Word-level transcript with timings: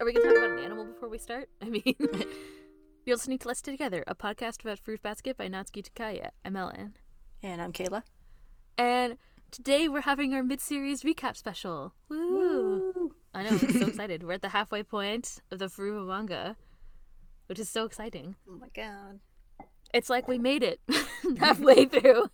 Are 0.00 0.06
we 0.06 0.14
gonna 0.14 0.24
talk 0.24 0.38
about 0.38 0.50
an 0.50 0.64
animal 0.64 0.86
before 0.86 1.10
we 1.10 1.18
start? 1.18 1.50
I 1.62 1.66
mean, 1.66 1.82
you're 3.04 3.16
listening 3.16 3.36
to 3.40 3.48
Let's 3.48 3.60
Together, 3.60 4.02
a 4.06 4.14
podcast 4.14 4.62
about 4.62 4.78
Fruits 4.78 5.02
Basket 5.02 5.36
by 5.36 5.46
Natsuki 5.46 5.86
Takaya. 5.86 6.30
I'm 6.42 6.56
Ellen. 6.56 6.94
And 7.42 7.60
I'm 7.60 7.70
Kayla. 7.70 8.02
And 8.78 9.18
today 9.50 9.88
we're 9.88 10.00
having 10.00 10.32
our 10.32 10.42
mid-series 10.42 11.02
recap 11.02 11.36
special. 11.36 11.92
Woo! 12.08 13.14
I 13.34 13.42
know, 13.42 13.50
I'm 13.50 13.58
so 13.58 13.86
excited. 13.88 14.22
We're 14.22 14.32
at 14.32 14.42
the 14.42 14.48
halfway 14.48 14.82
point 14.82 15.42
of 15.50 15.58
the 15.58 15.66
Furuba 15.66 16.06
manga, 16.06 16.56
which 17.46 17.58
is 17.58 17.68
so 17.68 17.84
exciting. 17.84 18.36
Oh 18.48 18.56
my 18.56 18.68
god. 18.74 19.20
It's 19.92 20.08
like 20.08 20.28
we 20.28 20.38
made 20.38 20.62
it 20.62 20.80
halfway 21.38 21.84
through. 21.84 22.30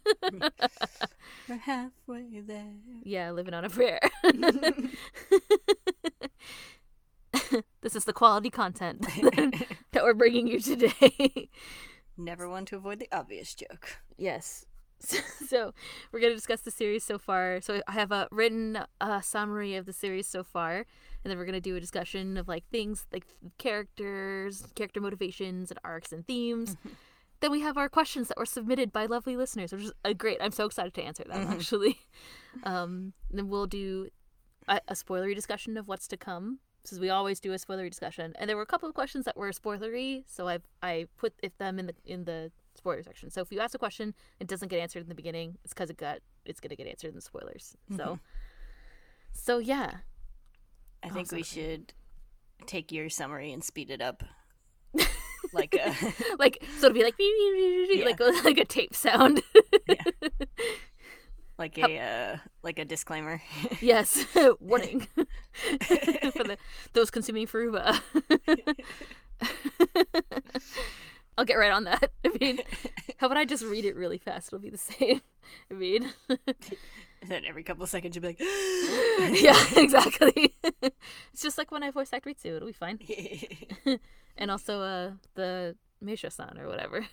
We're 1.49 1.57
halfway 1.57 2.41
there. 2.47 2.75
yeah, 3.03 3.33
living 3.33 3.55
on 3.55 3.65
a 3.65 3.71
prayer. 3.71 3.99
This 7.87 7.95
is 7.95 8.05
the 8.05 8.13
quality 8.13 8.51
content 8.51 9.03
that 9.93 10.03
we're 10.03 10.13
bringing 10.13 10.49
you 10.49 10.59
today. 10.59 11.49
Never 12.19 12.49
one 12.49 12.65
to 12.65 12.77
avoid 12.77 12.99
the 12.99 13.09
obvious 13.13 13.55
joke. 13.55 13.99
Yes. 14.19 14.67
So 15.47 15.73
we're 16.11 16.19
going 16.19 16.33
to 16.33 16.37
discuss 16.37 16.63
the 16.63 16.73
series 16.73 17.05
so 17.05 17.17
far. 17.17 17.61
So 17.61 17.81
I 17.87 17.93
have 17.93 18.11
a 18.11 18.27
written 18.33 18.81
uh, 19.01 19.21
summary 19.21 19.77
of 19.77 19.87
the 19.87 19.93
series 19.93 20.27
so 20.27 20.43
far, 20.43 20.79
and 20.79 21.31
then 21.31 21.39
we're 21.39 21.45
going 21.45 21.53
to 21.53 21.61
do 21.61 21.77
a 21.77 21.81
discussion 21.81 22.37
of 22.37 22.49
like 22.49 22.65
things 22.73 23.07
like 23.13 23.27
characters, 23.59 24.67
character 24.75 25.01
motivations, 25.01 25.71
and 25.71 25.79
arcs 25.85 26.11
and 26.11 26.27
themes. 26.27 26.77
then 27.39 27.53
we 27.53 27.61
have 27.61 27.77
our 27.77 27.89
questions 27.89 28.27
that 28.27 28.39
were 28.39 28.47
submitted 28.47 28.91
by 28.91 29.07
lovely 29.07 29.37
listeners, 29.37 29.71
which 29.71 29.83
is 29.85 29.93
uh, 30.05 30.13
great. 30.15 30.39
I'm 30.41 30.51
so 30.51 30.65
excited 30.65 30.95
to 30.95 31.03
answer 31.03 31.23
them. 31.23 31.47
Actually, 31.47 32.01
um, 32.65 33.13
then 33.31 33.49
we'll 33.49 33.69
do 33.69 34.09
a, 34.67 34.81
a 34.89 34.95
spoilery 34.95 35.37
discussion 35.37 35.77
of 35.77 35.87
what's 35.87 36.09
to 36.09 36.17
come. 36.17 36.59
Since 36.87 37.01
we 37.01 37.11
always 37.11 37.41
do 37.41 37.53
a 37.53 37.57
spoilery 37.57 37.91
discussion, 37.91 38.33
and 38.39 38.49
there 38.49 38.57
were 38.57 38.63
a 38.63 38.67
couple 38.67 38.89
of 38.89 38.95
questions 38.95 39.25
that 39.25 39.37
were 39.37 39.51
spoilery, 39.51 40.23
so 40.27 40.49
I 40.49 40.59
I 40.83 41.07
put 41.17 41.35
it, 41.43 41.59
them 41.59 41.79
in 41.79 41.87
the 41.87 41.95
in 42.05 42.25
the 42.25 42.53
spoiler 42.77 43.03
section. 43.03 43.31
So 43.31 43.41
if 43.41 43.51
you 43.51 43.61
ask 43.61 43.75
a 43.75 43.79
question, 43.79 44.15
it 44.39 44.47
doesn't 44.47 44.69
get 44.69 44.79
answered 44.79 45.03
in 45.03 45.09
the 45.09 45.15
beginning. 45.15 45.59
It's 45.65 45.75
because 45.75 45.91
it 45.91 45.97
got 45.97 46.19
it's 46.45 46.61
gonna 46.61 46.77
get 46.77 46.87
answered 46.87 47.09
in 47.09 47.15
the 47.15 47.21
spoilers. 47.21 47.77
So, 47.97 47.97
mm-hmm. 47.97 48.15
so 49.33 49.59
yeah, 49.59 49.91
I 51.03 51.09
think 51.09 51.33
we 51.33 51.43
should 51.43 51.93
take 52.67 52.93
your 52.93 53.09
summary 53.09 53.53
and 53.53 53.65
speed 53.65 53.91
it 53.91 54.01
up. 54.01 54.23
like 55.53 55.75
a 55.75 55.95
like 56.39 56.63
so 56.79 56.87
it'll 56.87 56.95
be 56.95 57.03
like 57.03 57.15
like 58.21 58.45
like 58.45 58.59
a 58.59 58.65
tape 58.65 58.95
sound. 58.95 59.43
like 61.59 61.79
a 61.79 61.99
uh, 61.99 62.37
like 62.63 62.79
a 62.79 62.85
disclaimer. 62.85 63.41
yes, 63.81 64.25
warning 64.61 65.01
for 65.17 66.45
the 66.45 66.57
those 66.93 67.11
consuming 67.11 67.47
Furuba. 67.47 68.01
I'll 71.39 71.45
get 71.45 71.57
right 71.57 71.73
on 71.73 71.85
that. 71.85 72.13
I 72.25 72.31
mean, 72.41 72.61
how 73.19 73.27
about 73.27 73.37
I 73.37 73.45
just 73.45 73.65
read 73.65 73.85
it 73.85 73.95
really 73.95 74.17
fast? 74.19 74.49
It'll 74.49 74.59
be 74.59 74.71
the 74.71 74.79
same. 74.79 75.21
I 75.71 75.75
mean, 75.75 76.11
And 76.29 77.31
then 77.31 77.45
every 77.45 77.63
couple 77.63 77.83
of 77.83 77.91
seconds 77.91 78.17
you'll 78.17 78.23
be 78.23 78.29
like 78.29 78.41
yeah, 79.43 79.63
exactly. 79.77 80.55
it's 80.83 81.43
just 81.43 81.59
like 81.59 81.71
when 81.71 81.83
I 81.83 81.91
voice 81.91 82.13
act 82.13 82.25
Ritsu, 82.27 82.57
it'll 82.57 82.67
be 82.69 82.73
fine. 82.73 82.99
and 84.37 84.51
also 84.51 84.81
uh 84.81 85.11
the 85.35 85.77
Meisha-san 86.05 86.59
or 86.59 86.69
whatever. 86.69 87.07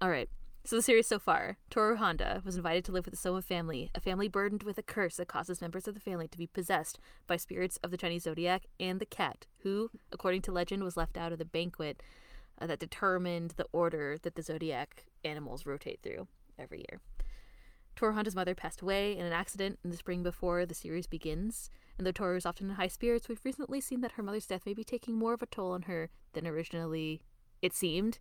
All 0.00 0.10
right. 0.10 0.28
So 0.64 0.76
the 0.76 0.82
series 0.82 1.08
so 1.08 1.18
far, 1.18 1.56
Toru 1.70 1.96
Honda 1.96 2.40
was 2.44 2.56
invited 2.56 2.84
to 2.84 2.92
live 2.92 3.04
with 3.04 3.14
the 3.14 3.18
Soma 3.18 3.42
family, 3.42 3.90
a 3.96 4.00
family 4.00 4.28
burdened 4.28 4.62
with 4.62 4.78
a 4.78 4.82
curse 4.82 5.16
that 5.16 5.26
causes 5.26 5.60
members 5.60 5.88
of 5.88 5.94
the 5.94 6.00
family 6.00 6.28
to 6.28 6.38
be 6.38 6.46
possessed 6.46 7.00
by 7.26 7.36
spirits 7.36 7.78
of 7.78 7.90
the 7.90 7.96
Chinese 7.96 8.22
zodiac 8.22 8.66
and 8.78 9.00
the 9.00 9.06
cat, 9.06 9.46
who, 9.64 9.90
according 10.12 10.40
to 10.42 10.52
legend, 10.52 10.84
was 10.84 10.96
left 10.96 11.16
out 11.16 11.32
of 11.32 11.38
the 11.38 11.44
banquet 11.44 12.00
uh, 12.60 12.66
that 12.68 12.78
determined 12.78 13.54
the 13.56 13.66
order 13.72 14.16
that 14.22 14.36
the 14.36 14.42
zodiac 14.42 15.06
animals 15.24 15.66
rotate 15.66 15.98
through 16.00 16.28
every 16.56 16.84
year. 16.88 17.00
Toru 17.96 18.14
Honda's 18.14 18.36
mother 18.36 18.54
passed 18.54 18.82
away 18.82 19.18
in 19.18 19.26
an 19.26 19.32
accident 19.32 19.80
in 19.82 19.90
the 19.90 19.96
spring 19.96 20.22
before 20.22 20.64
the 20.64 20.74
series 20.74 21.08
begins, 21.08 21.70
and 21.98 22.06
though 22.06 22.12
Toru 22.12 22.36
is 22.36 22.46
often 22.46 22.70
in 22.70 22.76
high 22.76 22.86
spirits, 22.86 23.28
we've 23.28 23.44
recently 23.44 23.80
seen 23.80 24.00
that 24.02 24.12
her 24.12 24.22
mother's 24.22 24.46
death 24.46 24.62
may 24.64 24.74
be 24.74 24.84
taking 24.84 25.16
more 25.16 25.34
of 25.34 25.42
a 25.42 25.46
toll 25.46 25.72
on 25.72 25.82
her 25.82 26.08
than 26.34 26.46
originally 26.46 27.20
it 27.60 27.74
seemed. 27.74 28.20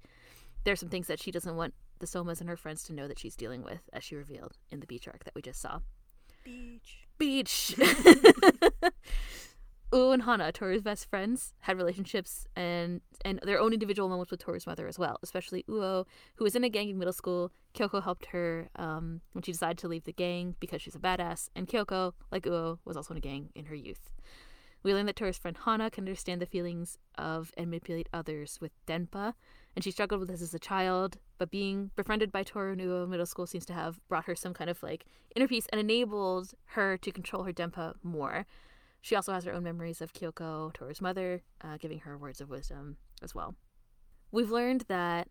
There 0.64 0.74
are 0.74 0.78
some 0.78 0.90
things 0.90 1.06
that 1.06 1.22
she 1.22 1.32
doesn't 1.32 1.56
want 1.56 1.76
the 2.02 2.08
Somas 2.08 2.42
and 2.42 2.50
her 2.50 2.58
friends 2.58 2.84
to 2.84 2.94
know 2.94 3.08
that 3.08 3.20
she's 3.20 3.36
dealing 3.36 3.64
with, 3.64 3.90
as 3.94 4.04
she 4.04 4.16
revealed 4.16 4.58
in 4.70 4.82
the 4.82 4.88
beach 4.88 5.08
arc 5.08 5.24
that 5.24 5.36
we 5.36 5.42
just 5.42 5.62
saw. 5.62 5.80
Beach. 6.44 7.08
Beach! 7.18 7.76
Uo 9.92 10.14
and 10.14 10.24
Hana, 10.24 10.54
Toru's 10.54 10.82
best 10.82 11.10
friends, 11.10 11.54
had 11.62 11.78
relationships 11.78 12.48
and 12.56 13.02
and 13.26 13.42
their 13.44 13.60
own 13.60 13.74
individual 13.74 14.08
moments 14.08 14.32
with 14.32 14.40
Toru's 14.40 14.66
mother 14.66 14.88
as 14.88 14.98
well. 14.98 15.20
Especially 15.22 15.64
Uo, 15.70 16.06
who 16.36 16.46
was 16.46 16.56
in 16.56 16.64
a 16.64 16.70
gang 16.70 16.90
in 16.90 16.98
middle 16.98 17.14
school. 17.14 17.52
Kyoko 17.76 18.02
helped 18.02 18.28
her 18.28 18.70
um, 18.78 19.22
when 19.34 19.44
she 19.44 19.52
decided 19.52 19.78
to 19.80 19.88
leave 19.88 20.06
the 20.06 20.14
gang 20.14 20.56
because 20.60 20.82
she's 20.82 20.96
a 20.96 21.00
badass. 21.00 21.50
And 21.56 21.68
Kyoko, 21.68 22.14
like 22.32 22.44
Uo, 22.44 22.80
was 22.86 22.96
also 22.96 23.14
in 23.14 23.18
a 23.18 23.22
gang 23.22 23.50
in 23.54 23.66
her 23.66 23.76
youth. 23.76 24.10
We 24.84 24.94
learn 24.94 25.06
that 25.06 25.16
Toru's 25.16 25.38
friend 25.38 25.58
Hana 25.66 25.92
can 25.92 26.06
understand 26.06 26.42
the 26.42 26.46
feelings 26.46 26.98
of 27.18 27.52
and 27.56 27.70
manipulate 27.70 28.10
others 28.14 28.60
with 28.62 28.72
Denpa, 28.88 29.34
and 29.76 29.84
she 29.84 29.92
struggled 29.92 30.20
with 30.20 30.30
this 30.30 30.42
as 30.42 30.54
a 30.54 30.60
child. 30.60 31.18
But 31.38 31.52
being 31.52 31.92
befriended 31.96 32.32
by 32.32 32.44
Toru 32.44 32.74
in 32.74 33.10
middle 33.10 33.26
school 33.26 33.48
seems 33.48 33.66
to 33.68 33.74
have 33.74 34.00
brought 34.08 34.26
her 34.26 34.36
some 34.36 34.54
kind 34.54 34.70
of 34.70 34.82
like 34.84 35.06
inner 35.36 35.48
peace 35.48 35.68
and 35.72 35.80
enabled 35.80 36.54
her 36.66 36.98
to 36.98 37.12
control 37.12 37.44
her 37.44 37.54
Denpa 37.54 37.96
more. 38.04 38.46
She 39.02 39.16
also 39.16 39.34
has 39.34 39.46
her 39.46 39.54
own 39.54 39.64
memories 39.64 40.02
of 40.02 40.14
Kyoko, 40.14 40.74
Toru's 40.74 41.02
mother, 41.02 41.42
uh, 41.62 41.78
giving 41.78 42.00
her 42.02 42.18
words 42.18 42.40
of 42.40 42.50
wisdom 42.50 42.98
as 43.24 43.34
well. 43.34 43.56
We've 44.32 44.52
learned 44.52 44.86
that 44.88 45.28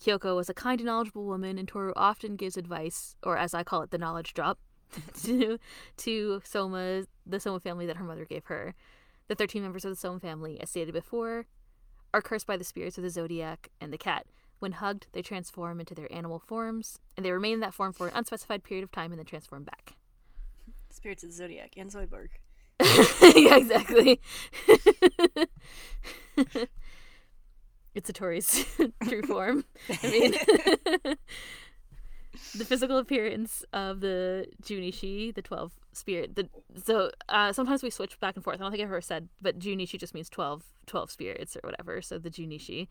Kyoko 0.00 0.34
was 0.34 0.48
a 0.48 0.54
kind 0.54 0.80
and 0.80 0.86
knowledgeable 0.86 1.26
woman, 1.26 1.58
and 1.58 1.68
Toru 1.68 1.92
often 1.94 2.36
gives 2.36 2.56
advice, 2.56 3.16
or 3.22 3.36
as 3.36 3.52
I 3.52 3.62
call 3.62 3.82
it, 3.82 3.90
the 3.90 3.98
knowledge 3.98 4.32
drop, 4.32 4.58
to 5.24 5.58
to 5.98 6.42
Soma, 6.44 7.04
the 7.26 7.40
Soma 7.40 7.60
family 7.60 7.86
that 7.86 7.96
her 7.96 8.04
mother 8.04 8.24
gave 8.24 8.46
her. 8.46 8.74
The 9.28 9.34
13 9.34 9.62
members 9.62 9.84
of 9.84 9.90
the 9.90 9.96
Soma 9.96 10.18
family, 10.18 10.60
as 10.60 10.70
stated 10.70 10.92
before, 10.92 11.46
are 12.14 12.22
cursed 12.22 12.46
by 12.46 12.56
the 12.56 12.64
spirits 12.64 12.98
of 12.98 13.04
the 13.04 13.10
zodiac 13.10 13.70
and 13.80 13.92
the 13.92 13.98
cat. 13.98 14.26
When 14.58 14.72
hugged, 14.72 15.08
they 15.12 15.22
transform 15.22 15.80
into 15.80 15.94
their 15.94 16.12
animal 16.12 16.38
forms, 16.38 17.00
and 17.16 17.26
they 17.26 17.32
remain 17.32 17.54
in 17.54 17.60
that 17.60 17.74
form 17.74 17.92
for 17.92 18.06
an 18.06 18.14
unspecified 18.14 18.62
period 18.62 18.84
of 18.84 18.92
time 18.92 19.10
and 19.10 19.18
then 19.18 19.26
transform 19.26 19.64
back. 19.64 19.94
Spirits 20.90 21.24
of 21.24 21.30
the 21.30 21.34
Zodiac 21.34 21.74
and 21.76 21.90
Zoidberg. 21.90 22.28
yeah, 23.36 23.56
exactly. 23.56 24.20
it's 27.94 28.08
a 28.08 28.12
Tori's 28.12 28.64
true 29.08 29.22
form. 29.22 29.64
I 29.88 30.08
mean, 30.08 30.34
the 32.56 32.64
physical 32.64 32.98
appearance 32.98 33.64
of 33.72 34.00
the 34.00 34.46
Junichi, 34.62 35.34
the 35.34 35.42
12 35.42 35.72
spirit. 35.92 36.36
The, 36.36 36.48
so 36.82 37.10
uh, 37.28 37.52
sometimes 37.52 37.82
we 37.82 37.90
switch 37.90 38.18
back 38.20 38.36
and 38.36 38.44
forth. 38.44 38.56
I 38.56 38.58
don't 38.58 38.70
think 38.70 38.82
I've 38.82 38.88
ever 38.88 39.00
said, 39.00 39.28
but 39.40 39.58
Junichi 39.58 39.98
just 39.98 40.14
means 40.14 40.28
12, 40.28 40.64
12 40.86 41.10
spirits 41.10 41.56
or 41.56 41.60
whatever. 41.68 42.00
So 42.02 42.18
the 42.18 42.30
Junichi. 42.30 42.88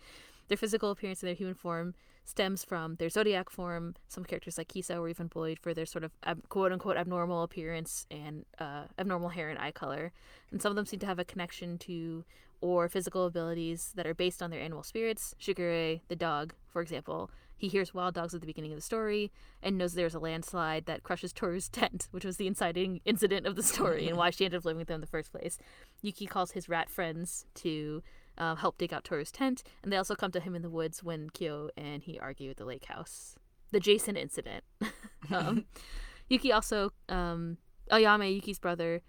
Their 0.47 0.57
physical 0.57 0.91
appearance 0.91 1.24
in 1.24 1.28
their 1.28 1.35
human 1.35 1.56
form 1.56 1.94
stems 2.25 2.63
from 2.63 2.96
their 2.96 3.09
zodiac 3.09 3.50
form. 3.50 3.96
Some 4.09 4.25
characters 4.25 4.57
like 4.57 4.68
Kisa 4.68 5.00
were 5.00 5.09
even 5.09 5.28
bullied 5.28 5.59
for 5.59 5.73
their 5.73 5.85
sort 5.85 6.03
of 6.03 6.12
ab- 6.23 6.47
quote 6.50 6.72
unquote 6.72 6.97
abnormal 6.97 7.44
appearance 7.44 8.06
and 8.12 8.46
uh, 8.59 8.84
abnormal 9.00 9.29
hair 9.29 9.50
and 9.50 9.58
eye 9.58 9.72
color. 9.72 10.12
And 10.52 10.62
some 10.62 10.72
of 10.72 10.75
them 10.75 10.85
seem 10.85 11.00
to 11.00 11.06
have 11.06 11.19
a 11.19 11.25
connection 11.25 11.78
to 11.79 12.25
or 12.59 12.88
physical 12.88 13.25
abilities 13.25 13.91
that 13.96 14.06
are 14.06 14.13
based 14.13 14.41
on 14.41 14.52
their 14.52 14.62
animal 14.62 14.84
spirits. 14.84 15.35
Shigure, 15.40 16.00
the 16.09 16.16
dog, 16.16 16.53
for 16.69 16.81
example, 16.81 17.31
he 17.62 17.68
hears 17.68 17.94
wild 17.94 18.16
dogs 18.16 18.34
at 18.34 18.42
the 18.42 18.48
beginning 18.48 18.72
of 18.72 18.78
the 18.78 18.82
story 18.82 19.32
and 19.62 19.78
knows 19.78 19.94
there's 19.94 20.16
a 20.16 20.20
landslide 20.20 20.88
that 20.88 21.04
crushes 21.04 21.32
Toru's 21.32 21.70
tent, 21.70 22.08
which 22.09 22.26
was 22.26 22.38
the 22.38 22.47
inciting 22.47 23.02
incident 23.06 23.46
of 23.46 23.56
the 23.56 23.62
story 23.62 24.08
and 24.08 24.18
why 24.18 24.32
she 24.32 24.46
ended 24.46 24.58
up 24.58 24.66
living 24.66 24.80
with 24.80 24.88
them 24.88 24.96
in 24.96 25.02
the 25.02 25.06
first 25.06 25.32
place. 25.32 25.59
Yuki 26.02 26.26
calls 26.26 26.53
his 26.53 26.68
rat 26.68 26.90
friends 26.90 27.46
to 27.53 28.02
uh, 28.35 28.56
help 28.56 28.80
dig 28.80 28.91
out 28.91 29.03
Toru's 29.03 29.32
tent, 29.32 29.62
and 29.84 29.94
they 29.94 29.97
also 29.97 30.16
come 30.16 30.32
to 30.32 30.40
him 30.40 30.56
in 30.56 30.64
the 30.64 30.72
woods 30.72 31.03
when 31.03 31.30
Kyo 31.30 31.70
and 31.78 32.02
he 32.02 32.18
argue 32.18 32.50
at 32.50 32.58
the 32.58 32.66
lake 32.66 32.85
house. 32.85 33.35
The 33.70 33.80
Jason 33.80 34.18
incident. 34.18 34.64
um, 35.32 35.66
Yuki 36.30 36.52
also, 36.52 36.91
um, 37.09 37.58
Ayame, 37.91 38.34
Yuki's 38.34 38.58
brother, 38.58 39.03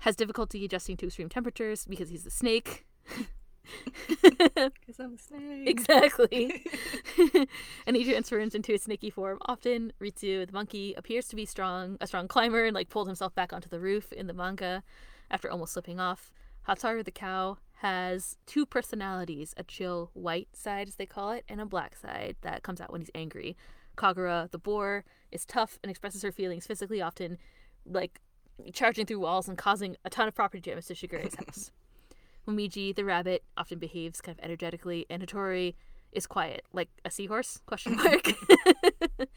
has 0.00 0.14
difficulty 0.14 0.62
adjusting 0.62 0.98
to 0.98 1.06
extreme 1.06 1.30
temperatures 1.30 1.86
because 1.88 2.10
he's 2.10 2.26
a 2.26 2.30
snake. 2.30 2.84
Because 4.54 5.00
I'm 5.00 5.14
a 5.14 5.18
snake. 5.18 5.68
exactly. 5.68 6.64
and 7.86 7.96
he 7.96 8.04
transforms 8.04 8.54
into 8.54 8.74
a 8.74 8.78
snaky 8.78 9.10
form. 9.10 9.38
Often, 9.46 9.92
Ritsu, 10.00 10.46
the 10.46 10.52
monkey, 10.52 10.94
appears 10.96 11.28
to 11.28 11.36
be 11.36 11.44
strong, 11.44 11.96
a 12.00 12.06
strong 12.06 12.28
climber, 12.28 12.64
and 12.64 12.74
like 12.74 12.88
pulled 12.88 13.06
himself 13.06 13.34
back 13.34 13.52
onto 13.52 13.68
the 13.68 13.80
roof 13.80 14.12
in 14.12 14.26
the 14.26 14.32
manga 14.32 14.82
after 15.30 15.50
almost 15.50 15.72
slipping 15.72 16.00
off. 16.00 16.32
Hatsuharu 16.68 17.04
the 17.04 17.10
cow 17.10 17.58
has 17.76 18.36
two 18.46 18.64
personalities: 18.66 19.54
a 19.56 19.64
chill 19.64 20.10
white 20.14 20.48
side, 20.54 20.88
as 20.88 20.96
they 20.96 21.06
call 21.06 21.30
it, 21.30 21.44
and 21.48 21.60
a 21.60 21.66
black 21.66 21.96
side 21.96 22.36
that 22.42 22.62
comes 22.62 22.80
out 22.80 22.90
when 22.92 23.00
he's 23.00 23.10
angry. 23.14 23.56
Kagura 23.96 24.50
the 24.50 24.58
boar 24.58 25.04
is 25.30 25.44
tough 25.44 25.78
and 25.82 25.90
expresses 25.90 26.22
her 26.22 26.32
feelings 26.32 26.66
physically, 26.66 27.00
often 27.02 27.38
like 27.86 28.20
charging 28.72 29.04
through 29.06 29.20
walls 29.20 29.48
and 29.48 29.58
causing 29.58 29.96
a 30.04 30.10
ton 30.10 30.28
of 30.28 30.34
property 30.34 30.60
damage 30.60 30.86
to 30.86 30.94
Shigure's 30.94 31.34
house. 31.38 31.70
Momiji, 32.46 32.94
the 32.94 33.04
rabbit, 33.04 33.42
often 33.56 33.78
behaves 33.78 34.20
kind 34.20 34.38
of 34.38 34.44
energetically, 34.44 35.06
and 35.08 35.22
Hattori 35.22 35.74
is 36.12 36.26
quiet, 36.26 36.64
like 36.72 36.88
a 37.04 37.10
seahorse? 37.10 37.60
Question 37.66 37.96
mark. 38.04 38.32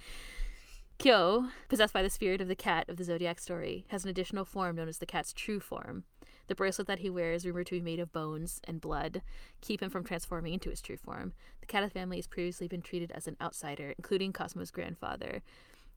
Kyo, 0.99 1.49
possessed 1.69 1.93
by 1.93 2.01
the 2.01 2.09
spirit 2.09 2.41
of 2.41 2.47
the 2.47 2.55
cat 2.55 2.89
of 2.89 2.97
the 2.97 3.03
Zodiac 3.03 3.39
story, 3.39 3.85
has 3.89 4.03
an 4.03 4.09
additional 4.09 4.45
form 4.45 4.75
known 4.75 4.87
as 4.87 4.97
the 4.97 5.05
cat's 5.05 5.31
true 5.31 5.59
form. 5.59 6.05
The 6.47 6.55
bracelet 6.55 6.87
that 6.87 6.99
he 6.99 7.09
wears, 7.09 7.45
rumored 7.45 7.67
to 7.67 7.75
be 7.75 7.81
made 7.81 7.99
of 7.99 8.13
bones 8.13 8.61
and 8.63 8.81
blood, 8.81 9.21
keep 9.61 9.81
him 9.81 9.89
from 9.89 10.03
transforming 10.03 10.53
into 10.53 10.69
his 10.69 10.81
true 10.81 10.97
form. 10.97 11.33
The 11.59 11.67
cat 11.67 11.83
of 11.83 11.91
family 11.91 12.17
has 12.17 12.27
previously 12.27 12.67
been 12.67 12.81
treated 12.81 13.11
as 13.11 13.27
an 13.27 13.37
outsider, 13.41 13.93
including 13.97 14.33
Kazuma's 14.33 14.71
grandfather. 14.71 15.41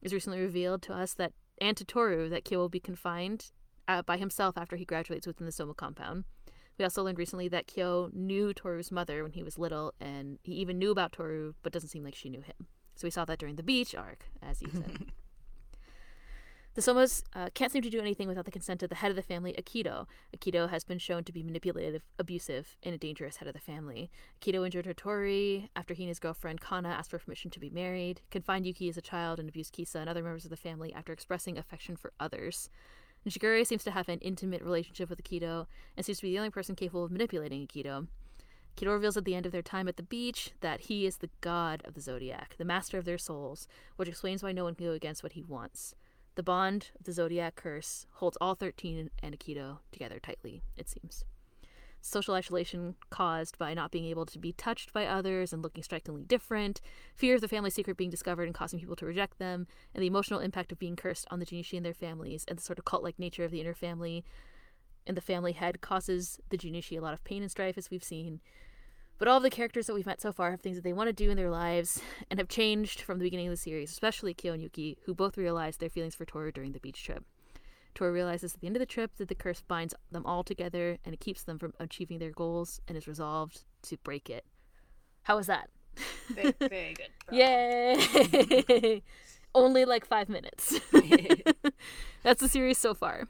It 0.00 0.04
was 0.04 0.12
recently 0.12 0.40
revealed 0.40 0.82
to 0.82 0.92
us 0.92 1.14
that 1.14 1.32
and 1.60 1.76
to 1.76 1.84
Toru 1.84 2.28
that 2.28 2.44
Kyo 2.44 2.58
will 2.58 2.68
be 2.68 2.80
confined 2.80 3.52
uh, 3.86 4.02
by 4.02 4.16
himself 4.16 4.56
after 4.56 4.76
he 4.76 4.84
graduates 4.84 5.26
within 5.26 5.46
the 5.46 5.52
Soma 5.52 5.74
compound. 5.74 6.24
We 6.80 6.84
also 6.84 7.04
learned 7.04 7.18
recently 7.18 7.46
that 7.48 7.66
Kyo 7.66 8.08
knew 8.14 8.54
Toru's 8.54 8.90
mother 8.90 9.22
when 9.22 9.32
he 9.32 9.42
was 9.42 9.58
little, 9.58 9.92
and 10.00 10.38
he 10.42 10.54
even 10.54 10.78
knew 10.78 10.90
about 10.90 11.12
Toru, 11.12 11.52
but 11.62 11.74
doesn't 11.74 11.90
seem 11.90 12.02
like 12.02 12.14
she 12.14 12.30
knew 12.30 12.40
him. 12.40 12.68
So 12.94 13.06
we 13.06 13.10
saw 13.10 13.26
that 13.26 13.38
during 13.38 13.56
the 13.56 13.62
beach 13.62 13.94
arc, 13.94 14.24
as 14.42 14.62
you 14.62 14.70
said. 14.72 15.12
the 16.74 16.80
Somas 16.80 17.22
uh, 17.34 17.50
can't 17.52 17.70
seem 17.70 17.82
to 17.82 17.90
do 17.90 18.00
anything 18.00 18.28
without 18.28 18.46
the 18.46 18.50
consent 18.50 18.82
of 18.82 18.88
the 18.88 18.94
head 18.94 19.10
of 19.10 19.16
the 19.16 19.20
family, 19.20 19.54
Akito. 19.58 20.06
Akito 20.34 20.70
has 20.70 20.82
been 20.82 20.98
shown 20.98 21.22
to 21.24 21.32
be 21.32 21.42
manipulative, 21.42 22.00
abusive, 22.18 22.78
and 22.82 22.94
a 22.94 22.98
dangerous 22.98 23.36
head 23.36 23.48
of 23.48 23.52
the 23.52 23.60
family. 23.60 24.10
Akito 24.40 24.64
injured 24.64 24.86
Hattori 24.86 25.68
after 25.76 25.92
he 25.92 26.04
and 26.04 26.08
his 26.08 26.18
girlfriend 26.18 26.62
Kana 26.62 26.88
asked 26.88 27.10
for 27.10 27.18
permission 27.18 27.50
to 27.50 27.60
be 27.60 27.68
married, 27.68 28.22
confined 28.30 28.64
Yuki 28.66 28.88
as 28.88 28.96
a 28.96 29.02
child, 29.02 29.38
and 29.38 29.50
abused 29.50 29.74
Kisa 29.74 29.98
and 29.98 30.08
other 30.08 30.22
members 30.22 30.44
of 30.44 30.50
the 30.50 30.56
family 30.56 30.94
after 30.94 31.12
expressing 31.12 31.58
affection 31.58 31.94
for 31.94 32.14
others. 32.18 32.70
Nishigure 33.26 33.66
seems 33.66 33.84
to 33.84 33.90
have 33.90 34.08
an 34.08 34.18
intimate 34.20 34.62
relationship 34.62 35.10
with 35.10 35.22
Akito 35.22 35.66
and 35.96 36.06
seems 36.06 36.18
to 36.18 36.22
be 36.22 36.30
the 36.30 36.38
only 36.38 36.50
person 36.50 36.74
capable 36.74 37.04
of 37.04 37.10
manipulating 37.10 37.66
Akito. 37.66 38.06
Kido 38.76 38.92
reveals 38.92 39.16
at 39.16 39.24
the 39.24 39.34
end 39.34 39.46
of 39.46 39.52
their 39.52 39.62
time 39.62 39.88
at 39.88 39.96
the 39.96 40.02
beach 40.02 40.52
that 40.60 40.82
he 40.82 41.04
is 41.04 41.18
the 41.18 41.30
god 41.40 41.82
of 41.84 41.94
the 41.94 42.00
zodiac, 42.00 42.54
the 42.56 42.64
master 42.64 42.96
of 42.96 43.04
their 43.04 43.18
souls, 43.18 43.68
which 43.96 44.08
explains 44.08 44.42
why 44.42 44.52
no 44.52 44.64
one 44.64 44.74
can 44.74 44.86
go 44.86 44.92
against 44.92 45.22
what 45.22 45.32
he 45.32 45.42
wants. 45.42 45.94
The 46.36 46.42
bond 46.42 46.90
of 46.98 47.04
the 47.04 47.12
zodiac 47.12 47.56
curse 47.56 48.06
holds 48.12 48.38
all 48.40 48.54
13 48.54 49.10
and 49.22 49.38
Akito 49.38 49.78
together 49.92 50.18
tightly, 50.18 50.62
it 50.76 50.88
seems. 50.88 51.24
Social 52.00 52.34
isolation 52.34 52.94
caused 53.10 53.58
by 53.58 53.74
not 53.74 53.90
being 53.90 54.06
able 54.06 54.26
to 54.26 54.38
be 54.38 54.52
touched 54.52 54.92
by 54.92 55.06
others 55.06 55.52
and 55.52 55.62
looking 55.62 55.82
strikingly 55.82 56.24
different, 56.24 56.80
fear 57.14 57.34
of 57.34 57.40
the 57.40 57.48
family 57.48 57.70
secret 57.70 57.96
being 57.96 58.10
discovered 58.10 58.44
and 58.44 58.54
causing 58.54 58.80
people 58.80 58.96
to 58.96 59.06
reject 59.06 59.38
them, 59.38 59.66
and 59.94 60.02
the 60.02 60.06
emotional 60.06 60.40
impact 60.40 60.72
of 60.72 60.78
being 60.78 60.96
cursed 60.96 61.26
on 61.30 61.38
the 61.38 61.46
Junichi 61.46 61.76
and 61.76 61.84
their 61.84 61.94
families, 61.94 62.44
and 62.48 62.58
the 62.58 62.62
sort 62.62 62.78
of 62.78 62.84
cult 62.84 63.02
like 63.02 63.18
nature 63.18 63.44
of 63.44 63.50
the 63.50 63.60
inner 63.60 63.74
family 63.74 64.24
and 65.06 65.16
the 65.16 65.22
family 65.22 65.52
head 65.52 65.80
causes 65.80 66.38
the 66.50 66.58
Junichi 66.58 66.96
a 66.98 67.00
lot 67.00 67.14
of 67.14 67.24
pain 67.24 67.42
and 67.42 67.50
strife, 67.50 67.76
as 67.76 67.90
we've 67.90 68.04
seen. 68.04 68.40
But 69.18 69.28
all 69.28 69.36
of 69.36 69.42
the 69.42 69.50
characters 69.50 69.86
that 69.86 69.94
we've 69.94 70.06
met 70.06 70.20
so 70.20 70.32
far 70.32 70.50
have 70.50 70.60
things 70.60 70.76
that 70.76 70.82
they 70.82 70.94
want 70.94 71.08
to 71.08 71.12
do 71.12 71.30
in 71.30 71.36
their 71.36 71.50
lives 71.50 72.00
and 72.30 72.38
have 72.38 72.48
changed 72.48 73.02
from 73.02 73.18
the 73.18 73.24
beginning 73.24 73.48
of 73.48 73.52
the 73.52 73.56
series, 73.56 73.90
especially 73.90 74.32
Kyo 74.32 74.54
and 74.54 74.62
Yuki, 74.62 74.96
who 75.04 75.14
both 75.14 75.36
realized 75.36 75.80
their 75.80 75.90
feelings 75.90 76.14
for 76.14 76.24
Toru 76.24 76.52
during 76.52 76.72
the 76.72 76.80
beach 76.80 77.04
trip. 77.04 77.24
Toru 77.94 78.12
realizes 78.12 78.54
at 78.54 78.60
the 78.60 78.66
end 78.66 78.76
of 78.76 78.80
the 78.80 78.86
trip 78.86 79.16
that 79.16 79.28
the 79.28 79.34
curse 79.34 79.62
binds 79.66 79.94
them 80.10 80.24
all 80.26 80.44
together 80.44 80.98
and 81.04 81.12
it 81.14 81.20
keeps 81.20 81.42
them 81.42 81.58
from 81.58 81.72
achieving 81.80 82.18
their 82.18 82.30
goals 82.30 82.80
and 82.88 82.96
is 82.96 83.06
resolved 83.08 83.62
to 83.82 83.96
break 83.98 84.30
it. 84.30 84.44
How 85.22 85.36
was 85.36 85.46
that? 85.48 85.68
Very, 86.34 86.54
very 86.58 86.94
good. 86.94 87.10
Yay! 87.32 89.02
Only 89.54 89.84
like 89.84 90.06
five 90.06 90.28
minutes. 90.28 90.78
That's 92.22 92.40
the 92.40 92.48
series 92.48 92.78
so 92.78 92.94
far. 92.94 93.26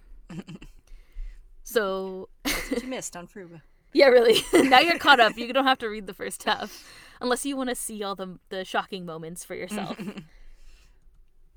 So 1.62 2.28
That's 2.44 2.70
what 2.70 2.82
you 2.82 2.88
missed 2.88 3.16
on 3.16 3.26
Furuba. 3.26 3.62
yeah, 3.92 4.06
really. 4.06 4.42
now 4.68 4.80
you're 4.80 4.98
caught 4.98 5.20
up. 5.20 5.36
You 5.36 5.52
don't 5.52 5.64
have 5.64 5.78
to 5.78 5.88
read 5.88 6.06
the 6.06 6.14
first 6.14 6.42
half, 6.44 6.84
unless 7.20 7.46
you 7.46 7.56
want 7.56 7.70
to 7.70 7.74
see 7.74 8.02
all 8.02 8.14
the 8.14 8.38
the 8.50 8.64
shocking 8.64 9.06
moments 9.06 9.44
for 9.44 9.54
yourself. 9.54 9.96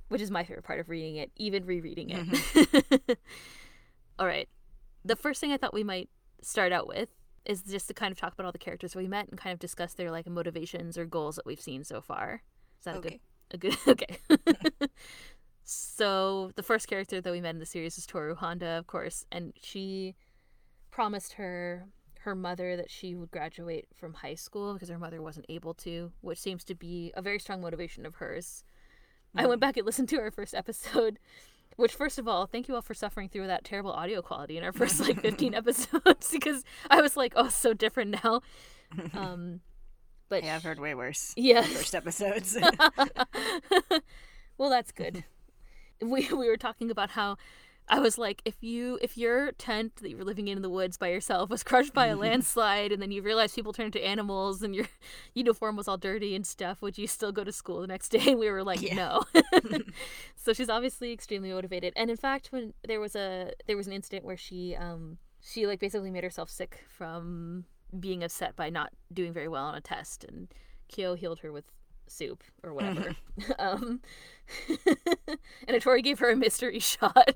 Which 0.10 0.22
is 0.22 0.30
my 0.32 0.44
favorite 0.44 0.64
part 0.66 0.80
of 0.80 0.90
reading 0.90 1.16
it, 1.16 1.32
even 1.38 1.66
rereading 1.66 2.10
it. 2.12 2.20
Mm-hmm. 2.28 3.12
all 4.20 4.28
right. 4.28 4.48
The 5.04 5.16
first 5.16 5.42
thing 5.42 5.52
I 5.52 5.58
thought 5.58 5.74
we 5.74 5.84
might 5.84 6.10
start 6.42 6.72
out 6.72 6.88
with 6.88 7.10
is 7.46 7.62
just 7.64 7.88
to 7.88 7.94
kind 7.94 8.12
of 8.12 8.18
talk 8.18 8.34
about 8.34 8.46
all 8.46 8.52
the 8.52 8.58
characters 8.58 8.96
we 8.96 9.08
met 9.08 9.28
and 9.30 9.38
kind 9.40 9.54
of 9.54 9.60
discuss 9.60 9.94
their 9.94 10.12
like 10.12 10.28
motivations 10.28 10.98
or 10.98 11.06
goals 11.06 11.36
that 11.36 11.46
we've 11.46 11.60
seen 11.62 11.84
so 11.84 12.00
far. 12.02 12.42
Is 12.80 12.86
that 12.86 12.96
Okay. 12.98 13.20
a 13.52 13.58
good 13.58 13.78
a 13.86 13.96
good 13.96 14.08
okay. 14.40 14.88
so 15.64 16.52
the 16.56 16.64
first 16.64 16.88
character 16.88 17.22
that 17.22 17.32
we 17.32 17.42
met 17.42 17.54
in 17.56 17.60
the 17.60 17.66
series 17.66 17.98
is 17.98 18.06
Toru 18.06 18.36
Honda, 18.36 18.78
of 18.78 18.88
course, 18.88 19.26
and 19.32 19.54
she 19.62 20.16
promised 20.92 21.34
her 21.34 21.88
her 22.20 22.36
mother 22.36 22.78
that 22.78 22.90
she 22.90 23.16
would 23.16 23.32
graduate 23.32 23.86
from 23.94 24.14
high 24.14 24.36
school 24.36 24.74
because 24.74 24.88
her 24.88 24.98
mother 24.98 25.22
wasn't 25.22 25.46
able 25.50 25.74
to, 25.74 26.14
which 26.22 26.40
seems 26.40 26.64
to 26.64 26.74
be 26.74 27.12
a 27.16 27.22
very 27.22 27.38
strong 27.40 27.60
motivation 27.62 28.06
of 28.06 28.16
hers. 28.16 28.64
I 29.36 29.46
went 29.48 29.60
back 29.62 29.78
and 29.78 29.86
listened 29.86 30.10
to 30.10 30.18
our 30.20 30.32
first 30.32 30.54
episode, 30.54 31.18
which 31.76 31.94
first 31.94 32.20
of 32.20 32.28
all, 32.28 32.46
thank 32.46 32.68
you 32.68 32.76
all 32.76 32.82
for 32.82 32.94
suffering 32.94 33.30
through 33.30 33.48
that 33.48 33.64
terrible 33.64 33.92
audio 33.92 34.22
quality 34.22 34.58
in 34.58 34.64
our 34.64 34.72
first 34.72 35.00
like 35.00 35.20
15 35.22 35.54
episodes 35.62 36.30
because 36.32 36.64
I 36.90 37.02
was 37.02 37.18
like, 37.18 37.34
oh, 37.36 37.50
so 37.50 37.74
different 37.74 38.20
now. 38.24 38.42
Um 39.14 39.62
but 40.30 40.44
Yeah, 40.44 40.56
I've 40.56 40.64
heard 40.64 40.80
way 40.80 40.94
worse. 40.96 41.34
yeah. 41.36 41.62
First 41.64 41.96
episodes. 41.96 42.58
well, 44.58 44.70
that's 44.70 44.92
good. 44.92 45.24
We 46.02 46.28
we 46.32 46.48
were 46.48 46.58
talking 46.58 46.92
about 46.92 47.12
how 47.12 47.38
I 47.90 48.00
was 48.00 48.18
like, 48.18 48.42
if 48.46 48.56
you 48.64 48.98
if 49.02 49.18
your 49.18 49.52
tent 49.54 49.98
that 49.98 50.10
you 50.10 50.18
were 50.18 50.24
living 50.24 50.48
in 50.48 50.58
in 50.58 50.62
the 50.62 50.70
woods 50.70 50.98
by 50.98 51.10
yourself 51.10 51.50
was 51.50 51.64
crushed 51.64 51.94
by 51.94 52.08
a 52.08 52.16
landslide, 52.26 52.92
and 52.92 53.02
then 53.02 53.12
you 53.12 53.22
realized 53.22 53.56
people 53.56 53.74
turned 53.74 53.96
into 53.96 54.06
animals, 54.08 54.64
and 54.64 54.74
your 54.76 54.88
uniform 55.34 55.76
was 55.76 55.88
all 55.88 55.98
dirty 55.98 56.36
and 56.36 56.48
stuff, 56.48 56.82
would 56.82 56.98
you 56.98 57.08
still 57.08 57.32
go 57.32 57.44
to 57.44 57.52
school 57.52 57.82
the 57.82 57.88
next 57.88 58.10
day? 58.16 58.32
And 58.32 58.40
we 58.40 58.50
were 58.50 58.64
like, 58.64 58.82
Yeah. 58.82 58.96
no. 58.96 59.24
so 60.36 60.54
she's 60.54 60.70
obviously 60.70 61.12
extremely 61.12 61.52
motivated. 61.52 61.94
And 61.96 62.10
in 62.10 62.18
fact, 62.18 62.48
when 62.52 62.74
there 62.88 63.00
was 63.00 63.16
a 63.16 63.52
there 63.68 63.78
was 63.78 63.88
an 63.88 63.94
incident 63.94 64.24
where 64.26 64.38
she 64.38 64.76
um 64.76 65.18
she 65.42 65.68
like 65.68 65.80
basically 65.80 66.10
made 66.12 66.24
herself 66.24 66.50
sick 66.50 66.84
from 66.88 67.66
being 68.00 68.24
upset 68.24 68.56
by 68.56 68.70
not 68.70 68.92
doing 69.12 69.34
very 69.34 69.48
well 69.48 69.66
on 69.66 69.76
a 69.76 69.82
test, 69.82 70.24
and 70.24 70.48
Kyo 70.88 71.16
healed 71.16 71.40
her 71.40 71.52
with 71.52 71.66
soup 72.08 72.44
or 72.64 72.74
whatever. 72.74 73.16
um, 73.60 74.02
and 74.88 75.70
Hattori 75.70 76.04
gave 76.04 76.20
her 76.20 76.30
a 76.30 76.36
mystery 76.36 76.80
shot. 76.80 77.36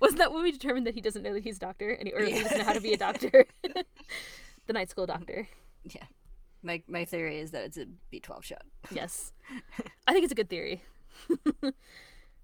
Wasn't 0.00 0.18
that 0.18 0.32
when 0.32 0.42
we 0.42 0.52
determined 0.52 0.86
that 0.86 0.94
he 0.94 1.00
doesn't 1.00 1.22
know 1.22 1.32
that 1.32 1.42
he's 1.42 1.56
a 1.56 1.60
doctor, 1.60 1.90
and 1.90 2.08
he, 2.08 2.14
or 2.14 2.24
he 2.24 2.42
doesn't 2.42 2.58
know 2.58 2.64
how 2.64 2.72
to 2.72 2.80
be 2.80 2.92
a 2.92 2.96
doctor? 2.96 3.46
the 4.66 4.72
night 4.72 4.90
school 4.90 5.06
doctor. 5.06 5.48
yeah. 5.84 6.04
My 6.62 6.82
my 6.88 7.04
theory 7.04 7.38
is 7.38 7.52
that 7.52 7.64
it's 7.64 7.76
a 7.76 7.86
B12 8.12 8.42
shot. 8.42 8.62
Yes, 8.90 9.32
I 10.08 10.12
think 10.12 10.24
it's 10.24 10.32
a 10.32 10.36
good 10.36 10.48
theory. 10.48 10.82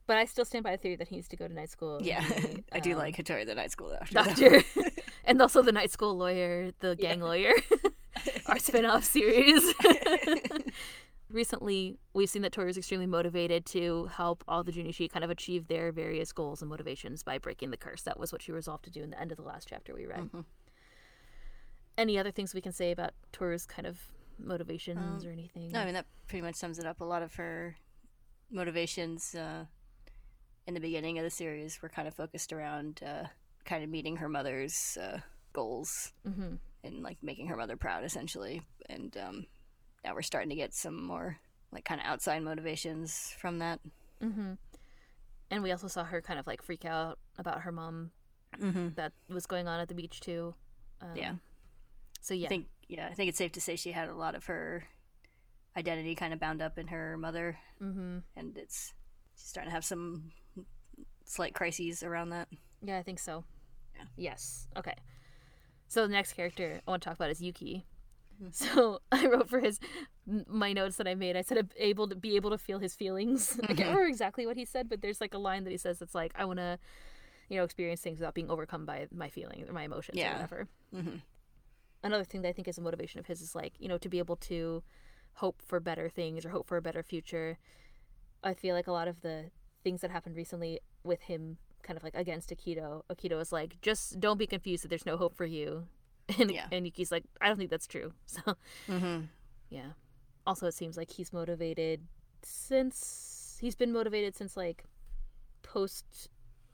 but 0.07 0.17
I 0.17 0.27
still 0.27 0.45
stand 0.45 0.63
by 0.63 0.71
the 0.73 0.77
theory 0.77 0.97
that 0.97 1.09
he 1.09 1.17
needs 1.17 1.29
to 1.29 1.37
go 1.37 1.49
to 1.49 1.53
night 1.53 1.71
school. 1.71 1.97
and 1.97 2.07
Yeah, 2.07 2.25
I 2.73 2.79
do 2.79 2.93
um, 2.93 2.99
like 2.99 3.17
Hattori 3.17 3.45
the 3.45 3.55
night 3.57 3.73
school 3.73 3.91
doctor. 3.91 4.15
doctor, 4.15 4.63
and 5.25 5.43
also 5.43 5.63
the 5.63 5.73
night 5.73 5.91
school 5.91 6.17
lawyer, 6.17 6.71
the 6.81 6.95
gang 6.95 7.21
lawyer, 7.21 7.53
our 8.47 8.59
spin-off 8.59 9.05
series. 9.05 9.75
Recently, 11.33 11.97
we've 12.13 12.29
seen 12.29 12.43
that 12.43 12.53
Toru 12.53 12.69
is 12.69 12.77
extremely 12.77 13.07
motivated 13.07 13.65
to 13.67 14.07
help 14.07 14.45
all 14.47 14.63
the 14.63 14.71
Junichi 14.71 15.11
kind 15.11 15.25
of 15.25 15.31
achieve 15.31 15.67
their 15.67 15.91
various 15.91 16.31
goals 16.31 16.61
and 16.61 16.69
motivations 16.69 17.23
by 17.23 17.39
breaking 17.39 17.71
the 17.71 17.79
curse. 17.79 18.03
That 18.03 18.21
was 18.21 18.33
what 18.33 18.43
she 18.43 18.53
resolved 18.53 18.85
to 18.85 18.91
do 18.91 19.03
in 19.03 19.11
the 19.11 19.21
end 19.21 19.33
of 19.33 19.39
the 19.39 19.43
last 19.43 19.67
chapter 19.69 19.95
we 19.95 20.05
read. 20.07 20.31
Mhm. 20.31 20.45
Any 21.97 22.19
other 22.19 22.31
things 22.31 22.53
we 22.53 22.61
can 22.61 22.73
say 22.73 22.91
about 22.91 23.15
Toru's 23.33 23.65
kind 23.65 23.87
of 23.87 24.11
motivations 24.39 25.25
or 25.25 25.31
anything? 25.31 25.73
No, 25.73 25.81
I 25.81 25.85
mean 25.87 25.95
that 25.95 26.07
pretty 26.27 26.43
much 26.43 26.57
sums 26.57 26.79
it 26.79 26.85
up. 26.87 27.01
A 27.01 27.05
lot 27.05 27.23
of 27.23 27.35
her 27.37 27.77
motivations 28.51 29.35
uh, 29.35 29.65
in 30.67 30.75
the 30.75 30.81
beginning 30.81 31.19
of 31.19 31.25
the 31.25 31.31
series 31.31 31.81
were 31.81 31.89
kind 31.89 32.07
of 32.07 32.15
focused 32.15 32.53
around 32.53 33.03
uh, 33.03 33.29
kind 33.65 33.83
of 33.83 33.89
meeting 33.89 34.17
her 34.17 34.29
mother's 34.29 34.99
uh, 34.99 35.21
goals 35.53 36.13
hmm 36.25 36.57
and 36.85 37.03
like 37.03 37.23
making 37.23 37.47
her 37.47 37.57
mother 37.57 37.77
proud, 37.77 38.03
essentially. 38.03 38.61
And 38.89 39.17
um, 39.17 39.47
now 40.05 40.15
we're 40.15 40.23
starting 40.23 40.51
to 40.51 40.57
get 40.57 40.75
some 40.75 41.03
more 41.05 41.39
like 41.73 41.85
kind 41.85 42.01
of 42.01 42.07
outside 42.07 42.43
motivations 42.43 43.35
from 43.41 43.59
that. 43.61 43.81
hmm 44.21 44.53
And 45.51 45.63
we 45.63 45.71
also 45.73 45.89
saw 45.89 46.05
her 46.05 46.21
kind 46.21 46.39
of 46.39 46.47
like 46.47 46.63
freak 46.63 46.85
out 46.85 47.19
about 47.39 47.63
her 47.63 47.73
mom 47.73 48.11
Mm-hmm. 48.61 48.89
that 48.97 49.13
was 49.31 49.47
going 49.47 49.67
on 49.67 49.81
at 49.81 49.89
the 49.89 49.95
beach 49.95 50.21
too. 50.21 50.55
Um, 51.01 51.17
Yeah. 51.17 51.35
So 52.21 52.35
yeah. 52.35 52.47
I 52.47 52.49
think 52.51 52.67
yeah, 52.89 53.09
I 53.11 53.15
think 53.15 53.31
it's 53.31 53.39
safe 53.39 53.53
to 53.53 53.61
say 53.63 53.77
she 53.77 53.93
had 53.93 54.11
a 54.11 54.15
lot 54.15 54.35
of 54.35 54.45
her 54.47 54.85
identity 55.75 56.15
kind 56.15 56.35
of 56.35 56.39
bound 56.41 56.61
up 56.61 56.77
in 56.79 56.89
her 56.89 57.17
mother, 57.17 57.57
hmm 57.79 58.19
and 58.37 58.59
it's 58.59 58.93
she's 59.35 59.49
starting 59.49 59.71
to 59.71 59.75
have 59.75 59.85
some 59.87 60.33
slight 61.25 61.55
crises 61.55 62.03
around 62.03 62.29
that. 62.31 62.49
Yeah, 62.83 62.99
I 62.99 63.03
think 63.03 63.19
so. 63.19 63.45
Yeah. 63.97 64.05
Yes. 64.17 64.67
Okay. 64.77 64.95
So 65.89 66.07
the 66.07 66.13
next 66.13 66.35
character 66.35 66.83
I 66.87 66.91
want 66.91 67.03
to 67.03 67.09
talk 67.09 67.17
about 67.17 67.31
is 67.31 67.41
Yuki. 67.41 67.87
So 68.53 69.01
I 69.13 69.27
wrote 69.27 69.49
for 69.49 69.61
his 69.61 69.79
my 70.49 70.73
notes 70.73 70.97
that 70.97 71.07
I 71.09 71.15
made. 71.15 71.37
I 71.37 71.43
said 71.43 71.71
able 71.77 72.09
to 72.09 72.15
be 72.17 72.37
able 72.37 72.51
to 72.51 72.59
feel 72.59 72.79
his 72.79 72.95
feelings. 72.95 73.59
I 73.63 73.67
can't 73.69 73.79
Mhm. 73.79 73.87
remember 73.89 74.07
exactly 74.07 74.47
what 74.47 74.57
he 74.57 74.65
said, 74.65 74.89
but 74.89 75.01
there's 75.01 75.21
like 75.21 75.35
a 75.35 75.39
line 75.39 75.65
that 75.65 75.71
he 75.71 75.77
says 75.79 75.99
that's 75.99 76.15
like 76.15 76.33
I 76.35 76.45
want 76.45 76.59
to, 76.59 76.79
you 77.49 77.57
know, 77.57 77.65
experience 77.65 78.01
things 78.01 78.19
without 78.19 78.35
being 78.35 78.51
overcome 78.51 78.85
by 78.87 79.07
my 79.13 79.29
feelings 79.31 79.69
or 79.69 79.73
my 79.73 79.85
emotions 79.85 80.17
or 80.17 80.21
Yeah. 80.21 80.33
whatever. 80.35 80.69
hmm 80.93 81.17
another 82.05 82.25
thing 82.25 82.43
that 82.43 82.49
I 82.49 82.53
think 82.53 82.67
is 82.67 82.79
a 82.79 82.81
motivation 82.83 83.21
of 83.21 83.27
his 83.27 83.41
is 83.41 83.55
like 83.55 83.75
you 83.79 83.87
know 83.89 83.97
to 83.99 84.09
be 84.09 84.19
able 84.19 84.35
to 84.37 84.83
hope 85.35 85.63
for 85.63 85.79
better 85.79 86.09
things 86.09 86.45
or 86.45 86.51
hope 86.51 86.67
for 86.67 86.77
a 86.77 86.83
better 86.83 87.03
future. 87.03 87.59
I 88.43 88.55
feel 88.55 88.75
like 88.75 88.89
a 88.89 88.93
lot 88.93 89.07
of 89.07 89.21
the 89.21 89.51
things 89.85 90.01
that 90.01 90.11
happened 90.11 90.35
recently 90.37 90.81
with 91.05 91.23
him 91.23 91.59
kind 91.83 91.97
of 91.97 92.03
like 92.03 92.15
against 92.17 92.51
Akito, 92.51 93.03
Akito 93.11 93.41
is 93.41 93.53
like 93.53 93.81
just 93.83 94.19
don't 94.21 94.37
be 94.39 94.47
confused 94.49 94.83
that 94.85 94.89
there's 94.89 95.07
no 95.07 95.17
hope 95.17 95.35
for 95.37 95.45
you, 95.47 95.87
and 96.39 96.51
Yeah. 96.51 96.67
and 96.73 96.85
Yuki's 96.87 97.11
like 97.13 97.25
I 97.41 97.49
don't 97.49 97.57
think 97.57 97.71
that's 97.71 97.87
true. 97.87 98.13
So 98.27 98.41
Mm-hmm. 98.89 99.25
yeah. 99.71 99.93
Also, 100.47 100.67
it 100.67 100.75
seems 100.75 100.97
like 100.97 101.11
he's 101.11 101.33
motivated 101.33 102.01
since 102.43 103.59
he's 103.61 103.75
been 103.77 103.93
motivated 103.93 104.35
since 104.37 104.57
like 104.57 104.85
post 105.63 106.29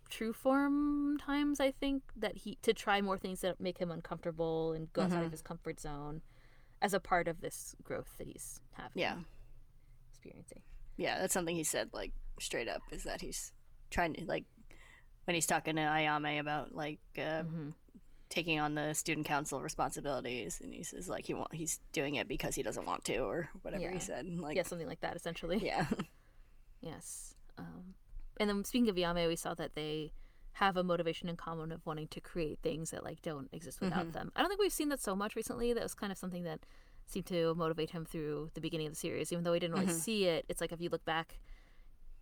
true 0.09 0.33
form 0.33 1.19
times. 1.19 1.61
I 1.61 1.71
think 1.73 2.03
that 2.17 2.37
he 2.39 2.57
to 2.63 2.73
try 2.73 3.01
more 3.03 3.19
things 3.19 3.41
that 3.43 3.61
make 3.61 3.79
him 3.79 3.91
uncomfortable 3.91 4.73
and 4.73 4.91
go 4.93 5.03
outside 5.03 5.23
Mhm. 5.23 5.27
of 5.27 5.33
his 5.33 5.43
comfort 5.43 5.81
zone 5.81 6.23
as 6.81 6.95
a 6.95 7.01
part 7.01 7.29
of 7.29 7.41
this 7.41 7.75
growth 7.83 8.17
that 8.19 8.27
he's 8.27 8.61
having. 8.73 8.93
Yeah. 8.95 9.19
experiencing. 10.11 10.63
Yeah, 10.97 11.19
that's 11.21 11.33
something 11.35 11.55
he 11.57 11.65
said 11.65 11.91
like 11.93 12.13
straight 12.41 12.69
up 12.69 12.83
is 12.91 13.05
that 13.05 13.21
he's 13.21 13.53
trying 13.91 14.15
to 14.15 14.25
like 14.25 14.45
when 15.25 15.35
he's 15.35 15.47
talking 15.47 15.77
to 15.77 15.83
Ayame 15.83 16.41
about 16.41 16.75
like 16.75 17.01
uh, 17.19 17.43
hmm 17.43 17.71
taking 18.31 18.61
on 18.61 18.75
the 18.75 18.93
student 18.95 19.27
council 19.27 19.61
responsibilities, 19.63 20.61
and 20.63 20.75
he 20.75 20.83
says 20.83 21.09
like 21.09 21.27
he 21.27 21.35
want 21.35 21.55
he's 21.55 21.81
doing 21.93 22.17
it 22.17 22.29
because 22.29 22.55
he 22.55 22.63
doesn't 22.63 22.85
want 22.87 23.05
to 23.05 23.17
or 23.19 23.49
whatever 23.63 23.83
Yeah. 23.85 23.93
he 23.93 23.99
said. 24.01 24.27
Like 24.39 24.57
yeah, 24.57 24.63
something 24.65 24.87
like 24.87 25.01
that 25.01 25.17
essentially. 25.17 25.59
yeah, 25.65 25.87
Yes. 26.81 27.35
Um, 27.57 27.95
and 28.39 28.49
then 28.49 28.65
speaking 28.65 28.89
of 28.89 28.97
Ayame, 28.97 29.27
we 29.27 29.37
saw 29.37 29.55
that 29.55 29.75
they 29.75 30.13
have 30.53 30.77
a 30.77 30.83
motivation 30.85 31.29
in 31.29 31.37
common 31.37 31.73
of 31.73 31.85
wanting 31.87 32.09
to 32.09 32.21
create 32.21 32.59
things 32.63 32.91
that 32.91 33.05
like 33.05 33.23
don't 33.23 33.49
exist 33.53 33.81
without 33.81 34.07
Mhm. 34.09 34.13
them. 34.13 34.33
I 34.37 34.41
don't 34.41 34.49
think 34.49 34.61
we've 34.61 34.73
seen 34.73 34.89
that 34.91 35.01
so 35.01 35.15
much 35.17 35.37
recently. 35.37 35.73
That 35.73 35.83
was 35.83 35.95
kind 35.95 36.13
of 36.13 36.19
something 36.19 36.45
that 36.45 36.67
seemed 37.07 37.27
to 37.27 37.55
motivate 37.55 37.91
him 37.91 38.05
through 38.05 38.51
the 38.55 38.61
beginning 38.61 38.87
of 38.89 38.93
the 38.93 38.99
series, 38.99 39.33
even 39.33 39.45
though 39.45 39.53
we 39.53 39.59
didn't 39.61 39.75
really 39.75 39.93
Mhm. 39.93 39.99
see 40.01 40.25
it. 40.27 40.45
It's 40.49 40.61
like 40.61 40.73
if 40.73 40.81
you 40.81 40.89
look 40.91 41.05
back, 41.05 41.39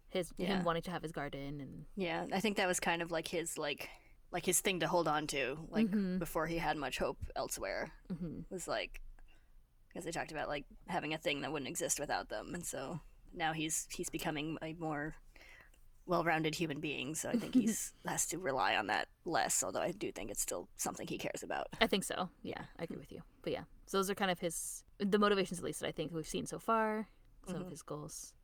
his 0.09 0.33
Yeah. 0.37 0.59
him 0.59 0.65
wanting 0.65 0.83
to 0.83 0.91
have 0.91 1.03
his 1.03 1.13
garden 1.13 1.61
and 1.61 1.87
yeah. 1.97 2.27
I 2.33 2.41
think 2.41 2.57
that 2.59 2.67
was 2.69 2.79
kind 2.79 3.03
of 3.03 3.11
like 3.11 3.29
his 3.29 3.59
like 3.59 3.91
like 4.37 4.45
his 4.45 4.61
thing 4.61 4.81
to 4.81 4.87
hold 4.95 5.09
on 5.09 5.27
to 5.27 5.57
like 5.71 5.89
Mhm. 5.91 6.19
before 6.19 6.47
he 6.47 6.59
had 6.59 6.77
much 6.77 6.99
hope 6.99 7.17
elsewhere 7.35 7.91
hmm 8.15 8.41
was 8.51 8.69
like 8.69 9.01
because 9.89 10.05
they 10.05 10.11
talked 10.19 10.31
about 10.37 10.47
like 10.55 10.67
having 10.89 11.15
a 11.15 11.19
thing 11.19 11.41
that 11.41 11.51
wouldn't 11.53 11.69
exist 11.75 11.99
without 11.99 12.29
them, 12.29 12.55
and 12.55 12.65
so 12.67 13.01
now 13.33 13.53
he's 13.55 13.87
he's 13.97 14.11
becoming 14.11 14.59
a 14.61 14.75
more 14.75 15.15
well-rounded 16.07 16.55
human 16.55 16.81
being. 16.81 17.15
So 17.15 17.31
I 17.31 17.37
think 17.41 17.55
he's 17.61 17.95
has 18.07 18.27
to 18.27 18.39
rely 18.39 18.77
on 18.77 18.87
that 18.89 19.09
less. 19.25 19.63
Although 19.65 19.81
I 19.81 19.93
do 19.93 20.13
think 20.13 20.31
it's 20.31 20.43
still 20.43 20.69
something 20.77 21.07
he 21.09 21.17
cares 21.19 21.43
about. 21.43 21.67
I 21.81 21.87
think 21.87 22.05
so. 22.05 22.29
Yeah, 22.43 22.63
I 22.79 22.85
agree 22.85 22.99
with 22.99 23.11
you. 23.11 23.23
But 23.43 23.53
yeah, 23.55 23.65
so 23.87 23.97
those 23.97 24.11
are 24.11 24.15
kind 24.15 24.31
of 24.31 24.39
his 24.39 24.85
the 24.99 25.19
motivations 25.19 25.59
at 25.61 25.65
least 25.65 25.81
that 25.81 25.89
I 25.89 25.93
think 25.93 26.13
we've 26.13 26.29
seen 26.29 26.45
so 26.47 26.59
far. 26.59 27.09
Some 27.47 27.57
of 27.63 27.67
Mhm. 27.69 27.71
his 27.71 27.83
goals. 27.83 28.35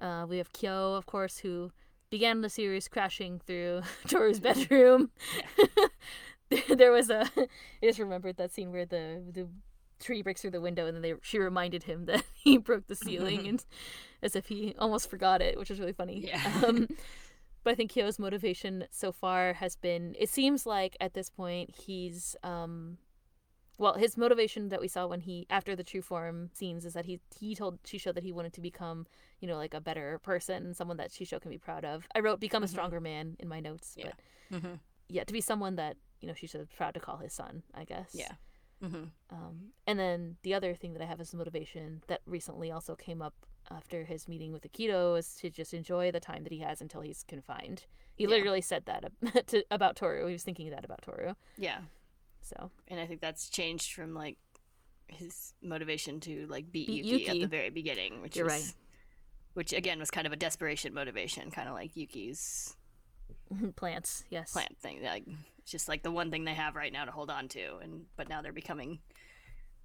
Uh, 0.00 0.26
we 0.28 0.38
have 0.38 0.52
Kyo, 0.52 0.94
of 0.94 1.06
course, 1.06 1.38
who 1.38 1.70
began 2.12 2.42
the 2.42 2.50
series 2.50 2.88
crashing 2.88 3.40
through 3.44 3.80
Toru's 4.06 4.38
bedroom. 4.38 5.10
there 6.68 6.92
was 6.92 7.08
a. 7.08 7.22
I 7.36 7.48
just 7.82 7.98
remembered 7.98 8.36
that 8.36 8.52
scene 8.52 8.70
where 8.70 8.84
the 8.86 9.22
the 9.32 9.48
tree 9.98 10.22
breaks 10.22 10.42
through 10.42 10.50
the 10.50 10.60
window, 10.60 10.86
and 10.86 10.94
then 10.94 11.02
they 11.02 11.14
she 11.22 11.38
reminded 11.38 11.84
him 11.84 12.04
that 12.04 12.22
he 12.34 12.58
broke 12.58 12.86
the 12.86 12.94
ceiling, 12.94 13.48
and 13.48 13.64
as 14.22 14.36
if 14.36 14.46
he 14.46 14.74
almost 14.78 15.08
forgot 15.08 15.40
it, 15.40 15.58
which 15.58 15.70
was 15.70 15.80
really 15.80 15.94
funny. 15.94 16.26
Yeah. 16.26 16.62
Um, 16.64 16.86
but 17.64 17.70
I 17.70 17.74
think 17.74 17.92
Kyo's 17.92 18.18
motivation 18.18 18.84
so 18.90 19.10
far 19.10 19.54
has 19.54 19.74
been. 19.74 20.14
It 20.18 20.28
seems 20.28 20.66
like 20.66 20.96
at 21.00 21.14
this 21.14 21.30
point 21.30 21.70
he's 21.86 22.36
um 22.44 22.98
well 23.78 23.94
his 23.94 24.16
motivation 24.16 24.68
that 24.68 24.80
we 24.80 24.88
saw 24.88 25.06
when 25.06 25.20
he 25.20 25.46
after 25.50 25.74
the 25.74 25.84
true 25.84 26.02
form 26.02 26.50
scenes 26.52 26.84
is 26.84 26.92
that 26.94 27.04
he 27.06 27.20
he 27.38 27.54
told 27.54 27.82
Shisho 27.82 28.14
that 28.14 28.22
he 28.22 28.32
wanted 28.32 28.52
to 28.54 28.60
become 28.60 29.06
you 29.40 29.48
know 29.48 29.56
like 29.56 29.74
a 29.74 29.80
better 29.80 30.18
person 30.22 30.74
someone 30.74 30.96
that 30.98 31.10
Shisho 31.10 31.40
can 31.40 31.50
be 31.50 31.58
proud 31.58 31.84
of 31.84 32.06
i 32.14 32.20
wrote 32.20 32.40
become 32.40 32.62
a 32.62 32.66
Mhm. 32.66 32.70
stronger 32.70 33.00
man 33.00 33.36
in 33.38 33.48
my 33.48 33.60
notes 33.60 33.94
Yeah. 33.96 34.06
but 34.50 34.56
Mm-hmm. 34.58 34.74
yeah 35.08 35.24
to 35.24 35.32
be 35.32 35.40
someone 35.40 35.76
that 35.76 35.96
you 36.20 36.28
know 36.28 36.34
Shisho 36.34 36.66
proud 36.76 36.94
to 36.94 37.00
call 37.00 37.16
his 37.18 37.32
son 37.32 37.62
i 37.74 37.84
guess 37.84 38.10
Yeah. 38.14 38.32
Mm-hmm. 38.82 39.04
um, 39.30 39.72
and 39.86 39.98
then 39.98 40.36
the 40.42 40.54
other 40.54 40.74
thing 40.74 40.92
that 40.94 41.02
I 41.02 41.06
have 41.06 41.20
as 41.20 41.32
a 41.32 41.36
motivation 41.36 42.02
that 42.08 42.20
recently 42.26 42.72
also 42.72 42.96
came 42.96 43.22
up 43.22 43.34
after 43.70 44.02
his 44.02 44.26
meeting 44.26 44.52
with 44.52 44.64
Akito 44.70 45.16
is 45.16 45.34
to 45.36 45.50
just 45.50 45.72
enjoy 45.72 46.10
the 46.10 46.18
time 46.18 46.42
that 46.42 46.52
he 46.52 46.58
has 46.58 46.80
until 46.80 47.00
he's 47.00 47.22
confined. 47.22 47.86
He 48.16 48.24
Yeah. 48.24 48.30
literally 48.30 48.60
said 48.60 48.86
that 48.86 49.12
to, 49.46 49.64
about 49.70 49.94
Toru. 49.94 50.26
He 50.26 50.32
was 50.32 50.42
thinking 50.42 50.68
that 50.70 50.84
about 50.84 51.02
Toru. 51.02 51.34
Yeah. 51.56 51.82
So 52.42 52.70
and 52.88 53.00
I 53.00 53.06
think 53.06 53.20
that's 53.20 53.48
changed 53.48 53.92
from 53.92 54.14
like 54.14 54.36
his 55.08 55.54
motivation 55.62 56.20
to 56.20 56.46
like 56.48 56.70
beat, 56.72 56.86
Beat 56.88 57.04
Yuki, 57.04 57.28
at 57.28 57.34
the 57.34 57.46
very 57.46 57.70
beginning, 57.70 58.22
which 58.22 58.36
You're 58.36 58.46
was, 58.46 58.54
right. 58.54 58.74
which 59.54 59.72
again 59.72 59.98
was 59.98 60.10
kind 60.10 60.26
of 60.26 60.32
a 60.32 60.36
desperation 60.36 60.94
motivation, 60.94 61.50
kind 61.50 61.68
of 61.68 61.74
like 61.74 61.96
Yuki's 61.96 62.76
plants, 63.76 64.24
yes. 64.30 64.52
plant 64.52 64.76
thing. 64.78 65.02
Like 65.02 65.24
it's 65.58 65.70
just 65.70 65.88
like 65.88 66.02
the 66.02 66.10
one 66.10 66.30
thing 66.30 66.44
they 66.44 66.54
have 66.54 66.76
right 66.76 66.92
now 66.92 67.04
to 67.04 67.10
hold 67.12 67.30
on 67.30 67.48
to, 67.48 67.76
and 67.82 68.06
but 68.16 68.28
now 68.28 68.42
they're 68.42 68.52
becoming, 68.52 68.98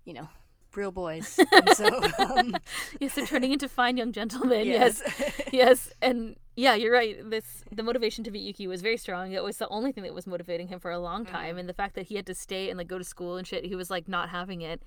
you 0.06 0.14
know, 0.14 0.28
real 0.76 0.92
boys. 0.92 1.40
And 1.52 1.70
so 1.76 1.88
um, 2.20 2.56
Yes, 3.00 3.16
they're 3.16 3.26
turning 3.26 3.52
into 3.52 3.68
fine 3.70 3.98
young 3.98 4.12
gentlemen. 4.12 4.66
Yes. 4.68 5.02
yes, 5.20 5.42
yes, 5.52 5.94
and 6.02 6.36
yeah, 6.56 6.74
you're 6.76 6.92
right. 6.94 7.18
This 7.30 7.64
the 7.72 7.84
motivation 7.84 8.24
to 8.26 8.32
beat 8.32 8.42
Yuki 8.42 8.68
was 8.68 8.82
very 8.82 8.98
strong. 8.98 9.32
It 9.32 9.44
was 9.44 9.58
the 9.58 9.68
only 9.70 9.92
thing 9.92 10.04
that 10.04 10.14
was 10.14 10.26
motivating 10.28 10.68
him 10.68 10.80
for 10.80 10.92
a 10.92 11.00
long 11.00 11.26
time, 11.26 11.56
Mhm. 11.56 11.60
and 11.62 11.70
the 11.70 11.74
fact 11.74 11.96
that 11.96 12.08
he 12.08 12.16
had 12.16 12.26
to 12.28 12.34
stay 12.36 12.70
and 12.70 12.78
like 12.78 12.88
go 12.88 12.98
to 12.98 13.04
school 13.04 13.38
and 13.38 13.46
shit, 13.48 13.66
he 13.66 13.76
was 13.76 13.90
like 13.90 14.08
not 14.08 14.30
having 14.30 14.62
it. 14.62 14.82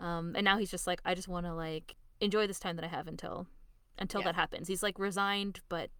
Um, 0.00 0.32
and 0.36 0.44
now 0.44 0.56
he's 0.58 0.70
just 0.70 0.86
like, 0.86 1.00
I 1.04 1.14
just 1.14 1.28
want 1.28 1.46
to 1.46 1.54
like 1.54 1.94
enjoy 2.20 2.46
this 2.46 2.58
time 2.58 2.76
that 2.76 2.84
I 2.84 2.88
have 2.88 3.06
until 3.08 3.46
until 3.98 4.20
Yeah. 4.20 4.26
that 4.26 4.34
happens. 4.36 4.68
He's 4.68 4.82
like 4.82 4.98
resigned, 4.98 5.60
but 5.68 5.90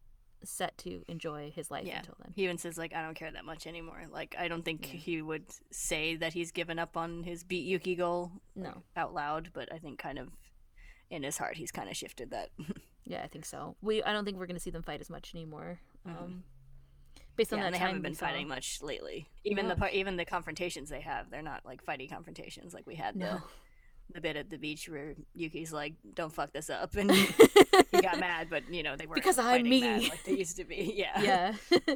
set 0.44 0.76
to 0.78 1.04
enjoy 1.08 1.50
his 1.54 1.70
life 1.70 1.86
Yeah. 1.86 1.98
until 1.98 2.16
then. 2.22 2.32
He 2.36 2.44
even 2.44 2.58
says 2.58 2.78
like 2.78 2.94
I 2.94 3.02
don't 3.02 3.14
care 3.14 3.30
that 3.30 3.44
much 3.44 3.66
anymore. 3.66 4.04
Like 4.10 4.34
I 4.38 4.48
don't 4.48 4.64
think 4.64 4.86
Yeah. 4.92 4.98
he 5.00 5.22
would 5.22 5.44
say 5.70 6.16
that 6.16 6.32
he's 6.32 6.52
given 6.52 6.78
up 6.78 6.96
on 6.96 7.22
his 7.24 7.42
beat 7.44 7.66
Yuki 7.66 7.94
goal 7.96 8.32
like, 8.54 8.64
No. 8.74 8.82
out 8.96 9.14
loud, 9.14 9.50
but 9.52 9.72
I 9.72 9.78
think 9.78 9.98
kind 9.98 10.18
of 10.18 10.28
in 11.10 11.22
his 11.22 11.38
heart 11.38 11.56
he's 11.56 11.72
kind 11.72 11.88
of 11.88 11.96
shifted 11.96 12.30
that. 12.30 12.50
Yeah, 13.04 13.22
I 13.24 13.26
think 13.26 13.46
so. 13.46 13.74
We 13.80 14.02
I 14.02 14.12
don't 14.12 14.26
think 14.26 14.36
we're 14.36 14.46
gonna 14.46 14.60
see 14.60 14.68
them 14.70 14.82
fight 14.82 15.00
as 15.00 15.08
much 15.08 15.34
anymore. 15.34 15.80
Mhm. 16.06 16.10
Um, 16.22 16.44
based 17.36 17.54
on 17.54 17.58
yeah, 17.58 17.62
that 17.62 17.66
and 17.68 17.74
they 17.74 17.78
haven't 17.78 18.02
been 18.02 18.14
saw- 18.14 18.26
fighting 18.26 18.48
much 18.48 18.82
lately. 18.82 19.26
Even 19.44 19.66
No. 19.66 19.74
the 19.74 19.80
part, 19.80 19.94
even 19.94 20.16
the 20.18 20.26
confrontations 20.26 20.90
they 20.90 21.00
have, 21.00 21.30
they're 21.30 21.40
not 21.40 21.64
like 21.64 21.82
fighty 21.82 22.06
confrontations 22.10 22.74
like 22.74 22.86
we 22.86 22.96
had 22.96 23.16
No. 23.16 23.36
the 23.36 23.42
the 24.12 24.20
bit 24.20 24.36
at 24.36 24.50
the 24.50 24.56
beach 24.58 24.88
where 24.88 25.14
Yuki's 25.34 25.72
like, 25.72 25.94
"Don't 26.14 26.32
fuck 26.32 26.52
this 26.52 26.70
up," 26.70 26.94
and 26.96 27.10
he 27.90 28.00
got 28.00 28.18
mad, 28.18 28.48
but 28.50 28.62
you 28.72 28.82
know 28.82 28.96
they 28.96 29.06
weren't 29.06 29.16
Because 29.16 29.38
I'm 29.38 29.62
me. 29.62 29.80
mad 29.80 30.02
like 30.02 30.24
they 30.24 30.32
used 30.36 30.56
to 30.56 30.64
be. 30.64 30.92
Yeah, 30.96 31.20
yeah. 31.20 31.94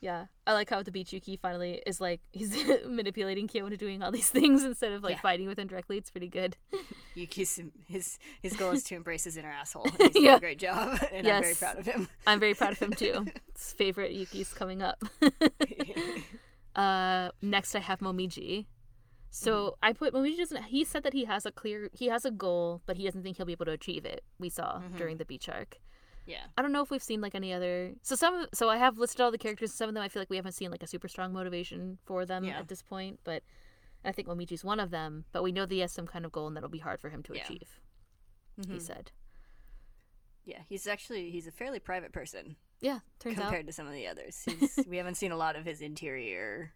yeah. 0.00 0.24
I 0.46 0.52
like 0.52 0.68
how 0.70 0.78
at 0.78 0.84
the 0.86 0.90
beach 0.92 1.12
Yuki 1.12 1.36
finally 1.36 1.82
is 1.86 2.00
like 2.00 2.20
he's 2.32 2.54
manipulating 2.86 3.46
Kyo 3.48 3.64
into 3.66 3.76
doing 3.76 4.02
all 4.02 4.10
these 4.12 4.28
things 4.30 4.64
instead 4.64 4.92
of 4.92 5.02
like 5.02 5.16
Yeah. 5.16 5.20
fighting 5.20 5.46
with 5.46 5.58
him 5.58 5.66
directly. 5.68 5.96
It's 5.98 6.10
pretty 6.10 6.28
good. 6.28 6.56
Yuki's 7.14 7.60
his 7.86 8.18
his 8.42 8.54
goal 8.54 8.72
is 8.72 8.82
to 8.84 8.94
embrace 8.94 9.24
his 9.24 9.36
inner 9.36 9.50
asshole. 9.50 9.86
He's 9.98 10.10
doing 10.10 10.24
Yeah. 10.26 10.36
a 10.36 10.40
great 10.40 10.58
job, 10.58 10.98
and 11.12 11.26
I'm 11.26 11.42
very 11.42 11.54
proud 11.54 11.78
of 11.78 11.86
him. 11.86 12.08
I'm 12.26 12.40
very 12.40 12.54
proud 12.54 12.72
of 12.72 12.78
him 12.78 12.92
too. 12.92 13.26
His 13.54 13.72
favorite 13.72 14.12
Yuki's 14.12 14.52
coming 14.52 14.82
up. 14.82 15.02
uh 16.76 17.30
next 17.42 17.74
I 17.74 17.80
have 17.80 18.00
Momiji. 18.00 18.66
So 19.30 19.52
Mm-hmm. 19.52 19.74
I 19.84 19.92
put 19.92 20.12
Momiji 20.14 20.38
doesn't 20.38 20.64
he 20.64 20.84
said 20.84 21.02
that 21.04 21.12
he 21.12 21.24
has 21.24 21.46
a 21.46 21.52
clear 21.52 21.88
he 21.92 22.06
has 22.06 22.24
a 22.24 22.30
goal, 22.30 22.82
but 22.86 22.96
he 22.96 23.04
doesn't 23.04 23.22
think 23.22 23.36
he'll 23.36 23.46
be 23.46 23.52
able 23.52 23.66
to 23.66 23.72
achieve 23.72 24.04
it. 24.04 24.24
We 24.38 24.48
saw 24.48 24.80
Mhm. 24.80 24.96
during 24.96 25.16
the 25.18 25.24
beach 25.24 25.48
arc. 25.48 25.78
yeah, 26.26 26.46
I 26.56 26.62
don't 26.62 26.70
know 26.72 26.82
if 26.82 26.90
we've 26.90 27.02
seen 27.02 27.20
like 27.20 27.34
any 27.34 27.52
other. 27.52 27.94
So 28.02 28.14
some, 28.14 28.46
so 28.52 28.68
I 28.68 28.76
have 28.76 28.98
listed 28.98 29.20
all 29.20 29.30
the 29.32 29.38
characters. 29.38 29.72
Some 29.72 29.88
of 29.88 29.94
them 29.94 30.02
I 30.02 30.08
feel 30.08 30.20
like 30.20 30.30
we 30.30 30.36
haven't 30.36 30.52
seen 30.52 30.70
like 30.70 30.82
a 30.82 30.86
super 30.86 31.08
strong 31.08 31.32
motivation 31.32 31.98
for 32.04 32.24
them 32.26 32.44
Yeah. 32.44 32.58
at 32.58 32.68
this 32.68 32.82
point. 32.82 33.20
But 33.24 33.42
I 34.04 34.12
think 34.12 34.28
Momiji's 34.28 34.64
one 34.64 34.78
of 34.80 34.90
them. 34.90 35.24
But 35.32 35.42
we 35.42 35.50
know 35.52 35.64
that 35.66 35.74
he 35.74 35.80
has 35.80 35.92
some 35.92 36.06
kind 36.06 36.24
of 36.24 36.32
goal 36.32 36.46
and 36.46 36.56
that'll 36.56 36.68
be 36.68 36.78
hard 36.78 37.00
for 37.00 37.08
him 37.10 37.22
to 37.24 37.34
Yeah. 37.34 37.42
achieve. 37.44 37.80
He 38.56 38.62
Mhm. 38.74 38.80
said, 38.82 39.12
yeah. 40.44 40.62
He's 40.68 40.86
actually 40.86 41.30
he's 41.30 41.46
a 41.46 41.52
fairly 41.52 41.78
private 41.78 42.12
person 42.12 42.56
"Yeah, 42.80 43.00
turns 43.18 43.38
out, 43.38 43.44
compared 43.44 43.66
to 43.66 43.72
some 43.72 43.86
of 43.86 43.92
the 43.92 44.06
others. 44.06 44.42
He's, 44.44 44.78
we 44.86 44.96
haven't 44.98 45.16
seen 45.16 45.32
a 45.32 45.36
lot 45.36 45.54
of 45.56 45.64
his 45.64 45.80
interior 45.80 46.72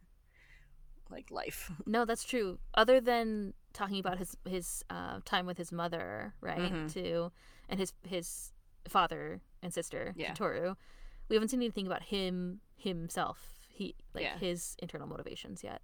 like 1.14 1.30
life. 1.30 1.70
no, 1.86 2.04
that's 2.04 2.24
true. 2.24 2.58
Other 2.74 3.00
than 3.00 3.54
talking 3.72 3.98
about 4.00 4.18
his 4.18 4.36
his 4.44 4.84
uh, 4.90 5.20
time 5.24 5.46
with 5.46 5.58
his 5.58 5.70
mother, 5.72 6.34
right? 6.40 6.72
Mhm. 6.72 6.92
Too, 6.92 7.32
and 7.68 7.78
his 7.80 7.92
his 8.06 8.52
father 8.88 9.40
and 9.62 9.72
sister, 9.72 10.12
Yeah. 10.16 10.34
Toru. 10.34 10.74
We 11.28 11.36
haven't 11.36 11.48
seen 11.48 11.60
anything 11.60 11.86
about 11.86 12.02
him 12.04 12.60
himself. 12.76 13.38
He 13.68 13.94
like 14.14 14.24
Yeah. 14.24 14.38
his 14.38 14.76
internal 14.82 15.06
motivations 15.08 15.64
yet. 15.64 15.80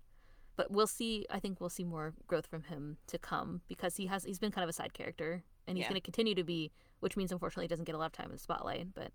But 0.57 0.71
we'll 0.71 0.87
see. 0.87 1.25
I 1.31 1.41
think 1.41 1.59
we'll 1.61 1.71
see 1.79 1.85
more 1.85 2.13
growth 2.27 2.47
from 2.47 2.65
him 2.65 2.99
to 3.07 3.19
come 3.19 3.63
because 3.69 3.97
he 3.97 4.07
has 4.07 4.25
he's 4.25 4.39
been 4.39 4.53
kind 4.53 4.65
of 4.65 4.69
a 4.69 4.75
side 4.75 4.93
character 4.93 5.43
and 5.67 5.77
he's 5.79 5.85
Yeah. 5.85 5.89
going 5.91 6.01
to 6.01 6.05
continue 6.11 6.35
to 6.35 6.45
be, 6.45 6.71
which 7.01 7.17
means 7.17 7.33
unfortunately 7.33 7.65
he 7.65 7.69
doesn't 7.75 7.87
get 7.87 7.95
a 7.95 7.99
lot 7.99 8.07
of 8.07 8.13
time 8.13 8.27
in 8.27 8.33
the 8.33 8.39
spotlight. 8.39 8.93
But 8.95 9.13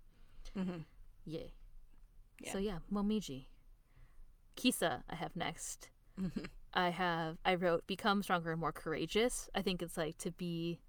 Mm-hmm. 0.56 0.80
yay. 1.24 1.52
Yeah. 2.40 2.52
So 2.52 2.58
yeah, 2.58 2.78
Momiji. 2.92 3.46
Kisa, 4.56 5.04
I 5.08 5.14
have 5.16 5.36
next. 5.36 5.90
I 6.74 6.90
have 6.90 7.38
I 7.44 7.54
wrote 7.54 7.86
become 7.86 8.22
stronger 8.22 8.50
and 8.52 8.60
more 8.60 8.72
courageous. 8.72 9.48
I 9.54 9.62
think 9.62 9.82
it's 9.82 9.96
like 9.96 10.18
to 10.18 10.30
be 10.32 10.80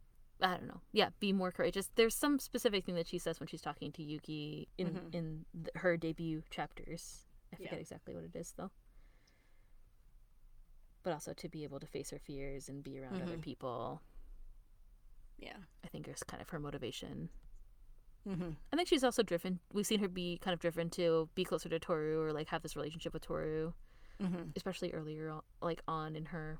I 0.41 0.51
don't 0.55 0.67
know. 0.67 0.81
Yeah, 0.91 1.09
be 1.19 1.33
more 1.33 1.51
courageous. 1.51 1.89
There's 1.95 2.13
some 2.15 2.37
specific 2.39 2.85
thing 2.85 2.95
that 2.95 3.07
she 3.07 3.17
says 3.17 3.39
when 3.39 3.47
she's 3.47 3.61
talking 3.61 3.91
to 3.93 4.03
Yuki 4.03 4.67
in 4.77 4.87
Mhm. 4.89 5.15
in 5.15 5.45
th- 5.53 5.69
her 5.75 5.97
debut 5.97 6.43
chapters. 6.49 7.25
I 7.51 7.55
forget 7.55 7.73
Yeah. 7.73 7.79
exactly 7.79 8.13
what 8.13 8.23
it 8.25 8.35
is 8.35 8.53
though. 8.57 8.71
But 11.03 11.13
also 11.13 11.33
to 11.33 11.49
be 11.49 11.63
able 11.63 11.79
to 11.79 11.87
face 11.87 12.09
her 12.11 12.19
fears 12.19 12.67
and 12.69 12.83
be 12.83 12.99
around 12.99 13.21
other 13.21 13.37
Mhm. 13.37 13.41
people. 13.41 14.01
Yeah. 15.37 15.57
I 15.83 15.87
think 15.87 16.07
is 16.07 16.23
kind 16.23 16.41
of 16.41 16.49
her 16.49 16.59
motivation. 16.59 17.29
Mm-hmm. 18.27 18.51
I 18.73 18.75
think 18.75 18.89
she's 18.89 19.03
also 19.05 19.23
driven. 19.23 19.61
We've 19.71 19.87
seen 19.87 19.99
her 20.01 20.09
be 20.09 20.37
kind 20.39 20.53
of 20.53 20.59
driven 20.59 20.89
to 20.91 21.29
be 21.33 21.45
closer 21.45 21.69
to 21.69 21.79
Toru 21.79 22.19
or 22.21 22.33
like 22.33 22.49
have 22.49 22.61
this 22.61 22.75
relationship 22.75 23.13
with 23.13 23.23
Toru, 23.23 23.73
Mm-hmm. 24.21 24.49
especially 24.55 24.91
earlier, 24.93 25.29
on, 25.29 25.41
like 25.61 25.81
on 25.87 26.15
in 26.15 26.25
her 26.25 26.59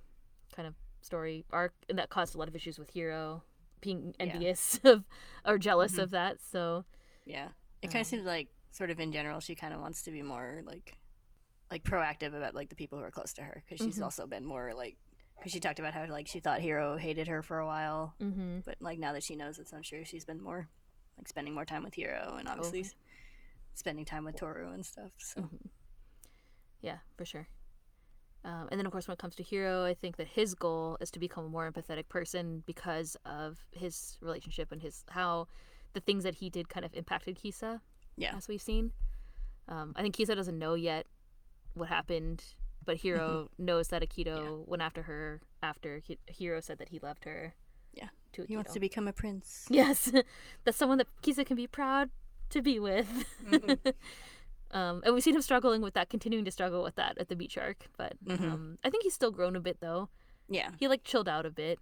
kind 0.56 0.68
of 0.68 0.76
story 1.02 1.46
arc, 1.52 1.74
and 1.90 1.98
that 2.00 2.10
caused 2.10 2.36
a 2.36 2.38
lot 2.38 2.48
of 2.48 2.56
issues 2.56 2.78
with 2.78 2.90
Hiro 2.92 3.44
being 3.82 4.14
Yeah. 4.20 4.26
envious 4.28 4.80
of 4.84 5.04
or 5.46 5.58
jealous 5.58 5.94
Mhm. 5.96 6.04
of 6.04 6.10
that. 6.12 6.42
So 6.42 6.86
Yeah. 7.26 7.50
It 7.82 7.88
kind 7.88 7.96
Um, 7.98 8.02
of 8.02 8.08
seems 8.08 8.26
like, 8.26 8.50
sort 8.72 8.90
of 8.90 9.00
in 9.00 9.12
general, 9.12 9.40
she 9.40 9.56
kind 9.56 9.74
of 9.74 9.80
wants 9.82 10.02
to 10.04 10.12
be 10.12 10.22
more 10.22 10.62
like, 10.66 10.98
like 11.72 11.84
proactive 11.84 12.34
about 12.36 12.54
like 12.56 12.70
the 12.70 12.76
people 12.76 12.98
who 12.98 13.04
are 13.04 13.12
close 13.12 13.34
to 13.34 13.44
her 13.44 13.64
because 13.66 13.84
she's 13.86 14.00
Mhm. 14.00 14.04
also 14.04 14.26
been 14.28 14.46
more 14.46 14.74
like, 14.74 14.98
because 15.38 15.52
she 15.52 15.60
talked 15.60 15.80
about 15.80 15.94
how 15.94 16.06
like 16.08 16.28
she 16.28 16.40
thought 16.40 16.60
Hiro 16.62 16.98
hated 16.98 17.28
her 17.28 17.42
for 17.44 17.60
a 17.60 17.66
while, 17.66 18.16
mm-hmm. 18.20 18.60
but 18.66 18.78
like 18.82 18.98
now 19.00 19.14
that 19.14 19.24
she 19.24 19.36
knows 19.36 19.58
this, 19.58 19.74
I'm 19.74 19.84
sure 19.84 20.04
she's 20.06 20.26
been 20.26 20.42
more 20.42 20.70
like 21.18 21.28
spending 21.28 21.54
more 21.54 21.66
time 21.66 21.84
with 21.84 21.94
Hiro 21.96 22.36
and 22.40 22.48
obviously 22.48 22.82
s- 22.82 22.96
spending 23.74 24.06
time 24.06 24.24
with 24.26 24.36
Toru 24.36 24.72
and 24.72 24.86
stuff. 24.86 25.12
So 25.18 25.42
Mhm. 25.42 25.70
Yeah, 26.82 26.98
for 27.18 27.26
sure. 27.26 27.48
Um, 28.46 28.68
and 28.72 28.80
then, 28.80 28.86
of 28.86 28.92
course, 28.92 29.08
when 29.08 29.14
it 29.14 29.20
comes 29.20 29.36
to 29.36 29.44
Hiro, 29.44 29.84
I 29.84 29.94
think 29.94 30.16
that 30.18 30.28
his 30.28 30.54
goal 30.54 30.98
is 31.02 31.12
to 31.12 31.20
become 31.20 31.46
a 31.46 31.50
more 31.50 31.70
empathetic 31.70 32.08
person 32.08 32.64
because 32.66 33.18
of 33.26 33.58
his 33.72 34.18
relationship 34.22 34.72
and 34.72 34.82
his 34.82 35.04
how 35.10 35.48
the 35.94 36.00
things 36.00 36.24
that 36.24 36.36
he 36.36 36.50
did 36.50 36.70
kind 36.70 36.86
of 36.86 36.94
impacted 36.94 37.36
Kisa. 37.36 37.82
Yeah. 38.16 38.36
as 38.36 38.48
we've 38.48 38.62
seen. 38.62 38.92
Um, 39.68 39.94
I 39.96 40.02
think 40.02 40.16
Kisa 40.16 40.34
doesn't 40.36 40.58
know 40.58 40.74
yet 40.76 41.06
what 41.74 41.90
happened, 41.90 42.44
but 42.86 42.98
Hiro 42.98 43.50
knows 43.58 43.90
that 43.90 44.02
Akito 44.02 44.68
went 44.68 44.82
after 44.82 45.04
her 45.04 45.42
after 45.62 46.02
Hiro 46.28 46.60
said 46.62 46.78
that 46.80 46.90
he 46.90 47.00
loved 47.00 47.26
her. 47.26 47.54
Yeah. 47.94 48.08
to 48.34 48.42
Akito. 48.44 48.48
he 48.48 48.56
wants 48.56 48.74
to 48.74 48.80
become 48.80 49.08
a 49.08 49.14
prince. 49.14 49.66
Yes, 49.70 50.12
that's 50.64 50.78
someone 50.78 50.98
that 51.00 51.08
Kisa 51.22 51.44
can 51.46 51.58
be 51.58 51.68
proud 51.68 52.10
to 52.52 52.62
be 52.62 52.80
with. 52.80 53.08
Mhm. 53.46 53.78
um, 54.78 55.02
and 55.04 55.14
we've 55.14 55.24
seen 55.24 55.36
him 55.36 55.42
struggling 55.42 55.82
with 55.82 55.94
that, 55.96 56.10
continuing 56.10 56.46
to 56.46 56.52
struggle 56.52 56.84
with 56.84 56.96
that 56.96 57.18
at 57.18 57.28
the 57.30 57.36
beach 57.36 57.58
arc. 57.58 57.88
But 57.98 58.14
Mhm. 58.26 58.42
um, 58.52 58.78
I 58.84 58.90
think 58.90 59.04
he's 59.04 59.14
still 59.14 59.32
grown 59.32 59.56
a 59.56 59.60
bit, 59.60 59.80
though. 59.80 60.10
Yeah. 60.50 60.70
He 60.80 60.88
like 60.88 61.04
chilled 61.04 61.28
out 61.28 61.46
a 61.46 61.50
bit. 61.52 61.80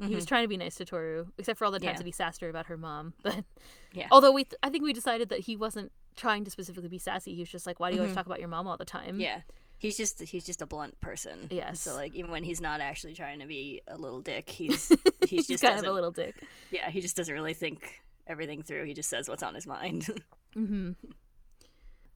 He 0.00 0.14
was 0.14 0.24
Mhm. 0.24 0.28
trying 0.28 0.44
to 0.44 0.48
be 0.48 0.56
nice 0.56 0.74
to 0.76 0.84
Toru, 0.84 1.26
except 1.38 1.58
for 1.58 1.64
all 1.64 1.70
the 1.70 1.78
times 1.78 1.94
Yeah. 1.94 1.98
that 1.98 2.06
he 2.06 2.12
sassed 2.12 2.40
her 2.40 2.48
about 2.48 2.66
her 2.66 2.76
mom. 2.76 3.14
But 3.22 3.44
Yeah. 3.92 4.08
although 4.10 4.32
we, 4.32 4.46
I 4.62 4.68
think 4.70 4.82
we 4.82 4.92
decided 4.92 5.28
that 5.28 5.40
he 5.40 5.54
wasn't 5.56 5.92
trying 6.16 6.44
to 6.44 6.50
specifically 6.50 6.88
be 6.88 6.98
sassy. 6.98 7.34
He 7.34 7.40
was 7.40 7.50
just 7.50 7.66
like, 7.66 7.78
"Why 7.78 7.90
do 7.90 7.96
you 7.96 8.02
always 8.02 8.12
Mhm. 8.12 8.16
talk 8.16 8.26
about 8.26 8.40
your 8.40 8.48
mom 8.48 8.66
all 8.66 8.76
the 8.76 8.84
time?" 8.84 9.20
Yeah. 9.20 9.42
He's 9.78 9.96
just 9.96 10.20
he's 10.20 10.44
just 10.44 10.60
a 10.62 10.66
blunt 10.66 11.00
person. 11.00 11.48
Yes. 11.50 11.80
So 11.80 11.94
like 11.94 12.14
even 12.14 12.30
when 12.30 12.44
he's 12.44 12.60
not 12.60 12.80
actually 12.80 13.14
trying 13.14 13.38
to 13.40 13.46
be 13.46 13.80
a 13.86 13.96
little 13.96 14.20
dick, 14.20 14.48
he's 14.60 14.88
he's 14.88 14.98
he's 15.30 15.46
just 15.46 15.62
kind 15.62 15.78
of 15.78 15.84
a 15.84 15.92
little 15.92 16.10
dick. 16.12 16.34
yeah 16.70 16.88
he 16.90 17.00
just 17.00 17.16
doesn't 17.16 17.34
really 17.34 17.54
think 17.54 18.02
everything 18.26 18.62
through. 18.62 18.84
He 18.84 18.94
just 18.94 19.08
says 19.10 19.28
what's 19.28 19.42
on 19.42 19.54
his 19.54 19.66
mind. 19.66 20.06
hmm 20.54 20.92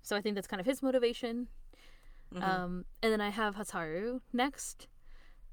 So 0.07 0.15
I 0.15 0.21
think 0.21 0.37
that's 0.37 0.47
kind 0.47 0.61
of 0.61 0.67
his 0.67 0.85
motivation. 0.85 1.49
Mhm. 2.33 2.41
Um, 2.41 2.85
and 3.03 3.13
then 3.13 3.21
I 3.21 3.31
have 3.31 3.57
Hatsuharu 3.57 4.21
next. 4.33 4.87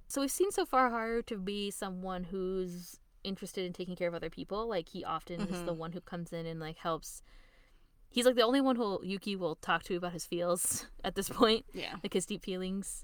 So 0.08 0.22
we've 0.22 0.30
seen 0.30 0.52
so 0.52 0.63
far 0.63 0.92
Haru 0.92 1.24
to 1.24 1.38
be 1.39 1.72
someone 1.72 2.26
who's 2.26 3.00
interested 3.24 3.66
in 3.66 3.74
taking 3.74 3.96
care 3.96 4.08
of 4.08 4.13
other 4.13 4.30
people. 4.30 4.68
Like 4.68 4.89
he 4.89 5.04
often 5.04 5.42
is 5.42 5.63
the 5.66 5.74
Mhm. 5.74 5.78
one 5.78 5.92
who 5.94 6.02
comes 6.02 6.32
in 6.32 6.46
and 6.46 6.60
like 6.60 6.78
helps. 6.78 7.24
He's 8.12 8.26
like 8.28 8.36
the 8.36 8.44
only 8.44 8.62
one 8.62 8.76
who 8.76 9.04
Yuki 9.04 9.36
will 9.36 9.56
talk 9.56 9.82
to 9.86 9.96
about 9.96 10.13
his 10.13 10.28
feels 10.28 10.86
at 11.04 11.16
this 11.16 11.30
point, 11.30 11.66
yeah. 11.74 11.96
like 12.04 12.13
his 12.13 12.28
deep 12.28 12.44
feelings, 12.44 13.04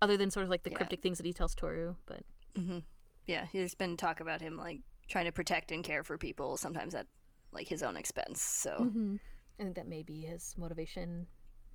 other 0.00 0.16
than 0.16 0.30
sort 0.30 0.44
of 0.44 0.50
like 0.50 0.62
the 0.62 0.70
Yeah. 0.70 0.76
cryptic 0.76 1.02
things 1.02 1.18
that 1.18 1.26
he 1.26 1.32
tells 1.32 1.56
Toru. 1.56 1.96
But 2.06 2.22
hmm 2.54 2.80
Yeah. 3.26 3.48
There's 3.52 3.74
been 3.74 3.96
talk 3.96 4.20
about 4.20 4.40
him 4.40 4.56
like 4.56 4.82
trying 5.08 5.24
to 5.24 5.32
protect 5.32 5.72
and 5.72 5.82
care 5.82 6.04
for 6.04 6.16
people, 6.18 6.56
sometimes 6.56 6.94
at 6.94 7.08
like 7.50 7.66
his 7.66 7.82
own 7.82 7.96
expense. 7.96 8.40
So 8.40 8.76
Mhm. 8.78 9.18
I 9.58 9.62
think 9.62 9.76
that 9.76 9.86
may 9.88 10.02
be 10.02 10.22
his 10.22 10.54
motivation 10.58 11.26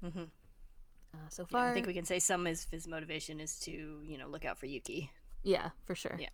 hmm 0.04 0.24
uh, 1.14 1.18
so 1.30 1.44
yeah, 1.44 1.48
far. 1.52 1.72
I 1.72 1.74
think 1.74 1.88
we 1.88 1.94
can 1.94 2.06
say 2.06 2.20
some 2.20 2.46
of 2.46 2.58
his, 2.72 2.88
motivation 2.88 3.40
is 3.40 3.60
to 3.62 3.72
you 4.06 4.18
know 4.18 4.28
look 4.28 4.46
out 4.46 4.58
for 4.60 4.68
Yuki. 4.68 5.12
Yeah, 5.44 5.70
for 5.86 5.96
sure. 5.96 6.18
Yeah. 6.20 6.30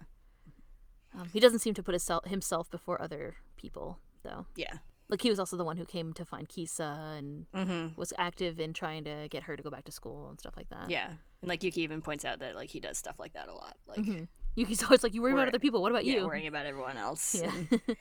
Um, 1.17 1.29
he 1.31 1.39
doesn't 1.39 1.59
seem 1.59 1.73
to 1.75 1.83
put 1.83 1.93
his 1.93 2.09
himself 2.25 2.69
before 2.69 3.01
other 3.01 3.35
people, 3.55 3.99
though. 4.23 4.45
Yeah. 4.55 4.73
Like 5.07 5.21
he 5.21 5.29
was 5.29 5.39
also 5.39 5.55
the 5.55 5.63
one 5.63 5.77
who 5.77 5.85
came 5.85 6.11
to 6.13 6.25
find 6.25 6.49
Kisa 6.49 7.13
and 7.17 7.45
Mm-hmm. 7.53 7.95
was 7.97 8.11
active 8.17 8.59
in 8.59 8.73
trying 8.73 9.03
to 9.05 9.27
get 9.29 9.43
her 9.43 9.55
to 9.55 9.63
go 9.63 9.69
back 9.69 9.85
to 9.85 9.91
school 9.93 10.27
and 10.29 10.39
stuff 10.39 10.55
like 10.57 10.67
that. 10.69 10.89
Yeah. 10.89 11.07
And 11.41 11.47
like 11.49 11.63
Yuki 11.63 11.81
even 11.83 12.01
points 12.01 12.25
out 12.25 12.39
that 12.39 12.55
like 12.55 12.69
he 12.69 12.79
does 12.81 12.97
stuff 12.97 13.15
like 13.19 13.33
that 13.33 13.47
a 13.47 13.53
lot. 13.53 13.77
Like 13.87 13.99
Mhm. 13.99 14.27
Yuki's 14.55 14.83
always 14.87 15.03
like, 15.03 15.13
"You 15.13 15.21
worry 15.21 15.33
about 15.33 15.47
other 15.47 15.59
people. 15.59 15.81
What 15.81 15.91
about 15.91 16.03
yeah, 16.05 16.15
you?" 16.15 16.25
worrying 16.25 16.47
about 16.47 16.65
everyone 16.65 16.97
else. 16.97 17.35
Yeah. 17.35 17.51
and- 17.53 17.79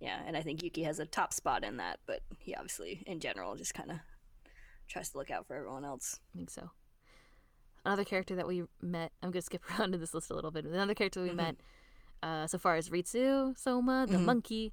yeah, 0.00 0.20
and 0.26 0.36
I 0.36 0.42
think 0.42 0.62
Yuki 0.62 0.82
has 0.84 0.98
a 0.98 1.06
top 1.06 1.32
spot 1.32 1.64
in 1.64 1.76
that, 1.78 1.98
but 2.06 2.20
he 2.38 2.54
obviously, 2.54 3.02
in 3.06 3.20
general, 3.20 3.54
just 3.56 3.74
kind 3.74 3.90
of 3.90 3.98
tries 4.88 5.10
to 5.10 5.18
look 5.18 5.30
out 5.30 5.46
for 5.46 5.54
everyone 5.56 5.84
else. 5.84 6.18
I 6.34 6.38
think 6.38 6.50
so. 6.50 6.70
Another 7.84 8.04
character 8.04 8.34
that 8.36 8.46
we 8.46 8.64
met, 8.82 9.12
I'm 9.22 9.30
going 9.30 9.40
to 9.40 9.42
skip 9.42 9.62
around 9.78 9.94
in 9.94 10.00
this 10.00 10.14
list 10.14 10.30
a 10.30 10.34
little 10.34 10.50
bit. 10.50 10.64
Another 10.64 10.94
character 10.94 11.22
we 11.22 11.30
Mhm. 11.30 11.36
met 11.36 11.56
uh, 12.22 12.46
so 12.48 12.58
far 12.58 12.76
is 12.76 12.90
Ritsu 12.90 13.56
Soma, 13.56 14.04
the 14.08 14.16
Mhm. 14.18 14.24
monkey. 14.24 14.72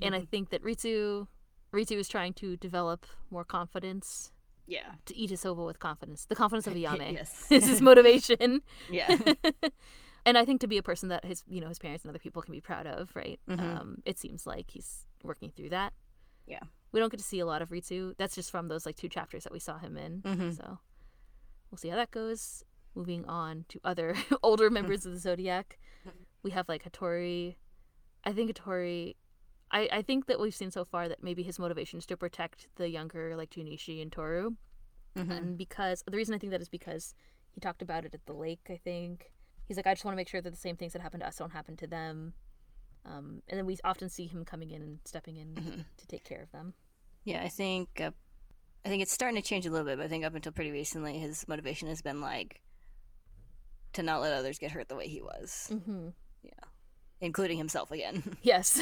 And 0.00 0.14
I 0.14 0.20
Mhm. 0.20 0.28
think 0.28 0.48
that 0.50 0.62
Ritsu, 0.62 1.28
Ritsu 1.72 1.96
is 1.98 2.08
trying 2.08 2.32
to 2.34 2.56
develop 2.56 3.04
more 3.30 3.44
confidence, 3.44 4.32
Yeah. 4.66 4.94
to 5.04 5.14
eat 5.16 5.28
his 5.30 5.44
ova 5.44 5.64
with 5.64 5.78
confidence. 5.80 6.24
The 6.24 6.34
confidence 6.34 6.66
of 6.66 6.72
Ayame 6.76 7.12
yes. 7.12 7.46
is 7.52 7.66
his 7.66 7.82
motivation. 7.82 8.62
yeah. 8.90 9.34
And 10.26 10.36
I 10.38 10.44
think 10.44 10.60
to 10.60 10.66
be 10.68 10.78
a 10.78 10.82
person 10.82 11.08
that 11.10 11.24
his, 11.24 11.42
you 11.48 11.60
know, 11.60 11.68
his 11.68 11.78
parents 11.78 12.04
and 12.04 12.10
other 12.10 12.18
people 12.18 12.42
can 12.42 12.52
be 12.52 12.60
proud 12.60 12.86
of, 12.86 13.10
right? 13.14 13.40
Mhm. 13.48 13.60
Um, 13.60 14.02
it 14.04 14.18
seems 14.18 14.46
like 14.46 14.70
he's 14.70 15.06
working 15.22 15.50
through 15.50 15.70
that. 15.70 15.92
Yeah. 16.46 16.60
We 16.92 17.00
don't 17.00 17.10
get 17.10 17.18
to 17.18 17.24
see 17.24 17.40
a 17.40 17.46
lot 17.46 17.60
of 17.62 17.70
Ritsu. 17.70 18.14
That's 18.16 18.34
just 18.34 18.50
from 18.50 18.68
those 18.68 18.86
like 18.86 18.96
two 18.96 19.08
chapters 19.08 19.44
that 19.44 19.52
we 19.52 19.58
saw 19.58 19.78
him 19.78 19.96
in. 19.96 20.22
Mhm. 20.22 20.56
So 20.56 20.78
we'll 21.70 21.78
see 21.78 21.88
how 21.88 21.96
that 21.96 22.10
goes. 22.10 22.64
Moving 22.94 23.24
on 23.26 23.64
to 23.68 23.80
other 23.84 24.14
older 24.42 24.70
members 24.70 25.04
of 25.06 25.12
the 25.12 25.18
Zodiac, 25.18 25.78
we 26.42 26.50
have 26.52 26.68
like 26.68 26.82
Hattori. 26.84 27.56
I 28.24 28.32
think 28.32 28.50
Hattori. 28.50 29.16
I, 29.70 29.88
I 29.92 30.02
think 30.02 30.26
that 30.26 30.40
we've 30.40 30.54
seen 30.54 30.70
so 30.70 30.84
far 30.86 31.08
that 31.08 31.22
maybe 31.22 31.42
his 31.42 31.58
motivation 31.58 31.98
is 31.98 32.06
to 32.06 32.16
protect 32.16 32.68
the 32.76 32.88
younger 32.88 33.36
like 33.36 33.50
Junichi 33.50 34.00
and 34.00 34.10
Toru, 34.10 34.52
Mhm. 35.14 35.30
and 35.30 35.58
because 35.58 36.02
the 36.06 36.16
reason 36.16 36.34
I 36.34 36.38
think 36.38 36.52
that 36.52 36.62
is 36.62 36.70
because 36.70 37.14
he 37.52 37.60
talked 37.60 37.82
about 37.82 38.06
it 38.06 38.14
at 38.14 38.24
the 38.24 38.32
lake. 38.32 38.66
I 38.70 38.78
think 38.78 39.30
he's 39.68 39.76
like, 39.76 39.86
I 39.86 39.94
just 39.94 40.04
want 40.04 40.14
to 40.14 40.16
make 40.16 40.28
sure 40.28 40.40
that 40.40 40.50
the 40.50 40.56
same 40.56 40.76
things 40.76 40.92
that 40.94 41.02
happen 41.02 41.20
to 41.20 41.26
us 41.28 41.36
don't 41.36 41.52
happen 41.52 41.76
to 41.76 41.86
them. 41.86 42.32
Um, 43.04 43.42
and 43.48 43.56
then 43.58 43.64
we 43.66 43.76
often 43.84 44.08
see 44.08 44.26
him 44.26 44.44
coming 44.44 44.70
in 44.72 44.82
and 44.82 44.98
stepping 45.04 45.36
in 45.36 45.54
Mhm. 45.54 45.84
to 45.98 46.06
take 46.08 46.24
care 46.24 46.42
of 46.42 46.50
them. 46.50 46.74
Yeah, 47.24 47.42
I 47.42 47.48
think 47.48 48.00
uh, 48.00 48.10
I 48.84 48.88
think 48.88 49.02
it's 49.02 49.12
starting 49.12 49.40
to 49.40 49.46
change 49.46 49.66
a 49.66 49.70
little 49.70 49.86
bit, 49.86 49.98
but 49.98 50.04
I 50.06 50.08
think 50.08 50.24
up 50.24 50.34
until 50.34 50.52
pretty 50.52 50.70
recently, 50.72 51.18
his 51.18 51.46
motivation 51.46 51.88
has 51.88 52.02
been 52.02 52.20
like 52.20 52.60
to 53.94 54.02
not 54.02 54.20
let 54.20 54.32
others 54.32 54.58
get 54.58 54.72
hurt 54.72 54.88
the 54.88 54.96
way 54.96 55.08
he 55.08 55.20
was, 55.22 55.68
Mm-hmm. 55.72 56.08
Yeah, 56.42 56.50
including 57.20 57.58
himself 57.58 57.90
again. 57.90 58.22
Yes. 58.42 58.80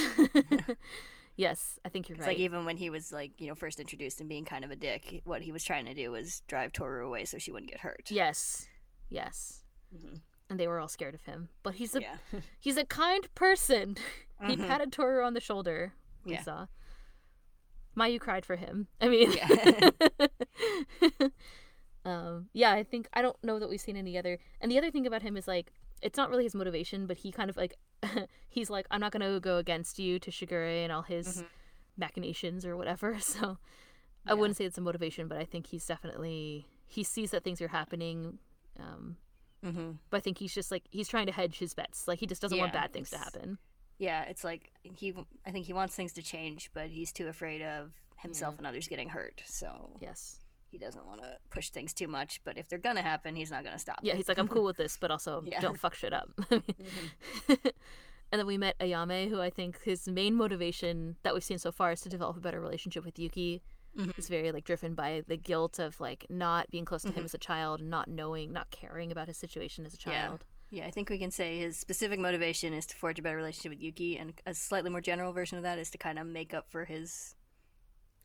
yes, 1.37 1.79
I 1.85 1.89
think 1.89 2.09
you're 2.09 2.19
right. 2.19 2.29
like 2.29 2.39
even 2.39 2.65
when 2.65 2.77
he 2.77 2.91
was 2.91 3.13
like 3.13 3.33
you 3.41 3.47
know 3.49 3.55
first 3.55 3.81
introduced 3.81 4.21
and 4.21 4.29
being 4.29 4.45
kind 4.45 4.65
of 4.65 4.71
a 4.71 4.77
dick, 4.77 5.21
what 5.25 5.43
he 5.43 5.53
was 5.53 5.63
trying 5.65 5.85
to 5.87 5.95
do 5.95 6.11
was 6.11 6.43
drive 6.49 6.73
Toru 6.73 7.07
away 7.07 7.25
so 7.25 7.39
she 7.39 7.53
wouldn't 7.53 7.71
get 7.71 7.81
hurt. 7.81 8.09
yes, 8.11 8.67
yes, 9.11 9.63
Mhm. 9.95 10.21
And 10.49 10.59
they 10.61 10.67
were 10.69 10.79
all 10.81 10.89
scared 10.89 11.15
of 11.15 11.23
him. 11.23 11.49
But 11.63 11.75
he's 11.75 11.95
a 11.95 12.01
Yeah. 12.01 12.17
he's 12.61 12.77
a 12.77 12.85
kind 12.85 13.33
person. 13.35 13.97
He 14.47 14.55
Mhm. 14.57 14.67
patted 14.69 14.93
Toru 14.93 15.25
on 15.25 15.33
the 15.33 15.41
shoulder. 15.41 15.95
We 16.25 16.33
Yeah. 16.35 16.43
saw. 16.43 16.67
Mayu 17.97 18.21
cried 18.21 18.45
for 18.45 18.57
him. 18.57 18.89
I 19.01 19.09
mean, 19.09 19.33
Yeah. 19.33 19.91
um, 22.05 22.49
yeah. 22.53 22.73
I 22.73 22.83
think 22.85 23.09
I 23.13 23.23
don't 23.23 23.37
know 23.43 23.59
that 23.59 23.69
we've 23.69 23.81
seen 23.81 23.97
any 23.97 24.17
other. 24.19 24.39
And 24.61 24.71
the 24.71 24.79
other 24.79 24.91
thing 24.91 25.07
about 25.07 25.23
him 25.23 25.37
is 25.37 25.49
like 25.49 25.73
it's 26.03 26.17
not 26.19 26.29
really 26.31 26.45
his 26.45 26.55
motivation, 26.55 27.07
but 27.07 27.17
he 27.19 27.33
kind 27.33 27.49
of 27.51 27.57
like 27.57 27.75
he's 28.49 28.71
like 28.71 28.87
I'm 28.91 29.01
not 29.01 29.13
gonna 29.13 29.41
go 29.41 29.57
against 29.57 29.99
you 29.99 30.19
to 30.19 30.31
Shigure 30.31 30.85
and 30.85 30.93
all 30.93 31.03
his 31.03 31.39
Mhm. 31.43 31.47
machinations 31.97 32.65
or 32.67 32.77
whatever. 32.77 33.19
So 33.21 33.59
I 34.27 34.35
wouldn't 34.35 34.57
say 34.57 34.65
it's 34.65 34.77
a 34.77 34.81
motivation, 34.83 35.29
but 35.29 35.39
I 35.39 35.45
think 35.45 35.69
he's 35.69 35.87
definitely 35.87 36.67
he 36.87 37.03
sees 37.03 37.31
that 37.31 37.43
things 37.43 37.61
are 37.63 37.69
happening. 37.69 38.39
Um, 38.79 39.17
hmm 39.65 39.93
but 40.11 40.19
I 40.19 40.21
think 40.21 40.39
he's 40.39 40.55
just 40.55 40.71
like 40.71 40.85
he's 40.91 41.09
trying 41.09 41.27
to 41.27 41.33
hedge 41.33 41.59
his 41.59 41.75
bets. 41.75 42.07
Like 42.09 42.19
he 42.21 42.27
just 42.27 42.43
doesn't 42.43 42.59
want 42.59 42.73
bad 42.73 42.93
things 42.93 43.11
to 43.11 43.19
happen. 43.19 43.59
Yeah, 43.99 44.23
it's 44.25 44.45
like 44.45 44.73
he. 44.83 45.15
I 45.47 45.51
think 45.51 45.67
he 45.67 45.73
wants 45.73 45.95
things 45.95 46.13
to 46.15 46.23
change, 46.23 46.71
but 46.75 46.89
he's 46.89 47.13
too 47.13 47.29
afraid 47.29 47.63
of 47.63 47.93
himself 48.17 48.57
and 48.59 48.67
others 48.67 48.89
getting 48.89 49.09
hurt. 49.09 49.43
So 49.47 49.91
Yes. 50.01 50.41
he 50.71 50.77
doesn't 50.79 51.07
want 51.07 51.23
to 51.23 51.37
push 51.51 51.71
things 51.71 51.95
too 51.95 52.07
much. 52.09 52.41
But 52.45 52.59
if 52.59 52.69
they're 52.69 52.79
gonna 52.79 53.03
happen, 53.03 53.35
he's 53.37 53.51
not 53.51 53.65
gonna 53.65 53.79
stop. 53.79 54.01
Yeah, 54.03 54.15
he's 54.15 54.29
like, 54.29 54.39
I'm 54.39 54.49
cool 54.49 54.65
with 54.65 54.77
this, 54.77 54.99
but 55.01 55.11
also 55.11 55.43
Yeah. 55.47 55.61
don't 55.61 55.79
fuck 55.81 55.95
shit 55.95 56.13
up. 56.13 56.31
Mm-hmm. 56.51 57.55
and 58.33 58.41
then 58.41 58.47
we 58.47 58.59
met 58.59 58.79
Ayame, 58.81 59.29
who 59.31 59.41
I 59.41 59.51
think 59.51 59.81
his 59.83 60.09
main 60.09 60.35
motivation 60.35 61.17
that 61.23 61.33
we've 61.33 61.45
seen 61.45 61.59
so 61.59 61.71
far 61.73 61.93
is 61.93 62.01
to 62.03 62.09
develop 62.09 62.37
a 62.37 62.41
better 62.41 62.61
relationship 62.61 63.05
with 63.05 63.19
Yuki. 63.19 63.63
Mhm. 63.97 64.15
He's 64.15 64.29
very 64.29 64.53
like 64.53 64.65
driven 64.65 64.95
by 64.95 65.23
the 65.27 65.37
guilt 65.37 65.79
of 65.79 65.99
like 66.01 66.27
not 66.29 66.71
being 66.71 66.85
close 66.85 67.03
to 67.03 67.09
him 67.13 67.23
Mhm. 67.23 67.27
as 67.27 67.35
a 67.35 67.39
child, 67.39 67.81
not 67.83 68.09
knowing, 68.09 68.53
not 68.53 68.71
caring 68.71 69.11
about 69.11 69.29
his 69.29 69.37
situation 69.39 69.87
as 69.87 69.95
a 69.95 69.99
child. 69.99 70.45
Yeah, 70.71 70.83
yeah, 70.83 70.87
I 70.87 70.91
think 70.91 71.09
we 71.09 71.19
can 71.19 71.31
say 71.31 71.59
his 71.59 71.77
specific 71.79 72.19
motivation 72.19 72.73
is 72.75 72.87
to 72.87 72.97
forge 72.97 73.19
a 73.19 73.23
better 73.23 73.37
relationship 73.37 73.71
with 73.71 73.81
Yuki, 73.81 74.19
and 74.19 74.41
a 74.45 74.55
slightly 74.55 74.91
more 74.91 75.01
general 75.01 75.33
version 75.33 75.57
of 75.57 75.63
that 75.65 75.79
is 75.79 75.91
to 75.91 75.99
kind 75.99 76.19
of 76.19 76.27
make 76.27 76.53
up 76.53 76.69
for 76.71 76.85
his 76.85 77.35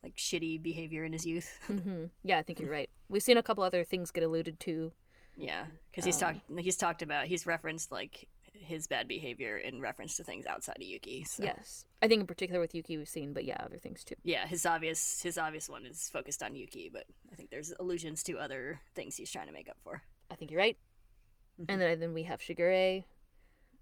like 0.03 0.15
shitty 0.15 0.62
behavior 0.62 1.03
in 1.05 1.13
his 1.13 1.25
youth. 1.25 1.60
hmm 1.67 2.05
Yeah, 2.23 2.39
I 2.39 2.43
think 2.43 2.60
you're 2.60 2.71
right. 2.71 2.89
We've 3.07 3.23
seen 3.23 3.38
a 3.38 3.43
couple 3.43 3.63
other 3.63 3.84
things 3.84 4.12
get 4.12 4.23
alluded 4.23 4.60
to. 4.62 4.91
yeah, 5.38 5.67
because 5.89 6.03
he's 6.05 6.21
Um, 6.21 6.41
talked 6.41 6.60
he's 6.60 6.77
talked 6.77 7.01
about 7.01 7.27
he's 7.27 7.45
referenced 7.45 7.91
like 7.91 8.27
his 8.62 8.88
bad 8.88 9.08
behavior 9.08 9.58
in 9.58 9.82
reference 9.82 10.15
to 10.17 10.24
things 10.24 10.45
outside 10.45 10.78
of 10.78 10.84
Yuki. 10.84 11.24
So. 11.24 11.43
Yes, 11.43 11.86
I 12.02 12.08
think 12.08 12.21
in 12.21 12.28
particular 12.28 12.60
with 12.62 12.74
Yuki 12.76 12.97
we've 12.97 13.10
seen, 13.10 13.34
but 13.34 13.43
yeah, 13.45 13.58
other 13.63 13.78
things 13.78 14.04
too. 14.04 14.15
Yeah, 14.24 14.47
his 14.47 14.65
obvious 14.65 15.21
his 15.21 15.38
obvious 15.38 15.67
one 15.69 15.86
is 15.86 16.10
focused 16.12 16.41
on 16.43 16.56
Yuki, 16.56 16.89
but 16.91 17.06
I 17.32 17.36
think 17.36 17.50
there's 17.50 17.74
allusions 17.80 18.24
to 18.24 18.38
other 18.38 18.80
things 18.95 19.15
he's 19.15 19.32
trying 19.32 19.47
to 19.47 19.54
make 19.54 19.69
up 19.69 19.78
for. 19.84 20.02
I 20.30 20.36
think 20.36 20.52
you're 20.52 20.60
right. 20.60 20.78
Mhm. 21.60 21.65
And 21.69 21.82
then 21.82 22.00
then 22.00 22.13
we 22.13 22.24
have 22.24 22.39
Shigure, 22.39 23.04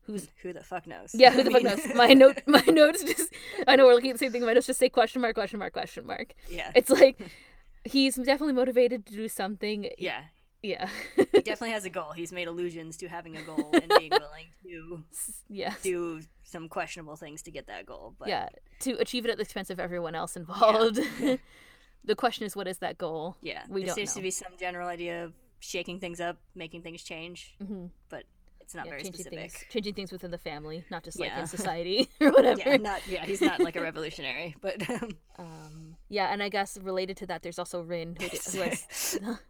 who's 0.04 0.28
Who 0.42 0.54
the 0.54 0.63
fuck 0.63 0.88
knows? 0.88 1.12
yeah, 1.13 1.32
who 1.32 1.44
the 1.44 1.52
fuck 1.52 1.63
knows? 1.63 1.82
My 1.96 2.13
note, 2.13 2.42
my 2.48 2.63
notes 2.68 3.04
just. 3.04 3.34
I 3.68 3.76
know 3.76 3.86
we're 3.86 3.94
looking 3.94 4.10
at 4.10 4.15
the 4.15 4.20
same 4.26 4.32
thing. 4.32 4.46
My 4.46 4.54
notes 4.54 4.68
just 4.68 4.80
say 4.80 4.89
question 4.89 5.22
mark, 5.22 5.36
question 5.36 5.60
mark, 5.60 5.74
question 5.74 6.06
mark. 6.08 6.34
yeah, 6.50 6.72
It's 6.76 6.89
like 6.89 7.20
he's 7.86 8.15
definitely 8.15 8.54
motivated 8.54 9.06
to 9.08 9.13
do 9.13 9.28
something. 9.28 9.89
yeah. 9.98 10.24
Yeah. 10.62 10.89
He 11.15 11.24
definitely 11.41 11.72
has 11.72 11.86
a 11.86 11.89
goal. 11.89 12.12
He's 12.12 12.32
made 12.32 12.48
allusions 12.48 12.98
to 12.98 13.08
having 13.08 13.38
a 13.38 13.41
goal 13.43 13.69
and 13.74 13.91
being 13.98 14.12
willing 14.12 14.48
to 14.63 15.04
yeah. 15.48 15.74
do 15.84 16.22
some 16.43 16.67
questionable 16.67 17.15
things 17.15 17.41
to 17.43 17.52
get 17.52 17.67
that 17.67 17.86
goal. 17.86 18.15
But 18.19 18.28
Yeah. 18.28 18.50
To 18.82 18.93
achieve 19.00 19.26
it 19.26 19.32
at 19.32 19.38
the 19.38 19.43
expense 19.43 19.69
of 19.69 19.80
everyone 19.80 20.15
else 20.15 20.36
involved. 20.36 21.00
the 22.04 22.15
question 22.15 22.45
is, 22.45 22.56
what 22.56 22.67
is 22.67 22.80
that 22.80 22.98
goal? 22.98 23.38
yeah, 23.41 23.63
We 23.69 23.82
there 23.82 23.88
don't 23.88 23.95
seems 23.95 24.13
to 24.15 24.22
be 24.22 24.32
some 24.32 24.54
general 24.60 24.88
idea 24.88 25.26
of 25.26 25.34
shaking 25.60 26.00
things 26.00 26.19
up, 26.19 26.38
making 26.56 26.82
things 26.82 27.04
change, 27.04 27.56
hmm 27.65 27.88
but 28.10 28.24
it's 28.70 28.76
not 28.76 28.86
yeah, 28.86 28.92
very 28.92 29.02
changing 29.02 29.24
specific. 29.24 29.52
things, 29.52 29.66
changing 29.72 29.94
things 29.96 30.12
within 30.12 30.30
the 30.30 30.38
family, 30.38 30.84
not 30.92 31.04
just 31.04 31.20
like 31.20 31.30
Yeah. 31.32 31.40
in 31.40 31.48
society 31.58 32.08
or 32.22 32.30
whatever. 32.30 32.62
Yeah, 32.64 32.78
not 32.78 33.02
yeah. 33.08 33.26
He's 33.26 33.42
not 33.42 33.60
like 33.60 33.76
a 33.76 33.82
revolutionary, 33.82 34.56
but 34.62 34.88
um, 34.92 35.10
Um, 35.40 35.96
yeah, 36.08 36.32
and 36.32 36.44
I 36.44 36.50
guess 36.50 36.78
related 36.78 37.18
to 37.18 37.26
that, 37.26 37.42
there's 37.42 37.58
also 37.58 37.82
Rin, 37.82 38.16
who, 38.22 38.30
d- 38.30 38.38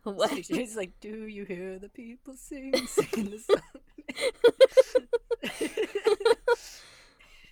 who 0.05 0.11
what? 0.11 0.31
he's 0.31 0.77
like, 0.77 0.91
"Do 1.01 1.25
you 1.27 1.43
hear 1.43 1.77
the 1.79 1.89
people 1.89 2.33
sing, 2.35 2.73
sing 2.87 3.29
the 3.29 3.39
song?" 3.39 3.59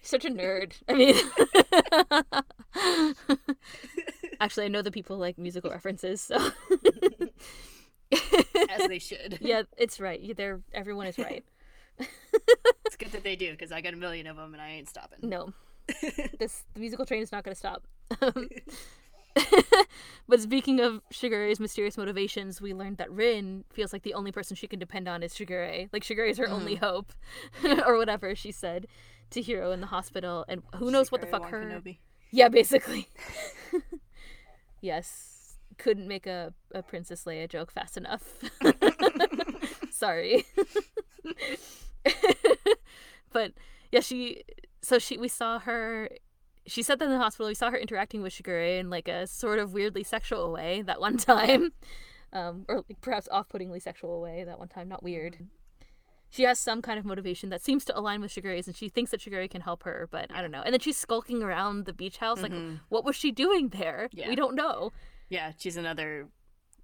Such 0.01 0.23
a 0.23 0.29
nerd. 0.29 0.71
I 0.87 0.93
mean, 0.93 1.15
actually, 4.39 4.65
I 4.65 4.69
know 4.69 4.81
the 4.81 4.91
people 4.91 5.17
like 5.17 5.37
musical 5.37 5.69
references, 5.69 6.21
so 6.21 6.37
As 8.69 8.87
they 8.87 8.99
should. 8.99 9.39
yeah, 9.41 9.63
it's 9.77 9.99
right. 9.99 10.33
They're 10.35 10.61
everyone 10.73 11.07
is 11.07 11.17
right. 11.19 11.43
It's 11.99 12.95
good 12.95 13.11
that 13.11 13.23
they 13.23 13.35
do 13.35 13.51
because 13.51 13.71
I 13.71 13.81
got 13.81 13.93
a 13.93 13.97
million 13.97 14.27
of 14.27 14.37
them 14.37 14.53
and 14.53 14.61
I 14.61 14.69
ain't 14.69 14.89
stopping. 14.89 15.19
No, 15.21 15.53
this 16.39 16.63
the 16.73 16.79
musical 16.79 17.05
train 17.05 17.21
is 17.21 17.31
not 17.31 17.43
going 17.43 17.53
to 17.53 17.59
stop. 17.59 17.83
Um, 18.21 18.49
but 20.27 20.39
speaking 20.39 20.79
of 20.79 21.01
Shigure's 21.11 21.59
mysterious 21.59 21.97
motivations, 21.97 22.61
we 22.61 22.73
learned 22.73 22.97
that 22.97 23.11
Rin 23.11 23.63
feels 23.71 23.93
like 23.93 24.03
the 24.03 24.13
only 24.13 24.31
person 24.31 24.55
she 24.55 24.67
can 24.67 24.79
depend 24.79 25.07
on 25.07 25.23
is 25.23 25.33
Shigure. 25.33 25.89
Like 25.91 26.03
Shigure 26.03 26.29
is 26.29 26.37
her 26.37 26.47
only 26.47 26.75
hope, 26.75 27.13
or 27.85 27.97
whatever 27.97 28.35
she 28.35 28.51
said 28.51 28.87
to 29.31 29.41
Hiro 29.41 29.71
in 29.71 29.81
the 29.81 29.87
hospital. 29.87 30.45
And 30.47 30.63
who 30.75 30.91
knows 30.91 31.11
what 31.11 31.21
the 31.21 31.27
fuck 31.27 31.49
her 31.49 31.63
Kenobi. 31.63 31.97
Yeah, 32.31 32.49
basically. 32.49 33.07
yes. 34.81 35.57
Couldn't 35.77 36.07
make 36.07 36.25
a, 36.25 36.53
a 36.73 36.81
Princess 36.81 37.25
Leia 37.25 37.47
joke 37.47 37.71
fast 37.71 37.97
enough. 37.97 38.23
Sorry. 39.91 40.45
But 43.37 43.49
yeah, 43.91 43.99
she 44.09 44.43
so 44.81 44.97
she 44.99 45.13
we 45.17 45.27
saw 45.27 45.59
her 45.59 46.09
she 46.73 46.81
said 46.83 46.97
that 46.99 47.05
in 47.05 47.11
the 47.11 47.17
hospital 47.25 47.47
we 47.47 47.53
saw 47.61 47.69
her 47.71 47.77
interacting 47.77 48.21
with 48.23 48.33
Shigure 48.33 48.79
in 48.79 48.89
like 48.89 49.07
a 49.07 49.25
sort 49.27 49.59
of 49.59 49.73
weirdly 49.73 50.03
sexual 50.03 50.51
way 50.51 50.81
that 50.89 50.99
one 50.99 51.17
time. 51.33 51.71
Um, 52.33 52.65
or 52.67 52.75
like 52.89 52.99
perhaps 53.01 53.27
off-puttingly 53.31 53.79
sexual 53.79 54.19
way 54.21 54.43
that 54.43 54.59
one 54.59 54.67
time, 54.67 54.89
not 54.89 55.01
weird. 55.01 55.37
She 56.29 56.43
has 56.43 56.59
some 56.59 56.81
kind 56.81 56.99
of 56.99 57.05
motivation 57.05 57.49
that 57.51 57.61
seems 57.63 57.85
to 57.85 57.97
align 57.97 58.19
with 58.19 58.31
Shigure's, 58.33 58.67
and 58.67 58.75
she 58.75 58.89
thinks 58.89 59.11
that 59.11 59.21
Shigure 59.21 59.49
can 59.49 59.61
help 59.61 59.83
her, 59.83 60.09
but 60.11 60.25
I 60.37 60.41
don't 60.41 60.51
know. 60.51 60.61
And 60.65 60.73
then 60.73 60.81
she's 60.81 60.97
skulking 60.97 61.41
around 61.41 61.85
the 61.85 61.93
beach 61.93 62.17
house. 62.17 62.41
Like, 62.41 62.51
Mhm. 62.51 62.81
what 62.89 63.05
was 63.05 63.15
she 63.15 63.31
doing 63.31 63.69
there? 63.69 64.09
Yeah. 64.11 64.27
We 64.27 64.35
don't 64.35 64.55
know. 64.55 64.91
Yeah, 65.29 65.53
she's 65.57 65.77
another. 65.77 66.27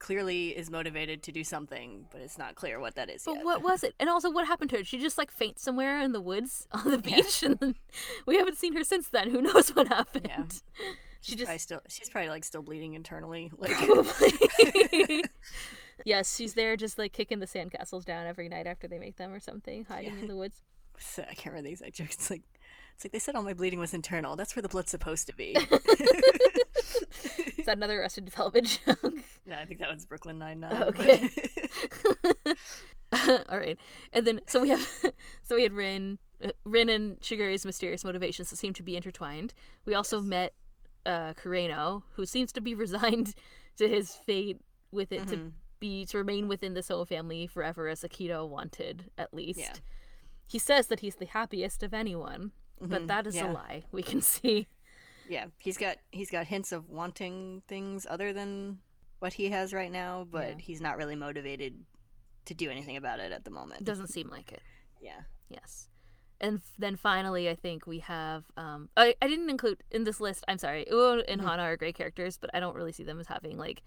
Clearly, 0.03 0.49
is 0.49 0.69
motivated 0.69 1.23
to 1.23 1.31
do 1.31 1.45
something, 1.45 2.07
but 2.11 2.19
it's 2.19 2.37
not 2.37 2.55
clear 2.55 2.77
what 2.77 2.95
that 2.95 3.09
is 3.09 3.23
But 3.23 3.35
yet. 3.35 3.45
what 3.45 3.63
was 3.63 3.85
it? 3.85 3.95
And 4.01 4.09
also, 4.09 4.29
what 4.29 4.45
happened 4.45 4.69
to 4.71 4.77
her? 4.79 4.83
She 4.83 4.99
just 4.99 5.17
like 5.17 5.31
faint 5.31 5.59
somewhere 5.59 6.01
in 6.01 6.11
the 6.11 6.19
woods 6.19 6.67
on 6.73 6.83
the 6.91 7.01
Yeah. 7.05 7.15
beach, 7.15 7.41
and 7.41 7.57
then 7.59 7.75
we 8.25 8.35
haven't 8.35 8.57
seen 8.57 8.75
her 8.75 8.83
since 8.83 9.07
then. 9.07 9.29
Who 9.29 9.41
knows 9.41 9.69
what 9.69 9.87
happened? 9.87 10.27
Yeah. 10.29 10.43
She 11.21 11.31
She's 11.31 11.37
just 11.39 11.45
probably 11.47 11.59
still. 11.59 11.81
She's 11.87 12.09
probably 12.09 12.29
like 12.31 12.43
still 12.43 12.61
bleeding 12.61 12.95
internally. 12.95 13.49
Like, 13.57 13.71
Probably. 13.77 15.23
yes, 16.03 16.35
she's 16.35 16.53
there 16.53 16.75
just 16.75 16.97
like 16.97 17.13
kicking 17.13 17.39
the 17.39 17.45
sandcastles 17.47 18.03
down 18.03 18.27
every 18.27 18.49
night 18.49 18.67
after 18.67 18.89
they 18.89 18.99
make 18.99 19.15
them 19.15 19.31
or 19.33 19.39
something, 19.39 19.85
hiding 19.85 20.15
Yeah. 20.15 20.19
in 20.23 20.27
the 20.27 20.35
woods. 20.35 20.59
So, 20.99 21.21
I 21.23 21.33
can't 21.33 21.45
remember 21.55 21.67
the 21.69 21.71
exact 21.71 21.95
joke. 21.95 22.09
It's 22.11 22.29
like, 22.29 22.41
it's 22.95 23.05
like 23.05 23.13
they 23.13 23.19
said 23.19 23.35
all 23.35 23.43
my 23.43 23.53
bleeding 23.53 23.79
was 23.79 23.93
internal. 23.93 24.35
That's 24.35 24.53
where 24.53 24.61
the 24.63 24.67
blood's 24.67 24.91
supposed 24.91 25.27
to 25.27 25.33
be. 25.33 25.55
Is 27.63 27.67
that 27.67 27.77
another 27.77 28.01
Arrested 28.01 28.25
Development 28.25 28.79
joke? 28.85 29.13
yeah, 29.47 29.59
I 29.59 29.65
think 29.65 29.79
that 29.79 29.89
was 29.93 30.05
Brooklyn 30.05 30.37
Nine 30.37 30.59
Nine. 30.59 30.83
Okay. 30.83 31.29
All 33.49 33.59
right, 33.59 33.77
and 34.11 34.25
then 34.25 34.41
so 34.47 34.59
we 34.61 34.69
have 34.69 34.87
so 35.43 35.55
we 35.55 35.63
had 35.63 35.71
Rin, 35.73 36.17
uh, 36.43 36.49
Rin 36.65 36.89
and 36.89 37.17
Shigure's 37.23 37.63
mysterious 37.65 38.03
motivations 38.03 38.49
that 38.49 38.55
seem 38.57 38.73
to 38.73 38.83
be 38.83 38.95
intertwined. 38.97 39.53
We 39.85 39.93
also 39.93 40.19
met 40.19 40.53
uh, 41.05 41.33
Kureno, 41.33 42.01
who 42.13 42.25
seems 42.25 42.51
to 42.53 42.61
be 42.61 42.73
resigned 42.73 43.35
to 43.77 43.87
his 43.87 44.15
fate 44.15 44.59
with 44.91 45.11
it 45.11 45.27
to 45.27 45.37
Mhm. 45.37 45.51
be 45.79 46.05
to 46.07 46.17
remain 46.17 46.47
within 46.47 46.73
the 46.73 46.81
Soma 46.81 47.05
family 47.05 47.45
forever, 47.45 47.87
as 47.87 48.01
Akito 48.01 48.47
wanted, 48.47 49.11
at 49.17 49.33
least. 49.33 49.59
Yeah. 49.59 49.73
He 50.47 50.57
says 50.59 50.87
that 50.87 51.01
he's 51.01 51.15
the 51.15 51.25
happiest 51.27 51.83
of 51.83 51.93
anyone, 51.93 52.51
but 52.81 53.03
Mhm, 53.03 53.07
that 53.07 53.27
is 53.27 53.35
yeah. 53.35 53.51
a 53.51 53.53
lie. 53.53 53.83
We 53.91 54.01
can 54.01 54.21
see. 54.21 54.67
Yeah, 55.29 55.45
he's 55.59 55.77
got 55.77 55.97
he's 56.11 56.29
got 56.29 56.45
hints 56.47 56.71
of 56.71 56.89
wanting 56.89 57.61
things 57.67 58.05
other 58.09 58.33
than 58.33 58.79
what 59.19 59.33
he 59.33 59.49
has 59.49 59.73
right 59.73 59.91
now, 59.91 60.27
but 60.29 60.47
Yeah. 60.49 60.55
he's 60.59 60.81
not 60.81 60.97
really 60.97 61.15
motivated 61.15 61.85
to 62.45 62.53
do 62.53 62.69
anything 62.69 62.97
about 62.97 63.19
it 63.19 63.31
at 63.31 63.45
the 63.45 63.51
moment. 63.51 63.83
Doesn't 63.85 64.07
seem 64.09 64.29
like 64.29 64.51
it. 64.51 64.61
Yeah. 65.01 65.21
Yes. 65.49 65.87
And 66.41 66.57
f- 66.57 66.73
then 66.77 66.97
finally, 66.97 67.49
I 67.49 67.55
think 67.55 67.87
we 67.87 67.99
have. 67.99 68.43
Um, 68.57 68.89
I, 68.97 69.15
I 69.21 69.27
didn't 69.29 69.49
include 69.49 69.81
in 69.91 70.03
this 70.03 70.19
list. 70.19 70.43
I'm 70.49 70.57
sorry. 70.57 70.85
Uo 70.91 71.23
and 71.27 71.39
Mhm. 71.41 71.45
Hana 71.45 71.63
are 71.63 71.77
great 71.77 71.95
characters, 71.95 72.37
but 72.37 72.49
I 72.53 72.59
don't 72.59 72.75
really 72.75 72.91
see 72.91 73.03
them 73.03 73.19
as 73.19 73.27
having 73.27 73.57
like 73.57 73.81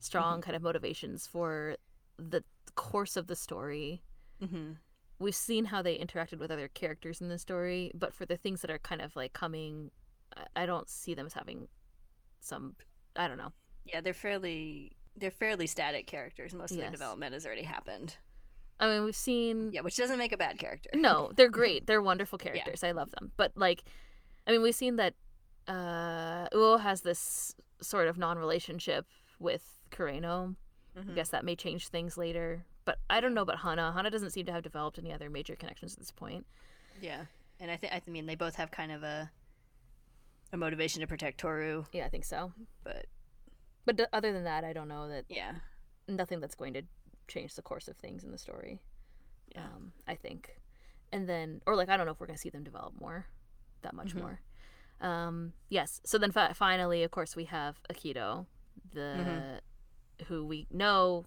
strong 0.00 0.40
kind 0.40 0.56
of 0.56 0.62
motivations 0.62 1.26
for 1.26 1.76
the 2.18 2.44
course 2.76 3.16
of 3.16 3.26
the 3.26 3.36
story. 3.36 4.02
hmm 4.40 4.72
We've 5.20 5.34
seen 5.34 5.66
how 5.66 5.82
they 5.82 5.98
interacted 5.98 6.38
with 6.38 6.50
other 6.52 6.68
characters 6.68 7.20
in 7.20 7.28
the 7.28 7.38
story, 7.38 7.90
but 7.92 8.14
for 8.14 8.24
the 8.24 8.36
things 8.36 8.60
that 8.62 8.70
are 8.70 8.78
kind 8.78 9.02
of 9.02 9.16
like 9.16 9.32
coming, 9.32 9.90
I- 10.38 10.62
I 10.62 10.66
don't 10.66 10.88
see 10.88 11.14
them 11.14 11.26
as 11.26 11.32
having 11.34 11.68
some. 12.40 12.76
I 13.16 13.26
don't 13.28 13.38
know. 13.38 13.52
Yeah, 13.84 14.00
they're 14.00 14.14
fairly 14.14 14.92
they're 15.16 15.30
fairly 15.32 15.66
static 15.66 16.06
characters. 16.06 16.54
Most 16.54 16.70
of 16.70 16.76
Yes. 16.76 16.84
their 16.84 16.90
development 16.92 17.32
has 17.34 17.44
already 17.44 17.64
happened. 17.64 18.16
I 18.78 18.86
mean, 18.88 19.04
we've 19.04 19.16
seen 19.16 19.72
Yeah, 19.72 19.80
which 19.80 19.96
doesn't 19.96 20.18
make 20.18 20.30
a 20.32 20.36
bad 20.36 20.58
character. 20.60 20.90
No, 20.94 21.32
they're 21.34 21.48
great. 21.60 21.86
They're 21.88 22.00
wonderful 22.02 22.38
characters. 22.38 22.84
I 22.84 22.92
love 22.92 23.10
them. 23.10 23.32
But 23.36 23.52
like, 23.56 23.82
I 24.46 24.52
mean, 24.52 24.62
we've 24.62 24.74
seen 24.76 24.94
that 24.96 25.14
uh, 25.66 26.48
Uo 26.54 26.80
has 26.80 27.02
this 27.02 27.54
sort 27.82 28.08
of 28.08 28.16
non-relationship 28.16 29.06
with 29.38 29.80
Kureno. 29.90 30.54
I 30.96 31.00
Mhm. 31.00 31.14
guess 31.14 31.28
that 31.30 31.44
may 31.44 31.54
change 31.56 31.88
things 31.88 32.16
later. 32.16 32.64
But 32.84 32.98
I 33.10 33.20
don't 33.20 33.34
know 33.34 33.42
about 33.42 33.58
Hana. 33.58 33.92
Hana 33.92 34.10
doesn't 34.10 34.30
seem 34.30 34.46
to 34.46 34.52
have 34.52 34.62
developed 34.62 34.98
any 34.98 35.12
other 35.12 35.28
major 35.28 35.56
connections 35.56 35.92
at 35.92 35.98
this 35.98 36.10
point. 36.10 36.46
Yeah, 37.00 37.26
and 37.60 37.70
I 37.70 37.76
think 37.76 37.92
I 37.92 38.00
mean 38.06 38.26
they 38.26 38.34
both 38.34 38.54
have 38.54 38.70
kind 38.70 38.90
of 38.92 39.02
a 39.02 39.30
a 40.52 40.56
motivation 40.56 41.00
to 41.00 41.06
protect 41.06 41.38
Toru, 41.38 41.84
Yeah, 41.92 42.06
I 42.06 42.08
think 42.08 42.24
so. 42.24 42.52
but 42.84 43.06
But 43.84 43.96
d- 43.96 44.06
other 44.12 44.32
than 44.32 44.44
that, 44.44 44.64
I 44.64 44.72
don't 44.72 44.88
know 44.88 45.08
that 45.08 45.24
yeah, 45.28 45.52
nothing 46.06 46.40
that's 46.40 46.54
going 46.54 46.74
to 46.74 46.82
change 47.26 47.54
the 47.54 47.62
course 47.62 47.88
of 47.88 47.96
things 47.96 48.24
in 48.24 48.30
the 48.32 48.38
story. 48.38 48.80
Yeah. 49.54 49.64
Um, 49.64 49.92
I 50.06 50.14
think, 50.14 50.60
and 51.12 51.28
then 51.28 51.60
or 51.66 51.74
like 51.76 51.88
I 51.88 51.96
don't 51.96 52.06
know 52.06 52.12
if 52.12 52.20
we're 52.20 52.26
gonna 52.26 52.38
see 52.38 52.50
them 52.50 52.64
develop 52.64 52.94
more, 53.00 53.26
that 53.82 53.94
much 53.94 54.14
Mhm. 54.14 54.20
more. 54.20 54.40
Um, 55.00 55.52
yes. 55.68 56.00
So 56.04 56.18
then 56.18 56.32
fi- 56.32 56.52
finally, 56.52 57.02
of 57.04 57.10
course, 57.10 57.36
we 57.36 57.44
have 57.44 57.80
Akito, 57.90 58.46
the 58.92 59.60
Mhm. 60.20 60.26
who 60.26 60.44
we 60.46 60.66
know 60.70 61.24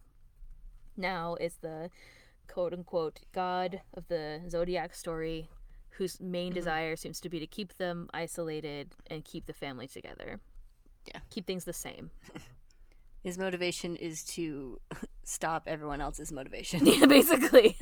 now 0.97 1.35
is 1.35 1.57
the 1.57 1.89
quote 2.47 2.73
unquote 2.73 3.21
god 3.31 3.81
of 3.93 4.07
the 4.09 4.43
zodiac 4.49 4.93
story, 4.93 5.49
whose 6.01 6.19
main 6.19 6.51
desire 6.51 6.95
seems 6.95 7.19
to 7.19 7.29
be 7.29 7.39
to 7.39 7.45
keep 7.45 7.77
them 7.77 8.09
isolated 8.11 8.95
and 9.11 9.23
keep 9.23 9.45
the 9.45 9.53
family 9.53 9.87
together. 9.87 10.39
Yeah. 11.05 11.19
Keep 11.29 11.45
things 11.45 11.63
the 11.63 11.73
same. 11.73 12.09
His 13.23 13.37
motivation 13.37 13.95
is 13.95 14.23
to 14.33 14.79
stop 15.23 15.65
everyone 15.67 16.01
else's 16.01 16.31
motivation. 16.31 16.87
Yeah, 16.87 17.05
basically. 17.17 17.77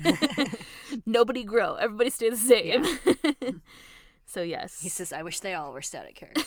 Nobody 1.05 1.45
grow. 1.45 1.75
Everybody 1.75 2.09
stay 2.09 2.29
the 2.29 2.35
same. 2.35 2.85
so 4.25 4.41
yes. 4.41 4.81
He 4.81 4.89
says, 4.89 5.13
"I 5.13 5.23
wish 5.23 5.39
they 5.39 5.53
all 5.53 5.71
were 5.71 5.81
static 5.81 6.15
characters." 6.15 6.45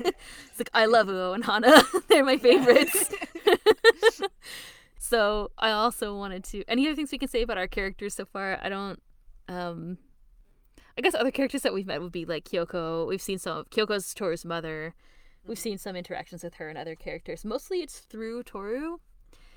It's 0.00 0.58
like 0.58 0.70
I 0.74 0.86
love 0.86 1.06
Uo 1.06 1.36
and 1.36 1.44
Hana. 1.44 1.84
They're 2.08 2.24
my 2.24 2.36
favorites. 2.36 3.14
so 4.98 5.52
I 5.56 5.70
also 5.70 6.16
wanted 6.16 6.42
to 6.46 6.64
any 6.66 6.88
other 6.88 6.96
things 6.96 7.12
we 7.12 7.18
can 7.18 7.28
say 7.28 7.42
about 7.42 7.58
our 7.58 7.68
characters 7.68 8.14
so 8.14 8.24
far? 8.24 8.58
I 8.60 8.68
don't 8.68 9.00
um 9.48 9.98
I 10.98 11.02
guess 11.02 11.14
other 11.14 11.30
characters 11.30 11.62
that 11.62 11.74
we've 11.74 11.86
met 11.86 12.00
would 12.00 12.12
be 12.12 12.24
like 12.24 12.44
Kyoko. 12.44 13.06
We've 13.06 13.20
seen 13.20 13.38
some 13.38 13.58
of 13.58 13.70
Kyoko's 13.70 14.14
Toru's 14.14 14.44
mother. 14.44 14.94
We've 15.46 15.58
seen 15.58 15.78
some 15.78 15.94
interactions 15.94 16.42
with 16.42 16.54
her 16.54 16.68
and 16.68 16.78
other 16.78 16.94
characters. 16.94 17.44
Mostly 17.44 17.80
it's 17.82 17.98
through 17.98 18.42
Toru, 18.44 18.98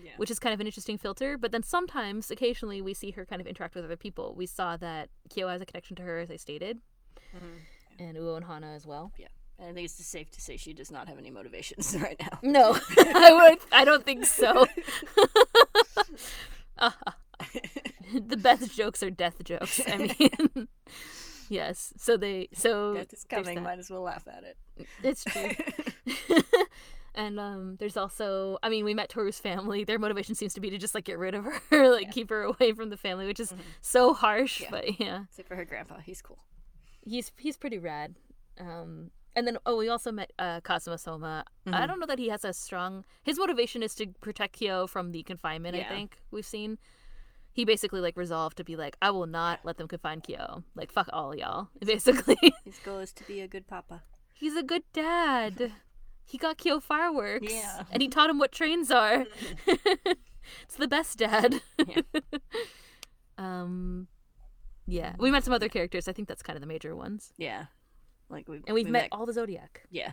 Yeah. 0.04 0.12
which 0.18 0.30
is 0.30 0.38
kind 0.38 0.54
of 0.54 0.60
an 0.60 0.68
interesting 0.68 0.98
filter. 0.98 1.38
But 1.38 1.52
then 1.52 1.64
sometimes, 1.64 2.30
occasionally, 2.30 2.82
we 2.82 2.94
see 2.94 3.12
her 3.12 3.26
kind 3.26 3.42
of 3.42 3.48
interact 3.48 3.74
with 3.76 3.86
other 3.86 3.98
people. 3.98 4.36
We 4.36 4.46
saw 4.46 4.78
that 4.78 5.10
Kyo 5.30 5.48
has 5.48 5.62
a 5.62 5.66
connection 5.66 5.96
to 5.98 6.04
her, 6.04 6.20
as 6.20 6.30
I 6.30 6.36
stated, 6.36 6.80
mm-hmm. 7.36 8.04
and 8.04 8.18
Uo 8.18 8.36
and 8.36 8.46
Hana 8.46 8.74
as 8.74 8.86
well. 8.86 9.12
Yeah. 9.18 9.28
I 9.60 9.74
think 9.74 9.86
it's 9.86 9.98
just 9.98 10.10
safe 10.12 10.32
to 10.32 10.42
say 10.42 10.56
she 10.58 10.74
does 10.74 10.90
not 10.92 11.08
have 11.10 11.18
any 11.18 11.32
motivations 11.32 11.96
right 12.02 12.20
now. 12.20 12.40
No, 12.44 12.78
I 12.98 13.34
would. 13.34 13.60
I 13.72 13.84
don't 13.84 14.06
think 14.06 14.26
so. 14.26 14.68
the 18.14 18.38
best 18.38 18.76
jokes 18.76 19.04
are 19.04 19.10
death 19.10 19.44
jokes. 19.44 19.82
I 19.88 19.98
mean, 19.98 20.68
yes. 21.50 21.94
So 21.98 22.16
they. 22.18 22.48
So 22.54 22.94
Death 22.94 23.12
is 23.14 23.26
coming. 23.26 23.62
Might 23.62 23.80
as 23.80 23.90
well 23.90 24.02
laugh 24.04 24.26
at 24.28 24.44
it. 24.46 24.58
It's 25.04 25.24
true. 25.26 25.50
and 27.16 27.40
um, 27.40 27.76
there's 27.80 27.98
also. 27.98 28.58
I 28.64 28.70
mean, 28.70 28.86
we 28.86 28.94
met 28.94 29.10
Toru's 29.10 29.40
family. 29.40 29.84
Their 29.84 30.00
motivation 30.00 30.36
seems 30.36 30.54
to 30.54 30.62
be 30.62 30.70
to 30.70 30.78
just 30.78 30.96
like 30.96 31.04
get 31.06 31.18
rid 31.20 31.36
of 31.36 31.46
her, 31.46 31.62
like 31.92 32.06
Yeah. 32.08 32.12
keep 32.12 32.30
her 32.30 32.44
away 32.44 32.72
from 32.74 32.90
the 32.90 32.98
family, 32.98 33.26
which 33.26 33.40
is 33.40 33.54
so 33.82 34.14
harsh. 34.14 34.62
Yeah. 34.62 34.68
But 34.72 35.00
yeah, 35.00 35.24
Except 35.30 35.48
for 35.48 35.56
her 35.56 35.66
grandpa, 35.66 35.98
he's 36.00 36.22
cool. 36.22 36.40
he's 37.04 37.32
he's 37.38 37.58
pretty 37.58 37.78
rad. 37.80 38.16
Um, 38.60 39.12
and 39.36 39.48
then 39.48 39.58
oh, 39.66 39.78
we 39.78 39.90
also 39.90 40.12
met 40.12 40.32
uh, 40.40 40.60
Kazuma 40.62 40.98
Soma. 40.98 41.46
I 41.66 41.70
Mhm. 41.72 41.88
don't 41.88 42.00
know 42.00 42.08
that 42.08 42.20
he 42.20 42.30
has 42.30 42.44
a 42.46 42.54
strong. 42.54 43.06
His 43.24 43.38
motivation 43.40 43.84
is 43.84 43.96
to 43.96 44.08
protect 44.22 44.54
Kyo 44.60 44.88
from 44.88 45.12
the 45.12 45.24
confinement. 45.24 45.76
I 45.76 45.84
think 45.84 46.18
we've 46.32 46.46
seen. 46.46 46.78
He 47.52 47.66
basically 47.66 48.00
like 48.00 48.16
resolved 48.16 48.58
to 48.58 48.64
be 48.64 48.76
like, 48.76 48.96
I 49.02 49.12
will 49.12 49.26
not 49.26 49.60
let 49.64 49.78
them 49.78 49.88
confine 49.88 50.22
Kyo. 50.22 50.64
Like 50.76 50.92
fuck 50.92 51.10
all 51.12 51.36
y'all. 51.36 51.70
Basically, 51.86 52.38
His 52.64 52.80
goal 52.84 53.00
is 53.00 53.12
to 53.14 53.24
be 53.26 53.42
a 53.42 53.48
good 53.48 53.68
papa. 53.68 54.04
he's 54.34 54.56
a 54.56 54.64
good 54.64 54.84
dad. 54.94 55.74
He 56.26 56.38
got 56.38 56.58
Kyo 56.58 56.80
fireworks. 56.80 57.52
Yeah. 57.52 57.84
And 57.92 58.02
he 58.02 58.08
taught 58.08 58.30
him 58.30 58.38
what 58.38 58.52
trains 58.52 58.92
are. 58.92 59.26
it's 59.68 60.76
the 60.78 60.88
best 60.88 61.18
dad. 61.18 61.62
Yeah. 61.88 62.02
um, 63.38 64.08
yeah. 64.86 65.16
We 65.18 65.32
met 65.32 65.44
some 65.44 65.54
other 65.54 65.70
characters. 65.70 66.08
I 66.08 66.14
think 66.14 66.28
that's 66.28 66.44
kind 66.44 66.56
of 66.56 66.62
the 66.62 66.68
major 66.68 66.96
ones. 66.96 67.34
Yeah. 67.38 67.66
Like 68.30 68.48
we 68.48 68.62
And 68.68 68.76
we've 68.76 68.86
we 68.86 68.92
met 68.92 69.10
all 69.12 69.26
the 69.26 69.34
Zodiac. 69.34 69.82
Yeah. 69.90 70.12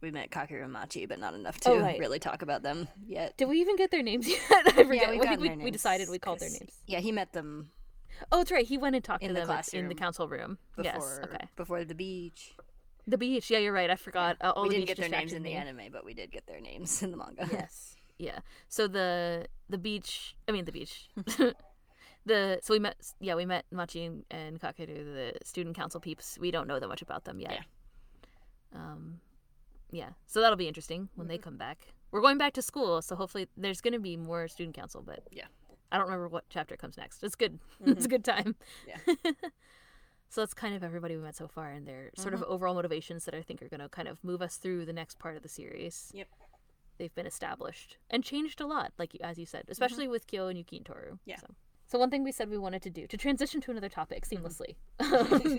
We 0.00 0.10
met 0.10 0.30
Kakeru 0.30 0.62
and 0.62 0.72
Machi, 0.72 1.06
but 1.06 1.18
not 1.18 1.34
enough 1.34 1.58
to 1.60 1.70
Oh, 1.70 1.80
right. 1.80 1.98
really 1.98 2.18
talk 2.20 2.42
about 2.42 2.62
them 2.62 2.86
yet. 3.06 3.36
Did 3.36 3.48
we 3.48 3.60
even 3.60 3.76
get 3.76 3.90
their 3.90 4.02
names 4.02 4.28
yet? 4.28 4.40
I 4.50 4.70
forget. 4.84 5.14
Yeah, 5.14 5.20
I 5.20 5.36
think 5.36 5.40
we, 5.40 5.64
we 5.64 5.70
decided 5.70 6.08
we 6.08 6.18
called 6.18 6.38
their 6.40 6.50
names. 6.50 6.70
Yeah, 6.86 7.00
he 7.00 7.10
met 7.12 7.32
them 7.32 7.70
Oh, 8.32 8.38
that's 8.38 8.50
right. 8.50 8.66
He 8.66 8.78
went 8.78 8.96
and 8.96 9.04
talked 9.04 9.22
In 9.22 9.28
to 9.28 9.34
the 9.34 9.40
them 9.46 9.50
at- 9.50 9.74
in 9.74 9.88
the 9.88 9.94
council 9.94 10.28
room. 10.28 10.58
before 10.76 10.92
yes. 10.92 11.20
Okay. 11.24 11.48
before 11.56 11.84
the 11.84 11.94
beach. 11.94 12.52
The 13.06 13.16
beach. 13.18 13.48
Yeah, 13.50 13.58
you're 13.58 13.72
right. 13.72 13.90
I 13.90 13.96
forgot. 13.96 14.36
Uh, 14.40 14.52
we 14.62 14.68
didn't 14.70 14.86
get 14.86 14.96
their 14.98 15.08
names 15.08 15.32
in 15.32 15.42
the 15.42 15.52
anime, 15.52 15.82
but 15.92 16.04
we 16.04 16.14
did 16.14 16.30
get 16.32 16.46
their 16.46 16.60
names 16.60 17.02
in 17.02 17.10
the 17.10 17.16
manga. 17.16 17.48
yes. 17.52 17.94
Yeah. 18.20 18.40
So 18.68 18.88
the 18.88 19.46
the 19.68 19.78
beach. 19.78 20.34
I 20.48 20.52
mean 20.52 20.64
the 20.64 20.72
beach. 20.72 21.08
the 22.26 22.58
so 22.62 22.74
we 22.74 22.80
met. 22.80 22.96
Yeah, 23.20 23.36
we 23.36 23.46
met 23.46 23.64
Machi 23.70 24.04
and, 24.06 24.24
and 24.32 24.60
Kakeru, 24.60 24.86
the 25.14 25.32
student 25.44 25.76
council 25.76 26.00
peeps. 26.00 26.36
We 26.40 26.50
don't 26.50 26.66
know 26.66 26.80
that 26.80 26.88
much 26.88 27.00
about 27.02 27.24
them 27.24 27.38
yet. 27.38 27.52
Yeah. 27.52 28.78
Um, 28.80 29.20
yeah. 29.90 30.10
So 30.26 30.40
that'll 30.40 30.56
be 30.56 30.68
interesting 30.68 31.08
when 31.14 31.26
Mm-hmm. 31.26 31.32
they 31.32 31.38
come 31.38 31.56
back. 31.56 31.88
We're 32.10 32.20
going 32.22 32.38
back 32.38 32.54
to 32.54 32.62
school, 32.62 33.02
so 33.02 33.14
hopefully 33.16 33.48
there's 33.56 33.80
going 33.80 33.92
to 33.94 34.00
be 34.00 34.16
more 34.16 34.48
student 34.48 34.74
council. 34.76 35.02
But 35.04 35.24
Yeah. 35.30 35.44
I 35.90 35.96
don't 35.96 36.06
remember 36.06 36.28
what 36.28 36.44
chapter 36.50 36.76
comes 36.76 36.96
next. 36.96 37.22
It's 37.22 37.34
good. 37.34 37.58
it's 37.86 38.04
a 38.04 38.08
good 38.08 38.24
time. 38.24 38.56
Yeah. 38.86 38.96
so 40.28 40.40
that's 40.42 40.54
kind 40.54 40.74
of 40.74 40.82
everybody 40.84 41.16
we 41.16 41.22
met 41.22 41.36
so 41.36 41.48
far 41.48 41.70
and 41.70 41.86
their 41.86 42.10
sort 42.16 42.34
Mm-hmm. 42.34 42.44
of 42.44 42.48
overall 42.50 42.74
motivations 42.74 43.24
that 43.24 43.34
I 43.34 43.42
think 43.42 43.62
are 43.62 43.68
going 43.68 43.80
to 43.80 43.88
kind 43.88 44.08
of 44.08 44.22
move 44.22 44.42
us 44.42 44.56
through 44.56 44.84
the 44.86 44.92
next 44.92 45.18
part 45.18 45.36
of 45.36 45.42
the 45.42 45.48
series. 45.48 46.10
Yep. 46.14 46.28
They've 46.98 47.14
been 47.14 47.26
established 47.26 47.96
and 48.10 48.24
changed 48.24 48.60
a 48.60 48.66
lot, 48.66 48.92
like 48.98 49.14
you- 49.14 49.20
as 49.22 49.38
you 49.38 49.46
said, 49.46 49.64
especially 49.68 50.08
with 50.08 50.26
Kyo 50.26 50.48
and 50.48 50.58
Yuki 50.58 50.78
and 50.78 50.86
Toru. 50.86 51.04
Mm-hmm. 51.12 51.14
Yeah. 51.30 51.36
So. 51.40 51.46
so 51.86 51.98
one 51.98 52.10
thing 52.10 52.24
we 52.24 52.32
said 52.32 52.50
we 52.50 52.58
wanted 52.58 52.82
to 52.82 52.90
do 52.90 53.06
to 53.06 53.16
transition 53.16 53.60
to 53.62 53.70
another 53.70 53.88
topic 53.88 54.26
Mm-hmm. 54.26 55.56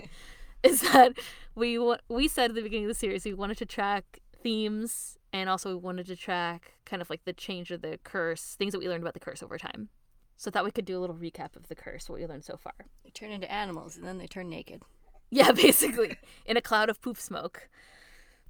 is 0.64 0.82
that 0.92 1.12
we 1.54 1.78
we 2.08 2.28
said 2.28 2.50
at 2.50 2.54
the 2.54 2.62
beginning 2.62 2.84
of 2.84 2.90
the 2.90 2.94
series 2.94 3.24
we 3.24 3.34
wanted 3.34 3.58
to 3.58 3.66
track 3.66 4.20
themes 4.42 5.18
and 5.32 5.48
also 5.48 5.70
we 5.70 5.76
wanted 5.76 6.06
to 6.06 6.16
track 6.16 6.74
kind 6.84 7.00
of 7.00 7.10
like 7.10 7.24
the 7.24 7.32
change 7.32 7.70
of 7.70 7.82
the 7.82 7.98
curse, 8.04 8.56
things 8.58 8.72
that 8.72 8.78
we 8.78 8.88
learned 8.88 9.02
about 9.02 9.14
the 9.14 9.20
curse 9.20 9.42
over 9.42 9.58
time. 9.58 9.88
So 10.36 10.50
I 10.50 10.52
thought 10.52 10.64
we 10.64 10.70
could 10.70 10.86
do 10.86 10.98
a 10.98 11.00
little 11.00 11.16
recap 11.16 11.54
of 11.54 11.68
the 11.68 11.74
curse, 11.74 12.08
what 12.08 12.18
we 12.18 12.26
learned 12.26 12.44
so 12.44 12.56
far. 12.56 12.72
They 13.04 13.10
turn 13.10 13.30
into 13.30 13.50
animals 13.50 13.96
and 13.96 14.06
then 14.06 14.18
they 14.18 14.26
turn 14.26 14.48
naked. 14.48 14.82
Yeah, 15.30 15.52
basically, 15.52 16.16
in 16.46 16.56
a 16.56 16.62
cloud 16.62 16.88
of 16.88 17.00
poof 17.00 17.20
smoke. 17.20 17.68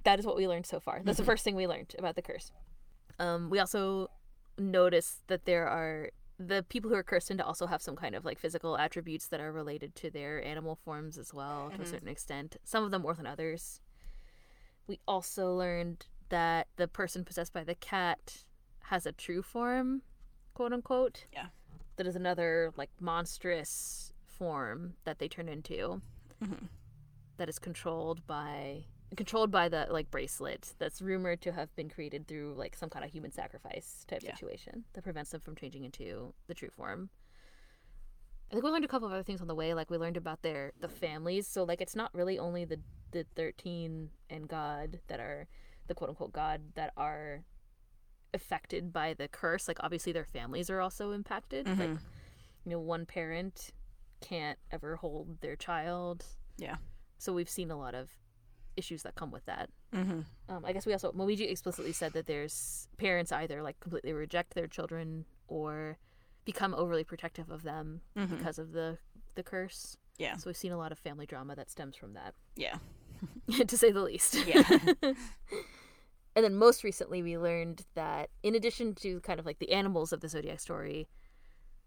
That 0.03 0.17
is 0.17 0.25
what 0.25 0.35
we 0.35 0.47
learned 0.47 0.65
so 0.65 0.79
far. 0.79 1.01
That's 1.03 1.19
the 1.19 1.23
first 1.23 1.43
thing 1.43 1.55
we 1.55 1.67
learned 1.67 1.93
about 1.99 2.15
the 2.15 2.23
curse. 2.23 2.51
Um, 3.19 3.51
we 3.51 3.59
also 3.59 4.09
noticed 4.57 5.27
that 5.27 5.45
there 5.45 5.67
are 5.67 6.09
the 6.47 6.63
people 6.67 6.89
who 6.89 6.95
are 6.95 7.03
cursed 7.03 7.27
tend 7.27 7.37
to 7.39 7.45
also 7.45 7.67
have 7.67 7.81
some 7.81 7.95
kind 7.95 8.15
of 8.15 8.25
like 8.25 8.39
physical 8.39 8.77
attributes 8.77 9.27
that 9.27 9.39
are 9.39 9.51
related 9.51 9.95
to 9.97 10.09
their 10.09 10.43
animal 10.43 10.75
forms 10.75 11.17
as 11.17 11.33
well 11.33 11.71
to 11.75 11.81
a 11.81 11.85
certain 11.85 12.07
extent. 12.07 12.57
Some 12.63 12.83
of 12.83 12.91
them 12.91 13.03
more 13.03 13.13
than 13.13 13.27
others. 13.27 13.79
We 14.87 14.99
also 15.07 15.53
learned 15.53 16.07
that 16.29 16.67
the 16.77 16.87
person 16.87 17.23
possessed 17.23 17.53
by 17.53 17.63
the 17.63 17.75
cat 17.75 18.43
has 18.85 19.05
a 19.05 19.11
true 19.11 19.41
form, 19.41 20.01
quote 20.53 20.73
unquote. 20.73 21.25
Yeah. 21.33 21.47
That 21.97 22.07
is 22.07 22.15
another 22.15 22.71
like 22.75 22.89
monstrous 22.99 24.11
form 24.25 24.95
that 25.03 25.19
they 25.19 25.27
turn 25.27 25.47
into 25.47 26.01
Mhm. 26.41 26.67
that 27.37 27.47
is 27.49 27.59
controlled 27.59 28.25
by 28.25 28.85
controlled 29.17 29.51
by 29.51 29.67
the 29.69 29.87
like 29.89 30.09
bracelet 30.09 30.73
that's 30.79 31.01
rumored 31.01 31.41
to 31.41 31.51
have 31.51 31.75
been 31.75 31.89
created 31.89 32.27
through 32.27 32.53
like 32.57 32.75
some 32.75 32.89
kind 32.89 33.03
of 33.03 33.11
human 33.11 33.31
sacrifice 33.31 34.05
type 34.07 34.21
Yeah. 34.23 34.33
situation 34.33 34.85
that 34.93 35.03
prevents 35.03 35.31
them 35.31 35.41
from 35.41 35.55
changing 35.55 35.83
into 35.83 36.33
the 36.47 36.53
true 36.53 36.69
form. 36.69 37.09
I 38.49 38.53
think 38.53 38.63
we 38.65 38.69
learned 38.71 38.85
a 38.85 38.87
couple 38.89 39.07
of 39.07 39.13
other 39.13 39.23
things 39.23 39.41
on 39.41 39.47
the 39.47 39.55
way. 39.55 39.73
Like 39.73 39.89
we 39.89 39.97
learned 39.97 40.17
about 40.17 40.41
their 40.41 40.73
the 40.79 40.89
families. 40.89 41.47
So 41.47 41.63
like 41.63 41.81
it's 41.81 41.95
not 41.95 42.13
really 42.13 42.37
only 42.39 42.65
the 42.65 42.79
the 43.11 43.25
thirteen 43.35 44.09
and 44.29 44.47
God 44.47 44.99
that 45.07 45.19
are 45.19 45.47
the 45.87 45.93
quote 45.95 46.09
unquote 46.09 46.31
God 46.33 46.61
that 46.75 46.93
are 46.97 47.43
affected 48.33 48.93
by 48.93 49.13
the 49.13 49.27
curse. 49.27 49.67
Like 49.67 49.77
obviously 49.81 50.11
their 50.13 50.25
families 50.25 50.69
are 50.69 50.79
also 50.81 51.11
impacted. 51.11 51.67
Like 51.67 51.89
Mhm. 51.89 51.99
you 52.65 52.71
know 52.71 52.79
one 52.79 53.05
parent 53.05 53.71
can't 54.21 54.59
ever 54.71 54.95
hold 54.97 55.41
their 55.41 55.55
child. 55.55 56.25
Yeah. 56.57 56.77
So 57.17 57.33
we've 57.33 57.49
seen 57.49 57.71
a 57.71 57.77
lot 57.77 57.93
of 57.95 58.09
issues 58.77 59.03
that 59.03 59.15
come 59.15 59.31
with 59.31 59.45
that. 59.45 59.69
Mm-hmm. 59.93 60.21
Um, 60.49 60.65
I 60.65 60.73
guess 60.73 60.85
we 60.85 60.93
also 60.93 61.11
Momiji 61.11 61.49
explicitly 61.49 61.91
said 61.91 62.13
that 62.13 62.25
there's 62.27 62.87
parents 62.97 63.31
either 63.31 63.61
like 63.61 63.79
completely 63.79 64.13
reject 64.13 64.53
their 64.53 64.67
children 64.67 65.25
or 65.47 65.97
become 66.45 66.73
overly 66.73 67.03
protective 67.03 67.49
of 67.49 67.63
them 67.63 68.01
Mhm. 68.15 68.37
because 68.37 68.57
of 68.59 68.71
the 68.71 68.97
the 69.35 69.43
curse. 69.43 69.97
Yeah. 70.17 70.35
So 70.37 70.49
we've 70.49 70.57
seen 70.57 70.71
a 70.71 70.77
lot 70.77 70.91
of 70.91 70.99
family 70.99 71.25
drama 71.25 71.55
that 71.55 71.69
stems 71.71 71.95
from 71.95 72.13
that, 72.13 72.33
Yeah. 72.55 72.77
to 73.67 73.77
say 73.77 73.91
the 73.91 74.01
least. 74.01 74.35
Yeah. 74.45 74.63
and 75.03 76.45
then 76.45 76.55
most 76.55 76.83
recently, 76.83 77.21
we 77.21 77.37
learned 77.37 77.85
that 77.95 78.29
in 78.43 78.55
addition 78.55 78.95
to 78.95 79.19
kind 79.21 79.39
of 79.39 79.45
like 79.45 79.59
the 79.59 79.71
animals 79.71 80.13
of 80.13 80.21
the 80.21 80.29
zodiac 80.29 80.59
story, 80.59 81.07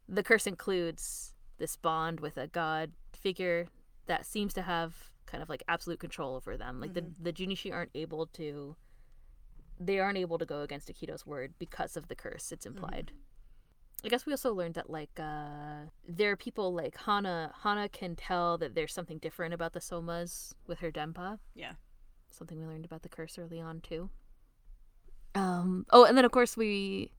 the 0.09 0.23
curse 0.23 0.47
includes 0.47 1.35
this 1.59 1.77
bond 1.77 2.21
with 2.21 2.37
a 2.37 2.47
god 2.47 2.93
figure 3.13 3.69
that 4.07 4.27
seems 4.27 4.53
to 4.55 4.63
have 4.63 5.11
kind 5.35 5.43
of 5.43 5.49
like 5.49 5.65
absolute 5.67 5.99
control 5.99 6.37
over 6.37 6.57
them. 6.57 6.81
Like 6.81 6.95
the 6.95 7.05
the 7.21 7.33
Junichi 7.33 7.73
aren't 7.73 7.91
able 7.95 8.27
to, 8.39 8.77
they 9.81 9.99
aren't 9.99 10.17
able 10.19 10.39
to 10.39 10.47
go 10.47 10.61
against 10.63 10.89
Akito's 10.89 11.27
word 11.27 11.55
because 11.59 11.97
of 11.97 12.07
the 12.07 12.15
curse. 12.15 12.53
It's 12.53 12.67
implied. 12.67 13.11
I 14.05 14.09
guess 14.09 14.27
we 14.27 14.33
also 14.33 14.55
learned 14.55 14.75
that 14.75 14.89
like 14.91 15.19
uh, 15.19 15.87
there 16.07 16.31
are 16.31 16.37
people 16.37 16.73
like 16.73 16.97
Hana. 17.07 17.53
Hana 17.65 17.89
can 17.89 18.15
tell 18.15 18.59
that 18.59 18.77
there's 18.77 18.95
something 18.95 19.19
different 19.19 19.53
about 19.55 19.73
the 19.73 19.81
Somas 19.81 20.53
with 20.69 20.79
her 20.79 20.93
Denpa 20.93 21.39
Yeah. 21.55 21.73
something 22.31 22.61
we 22.61 22.67
learned 22.67 22.85
about 22.85 23.03
the 23.03 23.09
curse 23.09 23.37
early 23.39 23.61
on 23.61 23.81
too. 23.81 24.11
Um. 25.35 25.85
Oh, 25.91 26.05
and 26.05 26.17
then 26.17 26.25
of 26.25 26.31
course 26.31 26.57
we 26.57 27.11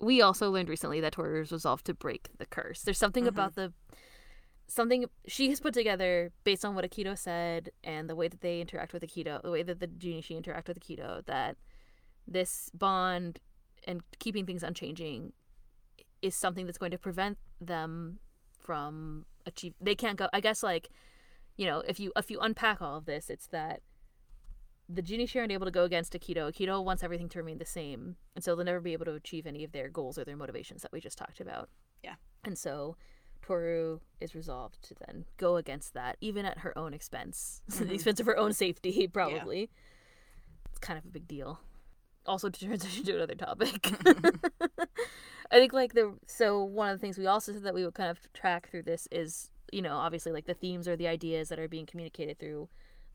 we 0.00 0.20
also 0.20 0.50
learned 0.50 0.68
recently 0.68 1.00
that 1.00 1.12
Toru's 1.12 1.52
resolved 1.52 1.84
to 1.86 1.94
break 1.94 2.28
the 2.38 2.46
curse. 2.46 2.82
There's 2.82 2.98
something 2.98 3.24
Mhm. 3.24 3.28
about 3.28 3.54
the 3.54 3.72
something 4.72 5.04
she 5.26 5.50
has 5.50 5.60
put 5.60 5.74
together 5.74 6.32
based 6.44 6.64
on 6.64 6.74
what 6.74 6.88
Akito 6.88 7.16
said 7.16 7.70
and 7.84 8.08
the 8.08 8.16
way 8.16 8.26
that 8.26 8.40
they 8.40 8.58
interact 8.60 8.94
with 8.94 9.02
Akito, 9.02 9.42
the 9.42 9.50
way 9.50 9.62
that 9.62 9.80
the 9.80 9.86
Junishi 9.86 10.34
interact 10.34 10.66
with 10.66 10.80
Akito, 10.80 11.24
that 11.26 11.56
this 12.26 12.70
bond 12.72 13.38
and 13.84 14.00
keeping 14.18 14.46
things 14.46 14.62
unchanging 14.62 15.34
is 16.22 16.34
something 16.34 16.64
that's 16.64 16.78
going 16.78 16.90
to 16.90 16.98
prevent 16.98 17.36
them 17.60 18.18
from 18.58 19.26
achieve. 19.44 19.74
They 19.78 19.94
can't 19.94 20.16
go. 20.16 20.28
I 20.32 20.40
guess 20.40 20.62
like, 20.62 20.88
you 21.58 21.66
know, 21.66 21.82
if 21.86 22.00
you 22.00 22.10
if 22.16 22.30
you 22.30 22.40
unpack 22.40 22.80
all 22.80 22.96
of 22.96 23.04
this, 23.04 23.28
it's 23.28 23.48
that 23.48 23.82
the 24.88 25.02
Junishi 25.02 25.38
aren't 25.38 25.52
able 25.52 25.66
to 25.66 25.70
go 25.70 25.84
against 25.84 26.14
Akito. 26.14 26.50
Akito 26.50 26.82
wants 26.82 27.02
everything 27.02 27.28
to 27.30 27.38
remain 27.38 27.58
the 27.58 27.66
same, 27.66 28.16
and 28.34 28.42
so 28.42 28.56
they'll 28.56 28.64
never 28.64 28.80
be 28.80 28.94
able 28.94 29.04
to 29.04 29.14
achieve 29.14 29.46
any 29.46 29.64
of 29.64 29.72
their 29.72 29.90
goals 29.90 30.16
or 30.16 30.24
their 30.24 30.36
motivations 30.36 30.80
that 30.80 30.92
we 30.92 31.00
just 31.00 31.18
talked 31.18 31.40
about. 31.40 31.68
Yeah. 32.02 32.14
And 32.44 32.56
so 32.56 32.96
Toru 33.42 34.00
is 34.20 34.34
resolved 34.34 34.80
to 34.84 34.94
then 35.06 35.24
go 35.36 35.56
against 35.56 35.94
that, 35.94 36.16
even 36.20 36.44
at 36.46 36.58
her 36.58 36.76
own 36.78 36.94
expense, 36.94 37.60
the 37.68 37.84
Mhm. 37.84 37.94
expense 37.94 38.20
of 38.20 38.26
her 38.26 38.36
own 38.36 38.52
safety, 38.52 39.06
probably. 39.12 39.70
It's 40.70 40.78
kind 40.78 40.98
of 40.98 41.04
a 41.04 41.08
big 41.08 41.26
deal. 41.28 41.60
Also, 42.24 42.48
to 42.48 42.66
transition 42.66 43.04
to 43.04 43.16
another 43.16 43.34
topic, 43.34 43.90
I 45.50 45.58
think 45.58 45.72
like 45.72 45.92
the 45.94 46.14
so 46.26 46.62
one 46.62 46.88
of 46.88 46.98
the 46.98 47.00
things 47.00 47.18
we 47.18 47.26
also 47.26 47.52
said 47.52 47.64
that 47.64 47.74
we 47.74 47.84
would 47.84 47.94
kind 47.94 48.10
of 48.10 48.32
track 48.32 48.70
through 48.70 48.84
this 48.84 49.06
is 49.10 49.50
you 49.72 49.82
know 49.82 49.96
obviously 49.96 50.32
like 50.32 50.46
the 50.46 50.54
themes 50.54 50.86
or 50.88 50.96
the 50.96 51.08
ideas 51.08 51.48
that 51.48 51.58
are 51.58 51.68
being 51.68 51.84
communicated 51.84 52.38
through 52.38 52.68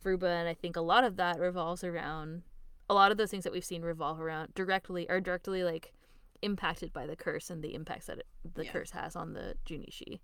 Furuba, 0.03 0.25
and 0.39 0.47
I 0.49 0.53
think 0.53 0.75
a 0.75 0.81
lot 0.81 1.03
of 1.03 1.15
that 1.15 1.39
revolves 1.39 1.83
around 1.83 2.43
a 2.89 2.93
lot 2.93 3.11
of 3.11 3.17
those 3.17 3.31
things 3.31 3.43
that 3.45 3.53
we've 3.53 3.65
seen 3.65 3.81
revolve 3.81 4.19
around 4.19 4.53
directly 4.53 5.09
or 5.09 5.19
directly 5.19 5.63
like 5.63 5.93
impacted 6.41 6.93
by 6.93 7.06
the 7.08 7.15
curse 7.15 7.50
and 7.50 7.63
the 7.63 7.73
impacts 7.73 8.08
that 8.08 8.19
it, 8.19 8.28
the 8.54 8.65
Yeah. 8.65 8.71
curse 8.71 8.91
has 8.91 9.15
on 9.15 9.34
the 9.34 9.56
Junishi. 9.65 10.19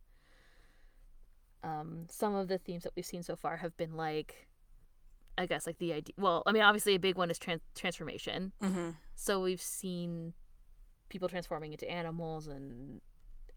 Um, 1.64 2.08
some 2.10 2.36
of 2.36 2.48
the 2.50 2.58
themes 2.58 2.84
that 2.84 2.94
we've 2.96 3.06
seen 3.06 3.24
so 3.24 3.36
far 3.36 3.58
have 3.58 3.76
been 3.78 3.96
like, 3.96 4.48
I 5.38 5.46
guess 5.46 5.66
like 5.66 5.78
the 5.78 5.94
idea. 5.94 6.14
Well, 6.18 6.44
I 6.46 6.52
mean, 6.52 6.62
obviously 6.62 6.96
a 6.96 7.00
big 7.00 7.18
one 7.18 7.32
is 7.32 7.40
trans- 7.40 7.62
transformation. 7.76 8.52
Mm-hmm. 8.62 8.90
So 9.16 9.42
we've 9.42 9.62
seen 9.62 10.34
people 11.10 11.30
transforming 11.30 11.72
into 11.72 11.90
animals 11.90 12.48
and 12.48 13.00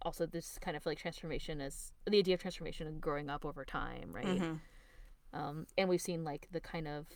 also 0.03 0.27
this 0.27 0.59
kind 0.61 0.77
of 0.77 0.87
like 0.87 0.99
transformation 0.99 1.61
as 1.61 1.93
the 2.09 2.19
idea 2.19 2.35
of 2.35 2.41
transformation 2.41 2.87
and 2.87 3.01
growing 3.01 3.29
up 3.29 3.45
over 3.45 3.65
time, 3.65 4.13
right? 4.13 4.27
Mm-hmm. 4.27 4.55
Um, 5.39 5.67
and 5.77 5.89
we've 5.89 6.01
seen 6.01 6.23
like 6.23 6.47
the 6.53 6.61
kind 6.61 6.87
of 6.87 7.07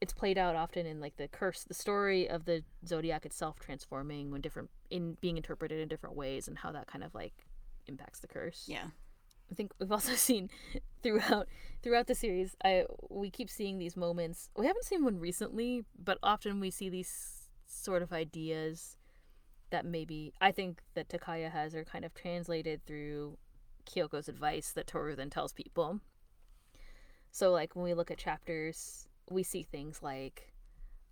it's 0.00 0.12
played 0.12 0.38
out 0.38 0.56
often 0.56 0.86
in 0.86 1.00
like 1.00 1.16
the 1.16 1.28
curse, 1.28 1.64
the 1.64 1.74
story 1.74 2.28
of 2.28 2.46
the 2.46 2.62
zodiac 2.86 3.26
itself 3.26 3.58
transforming 3.58 4.30
when 4.30 4.40
different 4.40 4.70
in 4.90 5.16
being 5.20 5.36
interpreted 5.36 5.78
in 5.80 5.88
different 5.88 6.16
ways 6.16 6.48
and 6.48 6.58
how 6.58 6.72
that 6.72 6.86
kind 6.86 7.04
of 7.04 7.14
like 7.14 7.44
impacts 7.86 8.20
the 8.20 8.28
curse. 8.28 8.64
Yeah. 8.66 8.86
I 9.50 9.54
think 9.54 9.72
we've 9.78 9.92
also 9.92 10.12
seen 10.14 10.48
throughout 11.02 11.48
throughout 11.82 12.06
the 12.06 12.14
series. 12.14 12.56
I 12.64 12.86
we 13.10 13.30
keep 13.30 13.50
seeing 13.50 13.78
these 13.78 13.96
moments. 13.96 14.48
We 14.56 14.66
haven't 14.66 14.84
seen 14.84 15.04
one 15.04 15.18
recently, 15.18 15.84
but 16.02 16.18
often 16.22 16.60
we 16.60 16.70
see 16.70 16.88
these 16.88 17.50
sort 17.66 18.02
of 18.02 18.12
ideas 18.12 18.96
that 19.70 19.84
maybe 19.84 20.32
I 20.40 20.50
think 20.50 20.80
that 20.94 21.08
Takaya 21.08 21.50
has 21.50 21.74
are 21.74 21.84
kind 21.84 22.04
of 22.04 22.14
translated 22.14 22.84
through 22.86 23.38
Kyoko's 23.86 24.28
advice 24.28 24.72
that 24.72 24.86
Toru 24.86 25.14
then 25.14 25.30
tells 25.30 25.52
people. 25.52 26.00
So 27.30 27.52
like 27.52 27.76
when 27.76 27.84
we 27.84 27.94
look 27.94 28.10
at 28.10 28.18
chapters, 28.18 29.06
we 29.30 29.42
see 29.42 29.62
things 29.62 30.02
like 30.02 30.52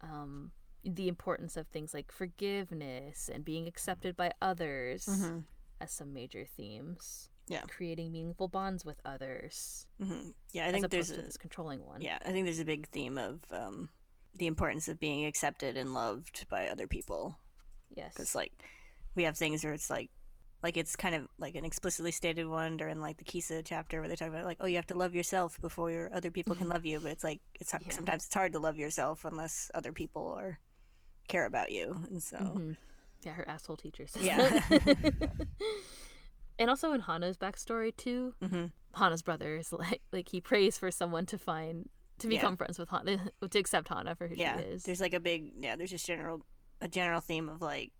um, 0.02 0.50
the 0.84 1.08
importance 1.08 1.56
of 1.56 1.66
things 1.68 1.94
like 1.94 2.10
forgiveness 2.12 3.30
and 3.32 3.44
being 3.44 3.66
accepted 3.66 4.16
by 4.16 4.32
others 4.42 5.06
Mm-hmm. 5.06 5.38
as 5.80 5.92
some 5.92 6.12
major 6.12 6.44
themes 6.56 7.30
Yeah. 7.48 7.62
creating 7.68 8.12
meaningful 8.12 8.48
bonds 8.48 8.84
with 8.84 9.00
others. 9.04 9.86
Mm-hmm. 10.02 10.30
Yeah, 10.52 10.66
I 10.68 10.72
think 10.72 10.90
there's 10.90 11.10
a, 11.10 11.16
this 11.22 11.36
controlling 11.36 11.84
one. 11.84 12.00
yeah, 12.00 12.18
I 12.24 12.30
think 12.32 12.44
there's 12.46 12.60
a 12.60 12.64
big 12.64 12.88
theme 12.88 13.18
of 13.18 13.40
um, 13.52 13.88
the 14.36 14.46
importance 14.46 14.88
of 14.88 14.98
being 15.00 15.24
accepted 15.26 15.76
and 15.76 15.94
loved 15.94 16.46
by 16.48 16.68
other 16.68 16.86
people. 16.86 17.38
Yes. 17.94 18.12
Because 18.14 18.34
like 18.34 18.52
we 19.14 19.24
have 19.24 19.36
things 19.36 19.64
where 19.64 19.72
it's 19.72 19.90
like 19.90 20.10
like 20.62 20.76
it's 20.76 20.96
kind 20.96 21.14
of 21.14 21.28
like 21.38 21.54
an 21.54 21.64
explicitly 21.64 22.10
stated 22.10 22.46
one 22.48 22.76
during 22.76 23.00
like 23.00 23.16
the 23.18 23.24
Kisa 23.24 23.62
chapter 23.62 24.00
where 24.00 24.08
they 24.08 24.16
talk 24.16 24.28
about 24.28 24.44
like 24.44 24.58
oh 24.60 24.66
you 24.66 24.76
have 24.76 24.86
to 24.88 24.96
love 24.96 25.14
yourself 25.14 25.60
before 25.60 25.90
your 25.90 26.10
other 26.12 26.30
people 26.30 26.54
can 26.56 26.68
love 26.68 26.84
you 26.84 26.98
but 27.00 27.12
it's 27.12 27.24
like 27.24 27.40
it's 27.60 27.72
Yeah. 27.72 27.90
sometimes 27.90 28.24
it's 28.26 28.34
hard 28.34 28.52
to 28.54 28.58
love 28.58 28.76
yourself 28.76 29.24
unless 29.24 29.70
other 29.74 29.92
people 29.92 30.34
are 30.38 30.58
care 31.28 31.46
about 31.46 31.70
you 31.70 31.96
and 32.10 32.22
so 32.22 32.36
Mhm. 32.38 32.76
Yeah, 33.24 33.32
her 33.32 33.48
asshole 33.48 33.76
teachers. 33.76 34.16
Yeah. 34.20 34.60
and 36.58 36.70
also 36.70 36.92
in 36.92 37.00
Hana's 37.00 37.36
backstory 37.36 37.96
too, 37.96 38.34
hmm 38.42 38.66
Hana's 38.94 39.22
brother 39.22 39.56
is 39.56 39.72
like 39.72 40.02
like 40.12 40.28
he 40.28 40.40
prays 40.40 40.78
for 40.78 40.90
someone 40.90 41.26
to 41.26 41.38
find 41.38 41.88
to 42.18 42.26
Yeah. 42.28 42.36
become 42.40 42.56
friends 42.56 42.78
with 42.78 42.88
Hana 42.88 43.30
to 43.50 43.58
accept 43.58 43.88
Hana 43.88 44.14
for 44.16 44.26
who 44.28 44.34
yeah 44.36 44.58
she 44.58 44.64
is. 44.64 44.82
there's 44.84 45.00
like 45.00 45.14
a 45.14 45.20
big 45.20 45.52
yeah 45.60 45.76
there's 45.76 45.90
just 45.90 46.06
general 46.06 46.42
a 46.80 46.88
general 46.88 47.20
theme 47.20 47.48
of 47.48 47.60
like 47.62 47.92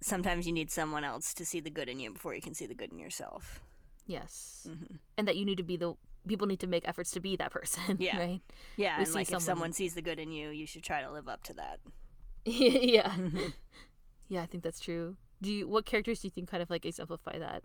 sometimes 0.00 0.46
you 0.46 0.52
need 0.52 0.70
someone 0.70 1.04
else 1.04 1.32
to 1.34 1.44
see 1.44 1.60
the 1.60 1.70
good 1.70 1.88
in 1.88 1.98
you 2.00 2.12
before 2.12 2.34
you 2.34 2.40
can 2.42 2.54
see 2.54 2.66
the 2.66 2.74
good 2.74 2.92
in 2.92 2.98
yourself 2.98 3.60
Yes. 4.06 4.66
hmm 4.68 4.96
And 5.16 5.26
that 5.28 5.36
you 5.36 5.44
need 5.46 5.56
to 5.56 5.62
be 5.62 5.76
the 5.76 5.94
people 6.28 6.46
need 6.46 6.60
to 6.60 6.66
make 6.66 6.86
efforts 6.88 7.10
to 7.12 7.20
be 7.20 7.36
that 7.36 7.50
person. 7.50 7.96
Yeah. 7.98 8.18
Right. 8.24 8.40
yeah 8.76 8.98
We 8.98 9.04
and 9.04 9.14
like 9.14 9.22
if 9.22 9.28
someone- 9.28 9.40
someone 9.42 9.72
sees 9.72 9.94
the 9.94 10.02
good 10.02 10.18
in 10.18 10.30
you 10.30 10.50
you 10.50 10.66
should 10.66 10.82
try 10.82 11.00
to 11.02 11.10
live 11.10 11.28
up 11.28 11.42
to 11.44 11.54
that 11.54 11.80
yeah. 12.44 13.10
Mhm. 13.10 13.52
Yeah, 14.28 14.40
I 14.42 14.46
think 14.46 14.62
that's 14.64 14.80
true. 14.80 15.16
Do 15.42 15.52
you 15.52 15.68
what 15.68 15.84
characters 15.84 16.20
do 16.20 16.26
you 16.28 16.30
think 16.30 16.48
kind 16.50 16.62
of 16.62 16.70
like 16.70 16.86
exemplify 16.86 17.38
that? 17.38 17.62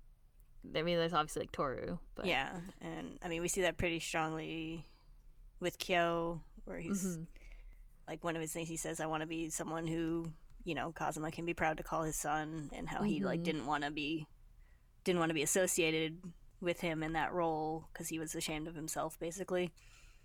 I 0.75 0.81
mean, 0.81 0.97
there's 0.97 1.13
obviously 1.13 1.43
like 1.43 1.53
Toru, 1.53 1.99
but 2.15 2.25
Yeah, 2.25 2.49
and 2.81 3.17
I 3.23 3.29
mean 3.29 3.41
we 3.41 3.47
see 3.47 3.61
that 3.61 3.77
pretty 3.77 3.99
strongly 4.01 4.85
with 5.61 5.77
Kyo, 5.79 6.41
where 6.65 6.79
he's 6.79 7.17
Mhm. 7.17 7.27
like 8.09 8.23
one 8.25 8.35
of 8.35 8.41
his 8.41 8.51
things 8.51 8.67
he 8.67 8.75
says, 8.75 8.99
"I 8.99 9.05
want 9.05 9.21
to 9.21 9.27
be 9.27 9.49
someone 9.49 9.87
who 9.87 10.33
you 10.63 10.75
know 10.75 10.91
Kazuma 10.91 11.31
can 11.31 11.45
be 11.45 11.53
proud 11.53 11.77
to 11.77 11.83
call 11.83 12.03
his 12.03 12.15
son," 12.15 12.69
and 12.73 12.87
how 12.89 13.03
he 13.03 13.23
like 13.23 13.41
Mhm. 13.41 13.43
didn't 13.43 13.65
want 13.65 13.83
to 13.83 13.91
be 13.91 14.27
didn't 15.03 15.19
want 15.19 15.29
to 15.29 15.33
be 15.35 15.41
associated 15.43 16.21
with 16.61 16.81
him 16.81 17.01
in 17.03 17.13
that 17.13 17.31
role 17.33 17.87
because 17.93 18.09
he 18.09 18.19
was 18.19 18.35
ashamed 18.35 18.67
of 18.67 18.75
himself, 18.75 19.17
basically. 19.19 19.71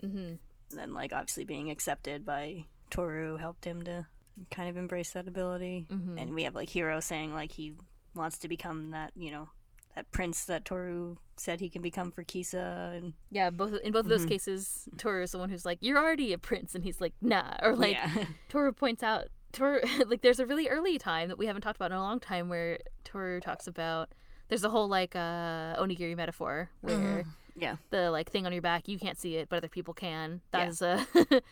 Mhm. 0.02 0.38
And 0.70 0.78
then 0.78 0.92
like 0.94 1.12
obviously 1.12 1.44
being 1.44 1.70
accepted 1.70 2.24
by 2.26 2.64
Toru 2.90 3.36
helped 3.36 3.64
him 3.64 3.82
to 3.84 4.06
kind 4.50 4.68
of 4.68 4.76
embrace 4.76 5.12
that 5.12 5.28
ability. 5.28 5.86
Mhm. 5.88 6.20
And 6.20 6.34
we 6.34 6.42
have 6.42 6.54
like 6.56 6.68
Hiro 6.70 6.98
saying 7.00 7.32
like 7.32 7.52
he 7.52 7.76
wants 8.14 8.36
to 8.38 8.48
become 8.48 8.90
that 8.90 9.12
you 9.16 9.30
know 9.30 9.50
that 9.94 10.10
prince 10.10 10.44
that 10.46 10.64
Toru 10.64 11.16
said 11.36 11.60
he 11.60 11.70
can 11.70 11.80
become 11.82 12.10
for 12.10 12.24
Kisa 12.24 12.92
and 12.96 13.14
Yeah, 13.30 13.50
both 13.50 13.74
in 13.80 13.92
both 13.92 14.06
of 14.06 14.08
those 14.08 14.24
Mhm. 14.26 14.28
cases, 14.30 14.88
Toru 14.98 15.22
is 15.22 15.30
the 15.30 15.38
one 15.38 15.50
who's 15.50 15.64
like, 15.64 15.78
"You're 15.80 15.98
already 15.98 16.32
a 16.32 16.38
prince," 16.38 16.74
and 16.74 16.82
he's 16.82 17.00
like, 17.00 17.14
"Nah." 17.20 17.56
Or 17.62 17.76
like 17.76 17.92
yeah. 17.92 18.26
Toru 18.48 18.72
points 18.72 19.04
out, 19.04 19.28
Toru 19.54 19.80
like 20.06 20.20
there's 20.22 20.40
a 20.40 20.46
really 20.46 20.68
early 20.68 20.98
time 20.98 21.28
that 21.28 21.38
we 21.38 21.46
haven't 21.46 21.62
talked 21.62 21.76
about 21.76 21.90
in 21.92 21.96
a 21.96 22.02
long 22.02 22.20
time 22.20 22.48
where 22.48 22.78
Toru 23.04 23.40
talks 23.40 23.66
about 23.66 24.10
there's 24.48 24.64
a 24.64 24.70
whole 24.70 24.88
like 24.88 25.16
uh 25.16 25.76
onigiri 25.80 26.16
metaphor 26.16 26.70
where 26.82 26.96
Mhm. 26.96 27.26
yeah 27.56 27.76
the 27.90 28.10
like 28.10 28.30
thing 28.30 28.44
on 28.46 28.52
your 28.52 28.62
back 28.62 28.88
you 28.88 28.98
can't 28.98 29.18
see 29.18 29.36
it 29.36 29.48
but 29.48 29.56
other 29.56 29.68
people 29.68 29.94
can. 29.94 30.40
Yeah. 30.52 30.60
That 30.60 30.68
is 30.68 30.82
a 30.82 31.06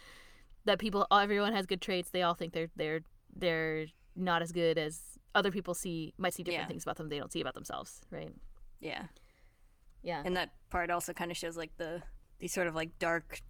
that 0.64 0.78
people 0.78 1.06
everyone 1.10 1.52
has 1.54 1.66
good 1.66 1.80
traits. 1.80 2.10
They 2.10 2.22
all 2.22 2.34
think 2.34 2.52
they're 2.52 2.68
they're 2.76 3.00
they're 3.34 3.86
not 4.14 4.42
as 4.42 4.52
good 4.52 4.76
as 4.78 5.00
other 5.34 5.50
people 5.50 5.72
see 5.74 6.12
might 6.18 6.34
see 6.34 6.42
different 6.42 6.64
Yeah. 6.64 6.68
things 6.68 6.82
about 6.82 6.96
them 6.96 7.08
they 7.08 7.18
don't 7.18 7.32
see 7.32 7.40
about 7.40 7.54
themselves, 7.54 8.00
right? 8.10 8.32
yeah 8.80 9.04
Yeah. 10.02 10.22
and 10.24 10.36
that 10.36 10.50
part 10.70 10.90
also 10.90 11.12
kind 11.12 11.30
of 11.30 11.36
shows 11.36 11.56
like 11.56 11.76
the 11.78 12.02
the 12.40 12.48
sort 12.48 12.66
of 12.66 12.74
like 12.74 12.98
dark 12.98 13.40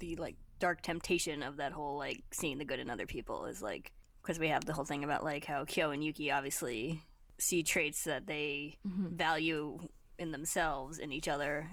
the 0.00 0.16
like 0.16 0.36
dark 0.58 0.82
temptation 0.82 1.42
of 1.42 1.56
that 1.56 1.72
whole 1.72 1.96
like 1.96 2.22
seeing 2.32 2.58
the 2.58 2.64
good 2.64 2.80
in 2.80 2.90
other 2.90 3.06
people 3.06 3.46
is 3.46 3.62
like 3.62 3.92
because 4.22 4.38
we 4.38 4.48
have 4.48 4.64
the 4.64 4.72
whole 4.72 4.84
thing 4.84 5.04
about 5.04 5.24
like 5.24 5.44
how 5.44 5.64
Kyo 5.64 5.90
and 5.90 6.02
Yuki 6.04 6.30
obviously 6.30 7.02
see 7.38 7.62
traits 7.62 8.04
that 8.04 8.26
they 8.26 8.78
Mhm. 8.86 9.12
value 9.12 9.78
in 10.18 10.30
themselves 10.32 10.98
in 10.98 11.10
each 11.12 11.26
other 11.28 11.70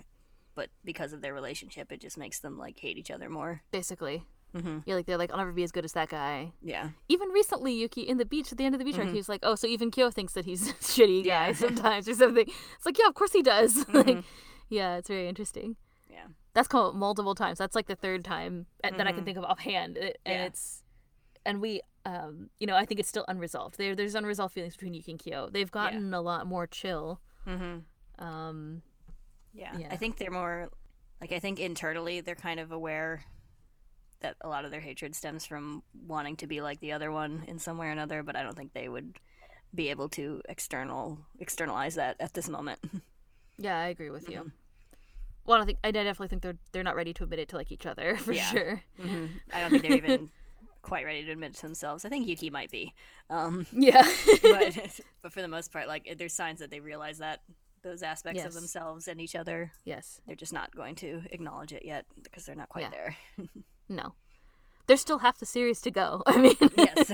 but 0.56 0.70
because 0.84 1.12
of 1.14 1.22
their 1.22 1.34
relationship 1.34 1.92
it 1.92 2.00
just 2.02 2.18
makes 2.18 2.40
them 2.40 2.58
like 2.58 2.80
hate 2.80 2.98
each 2.98 3.12
other 3.12 3.30
more 3.30 3.62
Basically. 3.72 4.24
mm-hmm. 4.56 4.80
Yeah, 4.86 4.96
like 4.96 5.06
they're 5.06 5.18
like, 5.18 5.30
I'll 5.32 5.38
never 5.38 5.52
be 5.52 5.64
as 5.64 5.72
good 5.74 5.84
as 5.86 5.92
that 5.94 6.10
guy. 6.10 6.54
yeah 6.62 6.92
Even 7.10 7.30
recently, 7.30 7.74
Yuki 7.74 8.02
in 8.02 8.18
the 8.18 8.26
beach 8.26 8.52
at 8.52 8.58
the 8.58 8.64
end 8.66 8.74
of 8.74 8.80
the 8.80 8.86
beach 8.86 8.98
arc, 8.98 9.08
Mhm. 9.08 9.12
he 9.12 9.18
was 9.18 9.28
like, 9.30 9.42
"Oh, 9.44 9.56
so 9.56 9.68
even 9.68 9.92
Kyo 9.92 10.10
thinks 10.10 10.34
that 10.34 10.46
he's 10.46 10.70
a 10.72 10.74
shitty 10.76 11.26
guy 11.26 11.48
Yeah. 11.50 11.54
sometimes 11.54 12.08
or 12.08 12.16
something." 12.16 12.48
It's 12.48 12.86
like, 12.86 12.98
yeah, 12.98 13.08
of 13.08 13.14
course 13.14 13.34
he 13.34 13.44
does. 13.44 13.76
like, 13.94 14.08
Mhm. 14.08 14.24
yeah, 14.70 14.96
it's 14.98 15.10
very 15.10 15.28
interesting. 15.28 15.76
yeah 16.10 16.28
That's 16.54 16.70
called 16.70 16.96
multiple 16.96 17.36
times. 17.36 17.60
That's 17.60 17.76
like 17.76 17.86
the 17.88 17.96
third 17.98 18.24
time 18.26 18.66
that 18.82 19.06
I 19.06 19.12
can 19.12 19.22
Mhm. 19.22 19.26
think 19.26 19.38
of 19.38 19.44
offhand, 19.44 19.98
and 19.98 20.14
Yeah. 20.26 20.46
it's 20.46 20.82
and 21.46 21.62
we, 21.62 21.82
um, 22.08 22.50
you 22.60 22.66
know, 22.68 22.76
I 22.76 22.86
think 22.86 23.00
it's 23.00 23.10
still 23.10 23.26
unresolved. 23.28 23.78
There, 23.78 23.94
there's 23.96 24.16
unresolved 24.16 24.54
feelings 24.54 24.76
between 24.76 24.94
Yuki 24.94 25.12
and 25.12 25.20
Kyo. 25.20 25.50
They've 25.52 25.70
gotten 25.72 26.14
a 26.14 26.22
lot 26.22 26.48
more 26.48 26.66
chill. 26.68 27.20
mm-hmm. 27.46 28.26
Um, 28.26 28.82
Yeah. 29.54 29.78
Yeah. 29.78 29.90
I 29.92 29.98
think 29.98 30.18
they're 30.18 30.32
more 30.32 30.70
like 31.22 31.32
I 31.32 31.40
think 31.40 31.60
internally 31.60 32.22
they're 32.22 32.36
kind 32.50 32.60
of 32.60 32.72
aware 32.72 33.24
that 34.22 34.36
a 34.42 34.48
lot 34.48 34.66
of 34.66 34.72
their 34.72 34.80
hatred 34.82 35.14
stems 35.16 35.46
from 35.46 35.84
wanting 36.08 36.36
to 36.38 36.48
be 36.48 36.62
like 36.62 36.80
the 36.80 36.92
other 36.94 37.12
one 37.12 37.44
in 37.48 37.60
some 37.60 37.78
way 37.78 37.88
or 37.88 37.92
another, 37.92 38.24
but 38.24 38.36
I 38.36 38.42
don't 38.44 38.56
think 38.58 38.74
they 38.74 38.88
would 38.90 39.18
be 39.76 39.90
able 39.90 40.08
to 40.10 40.42
external 40.50 41.20
externalize 41.40 41.96
that 41.96 42.16
at 42.20 42.34
this 42.34 42.48
moment. 42.50 42.80
Yeah, 43.60 43.76
I 43.76 43.88
agree 43.88 44.12
with 44.12 44.30
you. 44.30 44.42
Mhm. 44.42 44.52
Well, 45.46 45.56
I 45.56 45.58
don't 45.58 45.66
think 45.66 45.80
I 45.84 45.90
definitely 45.90 46.28
think 46.28 46.44
they're 46.44 46.58
they're 46.72 46.84
not 46.84 46.96
ready 46.96 47.12
to 47.16 47.24
admit 47.24 47.40
it 47.40 47.50
to 47.50 47.56
like 47.58 47.72
each 47.72 47.88
other 47.88 48.16
for 48.26 48.32
Yeah. 48.34 48.44
sure. 48.52 48.84
hmm 49.02 49.26
I 49.52 49.62
don't 49.62 49.72
think 49.72 49.82
they're 49.82 49.98
even 50.06 50.30
quite 50.88 51.06
ready 51.06 51.24
to 51.26 51.32
admit 51.32 51.54
to 51.56 51.62
themselves. 51.62 52.06
I 52.06 52.10
think 52.10 52.28
Yuki 52.28 52.50
might 52.50 52.72
be, 52.72 52.94
um, 53.30 53.66
Yeah. 53.72 54.02
but 54.42 54.78
but 55.22 55.34
for 55.34 55.42
the 55.42 55.48
most 55.48 55.72
part, 55.72 55.88
like 55.88 56.16
there's 56.18 56.34
signs 56.34 56.60
that 56.60 56.72
they 56.72 56.80
realize 56.80 57.18
that 57.20 57.42
those 57.84 58.02
aspects 58.04 58.38
Yes. 58.38 58.48
of 58.48 58.54
themselves 58.54 59.08
and 59.08 59.20
each 59.22 59.36
other. 59.36 59.72
yes. 59.86 60.20
They're 60.26 60.36
just 60.36 60.54
not 60.54 60.76
going 60.76 60.96
to 60.96 61.22
acknowledge 61.32 61.74
it 61.74 61.84
yet 61.86 62.06
because 62.24 62.46
they're 62.46 62.56
not 62.56 62.70
quite 62.70 62.84
Yeah. 62.86 62.90
there. 62.90 63.16
No. 63.90 64.16
There's 64.88 65.00
still 65.02 65.20
half 65.20 65.40
the 65.40 65.46
series 65.46 65.80
to 65.82 65.92
go. 65.92 66.24
I 66.26 66.38
mean, 66.38 66.56
yes. 66.78 67.12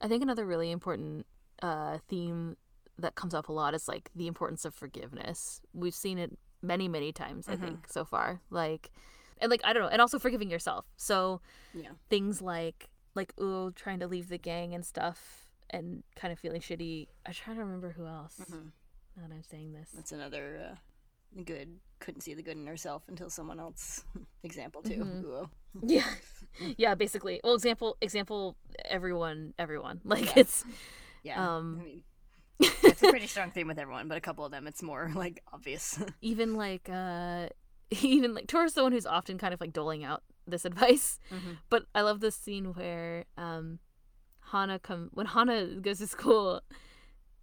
I 0.00 0.08
think 0.08 0.22
another 0.22 0.44
really 0.44 0.70
important 0.70 1.26
uh, 1.62 1.98
theme 2.08 2.56
that 2.98 3.14
comes 3.14 3.34
up 3.34 3.48
a 3.48 3.52
lot 3.52 3.74
is 3.74 3.88
like 3.88 4.10
the 4.14 4.26
importance 4.26 4.64
of 4.64 4.74
forgiveness. 4.74 5.60
We've 5.72 5.94
seen 5.94 6.18
it 6.18 6.36
many, 6.62 6.88
many 6.88 7.12
times, 7.12 7.48
I 7.48 7.56
Mhm. 7.56 7.60
think, 7.60 7.88
so 7.88 8.04
far. 8.04 8.40
Like, 8.50 8.90
and 9.40 9.50
like 9.50 9.60
I 9.64 9.72
don't 9.72 9.82
know, 9.82 9.88
and 9.88 10.00
also 10.00 10.18
forgiving 10.18 10.50
yourself. 10.50 10.84
So 10.96 11.40
yeah. 11.74 11.90
things 12.08 12.40
like 12.42 12.88
like 13.14 13.34
Uo, 13.36 13.74
trying 13.74 14.00
to 14.00 14.06
leave 14.06 14.28
the 14.28 14.38
gang 14.38 14.74
and 14.74 14.84
stuff, 14.84 15.46
and 15.70 16.02
kind 16.16 16.32
of 16.32 16.38
feeling 16.38 16.60
shitty. 16.60 17.08
I 17.26 17.32
try 17.32 17.54
to 17.54 17.60
remember 17.60 17.90
who 17.96 18.06
else. 18.06 18.40
Mhm. 18.50 18.72
Now 19.16 19.26
that 19.28 19.34
I'm 19.34 19.42
saying 19.42 19.72
this. 19.72 19.90
That's 19.94 20.12
another 20.12 20.72
uh, 20.72 21.40
good. 21.44 21.78
Couldn't 21.98 22.20
see 22.20 22.34
the 22.34 22.42
good 22.42 22.56
in 22.58 22.66
herself 22.66 23.04
until 23.08 23.30
someone 23.30 23.58
else. 23.58 24.04
Example 24.42 24.82
2 24.82 24.90
Mhm. 24.94 25.48
Yeah, 25.82 26.06
yeah. 26.78 26.94
Basically, 26.94 27.40
well, 27.44 27.54
example, 27.54 27.96
example. 28.00 28.56
Everyone, 28.84 29.52
everyone. 29.58 30.00
Like 30.04 30.26
Yeah. 30.26 30.32
it's 30.42 30.64
Yeah. 31.22 31.56
Um, 31.56 31.78
I 31.80 31.84
mean, 31.84 32.02
it's 32.60 33.02
a 33.02 33.10
pretty 33.10 33.26
strong 33.26 33.50
theme 33.50 33.66
with 33.68 33.78
everyone, 33.78 34.08
but 34.08 34.16
a 34.16 34.20
couple 34.20 34.44
of 34.44 34.50
them, 34.52 34.66
it's 34.66 34.82
more 34.82 35.10
like 35.14 35.42
obvious. 35.52 35.98
even 36.20 36.54
like 36.54 36.88
uh 36.92 37.48
even 38.02 38.34
like 38.34 38.46
Toru's 38.46 38.74
the 38.74 38.82
one 38.82 38.92
who's 38.92 39.06
often 39.06 39.38
kind 39.38 39.54
of 39.54 39.60
like 39.60 39.72
doling 39.72 40.04
out 40.04 40.22
this 40.46 40.64
advice. 40.64 41.18
Mhm. 41.30 41.58
But 41.70 41.86
I 41.94 42.02
love 42.02 42.20
this 42.20 42.36
scene 42.36 42.66
where 42.74 43.24
um 43.36 43.78
Hana 44.52 44.78
come 44.78 45.10
when 45.12 45.26
Hana 45.26 45.66
goes 45.80 45.98
to 45.98 46.06
school 46.06 46.62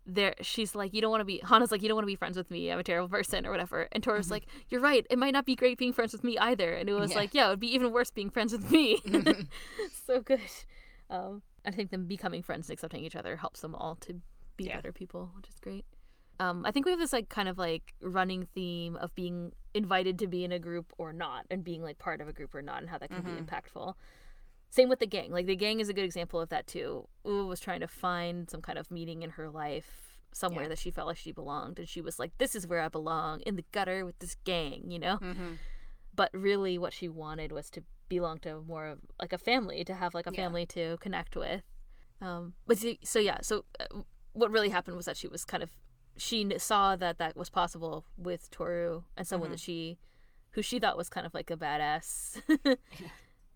there 0.05 0.35
she's 0.41 0.75
like 0.75 0.93
you 0.93 0.99
don't 0.99 1.11
want 1.11 1.21
to 1.21 1.25
be 1.25 1.39
Hana's 1.45 1.71
like 1.71 1.81
you 1.81 1.87
don't 1.87 1.95
want 1.95 2.03
to 2.03 2.11
be 2.11 2.15
friends 2.17 2.35
with 2.35 2.51
me 2.51 2.69
I'm 2.69 2.79
a 2.79 2.83
terrible 2.83 3.07
person 3.07 3.45
or 3.45 3.51
whatever 3.51 3.87
and 3.93 4.03
Toru's 4.03 4.27
Mhm. 4.27 4.31
like 4.31 4.45
you're 4.69 4.81
right 4.81 5.05
it 5.09 5.17
might 5.17 5.31
not 5.31 5.45
be 5.45 5.55
great 5.55 5.77
being 5.77 5.93
friends 5.93 6.11
with 6.11 6.25
me 6.25 6.37
either 6.37 6.73
and 6.73 6.89
it 6.89 6.93
was 6.93 7.11
Yeah. 7.11 7.17
like 7.17 7.33
yeah 7.33 7.47
it 7.47 7.49
would 7.51 7.59
be 7.61 7.73
even 7.73 7.93
worse 7.93 8.11
being 8.11 8.29
friends 8.29 8.51
with 8.51 8.69
me 8.69 8.99
Mhm. 9.05 9.47
so 10.05 10.19
good 10.21 10.41
um 11.09 11.41
I 11.65 11.71
think 11.71 11.91
them 11.91 12.05
becoming 12.05 12.43
friends 12.43 12.67
and 12.67 12.73
accepting 12.73 13.05
each 13.05 13.15
other 13.15 13.37
helps 13.37 13.61
them 13.61 13.75
all 13.75 13.95
to 14.01 14.19
be 14.57 14.65
Yeah. 14.65 14.75
better 14.75 14.91
people 14.91 15.31
which 15.37 15.47
is 15.47 15.57
great 15.61 15.85
um, 16.43 16.65
I 16.65 16.71
think 16.71 16.85
we 16.85 16.91
have 16.91 16.99
this 16.99 17.13
like 17.13 17.29
kind 17.29 17.47
of 17.49 17.57
like 17.57 17.93
running 18.01 18.45
theme 18.55 18.95
of 18.97 19.13
being 19.15 19.51
invited 19.73 20.19
to 20.19 20.27
be 20.27 20.43
in 20.43 20.51
a 20.51 20.59
group 20.59 20.87
or 20.97 21.13
not, 21.13 21.45
and 21.51 21.63
being 21.63 21.81
like 21.81 21.97
part 21.99 22.21
of 22.21 22.27
a 22.27 22.33
group 22.33 22.53
or 22.55 22.61
not, 22.61 22.81
and 22.81 22.89
how 22.89 22.97
that 22.97 23.09
can 23.09 23.23
Mhm. 23.23 23.35
be 23.35 23.41
impactful. 23.41 23.93
Same 24.69 24.89
with 24.89 24.99
the 24.99 25.07
gang. 25.07 25.31
Like 25.31 25.45
the 25.45 25.55
gang 25.55 25.79
is 25.79 25.89
a 25.89 25.93
good 25.93 26.03
example 26.05 26.39
of 26.41 26.49
that 26.49 26.65
too. 26.67 27.07
Uo 27.25 27.47
was 27.47 27.59
trying 27.59 27.79
to 27.81 27.87
find 27.87 28.49
some 28.49 28.61
kind 28.61 28.77
of 28.77 28.89
meaning 28.91 29.21
in 29.23 29.31
her 29.31 29.49
life 29.49 30.19
somewhere 30.31 30.63
Yeah. 30.63 30.69
that 30.69 30.79
she 30.79 30.89
felt 30.91 31.07
like 31.07 31.17
she 31.17 31.31
belonged, 31.31 31.77
and 31.79 31.87
she 31.87 32.01
was 32.01 32.17
like, 32.19 32.31
"This 32.39 32.55
is 32.55 32.65
where 32.67 32.81
I 32.81 32.89
belong 32.89 33.41
in 33.41 33.55
the 33.55 33.65
gutter 33.71 34.03
with 34.05 34.17
this 34.19 34.35
gang," 34.43 34.89
you 34.89 34.99
know. 34.99 35.17
Mhm. 35.19 35.59
But 36.15 36.29
really, 36.33 36.77
what 36.77 36.93
she 36.93 37.07
wanted 37.07 37.51
was 37.51 37.69
to 37.71 37.83
belong 38.09 38.39
to 38.39 38.61
more 38.61 38.87
of 38.87 38.99
like 39.21 39.33
a 39.33 39.37
family, 39.37 39.83
to 39.85 39.93
have 39.93 40.13
like 40.13 40.27
a 40.27 40.31
Yeah. 40.31 40.41
family 40.43 40.65
to 40.67 40.97
connect 40.97 41.35
with. 41.35 41.63
Um, 42.21 42.53
but 42.67 42.77
see, 42.77 42.99
so 43.03 43.19
yeah, 43.19 43.39
so 43.41 43.65
uh, 43.79 44.01
what 44.33 44.49
really 44.51 44.69
happened 44.69 44.97
was 44.97 45.05
that 45.05 45.17
she 45.17 45.27
was 45.27 45.45
kind 45.45 45.61
of 45.63 45.71
she 46.17 46.57
saw 46.59 46.95
that 46.95 47.17
that 47.17 47.35
was 47.35 47.49
possible 47.49 48.05
with 48.17 48.49
Toru 48.51 49.03
and 49.17 49.27
someone 49.27 49.49
Mhm. 49.49 49.53
that 49.53 49.59
she 49.59 49.97
who 50.51 50.61
she 50.61 50.79
thought 50.79 50.95
was 50.97 51.09
kind 51.09 51.25
of 51.25 51.33
like 51.33 51.49
a 51.49 51.57
badass 51.57 52.39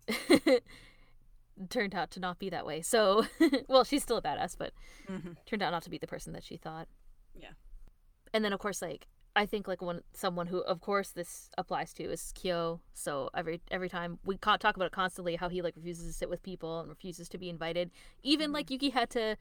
turned 1.69 1.95
out 1.95 2.11
to 2.11 2.19
not 2.19 2.39
be 2.39 2.49
that 2.49 2.65
way. 2.65 2.81
So, 2.81 3.25
well, 3.67 3.83
she's 3.83 4.03
still 4.03 4.17
a 4.17 4.21
badass, 4.21 4.55
but 4.57 4.73
Mhm. 5.07 5.37
turned 5.45 5.61
out 5.63 5.71
not 5.71 5.83
to 5.83 5.89
be 5.89 5.97
the 5.97 6.07
person 6.07 6.33
that 6.33 6.43
she 6.43 6.57
thought. 6.57 6.87
Yeah. 7.35 7.53
And 8.33 8.43
then 8.43 8.53
of 8.53 8.59
course 8.59 8.81
like 8.81 9.07
I 9.35 9.45
think 9.45 9.67
like 9.67 9.81
one 9.83 10.01
someone 10.13 10.47
who 10.47 10.59
of 10.61 10.81
course 10.81 11.11
this 11.11 11.49
applies 11.57 11.93
to 11.93 12.03
is 12.03 12.31
Kyo. 12.35 12.81
So 12.93 13.29
every 13.35 13.61
every 13.71 13.89
time 13.89 14.19
we 14.25 14.37
talk 14.37 14.63
about 14.63 14.85
it 14.85 14.91
constantly 14.91 15.35
how 15.35 15.47
he 15.49 15.61
like 15.61 15.75
refuses 15.75 16.07
to 16.07 16.13
sit 16.13 16.29
with 16.29 16.41
people 16.43 16.79
and 16.79 16.89
refuses 16.89 17.29
to 17.29 17.37
be 17.37 17.49
invited. 17.49 17.91
Even 18.23 18.49
Mhm. 18.49 18.53
like 18.55 18.69
Yuki 18.71 18.89
had 18.89 19.09
to 19.11 19.37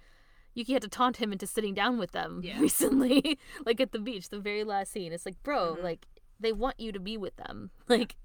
Yuki 0.56 0.72
had 0.72 0.80
to 0.82 0.88
taunt 0.88 1.18
him 1.18 1.32
into 1.32 1.46
sitting 1.46 1.74
down 1.74 1.98
with 1.98 2.12
them 2.12 2.40
Yeah. 2.42 2.58
recently 2.60 3.38
like 3.66 3.80
at 3.80 3.92
the 3.92 3.98
beach 4.00 4.30
the 4.30 4.40
very 4.40 4.64
last 4.64 4.90
scene. 4.90 5.12
It's 5.12 5.26
like, 5.26 5.40
"Bro, 5.44 5.76
Mhm. 5.76 5.82
like 5.84 6.06
they 6.40 6.52
want 6.52 6.80
you 6.80 6.90
to 6.92 6.98
be 6.98 7.16
with 7.16 7.36
them." 7.36 7.70
Like 7.88 8.16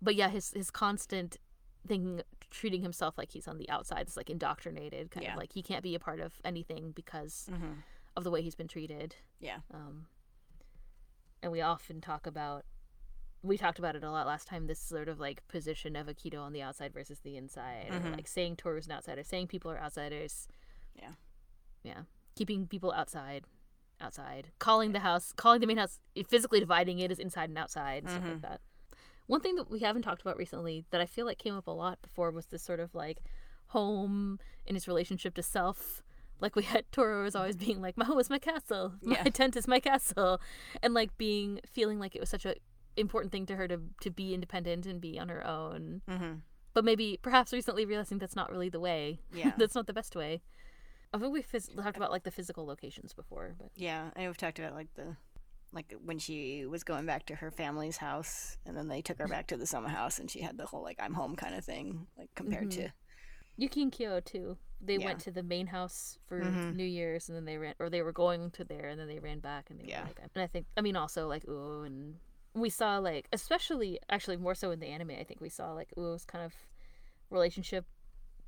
but 0.00 0.14
yeah, 0.14 0.28
his 0.28 0.52
his 0.52 0.70
constant 0.70 1.38
thinking 1.86 2.22
treating 2.50 2.82
himself 2.82 3.16
like 3.18 3.32
he's 3.32 3.48
on 3.48 3.58
the 3.58 3.68
outside 3.70 4.06
is 4.08 4.16
like 4.16 4.30
indoctrinated 4.30 5.10
kind 5.10 5.24
Yeah. 5.24 5.32
of 5.32 5.38
like 5.38 5.52
he 5.54 5.62
can't 5.62 5.82
be 5.82 5.94
a 5.94 5.98
part 5.98 6.20
of 6.20 6.40
anything 6.44 6.92
because 6.92 7.48
Mhm. 7.50 7.82
of 8.16 8.24
the 8.24 8.30
way 8.30 8.42
he's 8.42 8.54
been 8.54 8.68
treated. 8.68 9.16
Yeah. 9.40 9.60
Um, 9.72 10.06
and 11.42 11.52
we 11.52 11.60
often 11.60 12.00
talk 12.00 12.26
about, 12.26 12.64
we 13.42 13.56
talked 13.58 13.78
about 13.78 13.96
it 13.96 14.02
a 14.02 14.10
lot 14.10 14.26
last 14.26 14.48
time. 14.48 14.66
This 14.66 14.80
sort 14.80 15.08
of 15.08 15.20
like 15.20 15.46
position 15.48 15.94
of 15.94 16.06
Akito 16.08 16.40
on 16.40 16.52
the 16.52 16.62
outside 16.62 16.92
versus 16.92 17.20
the 17.20 17.36
inside, 17.36 17.88
or 17.90 18.00
Mhm. 18.00 18.16
like 18.16 18.26
saying 18.28 18.56
Toru's 18.56 18.86
an 18.86 18.92
outsider, 18.92 19.22
saying 19.22 19.48
people 19.48 19.70
are 19.70 19.78
outsiders. 19.78 20.48
Yeah. 20.94 21.14
Yeah, 21.82 22.02
keeping 22.34 22.66
people 22.66 22.92
outside, 22.92 23.44
outside, 24.00 24.48
calling 24.58 24.92
the 24.92 25.00
house, 25.00 25.32
calling 25.36 25.60
the 25.60 25.66
main 25.66 25.76
house, 25.78 26.00
physically 26.28 26.60
dividing 26.60 26.98
it 26.98 27.10
as 27.10 27.18
inside 27.18 27.48
and 27.48 27.58
outside, 27.58 28.02
and 28.02 28.10
stuff 28.10 28.24
like 28.24 28.38
Mhm. 28.38 28.42
that. 28.42 28.60
One 29.26 29.40
thing 29.40 29.56
that 29.56 29.70
we 29.70 29.80
haven't 29.80 30.02
talked 30.02 30.22
about 30.22 30.36
recently 30.38 30.86
that 30.90 31.00
I 31.00 31.06
feel 31.06 31.26
like 31.26 31.38
came 31.38 31.54
up 31.54 31.66
a 31.66 31.70
lot 31.70 32.00
before 32.02 32.30
was 32.30 32.46
this 32.46 32.62
sort 32.62 32.80
of 32.80 32.94
like 32.94 33.18
home 33.68 34.38
in 34.66 34.74
its 34.76 34.88
relationship 34.88 35.34
to 35.34 35.42
self. 35.42 36.02
Like 36.40 36.56
we 36.56 36.62
had 36.62 36.84
Toru 36.92 37.22
was 37.24 37.36
always 37.36 37.56
being 37.56 37.80
like, 37.80 37.96
"My 37.96 38.04
home 38.04 38.18
is 38.18 38.30
my 38.30 38.38
castle. 38.38 38.94
My 39.02 39.16
Yeah. 39.16 39.24
tent 39.24 39.56
is 39.56 39.68
my 39.68 39.80
castle," 39.80 40.40
and 40.82 40.94
like 40.94 41.16
being 41.18 41.60
feeling 41.66 41.98
like 41.98 42.14
it 42.14 42.20
was 42.20 42.28
such 42.30 42.46
a 42.46 42.54
important 42.96 43.30
thing 43.32 43.46
to 43.46 43.56
her 43.56 43.68
to 43.68 43.80
to 44.00 44.10
be 44.10 44.34
independent 44.34 44.86
and 44.86 45.00
be 45.00 45.18
on 45.18 45.28
her 45.28 45.46
own. 45.46 46.02
Mhm. 46.08 46.42
But 46.74 46.84
maybe 46.84 47.18
perhaps 47.22 47.52
recently 47.52 47.84
realizing 47.84 48.18
that's 48.18 48.36
not 48.36 48.50
really 48.50 48.68
the 48.68 48.80
way. 48.80 49.20
Yeah. 49.32 49.52
that's 49.58 49.74
not 49.74 49.86
the 49.86 49.92
best 49.92 50.14
way. 50.16 50.42
I 51.12 51.18
think 51.18 51.32
we 51.32 51.42
phys- 51.42 51.74
talked 51.82 51.96
about 51.96 52.10
like 52.10 52.24
the 52.24 52.30
physical 52.30 52.66
locations 52.66 53.12
before, 53.14 53.54
but 53.58 53.70
Yeah, 53.76 54.10
I 54.16 54.20
know 54.22 54.26
we've 54.28 54.36
talked 54.36 54.58
about 54.58 54.74
like 54.74 54.92
the 54.94 55.16
like 55.72 55.94
when 56.02 56.18
she 56.18 56.64
was 56.66 56.82
going 56.82 57.04
back 57.04 57.26
to 57.26 57.34
her 57.34 57.50
family's 57.50 57.98
house 57.98 58.56
and 58.64 58.74
then 58.76 58.88
they 58.88 59.02
took 59.02 59.18
her 59.18 59.28
back 59.28 59.46
to 59.48 59.56
the 59.56 59.66
summer 59.66 59.88
house 59.90 60.18
and 60.18 60.30
she 60.30 60.40
had 60.40 60.56
the 60.56 60.64
whole 60.66 60.82
like 60.82 60.96
I'm 60.98 61.12
home 61.14 61.36
kind 61.36 61.54
of 61.54 61.64
thing 61.64 62.06
like 62.16 62.30
compared 62.34 62.70
to 62.72 62.88
Yuki 63.56 63.82
and 63.82 63.92
Kyo 63.92 64.20
too. 64.20 64.56
They 64.80 64.94
Yeah. 64.96 65.06
went 65.06 65.20
to 65.20 65.30
the 65.32 65.42
main 65.42 65.66
house 65.66 66.18
for 66.26 66.40
Mhm. 66.40 66.74
New 66.76 66.84
Year's, 66.84 67.28
and 67.28 67.36
then 67.36 67.44
they 67.44 67.58
ran, 67.58 67.74
or 67.80 67.90
they 67.90 68.02
were 68.02 68.12
going 68.12 68.52
to 68.52 68.64
there, 68.64 68.86
and 68.88 69.00
then 69.00 69.08
they 69.08 69.18
ran 69.18 69.40
back, 69.40 69.70
and 69.70 69.80
they 69.80 69.86
Yeah. 69.86 70.04
like, 70.04 70.20
and 70.20 70.30
I 70.42 70.46
think, 70.46 70.68
I 70.76 70.80
mean, 70.82 70.94
also 70.94 71.26
like 71.26 71.44
Uo, 71.46 71.84
and 71.84 72.20
we 72.54 72.70
saw 72.70 72.98
like, 72.98 73.26
especially 73.32 73.98
actually 74.08 74.36
more 74.36 74.54
so 74.54 74.70
in 74.70 74.78
the 74.78 74.86
anime, 74.86 75.10
I 75.10 75.24
think 75.24 75.40
we 75.40 75.48
saw 75.48 75.72
like 75.72 75.92
Uo's 75.96 76.24
kind 76.24 76.44
of 76.44 76.54
relationship, 77.30 77.84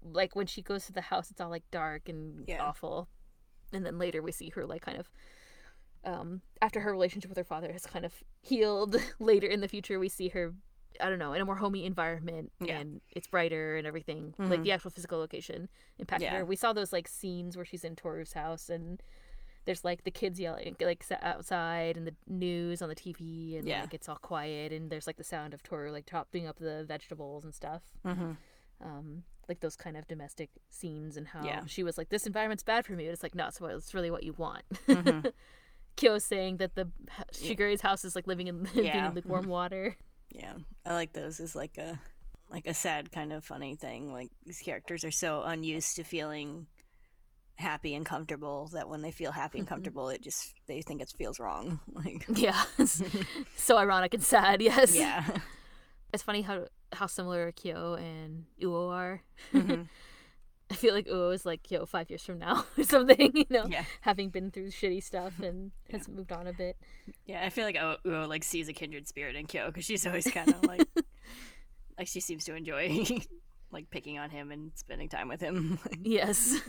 like 0.03 0.35
when 0.37 0.47
she 0.47 0.63
goes 0.63 0.87
to 0.87 0.93
the 0.93 1.01
house, 1.03 1.31
it's 1.31 1.41
all 1.41 1.51
like 1.51 1.65
dark 1.71 2.09
and 2.09 2.45
Yeah. 2.49 2.63
awful, 2.65 3.09
and 3.73 3.85
then 3.85 3.99
later 3.99 4.23
we 4.23 4.33
see 4.33 4.51
her 4.51 4.67
like 4.67 4.83
kind 4.83 4.99
of. 4.99 5.09
Um, 6.03 6.41
after 6.63 6.81
her 6.81 6.91
relationship 6.91 7.29
with 7.29 7.37
her 7.37 7.45
father 7.45 7.71
has 7.73 7.85
kind 7.85 8.07
of 8.07 8.15
healed, 8.41 8.97
later 9.19 9.47
in 9.47 9.61
the 9.61 9.69
future 9.69 9.99
we 9.99 10.09
see 10.09 10.29
her 10.29 10.55
I 11.01 11.09
don't 11.09 11.19
know, 11.21 11.33
in 11.35 11.41
a 11.41 11.45
more 11.47 11.57
homey 11.57 11.85
environment 11.87 12.53
Yeah. 12.61 12.79
and 12.79 13.01
it's 13.11 13.27
brighter 13.29 13.77
and 13.77 13.87
everything. 13.87 14.35
Like 14.39 14.61
Mhm. 14.61 14.65
the 14.65 14.73
actual 14.73 14.91
physical 14.91 15.19
location 15.19 15.69
impacted 15.99 16.25
Yeah. 16.27 16.39
her. 16.39 16.45
We 16.45 16.57
saw 16.57 16.73
those 16.73 16.93
like 16.93 17.07
scenes 17.09 17.57
where 17.57 17.65
she's 17.65 17.85
in 17.85 17.97
Toru's 17.97 18.33
house 18.35 18.69
and 18.69 19.03
there's 19.67 19.85
like 19.85 20.05
the 20.05 20.11
kids 20.11 20.41
yelling 20.41 20.75
like 20.81 21.05
outside 21.23 21.97
and 21.97 22.07
the 22.07 22.15
news 22.27 22.83
on 22.83 22.89
the 22.89 22.95
TV 22.95 23.57
and 23.57 23.67
Yeah. 23.69 23.83
like 23.83 23.95
it's 23.95 24.09
all 24.09 24.17
quiet 24.17 24.73
and 24.73 24.91
there's 24.91 25.07
like 25.07 25.17
the 25.17 25.25
sound 25.25 25.55
of 25.55 25.63
Toru 25.63 25.91
like 25.93 26.07
chopping 26.07 26.47
up 26.47 26.59
the 26.59 26.85
vegetables 26.85 27.45
and 27.45 27.55
stuff. 27.55 27.83
mm-hmm. 28.05 28.33
Um, 28.83 29.25
like 29.49 29.61
those 29.61 29.77
kind 29.77 29.97
of 29.97 30.07
domestic 30.07 30.49
scenes 30.71 31.17
and 31.17 31.27
how 31.27 31.45
Yeah. 31.45 31.63
she 31.67 31.83
was 31.83 31.99
like, 31.99 32.09
"This 32.09 32.27
environment's 32.27 32.63
bad 32.63 32.87
for 32.87 32.93
me." 32.93 33.05
And 33.07 33.13
it's 33.13 33.23
like, 33.23 33.35
no, 33.35 33.49
it's, 33.49 33.61
what- 33.61 33.73
it's 33.75 33.95
really 33.95 34.11
what 34.11 34.23
you 34.23 34.33
want. 34.35 34.63
Mhm. 34.89 35.33
Kyo 35.97 36.19
saying 36.19 36.59
that 36.59 36.77
the 36.77 36.89
Yeah. 37.09 37.25
Shigure's 37.49 37.81
house 37.81 38.05
is 38.05 38.15
like 38.15 38.27
living 38.27 38.47
in 38.47 38.63
being 38.75 38.87
Yeah. 38.87 39.09
in 39.09 39.15
lukewarm 39.15 39.47
water. 39.49 39.97
Yeah, 40.31 40.55
I 40.87 40.95
like 40.95 41.13
those 41.13 41.41
as 41.41 41.55
like 41.57 41.77
a 41.79 41.99
like 42.49 42.67
a 42.69 42.75
sad 42.75 43.11
kind 43.13 43.33
of 43.33 43.45
funny 43.45 43.75
thing. 43.77 44.13
Like 44.13 44.31
these 44.47 44.61
characters 44.61 45.05
are 45.05 45.11
so 45.11 45.43
unused 45.43 45.97
to 45.97 46.05
feeling 46.05 46.67
happy 47.57 47.95
and 47.95 48.07
comfortable 48.07 48.69
that 48.73 48.89
when 48.89 49.03
they 49.03 49.11
feel 49.11 49.33
happy 49.33 49.59
and 49.59 49.67
Mhm. 49.67 49.71
comfortable, 49.71 50.09
it 50.09 50.23
just 50.23 50.55
they 50.67 50.81
think 50.81 51.03
it 51.03 51.13
feels 51.19 51.39
wrong. 51.41 51.81
Like 51.93 52.25
Yeah. 52.29 52.65
so 53.57 53.77
ironic 53.77 54.15
and 54.15 54.23
sad, 54.23 54.63
yes. 54.63 54.95
yeah, 54.97 55.25
It's 56.15 56.23
funny 56.23 56.43
how 56.43 56.67
how 56.93 57.07
similar 57.07 57.53
Kyo 57.53 57.95
and 57.95 58.45
Uo 58.63 58.91
are. 58.91 59.23
Mhm. 59.53 59.89
I 60.71 60.75
feel 60.77 60.95
like 60.95 61.07
Uo 61.09 61.35
is 61.35 61.45
like 61.45 61.65
Kyo 61.65 61.85
five 61.85 62.09
years 62.11 62.23
from 62.23 62.39
now 62.39 62.65
or 62.79 62.85
something, 62.85 63.33
you 63.35 63.45
know, 63.51 63.67
Yeah. 63.67 63.85
having 64.03 64.29
been 64.31 64.53
through 64.53 64.69
shitty 64.69 65.03
stuff 65.03 65.41
and 65.41 65.73
has 65.91 66.07
moved 66.07 66.31
on 66.31 66.47
a 66.47 66.53
bit. 66.53 66.77
Yeah, 67.27 67.45
I 67.45 67.51
feel 67.51 67.65
like 67.65 67.77
Uo 67.77 68.29
like 68.29 68.45
sees 68.45 68.69
a 68.69 68.73
kindred 68.73 69.09
spirit 69.09 69.35
in 69.35 69.47
Kyo 69.47 69.67
because 69.67 69.85
she's 69.85 70.07
always 70.07 70.29
kind 70.31 70.49
of 70.55 70.63
like, 70.65 70.87
like 71.99 72.07
she 72.07 72.21
seems 72.21 72.45
to 72.45 72.55
enjoy 72.55 73.05
like 73.73 73.91
picking 73.91 74.19
on 74.19 74.31
him 74.31 74.53
and 74.53 74.71
spending 74.77 75.09
time 75.09 75.27
with 75.29 75.41
him. 75.41 75.79
Yes. 76.03 76.61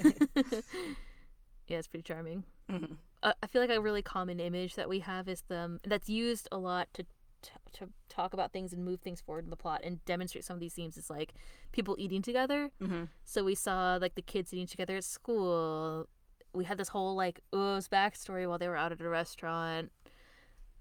yeah, 1.68 1.78
it's 1.78 1.88
pretty 1.88 2.04
charming. 2.04 2.44
Mhm. 2.70 2.98
uh, 3.24 3.34
I 3.44 3.48
feel 3.48 3.62
like 3.62 3.70
a 3.70 3.80
really 3.82 4.02
common 4.02 4.40
image 4.40 4.76
that 4.76 4.90
we 4.90 5.00
have 5.00 5.28
is 5.28 5.44
the 5.48 5.80
that's 5.86 6.10
used 6.10 6.48
a 6.52 6.58
lot 6.58 6.88
to 6.94 7.06
to, 7.44 7.52
to 7.74 7.90
talk 8.10 8.34
about 8.34 8.52
things 8.52 8.74
and 8.74 8.84
move 8.84 9.02
things 9.02 9.22
forward 9.22 9.44
in 9.44 9.50
the 9.50 9.56
plot 9.56 9.82
and 9.84 10.04
demonstrate 10.06 10.44
some 10.44 10.56
of 10.56 10.60
these 10.60 10.74
themes 10.74 10.98
is 10.98 11.10
like 11.10 11.34
people 11.72 11.96
eating 11.98 12.22
together. 12.22 12.70
Mhm. 12.82 13.08
So 13.26 13.44
we 13.44 13.56
saw 13.56 13.98
like 14.00 14.16
the 14.16 14.22
kids 14.22 14.54
eating 14.54 14.68
together 14.68 14.96
at 14.98 15.04
school. 15.04 16.08
We 16.54 16.66
had 16.66 16.78
this 16.78 16.90
whole 16.90 17.16
like 17.16 17.42
Uo's 17.54 17.88
backstory 17.88 18.48
while 18.48 18.58
they 18.58 18.68
were 18.68 18.78
out 18.78 18.92
at 18.92 19.02
a 19.02 19.10
restaurant. 19.10 19.92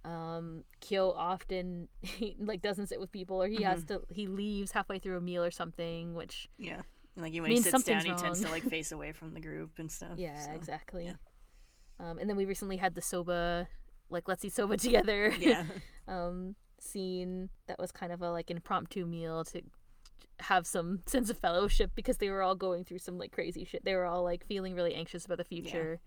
Um, 0.05 0.65
Kyo 0.81 1.11
often 1.13 1.89
he, 2.03 2.35
like 2.39 2.63
doesn't 2.63 2.87
sit 2.87 3.01
with 3.01 3.13
people 3.13 3.43
or 3.43 3.49
he 3.49 3.63
has 3.65 3.85
to 3.85 4.03
he 4.09 4.27
leaves 4.27 4.73
halfway 4.73 4.99
through 4.99 5.17
a 5.19 5.21
meal 5.21 5.45
or 5.45 5.51
something, 5.51 6.15
which 6.15 6.49
Yeah, 6.59 6.83
and, 7.17 7.25
like 7.25 7.35
when 7.35 7.51
he 7.51 7.59
sits 7.61 7.71
down, 7.85 8.01
something's 8.01 8.21
he 8.21 8.25
tends 8.27 8.41
to 8.41 8.51
like 8.51 8.63
face 8.71 8.93
away 8.93 9.13
from 9.13 9.35
the 9.35 9.41
group 9.41 9.79
and 9.79 9.91
stuff. 9.91 10.17
yeah, 10.17 10.47
so, 10.47 10.53
exactly. 10.53 11.05
yeah. 11.05 11.13
Um, 11.99 12.19
and 12.19 12.31
then 12.31 12.37
we 12.39 12.47
recently 12.47 12.79
had 12.79 12.95
the 12.95 13.03
soba, 13.03 13.69
like 14.11 14.29
let's 14.29 14.45
eat 14.45 14.53
soba 14.53 14.77
together. 14.87 15.33
Yeah, 15.39 15.65
um, 16.09 16.55
scene 16.79 17.51
that 17.67 17.79
was 17.79 17.93
kind 17.93 18.13
of 18.13 18.23
a 18.23 18.31
like 18.31 18.51
impromptu 18.51 19.07
meal 19.07 19.45
to 19.45 19.63
have 20.41 20.67
some 20.67 21.01
sense 21.07 21.29
of 21.29 21.37
fellowship 21.39 21.91
because 21.95 22.17
they 22.17 22.31
were 22.31 22.43
all 22.43 22.55
going 22.55 22.85
through 22.85 22.99
some 22.99 23.19
like 23.19 23.31
crazy 23.33 23.65
shit. 23.65 23.85
They 23.85 23.95
were 23.95 24.07
all 24.07 24.23
like 24.25 24.47
feeling 24.47 24.75
really 24.75 24.95
anxious 24.95 25.25
about 25.27 25.39
the 25.39 25.45
future 25.45 26.01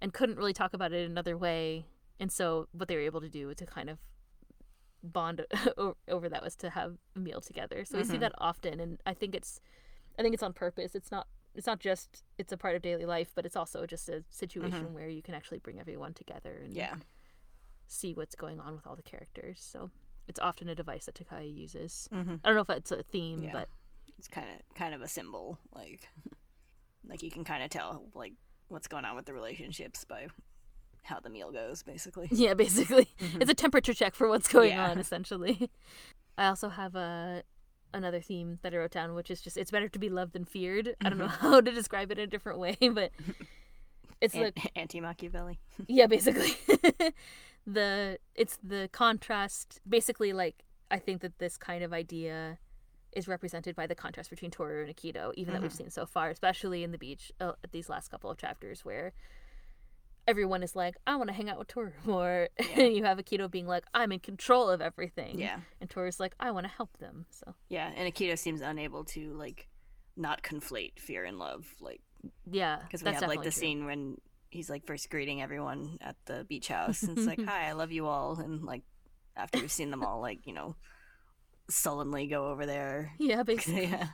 and 0.00 0.12
couldn't 0.12 0.36
really 0.36 0.52
talk 0.52 0.74
about 0.74 0.92
it 0.92 1.08
another 1.08 1.36
way. 1.38 1.86
And 2.20 2.30
so 2.30 2.68
what 2.72 2.88
they 2.88 2.94
were 2.96 3.00
able 3.02 3.20
to 3.22 3.28
do 3.30 3.54
to 3.54 3.64
kind 3.66 3.88
of 3.88 3.98
bond 5.02 5.44
over 6.08 6.28
that 6.28 6.42
was 6.42 6.54
to 6.56 6.70
have 6.70 6.96
a 7.16 7.18
meal 7.18 7.40
together. 7.40 7.84
So 7.84 7.98
we 7.98 8.04
see 8.04 8.16
Mhm. 8.18 8.20
that 8.20 8.32
often 8.38 8.78
and 8.80 9.00
I 9.06 9.14
think 9.14 9.34
it's 9.34 9.60
I 10.18 10.22
think 10.22 10.34
it's 10.34 10.42
on 10.42 10.52
purpose. 10.52 10.94
It's 10.94 11.10
not 11.10 11.26
it's 11.54 11.66
not 11.66 11.80
just 11.80 12.22
it's 12.38 12.52
a 12.52 12.56
part 12.56 12.76
of 12.76 12.82
daily 12.82 13.04
life, 13.06 13.32
but 13.34 13.44
it's 13.46 13.56
also 13.56 13.86
just 13.86 14.08
a 14.08 14.22
situation 14.30 14.92
where 14.94 15.08
you 15.08 15.22
can 15.22 15.34
actually 15.34 15.58
bring 15.58 15.80
everyone 15.80 16.12
together 16.14 16.60
and 16.62 16.74
yeah, 16.74 16.94
see 17.92 18.14
what's 18.14 18.34
going 18.34 18.58
on 18.60 18.74
with 18.74 18.86
all 18.86 18.96
the 18.96 19.02
characters. 19.02 19.60
So 19.60 19.90
it's 20.26 20.40
often 20.40 20.68
a 20.68 20.74
device 20.74 21.06
that 21.06 21.14
Takaya 21.14 21.52
uses. 21.54 22.08
Mhm. 22.12 22.40
I 22.42 22.48
don't 22.48 22.56
know 22.56 22.62
if 22.62 22.70
it's 22.70 22.90
a 22.90 23.02
theme, 23.02 23.42
Yeah. 23.42 23.52
but 23.52 23.68
it's 24.18 24.28
kind 24.28 24.46
of 24.48 24.74
kind 24.74 24.94
of 24.94 25.02
a 25.02 25.08
symbol, 25.08 25.58
like 25.74 26.08
like 27.04 27.22
you 27.22 27.30
can 27.30 27.44
kind 27.44 27.62
of 27.62 27.70
tell 27.70 28.08
like 28.14 28.34
what's 28.68 28.88
going 28.88 29.04
on 29.04 29.16
with 29.16 29.26
the 29.26 29.34
relationships 29.34 30.04
by 30.04 30.28
how 31.04 31.18
the 31.20 31.30
meal 31.30 31.50
goes, 31.50 31.82
basically. 31.82 32.28
yeah, 32.32 32.54
basically, 32.54 33.08
mm-hmm. 33.20 33.42
it's 33.42 33.50
a 33.50 33.54
temperature 33.54 33.94
check 33.94 34.14
for 34.14 34.28
what's 34.28 34.48
going 34.48 34.70
Yeah. 34.70 34.90
on. 34.90 34.98
Essentially, 34.98 35.70
I 36.38 36.46
also 36.46 36.68
have 36.70 36.94
a 36.94 37.42
another 37.94 38.22
theme 38.22 38.58
that 38.62 38.72
I 38.72 38.78
wrote 38.78 38.92
down, 38.92 39.14
which 39.14 39.30
is 39.30 39.42
just 39.42 39.56
it's 39.58 39.70
better 39.70 39.88
to 39.88 39.98
be 39.98 40.08
loved 40.08 40.32
than 40.32 40.44
feared. 40.46 40.96
I 41.04 41.10
don't 41.10 41.18
know 41.18 41.26
mm-hmm. 41.26 41.48
how 41.48 41.60
to 41.60 41.70
describe 41.70 42.10
it 42.10 42.18
in 42.18 42.24
a 42.24 42.26
different 42.26 42.58
way, 42.58 42.76
but 42.80 43.10
it's 44.20 44.34
An- 44.34 44.42
like 44.42 44.72
anti 44.76 45.00
Machiavelli. 45.00 45.58
yeah 45.88 46.06
basically 46.06 46.54
the 47.66 48.18
it's 48.34 48.58
the 48.62 48.88
contrast 48.92 49.80
basically 49.88 50.32
like 50.32 50.64
i 50.90 50.98
think 50.98 51.20
that 51.20 51.38
this 51.38 51.56
kind 51.56 51.84
of 51.84 51.92
idea 51.92 52.58
is 53.12 53.28
represented 53.28 53.76
by 53.76 53.86
the 53.86 53.94
contrast 53.94 54.30
between 54.30 54.50
toru 54.50 54.84
and 54.84 54.94
akito 54.94 55.32
even 55.36 55.52
that 55.52 55.62
we've 55.62 55.72
seen 55.72 55.90
so 55.90 56.04
far 56.06 56.30
especially 56.30 56.82
in 56.82 56.90
the 56.90 56.98
beach 56.98 57.30
uh, 57.40 57.52
these 57.70 57.88
last 57.88 58.10
couple 58.10 58.30
of 58.30 58.36
chapters 58.38 58.84
where 58.84 59.12
everyone 60.26 60.62
is 60.62 60.74
like 60.74 60.96
i 61.06 61.14
want 61.16 61.28
to 61.28 61.34
hang 61.34 61.50
out 61.50 61.58
with 61.58 61.68
toru 61.68 61.92
more. 62.04 62.48
And 62.76 62.94
you 62.94 63.04
have 63.04 63.18
akito 63.18 63.50
being 63.50 63.66
like 63.66 63.84
i'm 63.94 64.12
in 64.12 64.20
control 64.20 64.68
of 64.70 64.80
everything. 64.80 65.38
Yeah, 65.38 65.58
and 65.80 65.90
toru's 65.90 66.18
like 66.20 66.34
i 66.40 66.50
want 66.50 66.64
to 66.66 66.72
help 66.72 66.96
them 66.98 67.26
so. 67.30 67.54
Yeah, 67.68 67.90
and 67.96 68.12
Akito 68.12 68.38
seems 68.38 68.60
unable 68.60 69.04
to 69.04 69.34
like 69.34 69.68
not 70.16 70.42
conflate 70.42 70.98
fear 70.98 71.24
and 71.24 71.38
love, 71.38 71.66
like 71.80 72.00
yeah 72.50 72.78
because 72.82 73.02
we 73.02 73.10
that's 73.10 73.20
have 73.20 73.28
like 73.28 73.40
the 73.40 73.50
true. 73.50 73.50
scene 73.50 73.84
when 73.84 74.16
he's 74.52 74.70
like 74.70 74.86
first 74.86 75.10
greeting 75.10 75.42
everyone 75.42 75.98
at 76.00 76.16
the 76.26 76.44
beach 76.48 76.68
house, 76.68 77.02
and 77.02 77.16
it's 77.18 77.26
like, 77.26 77.42
"Hi, 77.46 77.68
I 77.68 77.72
love 77.72 77.90
you 77.92 78.06
all," 78.06 78.38
and 78.38 78.62
like 78.64 78.82
after 79.36 79.58
we've 79.60 79.72
seen 79.72 79.90
them 79.90 80.04
all, 80.04 80.20
like 80.20 80.46
you 80.46 80.52
know, 80.52 80.76
sullenly 81.68 82.26
go 82.26 82.46
over 82.46 82.66
there. 82.66 83.12
yeah 83.18 83.42
basically 83.52 83.86
yeah, 83.86 84.08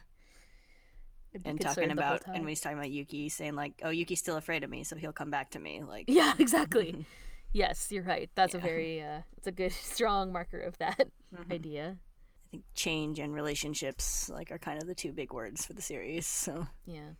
and 1.44 1.60
talking 1.60 1.90
about 1.90 2.22
and 2.26 2.40
when 2.40 2.48
he's 2.48 2.60
talking 2.60 2.78
about 2.78 2.90
Yuki, 2.90 3.28
saying 3.28 3.54
like, 3.54 3.74
"Oh, 3.82 3.90
Yuki's 3.90 4.20
still 4.20 4.36
afraid 4.36 4.64
of 4.64 4.70
me, 4.70 4.84
so 4.84 4.96
he'll 4.96 5.12
come 5.12 5.30
back 5.30 5.50
to 5.50 5.58
me." 5.58 5.82
Like, 5.82 6.04
Yeah, 6.08 6.32
exactly. 6.38 7.04
yes, 7.52 7.88
you're 7.90 8.02
right. 8.04 8.30
That's 8.34 8.54
a 8.54 8.58
very 8.58 9.02
uh 9.02 9.20
it's 9.36 9.46
a 9.46 9.52
good 9.52 9.72
strong 9.72 10.32
marker 10.32 10.60
of 10.60 10.78
that 10.78 11.08
Mhm. 11.34 11.52
idea. 11.52 11.96
I 12.46 12.50
think 12.50 12.64
change 12.74 13.18
and 13.18 13.34
relationships 13.34 14.30
like 14.30 14.50
are 14.50 14.58
kind 14.58 14.80
of 14.80 14.88
the 14.88 14.94
two 14.94 15.12
big 15.12 15.32
words 15.34 15.66
for 15.66 15.74
the 15.74 15.82
series. 15.82 16.26
So 16.26 16.66
Yeah. 16.86 17.10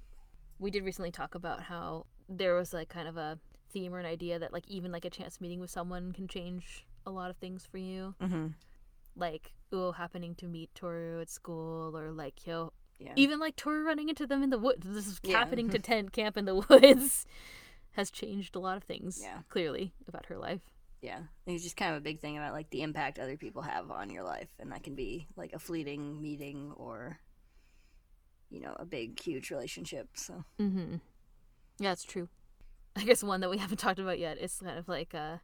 We 0.58 0.70
did 0.70 0.84
recently 0.84 1.10
talk 1.12 1.34
about 1.34 1.62
how 1.62 2.06
there 2.28 2.54
was 2.54 2.72
like 2.72 2.88
kind 2.88 3.08
of 3.08 3.16
a 3.16 3.38
theme 3.70 3.94
or 3.94 3.98
an 3.98 4.06
idea 4.06 4.38
that 4.38 4.52
like 4.52 4.66
even 4.68 4.90
like 4.92 5.04
a 5.04 5.10
chance 5.10 5.40
meeting 5.40 5.60
with 5.60 5.70
someone 5.70 6.12
can 6.12 6.26
change 6.28 6.86
a 7.06 7.10
lot 7.10 7.30
of 7.30 7.36
things 7.36 7.66
for 7.70 7.78
you. 7.78 8.14
mm-hmm. 8.20 8.48
Like 9.16 9.52
Uo 9.72 9.94
happening 9.94 10.34
to 10.36 10.46
meet 10.46 10.74
Toru 10.74 11.20
at 11.20 11.28
school 11.30 11.96
or 11.96 12.12
like 12.12 12.46
yo 12.46 12.72
yeah, 12.98 13.12
even 13.16 13.38
like 13.38 13.54
Toru 13.56 13.84
running 13.84 14.08
into 14.08 14.26
them 14.26 14.42
in 14.42 14.50
the 14.50 14.58
woods. 14.58 14.86
This 14.88 15.06
is 15.06 15.20
Yeah. 15.22 15.38
happening 15.38 15.68
to 15.70 15.78
tent 15.90 16.12
camp 16.12 16.36
in 16.36 16.44
the 16.44 16.54
woods 16.56 17.26
has 17.92 18.10
changed 18.10 18.56
a 18.56 18.58
lot 18.60 18.76
of 18.76 18.84
things 18.84 19.20
Yeah. 19.22 19.38
clearly 19.48 19.92
about 20.08 20.26
her 20.26 20.36
life. 20.38 20.60
yeah. 21.02 21.20
It's 21.46 21.62
just 21.62 21.76
kind 21.76 21.92
of 21.92 21.98
a 21.98 22.00
big 22.04 22.20
thing 22.20 22.36
about 22.36 22.52
like 22.52 22.70
the 22.70 22.82
impact 22.82 23.18
other 23.18 23.36
people 23.36 23.62
have 23.62 23.90
on 23.90 24.10
your 24.10 24.22
life, 24.24 24.48
and 24.58 24.70
that 24.72 24.82
can 24.82 24.94
be 24.94 25.26
like 25.36 25.52
a 25.52 25.58
fleeting 25.58 26.20
meeting 26.22 26.72
or 26.76 27.18
you 28.50 28.60
know 28.60 28.74
a 28.78 28.84
big 28.84 29.20
huge 29.20 29.50
relationship. 29.50 30.08
So 30.14 30.44
Mm-hmm. 30.60 30.96
Yeah, 31.78 31.92
it's 31.92 32.04
true. 32.04 32.28
I 32.96 33.04
guess 33.04 33.22
one 33.22 33.40
that 33.40 33.50
we 33.50 33.58
haven't 33.58 33.78
talked 33.78 33.98
about 33.98 34.18
yet 34.18 34.38
is 34.38 34.60
kind 34.62 34.78
of 34.78 34.88
like 34.88 35.14
uh 35.14 35.36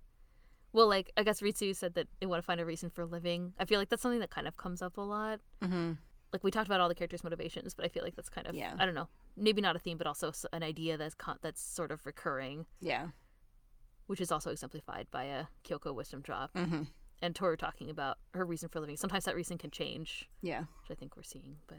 well 0.72 0.88
like 0.88 1.12
I 1.16 1.22
guess 1.22 1.40
Ritsu 1.40 1.74
said 1.74 1.94
that 1.94 2.08
they 2.20 2.26
want 2.26 2.42
to 2.42 2.46
find 2.46 2.60
a 2.60 2.64
reason 2.66 2.90
for 2.90 3.06
living. 3.06 3.54
I 3.58 3.64
feel 3.64 3.78
like 3.78 3.88
that's 3.88 4.02
something 4.02 4.20
that 4.20 4.30
kind 4.30 4.48
of 4.48 4.56
comes 4.56 4.82
up 4.82 4.96
a 4.96 5.02
lot. 5.02 5.40
mm-hmm. 5.62 5.92
Like 6.32 6.42
we 6.42 6.50
talked 6.50 6.66
about 6.66 6.80
all 6.80 6.88
the 6.88 6.96
characters' 6.96 7.22
motivations, 7.22 7.74
but 7.74 7.84
I 7.84 7.88
feel 7.88 8.02
like 8.02 8.16
that's 8.16 8.28
kind 8.28 8.48
of 8.48 8.56
Yeah. 8.56 8.74
I 8.76 8.84
don't 8.84 8.94
know, 8.96 9.08
maybe 9.36 9.60
not 9.60 9.76
a 9.76 9.78
theme, 9.78 9.98
but 9.98 10.08
also 10.08 10.32
an 10.52 10.64
idea 10.64 10.96
that's 10.96 11.14
con- 11.14 11.38
that's 11.42 11.62
sort 11.62 11.92
of 11.92 12.04
recurring, 12.04 12.66
yeah, 12.80 13.08
which 14.06 14.20
is 14.20 14.32
also 14.32 14.50
exemplified 14.50 15.06
by 15.12 15.24
a 15.24 15.44
Kyoko 15.64 15.94
wisdom 15.94 16.22
drop 16.22 16.52
mm-hmm. 16.54 16.82
and 17.22 17.36
Toru 17.36 17.56
talking 17.56 17.88
about 17.88 18.18
her 18.34 18.44
reason 18.44 18.68
for 18.68 18.80
living. 18.80 18.96
Sometimes 18.96 19.26
that 19.26 19.36
reason 19.36 19.58
can 19.58 19.70
change, 19.70 20.28
yeah, 20.42 20.60
which 20.82 20.90
I 20.90 20.94
think 20.98 21.16
we're 21.16 21.22
seeing. 21.22 21.58
But 21.68 21.78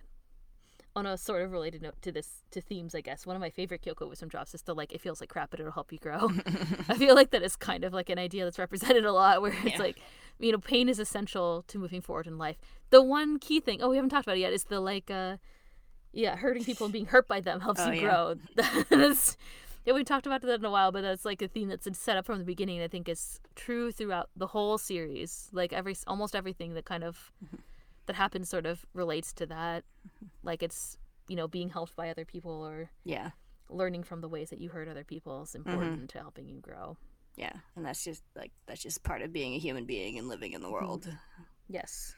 on 0.96 1.06
a 1.06 1.18
sort 1.18 1.42
of 1.42 1.52
related 1.52 1.82
note 1.82 2.02
to 2.02 2.12
this, 2.12 2.44
to 2.52 2.62
themes, 2.62 2.96
I 2.96 3.02
guess 3.02 3.26
one 3.26 3.36
of 3.36 3.40
my 3.42 3.50
favorite 3.50 3.82
Kyoko 3.82 4.08
wisdom 4.10 4.30
drops 4.30 4.54
is 4.56 4.62
the 4.62 4.74
like 4.74 4.94
it 4.94 5.02
feels 5.02 5.20
like 5.20 5.30
crap, 5.30 5.50
but 5.52 5.60
it'll 5.60 5.72
help 5.74 5.92
you 5.92 6.00
grow. 6.00 6.32
I 6.90 6.96
feel 6.98 7.16
like 7.16 7.32
that 7.32 7.44
is 7.44 7.56
kind 7.56 7.84
of 7.84 7.94
like 7.94 8.10
an 8.10 8.18
idea 8.20 8.44
that's 8.46 8.58
represented 8.60 9.06
a 9.06 9.12
lot, 9.12 9.42
where 9.42 9.52
it's 9.52 9.74
Yeah. 9.74 9.80
like, 9.80 9.98
you 10.40 10.52
know, 10.52 10.58
pain 10.58 10.88
is 10.90 11.00
essential 11.00 11.64
to 11.68 11.78
moving 11.78 12.02
forward 12.02 12.28
in 12.28 12.38
life. 12.38 12.58
The 12.92 13.02
one 13.02 13.40
key 13.40 13.60
thing, 13.60 13.82
oh, 13.82 13.90
we 13.90 13.98
haven't 13.98 14.10
talked 14.10 14.26
about 14.26 14.38
it 14.38 14.42
yet, 14.42 14.54
is 14.54 14.66
the 14.66 14.80
like, 14.80 15.12
uh, 15.12 15.38
yeah, 16.14 16.38
hurting 16.38 16.64
people 16.64 16.86
and 16.86 16.94
being 16.94 17.08
hurt 17.08 17.28
by 17.28 17.42
them 17.42 17.60
helps 17.60 17.82
Oh, 17.82 17.92
you 17.92 18.02
yeah. 18.02 18.02
grow. 18.02 18.36
that's 18.90 19.36
yeah, 19.86 19.94
we 19.94 20.04
talked 20.04 20.26
about 20.26 20.42
that 20.42 20.60
in 20.60 20.66
a 20.66 20.72
while, 20.72 20.92
but 20.92 21.02
that's 21.02 21.26
like 21.26 21.42
a 21.44 21.48
theme 21.48 21.68
that's 21.68 21.88
set 22.00 22.18
up 22.18 22.26
from 22.26 22.40
the 22.40 22.46
beginning. 22.46 22.82
I 22.82 22.88
think 22.88 23.08
is 23.10 23.40
true 23.56 23.92
throughout 23.92 24.30
the 24.36 24.48
whole 24.48 24.78
series. 24.78 25.50
Like 25.52 25.74
every 25.74 25.96
almost 26.08 26.36
everything 26.36 26.74
that 26.76 26.86
kind 26.86 27.04
of 27.04 27.32
Mm-hmm. 27.44 27.58
That 28.08 28.16
happens 28.16 28.50
sort 28.50 28.66
of 28.66 28.86
relates 28.94 29.34
to 29.34 29.46
that. 29.48 29.84
Like 30.44 30.62
it's 30.64 30.98
you 31.28 31.36
know 31.36 31.48
being 31.48 31.70
helped 31.70 31.96
by 31.96 32.10
other 32.10 32.26
people 32.26 32.52
or 32.66 32.90
yeah, 33.04 33.32
learning 33.70 34.04
from 34.04 34.22
the 34.22 34.30
ways 34.30 34.50
that 34.52 34.60
you 34.60 34.70
hurt 34.70 34.88
other 34.88 35.04
people 35.04 35.44
is 35.44 35.50
Mm-hmm. 35.56 35.70
important 35.72 36.10
to 36.12 36.20
helping 36.20 36.48
you 36.48 36.60
grow. 36.60 36.98
yeah, 37.36 37.54
and 37.76 37.86
that's 37.86 38.04
just 38.04 38.24
like 38.36 38.52
that's 38.68 38.82
just 38.84 39.04
part 39.04 39.22
of 39.22 39.34
being 39.34 39.54
a 39.56 39.60
human 39.60 39.86
being 39.86 40.18
and 40.20 40.28
living 40.28 40.54
in 40.54 40.62
the 40.62 40.70
world. 40.72 41.08
Yes. 41.68 42.16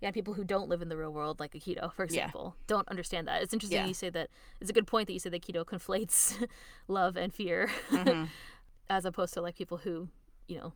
Yeah, 0.00 0.10
people 0.10 0.34
who 0.34 0.42
don't 0.42 0.68
live 0.68 0.82
in 0.82 0.88
the 0.88 0.96
real 0.96 1.12
world, 1.12 1.38
like 1.38 1.52
Akito, 1.52 1.92
for 1.94 2.02
Yeah. 2.02 2.06
example, 2.06 2.56
don't 2.66 2.88
understand 2.88 3.28
that. 3.28 3.40
It's 3.40 3.52
interesting 3.54 3.82
Yeah. 3.82 3.86
you 3.86 3.94
say 3.94 4.10
that. 4.10 4.30
It's 4.60 4.68
a 4.68 4.72
good 4.72 4.88
point 4.88 5.06
that 5.06 5.12
you 5.12 5.20
say 5.20 5.30
that 5.30 5.40
Akito 5.40 5.64
conflates 5.64 6.44
love 6.88 7.16
and 7.16 7.32
fear, 7.32 7.70
Mhm. 7.90 8.28
as 8.90 9.04
opposed 9.04 9.32
to 9.34 9.40
like 9.40 9.54
people 9.54 9.78
who, 9.78 10.08
you 10.48 10.58
know, 10.58 10.72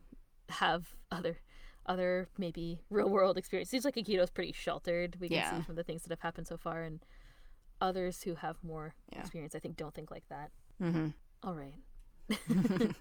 have 0.47 0.95
other, 1.11 1.39
other 1.87 2.27
maybe 2.37 2.79
real 2.89 3.09
world 3.09 3.37
experience. 3.37 3.69
Seems 3.69 3.85
like 3.85 3.95
Akito 3.95 4.21
is 4.23 4.29
pretty 4.29 4.51
sheltered. 4.51 5.17
We 5.19 5.29
can 5.29 5.37
Yeah. 5.37 5.57
see 5.57 5.63
from 5.63 5.75
the 5.75 5.83
things 5.83 6.03
that 6.03 6.11
have 6.11 6.21
happened 6.21 6.47
so 6.47 6.57
far, 6.57 6.81
and 6.83 6.99
others 7.79 8.23
who 8.23 8.35
have 8.35 8.57
more 8.63 8.93
Yeah. 9.13 9.19
experience, 9.21 9.55
I 9.55 9.59
think, 9.59 9.77
don't 9.77 9.93
think 9.93 10.11
like 10.11 10.27
that. 10.29 10.51
Mm-hmm. 10.81 11.07
All 11.43 11.55
right. 11.55 11.75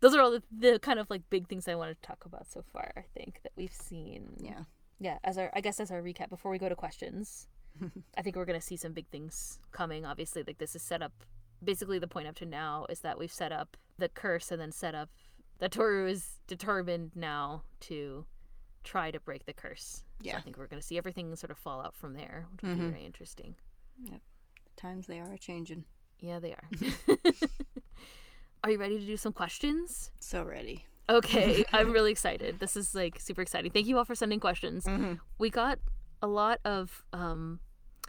those 0.00 0.14
are 0.14 0.20
all 0.20 0.30
the, 0.30 0.42
the 0.56 0.78
kind 0.78 0.98
of 0.98 1.08
like 1.10 1.22
big 1.30 1.48
things 1.48 1.68
I 1.68 1.74
wanted 1.74 2.00
to 2.00 2.06
talk 2.06 2.24
about 2.24 2.46
so 2.50 2.62
far. 2.72 2.92
I 2.96 3.02
think 3.14 3.40
that 3.42 3.52
we've 3.56 3.72
seen. 3.72 4.36
Yeah. 4.40 4.64
Yeah. 4.98 5.18
As 5.24 5.38
our, 5.38 5.50
I 5.54 5.60
guess 5.60 5.80
as 5.80 5.90
our 5.90 6.02
recap 6.02 6.28
before 6.28 6.50
we 6.50 6.58
go 6.58 6.68
to 6.68 6.76
questions, 6.76 7.48
I 8.16 8.22
think 8.22 8.36
we're 8.36 8.44
gonna 8.44 8.60
see 8.60 8.76
some 8.76 8.92
big 8.92 9.08
things 9.08 9.58
coming. 9.72 10.04
Obviously, 10.06 10.42
like 10.46 10.58
this 10.58 10.74
is 10.74 10.82
set 10.82 11.02
up. 11.02 11.12
Basically, 11.64 11.98
the 11.98 12.06
point 12.08 12.28
up 12.28 12.34
to 12.36 12.46
now 12.46 12.86
is 12.90 13.00
that 13.00 13.18
we've 13.18 13.32
set 13.32 13.52
up 13.52 13.76
the 13.98 14.08
curse 14.08 14.50
and 14.52 14.60
then 14.60 14.72
set 14.72 14.94
up 14.94 15.08
that 15.58 15.72
Toru 15.72 16.06
is 16.08 16.38
determined 16.46 17.12
now 17.14 17.62
to 17.80 18.26
try 18.84 19.10
to 19.10 19.18
break 19.20 19.46
the 19.46 19.52
curse. 19.52 20.04
So 20.20 20.26
Yeah. 20.28 20.36
I 20.36 20.40
think 20.40 20.56
we're 20.58 20.66
gonna 20.68 20.82
see 20.82 20.96
everything 20.98 21.34
sort 21.36 21.50
of 21.50 21.58
fall 21.58 21.80
out 21.80 21.94
from 21.94 22.14
there, 22.14 22.46
which 22.52 22.62
will 22.62 22.74
be 22.76 22.80
Mhm. 22.82 22.90
very 22.90 23.04
interesting. 23.04 23.56
Yep, 24.02 24.20
Times 24.76 25.06
they 25.06 25.18
are 25.20 25.32
a 25.32 25.38
changing. 25.38 25.84
Yeah, 26.20 26.38
they 26.38 26.52
are. 26.52 26.68
are 28.64 28.70
you 28.70 28.78
ready 28.78 28.98
to 28.98 29.06
do 29.06 29.16
some 29.16 29.32
questions? 29.32 30.10
So 30.20 30.42
ready. 30.42 30.84
Okay, 31.08 31.64
I'm 31.72 31.92
really 31.92 32.10
excited. 32.12 32.58
This 32.58 32.76
is 32.76 32.94
like 32.94 33.20
super 33.20 33.42
exciting. 33.42 33.70
Thank 33.70 33.86
you 33.86 33.96
all 33.98 34.04
for 34.04 34.14
sending 34.14 34.40
questions. 34.40 34.84
Mm-hmm. 34.84 35.14
We 35.38 35.50
got 35.50 35.78
a 36.22 36.26
lot 36.26 36.60
of 36.64 37.04
um 37.12 37.60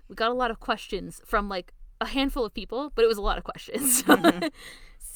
we 0.09 0.15
got 0.15 0.31
a 0.31 0.33
lot 0.33 0.51
of 0.51 0.59
questions 0.59 1.21
from 1.25 1.49
like 1.49 1.73
a 1.99 2.07
handful 2.07 2.45
of 2.45 2.53
people, 2.53 2.91
but 2.95 3.03
it 3.03 3.07
was 3.07 3.17
a 3.17 3.21
lot 3.21 3.37
of 3.37 3.43
questions. 3.43 4.03
Mhm. 4.03 4.51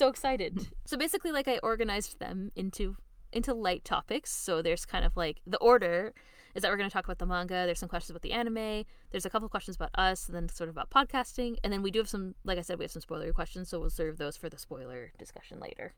So 0.01 0.07
excited. 0.09 0.67
So 0.85 0.97
basically 0.97 1.31
like 1.31 1.47
I 1.47 1.59
organized 1.61 2.19
them 2.19 2.51
into 2.55 2.97
into 3.31 3.53
light 3.53 3.85
topics. 3.85 4.31
So 4.31 4.61
there's 4.61 4.85
kind 4.85 5.05
of 5.05 5.15
like 5.15 5.41
the 5.45 5.59
order 5.59 6.13
is 6.53 6.63
that 6.63 6.71
we're 6.71 6.77
going 6.77 6.89
to 6.89 6.93
talk 6.93 7.05
about 7.05 7.19
the 7.19 7.25
manga, 7.25 7.65
there's 7.65 7.79
some 7.79 7.87
questions 7.87 8.09
about 8.09 8.23
the 8.23 8.33
anime, 8.33 8.83
there's 9.11 9.25
a 9.25 9.29
couple 9.29 9.45
of 9.45 9.51
questions 9.51 9.77
about 9.77 9.91
us 9.95 10.27
and 10.27 10.35
then 10.35 10.49
sort 10.49 10.69
of 10.69 10.75
about 10.75 10.89
podcasting, 10.89 11.55
and 11.63 11.71
then 11.71 11.81
we 11.81 11.91
do 11.91 11.99
have 11.99 12.09
some 12.09 12.35
like 12.43 12.57
I 12.57 12.61
said 12.61 12.77
we 12.77 12.83
have 12.83 12.91
some 12.91 13.01
spoiler 13.01 13.31
questions, 13.31 13.69
so 13.69 13.79
we'll 13.79 13.89
serve 13.89 14.17
those 14.17 14.35
for 14.35 14.49
the 14.49 14.57
spoiler 14.57 15.11
discussion 15.17 15.59
later. 15.59 15.93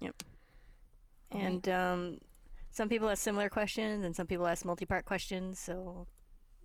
Yep. 0.00 0.22
And 1.30 1.66
um, 1.68 2.18
some 2.70 2.88
people 2.88 3.08
ask 3.08 3.22
similar 3.22 3.48
questions, 3.48 4.04
and 4.04 4.14
some 4.14 4.26
people 4.26 4.46
ask 4.46 4.64
multi-part 4.64 5.04
questions. 5.04 5.58
So 5.58 6.06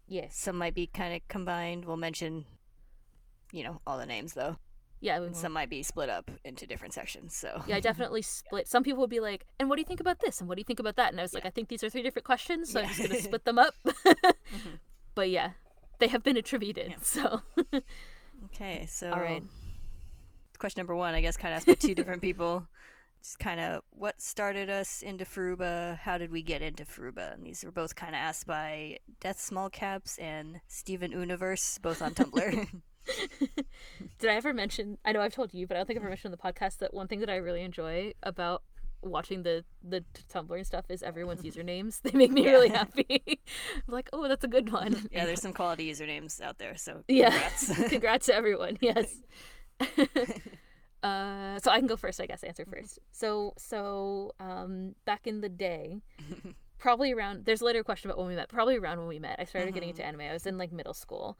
Yes. 0.08 0.36
some 0.38 0.58
might 0.58 0.74
be 0.74 0.88
kind 0.88 1.14
of 1.16 1.26
combined. 1.28 1.86
We'll 1.86 1.98
mention, 1.98 2.46
you 3.52 3.64
know, 3.64 3.80
all 3.86 3.98
the 3.98 4.06
names 4.06 4.34
though. 4.34 4.58
Yeah, 5.00 5.18
And 5.18 5.26
mm-hmm. 5.26 5.34
some 5.36 5.54
might 5.54 5.70
be 5.70 5.84
split 5.84 6.10
up 6.10 6.32
into 6.44 6.66
different 6.66 6.94
sections. 6.94 7.36
So 7.36 7.62
Yeah, 7.68 7.76
I 7.76 7.80
definitely 7.80 8.22
split. 8.24 8.68
Some 8.68 8.84
people 8.84 9.02
would 9.02 9.10
be 9.10 9.20
like, 9.20 9.46
"And 9.60 9.70
what 9.70 9.76
do 9.76 9.82
you 9.82 9.86
think 9.86 10.00
about 10.00 10.20
this? 10.20 10.40
And 10.40 10.50
what 10.50 10.56
do 10.56 10.62
you 10.62 10.66
think 10.66 10.80
about 10.80 10.96
that?" 10.96 11.12
And 11.12 11.20
I 11.20 11.24
was 11.24 11.34
like, 11.34 11.46
"I 11.46 11.50
think 11.50 11.70
these 11.70 11.84
are 11.84 11.90
three 11.90 12.02
different 12.02 12.26
questions, 12.26 12.72
so 12.72 12.82
I'm 12.82 12.88
just 12.88 13.02
gonna 13.02 13.22
split 13.22 13.46
them 13.46 13.60
up." 13.60 13.74
Mm-hmm. 14.48 14.76
But 15.16 15.30
yeah, 15.32 15.52
they 15.98 16.08
have 16.08 16.24
been 16.24 16.38
attributed. 16.38 16.92
Yeah. 16.92 16.98
So 17.02 17.42
okay, 18.46 18.86
so 18.88 19.12
All 19.12 19.20
right. 19.20 19.44
Question 20.60 20.82
number 20.82 20.96
one, 20.96 21.16
I 21.16 21.22
guess, 21.22 21.38
kind 21.38 21.54
of 21.54 21.58
asked 21.58 21.68
by 21.68 21.74
two 21.74 21.96
different 21.96 22.22
people. 22.22 22.68
Just 23.24 23.40
kind 23.40 23.60
of 23.60 23.82
what 23.90 24.22
started 24.22 24.70
us 24.70 25.02
into 25.02 25.26
Furuba? 25.26 25.98
How 25.98 26.18
did 26.18 26.32
we 26.32 26.44
get 26.44 26.62
into 26.62 26.86
Furuba? 26.86 27.34
And 27.34 27.44
these 27.44 27.64
were 27.64 27.72
both 27.72 27.96
kind 27.96 28.14
of 28.14 28.20
asked 28.20 28.46
by 28.46 29.00
Death 29.20 29.40
Small 29.40 29.70
Caps 29.70 30.18
and 30.20 30.62
Steven 30.68 31.12
Universe, 31.12 31.80
both 31.80 32.02
on 32.02 32.14
Tumblr. 32.14 32.82
did 34.20 34.30
I 34.30 34.36
ever 34.36 34.54
mention? 34.54 34.98
I 35.06 35.12
know 35.12 35.22
I've 35.22 35.34
told 35.34 35.54
you, 35.54 35.68
but 35.68 35.76
I 35.76 35.80
don't 35.80 35.88
think 35.88 35.98
I've 35.98 36.04
ever 36.04 36.10
mentioned 36.10 36.34
on 36.34 36.38
the 36.42 36.52
podcast 36.54 36.78
that 36.80 36.94
one 36.94 37.08
thing 37.08 37.20
that 37.22 37.30
I 37.30 37.36
really 37.38 37.62
enjoy 37.62 38.14
about 38.24 38.64
watching 39.04 39.44
the 39.44 39.64
the 39.88 40.04
Tumblr 40.34 40.56
and 40.56 40.66
stuff 40.66 40.86
is 40.90 41.04
everyone's 41.04 41.42
usernames. 41.44 42.02
They 42.04 42.12
make 42.18 42.32
me 42.32 42.44
Yeah. 42.46 42.52
really 42.52 42.70
happy. 42.70 43.22
I'm 43.28 43.94
like, 43.94 44.10
oh, 44.14 44.28
that's 44.28 44.44
a 44.44 44.48
good 44.48 44.72
one. 44.72 45.08
yeah, 45.12 45.26
there's 45.26 45.42
some 45.42 45.54
quality 45.54 45.90
usernames 45.92 46.42
out 46.42 46.58
there, 46.58 46.76
so 46.76 47.04
Yeah. 47.08 47.30
congrats. 47.30 47.90
Congrats 47.90 48.26
to 48.28 48.36
everyone. 48.36 48.78
Yes. 48.82 49.14
uh, 51.04 51.60
so 51.60 51.72
I 51.72 51.78
can 51.80 51.88
go 51.88 51.96
first, 51.96 52.20
I 52.20 52.26
guess. 52.26 52.44
Answer 52.44 52.66
first. 52.66 53.00
So, 53.12 53.54
so 53.58 54.32
um, 54.40 54.96
back 55.06 55.28
in 55.28 55.42
the 55.42 55.50
day, 55.50 56.02
probably 56.80 57.14
around. 57.14 57.46
There's 57.46 57.62
a 57.62 57.66
later 57.66 57.84
question 57.84 58.10
about 58.10 58.18
when 58.20 58.28
we 58.28 58.36
met. 58.36 58.50
Probably 58.50 58.78
around 58.78 58.98
when 59.00 59.08
we 59.08 59.20
met, 59.20 59.38
I 59.40 59.44
started 59.46 59.74
getting 59.74 59.90
into 59.90 60.04
anime. 60.04 60.22
I 60.22 60.34
was 60.34 60.46
in 60.48 60.58
like 60.58 60.72
middle 60.72 60.94
school, 60.96 61.38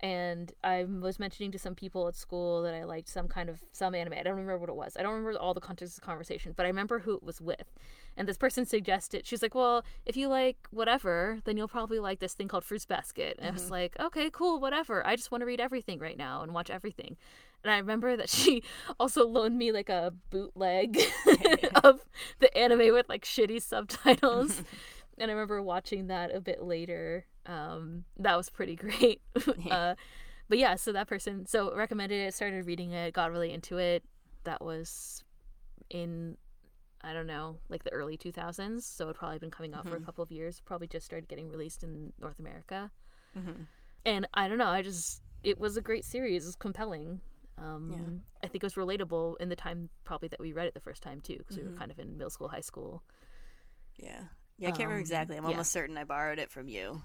and 0.00 0.52
I 0.62 0.84
was 0.84 1.18
mentioning 1.18 1.50
to 1.52 1.58
some 1.58 1.74
people 1.74 2.06
at 2.06 2.14
school 2.14 2.62
that 2.62 2.74
I 2.74 2.84
liked 2.84 3.08
some 3.08 3.26
kind 3.26 3.48
of 3.48 3.64
some 3.72 3.94
anime. 3.94 4.14
I 4.14 4.22
don't 4.22 4.36
remember 4.36 4.58
what 4.58 4.68
it 4.68 4.76
was. 4.76 4.96
I 4.96 5.02
don't 5.02 5.12
remember 5.12 5.38
all 5.38 5.54
the 5.54 5.60
context 5.60 5.96
of 5.96 6.02
the 6.02 6.06
conversation, 6.06 6.52
but 6.56 6.66
I 6.66 6.68
remember 6.68 7.00
who 7.00 7.14
it 7.14 7.22
was 7.22 7.40
with. 7.40 7.72
And 8.16 8.28
this 8.28 8.38
person 8.38 8.64
suggested, 8.64 9.26
she's 9.26 9.42
like, 9.42 9.54
"Well, 9.54 9.84
if 10.06 10.16
you 10.16 10.28
like 10.28 10.56
whatever, 10.70 11.40
then 11.44 11.56
you'll 11.56 11.68
probably 11.68 11.98
like 11.98 12.20
this 12.20 12.34
thing 12.34 12.46
called 12.46 12.64
Fruits 12.64 12.86
Basket." 12.86 13.36
And 13.38 13.48
I 13.48 13.50
was 13.50 13.64
mm-hmm. 13.64 13.72
like, 13.72 13.96
"Okay, 13.98 14.30
cool, 14.30 14.60
whatever. 14.60 15.04
I 15.06 15.16
just 15.16 15.32
want 15.32 15.42
to 15.42 15.46
read 15.46 15.60
everything 15.60 15.98
right 15.98 16.18
now 16.18 16.42
and 16.42 16.54
watch 16.54 16.70
everything." 16.70 17.16
And 17.64 17.72
I 17.72 17.78
remember 17.78 18.16
that 18.16 18.28
she 18.28 18.62
also 19.00 19.26
loaned 19.26 19.58
me 19.58 19.72
like 19.72 19.88
a 19.88 20.12
bootleg 20.30 20.98
of 21.84 22.00
the 22.38 22.56
anime 22.56 22.92
with 22.92 23.08
like 23.08 23.24
shitty 23.24 23.60
subtitles. 23.62 24.62
and 25.18 25.30
I 25.30 25.34
remember 25.34 25.60
watching 25.60 26.06
that 26.06 26.34
a 26.34 26.40
bit 26.40 26.62
later. 26.62 27.26
Um, 27.48 28.04
that 28.18 28.36
was 28.36 28.50
pretty 28.50 28.76
great. 28.84 29.22
uh, 29.70 29.96
but 30.48 30.58
yeah, 30.58 30.76
so 30.76 30.92
that 30.92 31.08
person 31.08 31.46
so 31.46 31.74
recommended 31.74 32.16
it, 32.26 32.34
started 32.34 32.66
reading 32.66 32.92
it, 32.92 33.14
got 33.14 33.32
really 33.32 33.52
into 33.52 33.78
it. 33.78 34.04
That 34.44 34.62
was 34.62 35.24
in 35.90 36.36
I 37.02 37.12
don't 37.14 37.26
know, 37.28 37.58
like 37.68 37.84
the 37.84 37.92
early 37.92 38.16
2000s. 38.16 38.84
So 38.86 39.04
it'd 39.06 39.16
probably 39.16 39.38
been 39.38 39.50
coming 39.52 39.74
out 39.74 39.88
for 39.88 39.96
a 39.96 40.00
Mhm. 40.00 40.04
couple 40.04 40.22
of 40.24 40.32
years. 40.32 40.60
Probably 40.64 40.88
just 40.88 41.06
started 41.06 41.28
getting 41.28 41.48
released 41.50 41.84
in 41.84 42.12
North 42.20 42.40
America. 42.40 42.90
Mhm. 43.34 43.66
And 44.04 44.26
I 44.34 44.48
don't 44.48 44.58
know, 44.58 44.68
I 44.68 44.82
just 44.82 45.22
it 45.42 45.58
was 45.58 45.76
a 45.76 45.80
great 45.82 46.04
series. 46.04 46.44
It 46.44 46.48
was 46.48 46.56
compelling. 46.56 47.20
Um, 47.58 48.22
I 48.42 48.46
think 48.48 48.62
it 48.62 48.66
was 48.66 48.74
relatable 48.74 49.36
in 49.40 49.48
the 49.48 49.56
time 49.56 49.88
probably 50.04 50.28
that 50.28 50.40
we 50.40 50.52
read 50.52 50.66
it 50.66 50.74
the 50.74 50.80
first 50.80 51.02
time 51.02 51.20
too, 51.20 51.38
because 51.38 51.56
we 51.56 51.64
were 51.64 51.70
Mhm. 51.70 51.78
kind 51.78 51.90
of 51.90 51.98
in 51.98 52.16
middle 52.16 52.30
school, 52.30 52.48
high 52.48 52.60
school. 52.60 53.02
Yeah. 53.98 54.24
Yeah, 54.58 54.68
I 54.68 54.72
can't 54.72 54.88
remember 54.88 55.00
Um, 55.00 55.00
exactly. 55.00 55.36
I'm 55.36 55.44
yeah. 55.44 55.50
almost 55.52 55.70
certain 55.72 55.96
I 55.96 56.04
borrowed 56.04 56.38
it 56.38 56.50
from 56.50 56.68
you. 56.68 57.02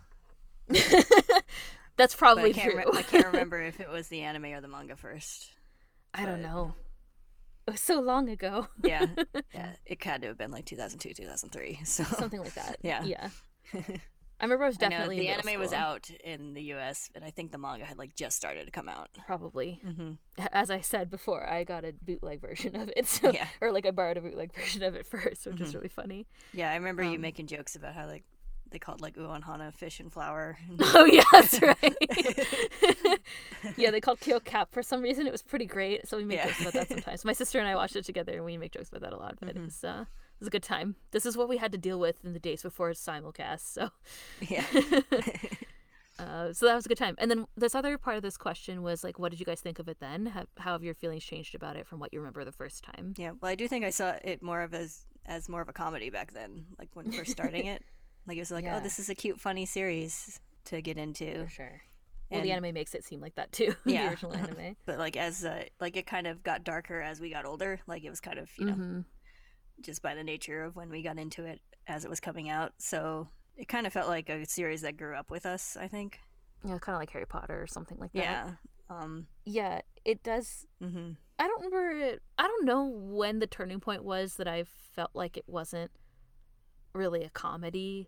That's 1.97 2.15
probably 2.15 2.49
I 2.49 2.53
can't, 2.53 2.71
true. 2.73 2.83
remem- 2.83 2.95
I 2.97 3.01
can't 3.03 3.27
remember 3.27 3.61
if 3.61 3.79
it 3.79 3.89
was 3.89 4.07
the 4.07 4.21
anime 4.21 4.45
or 4.45 4.61
the 4.61 4.67
manga 4.67 4.95
first. 4.95 5.51
I 6.13 6.25
don't 6.25 6.41
know. 6.41 6.73
It 7.67 7.71
was 7.71 7.81
so 7.81 7.99
long 7.99 8.29
ago. 8.29 8.67
Yeah. 8.83 9.05
Yeah. 9.53 9.73
It 9.85 10.03
had 10.03 10.21
to 10.23 10.27
have 10.29 10.37
been 10.37 10.49
like 10.51 10.65
2002, 10.65 11.13
2003. 11.13 11.79
So 11.85 12.03
Something 12.03 12.39
like 12.41 12.55
that. 12.55 12.77
Yeah. 12.81 13.03
Yeah. 13.03 13.29
I 13.73 14.45
remember 14.45 14.65
I 14.65 14.67
was 14.67 14.77
I 14.77 14.89
definitely 14.89 15.19
the 15.19 15.27
in 15.27 15.35
middle 15.37 15.49
anime 15.51 15.61
was 15.61 15.71
out 15.73 16.09
in 16.23 16.53
the 16.55 16.61
US, 16.73 17.09
and 17.15 17.23
I 17.23 17.29
think 17.29 17.51
the 17.51 17.57
manga 17.59 17.85
had 17.85 17.97
like 17.99 18.15
just 18.15 18.35
started 18.35 18.65
to 18.65 18.71
come 18.71 18.89
out. 18.89 19.09
Probably. 19.27 19.79
Mm-hmm. 19.85 20.13
As 20.51 20.69
I 20.71 20.81
said 20.81 21.09
before, 21.11 21.47
I 21.47 21.63
got 21.63 21.85
a 21.85 21.93
bootleg 22.01 22.41
version 22.41 22.75
of 22.75 22.89
it. 22.97 23.05
So 23.07 23.31
Yeah. 23.31 23.47
or 23.61 23.71
like 23.71 23.85
I 23.85 23.91
borrowed 23.91 24.17
a 24.17 24.21
bootleg 24.21 24.53
version 24.55 24.81
of 24.83 24.95
it 24.95 25.05
first, 25.05 25.45
which 25.45 25.61
is 25.61 25.71
Mhm. 25.71 25.75
really 25.75 25.89
funny. 25.89 26.25
Yeah, 26.51 26.71
I 26.71 26.75
remember 26.75 27.03
you 27.03 27.15
Um, 27.15 27.21
making 27.21 27.45
jokes 27.47 27.75
about 27.75 27.93
how 27.93 28.07
like 28.07 28.23
they 28.73 28.79
called 28.79 28.99
like 28.99 29.15
Uon 29.15 29.43
Hana 29.43 29.71
fish 29.71 30.01
and 30.01 30.11
flour. 30.11 30.57
Oh 30.81 31.05
yeah, 31.05 31.23
that's 31.31 31.61
right. 31.61 31.95
yeah, 33.77 33.91
they 33.91 34.01
called 34.01 34.19
Kyo 34.19 34.39
Cap 34.39 34.69
for 34.73 34.83
some 34.83 35.01
reason. 35.01 35.25
It 35.27 35.31
was 35.31 35.41
pretty 35.41 35.65
great, 35.65 36.07
so 36.07 36.17
we 36.17 36.25
make 36.25 36.39
Yeah. 36.39 36.47
jokes 36.47 36.61
about 36.61 36.73
that 36.73 36.87
sometimes. 36.89 37.23
My 37.23 37.33
sister 37.33 37.59
and 37.59 37.67
I 37.67 37.75
watched 37.75 37.95
it 37.95 38.03
together, 38.05 38.33
and 38.33 38.43
we 38.43 38.57
make 38.57 38.73
jokes 38.73 38.89
about 38.89 39.01
that 39.01 39.13
a 39.13 39.17
lot. 39.17 39.35
But 39.39 39.49
it 39.49 39.55
Mhm. 39.57 39.65
was 39.65 39.83
uh, 39.83 40.01
it 40.09 40.39
was 40.39 40.47
a 40.47 40.51
good 40.51 40.63
time. 40.63 40.95
This 41.11 41.25
is 41.25 41.37
what 41.37 41.47
we 41.47 41.57
had 41.57 41.71
to 41.71 41.77
deal 41.77 41.99
with 41.99 42.25
in 42.25 42.33
the 42.33 42.39
days 42.39 42.61
before 42.63 42.91
simulcast. 42.91 43.61
So. 43.61 43.89
yeah. 44.41 44.65
Uh, 46.19 46.53
so 46.53 46.67
that 46.67 46.75
was 46.75 46.85
a 46.85 46.89
good 46.89 46.97
time. 46.97 47.15
And 47.17 47.29
then 47.31 47.47
this 47.57 47.73
other 47.73 47.97
part 47.97 48.17
of 48.17 48.21
this 48.21 48.37
question 48.37 48.83
was 48.83 49.03
like, 49.03 49.17
what 49.17 49.31
did 49.31 49.39
you 49.39 49.47
guys 49.47 49.61
think 49.61 49.79
of 49.79 49.87
it 49.87 49.99
then? 49.99 50.27
How, 50.27 50.45
how 50.59 50.73
have 50.73 50.83
your 50.83 50.93
feelings 50.93 51.23
changed 51.23 51.55
about 51.55 51.75
it 51.75 51.87
from 51.87 51.99
what 51.99 52.13
you 52.13 52.19
remember 52.19 52.45
the 52.45 52.51
first 52.51 52.83
time? 52.83 53.15
Yeah, 53.17 53.31
well, 53.41 53.49
I 53.51 53.55
do 53.55 53.67
think 53.67 53.83
I 53.83 53.89
saw 53.89 54.13
it 54.23 54.43
more 54.43 54.61
of 54.61 54.75
as 54.75 55.05
as 55.25 55.49
more 55.49 55.61
of 55.61 55.69
a 55.69 55.73
comedy 55.73 56.11
back 56.11 56.31
then, 56.31 56.65
like 56.77 56.89
when 56.93 57.11
first 57.11 57.31
starting 57.31 57.65
it. 57.65 57.81
Like 58.27 58.37
it 58.37 58.41
was 58.41 58.51
like, 58.51 58.65
Yeah. 58.65 58.77
oh, 58.77 58.79
this 58.79 58.99
is 58.99 59.09
a 59.09 59.15
cute, 59.15 59.39
funny 59.39 59.65
series 59.65 60.39
to 60.65 60.81
get 60.81 60.97
into. 60.97 61.43
For 61.45 61.49
sure. 61.49 61.81
Well, 62.31 62.41
the 62.41 62.51
anime 62.51 62.73
makes 62.73 62.95
it 62.95 63.03
seem 63.03 63.19
like 63.21 63.35
that 63.35 63.51
too. 63.51 63.75
Yeah. 63.85 64.03
the 64.05 64.09
original 64.11 64.33
anime. 64.35 64.75
But 64.85 64.97
like 64.97 65.15
as 65.17 65.45
uh, 65.45 65.65
like 65.79 65.95
it 65.97 66.07
kind 66.07 66.25
of 66.25 66.41
got 66.43 66.63
darker 66.63 66.99
as 67.01 67.19
we 67.19 67.29
got 67.29 67.45
older. 67.45 67.79
Like 67.85 68.03
it 68.03 68.09
was 68.09 68.19
kind 68.19 68.39
of 68.39 68.49
you 68.57 68.65
know 68.65 68.73
Mhm. 68.73 69.05
just 69.81 70.01
by 70.01 70.15
the 70.15 70.23
nature 70.23 70.63
of 70.63 70.75
when 70.75 70.89
we 70.89 71.01
got 71.03 71.19
into 71.19 71.45
it 71.45 71.61
as 71.87 72.05
it 72.05 72.09
was 72.09 72.19
coming 72.19 72.49
out. 72.49 72.73
So 72.79 73.27
it 73.55 73.67
kind 73.67 73.85
of 73.85 73.93
felt 73.93 74.07
like 74.07 74.29
a 74.29 74.45
series 74.45 74.81
that 74.81 74.97
grew 74.97 75.15
up 75.15 75.29
with 75.29 75.45
us. 75.45 75.77
I 75.79 75.87
think. 75.87 76.19
Yeah, 76.65 76.77
kind 76.79 76.95
of 76.95 77.01
like 77.01 77.11
Harry 77.11 77.25
Potter 77.27 77.61
or 77.61 77.67
something 77.67 77.97
like 77.99 78.13
that. 78.13 78.21
Yeah. 78.21 78.49
Um. 78.89 79.27
Yeah, 79.45 79.81
it 80.05 80.23
does. 80.23 80.65
hmm 80.81 81.11
I 81.37 81.47
don't 81.47 81.65
remember. 81.65 81.91
It, 81.99 82.21
I 82.37 82.43
don't 82.47 82.65
know 82.65 82.85
when 82.85 83.39
the 83.39 83.47
turning 83.47 83.79
point 83.79 84.03
was 84.03 84.35
that 84.35 84.47
I 84.47 84.63
felt 84.95 85.11
like 85.13 85.35
it 85.35 85.43
wasn't 85.45 85.91
really 86.93 87.23
a 87.23 87.29
comedy 87.29 88.07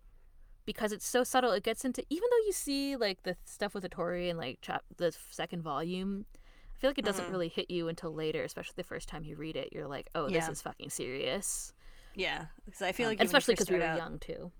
because 0.66 0.92
it's 0.92 1.06
so 1.06 1.24
subtle. 1.24 1.52
It 1.52 1.62
gets 1.62 1.84
into 1.84 2.04
even 2.10 2.28
though 2.30 2.44
you 2.46 2.52
see 2.52 2.96
like 2.96 3.22
the 3.22 3.36
stuff 3.44 3.72
with 3.72 3.82
the 3.84 3.88
Tori 3.88 4.28
and 4.28 4.38
like 4.38 4.60
chap- 4.60 4.84
the 4.96 5.16
second 5.30 5.62
volume. 5.62 6.26
I 6.74 6.78
feel 6.78 6.90
like 6.90 6.98
it 6.98 7.04
doesn't 7.06 7.24
Mhm. 7.28 7.30
really 7.30 7.48
hit 7.48 7.70
you 7.70 7.88
until 7.88 8.12
later, 8.12 8.42
especially 8.44 8.74
the 8.76 8.84
first 8.84 9.08
time 9.08 9.24
you 9.24 9.34
read 9.36 9.56
it. 9.56 9.70
You're 9.72 9.88
like, 9.88 10.10
"Oh, 10.14 10.28
this 10.28 10.46
is 10.48 10.60
fucking 10.60 10.90
serious." 10.90 11.72
Yeah. 12.14 12.46
Because 12.66 12.82
I 12.82 12.92
feel 12.92 13.06
Um, 13.06 13.12
like 13.12 13.20
you 13.20 13.24
especially 13.24 13.54
because 13.54 13.70
we 13.70 13.78
were 13.78 13.84
out- 13.84 13.96
young 13.96 14.18
too. 14.18 14.52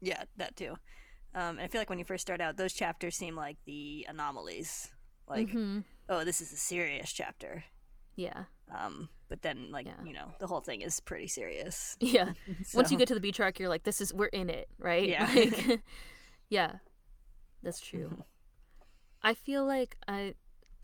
Yeah, 0.00 0.22
that 0.36 0.54
too. 0.54 0.72
Um, 1.34 1.58
and 1.58 1.62
I 1.62 1.68
feel 1.68 1.80
like 1.80 1.90
when 1.90 1.98
you 1.98 2.04
first 2.04 2.22
start 2.22 2.40
out, 2.40 2.56
those 2.56 2.72
chapters 2.72 3.16
seem 3.16 3.34
like 3.34 3.56
the 3.64 4.06
anomalies. 4.08 4.92
Like, 5.26 5.48
Mhm. 5.48 5.84
oh, 6.08 6.22
this 6.24 6.40
is 6.40 6.52
a 6.52 6.56
serious 6.56 7.12
chapter. 7.12 7.64
Yeah. 8.16 8.44
Um, 8.74 9.08
but 9.28 9.42
then 9.42 9.70
like 9.70 9.86
Yeah. 9.86 10.02
you 10.04 10.12
know 10.12 10.32
the 10.40 10.46
whole 10.46 10.60
thing 10.60 10.80
is 10.82 10.98
pretty 11.00 11.28
serious. 11.28 11.96
Yeah. 12.00 12.32
Once 12.74 12.90
you 12.90 12.98
get 12.98 13.08
to 13.08 13.14
the 13.14 13.20
beach 13.20 13.38
arc, 13.40 13.58
you're 13.60 13.68
like, 13.68 13.84
this 13.84 14.00
is 14.00 14.12
we're 14.12 14.26
in 14.26 14.50
it, 14.50 14.68
right? 14.78 15.08
Yeah. 15.08 15.30
Like, 15.32 15.80
yeah, 16.48 16.72
that's 17.62 17.80
true. 17.80 18.10
Mhm. 18.16 18.22
I 19.22 19.34
feel 19.34 19.64
like 19.64 19.96
I, 20.06 20.34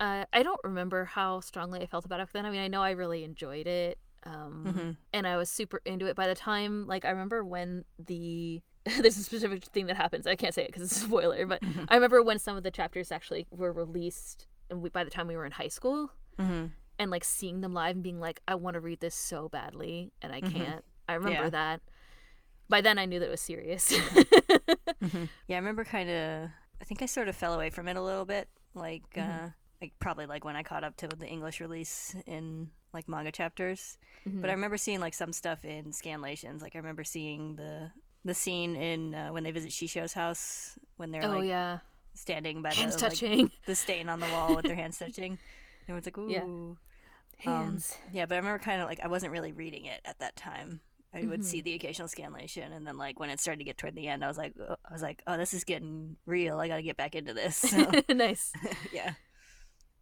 uh, 0.00 0.24
I 0.32 0.42
don't 0.42 0.60
remember 0.64 1.04
how 1.04 1.40
strongly 1.40 1.80
I 1.80 1.86
felt 1.86 2.04
about 2.04 2.18
it 2.20 2.28
then. 2.32 2.44
I 2.44 2.50
mean, 2.50 2.60
I 2.60 2.66
know 2.68 2.82
I 2.82 2.90
really 2.92 3.22
enjoyed 3.24 3.66
it, 3.68 3.98
um, 4.24 4.64
Mhm. 4.66 4.96
and 5.12 5.26
I 5.26 5.36
was 5.36 5.48
super 5.48 5.80
into 5.84 6.06
it. 6.06 6.16
By 6.16 6.26
the 6.26 6.34
time, 6.34 6.86
like, 6.88 7.04
I 7.04 7.10
remember 7.10 7.44
when 7.44 7.84
the 7.98 8.62
there's 8.84 9.16
a 9.16 9.22
specific 9.22 9.62
thing 9.66 9.86
that 9.86 9.96
happens. 9.96 10.26
I 10.26 10.34
can't 10.34 10.52
say 10.52 10.62
it 10.64 10.68
because 10.68 10.82
it's 10.82 10.96
a 10.96 11.04
spoiler, 11.06 11.46
but 11.46 11.62
Mhm. 11.62 11.86
I 11.88 11.94
remember 11.94 12.20
when 12.20 12.40
some 12.40 12.56
of 12.56 12.64
the 12.64 12.70
chapters 12.72 13.12
actually 13.12 13.46
were 13.50 13.72
released, 13.72 14.48
and 14.70 14.82
we, 14.82 14.88
by 14.90 15.04
the 15.04 15.10
time 15.10 15.28
we 15.28 15.36
were 15.36 15.46
in 15.46 15.52
high 15.52 15.68
school, 15.68 16.10
Mhm. 16.36 16.72
And 17.02 17.10
like 17.10 17.24
seeing 17.24 17.60
them 17.60 17.74
live 17.74 17.96
and 17.96 18.02
being 18.02 18.20
like, 18.20 18.40
I 18.48 18.54
want 18.54 18.74
to 18.74 18.80
read 18.80 19.00
this 19.00 19.14
so 19.14 19.48
badly, 19.48 20.12
and 20.22 20.32
I 20.32 20.40
Mhm. 20.40 20.52
can't. 20.52 20.84
I 21.08 21.14
remember 21.14 21.44
Yeah. 21.44 21.50
that. 21.50 21.80
By 22.68 22.80
then, 22.80 22.98
I 22.98 23.04
knew 23.04 23.18
that 23.18 23.26
it 23.26 23.30
was 23.30 23.40
serious. 23.40 23.92
Mhm. 23.92 25.28
Yeah, 25.48 25.56
I 25.56 25.58
remember 25.58 25.84
kind 25.84 26.08
of. 26.08 26.50
I 26.80 26.84
think 26.84 27.02
I 27.02 27.06
sort 27.06 27.28
of 27.28 27.36
fell 27.36 27.54
away 27.54 27.70
from 27.70 27.86
it 27.88 27.96
a 27.96 28.02
little 28.02 28.24
bit. 28.24 28.48
Like, 28.74 29.02
Mhm. 29.14 29.46
uh, 29.46 29.48
like 29.80 29.92
probably 29.98 30.26
like 30.26 30.44
when 30.44 30.56
I 30.56 30.62
caught 30.62 30.84
up 30.84 30.96
to 30.98 31.08
the 31.08 31.26
English 31.26 31.60
release 31.60 32.14
in 32.26 32.70
like 32.92 33.08
manga 33.08 33.32
chapters. 33.32 33.98
Mm-hmm. 34.26 34.40
But 34.40 34.50
I 34.50 34.52
remember 34.54 34.76
seeing 34.76 35.00
like 35.00 35.14
some 35.14 35.32
stuff 35.32 35.64
in 35.64 35.86
scanlations. 35.92 36.62
Like 36.62 36.74
I 36.76 36.78
remember 36.78 37.04
seeing 37.04 37.56
the 37.56 37.90
the 38.24 38.34
scene 38.34 38.76
in 38.76 39.14
uh, 39.14 39.30
when 39.30 39.42
they 39.42 39.50
visit 39.50 39.70
Shisho's 39.72 40.12
house 40.12 40.78
when 40.96 41.10
they're 41.10 41.24
oh 41.24 41.38
like 41.38 41.48
yeah, 41.48 41.78
standing 42.14 42.62
by 42.62 42.72
hands 42.72 42.94
the 42.96 43.02
like, 43.02 43.10
touching, 43.12 43.50
the 43.66 43.74
stain 43.74 44.08
on 44.08 44.20
the 44.20 44.28
wall 44.28 44.54
with 44.54 44.64
their 44.64 44.76
hands 44.76 44.98
touching. 44.98 45.38
Everyone's 45.88 46.06
like, 46.06 46.18
ooh. 46.18 46.30
Yeah. 46.30 46.74
Um. 47.46 47.78
Yeah, 48.12 48.26
but 48.26 48.34
I 48.34 48.38
remember 48.38 48.58
kind 48.62 48.80
of 48.82 48.88
like 48.88 49.00
I 49.02 49.08
wasn't 49.08 49.32
really 49.32 49.52
reading 49.52 49.84
it 49.86 50.00
at 50.04 50.18
that 50.20 50.36
time. 50.36 50.80
I 51.14 51.26
would 51.26 51.40
Mhm. 51.40 51.44
see 51.44 51.60
the 51.60 51.74
occasional 51.74 52.08
scanlation, 52.08 52.74
and 52.74 52.86
then 52.86 52.96
like 52.96 53.20
when 53.20 53.28
it 53.28 53.38
started 53.38 53.58
to 53.58 53.64
get 53.64 53.76
toward 53.76 53.94
the 53.94 54.08
end, 54.08 54.24
I 54.24 54.28
was 54.28 54.38
like, 54.38 54.54
oh, 54.58 54.76
I 54.88 54.92
was 54.92 55.02
like, 55.02 55.22
oh, 55.26 55.36
this 55.36 55.52
is 55.52 55.62
getting 55.64 56.16
real. 56.24 56.58
I 56.58 56.68
got 56.68 56.76
to 56.76 56.82
get 56.82 56.96
back 56.96 57.14
into 57.14 57.34
this. 57.34 57.56
So, 57.56 57.90
nice. 58.08 58.52
yeah. 58.92 59.14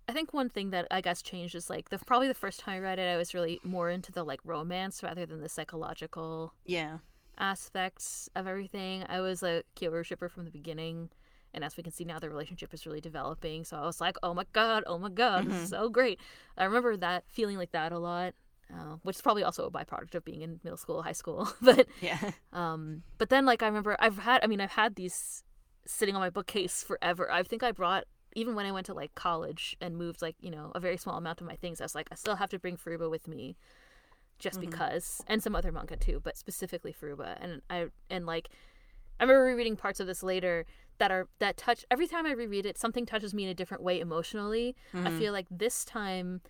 I 0.09 0.13
think 0.13 0.33
one 0.33 0.49
thing 0.49 0.71
that 0.71 0.87
I 0.91 1.01
guess 1.01 1.23
changed 1.23 1.55
is 1.55 1.69
like 1.71 1.89
the 1.91 1.99
probably 1.99 2.29
the 2.29 2.35
first 2.35 2.61
time 2.61 2.77
I 2.77 2.79
read 2.81 2.99
it, 2.99 3.09
I 3.13 3.17
was 3.17 3.35
really 3.35 3.61
more 3.65 3.91
into 3.91 4.13
the 4.13 4.25
like 4.25 4.41
romance 4.45 5.03
rather 5.03 5.27
than 5.27 5.41
the 5.41 5.49
psychological 5.49 6.53
Yeah. 6.65 6.99
aspects 7.39 8.29
of 8.37 8.47
everything. 8.47 9.05
I 9.09 9.21
was 9.21 9.43
a 9.43 9.63
Kyoru 9.77 10.05
shipper 10.05 10.29
from 10.29 10.45
the 10.45 10.51
beginning, 10.51 11.11
and 11.55 11.65
as 11.65 11.77
we 11.77 11.83
can 11.83 11.93
see 11.93 12.05
now, 12.05 12.19
the 12.19 12.29
relationship 12.31 12.73
is 12.75 12.87
really 12.87 13.01
developing. 13.01 13.65
So 13.65 13.77
I 13.77 13.83
was 13.87 14.01
like, 14.01 14.17
oh 14.23 14.35
my 14.35 14.45
god, 14.53 14.85
oh 14.87 14.99
my 14.99 15.09
god, 15.11 15.47
this 15.47 15.63
is 15.63 15.69
so 15.71 15.89
great. 15.89 16.21
I 16.57 16.65
remember 16.65 16.97
that 16.97 17.25
feeling 17.29 17.57
like 17.59 17.73
that 17.73 17.93
a 17.93 17.99
lot, 17.99 18.35
uh, 18.73 18.97
which 19.03 19.17
is 19.17 19.23
probably 19.23 19.43
also 19.43 19.67
a 19.67 19.71
byproduct 19.71 20.15
of 20.15 20.25
being 20.25 20.43
in 20.43 20.61
middle 20.63 20.77
school, 20.77 21.03
high 21.03 21.13
school. 21.13 21.49
but 21.63 21.87
Yeah. 22.01 22.19
um, 22.53 23.03
but 23.19 23.29
then 23.31 23.45
like 23.47 23.63
I 23.63 23.67
remember 23.67 23.97
I've 23.99 24.19
had, 24.19 24.43
I 24.45 24.47
mean, 24.47 24.61
I've 24.61 24.73
had 24.73 24.95
these 24.97 25.43
sitting 25.87 26.15
on 26.15 26.21
my 26.21 26.31
bookcase 26.31 26.83
forever. 26.83 27.31
I 27.31 27.43
think 27.43 27.63
I 27.63 27.73
brought 27.73 28.05
even 28.37 28.55
when 28.55 28.65
I 28.65 28.71
went 28.71 28.87
to 28.87 28.95
like 28.95 29.13
college 29.17 29.77
and 29.81 29.97
moved 29.97 30.23
like 30.23 30.37
you 30.41 30.51
know 30.53 30.71
a 30.75 30.79
very 30.81 30.97
small 30.97 31.17
amount 31.17 31.41
of 31.41 31.47
my 31.49 31.57
things. 31.57 31.81
I 31.81 31.85
was 31.85 31.95
like, 31.97 32.09
I 32.13 32.15
still 32.15 32.37
have 32.37 32.51
to 32.51 32.59
bring 32.61 32.77
Furuba 32.77 33.11
with 33.11 33.27
me 33.27 33.57
just 34.39 34.59
Mhm. 34.59 34.71
because 34.71 35.21
and 35.27 35.43
some 35.43 35.55
other 35.55 35.71
manga 35.71 35.97
too 35.97 36.19
but 36.23 36.35
specifically 36.35 36.95
Furuba 36.99 37.37
and 37.41 37.61
I 37.69 37.89
and 38.09 38.25
like 38.25 38.49
I 39.19 39.25
remember 39.25 39.43
rereading 39.45 39.77
parts 39.77 40.01
of 40.01 40.07
this 40.07 40.23
later 40.23 40.65
that 41.01 41.11
are 41.11 41.27
that 41.41 41.57
touch 41.57 41.85
every 41.91 42.07
time 42.07 42.25
I 42.27 42.33
reread 42.33 42.65
it 42.67 42.79
something 42.79 43.05
touches 43.05 43.35
me 43.35 43.43
in 43.45 43.51
a 43.51 43.55
different 43.55 43.83
way 43.83 43.99
emotionally 44.01 44.77
I 44.95 44.99
Mhm. 45.11 45.19
feel 45.19 45.33
like 45.33 45.47
this 45.51 45.85
time 45.85 46.41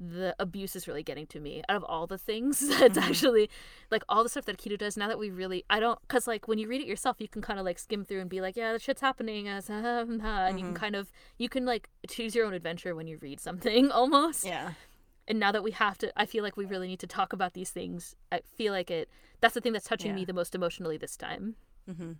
the 0.00 0.32
abuse 0.38 0.76
is 0.76 0.86
really 0.86 1.02
getting 1.02 1.26
to 1.26 1.40
me 1.40 1.60
out 1.68 1.74
of 1.76 1.82
all 1.82 2.06
the 2.06 2.16
things 2.18 2.60
that's 2.80 2.96
Mhm. 2.96 3.02
actually 3.08 3.50
like 3.90 4.04
all 4.08 4.22
the 4.22 4.28
stuff 4.28 4.44
that 4.46 4.56
Kido 4.56 4.78
does 4.78 4.96
now 4.96 5.08
that 5.08 5.18
we 5.18 5.28
really 5.30 5.64
I 5.68 5.80
don't 5.80 6.00
because 6.02 6.28
like 6.28 6.46
when 6.48 6.58
you 6.58 6.68
read 6.68 6.80
it 6.80 6.86
yourself 6.86 7.16
you 7.20 7.28
can 7.28 7.42
kind 7.42 7.58
of 7.58 7.64
like 7.66 7.78
skim 7.80 8.04
through 8.04 8.20
and 8.20 8.30
be 8.30 8.40
like 8.40 8.56
yeah 8.56 8.72
the 8.72 8.78
shit's 8.78 9.00
happening 9.00 9.48
as 9.48 9.68
and 9.68 10.58
you 10.58 10.64
can 10.64 10.72
Mhm. 10.74 10.76
kind 10.76 10.94
of 10.96 11.10
you 11.36 11.48
can 11.48 11.64
like 11.66 11.88
choose 12.08 12.34
your 12.36 12.46
own 12.46 12.54
adventure 12.54 12.94
when 12.94 13.08
you 13.08 13.18
read 13.20 13.40
something 13.40 13.90
almost 14.00 14.44
Yeah. 14.44 14.74
and 15.26 15.40
now 15.40 15.50
that 15.50 15.64
we 15.64 15.72
have 15.72 15.98
to 15.98 16.12
i 16.16 16.24
feel 16.24 16.44
like 16.44 16.56
we 16.56 16.64
really 16.64 16.86
need 16.86 17.00
to 17.00 17.08
talk 17.08 17.32
about 17.32 17.54
these 17.54 17.70
things 17.70 18.14
i 18.30 18.40
feel 18.56 18.72
like 18.72 18.90
it 18.92 19.08
that's 19.40 19.54
the 19.54 19.60
thing 19.60 19.72
that's 19.72 19.88
touching 19.92 20.14
me 20.14 20.24
the 20.24 20.32
most 20.32 20.54
emotionally 20.54 20.96
this 20.96 21.16
time 21.16 21.56
hmm 21.92 22.12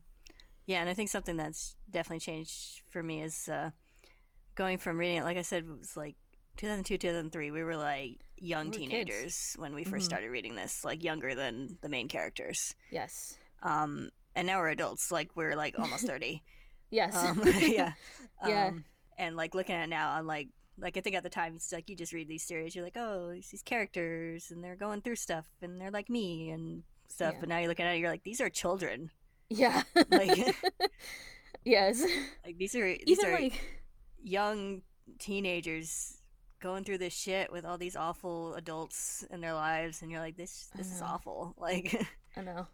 Yeah, 0.69 0.81
and 0.83 0.89
I 0.91 0.93
think 0.95 1.09
something 1.09 1.39
that's 1.39 1.77
definitely 1.91 2.21
changed 2.21 2.83
for 2.91 3.03
me 3.03 3.23
is 3.23 3.49
uh, 3.49 3.71
going 4.55 4.77
from 4.77 4.99
reading 4.99 5.17
it. 5.17 5.25
Like 5.25 5.39
I 5.39 5.43
said, 5.43 5.65
it 5.65 5.79
was 5.79 5.97
like 5.97 6.15
2002, 6.59 6.99
2003. 6.99 7.51
We 7.51 7.63
were 7.63 7.75
like 7.75 8.19
young 8.37 8.67
We 8.67 8.69
were 8.69 8.73
kids. 8.73 8.91
teenagers 8.91 9.57
when 9.59 9.75
we 9.75 9.85
1st 9.85 9.95
Mhm. 9.95 10.03
started 10.03 10.29
reading 10.31 10.57
this, 10.57 10.85
like 10.85 11.03
younger 11.03 11.35
than 11.35 11.79
the 11.81 11.89
main 11.89 12.07
characters. 12.07 12.75
yes 12.91 13.39
Um, 13.63 14.11
and 14.37 14.47
now 14.47 14.59
we're 14.59 14.69
adults. 14.69 15.11
Like 15.11 15.31
we're 15.35 15.57
like 15.57 15.79
almost 15.79 16.07
30. 16.13 16.43
yes 16.91 17.17
Um, 17.17 17.41
yeah. 17.61 17.95
Yeah. 18.47 18.67
Um, 18.69 18.85
and 19.17 19.37
like 19.37 19.55
looking 19.55 19.75
at 19.75 19.85
it 19.85 19.89
now, 19.91 20.11
I'm 20.13 20.27
like, 20.27 20.49
like 20.77 20.99
I 20.99 21.01
think 21.01 21.17
at 21.17 21.23
the 21.23 21.31
time 21.31 21.55
it's 21.57 21.73
like 21.73 21.89
you 21.89 21.97
just 21.97 22.13
read 22.13 22.29
these 22.29 22.45
series, 22.45 22.75
you're 22.77 22.85
like, 22.85 22.97
oh, 22.99 23.31
these 23.33 23.63
characters 23.65 24.51
and 24.51 24.63
they're 24.63 24.77
going 24.77 25.01
through 25.01 25.17
stuff 25.17 25.47
and 25.63 25.81
they're 25.81 25.91
like 25.91 26.11
me 26.11 26.51
and 26.51 26.83
stuff. 27.09 27.33
Yeah. 27.35 27.41
But 27.41 27.49
now 27.49 27.59
you're 27.59 27.69
looking 27.69 27.87
at 27.87 27.95
it, 27.97 28.01
you're 28.01 28.11
like, 28.11 28.23
these 28.23 28.41
are 28.43 28.51
children. 28.51 29.11
Yeah 29.51 29.83
Like- 30.11 30.55
yes 31.65 32.03
Like 32.45 32.59
these 32.59 32.75
are 32.75 32.87
these 32.87 33.19
even 33.19 33.27
are 33.27 33.33
like 33.41 33.61
young 34.23 34.83
teenagers 35.19 36.15
going 36.61 36.83
through 36.85 36.99
this 36.99 37.15
shit 37.15 37.53
with 37.53 37.65
all 37.65 37.79
these 37.79 37.95
awful 37.97 38.55
adults 38.55 39.25
in 39.31 39.41
their 39.41 39.55
lives, 39.55 40.03
and 40.03 40.11
you're 40.11 40.21
like, 40.21 40.37
this 40.37 40.69
this 40.75 40.91
is 40.93 41.01
awful. 41.01 41.55
Like, 41.57 41.95
i 42.37 42.43
know 42.43 42.67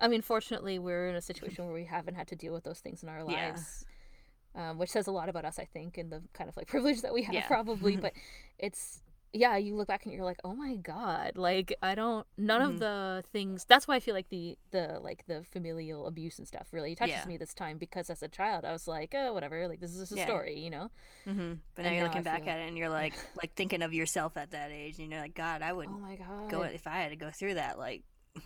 i 0.00 0.08
mean 0.08 0.22
fortunately 0.22 0.78
we're 0.78 1.08
in 1.08 1.14
a 1.16 1.20
situation 1.20 1.64
where 1.64 1.74
we 1.74 1.84
haven't 1.84 2.14
had 2.14 2.26
to 2.28 2.34
deal 2.34 2.52
with 2.52 2.64
those 2.64 2.80
things 2.80 3.02
in 3.02 3.08
our 3.08 3.18
Yeah. 3.18 3.48
lives 3.50 3.84
um, 4.54 4.78
which 4.78 4.90
says 4.90 5.06
a 5.06 5.12
lot 5.12 5.28
about 5.28 5.44
us 5.44 5.58
i 5.58 5.64
think 5.64 5.98
and 5.98 6.10
the 6.10 6.22
kind 6.32 6.48
of 6.48 6.56
like 6.56 6.66
privilege 6.66 7.02
that 7.02 7.12
we 7.14 7.22
have 7.24 7.34
Yeah. 7.34 7.46
probably 7.46 7.96
but 7.96 8.12
it's 8.58 9.00
yeah 9.34 9.56
you 9.56 9.74
look 9.74 9.88
back 9.88 10.04
and 10.04 10.12
you're 10.14 10.24
like 10.24 10.38
oh 10.44 10.54
my 10.54 10.74
god 10.76 11.32
like 11.36 11.74
i 11.82 11.94
don't 11.94 12.26
none 12.36 12.60
Mhm. 12.60 12.68
of 12.74 12.78
the 12.80 13.24
things 13.32 13.64
that's 13.64 13.88
why 13.88 13.94
i 13.96 14.00
feel 14.00 14.14
like 14.14 14.28
the 14.28 14.58
the 14.72 14.98
like 15.02 15.24
the 15.26 15.42
familial 15.44 16.06
abuse 16.06 16.38
and 16.38 16.46
stuff 16.46 16.68
really 16.70 16.94
touches 16.94 17.14
Yeah. 17.14 17.26
me 17.26 17.36
this 17.38 17.54
time 17.54 17.78
because 17.78 18.10
as 18.10 18.22
a 18.22 18.28
child 18.28 18.64
i 18.64 18.72
was 18.72 18.86
like 18.86 19.14
oh 19.16 19.32
whatever 19.32 19.66
like 19.68 19.80
this 19.80 19.90
is 19.92 20.00
just 20.00 20.12
a 20.12 20.16
Yeah. 20.16 20.26
story 20.26 20.58
you 20.60 20.68
know 20.70 20.90
hmm 21.24 21.54
but 21.74 21.82
now 21.82 21.88
And 21.88 21.96
you're 21.96 22.04
now 22.04 22.04
I 22.04 22.08
looking 22.08 22.22
back 22.24 22.40
feel- 22.42 22.50
at 22.50 22.58
it, 22.60 22.68
and 22.68 22.76
you're 22.76 22.88
like, 23.00 23.14
like 23.40 23.54
thinking 23.54 23.80
of 23.82 23.94
yourself 23.94 24.36
at 24.36 24.50
that 24.50 24.70
age, 24.70 24.98
and 24.98 25.10
you're 25.10 25.20
like, 25.20 25.34
God, 25.34 25.62
I 25.62 25.72
would 25.72 25.88
oh 25.88 25.98
my 25.98 26.16
god 26.16 26.50
go 26.50 26.62
if 26.62 26.86
I 26.86 26.96
had 26.98 27.10
to 27.10 27.16
go 27.16 27.30
through 27.30 27.54
that. 27.54 27.78
Like, 27.78 28.02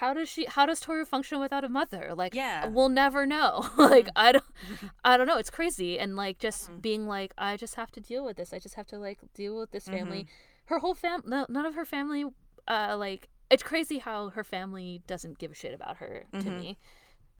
how 0.00 0.12
does 0.14 0.28
she 0.28 0.44
how 0.46 0.66
does 0.66 0.78
toru 0.80 1.04
function 1.04 1.40
without 1.40 1.64
a 1.64 1.68
mother? 1.68 2.14
Like 2.14 2.34
Yeah. 2.34 2.66
we'll 2.68 2.88
never 2.90 3.24
know. 3.26 3.68
Like 3.78 4.08
i 4.16 4.32
don't 4.32 4.44
i 5.04 5.16
don't 5.16 5.26
know. 5.26 5.38
It's 5.38 5.50
crazy. 5.50 5.98
And 5.98 6.16
like 6.16 6.38
just 6.38 6.70
Mhm. 6.70 6.82
being 6.82 7.06
like 7.06 7.32
i 7.38 7.56
just 7.56 7.74
have 7.76 7.90
to 7.92 8.00
deal 8.00 8.24
with 8.24 8.36
this. 8.36 8.52
I 8.52 8.58
just 8.58 8.74
have 8.74 8.86
to 8.88 8.98
like 8.98 9.18
deal 9.34 9.56
with 9.58 9.70
this 9.70 9.86
family. 9.88 10.22
Mm-hmm. 10.24 10.74
her 10.74 10.78
whole 10.80 10.94
fam 10.94 11.22
no, 11.26 11.46
none 11.48 11.66
of 11.66 11.74
her 11.74 11.84
family 11.84 12.24
uh 12.68 12.96
like 12.98 13.28
it's 13.50 13.62
crazy 13.62 13.98
how 13.98 14.30
her 14.30 14.42
family 14.44 15.02
doesn't 15.06 15.38
give 15.38 15.50
a 15.52 15.54
shit 15.54 15.72
about 15.74 15.96
her 15.98 16.26
to 16.32 16.38
Mhm. 16.50 16.58
me. 16.60 16.78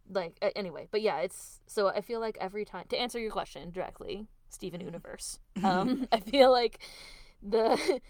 Like 0.09 0.35
a- 0.41 0.57
anyway 0.57 0.87
but 0.93 1.03
yeah 1.03 1.19
it's 1.27 1.61
so 1.67 1.89
i 1.89 2.01
feel 2.01 2.21
like 2.21 2.39
every 2.41 2.65
time 2.65 2.85
to 2.91 2.97
answer 2.97 3.19
your 3.19 3.33
question 3.33 3.71
directly 3.71 4.29
steven 4.51 4.81
universe 4.81 5.41
um 5.65 6.07
i 6.13 6.21
feel 6.21 6.51
like 6.53 6.79
the 7.43 8.01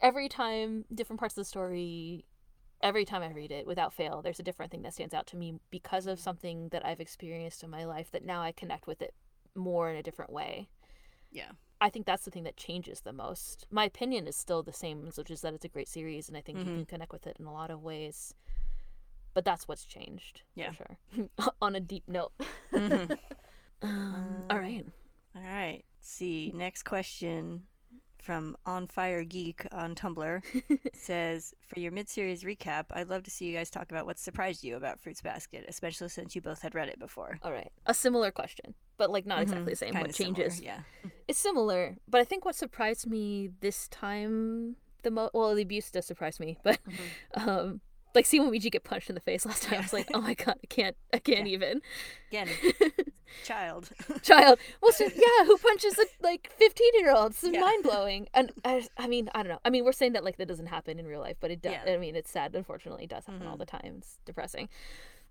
every 0.00 0.28
time 0.28 0.84
different 0.92 1.20
parts 1.20 1.34
of 1.34 1.42
the 1.42 1.44
story 1.54 2.24
every 2.84 3.04
time 3.04 3.22
i 3.22 3.30
read 3.32 3.50
it 3.50 3.66
without 3.66 3.92
fail 3.92 4.22
there's 4.22 4.38
a 4.38 4.44
different 4.44 4.70
thing 4.70 4.82
that 4.82 4.94
stands 4.94 5.12
out 5.14 5.26
to 5.26 5.36
me 5.36 5.54
because 5.70 6.06
of 6.06 6.20
something 6.20 6.68
that 6.68 6.84
i've 6.86 7.00
experienced 7.00 7.64
in 7.64 7.70
my 7.70 7.84
life 7.84 8.10
that 8.12 8.24
now 8.24 8.40
i 8.42 8.52
connect 8.52 8.86
with 8.86 9.02
it 9.02 9.12
more 9.56 9.90
in 9.90 9.96
a 9.96 10.02
different 10.02 10.32
way 10.32 10.68
yeah, 11.32 11.50
I 11.80 11.90
think 11.90 12.06
that's 12.06 12.24
the 12.24 12.30
thing 12.30 12.44
that 12.44 12.56
changes 12.56 13.00
the 13.00 13.12
most. 13.12 13.66
My 13.68 13.84
opinion 13.86 14.28
is 14.28 14.36
still 14.36 14.62
the 14.62 14.72
same, 14.72 15.10
which 15.16 15.30
is 15.32 15.40
that 15.40 15.52
it's 15.52 15.64
a 15.64 15.68
great 15.68 15.88
series, 15.88 16.28
and 16.28 16.36
I 16.36 16.40
think 16.42 16.58
you 16.60 16.64
Mhm. 16.64 16.74
can 16.76 16.86
connect 16.86 17.12
with 17.12 17.26
it 17.26 17.36
in 17.40 17.46
a 17.46 17.52
lot 17.52 17.70
of 17.72 17.82
ways. 17.82 18.34
But 19.34 19.44
that's 19.44 19.66
what's 19.66 19.84
changed, 19.84 20.42
Yeah. 20.54 20.70
sure. 20.70 20.96
On 21.60 21.74
a 21.74 21.80
deep 21.80 22.04
note. 22.06 22.32
Mhm. 22.72 23.18
um, 23.82 24.44
all 24.48 24.60
right. 24.60 24.86
All 25.34 25.42
right. 25.42 25.84
Let's 25.98 26.08
see. 26.08 26.52
Next 26.54 26.84
question 26.84 27.66
from 28.24 28.56
On 28.64 28.86
Fire 28.86 29.22
Geek 29.22 29.66
on 29.70 29.94
Tumblr 29.94 30.40
says, 30.94 31.54
"For 31.68 31.78
your 31.78 31.92
mid-series 31.92 32.42
recap, 32.42 32.86
I'd 32.90 33.08
love 33.10 33.22
to 33.24 33.30
see 33.30 33.44
you 33.46 33.54
guys 33.56 33.70
talk 33.70 33.90
about 33.90 34.06
what 34.06 34.18
surprised 34.18 34.64
you 34.64 34.76
about 34.76 34.98
Fruits 34.98 35.20
Basket, 35.20 35.64
especially 35.68 36.08
since 36.08 36.34
you 36.34 36.40
both 36.40 36.62
had 36.62 36.74
read 36.74 36.88
it 36.88 36.98
before." 36.98 37.38
All 37.42 37.52
right. 37.52 37.70
A 37.86 37.92
similar 37.94 38.30
question, 38.30 38.74
but 38.96 39.10
like 39.10 39.26
not 39.26 39.42
exactly 39.42 39.66
Mhm. 39.66 39.70
the 39.70 39.76
same. 39.76 39.92
Kinda 39.92 40.06
what 40.08 40.14
similar, 40.14 40.34
changes? 40.36 40.60
Yeah. 40.60 40.80
It's 41.28 41.38
similar, 41.38 41.96
but 42.08 42.20
I 42.20 42.24
think 42.24 42.44
what 42.44 42.54
surprised 42.54 43.06
me 43.06 43.50
this 43.60 43.88
time 43.88 44.76
the 45.02 45.10
most 45.10 45.32
well, 45.34 45.54
the 45.54 45.62
abuse 45.62 45.90
does 45.90 46.06
surprise 46.06 46.40
me, 46.40 46.58
but 46.62 46.80
Mhm. 46.84 47.48
um, 47.48 47.80
like 48.14 48.26
seeing 48.26 48.44
Momiji 48.44 48.70
get 48.70 48.84
punched 48.84 49.08
in 49.08 49.14
the 49.14 49.20
face 49.20 49.44
last 49.44 49.62
time. 49.64 49.78
I 49.78 49.82
was 49.82 49.92
like, 49.92 50.08
oh 50.14 50.20
my 50.20 50.34
god, 50.34 50.56
I 50.62 50.66
can't, 50.68 50.96
I 51.12 51.18
can't 51.18 51.46
Yeah. 51.48 51.54
even. 51.54 51.82
Again, 52.30 52.48
child. 53.44 53.90
Child, 54.22 54.58
well, 54.82 54.92
so, 54.92 55.04
yeah, 55.14 55.44
who 55.46 55.56
punches 55.58 55.98
a 55.98 56.04
like 56.22 56.50
fifteen 56.56 56.90
year 56.98 57.12
old? 57.14 57.32
It's 57.32 57.42
Yeah. 57.44 57.60
mind 57.60 57.82
blowing. 57.82 58.28
And 58.34 58.52
I, 58.64 58.86
I 58.96 59.06
mean, 59.06 59.28
I 59.34 59.42
don't 59.42 59.48
know. 59.52 59.58
I 59.64 59.70
mean, 59.70 59.84
we're 59.84 59.92
saying 59.92 60.12
that 60.12 60.24
like 60.24 60.36
that 60.36 60.46
doesn't 60.46 60.66
happen 60.66 60.98
in 60.98 61.06
real 61.06 61.20
life, 61.20 61.36
but 61.40 61.50
it 61.50 61.60
does. 61.62 61.72
Yeah. 61.86 61.92
I 61.94 61.96
mean, 61.98 62.16
it's 62.16 62.30
sad. 62.30 62.54
Unfortunately, 62.54 63.04
it 63.04 63.10
does 63.10 63.26
happen 63.26 63.46
all 63.46 63.56
Mhm. 63.56 63.60
the 63.60 63.66
time. 63.66 63.94
It's 63.98 64.18
depressing. 64.24 64.68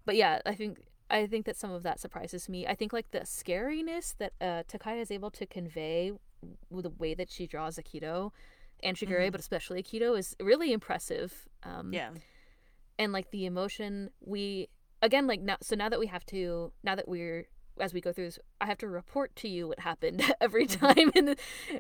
But 0.05 0.15
yeah, 0.15 0.41
I 0.45 0.53
think 0.55 0.79
I 1.09 1.27
think 1.27 1.45
that 1.45 1.55
some 1.57 1.71
of 1.71 1.84
that 1.84 1.99
surprises 1.99 2.49
me. 2.49 2.65
I 2.67 2.75
think 2.75 2.91
like 2.93 3.11
the 3.11 3.19
scariness 3.19 4.15
that 4.17 4.34
uh, 4.41 4.63
Takaya 4.63 5.01
is 5.01 5.11
able 5.11 5.31
to 5.31 5.45
convey 5.45 6.13
with 6.69 6.84
the 6.84 6.89
way 6.89 7.13
that 7.13 7.29
she 7.31 7.45
draws 7.47 7.77
Akito 7.77 8.31
and 8.81 8.97
Shigure, 8.97 9.19
Mhm. 9.27 9.31
but 9.31 9.39
especially 9.39 9.81
Akito, 9.84 10.17
is 10.17 10.36
really 10.41 10.73
impressive. 10.73 11.47
Um, 11.63 11.93
yeah. 11.93 12.11
And 13.00 13.12
like 13.12 13.32
the 13.32 13.46
emotion 13.46 14.10
we 14.22 14.70
again 15.02 15.28
like 15.28 15.41
now 15.41 15.58
so 15.62 15.76
now 15.76 15.89
that 15.89 16.00
we 16.00 16.08
have 16.08 16.26
to 16.28 16.72
now 16.84 16.96
that 16.96 17.08
we're 17.08 17.48
as 17.80 17.91
we 17.94 18.00
go 18.00 18.14
through 18.14 18.26
this 18.26 18.38
i 18.62 18.68
have 18.68 18.78
to 18.78 18.88
report 18.88 19.36
to 19.36 19.50
you 19.50 19.68
what 19.68 19.80
happened 19.80 20.22
every 20.39 20.66
Mhm. 20.68 20.80
time 20.80 21.12
and 21.16 21.36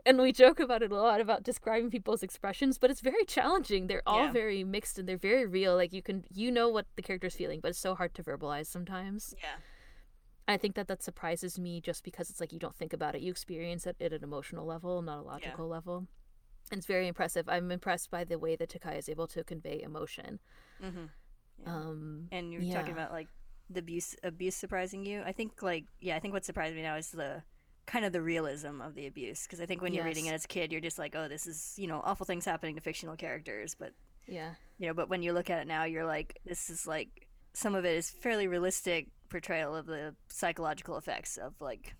and 0.07 0.17
we 0.19 0.31
joke 0.31 0.59
about 0.59 0.81
it 0.81 0.91
a 0.91 0.95
lot 0.95 1.21
about 1.21 1.43
describing 1.43 1.91
people's 1.91 2.23
expressions 2.23 2.77
but 2.79 2.89
it's 2.91 2.99
very 3.01 3.23
challenging. 3.25 3.85
They're 3.87 4.01
all 4.07 4.25
Yeah. 4.25 4.31
very 4.31 4.63
mixed 4.63 4.97
and 4.97 5.07
they're 5.07 5.17
very 5.31 5.45
real 5.45 5.75
like 5.75 5.93
you 5.93 6.01
can 6.01 6.25
you 6.33 6.51
know 6.51 6.67
what 6.67 6.87
the 6.95 7.03
character's 7.03 7.35
feeling 7.35 7.59
but 7.61 7.69
it's 7.69 7.79
so 7.79 7.93
hard 7.95 8.13
to 8.15 8.23
verbalize 8.23 8.65
sometimes. 8.65 9.35
Yeah. 9.37 9.57
i 10.47 10.57
think 10.57 10.73
that 10.75 10.87
that 10.87 11.01
surprises 11.03 11.57
me 11.59 11.79
just 11.79 12.03
because 12.03 12.29
it's 12.29 12.41
like 12.41 12.51
you 12.51 12.59
don't 12.59 12.75
think 12.75 12.91
about 12.91 13.15
it. 13.15 13.21
You 13.21 13.31
experience 13.31 13.85
it 13.87 13.95
at 14.01 14.11
an 14.13 14.23
emotional 14.23 14.65
level 14.65 15.01
not 15.03 15.19
a 15.19 15.21
logical 15.21 15.67
level. 15.67 16.07
And 16.71 16.77
it's 16.79 16.87
very 16.87 17.07
impressive. 17.07 17.47
I'm 17.49 17.69
impressed 17.71 18.09
by 18.09 18.23
the 18.23 18.39
way 18.39 18.55
that 18.55 18.69
takaya 18.69 18.97
is 18.97 19.09
able 19.09 19.27
to 19.27 19.43
convey 19.43 19.81
emotion 19.81 20.39
Mm-hmm. 20.83 21.05
Yeah. 21.65 21.73
um 21.75 22.27
and 22.31 22.51
you're 22.51 22.61
talking 22.73 22.93
about 22.93 23.11
like 23.11 23.27
the 23.69 23.79
abuse 23.79 24.15
abuse 24.23 24.55
surprising 24.55 25.05
you 25.05 25.21
i 25.25 25.31
think 25.31 25.61
like 25.61 25.85
yeah 26.01 26.15
i 26.15 26.19
think 26.19 26.33
what 26.33 26.43
surprised 26.43 26.75
me 26.75 26.81
now 26.81 26.95
is 26.95 27.09
the 27.11 27.41
kind 27.85 28.05
of 28.05 28.11
the 28.11 28.21
realism 28.21 28.81
of 28.81 28.93
the 28.95 29.07
abuse 29.07 29.43
because 29.43 29.61
i 29.61 29.65
think 29.65 29.81
when 29.81 29.93
you're 29.93 30.03
reading 30.05 30.25
it 30.25 30.33
as 30.33 30.45
a 30.45 30.47
kid 30.47 30.71
you're 30.71 30.81
just 30.81 30.99
like 30.99 31.15
oh 31.15 31.27
this 31.27 31.47
is 31.47 31.73
you 31.77 31.87
know 31.87 32.01
awful 32.03 32.25
things 32.25 32.45
happening 32.45 32.75
to 32.75 32.81
fictional 32.81 33.15
characters 33.15 33.75
but 33.79 33.93
yeah 34.27 34.51
you 34.77 34.87
know 34.87 34.93
but 34.93 35.09
when 35.09 35.21
you 35.23 35.31
look 35.33 35.49
at 35.49 35.59
it 35.59 35.67
now 35.67 35.83
you're 35.83 36.05
like 36.05 36.39
this 36.45 36.69
is 36.69 36.85
like 36.87 37.27
some 37.53 37.75
of 37.75 37.85
it 37.85 37.95
is 37.95 38.09
fairly 38.09 38.47
realistic 38.47 39.07
portrayal 39.29 39.75
of 39.75 39.85
the 39.85 40.15
psychological 40.29 40.97
effects 40.97 41.37
of 41.37 41.53
like 41.59 41.95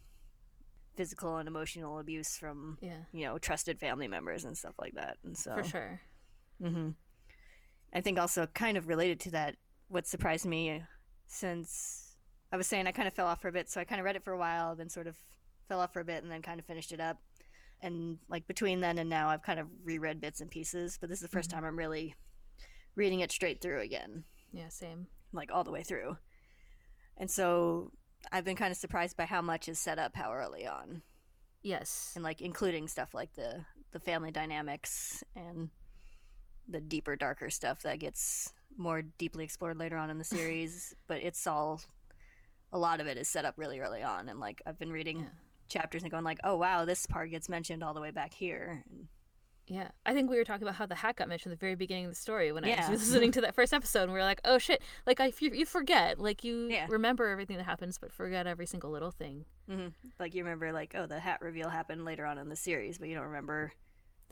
physical 0.95 1.37
and 1.37 1.47
emotional 1.47 1.99
abuse 1.99 2.37
from 2.37 2.77
yeah 2.81 3.03
you 3.11 3.25
know 3.25 3.37
trusted 3.37 3.79
family 3.79 4.07
members 4.07 4.43
and 4.45 4.57
stuff 4.57 4.75
like 4.79 4.93
that 4.95 5.17
and 5.23 5.37
so 5.37 5.55
for 5.55 5.63
sure 5.63 6.01
Mm-hmm. 6.61 6.91
I 7.93 8.01
think 8.01 8.19
also 8.19 8.47
kind 8.47 8.77
of 8.77 8.87
related 8.87 9.19
to 9.21 9.31
that, 9.31 9.55
what 9.87 10.07
surprised 10.07 10.45
me 10.45 10.81
since 11.27 12.15
I 12.51 12.57
was 12.57 12.67
saying 12.67 12.87
I 12.87 12.91
kind 12.91 13.07
of 13.07 13.13
fell 13.13 13.27
off 13.27 13.41
for 13.41 13.47
a 13.47 13.51
bit, 13.51 13.69
so 13.69 13.79
I 13.79 13.83
kind 13.85 13.99
of 13.99 14.05
read 14.05 14.15
it 14.15 14.23
for 14.23 14.33
a 14.33 14.37
while, 14.37 14.75
then 14.75 14.89
sort 14.89 15.07
of 15.07 15.15
fell 15.67 15.79
off 15.79 15.93
for 15.93 15.99
a 15.99 16.05
bit, 16.05 16.23
and 16.23 16.31
then 16.31 16.41
kind 16.41 16.59
of 16.59 16.65
finished 16.65 16.91
it 16.91 16.99
up. 16.99 17.17
And 17.81 18.17
like 18.29 18.47
between 18.47 18.79
then 18.81 18.97
and 18.97 19.09
now, 19.09 19.29
I've 19.29 19.43
kind 19.43 19.59
of 19.59 19.67
reread 19.83 20.21
bits 20.21 20.41
and 20.41 20.49
pieces, 20.49 20.97
but 20.99 21.09
this 21.09 21.19
is 21.21 21.23
the 21.23 21.27
1st 21.35 21.49
Mhm. 21.49 21.53
time 21.53 21.65
I'm 21.65 21.77
really 21.77 22.15
reading 22.95 23.19
it 23.21 23.31
straight 23.31 23.59
through 23.61 23.81
again, 23.81 24.23
yeah 24.51 24.69
same 24.69 25.07
like 25.31 25.51
all 25.51 25.63
the 25.63 25.71
way 25.71 25.81
through. 25.83 26.17
And 27.17 27.29
so 27.29 27.91
I've 28.31 28.45
been 28.45 28.55
kind 28.55 28.71
of 28.71 28.77
surprised 28.77 29.17
by 29.17 29.25
how 29.25 29.41
much 29.41 29.67
is 29.67 29.79
set 29.79 29.97
up 29.99 30.15
how 30.15 30.31
early 30.31 30.65
on, 30.67 31.01
yes 31.63 32.11
and 32.15 32.23
like 32.23 32.41
including 32.41 32.87
stuff 32.87 33.13
like 33.13 33.33
the 33.33 33.65
the 33.91 33.99
family 33.99 34.31
dynamics 34.31 35.23
and 35.35 35.69
the 36.67 36.79
deeper 36.81 37.15
darker 37.15 37.49
stuff 37.49 37.81
that 37.83 37.99
gets 37.99 38.53
more 38.77 39.01
deeply 39.01 39.43
explored 39.43 39.77
later 39.77 39.97
on 39.97 40.09
in 40.09 40.17
the 40.17 40.23
series 40.37 40.95
but 41.07 41.17
it's 41.21 41.45
all 41.45 41.81
a 42.71 42.77
lot 42.77 42.99
of 42.99 43.07
it 43.07 43.17
is 43.17 43.27
set 43.27 43.45
up 43.45 43.53
really 43.57 43.79
early 43.79 44.01
on 44.03 44.29
and 44.29 44.39
like 44.39 44.61
i've 44.65 44.79
been 44.79 44.91
reading 44.91 45.19
Yeah. 45.19 45.25
chapters 45.67 46.01
and 46.03 46.11
going 46.11 46.23
like 46.23 46.39
oh 46.43 46.55
wow 46.55 46.85
this 46.85 47.05
part 47.05 47.29
gets 47.31 47.49
mentioned 47.49 47.83
all 47.83 47.93
the 47.93 48.01
way 48.01 48.11
back 48.11 48.33
here 48.33 48.83
and 48.89 49.07
Yeah, 49.67 49.87
I 50.05 50.13
think 50.13 50.29
we 50.29 50.35
were 50.35 50.43
talking 50.43 50.63
about 50.63 50.75
how 50.75 50.85
the 50.87 50.95
hat 50.95 51.15
got 51.15 51.29
mentioned 51.29 51.53
at 51.53 51.59
the 51.59 51.63
very 51.63 51.75
beginning 51.75 52.03
of 52.05 52.11
the 52.11 52.15
story 52.19 52.51
when 52.51 52.65
I 52.65 52.75
was 52.75 52.89
listening 52.99 53.31
to 53.31 53.41
that 53.41 53.55
first 53.55 53.73
episode, 53.73 54.03
and 54.03 54.11
we 54.11 54.17
were 54.19 54.25
like, 54.25 54.41
"Oh 54.43 54.57
shit!" 54.57 54.81
Like 55.07 55.21
I, 55.21 55.31
you, 55.39 55.51
you 55.53 55.65
forget, 55.65 56.19
like 56.19 56.43
you 56.43 56.67
Yeah. 56.69 56.85
remember 56.89 57.29
everything 57.29 57.55
that 57.55 57.63
happens, 57.63 57.97
but 57.97 58.11
forget 58.11 58.45
every 58.45 58.65
single 58.65 58.91
little 58.91 59.11
thing. 59.11 59.45
Mm-hmm. 59.71 59.87
like 60.19 60.35
you 60.35 60.43
remember 60.43 60.73
like 60.73 60.93
oh 60.97 61.05
the 61.05 61.17
hat 61.21 61.39
reveal 61.41 61.69
happened 61.69 62.03
later 62.03 62.25
on 62.25 62.37
in 62.37 62.49
the 62.49 62.57
series 62.57 62.97
but 62.97 63.07
you 63.07 63.15
don't 63.15 63.27
remember 63.31 63.71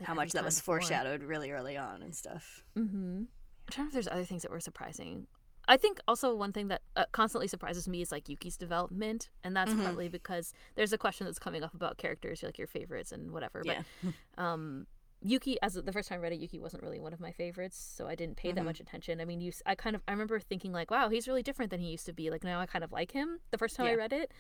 how 0.04 0.14
much 0.14 0.32
that 0.34 0.43
was 0.43 0.56
gone 0.56 0.60
before. 0.62 0.80
foreshadowed 0.80 1.24
really 1.24 1.52
early 1.52 1.78
on 1.78 2.02
and 2.02 2.16
stuff 2.16 2.64
Mm-hmm. 2.78 3.24
I'm 3.24 3.28
trying 3.70 3.74
to 3.74 3.82
know 3.84 3.88
if 3.88 3.93
there's 3.93 4.08
other 4.08 4.24
things 4.26 4.41
that 4.41 4.52
were 4.52 4.60
surprising. 4.60 5.28
I 5.68 5.78
think 5.78 5.99
also 6.08 6.36
one 6.36 6.52
thing 6.52 6.68
that 6.70 6.82
uh, 6.95 7.06
constantly 7.12 7.47
surprises 7.47 7.88
me 7.88 8.02
is 8.02 8.12
like 8.12 8.28
Yuki's 8.28 8.58
development, 8.58 9.30
and 9.43 9.56
that's 9.56 9.72
Mhm. 9.72 9.84
partly 9.84 10.10
because 10.10 10.54
there's 10.76 10.91
a 10.91 10.97
question 10.97 11.26
that's 11.26 11.38
coming 11.39 11.64
up 11.64 11.74
about 11.76 11.97
characters, 11.97 12.41
like 12.43 12.58
your 12.58 12.68
favorites 12.68 13.12
and 13.12 13.32
whatever. 13.32 13.62
But 13.66 13.78
yeah 14.04 14.12
um 14.38 14.88
Yuki 15.24 15.58
as 15.62 15.76
the 15.76 15.91
first 15.93 16.10
time 16.10 16.18
I 16.20 16.22
read 16.24 16.34
it 16.34 16.39
Yuki 16.39 16.58
wasn't 16.60 16.82
really 16.82 16.99
one 16.99 17.14
of 17.14 17.20
my 17.20 17.32
favorites 17.32 17.78
so 17.95 18.08
I 18.08 18.16
didn't 18.16 18.38
pay 18.38 18.52
that 18.52 18.62
Mhm. 18.62 18.66
much 18.66 18.80
attention 18.80 19.22
I 19.22 19.26
mean 19.26 19.39
you 19.39 19.49
s- 19.49 19.62
I 19.68 19.76
kind 19.76 19.95
of 19.95 20.02
I 20.08 20.12
remember 20.14 20.39
thinking 20.39 20.72
like 20.72 20.89
wow 20.89 21.10
he's 21.10 21.28
really 21.28 21.43
different 21.43 21.70
than 21.70 21.80
he 21.80 21.89
used 21.91 22.08
to 22.08 22.14
be 22.14 22.32
like 22.32 22.43
now 22.43 22.60
I 22.60 22.66
kind 22.66 22.84
of 22.84 22.91
like 22.91 23.12
him 23.12 23.39
the 23.52 23.60
first 23.60 23.76
time 23.76 23.86
I 23.86 23.93
read 23.93 24.14
it 24.14 24.32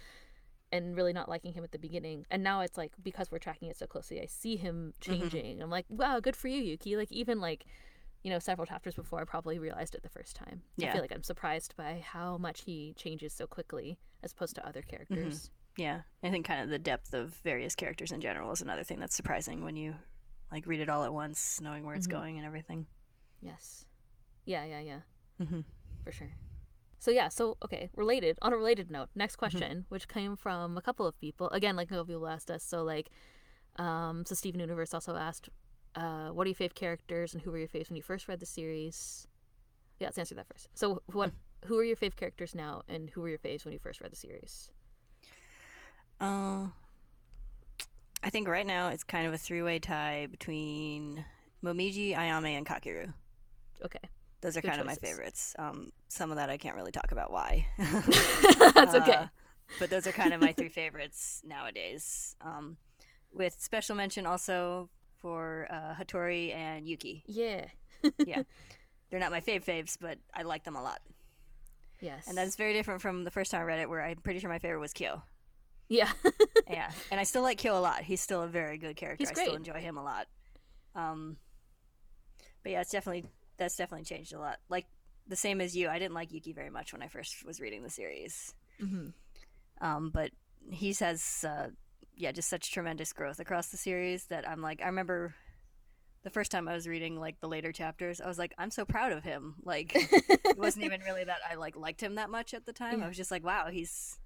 and 0.71 0.95
really 0.95 1.13
not 1.13 1.27
liking 1.29 1.53
him 1.53 1.63
at 1.63 1.71
the 1.71 1.79
beginning 1.79 2.25
and 2.31 2.43
now 2.43 2.61
it's 2.61 2.77
like 2.77 2.91
because 3.03 3.29
we're 3.31 3.37
tracking 3.39 3.69
it 3.69 3.77
so 3.77 3.85
closely 3.85 4.21
I 4.21 4.25
see 4.25 4.55
him 4.55 4.93
Mm-hmm. 5.01 5.21
changing 5.29 5.61
I'm 5.61 5.69
like 5.69 5.85
wow 5.89 6.19
good 6.19 6.35
for 6.35 6.47
you 6.47 6.61
Yuki 6.61 6.95
like 6.97 7.11
even 7.11 7.39
like 7.41 7.65
you 8.23 8.29
know 8.31 8.39
several 8.39 8.65
chapters 8.65 8.95
before 8.95 9.19
I 9.19 9.23
probably 9.25 9.59
realized 9.59 9.95
it 9.95 10.03
the 10.03 10.09
first 10.09 10.35
time 10.35 10.61
Yeah. 10.77 10.89
I 10.89 10.93
feel 10.93 11.01
like 11.01 11.11
I'm 11.13 11.23
surprised 11.23 11.75
by 11.75 12.03
how 12.05 12.37
much 12.37 12.61
he 12.61 12.93
changes 12.95 13.33
so 13.33 13.47
quickly 13.47 13.97
as 14.23 14.31
opposed 14.31 14.55
to 14.55 14.67
other 14.67 14.81
characters 14.81 15.49
Yeah, 15.77 16.01
I 16.21 16.29
think 16.29 16.45
kind 16.45 16.61
of 16.61 16.69
the 16.69 16.77
depth 16.79 17.13
of 17.13 17.33
various 17.43 17.75
characters 17.75 18.11
in 18.11 18.21
general 18.21 18.51
is 18.51 18.61
another 18.61 18.83
thing 18.83 18.99
that's 18.99 19.15
surprising 19.15 19.63
when 19.63 19.75
you 19.75 19.95
like 20.51 20.67
read 20.67 20.81
it 20.81 20.89
all 20.89 21.03
at 21.05 21.13
once, 21.13 21.59
knowing 21.61 21.85
where 21.85 21.95
it's 21.95 22.07
Mhm. 22.07 22.11
going 22.11 22.37
and 22.37 22.45
everything. 22.45 22.85
yes 23.41 23.85
yeah 24.45 24.65
yeah 24.65 24.79
yeah 24.81 24.99
Mm-hmm. 25.41 25.61
for 26.03 26.11
sure. 26.11 26.29
So 27.01 27.09
yeah, 27.09 27.29
so 27.29 27.57
okay, 27.65 27.89
related 27.95 28.37
on 28.43 28.53
a 28.53 28.57
related 28.57 28.91
note, 28.91 29.09
next 29.15 29.37
question, 29.37 29.85
which 29.89 30.07
came 30.07 30.35
from 30.35 30.77
a 30.77 30.83
couple 30.83 31.07
of 31.07 31.19
people. 31.19 31.49
Again, 31.49 31.75
like 31.75 31.87
a 31.87 31.89
couple 31.89 32.05
people 32.05 32.27
asked 32.27 32.51
us. 32.51 32.63
So 32.63 32.83
like, 32.83 33.09
um, 33.77 34.23
so 34.23 34.35
Steven 34.35 34.61
Universe 34.61 34.93
also 34.93 35.15
asked, 35.15 35.49
uh, 35.95 36.29
what 36.29 36.45
are 36.45 36.49
your 36.51 36.55
favorite 36.55 36.75
characters 36.75 37.33
and 37.33 37.41
who 37.41 37.49
were 37.49 37.57
your 37.57 37.67
faves 37.67 37.89
when 37.89 37.97
you 37.97 38.03
first 38.03 38.27
read 38.27 38.39
the 38.39 38.45
series? 38.45 39.27
Yeah, 39.99 40.07
let's 40.09 40.19
answer 40.19 40.35
that 40.35 40.47
first. 40.47 40.69
So 40.75 41.01
what, 41.07 41.31
who 41.65 41.79
are 41.79 41.83
your 41.83 41.95
favorite 41.95 42.19
characters 42.19 42.53
now, 42.53 42.83
and 42.87 43.09
who 43.09 43.21
were 43.21 43.29
your 43.29 43.39
faves 43.39 43.65
when 43.65 43.73
you 43.73 43.79
first 43.79 43.99
read 43.99 44.11
the 44.11 44.15
series? 44.15 44.69
Uh, 46.19 46.67
I 48.23 48.29
think 48.29 48.47
right 48.47 48.67
now 48.67 48.89
it's 48.89 49.03
kind 49.03 49.25
of 49.25 49.33
a 49.33 49.39
three-way 49.39 49.79
tie 49.79 50.27
between 50.29 51.25
Momiji, 51.63 52.15
Ayame, 52.15 52.55
and 52.55 52.65
Kakeru. 52.65 53.11
Okay, 53.83 54.07
Those 54.41 54.57
are 54.57 54.61
Good 54.61 54.69
kind 54.69 54.81
of 54.81 54.87
my 54.87 54.95
favorites. 54.95 55.55
Um, 55.59 55.91
some 56.07 56.31
of 56.31 56.37
that 56.37 56.49
I 56.49 56.57
can't 56.57 56.75
really 56.75 56.91
talk 56.91 57.11
about 57.11 57.31
why. 57.31 57.67
that's 57.77 58.95
okay. 58.95 59.13
Uh, 59.13 59.27
but 59.79 59.89
those 59.89 60.07
are 60.07 60.11
kind 60.11 60.33
of 60.33 60.41
my 60.41 60.51
three 60.51 60.69
favorites 60.81 61.41
nowadays. 61.45 62.35
Um, 62.41 62.77
with 63.31 63.55
special 63.59 63.95
mention 63.95 64.25
also 64.25 64.89
for 65.19 65.67
uh, 65.69 65.93
Hattori 65.93 66.53
and 66.55 66.87
Yuki. 66.87 67.23
Yeah. 67.27 67.65
Yeah. 68.25 68.43
They're 69.09 69.19
not 69.19 69.31
my 69.31 69.41
fave 69.41 69.63
faves, 69.63 69.95
but 69.99 70.17
I 70.33 70.41
like 70.41 70.63
them 70.63 70.75
a 70.75 70.81
lot. 70.81 70.99
Yes. 71.99 72.27
And 72.27 72.35
that's 72.35 72.55
very 72.55 72.73
different 72.73 73.01
from 73.01 73.23
the 73.23 73.31
first 73.31 73.51
time 73.51 73.61
I 73.61 73.65
read 73.65 73.79
it, 73.79 73.89
where 73.89 74.01
I'm 74.01 74.17
pretty 74.17 74.39
sure 74.39 74.49
my 74.49 74.57
favorite 74.57 74.79
was 74.79 74.93
Kyo. 74.93 75.21
yeah. 75.87 76.09
Yeah, 76.67 76.89
and 77.11 77.19
I 77.19 77.23
still 77.23 77.43
like 77.43 77.57
Kyo 77.57 77.77
a 77.77 77.81
lot. 77.81 78.01
He's 78.01 78.21
still 78.21 78.41
a 78.41 78.47
very 78.47 78.77
good 78.77 78.95
character. 78.95 79.21
He's 79.21 79.29
I 79.37 79.43
still 79.43 79.55
enjoy 79.55 79.81
him 79.81 79.97
a 79.97 80.03
lot. 80.03 80.27
Um, 80.95 81.37
but 82.63 82.71
yeah, 82.71 82.81
it's 82.81 82.89
definitely 82.91 83.25
that's 83.61 83.75
definitely 83.75 84.05
changed 84.05 84.33
a 84.33 84.39
lot. 84.39 84.57
Like 84.69 84.87
the 85.27 85.35
same 85.35 85.61
as 85.61 85.75
you, 85.75 85.87
I 85.87 85.99
didn't 85.99 86.15
like 86.15 86.31
Yuki 86.31 86.51
very 86.51 86.69
much 86.71 86.91
when 86.93 87.01
I 87.03 87.07
first 87.07 87.45
was 87.45 87.61
reading 87.61 87.83
the 87.83 87.89
series. 87.89 88.53
hmm 88.79 89.09
Um, 89.79 90.09
but 90.11 90.31
he 90.71 90.93
has, 90.99 91.45
uh, 91.47 91.67
yeah, 92.15 92.31
just 92.31 92.49
such 92.49 92.71
tremendous 92.71 93.13
growth 93.13 93.39
across 93.39 93.67
the 93.69 93.77
series 93.77 94.25
that 94.25 94.47
I'm 94.49 94.61
like, 94.61 94.81
I 94.81 94.87
remember 94.87 95.35
the 96.23 96.29
first 96.29 96.51
time 96.51 96.67
I 96.67 96.73
was 96.73 96.87
reading 96.87 97.19
like 97.19 97.39
the 97.39 97.47
later 97.47 97.71
chapters, 97.71 98.19
I 98.19 98.27
was 98.27 98.37
like, 98.39 98.53
I'm 98.57 98.71
so 98.71 98.85
proud 98.85 99.11
of 99.11 99.23
him. 99.23 99.55
Like 99.63 99.95
it 99.95 100.57
wasn't 100.57 100.85
even 100.85 101.01
really 101.01 101.23
that 101.23 101.39
I 101.49 101.55
like 101.55 101.75
liked 101.75 102.01
him 102.01 102.15
that 102.15 102.29
much 102.29 102.53
at 102.53 102.65
the 102.65 102.73
time. 102.73 102.99
Yeah. 102.99 103.05
I 103.05 103.07
was 103.07 103.17
just 103.17 103.31
like, 103.31 103.43
wow, 103.45 103.67
he's 103.71 104.17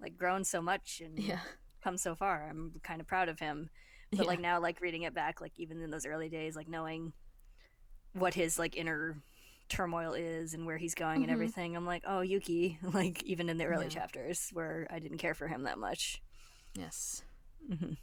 like 0.00 0.16
grown 0.16 0.44
so 0.44 0.62
much 0.62 1.00
and 1.04 1.18
Yeah. 1.18 1.40
come 1.82 1.96
so 1.96 2.14
far. 2.14 2.48
I'm 2.48 2.72
kind 2.82 3.00
of 3.00 3.06
proud 3.06 3.28
of 3.28 3.38
him. 3.40 3.70
But 4.16 4.24
Yeah. 4.24 4.26
like 4.26 4.40
now, 4.40 4.60
like 4.60 4.80
reading 4.80 5.02
it 5.02 5.14
back, 5.14 5.40
like 5.40 5.52
even 5.58 5.80
in 5.80 5.90
those 5.90 6.06
early 6.06 6.28
days, 6.28 6.56
like 6.56 6.68
knowing 6.68 7.12
what 8.14 8.34
his 8.34 8.58
like 8.58 8.76
inner 8.76 9.16
turmoil 9.68 10.12
is 10.12 10.52
and 10.54 10.66
where 10.66 10.76
he's 10.76 10.94
going 10.94 11.20
Mhm. 11.20 11.24
and 11.24 11.32
everything, 11.32 11.76
I'm 11.76 11.86
like, 11.86 12.02
oh, 12.06 12.20
Yuki. 12.20 12.78
Like 12.94 13.22
even 13.24 13.48
in 13.48 13.56
the 13.58 13.64
early 13.64 13.84
Yeah. 13.86 13.90
chapters 13.90 14.50
where 14.52 14.86
I 14.90 14.98
didn't 14.98 15.18
care 15.18 15.34
for 15.34 15.48
him 15.48 15.62
that 15.64 15.78
much. 15.78 16.20
Yes. 16.74 17.22
Mm-hmm. 17.70 17.94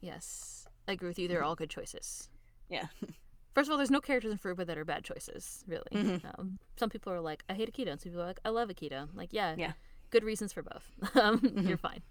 Yes. 0.00 0.66
I 0.86 0.92
agree 0.92 1.08
with 1.08 1.18
you. 1.18 1.28
They're 1.28 1.42
all 1.44 1.54
good 1.56 1.70
choices. 1.70 2.28
Yeah. 2.68 2.86
First 3.54 3.68
of 3.68 3.72
all, 3.72 3.76
there's 3.76 3.90
no 3.90 4.00
characters 4.00 4.32
in 4.32 4.38
Furuba 4.38 4.66
that 4.66 4.76
are 4.76 4.84
bad 4.84 5.04
choices, 5.04 5.62
really. 5.68 5.84
Mhm. 5.92 6.24
Um, 6.38 6.58
some 6.76 6.90
people 6.90 7.12
are 7.12 7.20
like, 7.20 7.44
I 7.48 7.54
hate 7.54 7.72
Akito, 7.72 7.88
and 7.92 8.00
some 8.00 8.10
people 8.10 8.22
are 8.22 8.26
like, 8.26 8.40
I 8.44 8.48
love 8.48 8.68
Akito. 8.68 9.08
Like, 9.14 9.32
yeah, 9.32 9.54
Yeah. 9.56 9.72
good 10.10 10.24
reasons 10.24 10.52
for 10.52 10.62
both. 10.62 10.90
um, 11.16 11.40
You're 11.64 11.76
fine. 11.78 12.02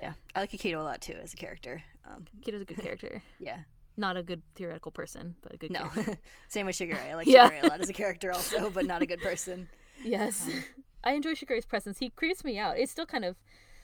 Yeah, 0.00 0.12
I 0.34 0.40
like 0.40 0.52
Akito 0.52 0.78
a 0.78 0.82
lot 0.82 1.00
too 1.00 1.14
as 1.20 1.32
a 1.34 1.36
character. 1.36 1.82
Um, 2.04 2.26
Akito's 2.40 2.62
a 2.62 2.64
good 2.64 2.78
character. 2.80 3.22
yeah, 3.40 3.58
Not 3.96 4.16
a 4.16 4.22
good 4.22 4.42
theoretical 4.54 4.90
person, 4.90 5.36
but 5.42 5.54
a 5.54 5.56
good 5.56 5.72
no, 5.72 5.90
same 6.48 6.66
with 6.66 6.76
Shigure. 6.76 7.00
I 7.00 7.14
like 7.14 7.26
Yeah. 7.26 7.50
Shigure 7.50 7.60
a 7.62 7.66
lot 7.66 7.80
as 7.80 7.88
a 7.88 7.92
character 7.92 8.32
also, 8.32 8.70
but 8.70 8.86
not 8.86 9.02
a 9.02 9.06
good 9.06 9.20
person. 9.22 9.68
Yes. 10.02 10.48
I 11.04 11.12
enjoy 11.12 11.32
Shigure's 11.34 11.66
presence. 11.66 11.98
He 11.98 12.10
creeps 12.10 12.44
me 12.44 12.58
out. 12.58 12.78
It's 12.78 12.92
still 12.92 13.06
kind 13.06 13.24
of 13.24 13.36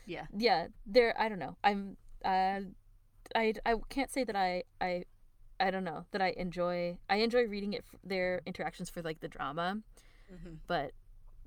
Yeah, 0.07 0.27
yeah, 0.37 0.69
there 0.87 1.15
I 1.21 1.29
don't 1.29 1.39
know. 1.39 1.57
I'm 1.65 1.97
uh 2.25 2.61
I 3.35 3.55
I 3.67 3.75
can't 3.91 4.11
say 4.11 4.25
that 4.25 4.37
I 4.37 4.65
I 4.81 5.05
I 5.61 5.71
don't 5.71 5.85
know 5.85 6.07
that 6.13 6.23
I 6.23 6.31
enjoy 6.37 6.99
I 7.11 7.17
enjoy 7.19 7.47
reading 7.47 7.75
it 7.75 7.85
their 8.05 8.43
interactions 8.47 8.91
for 8.91 9.03
like 9.03 9.21
the 9.21 9.29
drama, 9.29 9.79
hmm 10.31 10.55
but 10.67 10.93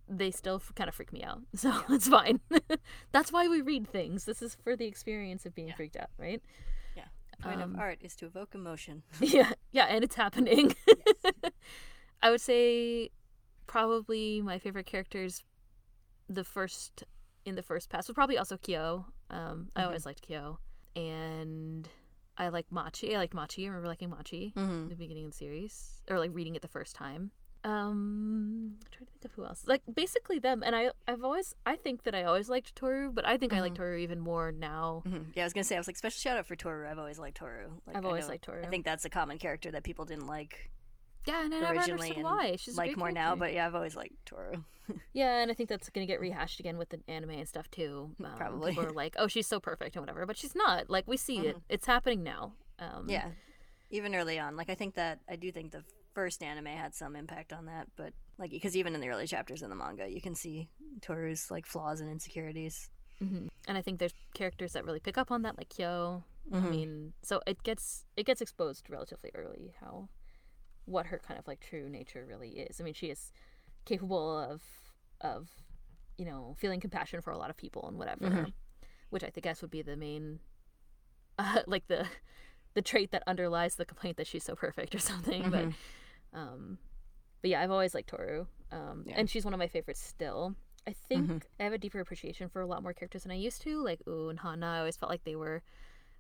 they 0.10 0.32
still 0.32 0.58
f- 0.58 0.74
kind 0.76 0.88
of 0.90 0.96
freak 0.96 1.14
me 1.14 1.24
out. 1.24 1.42
So 1.56 1.74
it's 1.90 2.08
fine. 2.08 2.42
That's 3.12 3.32
why 3.32 3.48
we 3.48 3.62
read 3.62 3.88
things. 3.88 4.26
This 4.26 4.42
is 4.42 4.56
for 4.64 4.76
the 4.76 4.86
experience 4.86 5.46
of 5.46 5.56
being 5.56 5.70
Yeah. 5.70 5.74
freaked 5.74 5.98
out, 5.98 6.10
right? 6.18 6.42
Point 7.42 7.62
Um, 7.62 7.74
of 7.76 7.80
art 7.80 7.98
is 8.02 8.16
to 8.18 8.26
evoke 8.26 8.56
emotion. 8.56 9.04
yeah, 9.22 9.52
yeah, 9.72 9.86
and 9.86 10.04
it's 10.04 10.16
happening. 10.16 10.76
I 12.24 12.30
would 12.32 12.42
say 12.42 13.10
probably 13.68 14.42
my 14.42 14.60
favorite 14.60 14.86
characters 14.86 15.44
the 16.30 16.44
first 16.44 17.04
in 17.46 17.56
the 17.56 17.64
first 17.64 17.90
pass 17.90 18.08
was 18.08 18.16
probably 18.16 18.38
also 18.38 18.58
Kyo. 18.58 19.06
Um, 19.30 19.70
I 19.76 19.84
always 19.84 20.06
liked 20.06 20.22
Kyo. 20.22 20.60
And 20.96 21.88
I 22.38 22.50
like 22.50 22.68
Machi. 22.72 23.16
I 23.16 23.18
liked 23.18 23.34
Machi. 23.34 23.66
I 23.66 23.68
remember 23.70 23.88
liking 23.88 24.10
Machi 24.10 24.54
Mm-hmm. 24.56 24.72
in 24.84 24.90
the 24.90 24.96
beginning 24.96 25.26
of 25.26 25.32
the 25.32 25.38
series. 25.38 26.02
Or 26.10 26.20
like 26.20 26.32
reading 26.34 26.56
it 26.56 26.62
the 26.62 26.68
first 26.68 26.96
time. 26.96 27.32
Um 27.64 28.78
I'm 28.82 28.88
trying 28.92 29.06
to 29.06 29.12
think 29.12 29.26
of 29.26 29.32
who 29.34 29.46
else. 29.46 29.64
Like 29.68 29.82
basically 29.94 30.40
them 30.40 30.64
and 30.66 30.76
I 30.76 30.92
I've 31.08 31.24
always 31.24 31.54
I 31.66 31.76
think 31.76 32.04
that 32.04 32.16
I 32.16 32.24
always 32.24 32.50
liked 32.50 32.76
Toru, 32.76 33.12
but 33.12 33.26
I 33.28 33.38
think 33.38 33.54
I 33.54 33.62
like 33.62 33.74
Mhm. 33.74 33.78
Toru 33.78 33.98
even 33.98 34.20
more 34.20 34.52
now. 34.52 35.04
hmm 35.06 35.24
Yeah, 35.36 35.44
I 35.44 35.46
was 35.46 35.54
gonna 35.54 35.64
say 35.64 35.76
I 35.76 35.80
was 35.80 35.88
like 35.88 35.98
special 35.98 36.18
shout 36.20 36.38
out 36.38 36.46
for 36.48 36.56
Toru. 36.56 36.90
I've 36.90 37.00
always 37.00 37.20
liked 37.20 37.38
Toru. 37.38 37.70
Like, 37.86 37.96
I've 37.98 38.06
always 38.06 38.28
liked 38.28 38.46
Toru. 38.46 38.64
I 38.64 38.68
think 38.68 38.86
that's 38.86 39.06
a 39.06 39.10
common 39.10 39.38
character 39.38 39.72
that 39.72 39.84
people 39.84 40.06
didn't 40.06 40.28
like 40.28 40.72
yeah, 41.28 41.46
and 41.46 41.54
I 41.54 41.60
never 41.60 41.74
originally 41.74 42.08
understood 42.10 42.24
why. 42.24 42.56
She's 42.56 42.78
like 42.78 42.98
more 42.98 43.12
now, 43.12 43.36
but 43.36 43.54
yeah, 43.54 43.68
I've 43.68 43.76
always 43.76 43.96
liked 43.96 44.26
Toru. 44.26 44.64
Yeah, 45.14 45.38
and 45.42 45.50
I 45.52 45.54
think 45.54 45.70
that's 45.70 45.90
gonna 45.90 46.08
get 46.08 46.20
rehashed 46.20 46.60
again 46.60 46.78
with 46.78 46.90
the 46.90 47.00
anime 47.08 47.30
and 47.32 47.48
stuff 47.48 47.70
too. 47.72 48.16
Um, 48.26 48.34
Probably. 48.38 48.72
People 48.72 48.86
are 48.90 48.92
like, 48.92 49.16
"Oh, 49.18 49.28
she's 49.28 49.48
so 49.48 49.60
perfect" 49.60 49.96
and 49.96 50.02
whatever, 50.02 50.26
but 50.26 50.36
she's 50.36 50.56
not. 50.56 50.90
Like 50.90 51.08
we 51.08 51.16
see 51.16 51.38
it; 51.48 51.58
it's 51.70 51.86
happening 51.86 52.24
now. 52.24 52.54
Um, 52.80 53.06
Yeah, 53.08 53.30
even 53.92 54.16
early 54.16 54.38
on, 54.40 54.58
like 54.58 54.70
I 54.70 54.76
think 54.76 54.96
that 54.96 55.20
I 55.30 55.36
do 55.38 55.52
think 55.52 55.72
the 55.72 55.84
first 56.14 56.44
anime 56.44 56.66
had 56.66 56.94
some 56.94 57.16
impact 57.16 57.54
on 57.54 57.66
that, 57.66 57.88
but 57.96 58.14
like 58.38 58.52
because 58.52 58.76
even 58.76 58.96
in 58.96 59.02
the 59.02 59.10
early 59.10 59.28
chapters 59.28 59.62
in 59.62 59.70
the 59.70 59.76
manga, 59.76 60.08
you 60.10 60.22
can 60.22 60.36
see 60.36 60.70
Toru's 61.02 61.50
like 61.52 61.66
flaws 61.66 62.02
and 62.02 62.10
insecurities. 62.10 62.90
hmm 63.20 63.48
and 63.68 63.78
I 63.78 63.82
think 63.84 64.00
there's 64.00 64.14
characters 64.34 64.74
that 64.74 64.86
really 64.86 65.00
pick 65.00 65.20
up 65.20 65.30
on 65.32 65.44
that, 65.44 65.56
like 65.58 65.70
Kyo. 65.70 66.24
I 66.52 66.56
Mhm. 66.56 66.70
mean, 66.72 67.14
so 67.22 67.42
it 67.46 67.62
gets 67.64 68.06
it 68.18 68.26
gets 68.26 68.42
exposed 68.42 68.90
relatively 68.90 69.32
early 69.36 69.74
how 69.80 70.10
what 70.86 71.06
her 71.06 71.20
kind 71.26 71.40
of 71.40 71.48
like 71.48 71.60
true 71.60 71.88
nature 71.88 72.26
really 72.28 72.50
is. 72.50 72.82
I 72.82 72.84
mean, 72.84 72.96
she 72.96 73.08
is 73.08 73.32
capable 73.86 74.38
of 74.38 74.62
of 75.22 75.50
you 76.18 76.26
know 76.26 76.56
feeling 76.60 76.80
compassion 76.80 77.22
for 77.22 77.32
a 77.32 77.38
lot 77.38 77.50
of 77.52 77.58
people 77.58 77.88
and 77.88 77.98
whatever, 77.98 78.26
Mhm. 78.26 78.54
which 79.12 79.24
I 79.24 79.30
think 79.30 79.44
guess 79.44 79.62
would 79.62 79.72
be 79.72 79.84
the 79.84 79.96
main 79.96 80.40
uh, 81.38 81.62
like 81.68 81.88
the 81.88 82.08
the 82.74 82.82
trait 82.82 83.12
that 83.12 83.24
underlies 83.28 83.76
the 83.76 83.86
complaint 83.86 84.18
that 84.18 84.28
she's 84.28 84.44
so 84.44 84.56
perfect 84.56 84.96
or 84.96 85.00
something. 85.00 85.50
But 85.52 85.66
Mhm. 85.66 85.74
Um, 86.34 86.78
but 87.42 87.50
yeah, 87.50 87.62
I've 87.62 87.72
always 87.72 87.94
liked 87.94 88.10
Toru, 88.10 88.46
um, 88.72 89.04
Yeah. 89.08 89.16
and 89.18 89.30
she's 89.30 89.44
one 89.46 89.54
of 89.54 89.58
my 89.60 89.68
favorites 89.68 90.00
still. 90.00 90.56
I 90.88 90.94
think 90.94 91.30
Mhm. 91.30 91.44
I 91.60 91.64
have 91.64 91.74
a 91.74 91.78
deeper 91.78 92.00
appreciation 92.00 92.50
for 92.50 92.62
a 92.62 92.66
lot 92.66 92.82
more 92.84 92.94
characters 92.94 93.24
than 93.24 93.32
I 93.32 93.36
used 93.36 93.62
to. 93.64 93.82
Like 93.84 94.04
Uo 94.06 94.30
and 94.30 94.40
Hana, 94.40 94.66
I 94.66 94.80
always 94.80 94.98
felt 94.98 95.10
like 95.12 95.24
they 95.24 95.36
were 95.36 95.62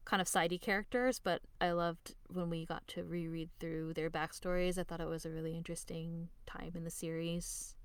kind 0.05 0.22
of 0.22 0.28
sidey 0.28 0.57
characters, 0.59 1.20
but 1.20 1.41
I 1.59 1.72
loved 1.72 2.16
when 2.28 2.49
we 2.49 2.66
got 2.66 2.88
to 2.89 3.03
reread 3.03 3.49
through 3.59 3.93
their 3.93 4.09
backstories. 4.09 4.78
I 4.78 4.84
thought 4.84 4.99
it 5.01 5.07
was 5.07 5.26
a 5.26 5.32
really 5.32 5.55
interesting 5.55 6.30
time 6.45 6.74
in 6.76 6.84
the 6.84 6.89
series. 6.91 7.76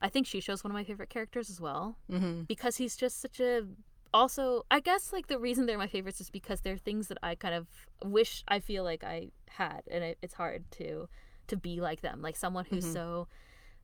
I 0.00 0.08
think 0.08 0.26
Shisho's 0.26 0.64
one 0.64 0.70
of 0.70 0.74
my 0.74 0.84
favorite 0.84 1.08
characters 1.10 1.48
as 1.48 1.60
well 1.60 1.98
Mhm. 2.10 2.46
because 2.46 2.76
he's 2.76 2.96
just 2.96 3.20
such 3.20 3.40
a 3.40 3.66
also 4.14 4.64
i 4.70 4.80
guess 4.80 5.12
like 5.12 5.26
the 5.26 5.38
reason 5.38 5.66
they're 5.66 5.76
my 5.76 5.86
favorites 5.88 6.20
is 6.20 6.30
because 6.30 6.60
they're 6.62 6.78
things 6.78 7.08
that 7.08 7.18
i 7.22 7.34
kind 7.34 7.54
of 7.54 7.66
wish 8.04 8.42
i 8.48 8.58
feel 8.60 8.84
like 8.84 9.02
i 9.04 9.28
had 9.48 9.82
and 9.90 10.02
it, 10.04 10.16
it's 10.22 10.34
hard 10.34 10.64
to 10.70 11.08
to 11.48 11.56
be 11.56 11.80
like 11.80 12.00
them 12.00 12.22
like 12.22 12.36
someone 12.36 12.64
who's 12.64 12.86
Mhm. 12.86 12.92
so 12.92 13.28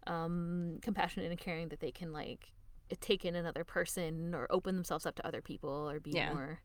um 0.06 0.78
compassionate 0.82 1.30
and 1.30 1.38
caring 1.38 1.68
that 1.68 1.80
they 1.80 1.90
can 1.90 2.12
like 2.12 2.52
take 3.00 3.24
in 3.24 3.34
another 3.34 3.64
person 3.64 4.34
or 4.34 4.46
open 4.50 4.74
themselves 4.76 5.04
up 5.04 5.14
to 5.16 5.26
other 5.26 5.42
people 5.42 5.90
or 5.90 6.00
be 6.00 6.12
Yeah. 6.12 6.32
more 6.32 6.60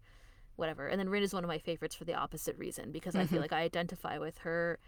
whatever 0.55 0.87
and 0.87 0.97
then 0.99 1.09
rin 1.09 1.21
is 1.23 1.33
one 1.33 1.43
of 1.43 1.49
my 1.49 1.57
favorites 1.59 1.95
for 1.95 2.05
the 2.05 2.13
opposite 2.13 2.57
reason 2.57 2.91
because 2.91 3.15
i 3.15 3.25
feel 3.25 3.39
Mhm. 3.39 3.41
like 3.41 3.53
i 3.53 3.61
identify 3.61 4.17
with 4.17 4.37
her 4.39 4.79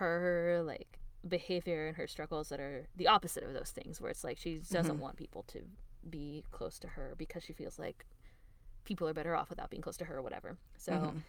her 0.00 0.62
like 0.64 0.98
behavior 1.26 1.86
and 1.88 1.96
her 1.96 2.06
struggles 2.06 2.48
that 2.48 2.60
are 2.60 2.86
the 2.96 3.06
opposite 3.08 3.42
of 3.44 3.52
those 3.52 3.70
things 3.70 4.00
where 4.00 4.10
it's 4.10 4.24
like 4.24 4.38
she 4.38 4.58
doesn't 4.70 4.96
Mhm. 4.96 5.00
want 5.00 5.16
people 5.16 5.42
to 5.44 5.62
be 6.08 6.44
close 6.50 6.78
to 6.78 6.88
her 6.88 7.14
because 7.16 7.42
she 7.44 7.52
feels 7.52 7.78
like 7.78 8.04
people 8.84 9.06
are 9.08 9.14
better 9.14 9.34
off 9.36 9.50
without 9.50 9.70
being 9.70 9.82
close 9.82 9.96
to 9.98 10.04
her 10.04 10.16
or 10.18 10.22
whatever 10.22 10.56
so 10.76 10.92
Mhm. 10.92 11.22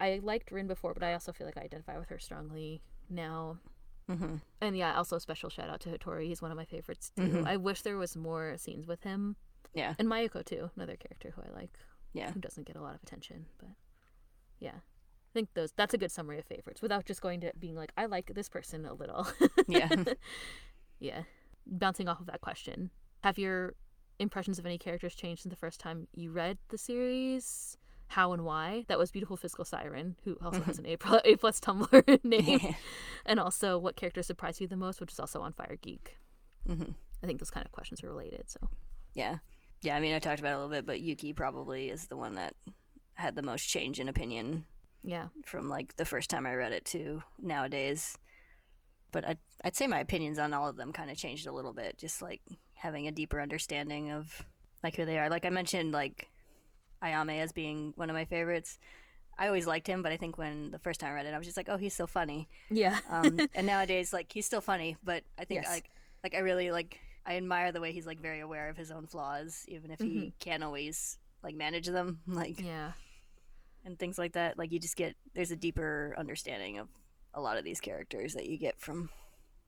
i 0.00 0.20
liked 0.22 0.50
rin 0.50 0.66
before 0.66 0.94
but 0.94 1.02
i 1.02 1.12
also 1.12 1.32
feel 1.32 1.46
like 1.46 1.58
i 1.58 1.62
identify 1.62 1.98
with 1.98 2.08
her 2.08 2.18
strongly 2.18 2.82
now 3.10 3.58
Mhm. 4.08 4.40
and 4.60 4.76
yeah 4.76 4.96
also 4.96 5.16
a 5.16 5.20
special 5.20 5.48
shout 5.50 5.68
out 5.68 5.80
to 5.80 5.90
Hattori 5.90 6.26
he's 6.26 6.42
one 6.42 6.50
of 6.50 6.56
my 6.56 6.64
favorites 6.64 7.10
too 7.16 7.22
Mhm. 7.22 7.46
i 7.46 7.56
wish 7.56 7.82
there 7.82 7.96
was 7.98 8.16
more 8.16 8.56
scenes 8.58 8.86
with 8.86 9.02
him 9.02 9.36
Yeah. 9.74 9.94
and 9.98 10.08
mayuko 10.08 10.44
too 10.44 10.70
another 10.76 10.96
character 10.96 11.30
who 11.30 11.42
i 11.42 11.50
like 11.50 11.78
Yeah. 12.12 12.30
who 12.32 12.40
doesn't 12.40 12.64
get 12.66 12.76
a 12.76 12.80
lot 12.82 12.94
of 12.94 13.02
attention 13.02 13.46
but 13.58 13.70
yeah 14.58 14.76
i 14.76 15.32
think 15.34 15.52
those 15.54 15.72
that's 15.72 15.94
a 15.94 15.98
good 15.98 16.10
summary 16.12 16.38
of 16.38 16.44
favorites 16.46 16.80
without 16.82 17.04
just 17.04 17.20
going 17.20 17.40
to 17.42 17.52
being 17.58 17.74
like 17.76 17.92
i 17.96 18.06
like 18.06 18.32
this 18.34 18.48
person 18.48 18.84
a 18.86 18.94
little 18.94 19.26
Yeah. 19.68 19.88
yeah 20.98 21.22
bouncing 21.66 22.08
off 22.08 22.20
of 22.20 22.26
that 22.26 22.40
question 22.40 22.90
have 23.22 23.38
your 23.38 23.74
impressions 24.22 24.58
of 24.58 24.66
any 24.66 24.78
characters 24.78 25.14
changed 25.14 25.42
since 25.42 25.52
the 25.52 25.56
first 25.58 25.80
time 25.80 26.08
you 26.14 26.30
read 26.32 26.58
the 26.68 26.78
series? 26.78 27.76
How 28.08 28.32
and 28.32 28.44
why? 28.44 28.84
That 28.88 28.98
was 28.98 29.10
beautiful 29.10 29.36
physical 29.36 29.64
siren 29.64 30.16
who 30.24 30.36
also 30.42 30.60
has 30.62 30.78
an 30.78 30.86
a, 30.86 30.96
a 31.24 31.36
plus 31.36 31.60
tumblr 31.60 32.24
name. 32.24 32.74
And 33.24 33.40
also 33.40 33.78
what 33.78 33.96
character 33.96 34.22
surprised 34.22 34.60
you 34.60 34.66
the 34.66 34.76
most 34.76 35.00
which 35.00 35.12
is 35.12 35.20
also 35.20 35.40
on 35.40 35.52
fire 35.52 35.76
geek. 35.80 36.18
Mhm. 36.68 36.94
i 37.22 37.26
think 37.26 37.40
those 37.40 37.50
kind 37.50 37.66
of 37.66 37.72
questions 37.72 38.04
are 38.04 38.08
related 38.08 38.48
so. 38.48 38.60
Yeah. 39.14 39.38
Yeah, 39.82 39.96
I 39.96 40.00
mean, 40.00 40.14
I 40.14 40.20
talked 40.20 40.38
about 40.38 40.52
it 40.52 40.54
a 40.54 40.58
little 40.58 40.70
bit, 40.70 40.86
but 40.86 41.00
Yuki 41.00 41.32
probably 41.32 41.90
is 41.90 42.06
the 42.06 42.16
one 42.16 42.34
that 42.36 42.54
had 43.14 43.34
the 43.34 43.42
most 43.42 43.64
change 43.66 43.98
in 43.98 44.08
opinion 44.08 44.64
yeah. 45.02 45.28
from 45.44 45.68
like 45.68 45.96
the 45.96 46.04
first 46.04 46.30
time 46.30 46.46
I 46.46 46.54
read 46.54 46.72
it 46.72 46.84
to 46.86 47.22
nowadays. 47.40 48.16
But 49.12 49.26
I'd, 49.28 49.38
I'd 49.64 49.76
say 49.76 49.86
my 49.86 50.00
opinions 50.00 50.38
on 50.38 50.52
all 50.52 50.68
of 50.68 50.76
them 50.76 50.92
kind 50.92 51.10
of 51.10 51.16
changed 51.16 51.46
a 51.46 51.52
little 51.52 51.72
bit, 51.72 51.98
just 51.98 52.20
like 52.22 52.40
having 52.74 53.06
a 53.06 53.12
deeper 53.12 53.40
understanding 53.40 54.10
of 54.10 54.44
like 54.82 54.96
who 54.96 55.04
they 55.04 55.18
are. 55.18 55.28
Like 55.30 55.44
I 55.44 55.50
mentioned, 55.50 55.92
like 55.92 56.28
Ayame 57.02 57.40
as 57.40 57.52
being 57.52 57.92
one 57.96 58.10
of 58.10 58.14
my 58.14 58.24
favorites. 58.24 58.78
I 59.38 59.46
always 59.46 59.66
liked 59.66 59.86
him, 59.86 60.02
but 60.02 60.12
I 60.12 60.16
think 60.16 60.36
when 60.38 60.70
the 60.70 60.78
first 60.78 61.00
time 61.00 61.10
I 61.10 61.14
read 61.14 61.26
it, 61.26 61.34
I 61.34 61.38
was 61.38 61.46
just 61.46 61.56
like, 61.56 61.68
oh, 61.68 61.76
he's 61.76 61.94
so 61.94 62.06
funny. 62.06 62.48
yeah 62.70 62.98
Um, 63.08 63.38
and 63.54 63.66
nowadays, 63.74 64.12
like 64.12 64.32
he's 64.32 64.46
still 64.46 64.60
funny, 64.60 64.96
but 65.04 65.24
I 65.38 65.44
think 65.44 65.62
Yes. 65.62 65.70
like 65.70 65.90
like 66.22 66.34
I 66.34 66.38
really 66.38 66.70
like 66.70 66.98
I 67.26 67.36
admire 67.36 67.70
the 67.72 67.80
way 67.80 67.92
he's 67.92 68.06
like 68.06 68.20
very 68.20 68.40
aware 68.40 68.68
of 68.68 68.76
his 68.76 68.90
own 68.90 69.06
flaws, 69.06 69.64
even 69.68 69.90
if 69.90 70.00
he 70.00 70.32
can't 70.38 70.62
always 70.62 71.18
like 71.42 71.54
manage 71.54 71.86
them, 71.86 72.20
like 72.26 72.60
yeah 72.60 72.92
and 73.84 73.98
things 73.98 74.18
like 74.18 74.32
that. 74.34 74.58
Like 74.58 74.70
you 74.72 74.78
just 74.78 74.96
get 74.96 75.16
there's 75.34 75.50
a 75.50 75.56
deeper 75.56 76.14
understanding 76.18 76.78
of 76.78 76.88
a 77.34 77.40
lot 77.40 77.56
of 77.56 77.64
these 77.64 77.80
characters 77.80 78.34
that 78.34 78.48
you 78.48 78.58
get 78.58 78.80
from 78.80 79.08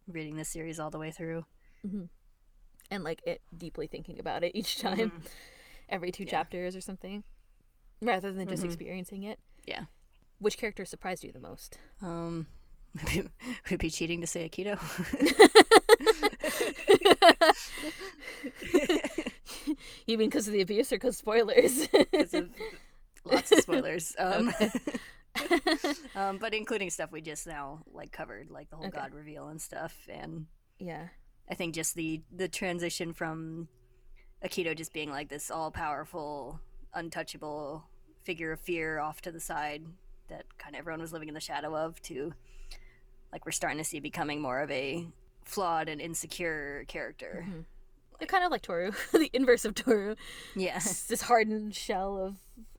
reading 0.07 0.37
the 0.37 0.45
series 0.45 0.79
all 0.79 0.91
the 0.91 0.99
way 0.99 1.11
through. 1.11 1.45
and 2.91 3.03
like 3.05 3.21
it 3.27 3.41
deeply 3.57 3.87
thinking 3.87 4.19
about 4.19 4.45
it 4.45 4.53
each 4.55 4.79
time 4.79 5.23
every 5.89 6.11
two 6.13 6.25
Yeah. 6.25 6.31
chapters 6.31 6.77
or 6.77 6.81
something 6.81 7.25
rather 8.03 8.33
than 8.33 8.49
just 8.49 8.63
Mhm. 8.63 8.67
experiencing 8.67 9.23
it 9.23 9.39
Yeah. 9.67 9.85
which 10.39 10.59
character 10.59 10.85
surprised 10.85 11.25
you 11.25 11.33
the 11.33 11.41
most 11.41 11.79
Um, 12.03 12.47
would 13.71 13.79
be 13.81 13.91
cheating 13.91 14.21
to 14.21 14.27
say 14.27 14.49
Akito? 14.49 14.79
you 20.07 20.19
mean 20.19 20.29
because 20.29 20.47
of 20.47 20.53
the 20.53 20.61
abuse 20.61 20.93
or 20.93 20.97
because 20.97 21.17
spoilers? 21.17 21.89
of 22.13 22.35
lots 23.25 23.53
of 23.53 23.61
spoilers. 23.61 24.15
Um, 24.19 24.49
Okay. 24.49 24.71
um, 26.17 26.39
but 26.39 26.55
including 26.55 26.91
stuff 26.91 27.11
we 27.13 27.21
just 27.21 27.47
now 27.47 27.83
like 27.93 28.13
covered, 28.13 28.51
like 28.51 28.71
the 28.71 28.77
whole 28.77 28.87
Okay. 28.87 28.99
god 28.99 29.13
reveal 29.15 29.49
and 29.49 29.61
stuff, 29.61 29.95
and 30.09 30.47
yeah 30.79 31.09
I 31.51 31.55
think 31.55 31.75
just 31.75 31.95
the 31.95 32.23
the 32.35 32.49
transition 32.49 33.13
from 33.13 33.69
Akito 34.45 34.77
just 34.77 34.93
being 34.93 35.11
like 35.11 35.29
this 35.29 35.51
all 35.51 35.71
powerful, 35.71 36.61
untouchable 36.95 37.85
figure 38.23 38.53
of 38.53 38.61
fear 38.61 38.99
off 38.99 39.21
to 39.23 39.33
the 39.33 39.41
side 39.41 39.85
that 40.29 40.45
kind 40.59 40.75
of 40.75 40.79
everyone 40.81 41.01
was 41.01 41.13
living 41.13 41.29
in 41.29 41.35
the 41.35 41.41
shadow 41.41 41.77
of 41.77 42.01
to 42.03 42.33
like 43.33 43.45
we're 43.45 43.53
starting 43.53 43.79
to 43.79 43.85
see 43.85 44.01
becoming 44.01 44.41
more 44.41 44.61
of 44.61 44.71
a 44.71 45.07
flawed 45.45 45.89
and 45.89 46.01
insecure 46.01 46.85
character. 46.89 47.45
Mhm. 47.47 47.65
They're 48.19 48.29
kind 48.29 48.45
of 48.45 48.51
like 48.51 48.63
Toru, 48.63 48.93
the 49.13 49.29
inverse 49.35 49.65
of 49.67 49.75
Toru. 49.75 50.15
Yeah. 50.55 50.77
It's 50.77 51.07
this 51.07 51.23
hardened 51.23 51.75
shell 51.75 52.17
of 52.19 52.37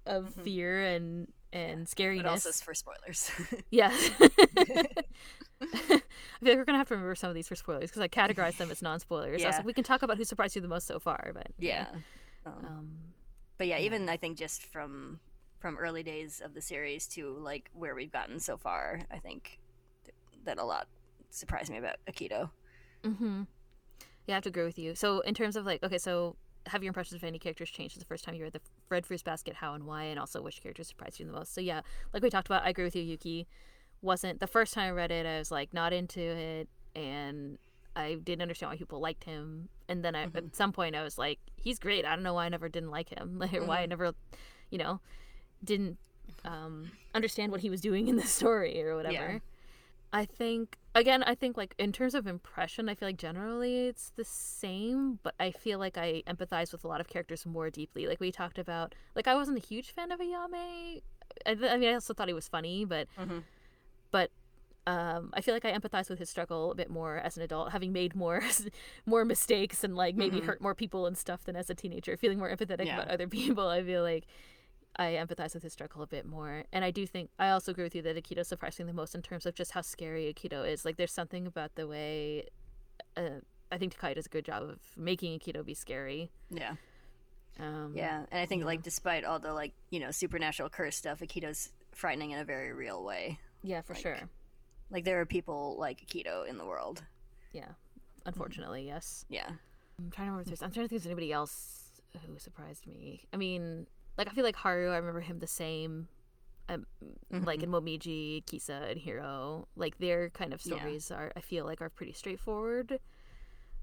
of 0.07 0.33
Mhm. 0.35 0.43
fear 0.43 0.81
and 0.81 1.27
and 1.55 1.87
scariness. 1.87 2.23
But 2.23 2.29
also 2.29 2.51
for 2.51 2.73
spoilers. 2.73 3.31
yes. 3.71 4.11
I 4.19 5.65
feel 5.67 5.99
like 6.41 6.57
we're 6.57 6.65
gonna 6.65 6.77
have 6.77 6.89
to 6.89 6.95
remember 6.95 7.15
some 7.15 7.29
of 7.29 7.35
these 7.35 7.47
for 7.47 7.55
spoilers 7.55 7.89
because 7.89 8.01
I 8.01 8.07
categorized 8.07 8.57
them 8.57 8.69
as 8.71 8.81
non-spoilers. 8.81 9.41
Yeah. 9.41 9.49
like, 9.57 9.65
we 9.65 9.73
can 9.73 9.83
talk 9.83 10.03
about 10.03 10.17
who 10.17 10.23
surprised 10.25 10.55
you 10.55 10.61
the 10.61 10.67
most 10.67 10.85
so 10.87 10.99
far, 10.99 11.31
but 11.33 11.47
yeah. 11.59 11.87
Um, 12.45 12.53
Um, 12.65 12.89
but 13.57 13.67
yeah, 13.67 13.77
yeah. 13.77 13.85
even 13.85 14.09
I 14.09 14.17
think 14.17 14.37
just 14.37 14.63
from 14.63 15.19
from 15.59 15.77
early 15.77 16.03
days 16.03 16.41
of 16.43 16.53
the 16.53 16.61
series 16.61 17.07
to 17.07 17.29
like 17.39 17.69
where 17.73 17.95
we've 17.95 18.11
gotten 18.11 18.39
so 18.39 18.57
far, 18.57 19.01
I 19.09 19.17
think 19.17 19.59
th- 20.03 20.13
that 20.43 20.57
a 20.59 20.63
lot 20.65 20.87
surprised 21.31 21.71
me 21.71 21.77
about 21.77 21.95
Akito. 22.07 22.49
hmm 23.03 23.43
Yeah, 24.27 24.33
I 24.33 24.37
have 24.37 24.43
to 24.43 24.49
agree 24.49 24.65
with 24.65 24.77
you. 24.77 24.93
So 24.95 25.21
in 25.21 25.33
terms 25.33 25.55
of 25.55 25.65
like, 25.65 25.81
okay, 25.83 25.97
so 25.97 26.35
have 26.67 26.83
your 26.83 26.89
impressions 26.89 27.21
of 27.21 27.23
any 27.27 27.39
characters 27.39 27.69
changed 27.69 27.99
the 27.99 28.05
first 28.05 28.23
time 28.23 28.35
you 28.35 28.43
read 28.43 28.53
the 28.53 28.61
Red 28.89 29.05
Fruits 29.05 29.23
Basket? 29.23 29.55
How 29.55 29.73
and 29.73 29.85
why, 29.85 30.03
and 30.05 30.19
also 30.19 30.41
which 30.41 30.61
characters 30.61 30.87
surprised 30.87 31.19
you 31.19 31.25
the 31.25 31.31
most? 31.31 31.53
So 31.53 31.61
yeah, 31.61 31.81
like 32.13 32.23
we 32.23 32.29
talked 32.29 32.47
about, 32.47 32.63
I 32.63 32.69
agree 32.69 32.83
with 32.85 32.95
you. 32.95 33.03
Yuki 33.03 33.47
wasn't 34.01 34.39
the 34.39 34.47
first 34.47 34.73
time 34.73 34.87
I 34.87 34.91
read 34.91 35.11
it. 35.11 35.25
I 35.25 35.37
was 35.39 35.51
like 35.51 35.73
not 35.73 35.93
into 35.93 36.21
it, 36.21 36.67
and 36.95 37.57
I 37.95 38.15
didn't 38.15 38.41
understand 38.41 38.71
why 38.71 38.77
people 38.77 38.99
liked 38.99 39.23
him. 39.23 39.69
And 39.87 40.03
then 40.03 40.15
I, 40.15 40.25
Mhm. 40.27 40.35
at 40.37 40.55
some 40.55 40.71
point, 40.71 40.95
I 40.95 41.03
was 41.03 41.17
like, 41.17 41.39
he's 41.55 41.79
great. 41.79 42.05
I 42.05 42.09
don't 42.15 42.23
know 42.23 42.33
why 42.33 42.45
I 42.45 42.49
never 42.49 42.67
didn't 42.69 42.91
like 42.91 43.09
him, 43.09 43.37
like, 43.39 43.53
or 43.53 43.63
why 43.63 43.81
I 43.81 43.85
Mhm. 43.85 43.89
never, 43.89 44.13
you 44.69 44.77
know, 44.77 44.99
didn't 45.63 45.97
um, 46.43 46.91
understand 47.13 47.51
what 47.51 47.61
he 47.61 47.69
was 47.69 47.81
doing 47.81 48.07
in 48.07 48.15
the 48.15 48.23
story 48.23 48.81
or 48.83 48.95
whatever. 48.95 49.13
Yeah. 49.13 49.39
I 50.13 50.25
think 50.25 50.77
again, 50.93 51.23
I 51.23 51.35
think 51.35 51.57
like 51.57 51.75
in 51.77 51.91
terms 51.91 52.15
of 52.15 52.25
impression, 52.25 52.87
I 52.87 52.95
feel 52.95 53.09
like 53.09 53.17
generally 53.17 53.87
it's 53.87 54.11
the 54.15 54.23
same, 54.23 55.19
but 55.23 55.35
I 55.39 55.51
feel 55.51 55.77
like 55.79 55.97
I 55.97 56.23
empathize 56.27 56.71
with 56.71 56.83
a 56.83 56.87
lot 56.87 57.01
of 57.01 57.07
characters 57.09 57.45
more 57.45 57.69
deeply. 57.69 58.07
Like 58.07 58.19
we 58.21 58.31
talked 58.31 58.57
about, 58.57 58.95
like 59.15 59.27
I 59.27 59.35
wasn't 59.35 59.57
a 59.57 59.61
huge 59.61 59.91
fan 59.91 60.11
of 60.11 60.19
Ayame. 60.19 61.01
I, 61.45 61.51
I 61.51 61.77
mean, 61.77 61.89
I 61.89 61.93
also 61.95 62.13
thought 62.13 62.27
he 62.29 62.33
was 62.33 62.47
funny, 62.47 62.85
but 62.85 63.07
Mhm. 63.19 63.43
but 64.11 64.31
um, 64.87 65.31
I 65.33 65.41
feel 65.41 65.55
like 65.55 65.65
I 65.65 65.71
empathize 65.73 66.09
with 66.11 66.19
his 66.19 66.29
struggle 66.29 66.71
a 66.71 66.75
bit 66.75 66.91
more 66.91 67.17
as 67.17 67.37
an 67.37 67.43
adult, 67.43 67.71
having 67.71 67.91
made 67.91 68.15
more 68.15 68.41
more 69.05 69.25
mistakes 69.25 69.83
and 69.83 69.95
like 69.97 70.15
maybe 70.15 70.39
Mhm. 70.39 70.45
hurt 70.45 70.61
more 70.61 70.75
people 70.75 71.07
and 71.07 71.17
stuff 71.17 71.43
than 71.43 71.55
as 71.55 71.69
a 71.69 71.75
teenager. 71.75 72.15
Feeling 72.15 72.37
more 72.37 72.55
empathetic 72.55 72.85
Yeah. 72.85 72.93
about 73.01 73.09
other 73.09 73.27
people, 73.39 73.67
I 73.67 73.83
feel 73.83 74.03
like 74.03 74.25
I 74.97 75.13
empathize 75.13 75.53
with 75.53 75.63
his 75.63 75.73
struggle 75.73 76.01
a 76.01 76.07
bit 76.07 76.25
more. 76.25 76.63
And 76.71 76.85
I 76.85 76.91
do 76.91 77.05
think 77.05 77.29
I 77.37 77.49
also 77.49 77.71
agree 77.71 77.83
with 77.83 77.95
you 77.95 78.01
that 78.03 78.15
Akito 78.15 78.45
surprised 78.45 78.79
me 78.79 78.85
the 78.85 78.93
most 78.93 79.13
in 79.15 79.21
terms 79.21 79.45
of 79.45 79.53
just 79.55 79.71
how 79.71 79.81
scary 79.81 80.33
Akito 80.33 80.67
is. 80.67 80.85
Like 80.85 80.95
there's 80.97 81.11
something 81.11 81.45
about 81.47 81.75
the 81.75 81.87
way 81.87 82.47
uh, 83.17 83.41
I 83.71 83.77
think 83.77 83.95
Takaya 83.97 84.15
does 84.15 84.25
a 84.27 84.29
good 84.29 84.45
job 84.45 84.63
of 84.63 84.79
making 84.95 85.37
Akito 85.39 85.65
be 85.65 85.73
scary. 85.73 86.31
Yeah. 86.49 86.75
Um, 87.59 87.93
Yeah. 87.95 88.25
And 88.31 88.39
I 88.39 88.45
think 88.45 88.61
yeah. 88.61 88.65
like 88.67 88.83
despite 88.83 89.23
all 89.25 89.39
the 89.39 89.53
like, 89.53 89.73
you 89.89 89.99
know, 89.99 90.11
supernatural 90.11 90.69
curse 90.69 90.95
stuff, 90.95 91.19
Akito's 91.19 91.71
frightening 91.93 92.31
in 92.31 92.39
a 92.39 92.45
very 92.45 92.71
real 92.73 93.03
way. 93.03 93.39
Yeah, 93.63 93.81
for 93.81 93.93
Like- 93.93 94.01
sure. 94.01 94.19
Like 94.91 95.03
there 95.03 95.19
are 95.19 95.25
people 95.25 95.75
like 95.79 96.05
Akito 96.07 96.47
in 96.47 96.57
the 96.57 96.65
world. 96.65 97.03
Yeah. 97.51 97.69
Unfortunately, 98.25 98.85
yes. 98.85 99.25
Yeah. 99.29 99.49
I'm 99.99 100.11
trying 100.11 100.27
to 100.27 100.31
remember 100.31 100.41
if 100.41 100.47
there's 100.47 100.61
I'm 100.61 100.71
trying 100.71 100.85
to 100.85 100.89
think 100.89 100.97
if 100.99 101.03
there's 101.03 101.11
anybody 101.11 101.31
else 101.31 101.81
who 102.25 102.37
surprised 102.39 102.85
me. 102.87 103.25
I 103.33 103.37
mean, 103.37 103.87
like 104.17 104.27
I 104.27 104.31
feel 104.31 104.43
like 104.45 104.55
Haru, 104.55 104.91
I 104.91 104.97
remember 104.97 105.21
him 105.21 105.39
the 105.39 105.47
same. 105.47 106.07
Um, 106.67 106.87
like 107.31 107.59
Mhm. 107.59 107.63
in 107.63 107.69
Momiji, 107.69 108.45
Kisa, 108.47 108.87
and 108.89 108.99
Hiro, 108.99 109.67
like 109.75 109.97
their 109.99 110.29
kind 110.31 110.51
of 110.53 110.65
Yeah. 110.65 110.77
stories 110.77 111.11
are 111.11 111.31
I 111.35 111.41
feel 111.41 111.63
like 111.65 111.79
are 111.81 111.89
pretty 111.89 112.13
straightforward. 112.13 112.99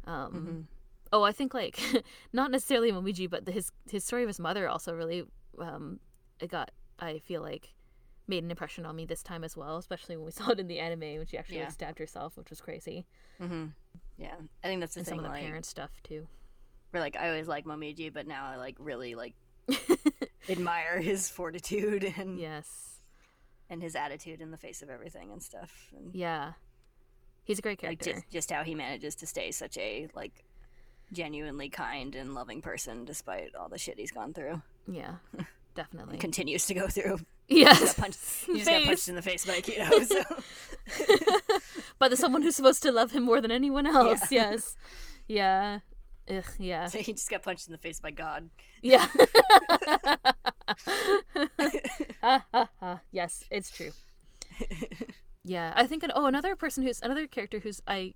Um, 0.07 0.33
Mhm. 0.33 0.67
Oh, 1.13 1.23
I 1.23 1.33
think 1.33 1.55
like 1.55 1.79
not 2.33 2.51
necessarily 2.51 2.91
Momiji, 2.91 3.29
but 3.31 3.45
the, 3.45 3.53
his 3.53 3.71
his 3.91 4.05
story 4.05 4.23
of 4.23 4.29
his 4.29 4.41
mother 4.41 4.69
also 4.69 4.95
really 4.95 5.25
um 5.59 6.01
it 6.41 6.51
got 6.51 6.71
I 6.99 7.19
feel 7.21 7.43
like 7.43 7.75
made 8.27 8.43
an 8.45 8.51
impression 8.51 8.87
on 8.87 8.97
me 8.97 9.05
this 9.05 9.23
time 9.23 9.45
as 9.45 9.57
well, 9.57 9.77
especially 9.77 10.17
when 10.17 10.25
we 10.27 10.31
saw 10.39 10.51
it 10.51 10.59
in 10.61 10.67
the 10.67 10.79
anime 10.81 11.19
when 11.19 11.27
she 11.27 11.37
actually 11.39 11.61
like, 11.61 11.71
stabbed 11.71 11.99
herself, 11.99 12.37
which 12.37 12.51
was 12.51 12.61
crazy, 12.61 13.07
hmm 13.39 13.67
Yeah. 14.17 14.35
I 14.65 14.67
think 14.69 14.81
that's 14.81 14.95
the 14.95 15.01
and 15.01 15.07
thing. 15.07 15.19
some 15.19 15.19
of 15.19 15.25
the 15.25 15.31
like, 15.31 15.43
parent 15.45 15.67
stuff 15.67 15.91
too. 16.03 16.27
where 16.91 17.01
like 17.03 17.17
I 17.17 17.29
always 17.29 17.47
like 17.49 17.65
Momiji, 17.65 18.13
but 18.13 18.27
now 18.27 18.47
I 18.47 18.57
like 18.57 18.77
really 18.79 19.15
like 19.15 19.35
admire 20.49 21.01
his 21.01 21.29
fortitude 21.29 22.05
and 22.17 22.39
yes, 22.39 22.99
and 23.71 23.83
his 23.83 23.95
attitude 23.95 24.41
in 24.41 24.51
the 24.51 24.57
face 24.57 24.83
of 24.83 24.91
everything 24.91 25.33
and 25.33 25.43
stuff. 25.43 25.89
And 25.97 26.15
yeah, 26.15 26.53
he's 27.45 27.59
a 27.59 27.63
great 27.63 27.83
like 27.83 28.01
character. 28.01 28.21
just 28.21 28.31
just 28.31 28.51
how 28.53 28.63
he 28.63 28.75
manages 28.75 29.15
to 29.17 29.27
stay 29.27 29.51
such 29.51 29.77
a 29.79 30.09
like 30.15 30.45
genuinely 31.13 31.69
kind 31.69 32.15
and 32.15 32.35
loving 32.35 32.63
person 32.63 33.05
despite 33.05 33.55
all 33.55 33.69
the 33.69 33.79
shit 33.79 33.99
he's 33.99 34.11
gone 34.13 34.33
through. 34.33 34.63
Yeah, 34.87 35.17
definitely. 35.75 36.19
Continues 36.19 36.67
to 36.67 36.75
go 36.75 36.89
through. 36.89 37.21
yes, 37.49 37.79
He, 37.79 37.87
got 37.87 37.97
punched, 37.97 38.21
he 38.47 38.55
just 38.59 38.71
got 38.71 38.85
punched 38.85 39.09
in 39.09 39.15
the 39.15 39.23
face 39.23 39.45
by 39.45 39.61
Akito. 39.61 40.05
So 40.07 40.23
by 41.99 42.09
the 42.09 42.17
someone 42.17 42.43
who's 42.43 42.57
supposed 42.57 42.83
to 42.83 42.93
love 42.93 43.13
him 43.13 43.25
more 43.25 43.41
than 43.41 43.51
anyone 43.51 43.87
else. 43.87 44.31
Yes, 44.31 44.77
yeah, 45.29 45.81
Ugh, 46.31 46.45
yeah, 46.59 46.87
So 46.87 46.99
he 47.07 47.13
just 47.13 47.29
got 47.31 47.43
punched 47.43 47.67
in 47.67 47.73
the 47.73 47.79
face 47.79 48.01
by 48.01 48.11
God. 48.13 48.49
yeah. 48.83 49.07
Ah, 52.23 52.45
ah, 52.55 52.69
ah. 52.81 53.01
yes, 53.11 53.45
it's 53.51 53.71
true. 53.71 53.91
Yeah, 55.45 55.73
I 55.75 55.87
think. 55.87 56.03
An, 56.05 56.13
oh, 56.15 56.27
another 56.27 56.55
person 56.55 56.85
who's 56.85 57.01
another 57.03 57.27
character 57.27 57.59
who's 57.59 57.83
I 57.89 58.15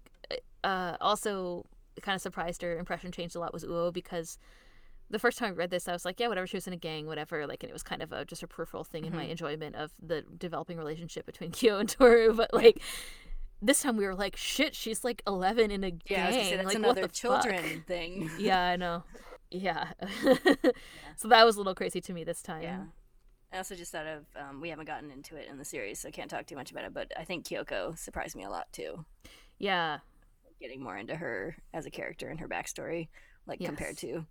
uh, 0.62 0.96
also 1.00 1.66
kind 2.02 2.14
of 2.14 2.22
surprised 2.22 2.62
her 2.62 2.78
impression 2.78 3.10
changed 3.10 3.34
a 3.34 3.40
lot 3.40 3.52
was 3.52 3.64
Uo 3.64 3.92
because 3.92 4.38
the 5.10 5.18
first 5.18 5.38
time 5.38 5.48
I 5.50 5.56
read 5.56 5.70
this, 5.70 5.88
I 5.88 5.92
was 5.92 6.04
like, 6.04 6.20
yeah, 6.20 6.28
whatever. 6.28 6.46
She 6.46 6.56
was 6.56 6.66
in 6.66 6.72
a 6.72 6.76
gang, 6.76 7.06
whatever. 7.06 7.46
Like, 7.46 7.62
and 7.62 7.70
it 7.70 7.72
was 7.72 7.82
kind 7.82 8.02
of 8.02 8.12
a, 8.12 8.24
just 8.24 8.42
a 8.42 8.46
peripheral 8.46 8.84
thing 8.84 9.04
in 9.06 9.14
my 9.14 9.24
Mhm. 9.26 9.30
enjoyment 9.30 9.74
of 9.76 9.92
the 10.00 10.22
developing 10.38 10.78
relationship 10.78 11.26
between 11.26 11.50
Kyo 11.52 11.78
and 11.78 11.88
Toru. 11.88 12.32
But 12.34 12.54
like 12.54 12.80
this 13.62 13.82
time, 13.82 13.96
we 13.96 14.04
were 14.06 14.14
like, 14.14 14.36
shit, 14.36 14.74
she's 14.74 15.02
like 15.04 15.22
eleven 15.26 15.70
in 15.70 15.82
a 15.84 15.88
Yeah, 15.88 16.30
gang. 16.30 16.30
gonna 16.32 16.44
say 16.44 16.56
that's 16.56 16.66
like, 16.66 16.76
another 16.76 17.08
children 17.08 17.62
Fuck? 17.64 17.86
thing. 17.86 18.30
yeah, 18.38 18.60
I 18.62 18.76
know. 18.76 19.02
Yeah. 19.50 19.92
so 21.16 21.28
that 21.28 21.44
was 21.44 21.56
a 21.56 21.58
little 21.58 21.74
crazy 21.74 22.00
to 22.00 22.12
me 22.12 22.24
this 22.24 22.42
time. 22.42 22.62
Yeah. 22.62 22.82
I 23.52 23.58
also 23.58 23.74
just 23.76 23.92
thought 23.92 24.06
of 24.06 24.24
um, 24.36 24.60
we 24.60 24.68
haven't 24.70 24.86
gotten 24.86 25.10
into 25.10 25.36
it 25.36 25.48
in 25.48 25.56
the 25.56 25.64
series, 25.64 26.00
so 26.00 26.08
I 26.08 26.10
can't 26.10 26.28
talk 26.30 26.46
too 26.46 26.56
much 26.56 26.70
about 26.72 26.84
it. 26.84 26.92
But 26.92 27.12
I 27.16 27.24
think 27.24 27.46
Kyoko 27.46 27.96
surprised 27.96 28.36
me 28.36 28.42
a 28.44 28.50
lot 28.50 28.66
too, 28.72 29.04
Yeah. 29.58 29.98
getting 30.60 30.82
more 30.82 30.96
into 30.96 31.14
her 31.14 31.56
as 31.72 31.86
a 31.86 31.90
character 31.90 32.28
and 32.28 32.40
her 32.40 32.48
backstory, 32.48 33.08
like 33.46 33.60
compared 33.60 33.96
to 33.98 34.26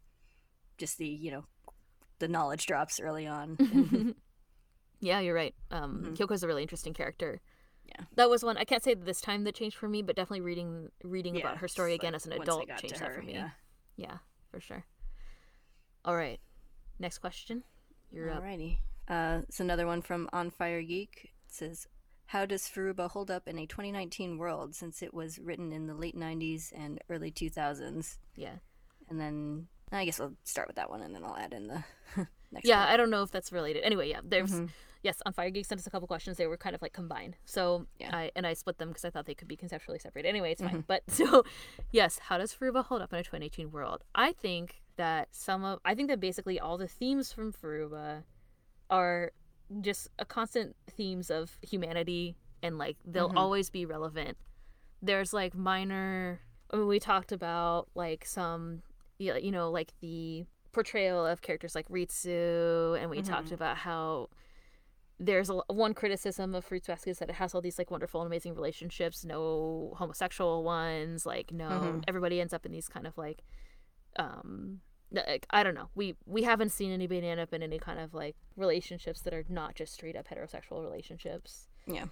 just 0.78 0.98
the 0.98 1.08
you 1.08 1.32
know 1.32 1.46
the 2.20 2.28
knowledge 2.28 2.66
drops 2.68 3.00
early 3.00 3.26
on. 3.26 4.16
yeah, 5.00 5.20
you're 5.22 5.34
right. 5.36 5.56
Um, 5.72 6.04
Mhm. 6.10 6.18
Kyoko's 6.18 6.44
a 6.44 6.48
really 6.48 6.62
interesting 6.62 6.94
character. 6.94 7.42
Yeah. 7.98 8.06
That 8.16 8.30
was 8.30 8.44
one 8.44 8.58
I 8.58 8.64
can't 8.64 8.84
say 8.84 8.94
this 8.94 9.22
time 9.22 9.44
that 9.44 9.56
changed 9.56 9.78
for 9.78 9.88
me, 9.88 10.02
but 10.02 10.16
definitely 10.16 10.42
reading 10.42 10.90
reading 11.04 11.36
Yeah, 11.36 11.42
about 11.42 11.58
her 11.58 11.68
story 11.68 11.94
again 11.94 12.14
like, 12.14 12.22
as 12.22 12.26
an 12.26 12.34
adult 12.34 12.68
changed 12.78 13.00
that 13.00 13.14
for 13.14 13.22
me. 13.22 13.34
Yeah. 13.34 13.50
Yeah, 13.96 14.18
for 14.52 14.60
sure. 14.60 14.86
All 16.04 16.16
right. 16.16 16.40
Next 17.00 17.20
question. 17.20 17.64
You're 18.12 18.32
up. 18.32 18.44
Alrighty. 18.44 18.78
Uh, 19.08 19.42
it's 19.48 19.60
another 19.60 19.88
one 19.88 20.02
from 20.02 20.30
On 20.34 20.50
Fire 20.50 20.82
Geek. 20.82 21.34
It 21.48 21.54
says, 21.54 21.88
"How 22.28 22.46
does 22.46 22.64
Furuba 22.64 23.10
hold 23.10 23.32
up 23.32 23.48
in 23.48 23.58
a 23.58 23.66
2019 23.66 24.38
world 24.38 24.76
since 24.76 25.02
it 25.02 25.14
was 25.14 25.40
written 25.40 25.72
in 25.72 25.88
the 25.88 25.94
late 25.94 26.16
90s 26.18 26.72
and 26.76 27.00
early 27.10 27.32
2000s?" 27.32 28.18
Yeah. 28.36 28.58
And 29.10 29.20
then 29.20 29.68
I 29.92 30.06
guess 30.06 30.20
I'll 30.20 30.34
start 30.44 30.68
with 30.68 30.76
that 30.78 30.90
one, 30.90 31.02
and 31.02 31.14
then 31.16 31.24
I'll 31.24 31.38
add 31.38 31.54
in 31.54 31.68
the 31.68 31.84
next. 32.56 32.68
Yeah, 32.68 32.80
one. 32.86 32.90
I 32.94 32.98
don't 32.98 33.10
know 33.12 33.22
if 33.24 33.32
that's 33.32 33.52
related. 33.52 33.84
Anyway, 33.84 34.10
yeah, 34.10 34.22
there's 34.24 34.52
Mhm. 34.52 34.70
yes, 35.04 35.22
on 35.26 35.34
Fire 35.34 35.50
Geek 35.52 35.66
sent 35.66 35.80
us 35.80 35.86
a 35.88 35.90
couple 35.92 36.08
questions. 36.08 36.38
They 36.38 36.48
were 36.48 36.58
kind 36.58 36.76
of 36.76 36.82
like 36.82 36.94
combined. 36.94 37.38
So 37.46 37.86
Yeah. 38.00 38.16
I 38.16 38.32
and 38.36 38.48
I 38.48 38.54
split 38.54 38.78
them 38.80 38.90
because 38.90 39.06
I 39.06 39.10
thought 39.12 39.26
they 39.26 39.36
could 39.36 39.48
be 39.48 39.56
conceptually 39.56 40.00
separate. 40.00 40.26
Anyway, 40.26 40.52
it's 40.52 40.62
fine. 40.62 40.84
Mhm. 40.84 40.88
But 40.88 41.04
so 41.10 41.44
yes, 41.92 42.20
how 42.20 42.38
does 42.40 42.54
Furuba 42.54 42.84
hold 42.86 43.02
up 43.02 43.14
in 43.14 43.20
a 43.20 43.24
2018 43.24 43.72
world? 43.72 44.04
I 44.16 44.32
think 44.34 44.82
that 44.96 45.28
some 45.36 45.64
of 45.64 45.80
I 45.86 45.94
think 45.96 46.08
that 46.10 46.20
basically 46.20 46.60
all 46.60 46.78
the 46.78 46.88
themes 46.88 47.32
from 47.32 47.52
Furuba 47.54 48.24
are 48.90 49.32
just 49.82 50.10
a 50.20 50.26
constant 50.26 50.76
themes 50.90 51.30
of 51.32 51.58
humanity 51.62 52.36
and 52.62 52.78
like 52.78 52.98
they'll 53.06 53.30
Mhm. 53.30 53.38
always 53.38 53.70
be 53.70 53.86
relevant. 53.86 54.38
There's 55.02 55.34
like 55.34 55.54
minor 55.56 56.40
I 56.72 56.78
mean, 56.78 56.88
we 56.88 57.00
talked 57.00 57.32
about 57.32 57.90
like 57.96 58.26
some 58.26 58.82
you 59.18 59.52
know, 59.52 59.72
like 59.72 59.94
the 60.02 60.46
portrayal 60.76 61.26
of 61.26 61.42
characters 61.42 61.74
like 61.76 61.88
Ritsu, 61.90 63.00
and 63.00 63.10
we 63.10 63.22
talked 63.22 63.50
Mhm. 63.50 63.54
about 63.60 63.78
how 63.78 64.30
there's 65.18 65.50
a, 65.50 65.56
one 65.86 65.94
criticism 65.94 66.54
of 66.54 66.66
Fruits 66.66 66.88
Basket 66.88 67.12
is 67.12 67.20
that 67.20 67.30
it 67.30 67.36
has 67.36 67.56
all 67.56 67.62
these 67.62 67.78
like 67.80 67.90
wonderful 67.90 68.20
and 68.22 68.28
amazing 68.28 68.54
relationships, 68.54 69.24
no 69.24 69.94
homosexual 69.98 70.64
ones, 70.64 71.26
like 71.26 71.52
no 71.54 71.70
Mhm. 71.70 72.04
everybody 72.10 72.42
ends 72.42 72.54
up 72.54 72.66
in 72.66 72.72
these 72.74 72.90
kind 72.96 73.08
of 73.08 73.18
like 73.18 73.40
um 74.18 74.82
like, 75.12 75.46
I 75.52 75.64
don't 75.64 75.76
know. 75.76 75.90
We 75.96 76.16
we 76.26 76.44
haven't 76.44 76.70
seen 76.80 76.92
anybody 76.92 77.26
end 77.26 77.40
up 77.40 77.54
in 77.54 77.62
any 77.64 77.80
kind 77.80 78.00
of 78.00 78.14
like 78.14 78.36
relationships 78.58 79.22
that 79.22 79.34
are 79.34 79.46
not 79.48 79.76
just 79.76 79.94
straight 79.94 80.16
up 80.18 80.28
heterosexual 80.28 80.82
relationships. 80.82 81.68
Yeah. 81.88 82.08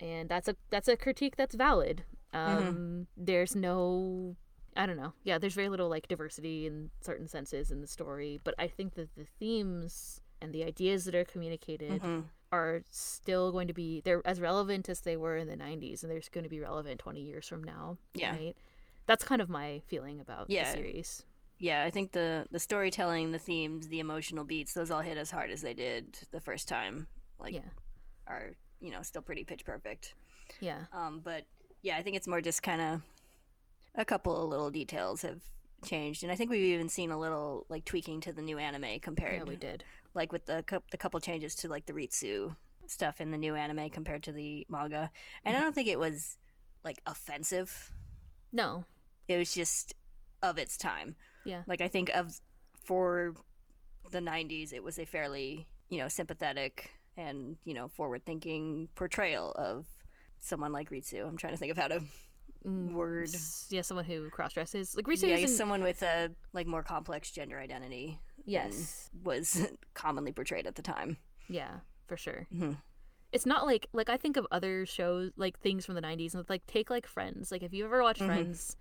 and 0.00 0.28
that's 0.28 0.48
a 0.48 0.56
that's 0.70 0.88
a 0.88 0.96
critique 0.96 1.36
that's 1.36 1.54
valid. 1.54 2.04
Mm-hmm. 2.34 2.68
Um, 2.68 3.06
There's 3.16 3.54
no, 3.56 4.36
I 4.78 4.86
don't 4.86 4.96
know, 4.96 5.12
yeah, 5.24 5.36
there's 5.38 5.54
very 5.54 5.68
little 5.68 5.88
like 5.90 6.08
diversity 6.08 6.66
in 6.66 6.90
certain 7.02 7.26
senses 7.28 7.70
in 7.70 7.80
the 7.82 7.86
story, 7.86 8.40
but 8.44 8.54
I 8.58 8.68
think 8.68 8.94
that 8.94 9.14
the 9.16 9.26
themes 9.38 10.20
and 10.40 10.52
the 10.54 10.64
ideas 10.64 11.04
that 11.04 11.14
are 11.16 11.24
communicated 11.24 12.00
Mhm. 12.00 12.24
are 12.52 12.82
still 12.90 13.50
going 13.52 13.66
to 13.68 13.74
be 13.74 14.00
they're 14.02 14.22
as 14.24 14.40
relevant 14.40 14.88
as 14.88 15.00
they 15.00 15.16
were 15.16 15.36
in 15.36 15.48
the 15.48 15.56
90s 15.56 16.02
and 16.02 16.10
they're 16.10 16.22
going 16.32 16.44
to 16.44 16.48
be 16.48 16.60
relevant 16.60 16.98
20 17.00 17.20
years 17.20 17.46
from 17.46 17.62
now 17.62 17.98
Yeah. 18.14 18.30
right 18.36 18.56
that's 19.06 19.24
kind 19.24 19.42
of 19.42 19.48
my 19.50 19.82
feeling 19.86 20.20
about 20.20 20.48
Yeah. 20.48 20.64
the 20.64 20.70
series 20.78 21.24
Yeah, 21.58 21.82
I 21.82 21.90
think 21.90 22.12
the 22.12 22.46
the 22.52 22.60
storytelling, 22.60 23.32
the 23.32 23.38
themes, 23.40 23.88
the 23.88 23.98
emotional 23.98 24.44
beats, 24.44 24.74
those 24.74 24.92
all 24.92 25.00
hit 25.00 25.18
as 25.18 25.32
hard 25.32 25.50
as 25.50 25.60
they 25.60 25.74
did 25.74 26.16
the 26.30 26.40
first 26.40 26.68
time. 26.68 27.08
Like, 27.40 27.52
yeah 27.54 27.70
are 28.28 28.52
you 28.80 28.92
know 28.92 29.02
still 29.02 29.22
pretty 29.22 29.42
pitch 29.44 29.64
perfect. 29.64 30.14
yeah 30.60 30.84
Um, 30.92 31.18
but 31.20 31.46
yeah, 31.82 31.96
I 31.96 32.02
think 32.04 32.16
it's 32.16 32.28
more 32.28 32.40
just 32.40 32.62
kind 32.62 32.80
of 32.80 33.02
a 33.98 34.04
couple 34.04 34.42
of 34.42 34.48
little 34.48 34.70
details 34.70 35.20
have 35.22 35.42
changed, 35.84 36.22
and 36.22 36.32
I 36.32 36.36
think 36.36 36.50
we've 36.50 36.62
even 36.62 36.88
seen 36.88 37.10
a 37.10 37.18
little 37.18 37.66
like 37.68 37.84
tweaking 37.84 38.22
to 38.22 38.32
the 38.32 38.40
new 38.40 38.56
anime 38.56 39.00
compared, 39.00 39.40
yeah 39.40 39.44
we 39.44 39.56
did 39.56 39.84
like 40.14 40.32
with 40.32 40.46
the 40.46 40.64
the 40.90 40.96
couple 40.96 41.20
changes 41.20 41.54
to 41.56 41.68
like 41.68 41.84
the 41.84 41.92
Ritsu 41.92 42.56
stuff 42.86 43.20
in 43.20 43.30
the 43.30 43.36
new 43.36 43.54
anime 43.54 43.90
compared 43.90 44.22
to 44.22 44.32
the 44.32 44.66
manga, 44.70 45.10
and 45.44 45.56
I 45.56 45.60
don't 45.60 45.74
think 45.74 45.88
it 45.88 45.98
was 45.98 46.38
like 46.84 47.02
offensive. 47.06 47.92
no 48.52 48.84
It 49.26 49.36
was 49.36 49.52
just 49.52 49.94
of 50.42 50.56
its 50.58 50.76
time. 50.76 51.16
yeah 51.44 51.62
Like 51.66 51.80
I 51.80 51.88
think 51.88 52.10
of 52.10 52.40
for 52.84 53.34
the 54.10 54.20
90s 54.20 54.72
it 54.72 54.82
was 54.82 54.98
a 54.98 55.04
fairly, 55.04 55.66
you 55.90 55.98
know, 55.98 56.08
sympathetic 56.08 56.90
and, 57.16 57.56
you 57.64 57.74
know, 57.74 57.88
forward-thinking 57.88 58.88
portrayal 58.94 59.52
of 59.52 59.86
someone 60.38 60.72
like 60.72 60.90
Ritsu. 60.90 61.26
I'm 61.26 61.36
trying 61.36 61.52
to 61.52 61.58
think 61.58 61.72
of 61.72 61.76
how 61.76 61.88
to 61.88 62.00
word 62.64 63.30
yeah 63.70 63.82
someone 63.82 64.04
who 64.04 64.28
cross 64.30 64.52
dresses 64.52 64.96
like 64.96 65.06
Ritsu 65.06 65.28
yeah, 65.28 65.36
isn't- 65.36 65.56
someone 65.56 65.82
with 65.82 66.02
a 66.02 66.30
like 66.52 66.66
more 66.66 66.82
complex 66.82 67.30
gender 67.30 67.58
identity 67.58 68.18
yes 68.44 69.10
was 69.24 69.68
commonly 69.94 70.32
portrayed 70.32 70.66
at 70.66 70.74
the 70.74 70.82
time. 70.82 71.16
yeah 71.48 71.80
for 72.06 72.16
sure 72.16 72.46
Mhm. 72.54 72.76
it's 73.32 73.46
not 73.46 73.64
like 73.66 73.86
like 73.92 74.10
i 74.10 74.16
think 74.16 74.36
of 74.36 74.46
other 74.50 74.84
shows 74.86 75.30
like 75.36 75.58
things 75.60 75.86
from 75.86 75.94
the 75.94 76.02
90s 76.02 76.34
and 76.34 76.44
like 76.48 76.66
take 76.66 76.90
like 76.90 77.06
friends 77.06 77.52
like 77.52 77.62
if 77.62 77.72
you 77.72 77.84
ever 77.84 78.02
watched 78.02 78.20
Mhm. 78.22 78.26
friends 78.26 78.76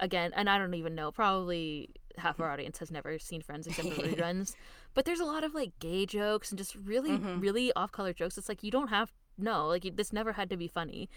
again 0.00 0.32
and 0.34 0.48
i 0.50 0.58
don't 0.58 0.74
even 0.74 0.94
know 0.94 1.12
probably 1.12 1.90
half 2.18 2.34
Mm-hmm. 2.34 2.42
our 2.42 2.50
audience 2.50 2.78
has 2.78 2.90
never 2.90 3.18
seen 3.18 3.40
friends 3.42 3.66
except 3.66 3.88
for 3.92 4.02
reruns 4.08 4.54
but 4.94 5.04
there's 5.04 5.20
a 5.20 5.24
lot 5.24 5.44
of 5.44 5.54
like 5.54 5.78
gay 5.78 6.04
jokes 6.06 6.50
and 6.50 6.58
just 6.58 6.74
really 6.74 7.10
Mhm. 7.10 7.40
really 7.40 7.72
off-color 7.74 8.12
jokes 8.12 8.36
it's 8.36 8.48
like 8.48 8.62
you 8.64 8.70
don't 8.70 8.88
have 8.88 9.12
no 9.38 9.66
like 9.68 9.84
you, 9.84 9.90
this 9.90 10.12
never 10.12 10.32
had 10.32 10.50
to 10.50 10.56
be 10.56 10.68
funny 10.68 11.08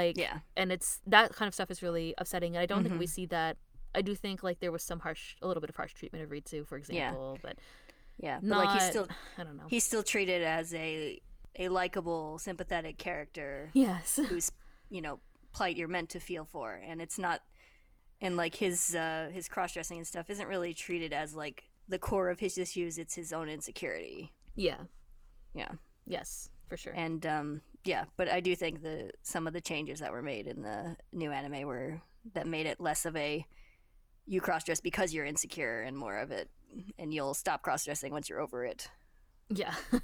like 0.00 0.16
Yeah. 0.18 0.40
and 0.56 0.70
it's 0.70 1.00
that 1.06 1.32
kind 1.34 1.46
of 1.48 1.54
stuff 1.54 1.70
is 1.70 1.80
really 1.82 2.08
upsetting 2.18 2.54
and 2.56 2.62
i 2.62 2.66
don't 2.66 2.82
think 2.82 2.92
Mm-hmm. 2.94 2.98
we 3.00 3.06
see 3.18 3.26
that. 3.26 3.56
I 3.94 4.02
do 4.02 4.14
think 4.16 4.42
like 4.42 4.58
there 4.60 4.72
was 4.72 4.82
some 4.82 5.00
harsh 5.00 5.36
a 5.40 5.46
little 5.48 5.60
bit 5.60 5.70
of 5.70 5.76
harsh 5.76 5.94
treatment 5.94 6.24
of 6.24 6.30
ritsu 6.30 6.66
for 6.66 6.76
Yeah. 6.78 6.82
example 7.10 7.38
but 7.46 7.56
Yeah, 8.18 8.38
but 8.40 8.48
not 8.48 8.64
like 8.64 8.72
he's 8.80 8.88
still 8.90 9.06
i 9.38 9.42
don't 9.44 9.56
know. 9.56 9.68
he's 9.74 9.84
still 9.84 10.02
treated 10.02 10.42
as 10.42 10.74
a 10.74 11.20
a 11.56 11.68
likable, 11.68 12.38
sympathetic 12.38 12.98
character 12.98 13.70
yes. 13.74 14.18
whose 14.28 14.50
you 14.90 15.00
know 15.00 15.20
plight 15.56 15.76
you're 15.76 15.86
meant 15.96 16.10
to 16.10 16.18
feel 16.20 16.44
for 16.44 16.68
and 16.88 17.00
it's 17.00 17.18
not 17.26 17.40
and 18.20 18.36
like 18.36 18.54
his 18.56 18.94
uh 18.96 19.28
his 19.32 19.46
cross-dressing 19.48 19.98
and 19.98 20.06
stuff 20.06 20.28
isn't 20.30 20.48
really 20.48 20.74
treated 20.74 21.12
as 21.12 21.34
like 21.36 21.58
the 21.88 21.98
core 22.08 22.28
of 22.30 22.40
his 22.40 22.58
issues 22.58 22.98
it's 22.98 23.14
his 23.14 23.32
own 23.32 23.48
insecurity. 23.48 24.32
Yeah. 24.56 24.80
Yeah. 25.54 25.72
Yes 26.06 26.50
for 26.68 26.76
sure. 26.76 26.94
And 27.06 27.24
um 27.26 27.60
yeah 27.84 28.04
but 28.16 28.28
i 28.28 28.40
do 28.40 28.54
think 28.56 28.82
the 28.82 29.10
some 29.22 29.46
of 29.46 29.52
the 29.52 29.60
changes 29.60 30.00
that 30.00 30.12
were 30.12 30.22
made 30.22 30.46
in 30.46 30.62
the 30.62 30.96
new 31.12 31.30
anime 31.30 31.66
were 31.66 32.00
that 32.34 32.46
made 32.46 32.66
it 32.66 32.80
less 32.80 33.04
of 33.06 33.14
a 33.16 33.44
you 34.26 34.40
cross-dress 34.40 34.80
because 34.80 35.12
you're 35.12 35.26
insecure 35.26 35.82
and 35.82 35.96
more 35.96 36.16
of 36.16 36.30
it 36.30 36.48
and 36.98 37.12
you'll 37.12 37.34
stop 37.34 37.60
cross-dressing 37.62 38.10
once 38.10 38.28
you're 38.28 38.40
over 38.40 38.64
it. 38.64 38.88
Yeah. 39.50 39.74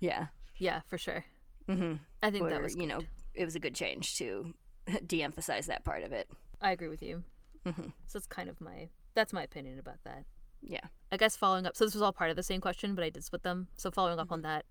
Yeah. 0.00 0.26
Yeah 0.58 0.82
for 0.86 0.98
sure. 0.98 1.24
Mm-hmm. 1.68 1.94
i 2.22 2.30
think 2.30 2.44
that 2.50 2.58
Or, 2.60 2.62
was 2.62 2.76
you 2.76 2.86
know 2.86 3.00
it 3.34 3.44
was 3.46 3.56
a 3.56 3.60
good 3.60 3.74
change 3.74 4.16
to 4.18 4.52
de-emphasize 5.06 5.66
that 5.66 5.82
part 5.84 6.02
of 6.04 6.12
it. 6.12 6.28
I 6.60 6.72
agree 6.72 6.88
with 6.88 7.02
you. 7.02 7.24
Mhm. 7.64 7.92
so 8.06 8.18
it's 8.18 8.26
kind 8.26 8.50
of 8.50 8.60
my 8.60 8.90
that's 9.14 9.32
my 9.32 9.42
opinion 9.42 9.78
about 9.78 10.04
that. 10.04 10.24
Yeah. 10.60 10.86
I 11.10 11.16
guess 11.16 11.34
following 11.36 11.66
up 11.66 11.74
so 11.74 11.86
this 11.86 11.94
was 11.94 12.02
all 12.02 12.12
part 12.12 12.28
of 12.30 12.36
the 12.36 12.42
same 12.42 12.60
question 12.60 12.94
but 12.94 13.02
i 13.04 13.08
did 13.08 13.24
split 13.24 13.42
them. 13.42 13.68
So 13.76 13.90
following 13.90 14.18
up 14.18 14.30
on 14.30 14.40
Mm-hmm. 14.40 14.48
that 14.48 14.64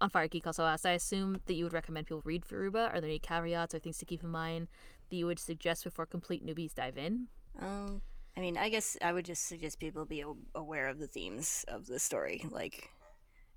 on 0.00 0.10
fire 0.10 0.28
geek 0.28 0.46
also 0.46 0.64
asked 0.64 0.86
i 0.86 0.92
assume 0.92 1.40
that 1.46 1.54
you 1.54 1.64
would 1.64 1.72
recommend 1.72 2.06
people 2.06 2.22
read 2.24 2.44
Furuba. 2.44 2.92
are 2.94 3.00
there 3.00 3.10
any 3.10 3.18
caveats 3.18 3.74
or 3.74 3.78
things 3.78 3.98
to 3.98 4.04
keep 4.04 4.22
in 4.22 4.30
mind 4.30 4.68
that 5.10 5.16
you 5.16 5.26
would 5.26 5.38
suggest 5.38 5.84
before 5.84 6.06
complete 6.06 6.44
newbies 6.46 6.74
dive 6.74 6.98
in 6.98 7.26
Um, 7.60 8.02
I 8.36 8.40
mean, 8.40 8.56
I 8.56 8.68
guess 8.68 8.96
I 9.02 9.12
would 9.12 9.24
just 9.24 9.48
suggest 9.48 9.80
people 9.80 10.04
be 10.04 10.22
aware 10.54 10.86
of 10.88 11.00
the 11.00 11.08
themes 11.08 11.64
of 11.66 11.86
the 11.86 11.98
story. 11.98 12.44
Like, 12.48 12.88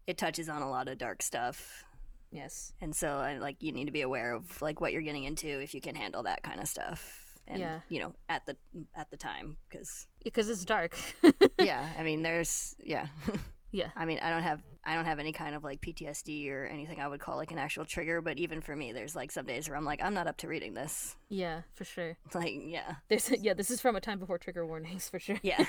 it 0.07 0.17
touches 0.17 0.49
on 0.49 0.63
a 0.63 0.69
lot 0.71 0.87
of 0.87 0.97
dark 0.97 1.21
stuff, 1.21 1.83
yes 2.31 2.73
and 2.81 2.95
so 2.95 3.17
I 3.17 3.37
like 3.37 3.57
you 3.59 3.71
need 3.73 3.85
to 3.85 3.91
be 3.91 4.01
aware 4.01 4.33
of 4.33 4.59
like 4.61 4.81
what 4.81 4.91
you're 4.93 5.03
getting 5.03 5.25
into 5.25 5.47
if 5.47 5.75
you 5.75 5.81
can 5.81 5.93
handle 5.95 6.23
that 6.23 6.41
kind 6.41 6.59
of 6.59 6.67
stuff. 6.67 7.37
And 7.47 7.59
Yeah. 7.59 7.79
you 7.89 7.99
know, 7.99 8.13
at 8.29 8.45
the 8.47 8.55
at 8.95 9.11
the 9.11 9.17
time, 9.17 9.57
because 9.69 10.07
because 10.23 10.49
it's 10.49 10.65
dark 10.65 10.97
yeah, 11.59 11.87
I 11.99 12.01
mean, 12.03 12.23
there's 12.23 12.73
yeah, 12.83 13.07
yeah 13.71 13.89
I 13.95 14.05
mean, 14.05 14.19
I 14.23 14.29
don't 14.31 14.43
have 14.43 14.61
I 14.83 14.95
don't 14.95 15.05
have 15.05 15.19
any 15.19 15.31
kind 15.31 15.53
of 15.53 15.63
like 15.63 15.79
PTSD 15.81 16.49
or 16.51 16.65
anything 16.65 16.99
I 16.99 17.07
would 17.07 17.19
call 17.19 17.37
like 17.37 17.51
an 17.51 17.59
actual 17.59 17.85
trigger, 17.85 18.19
but 18.21 18.37
even 18.39 18.61
for 18.61 18.75
me, 18.75 18.91
there's 18.91 19.15
like 19.15 19.31
some 19.31 19.45
days 19.45 19.69
where 19.69 19.77
I'm 19.77 19.85
like, 19.85 20.01
I'm 20.03 20.13
not 20.15 20.25
up 20.27 20.37
to 20.37 20.47
reading 20.47 20.73
this. 20.73 21.15
yeah 21.29 21.61
for 21.75 21.83
sure 21.83 22.17
Like, 22.33 22.53
yeah, 22.63 22.95
there's 23.07 23.29
yeah 23.39 23.53
this 23.53 23.69
is 23.69 23.79
from 23.79 23.95
a 23.95 24.01
time 24.01 24.17
before 24.19 24.37
trigger 24.39 24.65
warnings 24.65 25.07
for 25.11 25.19
sure 25.19 25.37
yeah, 25.43 25.63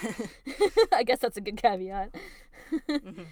I 0.92 1.02
guess 1.02 1.18
that's 1.18 1.36
a 1.36 1.40
good 1.42 1.56
caveat. 1.56 2.14
Mhm. 2.88 3.26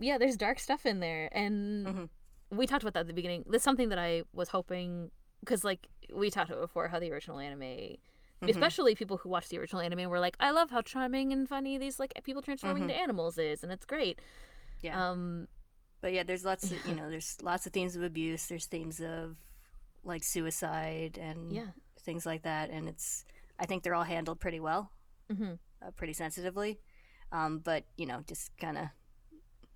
Yeah, 0.00 0.18
there's 0.18 0.36
dark 0.36 0.58
stuff 0.60 0.86
in 0.86 1.00
there, 1.00 1.28
and 1.32 1.86
Mhm. 1.86 2.08
we 2.50 2.66
talked 2.66 2.82
about 2.84 2.94
that 2.94 3.00
at 3.00 3.06
the 3.08 3.14
beginning. 3.14 3.44
That's 3.48 3.64
something 3.64 3.88
that 3.88 3.98
I 3.98 4.22
was 4.32 4.48
hoping 4.50 5.10
because, 5.40 5.64
like, 5.64 5.88
we 6.14 6.30
talked 6.30 6.50
about 6.50 6.60
before 6.60 6.88
how 6.88 6.98
the 7.00 7.10
original 7.12 7.38
anime, 7.38 7.60
Mm-hmm. 8.40 8.50
especially 8.50 8.94
people 8.94 9.16
who 9.16 9.28
watch 9.28 9.48
the 9.48 9.58
original 9.58 9.82
anime, 9.82 10.08
were 10.08 10.20
like, 10.20 10.36
"I 10.38 10.52
love 10.52 10.70
how 10.70 10.80
charming 10.82 11.32
and 11.32 11.48
funny 11.48 11.76
these 11.78 11.98
like 11.98 12.12
people 12.22 12.40
transforming 12.42 12.82
Mhm. 12.84 12.90
into 12.90 12.94
animals 13.00 13.36
is, 13.38 13.64
and 13.64 13.72
it's 13.72 13.84
great." 13.84 14.20
Yeah. 14.80 15.10
Um, 15.10 15.48
But 16.00 16.12
yeah, 16.12 16.22
there's 16.22 16.44
lots 16.44 16.70
of 16.70 16.84
you 16.86 16.94
know, 16.98 17.10
there's 17.10 17.36
lots 17.42 17.66
of 17.66 17.72
themes 17.72 17.96
of 17.96 18.02
abuse. 18.02 18.46
There's 18.46 18.66
themes 18.66 19.00
of 19.00 19.36
like 20.04 20.22
suicide 20.24 21.18
and 21.18 21.52
yeah, 21.52 21.72
things 22.00 22.24
like 22.26 22.42
that, 22.42 22.70
and 22.70 22.88
it's 22.88 23.24
I 23.58 23.66
think 23.66 23.82
they're 23.82 23.94
all 23.94 24.04
handled 24.04 24.40
pretty 24.40 24.60
well, 24.60 24.90
hmm 25.30 25.54
uh, 25.82 25.90
pretty 25.96 26.12
sensitively. 26.14 26.78
Um, 27.32 27.58
but 27.60 27.84
you 27.96 28.06
know, 28.06 28.22
just 28.26 28.50
kind 28.58 28.78
of 28.78 28.88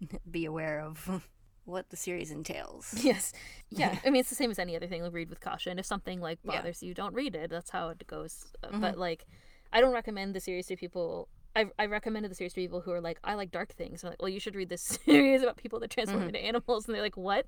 be 0.30 0.44
aware 0.44 0.80
of 0.80 1.22
what 1.64 1.90
the 1.90 1.96
series 1.96 2.30
entails. 2.30 2.94
yes, 3.02 3.32
yeah. 3.70 3.98
I 4.04 4.10
mean, 4.10 4.20
it's 4.20 4.30
the 4.30 4.34
same 4.36 4.50
as 4.50 4.58
any 4.58 4.76
other 4.76 4.86
thing. 4.88 5.02
Like, 5.02 5.12
read 5.12 5.30
with 5.30 5.40
caution. 5.40 5.78
If 5.78 5.86
something 5.86 6.20
like 6.20 6.38
Yeah. 6.42 6.56
bothers 6.56 6.82
you, 6.82 6.94
don't 6.94 7.14
read 7.14 7.34
it. 7.34 7.50
That's 7.50 7.70
how 7.70 7.88
it 7.90 8.06
goes. 8.06 8.46
Mhm. 8.64 8.80
But 8.80 8.96
like, 8.98 9.26
I 9.72 9.80
don't 9.80 9.92
recommend 9.94 10.34
the 10.34 10.40
series 10.40 10.66
to 10.68 10.76
people. 10.76 11.28
I 11.54 11.66
I 11.78 11.86
recommended 11.86 12.30
the 12.30 12.34
series 12.34 12.52
to 12.54 12.60
people 12.60 12.80
who 12.80 12.92
are 12.92 13.00
like, 13.00 13.18
I 13.24 13.34
like 13.34 13.50
dark 13.50 13.72
things. 13.74 14.02
I'm 14.04 14.10
like, 14.10 14.22
well, 14.22 14.28
you 14.28 14.40
should 14.40 14.54
read 14.54 14.68
this 14.68 14.82
series 15.04 15.42
about 15.42 15.56
people 15.56 15.80
that 15.80 15.90
transform 15.90 16.22
Mhm. 16.24 16.26
into 16.28 16.40
animals, 16.44 16.86
and 16.86 16.94
they're 16.94 17.02
like, 17.02 17.16
what? 17.16 17.46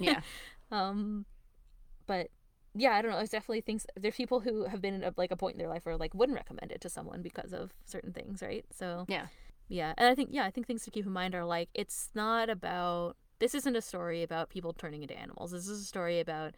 Yeah. 0.00 0.20
um, 0.70 1.26
but 2.06 2.28
yeah, 2.74 2.92
I 2.92 3.02
don't 3.02 3.10
know. 3.10 3.18
There's 3.18 3.30
definitely 3.30 3.60
things. 3.60 3.86
There's 3.96 4.16
people 4.16 4.40
who 4.40 4.64
have 4.64 4.80
been 4.80 5.02
at 5.04 5.18
like 5.18 5.30
a 5.30 5.36
point 5.36 5.54
in 5.54 5.58
their 5.58 5.68
life 5.68 5.84
where 5.84 5.96
like 5.96 6.14
wouldn't 6.14 6.36
recommend 6.36 6.72
it 6.72 6.80
to 6.82 6.88
someone 6.88 7.20
because 7.22 7.52
of 7.52 7.72
certain 7.84 8.12
things, 8.12 8.42
right? 8.42 8.64
So 8.72 9.04
Yeah. 9.08 9.26
yeah, 9.68 9.92
and 9.98 10.08
I 10.08 10.14
think 10.14 10.30
yeah, 10.32 10.44
I 10.44 10.50
think 10.50 10.66
things 10.66 10.84
to 10.84 10.90
keep 10.90 11.04
in 11.06 11.12
mind 11.12 11.34
are 11.34 11.44
like 11.44 11.68
it's 11.74 12.08
not 12.14 12.48
about 12.48 13.16
this 13.38 13.54
isn't 13.54 13.76
a 13.76 13.82
story 13.82 14.22
about 14.22 14.48
people 14.50 14.72
turning 14.72 15.02
into 15.02 15.18
animals. 15.18 15.50
This 15.50 15.68
is 15.68 15.80
a 15.82 15.84
story 15.84 16.20
about 16.20 16.54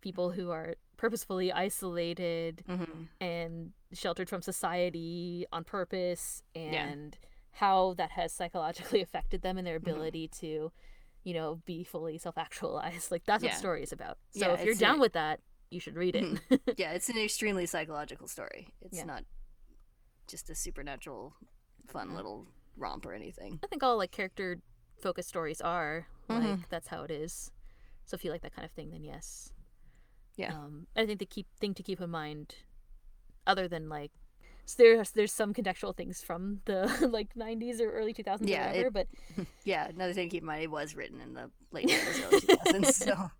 people 0.00 0.32
who 0.32 0.50
are 0.50 0.74
purposefully 1.04 1.52
isolated 1.52 2.64
hmm 2.66 3.02
and 3.20 3.72
sheltered 3.92 4.28
from 4.28 4.40
society 4.40 5.44
on 5.52 5.62
purpose 5.64 6.42
Yeah. 6.54 6.86
and 6.86 7.18
how 7.50 7.94
that 7.98 8.10
has 8.12 8.32
psychologically 8.32 9.00
affected 9.06 9.42
them 9.42 9.58
and 9.58 9.66
their 9.66 9.78
Mm-hmm. 9.78 9.90
ability 9.90 10.28
to 10.40 10.72
you 11.24 11.34
know 11.34 11.60
be 11.66 11.84
fully 11.84 12.16
self-actualized 12.16 13.10
like 13.10 13.24
that's 13.26 13.42
what 13.42 13.50
Yeah. 13.50 13.54
the 13.56 13.58
story 13.66 13.82
is 13.82 13.92
about 13.92 14.16
so 14.30 14.46
Yeah, 14.46 14.54
if 14.54 14.64
you're 14.64 14.74
down 14.74 14.96
a- 14.98 15.00
with 15.02 15.12
that 15.12 15.40
you 15.70 15.78
should 15.78 15.96
read 15.96 16.16
it 16.16 16.24
Yeah, 16.78 16.92
it's 16.92 17.08
an 17.10 17.18
extremely 17.18 17.66
psychological 17.66 18.28
story. 18.28 18.68
It's 18.80 18.96
Yeah. 18.98 19.04
not 19.04 19.24
just 20.26 20.48
a 20.48 20.54
supernatural, 20.54 21.34
fun 21.88 22.08
Mhm. 22.10 22.14
little 22.16 22.46
romp 22.76 23.04
or 23.06 23.12
anything. 23.12 23.60
i 23.62 23.66
think 23.66 23.82
all 23.82 23.96
like 23.98 24.10
character 24.10 24.58
focused 25.02 25.28
stories 25.28 25.60
are 25.60 26.06
like 26.28 26.42
Mhm. 26.42 26.64
that's 26.70 26.88
how 26.88 27.02
it 27.04 27.10
is 27.10 27.50
so 28.06 28.14
if 28.16 28.24
you 28.24 28.30
like 28.32 28.42
that 28.42 28.54
kind 28.56 28.64
of 28.64 28.72
thing 28.72 28.90
then 28.90 29.04
yes 29.04 29.52
Yeah. 30.36 30.52
um 30.54 30.86
i 30.96 31.06
think 31.06 31.18
the 31.18 31.26
keep 31.26 31.46
thing 31.60 31.74
to 31.74 31.82
keep 31.82 32.00
in 32.00 32.10
mind 32.10 32.56
other 33.46 33.68
than 33.68 33.88
like 33.88 34.10
so 34.66 34.82
there's 34.82 35.10
there's 35.10 35.32
some 35.32 35.52
contextual 35.52 35.94
things 35.96 36.22
from 36.22 36.60
the 36.64 37.08
like 37.12 37.34
90s 37.34 37.80
or 37.80 37.90
early 37.92 38.14
2000s 38.14 38.38
Yeah, 38.48 38.64
or 38.64 38.68
whatever 38.68 38.86
it- 38.86 38.92
but 39.36 39.46
Yeah, 39.64 39.86
another 39.88 40.12
thing 40.14 40.28
to 40.28 40.32
keep 40.36 40.42
in 40.42 40.46
mind, 40.46 40.62
it 40.62 40.70
was 40.70 40.96
written 40.96 41.20
in 41.20 41.34
the 41.34 41.50
late 41.70 41.88
90s, 41.88 42.24
early 42.24 42.40
2000s, 42.40 42.92
so 42.94 43.30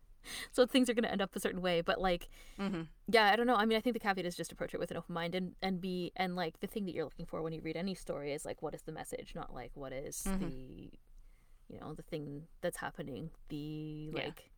so 0.53 0.66
things 0.66 0.89
are 0.89 0.95
going 0.95 1.05
to 1.05 1.11
end 1.12 1.21
up 1.21 1.35
a 1.37 1.41
certain 1.41 1.61
way. 1.61 1.83
But 1.83 2.01
like, 2.01 2.29
Mm-hmm. 2.59 2.83
yeah, 3.09 3.31
I 3.31 3.37
don't 3.37 3.47
know. 3.47 3.57
I 3.57 3.66
mean, 3.66 3.77
I 3.77 3.81
think 3.83 3.93
the 3.95 4.01
caveat 4.01 4.25
is 4.25 4.35
just 4.35 4.53
approach 4.53 4.73
it 4.73 4.81
with 4.81 4.91
an 4.91 4.97
open 4.97 5.12
mind 5.15 5.35
and 5.35 5.55
and 5.62 5.81
be 5.81 6.12
and 6.16 6.35
like 6.37 6.61
the 6.61 6.66
thing 6.66 6.85
that 6.87 6.95
you're 6.95 7.05
looking 7.05 7.27
for 7.27 7.43
when 7.43 7.53
you 7.53 7.61
read 7.62 7.77
any 7.77 7.95
story 7.95 8.33
is 8.33 8.45
like 8.45 8.62
what 8.62 8.75
is 8.75 8.83
the 8.83 8.93
message, 8.93 9.35
not 9.35 9.53
like 9.55 9.71
what 9.75 9.93
is 9.93 10.25
Mhm. 10.27 10.39
the 10.41 10.91
you 11.73 11.79
know 11.81 11.93
the 11.95 12.03
thing 12.03 12.45
that's 12.62 12.79
happening, 12.79 13.31
the 13.49 14.11
Yeah. 14.15 14.25
like 14.27 14.51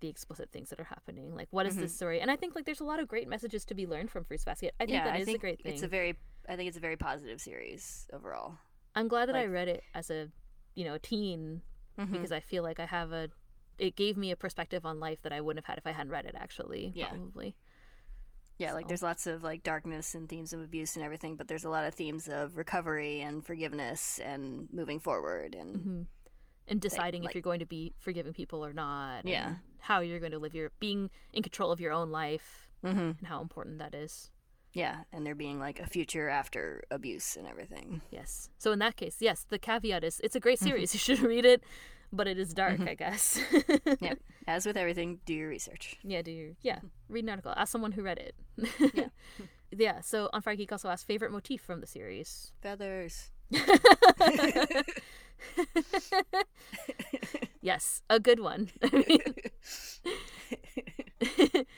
the 0.00 0.08
explicit 0.08 0.50
things 0.50 0.70
that 0.70 0.78
are 0.80 0.84
happening. 0.84 1.34
Like 1.34 1.48
what 1.50 1.66
is 1.66 1.76
Mhm. 1.76 1.80
this 1.80 1.94
story? 1.96 2.20
And 2.20 2.30
I 2.30 2.36
think 2.36 2.54
like 2.54 2.64
there's 2.64 2.80
a 2.80 2.84
lot 2.84 3.00
of 3.00 3.08
great 3.08 3.28
messages 3.28 3.64
to 3.66 3.74
be 3.74 3.86
learned 3.86 4.10
from 4.10 4.24
Fruits 4.24 4.44
Basket. 4.44 4.74
I 4.80 4.84
think 4.84 4.96
yeah, 4.98 5.04
that 5.04 5.14
I 5.14 5.18
is 5.18 5.24
think 5.26 5.36
a 5.38 5.40
great 5.40 5.62
thing. 5.62 5.72
it's 5.74 5.82
a 5.82 5.88
very. 5.88 6.16
I 6.48 6.56
think 6.56 6.68
it's 6.68 6.76
a 6.78 6.80
very 6.80 6.96
positive 6.96 7.40
series 7.40 8.06
overall. 8.12 8.58
I'm 8.94 9.08
glad 9.08 9.28
that 9.28 9.36
I 9.36 9.44
read 9.46 9.68
it 9.68 9.82
as 9.94 10.10
a 10.10 10.30
you 10.74 10.84
know 10.84 10.94
a 10.94 10.98
teen 10.98 11.62
Mhm. 11.98 12.12
because 12.12 12.32
I 12.32 12.40
feel 12.40 12.62
like 12.62 12.78
I 12.80 12.86
have 12.86 13.12
a 13.12 13.30
it 13.78 13.94
gave 13.94 14.16
me 14.16 14.30
a 14.32 14.36
perspective 14.36 14.84
on 14.84 14.98
life 14.98 15.22
that 15.22 15.32
I 15.32 15.40
wouldn't 15.40 15.64
have 15.64 15.70
had 15.70 15.78
if 15.78 15.86
I 15.86 15.92
hadn't 15.92 16.10
read 16.10 16.26
it 16.26 16.34
actually 16.36 16.92
Yeah. 16.96 17.10
probably. 17.10 17.54
Yeah, 18.58 18.72
like 18.72 18.88
there's 18.88 19.04
lots 19.04 19.28
of 19.28 19.44
like 19.44 19.62
darkness 19.62 20.16
and 20.16 20.28
themes 20.28 20.52
of 20.52 20.60
abuse 20.60 20.96
and 20.96 21.04
everything, 21.04 21.36
but 21.36 21.46
there's 21.46 21.64
a 21.64 21.70
lot 21.70 21.84
of 21.84 21.94
themes 21.94 22.28
of 22.28 22.56
recovery 22.56 23.20
and 23.20 23.44
forgiveness 23.46 24.18
and 24.18 24.68
moving 24.72 24.98
forward 24.98 25.54
and 25.54 25.76
hmm 25.76 26.02
And 26.66 26.80
deciding 26.80 27.22
like- 27.22 27.30
if 27.30 27.34
you're 27.36 27.42
going 27.42 27.60
to 27.60 27.66
be 27.66 27.94
forgiving 27.98 28.32
people 28.32 28.64
or 28.66 28.72
not. 28.72 29.24
Yeah. 29.26 29.56
How 29.88 30.00
you're 30.00 30.20
going 30.20 30.32
to 30.32 30.38
live 30.38 30.54
your 30.54 30.70
being 30.80 31.10
in 31.32 31.42
control 31.42 31.70
of 31.72 31.80
your 31.80 31.92
own 31.92 32.10
life 32.10 32.68
hmm 32.82 32.88
and 33.18 33.26
how 33.32 33.40
important 33.40 33.78
that 33.78 33.94
is. 33.94 34.30
yeah, 34.72 34.96
and 35.12 35.24
there 35.26 35.34
being 35.34 35.58
like 35.58 35.80
a 35.80 35.86
future 35.86 36.28
after 36.28 36.84
abuse 36.90 37.36
and 37.38 37.46
everything. 37.48 38.00
Yes. 38.10 38.50
So 38.58 38.70
in 38.72 38.78
that 38.80 38.96
case, 38.96 39.16
yes, 39.20 39.44
the 39.48 39.58
caveat 39.58 40.04
is 40.04 40.20
it's 40.22 40.36
a 40.36 40.40
great 40.40 40.58
Mm-hmm. 40.60 40.68
series. 40.68 40.94
you 40.96 41.00
should 41.00 41.20
read 41.20 41.44
it, 41.44 41.62
but 42.12 42.26
it 42.28 42.38
is 42.38 42.52
dark, 42.54 42.80
I 42.92 42.94
guess. 42.94 43.40
Yeah, 44.06 44.14
as 44.46 44.66
with 44.66 44.76
everything, 44.76 45.18
do 45.26 45.34
your 45.34 45.48
research. 45.48 45.96
Yeah, 46.04 46.22
do 46.22 46.30
your 46.30 46.50
yeah. 46.62 46.80
Read 47.08 47.24
an 47.24 47.30
article. 47.30 47.52
Ask 47.56 47.72
someone 47.72 47.92
who 47.92 48.02
read 48.02 48.18
it. 48.18 48.34
Yeah. 48.94 49.08
yeah. 49.86 50.00
So 50.02 50.28
on 50.32 50.42
Fire 50.42 50.54
Geek 50.56 50.70
also 50.70 50.88
asked 50.90 51.06
favorite 51.06 51.32
motif 51.32 51.60
from 51.62 51.80
the 51.80 51.86
series. 51.86 52.52
Feathers. 52.62 53.30
yes, 57.60 58.02
a 58.10 58.20
good 58.20 58.40
one. 58.40 58.70
I 58.82 59.04
mean, 59.08 59.22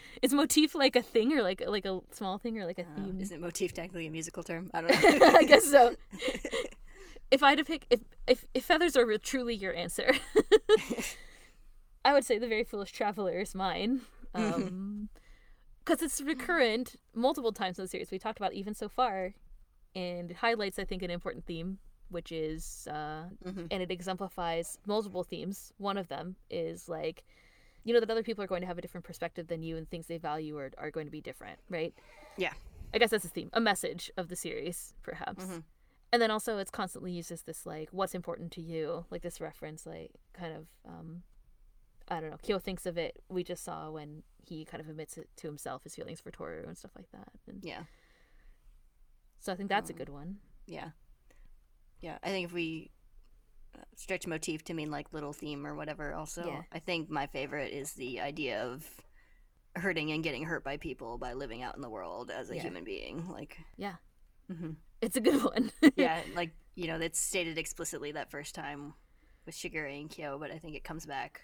is 0.23 0.33
motif 0.33 0.75
like 0.75 0.97
a 0.97 1.03
thing 1.03 1.33
or 1.37 1.43
like 1.43 1.63
like 1.67 1.85
a 1.85 2.01
small 2.13 2.39
thing 2.39 2.59
or 2.59 2.67
like 2.67 2.79
a 2.79 2.83
Uh, 2.83 2.95
theme? 2.97 3.19
isn't 3.21 3.41
motif 3.41 3.73
technically 3.73 4.07
a 4.07 4.11
musical 4.11 4.43
term? 4.43 4.71
I 4.75 4.81
don't 4.83 5.21
know. 5.21 5.27
I 5.39 5.45
guess 5.45 5.65
so. 5.65 5.95
If 7.31 7.43
I 7.43 7.51
had 7.51 7.59
to 7.59 7.65
pick, 7.65 7.87
if 7.91 8.01
if, 8.27 8.45
if 8.55 8.65
feathers 8.65 8.97
are 8.97 9.19
truly 9.19 9.55
your 9.55 9.75
answer, 9.75 10.13
I 12.05 12.13
would 12.13 12.25
say 12.25 12.39
the 12.39 12.49
very 12.49 12.65
foolish 12.65 12.93
traveler 12.93 13.41
is 13.41 13.55
mine. 13.55 14.03
Um, 14.35 15.09
because 15.85 16.03
it's 16.03 16.21
recurrent 16.21 16.97
multiple 17.15 17.53
times 17.53 17.79
in 17.79 17.85
the 17.85 17.89
series. 17.89 18.11
We 18.11 18.19
talked 18.19 18.39
about 18.39 18.53
even 18.53 18.75
so 18.75 18.89
far, 18.89 19.35
and 19.95 20.31
it 20.31 20.37
highlights, 20.37 20.79
I 20.79 20.85
think, 20.85 21.03
an 21.03 21.11
important 21.11 21.45
theme, 21.47 21.79
which 22.09 22.33
is, 22.33 22.87
uh, 22.91 23.29
Mhm. 23.45 23.69
and 23.71 23.83
it 23.83 23.91
exemplifies 23.91 24.79
multiple 24.87 25.23
themes. 25.25 25.73
One 25.79 25.97
of 25.97 26.09
them 26.09 26.37
is 26.51 26.89
like, 26.89 27.25
you 27.85 27.95
know, 27.95 28.01
that 28.01 28.11
other 28.11 28.23
people 28.23 28.43
are 28.45 28.47
going 28.47 28.61
to 28.61 28.67
have 28.67 28.79
a 28.79 28.81
different 28.83 29.05
perspective 29.05 29.47
than 29.47 29.63
you, 29.63 29.77
and 29.77 29.89
things 29.89 30.07
they 30.07 30.19
value 30.19 30.57
are 30.59 30.71
are 30.79 30.91
going 30.91 31.07
to 31.07 31.11
be 31.11 31.21
different, 31.21 31.59
right? 31.69 31.95
Yeah. 32.37 32.53
I 32.93 32.99
guess 32.99 33.11
that's 33.11 33.23
the 33.25 33.31
theme, 33.31 33.51
a 33.53 33.61
message 33.61 34.11
of 34.17 34.29
the 34.29 34.37
series, 34.37 34.95
perhaps. 35.03 35.45
Mhm. 35.45 35.65
And 36.13 36.21
then 36.21 36.31
also, 36.33 36.59
it's 36.59 36.73
constantly 36.73 37.13
used 37.13 37.31
as 37.31 37.43
this 37.43 37.65
like, 37.65 37.89
what's 37.93 38.15
important 38.17 38.51
to 38.53 38.61
you, 38.61 39.07
like 39.11 39.23
this 39.23 39.41
reference, 39.41 39.87
like 39.87 40.11
kind 40.33 40.53
of, 40.57 40.67
um, 40.85 41.23
I 42.09 42.21
don't 42.21 42.31
know. 42.31 42.37
Kyo 42.39 42.59
thinks 42.59 42.87
of 42.87 42.99
it. 42.99 43.23
We 43.29 43.45
just 43.45 43.63
saw 43.63 43.91
when 43.93 44.25
he 44.45 44.65
kind 44.65 44.81
of 44.81 44.89
admits 44.89 45.17
it 45.17 45.31
to 45.37 45.47
himself, 45.47 45.85
his 45.85 45.95
feelings 45.95 46.21
for 46.21 46.33
Toru 46.33 46.65
and 46.67 46.77
stuff 46.77 46.91
like 46.97 47.09
that. 47.13 47.29
And 47.47 47.65
Yeah, 47.65 47.85
so 49.41 49.53
I 49.53 49.57
think 49.57 49.69
that's 49.69 49.91
a 49.91 49.93
Um, 49.93 49.99
good 49.99 50.09
one. 50.11 50.39
yeah, 50.67 50.91
yeah. 52.01 52.19
I 52.23 52.29
think 52.31 52.47
if 52.47 52.53
we 52.53 52.91
uh, 53.77 53.83
stretch 53.97 54.27
motif 54.27 54.65
to 54.65 54.75
mean 54.75 54.91
like 54.91 55.13
little 55.13 55.33
theme 55.33 55.67
or 55.67 55.75
whatever, 55.75 56.15
also, 56.15 56.47
Yeah. 56.47 56.63
I 56.73 56.79
think 56.79 57.11
my 57.11 57.27
favorite 57.27 57.73
is 57.73 57.93
the 57.95 58.21
idea 58.21 58.63
of 58.65 58.85
hurting 59.77 60.11
and 60.13 60.23
getting 60.25 60.45
hurt 60.45 60.65
by 60.65 60.77
people 60.77 61.19
by 61.19 61.35
living 61.35 61.63
out 61.63 61.77
in 61.77 61.83
the 61.83 61.91
world 61.91 62.31
as 62.31 62.51
a 62.51 62.57
Yeah. 62.57 62.63
human 62.63 62.85
being. 62.85 63.29
Like, 63.29 63.59
Yeah. 63.77 63.97
hmm 64.49 64.73
It's 65.01 65.17
a 65.17 65.21
good 65.21 65.43
one. 65.45 65.73
yeah, 65.97 66.23
like 66.35 66.53
you 66.75 66.87
know, 66.87 66.97
it's 66.99 67.19
stated 67.21 67.59
explicitly 67.59 68.13
that 68.13 68.31
first 68.31 68.55
time 68.55 68.95
with 69.47 69.55
Shigure 69.55 69.87
and 69.91 70.11
Kyo, 70.11 70.39
but 70.39 70.51
I 70.51 70.59
think 70.59 70.77
it 70.77 70.85
comes 70.85 71.07
back 71.07 71.43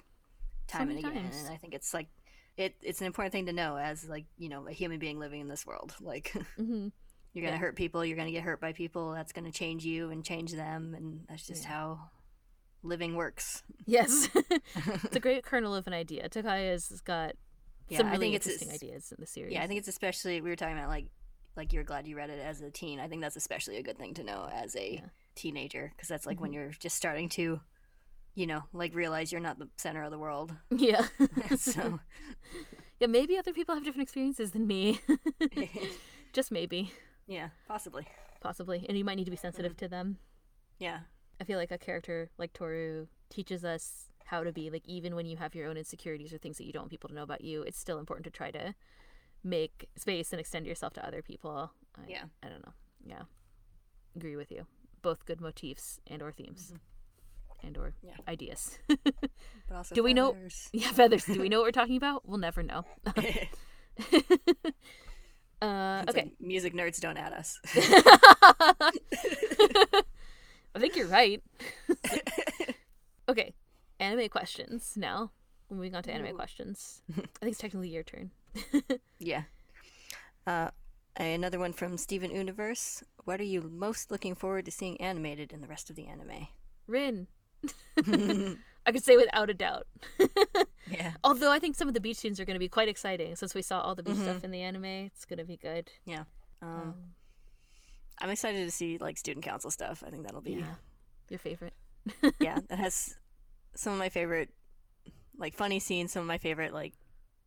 time 0.68 0.88
many 0.88 1.00
and 1.04 1.10
again, 1.10 1.32
and 1.32 1.48
I 1.48 1.56
think 1.56 1.74
it's 1.74 1.94
like 1.94 2.08
it. 2.56 2.74
It's 2.82 3.00
an 3.00 3.06
important 3.06 3.32
thing 3.32 3.46
to 3.46 3.52
know 3.52 3.76
as 3.76 4.08
like 4.08 4.26
you 4.38 4.48
know 4.48 4.66
a 4.66 4.72
human 4.72 4.98
being 4.98 5.18
living 5.18 5.40
in 5.40 5.48
this 5.48 5.66
world. 5.66 5.94
Like 6.00 6.32
hmm 6.56 6.88
you're 7.36 7.44
gonna 7.44 7.56
Yeah. 7.56 7.60
hurt 7.60 7.76
people, 7.76 8.02
you're 8.04 8.16
gonna 8.16 8.30
get 8.32 8.42
hurt 8.42 8.60
by 8.60 8.72
people. 8.72 9.12
That's 9.12 9.32
gonna 9.32 9.52
change 9.52 9.84
you 9.84 10.10
and 10.10 10.24
change 10.24 10.52
them, 10.52 10.94
and 10.94 11.26
that's 11.28 11.46
just 11.46 11.64
Yeah. 11.64 11.68
how 11.70 12.10
living 12.82 13.14
works. 13.14 13.62
Yes. 13.84 14.28
it's 14.34 15.16
a 15.16 15.20
great 15.20 15.44
kernel 15.44 15.74
of 15.74 15.86
an 15.86 15.92
idea. 15.92 16.28
Takaya's 16.30 17.00
got 17.02 17.34
Yeah, 17.88 17.98
some 17.98 18.06
I 18.08 18.12
really 18.12 18.26
think 18.32 18.34
interesting 18.36 18.68
it's- 18.68 18.82
ideas 18.82 19.12
in 19.12 19.18
the 19.20 19.26
series. 19.26 19.52
Yeah, 19.52 19.62
I 19.62 19.66
think 19.66 19.78
it's 19.78 19.88
especially 19.88 20.40
we 20.40 20.48
were 20.50 20.56
talking 20.56 20.76
about 20.78 20.88
like 20.88 21.06
like 21.56 21.72
you're 21.72 21.84
glad 21.84 22.06
you 22.06 22.16
read 22.16 22.30
it 22.30 22.38
as 22.38 22.60
a 22.60 22.70
teen. 22.70 23.00
I 23.00 23.08
think 23.08 23.22
that's 23.22 23.36
especially 23.36 23.76
a 23.78 23.82
good 23.82 23.98
thing 23.98 24.12
to 24.14 24.24
know 24.24 24.48
as 24.52 24.74
a 24.76 24.94
Yeah. 24.94 25.08
teenager 25.34 25.90
because 25.94 26.08
that's 26.08 26.26
like 26.26 26.40
when 26.40 26.50
Mhm. 26.50 26.54
you're 26.54 26.70
just 26.70 26.96
starting 26.96 27.28
to, 27.30 27.60
you 28.34 28.46
know, 28.46 28.64
like 28.74 28.94
realize 28.94 29.32
you're 29.32 29.40
not 29.40 29.58
the 29.58 29.68
center 29.78 30.02
of 30.02 30.10
the 30.10 30.18
world. 30.18 30.54
Yeah. 30.70 31.06
so 31.56 32.00
yeah, 33.00 33.06
maybe 33.08 33.36
other 33.38 33.52
people 33.52 33.74
have 33.74 33.84
different 33.84 34.02
experiences 34.04 34.52
than 34.52 34.66
me. 34.66 35.00
Just 36.34 36.50
maybe, 36.52 36.92
yeah, 37.26 37.48
possibly. 37.68 38.06
possibly. 38.40 38.84
And 38.88 38.96
you 38.98 39.04
might 39.04 39.16
need 39.16 39.24
to 39.24 39.30
be 39.30 39.36
sensitive 39.36 39.72
Mm-hmm. 39.72 39.84
to 39.84 39.88
them. 39.88 40.18
Yeah, 40.78 41.00
I 41.40 41.44
feel 41.44 41.58
like 41.58 41.70
a 41.70 41.78
character 41.78 42.30
like 42.38 42.52
Toru 42.52 43.06
teaches 43.30 43.64
us 43.64 44.04
how 44.24 44.42
to 44.44 44.52
be 44.52 44.70
like 44.70 44.82
even 44.86 45.14
when 45.14 45.24
you 45.26 45.36
have 45.36 45.54
your 45.54 45.68
own 45.68 45.76
insecurities 45.76 46.32
or 46.32 46.38
things 46.38 46.58
that 46.58 46.64
you 46.66 46.72
don't 46.72 46.82
want 46.82 46.90
people 46.90 47.08
to 47.08 47.14
know 47.14 47.22
about 47.22 47.42
you, 47.42 47.62
it's 47.62 47.78
still 47.78 47.98
important 47.98 48.24
to 48.24 48.30
try 48.30 48.50
to 48.50 48.74
make 49.44 49.88
space 49.96 50.32
and 50.32 50.40
extend 50.40 50.66
yourself 50.66 50.92
to 50.94 51.06
other 51.06 51.22
people. 51.22 51.70
I, 51.96 52.00
Yeah. 52.08 52.24
I 52.42 52.48
don't 52.48 52.64
know. 52.66 52.72
Yeah. 53.06 53.22
Agree 54.16 54.36
with 54.36 54.50
you. 54.50 54.66
Both 55.02 55.24
good 55.26 55.40
motifs 55.40 56.00
and 56.08 56.20
or 56.22 56.32
themes. 56.32 56.74
And 57.62 57.78
or 57.78 57.94
Yeah. 58.02 58.16
ideas. 58.28 58.78
but 58.88 59.74
also 59.76 59.94
Do 59.94 60.02
we 60.02 60.12
know- 60.14 60.32
feathers. 60.34 60.68
yeah, 60.72 60.90
feathers. 60.92 61.24
Do 61.24 61.40
we 61.40 61.48
know 61.50 61.58
what 61.60 61.66
we're 61.66 61.70
talking 61.72 61.96
about? 61.96 62.28
We'll 62.28 62.38
never 62.38 62.62
know. 62.62 62.84
Uh 65.62 66.04
okay. 66.08 66.22
like 66.22 66.32
music 66.40 66.74
nerds 66.74 67.00
don't 67.00 67.16
add 67.16 67.32
us. 67.32 67.58
I 70.74 70.78
think 70.78 70.96
you're 70.96 71.06
right. 71.06 71.42
okay, 73.28 73.54
anime 73.98 74.28
questions 74.28 74.92
now. 74.96 75.30
Moving 75.70 75.94
on 75.94 76.02
to 76.02 76.12
anime 76.12 76.34
Ooh. 76.34 76.36
questions. 76.36 77.00
I 77.10 77.14
think 77.40 77.52
it's 77.52 77.58
technically 77.58 77.88
your 77.88 78.02
turn. 78.02 78.30
yeah. 79.18 79.44
Uh, 80.46 80.68
another 81.16 81.58
one 81.58 81.72
from 81.72 81.96
Steven 81.96 82.30
Universe. 82.30 83.02
What 83.24 83.40
are 83.40 83.44
you 83.44 83.62
most 83.62 84.10
looking 84.10 84.34
forward 84.34 84.66
to 84.66 84.70
seeing 84.70 85.00
animated 85.00 85.52
in 85.52 85.62
the 85.62 85.66
rest 85.66 85.88
of 85.88 85.96
the 85.96 86.06
anime? 86.06 86.48
Rin. 86.86 87.26
I 88.86 88.92
could 88.92 89.02
say 89.04 89.16
without 89.16 89.50
a 89.50 89.54
doubt. 89.54 89.86
yeah. 90.90 91.12
Although 91.24 91.50
I 91.50 91.58
think 91.58 91.74
some 91.74 91.88
of 91.88 91.94
the 91.94 92.00
beach 92.00 92.18
scenes 92.18 92.38
are 92.38 92.44
going 92.44 92.54
to 92.54 92.60
be 92.60 92.68
quite 92.68 92.88
exciting 92.88 93.34
since 93.34 93.52
we 93.54 93.60
saw 93.62 93.80
all 93.80 93.94
the 93.96 94.02
beach 94.04 94.14
Mhm. 94.14 94.22
stuff 94.22 94.44
in 94.44 94.52
the 94.52 94.62
anime. 94.62 94.84
It's 94.84 95.24
going 95.24 95.38
to 95.38 95.44
be 95.44 95.56
good. 95.56 95.90
Um, 96.08 96.24
Um, 96.62 96.94
I'm 98.18 98.30
excited 98.30 98.64
to 98.64 98.70
see 98.70 98.96
like 98.98 99.18
student 99.18 99.44
council 99.44 99.70
stuff. 99.70 100.02
I 100.06 100.10
think 100.10 100.22
that'll 100.22 100.40
be 100.40 100.52
yeah. 100.52 100.74
Your 101.28 101.38
favorite. 101.40 101.74
yeah, 102.40 102.60
that 102.68 102.78
has 102.78 103.16
some 103.74 103.92
of 103.92 103.98
my 103.98 104.08
favorite 104.08 104.50
like 105.36 105.54
funny 105.54 105.80
scenes, 105.80 106.12
some 106.12 106.20
of 106.22 106.26
my 106.28 106.38
favorite 106.38 106.72
like 106.72 106.94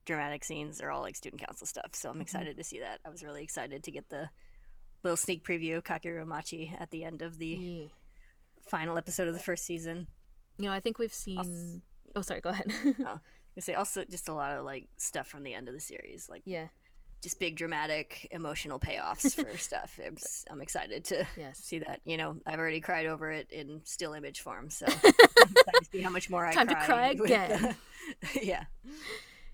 dramatic 0.06 0.44
scenes 0.44 0.82
are 0.82 0.92
all 0.92 1.02
like 1.02 1.16
student 1.16 1.42
council 1.42 1.66
stuff. 1.66 1.92
So 1.94 2.10
I'm 2.10 2.20
excited 2.22 2.58
to 2.58 2.64
see 2.64 2.80
that. 2.82 3.00
I 3.06 3.10
was 3.10 3.24
really 3.24 3.44
excited 3.44 3.84
to 3.86 3.92
get 3.92 4.10
the 4.10 4.30
little 5.04 5.16
sneak 5.18 5.46
preview 5.46 5.78
of 5.78 5.84
Kakeru 5.86 6.26
Machi 6.28 6.76
at 6.78 6.92
the 6.92 7.04
end 7.06 7.22
of 7.22 7.38
the 7.38 7.48
Yeah. 7.48 7.88
final 8.68 8.98
episode 8.98 9.28
of 9.30 9.34
the 9.34 9.40
first 9.40 9.66
season. 9.66 10.08
You 10.60 10.66
know, 10.66 10.72
I 10.74 10.80
think 10.82 11.00
we've 11.00 11.14
seen. 11.14 11.82
Oh, 12.16 12.22
sorry. 12.22 12.42
Go 12.42 12.50
ahead. 12.50 12.68
I 13.08 13.60
say 13.60 13.74
also 13.76 14.04
just 14.04 14.28
a 14.30 14.34
lot 14.34 14.58
of 14.58 14.66
like 14.66 14.88
stuff 14.98 15.28
from 15.28 15.44
the 15.44 15.54
end 15.54 15.68
of 15.68 15.74
the 15.74 15.80
series, 15.80 16.28
like 16.30 16.42
yeah. 16.46 16.68
just 17.24 17.40
big 17.40 17.56
dramatic 17.56 18.28
emotional 18.32 18.78
payoffs 18.80 19.34
for 19.52 19.58
stuff. 19.58 19.98
I'm, 20.06 20.18
I'm 20.52 20.62
excited 20.62 21.06
to 21.06 21.26
Yes. 21.38 21.60
see 21.60 21.80
that. 21.80 22.02
You 22.04 22.18
know, 22.18 22.36
I've 22.46 22.60
already 22.60 22.82
cried 22.82 23.06
over 23.06 23.32
it 23.32 23.50
in 23.52 23.82
still 23.86 24.14
image 24.14 24.42
form, 24.42 24.70
so 24.70 24.86
I'm 24.88 24.94
excited 25.04 25.80
to 25.84 25.86
see 25.92 26.02
how 26.02 26.10
much 26.10 26.30
more 26.30 26.46
I 26.46 26.54
Time 26.54 26.68
to 26.68 26.76
cry. 26.76 26.86
cry 26.86 27.12
with 27.14 27.26
again. 27.26 27.76
yeah, 28.42 28.66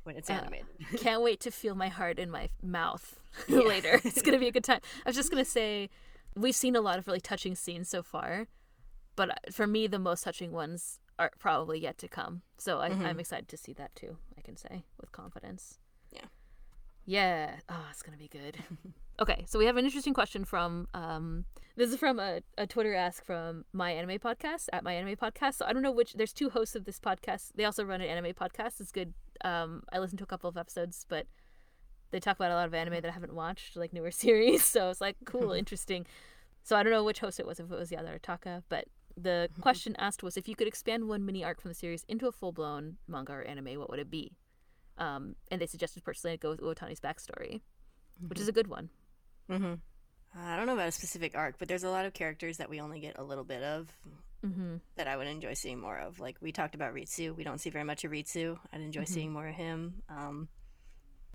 when 0.03 0.17
it's 0.17 0.29
Uh, 0.29 0.33
animated. 0.33 0.65
Can't 0.97 1.21
wait 1.21 1.39
to 1.41 1.51
feel 1.51 1.75
my 1.75 1.89
heart 1.89 2.17
in 2.19 2.31
my 2.31 2.49
mouth 2.63 3.19
Yeah. 3.47 3.59
later. 3.59 4.01
It's 4.03 4.21
gonna 4.23 4.39
be 4.39 4.47
a 4.47 4.51
good 4.51 4.63
time. 4.63 4.79
I 5.05 5.09
was 5.09 5.15
just 5.15 5.29
gonna 5.29 5.45
say, 5.45 5.89
we've 6.35 6.55
seen 6.55 6.75
a 6.75 6.81
lot 6.81 6.97
of 6.97 7.05
really 7.07 7.21
touching 7.21 7.53
scenes 7.55 7.89
so 7.89 8.01
far, 8.01 8.47
but 9.15 9.29
uh, 9.31 9.33
for 9.51 9.67
me, 9.67 9.87
the 9.87 9.99
most 9.99 10.23
touching 10.23 10.51
ones 10.51 10.99
are 11.17 11.31
probably 11.39 11.79
yet 11.79 11.97
to 11.99 12.07
come. 12.07 12.41
So 12.57 12.79
I, 12.81 12.89
Mhm. 12.89 13.05
I'm 13.05 13.19
excited 13.19 13.47
to 13.49 13.57
see 13.57 13.73
that 13.73 13.95
too. 13.95 14.17
I 14.37 14.41
can 14.41 14.57
say 14.57 14.83
with 14.99 15.11
confidence. 15.11 15.79
Yeah. 16.11 16.25
Yeah. 17.05 17.55
Oh, 17.69 17.85
it's 17.91 18.01
gonna 18.01 18.17
be 18.17 18.27
good. 18.27 18.57
okay, 19.19 19.45
so 19.47 19.59
we 19.59 19.65
have 19.65 19.77
an 19.77 19.85
interesting 19.85 20.13
question 20.13 20.43
from 20.43 20.87
um 20.93 21.45
this 21.77 21.91
is 21.91 21.97
from 21.99 22.19
a, 22.19 22.41
a 22.57 22.65
Twitter 22.65 22.93
ask 22.95 23.23
from 23.23 23.65
my 23.73 23.91
anime 23.91 24.17
podcast 24.19 24.67
at 24.73 24.83
my 24.83 24.93
anime 24.93 25.15
podcast. 25.17 25.55
So 25.55 25.65
I 25.65 25.73
don't 25.73 25.81
know 25.83 25.91
which 25.91 26.13
there's 26.13 26.33
two 26.33 26.49
hosts 26.49 26.75
of 26.75 26.85
this 26.85 26.99
podcast. 26.99 27.51
They 27.55 27.65
also 27.65 27.83
run 27.83 28.01
an 28.01 28.07
anime 28.07 28.33
podcast. 28.33 28.79
It's 28.81 28.91
good. 28.91 29.13
Um 29.43 29.83
I 29.93 29.99
listened 29.99 30.17
to 30.19 30.23
a 30.23 30.27
couple 30.27 30.49
of 30.49 30.57
episodes, 30.57 31.05
but 31.07 31.27
they 32.11 32.19
talk 32.19 32.37
about 32.37 32.51
a 32.51 32.55
lot 32.55 32.67
of 32.67 32.73
anime 32.73 32.95
that 33.01 33.05
I 33.05 33.11
haven't 33.11 33.33
watched, 33.35 33.75
like 33.75 33.93
newer 33.93 34.11
series. 34.25 34.63
So 34.65 34.89
it's 34.89 35.01
like 35.01 35.17
cool, 35.25 35.51
interesting. 35.63 36.05
So 36.63 36.75
I 36.75 36.81
don't 36.81 36.91
know 36.91 37.03
which 37.03 37.19
host 37.19 37.39
it 37.39 37.45
was, 37.45 37.59
if 37.59 37.71
it 37.71 37.77
was 37.77 37.91
Yada 37.91 38.11
or 38.11 38.17
Taka, 38.19 38.63
but 38.69 38.85
the 39.17 39.49
question 39.61 39.95
asked 39.97 40.23
was 40.23 40.37
if 40.37 40.47
you 40.47 40.55
could 40.55 40.67
expand 40.67 41.07
one 41.07 41.25
mini 41.25 41.43
arc 41.43 41.61
from 41.61 41.69
the 41.69 41.75
series 41.75 42.03
into 42.07 42.27
a 42.27 42.31
full 42.31 42.51
blown 42.51 42.97
manga 43.07 43.33
or 43.33 43.43
anime, 43.43 43.79
what 43.79 43.89
would 43.89 43.99
it 43.99 44.09
be? 44.11 44.33
Um, 44.97 45.35
and 45.51 45.61
they 45.61 45.65
suggested 45.67 46.03
personally 46.03 46.37
go 46.37 46.49
with 46.51 46.61
Uotani's 46.61 46.99
backstory, 46.99 47.61
which 48.27 48.39
is 48.39 48.47
a 48.47 48.51
good 48.53 48.67
one. 48.67 48.89
Mm-hmm. 49.49 49.73
I 50.37 50.57
don't 50.57 50.65
know 50.67 50.73
about 50.73 50.89
a 50.89 50.91
specific 50.91 51.35
arc, 51.35 51.55
but 51.59 51.67
there's 51.67 51.83
a 51.83 51.89
lot 51.89 52.05
of 52.05 52.13
characters 52.13 52.57
that 52.57 52.69
we 52.69 52.81
only 52.81 52.99
get 52.99 53.17
a 53.17 53.23
little 53.23 53.43
bit 53.45 53.63
of 53.63 53.91
Mm-hmm. 54.45 54.75
that 54.95 55.07
I 55.07 55.17
would 55.17 55.25
enjoy 55.25 55.55
seeing 55.55 55.79
more 55.79 55.97
of. 55.97 56.19
Like 56.19 56.37
we 56.39 56.51
talked 56.51 56.75
about 56.75 56.93
Ritsu, 56.93 57.35
we 57.35 57.43
don't 57.43 57.59
see 57.59 57.71
very 57.71 57.83
much 57.85 58.03
of 58.03 58.11
Ritsu. 58.11 58.59
I'd 58.71 58.79
enjoy 58.81 59.01
Mhm. 59.01 59.07
seeing 59.07 59.33
more 59.33 59.47
of 59.47 59.55
him. 59.55 60.03
Um, 60.07 60.49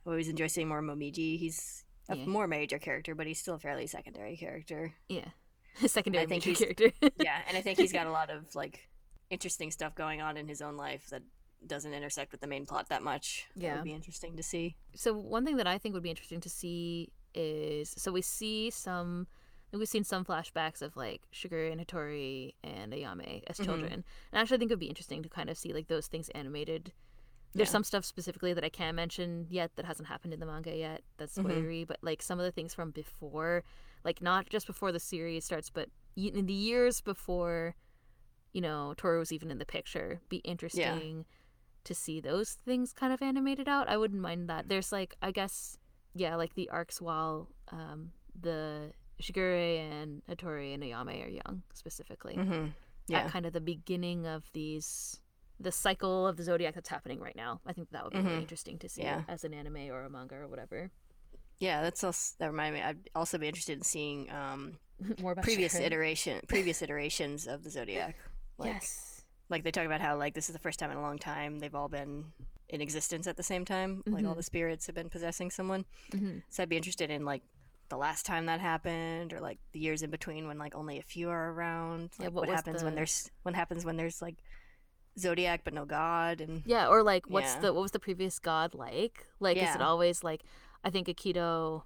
I 0.07 0.11
always 0.11 0.29
enjoy 0.29 0.47
seeing 0.47 0.69
more 0.69 0.79
of 0.79 0.85
Momiji. 0.85 1.37
He's 1.37 1.85
a 2.09 2.17
Yeah. 2.17 2.27
more 2.27 2.47
major 2.47 2.79
character, 2.79 3.17
but 3.17 3.27
he's 3.27 3.41
still 3.41 3.55
a 3.55 3.59
fairly 3.59 3.89
secondary 3.89 4.37
character. 4.37 4.95
Yeah, 5.09 5.31
secondary 5.87 6.25
I 6.25 6.27
think 6.27 6.45
major 6.47 6.59
he's- 6.59 6.75
character. 6.77 7.11
yeah, 7.23 7.39
and 7.49 7.57
I 7.57 7.61
think 7.63 7.79
he's 7.79 7.93
got 7.93 8.07
a 8.07 8.11
lot 8.11 8.31
of 8.31 8.55
like 8.55 8.89
interesting 9.31 9.71
stuff 9.71 9.95
going 9.95 10.21
on 10.21 10.37
in 10.37 10.49
his 10.49 10.61
own 10.63 10.77
life 10.77 11.09
that 11.11 11.23
doesn't 11.67 11.93
intersect 11.93 12.33
with 12.33 12.41
the 12.41 12.47
main 12.47 12.65
plot 12.67 12.89
that 12.89 13.03
much. 13.03 13.47
Yeah. 13.55 13.77
would 13.77 13.85
be 13.85 13.93
interesting 13.93 14.37
to 14.37 14.43
see. 14.43 14.77
so 14.95 15.13
one 15.13 15.45
thing 15.45 15.57
that 15.59 15.67
I 15.67 15.79
think 15.79 15.93
would 15.95 16.03
be 16.03 16.11
interesting 16.11 16.41
to 16.41 16.49
see 16.49 17.13
is 17.35 17.95
so 17.97 18.11
we 18.11 18.23
see 18.23 18.71
some 18.71 19.27
we've 19.73 19.89
seen 19.89 20.03
some 20.03 20.25
flashbacks 20.25 20.83
of 20.83 20.97
like 20.97 21.23
Shigure 21.33 21.71
and 21.71 21.81
Hattori 21.81 22.55
and 22.65 22.93
Ayame 22.93 23.45
as 23.47 23.59
Mhm. 23.59 23.65
children. 23.67 23.93
And 23.93 24.41
actually 24.41 24.57
I 24.57 24.59
think 24.59 24.71
it 24.73 24.75
would 24.75 24.81
be 24.81 24.87
interesting 24.87 25.23
to 25.23 25.29
kind 25.29 25.49
of 25.49 25.57
see 25.57 25.73
like 25.73 25.87
those 25.87 26.09
things 26.09 26.29
animated. 26.31 26.93
There's 27.55 27.69
Yeah. 27.69 27.73
some 27.73 27.85
stuff 27.85 28.05
specifically 28.05 28.53
that 28.53 28.65
I 28.65 28.69
can't 28.69 28.97
mention 28.97 29.47
yet 29.49 29.71
that 29.77 29.85
hasn't 29.85 30.09
happened 30.09 30.33
in 30.35 30.41
the 30.41 30.47
manga 30.47 30.75
yet. 30.77 31.03
That's 31.19 31.37
Mhm. 31.39 31.45
spoilery, 31.45 31.87
but 31.87 31.99
like 32.03 32.21
some 32.21 32.41
of 32.41 32.45
the 32.45 32.51
things 32.53 32.75
from 32.75 32.91
before, 32.91 33.63
like 34.05 34.21
not 34.23 34.49
just 34.49 34.67
before 34.67 34.93
the 34.93 35.01
series 35.01 35.45
starts, 35.45 35.71
but 35.71 35.89
in 36.17 36.47
the 36.47 36.53
years 36.53 37.01
before, 37.01 37.75
you 38.53 38.61
know, 38.61 38.95
Toru 38.97 39.19
was 39.19 39.33
even 39.33 39.51
in 39.51 39.59
the 39.59 39.65
picture. 39.67 40.21
Be 40.29 40.39
interesting 40.39 41.25
to 41.85 41.95
see 41.95 42.21
those 42.21 42.53
things 42.65 42.93
kind 42.93 43.13
of 43.13 43.23
animated 43.23 43.69
out. 43.69 43.89
I 43.89 43.97
wouldn't 43.97 44.21
mind 44.21 44.49
that. 44.49 44.69
There's 44.69 44.93
like 44.93 45.15
I 45.23 45.31
guess 45.31 45.79
yeah, 46.15 46.37
like 46.37 46.55
the 46.55 46.69
arcs 46.71 47.01
while 47.01 47.49
um 47.73 48.13
the 48.41 48.93
Shigure 49.23 49.79
and 49.79 50.23
Hattori 50.29 50.73
and 50.75 50.83
Ayame 50.83 51.25
are 51.25 51.29
young 51.29 51.63
specifically. 51.73 52.37
Mm-hmm. 52.37 52.67
Yeah. 53.09 53.21
At 53.21 53.31
kind 53.31 53.47
of 53.47 53.53
the 53.53 53.61
beginning 53.61 54.27
of 54.27 54.45
these 54.53 55.21
the 55.59 55.71
cycle 55.73 56.27
of 56.27 56.37
the 56.39 56.43
zodiac 56.43 56.75
that's 56.75 56.89
happening 56.89 57.21
right 57.21 57.37
now. 57.37 57.61
I 57.67 57.75
think 57.75 57.91
that 57.91 58.03
would 58.03 58.15
be 58.15 58.19
really 58.21 58.37
Mhm. 58.39 58.41
interesting 58.43 58.79
to 58.79 58.89
see 58.89 59.03
Yeah. 59.03 59.25
as 59.29 59.45
an 59.45 59.53
anime 59.53 59.91
or 59.91 60.03
a 60.05 60.11
manga 60.11 60.37
or 60.37 60.49
whatever. 60.49 60.91
Yeah, 61.61 61.83
that's 61.83 62.03
also 62.03 62.35
that 62.41 62.51
reminded 62.51 62.81
me. 62.81 62.85
I'd 62.85 63.11
also 63.15 63.39
be 63.39 63.47
interested 63.47 63.79
in 63.79 63.85
seeing 63.85 64.29
um, 64.33 64.79
More 65.23 65.33
about 65.33 65.45
previous 65.45 65.75
Shigure. 65.75 65.87
iteration, 65.87 66.41
previous 66.49 66.83
iterations 66.83 67.47
of 67.47 67.63
the 67.63 67.71
zodiac. 67.71 68.17
Like, 68.59 68.75
yes. 68.75 69.23
like 69.49 69.65
they 69.65 69.71
talk 69.71 69.87
about 69.87 70.03
how 70.03 70.19
like 70.19 70.35
this 70.35 70.51
is 70.51 70.53
the 70.53 70.59
first 70.59 70.79
time 70.79 70.91
in 70.91 70.99
a 70.99 71.01
long 71.01 71.19
time 71.19 71.61
they've 71.61 71.75
all 71.75 71.89
been 71.89 72.27
in 72.69 72.83
existence 72.83 73.27
at 73.27 73.39
the 73.39 73.43
same 73.43 73.65
time. 73.65 74.03
Like 74.07 74.27
all 74.27 74.35
Mhm. 74.35 74.37
the 74.37 74.43
spirits 74.43 74.85
have 74.87 74.95
been 74.95 75.09
possessing 75.09 75.51
someone. 75.51 75.87
hmm 76.13 76.39
So 76.51 76.63
I'd 76.63 76.69
be 76.69 76.77
interested 76.77 77.09
in 77.11 77.25
like 77.25 77.43
the 77.89 77.97
last 77.97 78.27
time 78.27 78.45
that 78.47 78.61
happened, 78.61 79.33
or 79.33 79.41
like 79.41 79.59
the 79.73 79.81
years 79.81 80.03
in 80.03 80.11
between 80.11 80.47
when 80.47 80.59
like 80.59 80.75
only 80.75 80.99
a 80.99 81.03
few 81.03 81.31
are 81.31 81.53
around. 81.53 82.11
Yeah, 82.21 82.29
what 82.29 82.47
what, 82.49 82.55
happens 82.55 82.85
when 82.85 82.95
there's 82.95 83.31
what 83.45 83.55
happens 83.55 83.85
when 83.87 83.97
there's 83.97 84.21
like 84.21 84.37
zodiac 85.19 85.63
but 85.65 85.75
no 85.75 85.85
god 85.85 86.41
and 86.41 86.63
Yeah, 86.67 86.89
or 86.89 87.03
like 87.03 87.29
what's 87.29 87.55
Yeah. 87.55 87.61
the 87.61 87.73
what 87.73 87.83
was 87.83 87.93
the 87.93 87.99
previous 87.99 88.39
god 88.39 88.75
like? 88.75 89.27
Like 89.41 89.57
is 89.57 89.75
it 89.75 89.81
always 89.81 90.23
like 90.23 90.43
I 90.85 90.91
think 90.91 91.09
Akito 91.09 91.83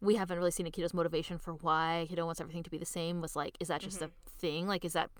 we 0.00 0.14
haven't 0.14 0.38
really 0.38 0.52
seen 0.52 0.66
Akito's 0.66 0.94
motivation 0.94 1.38
for 1.38 1.54
why 1.54 2.06
Akito 2.08 2.24
wants 2.24 2.40
everything 2.40 2.62
to 2.62 2.70
be 2.70 2.78
the 2.78 2.84
same 2.86 3.20
was 3.20 3.34
like 3.34 3.56
is 3.60 3.68
that 3.68 3.80
just 3.80 4.00
a 4.02 4.10
thing? 4.38 4.66
Like 4.68 4.84
is 4.84 4.92
that 4.92 5.10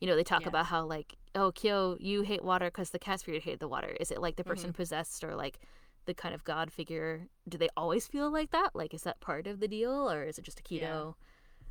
you 0.00 0.06
know, 0.08 0.16
they 0.16 0.24
talk 0.24 0.40
Mm-hmm. 0.40 0.44
Yeah. 0.44 0.48
about 0.48 0.66
how 0.66 0.84
like, 0.86 1.16
oh, 1.34 1.52
Kyo, 1.52 1.96
you 2.00 2.22
hate 2.22 2.42
water 2.42 2.66
because 2.66 2.88
the 2.90 2.98
cat 2.98 3.20
spirit 3.20 3.42
hated 3.42 3.60
the 3.60 3.68
water. 3.68 3.94
Is 4.00 4.10
it 4.10 4.20
like 4.20 4.36
the 4.36 4.42
Mm-hmm. 4.44 4.50
person 4.52 4.72
possessed 4.72 5.22
or 5.22 5.34
like 5.34 5.58
the 6.06 6.14
kind 6.14 6.34
of 6.34 6.42
god 6.44 6.72
figure? 6.72 7.26
Do 7.46 7.58
they 7.58 7.68
always 7.76 8.06
feel 8.06 8.30
like 8.32 8.50
that? 8.52 8.70
Like, 8.74 8.94
is 8.94 9.02
that 9.02 9.20
part 9.20 9.46
of 9.46 9.60
the 9.60 9.68
deal, 9.68 10.10
or 10.10 10.24
is 10.24 10.38
it 10.38 10.44
just 10.46 10.62
Akito? 10.64 11.14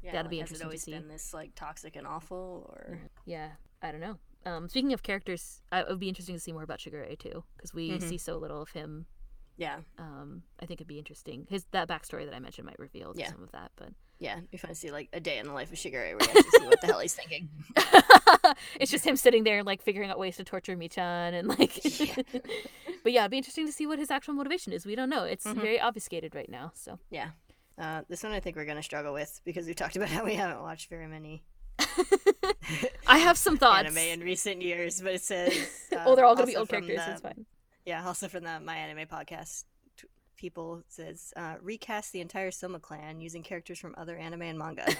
yeah, 0.03 0.11
That'd 0.11 0.29
be 0.29 0.37
like, 0.37 0.49
has 0.49 0.51
interesting 0.51 0.55
it 0.55 0.59
to 0.59 0.65
always 0.65 0.83
see. 0.83 0.91
been 0.91 1.07
this 1.07 1.33
like 1.33 1.55
toxic 1.55 1.95
and 1.95 2.05
awful 2.05 2.71
or 2.71 2.99
Yeah, 3.25 3.49
I 3.81 3.91
don't 3.91 4.01
know. 4.01 4.17
Um, 4.45 4.69
speaking 4.69 4.93
of 4.93 5.01
characters, 5.01 5.61
I, 5.71 5.79
it 5.81 5.87
would 5.89 5.99
be 5.99 6.07
interesting 6.09 6.35
to 6.35 6.39
see 6.41 6.51
more 6.53 6.63
about 6.63 6.77
Shigure 6.79 7.17
too, 7.17 7.43
because 7.57 7.73
we 7.73 7.89
Mhm. 7.97 8.01
see 8.03 8.17
so 8.19 8.37
little 8.37 8.61
of 8.61 8.69
him. 8.71 9.07
Yeah 9.59 9.77
Um, 9.99 10.41
I 10.59 10.65
think 10.65 10.77
it'd 10.79 10.87
be 10.87 10.97
interesting. 10.97 11.45
His 11.49 11.65
that 11.71 11.87
backstory 11.87 12.25
that 12.25 12.33
I 12.33 12.39
mentioned 12.39 12.65
might 12.65 12.79
reveal 12.79 13.13
Yeah. 13.15 13.29
some 13.29 13.43
of 13.43 13.51
that, 13.51 13.71
but 13.75 13.89
yeah 14.17 14.37
it'd 14.37 14.49
be 14.51 14.57
fun 14.57 14.69
to 14.69 14.75
see 14.75 14.89
like 14.91 15.07
a 15.13 15.19
day 15.19 15.37
in 15.37 15.45
the 15.45 15.53
life 15.53 15.71
of 15.71 15.77
Shigure 15.77 15.93
where 15.93 16.09
you 16.11 16.17
actually 16.21 16.59
see 16.59 16.65
what 16.67 16.81
the 16.81 16.87
hell 16.87 16.99
he's 16.99 17.13
thinking. 17.13 17.49
it's 18.79 18.89
just 18.91 19.05
him 19.05 19.15
sitting 19.15 19.43
there 19.43 19.61
like 19.63 19.81
figuring 19.81 20.09
out 20.09 20.17
ways 20.17 20.37
to 20.37 20.43
torture 20.43 20.75
Michan 20.75 21.33
and 21.37 21.47
like. 21.47 21.73
Yeah. 21.99 22.15
but 23.03 23.11
yeah, 23.13 23.21
it'd 23.21 23.31
be 23.31 23.37
interesting 23.37 23.65
to 23.67 23.71
see 23.71 23.85
what 23.87 23.99
his 23.99 24.09
actual 24.11 24.33
motivation 24.33 24.73
is. 24.73 24.85
We 24.85 24.95
don't 24.95 25.09
know. 25.09 25.23
It's 25.23 25.45
Mhm. 25.45 25.61
very 25.61 25.79
obfuscated 25.79 26.33
right 26.35 26.49
now. 26.49 26.71
So 26.75 26.97
Yeah. 27.11 27.29
Uh, 27.77 28.01
this 28.09 28.23
one 28.23 28.31
I 28.33 28.39
think 28.41 28.55
we're 28.57 28.65
gonna 28.65 28.83
struggle 28.83 29.13
with 29.13 29.39
because 29.45 29.65
we've 29.67 29.75
talked 29.75 29.95
about 29.95 30.09
how 30.09 30.23
we 30.25 30.35
haven't 30.35 30.61
watched 30.61 30.89
very 30.89 31.07
many 31.07 31.43
I 33.07 33.17
have 33.19 33.37
some 33.37 33.57
thoughts. 33.57 33.85
anime 33.85 33.97
in 33.97 34.19
recent 34.21 34.61
years, 34.61 35.01
but 35.01 35.13
it 35.13 35.21
says 35.21 35.53
uh, 35.93 36.03
oh, 36.05 36.15
they're 36.15 36.25
all 36.25 36.35
gonna 36.35 36.47
be 36.47 36.55
old 36.57 36.69
characters. 36.69 36.97
the- 37.05 37.11
It's 37.11 37.21
fine. 37.21 37.45
Yeah, 37.89 38.05
also 38.05 38.27
from 38.27 38.43
the 38.43 38.59
My 38.59 38.75
Anime 38.75 39.07
podcast, 39.07 39.63
t- 39.97 40.05
people 40.37 40.83
says 40.89 41.33
uh, 41.35 41.55
recast 41.59 42.13
the 42.13 42.21
entire 42.21 42.51
Soma 42.51 42.79
clan 42.79 43.19
using 43.19 43.41
characters 43.41 43.79
from 43.79 43.95
other 43.97 44.15
anime 44.15 44.43
and 44.43 44.59
manga. 44.59 44.85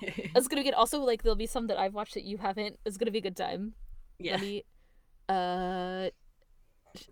It's 0.00 0.48
gonna 0.48 0.62
get 0.62 0.72
also 0.72 1.00
like 1.00 1.22
there'll 1.22 1.36
be 1.36 1.46
some 1.46 1.66
that 1.66 1.78
I've 1.78 1.92
watched 1.92 2.14
that 2.14 2.24
you 2.24 2.38
haven't. 2.38 2.78
It's 2.86 2.96
gonna 2.96 3.10
be 3.10 3.18
a 3.18 3.22
good 3.28 3.36
time. 3.36 3.74
yeah, 4.18 4.32
Let 4.32 4.40
me. 4.40 4.64
Uh, 5.28 6.08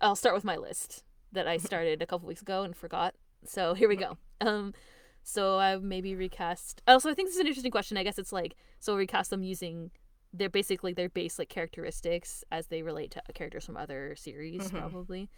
I'll 0.01 0.15
start 0.15 0.33
with 0.33 0.43
my 0.43 0.57
list 0.57 1.03
that 1.31 1.47
I 1.47 1.57
started 1.57 2.01
a 2.01 2.07
couple 2.07 2.27
weeks 2.27 2.41
ago 2.41 2.63
and 2.63 2.75
forgot. 2.75 3.13
So 3.45 3.75
here 3.75 3.87
we 3.87 3.95
go. 3.95 4.17
Um, 4.41 4.73
so 5.21 5.59
I 5.59 5.77
maybe 5.77 6.15
recast. 6.15 6.81
Also, 6.87 7.11
I 7.11 7.13
think 7.13 7.27
this 7.27 7.35
is 7.35 7.41
an 7.41 7.47
interesting 7.47 7.71
question. 7.71 7.95
I 7.95 8.03
guess 8.03 8.17
it's 8.17 8.33
like 8.33 8.55
so 8.79 8.95
recast 8.95 9.29
them 9.29 9.43
using 9.43 9.91
their 10.37 10.49
basically 10.49 10.93
their 10.93 11.09
base 11.09 11.39
like 11.39 11.49
characteristics 11.49 12.43
as 12.51 12.67
they 12.67 12.81
relate 12.83 13.11
to 13.11 13.21
characters 13.33 13.65
from 13.65 13.77
other 13.77 14.15
series, 14.15 14.69
Mhm. 14.71 14.79
probably. 14.79 15.29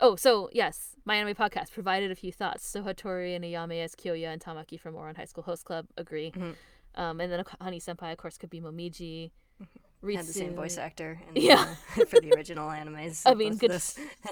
Oh, 0.00 0.14
so 0.16 0.48
yes, 0.52 0.94
my 1.04 1.16
anime 1.16 1.34
podcast 1.34 1.72
provided 1.72 2.10
a 2.10 2.14
few 2.14 2.32
thoughts. 2.32 2.66
So 2.68 2.82
Hattori 2.82 3.34
and 3.34 3.44
Ayame 3.44 3.82
as 3.82 3.94
Kyoya 3.96 4.28
and 4.32 4.40
Tamaki 4.40 4.78
from 4.78 4.94
Ouran 4.94 5.16
High 5.16 5.24
School 5.24 5.42
Host 5.44 5.64
Club 5.64 5.86
agree. 5.96 6.30
Mhm. 6.32 6.54
Um, 6.94 7.20
and 7.20 7.32
then 7.32 7.44
Honey 7.60 7.80
Senpai, 7.80 8.12
of 8.12 8.18
course, 8.18 8.38
could 8.38 8.50
be 8.50 8.60
Momiji. 8.60 9.30
had 10.04 10.26
the 10.26 10.32
same 10.32 10.54
voice 10.54 10.78
actor. 10.78 11.20
In, 11.34 11.42
Yeah. 11.42 11.74
uh, 11.96 12.04
for 12.04 12.20
the 12.20 12.32
original 12.36 12.68
animes. 12.70 13.22
I 13.26 13.34
mean, 13.34 13.56
good- 13.56 13.82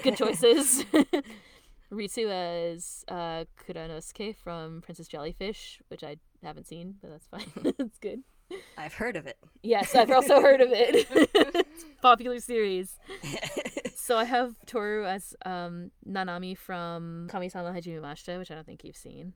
good 0.03 0.15
choices. 0.23 0.85
Ritsu 1.91 2.29
as 2.29 3.05
uh, 3.07 3.45
Kuranosuke 3.65 4.35
from 4.35 4.81
Princess 4.81 5.07
Jellyfish, 5.07 5.81
which 5.89 6.03
I 6.03 6.17
haven't 6.43 6.67
seen, 6.67 6.95
but 7.01 7.09
that's 7.11 7.27
fine. 7.27 7.73
that's 7.77 7.97
good. 7.99 8.23
I've 8.77 8.93
heard 8.93 9.15
of 9.15 9.27
it. 9.27 9.37
Yes, 9.63 9.95
I've 9.95 10.11
also 10.11 10.41
heard 10.41 10.61
of 10.61 10.69
it. 10.71 11.07
it's 11.11 11.83
a 11.83 12.01
popular 12.01 12.39
series. 12.39 12.97
So 14.07 14.15
I 14.17 14.23
have 14.23 14.55
Toru 14.65 15.05
as 15.05 15.35
um, 15.45 15.91
Nanami 16.09 16.57
from 16.57 17.27
Kami-sama 17.29 17.73
Hajime 17.73 17.99
Mashita, 17.99 18.37
which 18.37 18.49
I 18.49 18.55
don't 18.55 18.65
think 18.65 18.85
you've 18.85 18.95
seen, 18.95 19.33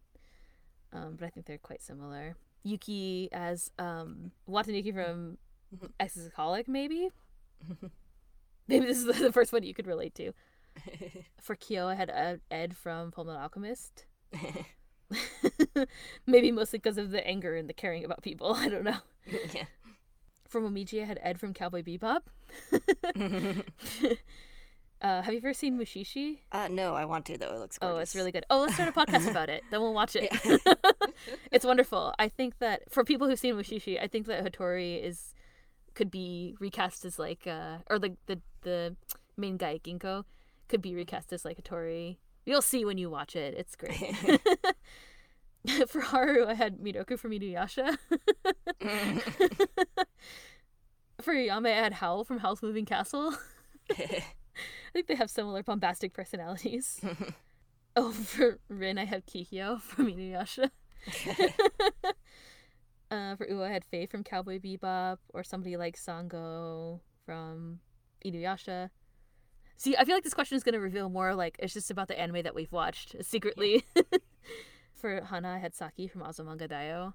um, 0.94 1.18
but 1.20 1.26
I 1.26 1.30
think 1.30 1.46
they're 1.46 1.58
quite 1.58 1.82
similar. 1.82 2.38
Yuki 2.64 3.28
as 3.34 3.70
um, 3.80 4.32
Watanuki 4.48 4.94
from 4.94 5.38
xxxHolic, 6.00 6.70
maybe. 6.70 7.10
Maybe 8.70 8.86
this 8.86 9.00
is 9.00 9.20
the 9.20 9.34
first 9.34 9.52
one 9.52 9.64
you 9.64 9.74
could 9.74 9.88
relate 9.88 10.16
to. 10.16 10.32
For 11.42 11.56
Kyo, 11.58 11.90
I 11.90 11.96
had 11.96 12.10
Ed- 12.10 12.40
Ed 12.50 12.78
from 12.78 13.12
Fullmetal 13.12 13.42
Alchemist. 13.42 14.06
Maybe 16.28 16.52
mostly 16.52 16.80
because 16.80 16.98
of 16.98 17.12
the 17.12 17.26
anger 17.26 17.56
and 17.56 17.70
the 17.70 17.74
caring 17.74 18.04
about 18.06 18.22
people. 18.22 18.54
I 18.58 18.70
don't 18.70 18.84
know. 18.84 18.98
yeah. 19.54 19.66
Momiji, 20.54 21.02
I 21.02 21.06
had 21.06 21.20
Ed 21.24 21.40
from 21.40 21.54
Cowboy 21.54 21.82
Bebop. 21.82 22.24
uh, 25.02 25.22
have 25.22 25.34
you 25.34 25.38
ever 25.38 25.54
seen 25.54 25.80
Mushishi? 25.80 26.40
uh, 26.52 26.68
no, 26.70 26.94
I 26.94 27.06
want 27.06 27.26
to 27.28 27.38
though. 27.38 27.54
It 27.56 27.60
looks 27.60 27.78
gorgeous. 27.78 27.96
Oh, 27.96 28.00
it's 28.00 28.16
really 28.16 28.34
good. 28.34 28.46
Oh, 28.50 28.60
let's 28.60 28.74
start 28.74 28.90
a 28.90 28.92
podcast 28.92 29.30
about 29.30 29.50
it. 29.50 29.64
Then 29.72 29.80
we'll 29.80 29.94
watch 29.94 30.18
it. 30.18 30.30
Yeah. 30.44 30.58
it's 31.54 31.66
wonderful. 31.66 32.14
I 32.20 32.28
think 32.28 32.60
that 32.60 32.92
for 32.92 33.06
people 33.06 33.30
who've 33.30 33.40
seen 33.40 33.56
Mushishi, 33.56 34.02
I 34.02 34.08
think 34.08 34.28
that 34.28 34.44
Hattori 34.44 35.02
is 35.02 35.34
could 35.94 36.12
be 36.12 36.56
recast 36.60 37.04
as 37.06 37.20
like 37.20 37.46
uh 37.48 37.78
or 37.90 38.00
the 38.00 38.16
the 38.28 38.40
the 38.62 38.96
main 39.38 39.58
guy 39.58 39.80
Ginko 39.84 40.24
could 40.68 40.82
be 40.82 40.96
recast 40.96 41.34
as 41.34 41.46
like 41.46 41.62
Hattori. 41.62 42.18
You'll 42.46 42.62
see 42.62 42.86
when 42.86 42.98
you 42.98 43.10
watch 43.10 43.36
it. 43.36 43.54
It's 43.56 43.76
great. 43.76 44.16
for 45.88 46.02
Haru, 46.02 46.46
I 46.48 46.54
had 46.54 46.80
Miroku 46.80 47.18
from 47.18 47.32
Inuyasha. 47.32 47.98
for 51.22 51.34
Yame, 51.34 51.68
I 51.68 51.76
had 51.76 51.94
Howl 51.94 52.24
from 52.24 52.40
Howl's 52.40 52.64
Moving 52.64 52.86
Castle. 52.86 53.36
I 53.90 54.24
think 54.94 55.08
they 55.08 55.16
have 55.16 55.30
similar 55.30 55.64
bombastic 55.64 56.14
personalities. 56.14 57.00
oh, 57.96 58.12
for 58.12 58.60
Rin, 58.70 58.98
I 58.98 59.06
had 59.06 59.26
Kikyo 59.28 59.82
from 59.82 60.08
Inuyasha. 60.08 60.72
uh, 63.12 63.36
for 63.36 63.46
Uo, 63.48 63.64
I 63.64 63.72
had 63.72 63.86
Faye 63.86 64.08
from 64.08 64.24
Cowboy 64.24 64.60
Bebop, 64.60 65.18
or 65.30 65.44
somebody 65.44 65.78
like 65.78 65.96
Sango 65.96 67.02
from 67.26 67.80
Inuyasha. 68.26 68.90
See, 69.82 69.98
I 69.98 70.06
feel 70.06 70.14
like 70.16 70.24
this 70.24 70.36
question 70.36 70.56
is 70.56 70.64
going 70.64 70.74
to 70.74 70.80
reveal 70.80 71.10
more 71.10 71.34
like 71.34 71.56
it's 71.58 71.74
just 71.74 71.90
about 71.90 72.08
the 72.08 72.20
anime 72.20 72.44
that 72.44 72.54
we've 72.54 72.72
watched 72.72 73.16
secretly. 73.22 73.84
for 74.94 75.22
Hana, 75.22 75.54
I 75.54 75.58
had 75.58 75.74
Saki 75.74 76.08
from 76.08 76.22
Azumanga 76.22 76.70
Daioh, 76.70 77.14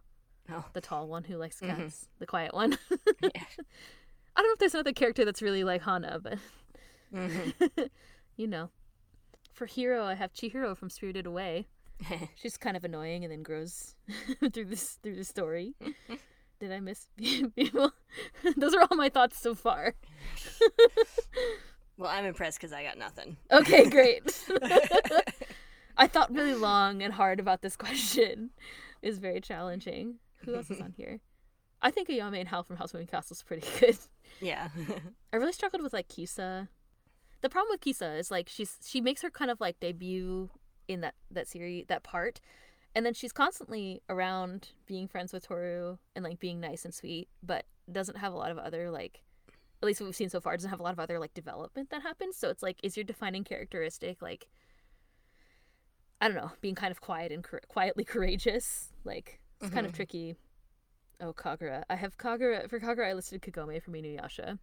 oh. 0.50 0.64
the 0.72 0.80
tall 0.80 1.06
one 1.06 1.22
who 1.22 1.36
likes 1.36 1.60
cats, 1.60 1.78
Mhm. 1.78 2.06
the 2.18 2.26
quiet 2.26 2.52
one. 2.52 2.76
Yeah. 3.22 3.30
I 4.34 4.40
don't 4.42 4.48
know 4.48 4.52
if 4.54 4.58
there's 4.58 4.74
another 4.74 4.92
character 4.92 5.24
that's 5.24 5.40
really 5.42 5.62
like 5.62 5.82
Hana, 5.82 6.18
but 6.20 6.38
Mhm. 7.14 7.88
you 8.36 8.48
know. 8.48 8.70
For 9.52 9.66
Hiro, 9.66 10.04
I 10.04 10.14
have 10.14 10.32
Chihiro 10.34 10.76
from 10.76 10.90
Spirited 10.90 11.24
Away. 11.24 11.68
She's 12.34 12.56
kind 12.56 12.76
of 12.76 12.82
annoying 12.84 13.22
and 13.22 13.32
then 13.32 13.44
grows 13.44 13.94
through 14.52 14.64
this 14.64 14.98
through 15.04 15.14
the 15.14 15.24
story. 15.24 15.76
Did 16.58 16.72
I 16.72 16.80
miss 16.80 17.06
people? 17.16 17.92
Those 18.56 18.74
are 18.74 18.80
all 18.82 18.96
my 18.96 19.08
thoughts 19.08 19.38
so 19.40 19.54
far. 19.54 19.94
Well, 21.98 22.10
I'm 22.10 22.24
impressed 22.24 22.58
because 22.58 22.72
I 22.72 22.82
got 22.82 22.98
nothing. 22.98 23.36
Okay, 23.50 23.88
great. 23.88 24.22
I 25.96 26.06
thought 26.06 26.34
really 26.34 26.54
long 26.54 27.02
and 27.02 27.12
hard 27.14 27.40
about 27.40 27.62
this 27.62 27.76
question. 27.76 28.50
It's 29.02 29.18
very 29.18 29.40
challenging. 29.40 30.16
Who 30.44 30.54
else 30.54 30.70
is 30.70 30.80
on 30.80 30.92
here? 30.96 31.20
I 31.80 31.90
think 31.90 32.08
Ayame 32.08 32.38
and 32.40 32.48
Howl 32.48 32.62
from 32.64 32.76
Howl's 32.76 32.92
Moving 32.92 33.06
Castle 33.06 33.34
is 33.34 33.42
pretty 33.42 33.66
good. 33.80 33.96
yeah. 34.40 34.68
I 35.32 35.36
really 35.36 35.52
struggled 35.52 35.82
with 35.82 35.92
like 35.92 36.08
Kisa. 36.08 36.68
The 37.42 37.48
problem 37.48 37.72
with 37.72 37.80
Kisa 37.80 38.14
is 38.16 38.30
like 38.30 38.48
she's 38.48 38.76
she 38.84 39.00
makes 39.00 39.22
her 39.22 39.30
kind 39.30 39.50
of 39.50 39.60
like 39.60 39.78
debut 39.80 40.50
in 40.88 41.00
that 41.02 41.14
that 41.30 41.46
series 41.48 41.84
that 41.88 42.02
part, 42.02 42.40
and 42.94 43.04
then 43.04 43.12
she's 43.14 43.32
constantly 43.32 44.02
around 44.08 44.70
being 44.86 45.06
friends 45.06 45.32
with 45.32 45.46
Toru 45.46 45.98
and 46.14 46.24
like 46.24 46.40
being 46.40 46.60
nice 46.60 46.84
and 46.84 46.94
sweet, 46.94 47.28
but 47.42 47.66
doesn't 47.90 48.16
have 48.16 48.32
a 48.32 48.36
lot 48.36 48.50
of 48.50 48.58
other 48.58 48.90
like 48.90 49.22
at 49.82 49.86
least 49.86 50.00
what 50.00 50.06
we've 50.06 50.16
seen 50.16 50.28
so 50.30 50.40
far 50.40 50.56
doesn't 50.56 50.70
have 50.70 50.80
a 50.80 50.82
lot 50.82 50.92
of 50.92 50.98
other 51.00 51.18
like 51.18 51.34
development 51.34 51.90
that 51.90 52.02
happens. 52.02 52.36
So 52.36 52.48
it's 52.50 52.62
like 52.62 52.78
is 52.82 52.96
your 52.96 53.04
defining 53.04 53.44
characteristic 53.44 54.22
like 54.22 54.48
I 56.20 56.28
don't 56.28 56.36
know 56.36 56.52
being 56.60 56.74
kind 56.74 56.90
of 56.90 57.00
quiet 57.00 57.30
and 57.32 57.44
cour- 57.44 57.60
quietly 57.68 58.04
courageous 58.04 58.92
like 59.04 59.40
it's 59.60 59.70
kind 59.70 59.86
of 59.86 59.92
Mhm. 59.92 59.96
tricky. 59.96 60.36
Oh 61.20 61.32
Kagura, 61.32 61.82
I 61.88 61.96
have 61.96 62.16
Kagura 62.18 62.68
for 62.68 62.78
Kagura. 62.80 63.08
I 63.08 63.12
listed 63.14 63.42
Kagome 63.42 63.82
from 63.82 63.94
Inuyasha 63.94 64.58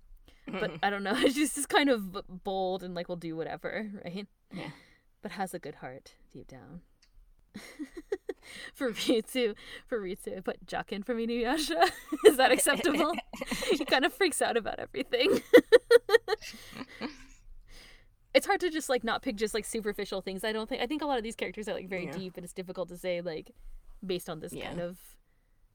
but 0.48 0.72
I 0.84 0.90
don't 0.90 1.04
know. 1.04 1.16
She's 1.30 1.56
just 1.56 1.70
kind 1.70 1.90
of 1.90 2.44
bold 2.44 2.84
and 2.84 2.94
like 2.94 3.08
will 3.08 3.16
do 3.16 3.36
whatever, 3.36 3.90
right? 4.04 4.28
Yeah. 4.52 4.70
But 5.22 5.32
has 5.32 5.54
a 5.54 5.60
good 5.60 5.76
heart 5.76 6.16
deep 6.32 6.48
down. 6.48 6.82
for 8.74 8.92
Ritsu, 8.92 9.56
for 9.88 10.00
Ritsu, 10.00 10.38
I 10.38 10.42
put 10.42 10.66
Jaken 10.66 11.06
from 11.06 11.18
Inuyasha. 11.18 11.90
Is 12.26 12.38
that 12.38 12.52
acceptable? 12.52 13.14
he 13.72 13.84
kind 13.86 14.06
of 14.06 14.14
freaks 14.14 14.42
out 14.42 14.58
about 14.58 14.80
everything. 14.80 15.42
it's 18.34 18.46
hard 18.46 18.60
to 18.62 18.70
just 18.70 18.90
like 18.90 19.04
not 19.04 19.22
pick 19.22 19.36
just 19.36 19.54
like 19.54 19.66
superficial 19.66 20.22
things. 20.22 20.44
I 20.44 20.52
don't 20.52 20.68
think. 20.68 20.82
I 20.82 20.88
think 20.88 21.02
a 21.02 21.06
lot 21.06 21.18
of 21.18 21.24
these 21.24 21.36
characters 21.36 21.68
are 21.70 21.74
like 21.74 21.88
very 21.90 22.06
Yeah. 22.06 22.12
deep, 22.18 22.38
and 22.38 22.44
it's 22.44 22.54
difficult 22.54 22.90
to 22.90 22.98
say 22.98 23.22
like 23.22 23.52
based 24.06 24.30
on 24.30 24.40
this 24.40 24.54
Yeah. 24.54 24.68
kind 24.68 24.82
of 24.82 24.98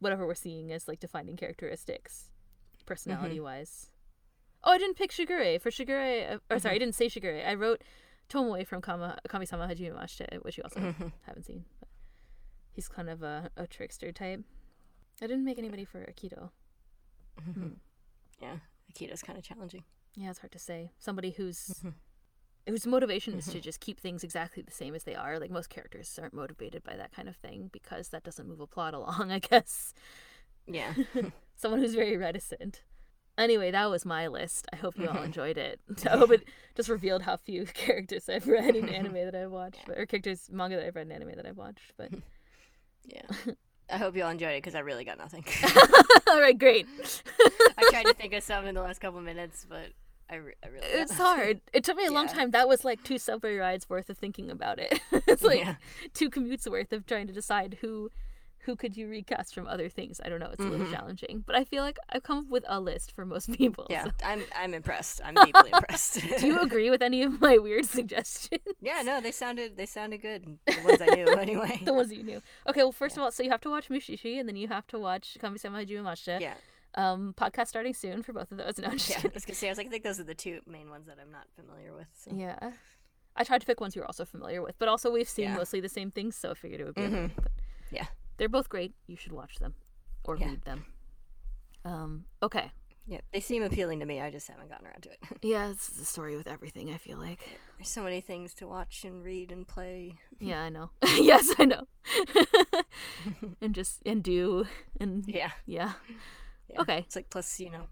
whatever 0.01 0.27
we're 0.27 0.35
seeing 0.35 0.73
as 0.73 0.89
like 0.89 1.01
defining 1.01 1.37
characteristics, 1.37 2.31
personality 2.87 3.41
wise. 3.41 3.91
Oh, 4.65 4.73
I 4.73 4.79
didn't 4.79 4.97
pick 4.97 5.13
Shigure. 5.13 5.61
For 5.61 5.71
Shigure, 5.71 6.35
uh, 6.35 6.39
or 6.51 6.59
sorry, 6.59 6.75
I 6.75 6.79
didn't 6.79 6.95
say 6.97 7.07
Shigure. 7.07 7.47
I 7.47 7.55
wrote 7.55 7.83
Tomoe 8.29 8.67
from 8.67 8.81
Kama, 8.83 9.19
Kami-sama 9.29 9.69
Hajime 9.69 9.95
Mashite, 9.97 10.43
which 10.45 10.57
you 10.59 10.65
also 10.65 10.81
Mhm. 10.81 11.13
haven't 11.27 11.45
seen. 11.47 11.65
But 12.79 12.83
he's 12.85 12.89
kind 12.89 13.11
of 13.11 13.25
a, 13.25 13.51
a 13.57 13.67
trickster 13.67 14.13
type. 14.13 14.41
I 15.21 15.27
didn't 15.27 15.45
make 15.45 15.59
anybody 15.59 15.85
for 15.85 15.99
Akito. 16.07 16.51
Hmm. 17.53 17.71
Yeah. 18.41 18.59
Akito's 18.93 19.21
kind 19.21 19.37
of 19.37 19.45
challenging. 19.45 19.83
Yeah, 20.15 20.31
it's 20.31 20.39
hard 20.39 20.53
to 20.53 20.61
say. 20.61 20.93
Somebody 21.01 21.33
who's 21.33 21.83
Mhm. 21.85 21.95
whose 22.69 22.87
motivation 22.87 23.35
is 23.35 23.47
to 23.49 23.59
just 23.61 23.81
keep 23.81 23.99
things 23.99 24.23
exactly 24.23 24.63
the 24.63 24.71
same 24.71 24.95
as 24.95 25.03
they 25.03 25.17
are. 25.17 25.41
Like 25.41 25.51
most 25.51 25.71
characters 25.71 26.17
aren't 26.23 26.35
motivated 26.35 26.85
by 26.85 26.95
that 26.97 27.11
kind 27.11 27.29
of 27.29 27.35
thing 27.35 27.69
because 27.73 28.11
that 28.11 28.23
doesn't 28.23 28.47
move 28.47 28.61
a 28.61 28.67
plot 28.69 28.95
along, 28.99 29.33
I 29.33 29.41
guess. 29.41 29.93
Yeah. 30.69 30.95
Someone 31.57 31.81
who's 31.81 31.95
very 31.97 32.17
reticent. 32.17 32.83
Anyway, 33.37 33.73
that 33.73 33.87
was 33.91 34.05
my 34.07 34.29
list. 34.29 34.67
I 34.73 34.77
hope 34.77 34.97
you 34.99 35.09
all 35.09 35.23
enjoyed 35.25 35.59
it. 35.59 35.81
I 36.09 36.17
hope 36.17 36.31
it 36.31 36.45
just 36.77 36.89
revealed 36.89 37.23
how 37.23 37.37
few 37.39 37.67
characters 37.67 38.29
I've 38.29 38.47
read 38.47 38.77
in 38.77 38.89
anime 38.89 39.15
that 39.15 39.35
I've 39.35 39.51
watched, 39.51 39.89
or 39.89 40.07
characters 40.07 40.49
manga 40.53 40.77
that 40.77 40.87
I've 40.87 40.95
read 40.97 41.07
in 41.09 41.13
anime 41.13 41.35
that 41.35 41.47
I've 41.47 41.57
watched. 41.57 41.93
But 41.97 42.13
Yeah. 43.09 43.23
I 43.91 43.97
hope 43.97 44.15
you 44.17 44.23
all 44.23 44.31
enjoyed 44.31 44.51
it 44.51 44.63
because 44.63 44.75
I 44.75 44.81
really 44.81 45.05
got 45.05 45.17
nothing. 45.17 45.45
all 46.29 46.41
right, 46.41 46.59
great. 46.59 46.87
I 47.79 47.89
tried 47.91 48.05
to 48.05 48.13
think 48.15 48.35
of 48.35 48.43
some 48.43 48.67
in 48.67 48.75
the 48.75 48.83
last 48.83 49.01
couple 49.01 49.21
minutes, 49.23 49.65
but 49.67 49.89
I, 50.29 50.35
re- 50.37 50.53
I 50.63 50.69
really 50.69 50.87
It's 50.87 51.15
hard. 51.15 51.63
It 51.73 51.85
took 51.85 51.97
me 51.97 52.05
a 52.05 52.13
long 52.13 52.27
time. 52.29 52.51
That 52.51 52.69
was 52.69 52.85
like 52.85 53.03
two 53.03 53.17
subway 53.17 53.57
rides 53.57 53.89
worth 53.89 54.11
of 54.11 54.19
thinking 54.19 54.51
about 54.51 54.79
it. 54.79 55.01
it's 55.27 55.43
like 55.43 55.61
Yeah. 55.61 55.77
two 56.13 56.29
commutes 56.29 56.71
worth 56.71 56.93
of 56.93 57.07
trying 57.07 57.29
to 57.29 57.33
decide 57.33 57.79
who 57.81 58.11
who 58.61 58.77
could 58.77 58.97
you 58.97 59.09
recast 59.09 59.55
from 59.55 59.67
other 59.67 59.89
things. 59.89 60.21
I 60.25 60.29
don't 60.29 60.41
know. 60.41 60.51
It's 60.53 60.61
a 60.61 60.69
little 60.69 60.87
Mhm. 60.87 60.93
challenging, 60.93 61.45
but 61.47 61.57
I 61.57 61.65
feel 61.65 61.83
like 61.83 61.99
I've 62.11 62.23
come 62.23 62.39
up 62.39 62.49
with 62.49 62.65
a 62.69 62.81
list 62.81 63.13
for 63.13 63.25
most 63.25 63.51
people. 63.61 63.87
Yeah, 63.89 64.05
so- 64.05 64.11
I'm 64.25 64.43
I'm 64.55 64.75
impressed. 64.75 65.21
I'm 65.25 65.35
deeply 65.47 65.71
impressed. 65.73 66.21
Do 66.39 66.47
you 66.47 66.61
agree 66.69 66.91
with 66.91 67.03
any 67.03 67.23
of 67.23 67.41
my 67.41 67.59
weird 67.59 67.87
suggestions? 67.87 68.61
yeah, 68.81 69.03
no, 69.03 69.21
they 69.21 69.33
sounded 69.33 69.77
they 69.77 69.87
sounded 69.87 70.19
good. 70.23 70.59
The 70.67 70.81
ones 70.85 71.01
I 71.01 71.07
knew 71.15 71.29
anyway. 71.29 71.81
the 71.85 71.95
ones 71.95 72.13
you 72.13 72.23
knew. 72.23 72.43
Okay, 72.69 72.83
well, 72.83 72.93
first 72.93 73.17
of 73.17 73.23
all, 73.23 73.31
so 73.31 73.43
you 73.43 73.51
have 73.51 73.61
to 73.63 73.71
watch 73.71 73.89
Mushishi, 73.89 74.39
and 74.39 74.49
then 74.49 74.57
you 74.57 74.69
have 74.69 74.87
to 74.89 74.99
watch 74.99 75.37
Kami-sama 75.41 75.79
Hajime 75.85 76.03
Mashita. 76.03 76.41
Yeah, 76.41 76.55
Um, 76.95 77.35
podcast 77.37 77.69
starting 77.69 77.95
soon 77.95 78.23
for 78.23 78.33
both 78.33 78.51
of 78.51 78.59
those. 78.59 78.79
No, 78.79 78.89
I'm 78.89 78.99
just 78.99 79.11
yeah. 79.11 79.21
I 79.25 79.31
was 79.35 79.45
gonna 79.45 79.55
say 79.55 79.69
I 79.69 79.71
was 79.71 79.79
like 79.79 79.87
I 79.87 79.91
think 79.91 80.05
those 80.05 80.19
are 80.21 80.25
the 80.25 80.35
two 80.35 80.61
main 80.67 80.91
ones 80.91 81.07
that 81.07 81.19
I'm 81.21 81.31
not 81.31 81.47
familiar 81.55 81.95
with. 81.95 82.09
So. 82.15 82.31
Yeah. 82.35 82.73
I 83.37 83.45
tried 83.45 83.61
to 83.61 83.67
pick 83.67 83.81
ones 83.81 83.95
you 83.95 84.03
were 84.03 84.07
also 84.07 84.25
familiar 84.25 84.63
with, 84.63 84.77
but 84.81 84.89
also 84.89 85.13
we've 85.13 85.29
seen 85.29 85.45
Yeah. 85.45 85.57
mostly 85.57 85.79
the 85.81 85.89
same 85.89 86.11
things, 86.11 86.35
so 86.35 86.51
I 86.51 86.55
figured 86.55 86.81
it 86.81 86.85
would 86.87 86.97
be. 86.97 87.03
Mhm. 87.03 87.25
okay. 87.27 87.35
But 87.37 87.53
Yeah. 87.93 88.07
They're 88.39 88.49
both 88.49 88.69
great. 88.69 88.95
You 89.07 89.17
should 89.17 89.33
watch 89.33 89.57
them 89.59 89.75
or 90.25 90.37
Yeah. 90.37 90.47
read 90.49 90.63
them. 90.65 90.87
Um, 91.85 92.25
okay. 92.43 92.71
Yeah, 93.07 93.21
they 93.33 93.41
seem 93.41 93.63
appealing 93.63 94.01
to 94.01 94.07
me. 94.07 94.21
I 94.21 94.31
just 94.31 94.49
haven't 94.49 94.69
gotten 94.69 94.87
around 94.87 95.03
to 95.05 95.11
it. 95.11 95.19
Yeah, 95.43 95.71
it's 95.71 95.89
the 95.89 96.05
story 96.05 96.37
with 96.37 96.47
everything. 96.47 96.91
I 96.93 96.99
feel 96.99 97.17
like. 97.17 97.41
There's 97.79 97.89
so 97.89 98.03
many 98.03 98.21
things 98.21 98.53
to 98.55 98.67
watch 98.67 99.05
and 99.05 99.25
read 99.25 99.51
and 99.53 99.67
play. 99.67 100.19
Yeah, 100.41 100.63
I 100.63 100.69
know. 100.69 100.91
yes, 101.03 101.53
I 101.59 101.65
know. 101.65 101.87
and 103.61 103.75
just 103.75 104.03
and 104.05 104.23
do 104.23 104.67
and 105.01 105.25
Yeah. 105.27 105.51
yeah. 105.67 105.93
yeah. 106.69 106.81
Okay. 106.83 106.99
It's 106.99 107.17
like 107.17 107.31
plus 107.31 107.59
you 107.61 107.71
know, 107.71 107.87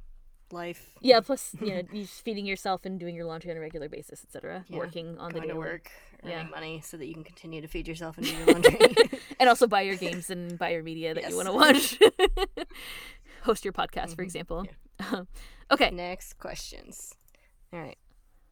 life. 0.53 0.95
Yeah, 1.01 1.21
plus 1.21 1.55
you 1.61 1.69
know, 1.69 1.83
you 1.93 2.03
just 2.03 2.23
feeding 2.25 2.47
yourself 2.47 2.85
and 2.85 2.99
doing 3.01 3.15
your 3.15 3.25
laundry 3.25 3.51
on 3.51 3.57
a 3.57 3.61
regular 3.61 3.89
basis, 3.89 4.23
etc. 4.25 4.65
Yeah. 4.69 4.79
Working 4.79 5.19
on 5.19 5.33
the 5.33 5.41
Going 5.41 5.49
to 5.51 5.57
work, 5.57 5.91
earning 6.23 6.37
Yeah. 6.39 6.45
money 6.49 6.81
so 6.85 6.97
that 6.97 7.07
you 7.07 7.15
can 7.15 7.25
continue 7.25 7.61
to 7.61 7.69
feed 7.69 7.87
yourself 7.89 8.17
and 8.19 8.27
do 8.27 8.33
your 8.35 8.47
laundry. 8.53 8.79
and 9.41 9.49
also 9.49 9.67
buy 9.67 9.83
your 9.83 9.97
games 9.97 10.31
and 10.31 10.59
buy 10.59 10.71
your 10.71 10.83
media 10.83 11.15
that 11.15 11.29
you 11.31 11.37
want 11.37 11.49
to 11.49 11.53
watch. 11.53 11.99
Host 13.43 13.65
your 13.65 13.73
podcast, 13.73 14.15
for 14.17 14.23
Mhm. 14.23 14.25
example. 14.25 14.67
okay. 15.71 15.91
Next 15.91 16.39
questions. 16.39 17.15
All 17.73 17.81
right, 17.81 17.99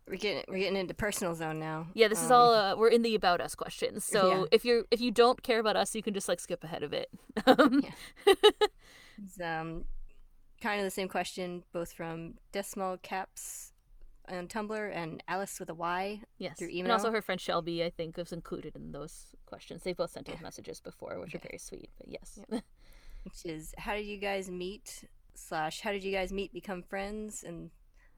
we're 0.09 0.17
getting 0.17 0.45
we're 0.49 0.59
getting 0.59 0.77
into 0.77 0.95
personal 0.95 1.35
zone 1.35 1.59
now. 1.59 1.87
Yeah, 1.95 2.09
this 2.09 2.21
is 2.23 2.31
Um, 2.31 2.37
all 2.37 2.55
uh, 2.55 2.77
we're 2.77 2.89
in 2.89 3.03
the 3.03 3.15
about 3.15 3.41
us 3.41 3.55
questions. 3.55 4.05
So 4.05 4.29
Yeah. 4.29 4.45
if 4.53 4.65
you're 4.65 4.85
if 4.91 5.01
you 5.01 5.11
don't 5.11 5.43
care 5.43 5.59
about 5.61 5.77
us, 5.77 5.95
you 5.95 6.03
can 6.03 6.15
just 6.15 6.29
like 6.29 6.41
skip 6.41 6.63
ahead 6.65 6.83
of 6.83 6.93
it. 6.93 7.09
Um, 7.47 7.83
Yeah. 9.39 9.61
Um, 9.61 9.85
kind 10.65 10.81
of 10.81 10.85
the 10.85 10.91
same 10.91 11.09
question, 11.09 11.63
both 11.73 11.93
from 11.93 12.35
Decimal 12.53 12.97
Caps 13.03 13.73
on 14.29 14.49
Tumblr 14.49 14.91
and 14.97 15.23
Alice 15.29 15.61
with 15.61 15.69
a 15.69 15.75
Y. 15.75 16.21
yes. 16.39 16.59
Through 16.59 16.71
And 16.71 16.91
also 16.91 17.11
her 17.13 17.21
friend 17.21 17.39
Shelby, 17.41 17.85
I 17.85 17.91
think, 17.91 18.17
was 18.17 18.33
included 18.33 18.75
in 18.75 18.91
those 18.93 19.35
questions. 19.45 19.83
They 19.83 19.93
both 19.93 20.11
sent 20.13 20.29
us 20.31 20.37
Yeah. 20.39 20.43
messages 20.43 20.81
before, 20.81 21.21
which 21.21 21.35
are 21.35 21.39
very 21.51 21.59
sweet. 21.59 21.91
But 21.99 22.09
yes. 22.09 22.39
which 22.49 23.45
is 23.45 23.75
how 23.77 23.95
did 23.95 24.07
you 24.07 24.17
guys 24.19 24.51
meet 24.51 25.05
slash 25.35 25.81
how 25.81 25.93
did 25.93 26.03
you 26.05 26.13
guys 26.13 26.33
meet 26.33 26.53
become 26.53 26.83
friends 26.83 27.43
and 27.47 27.71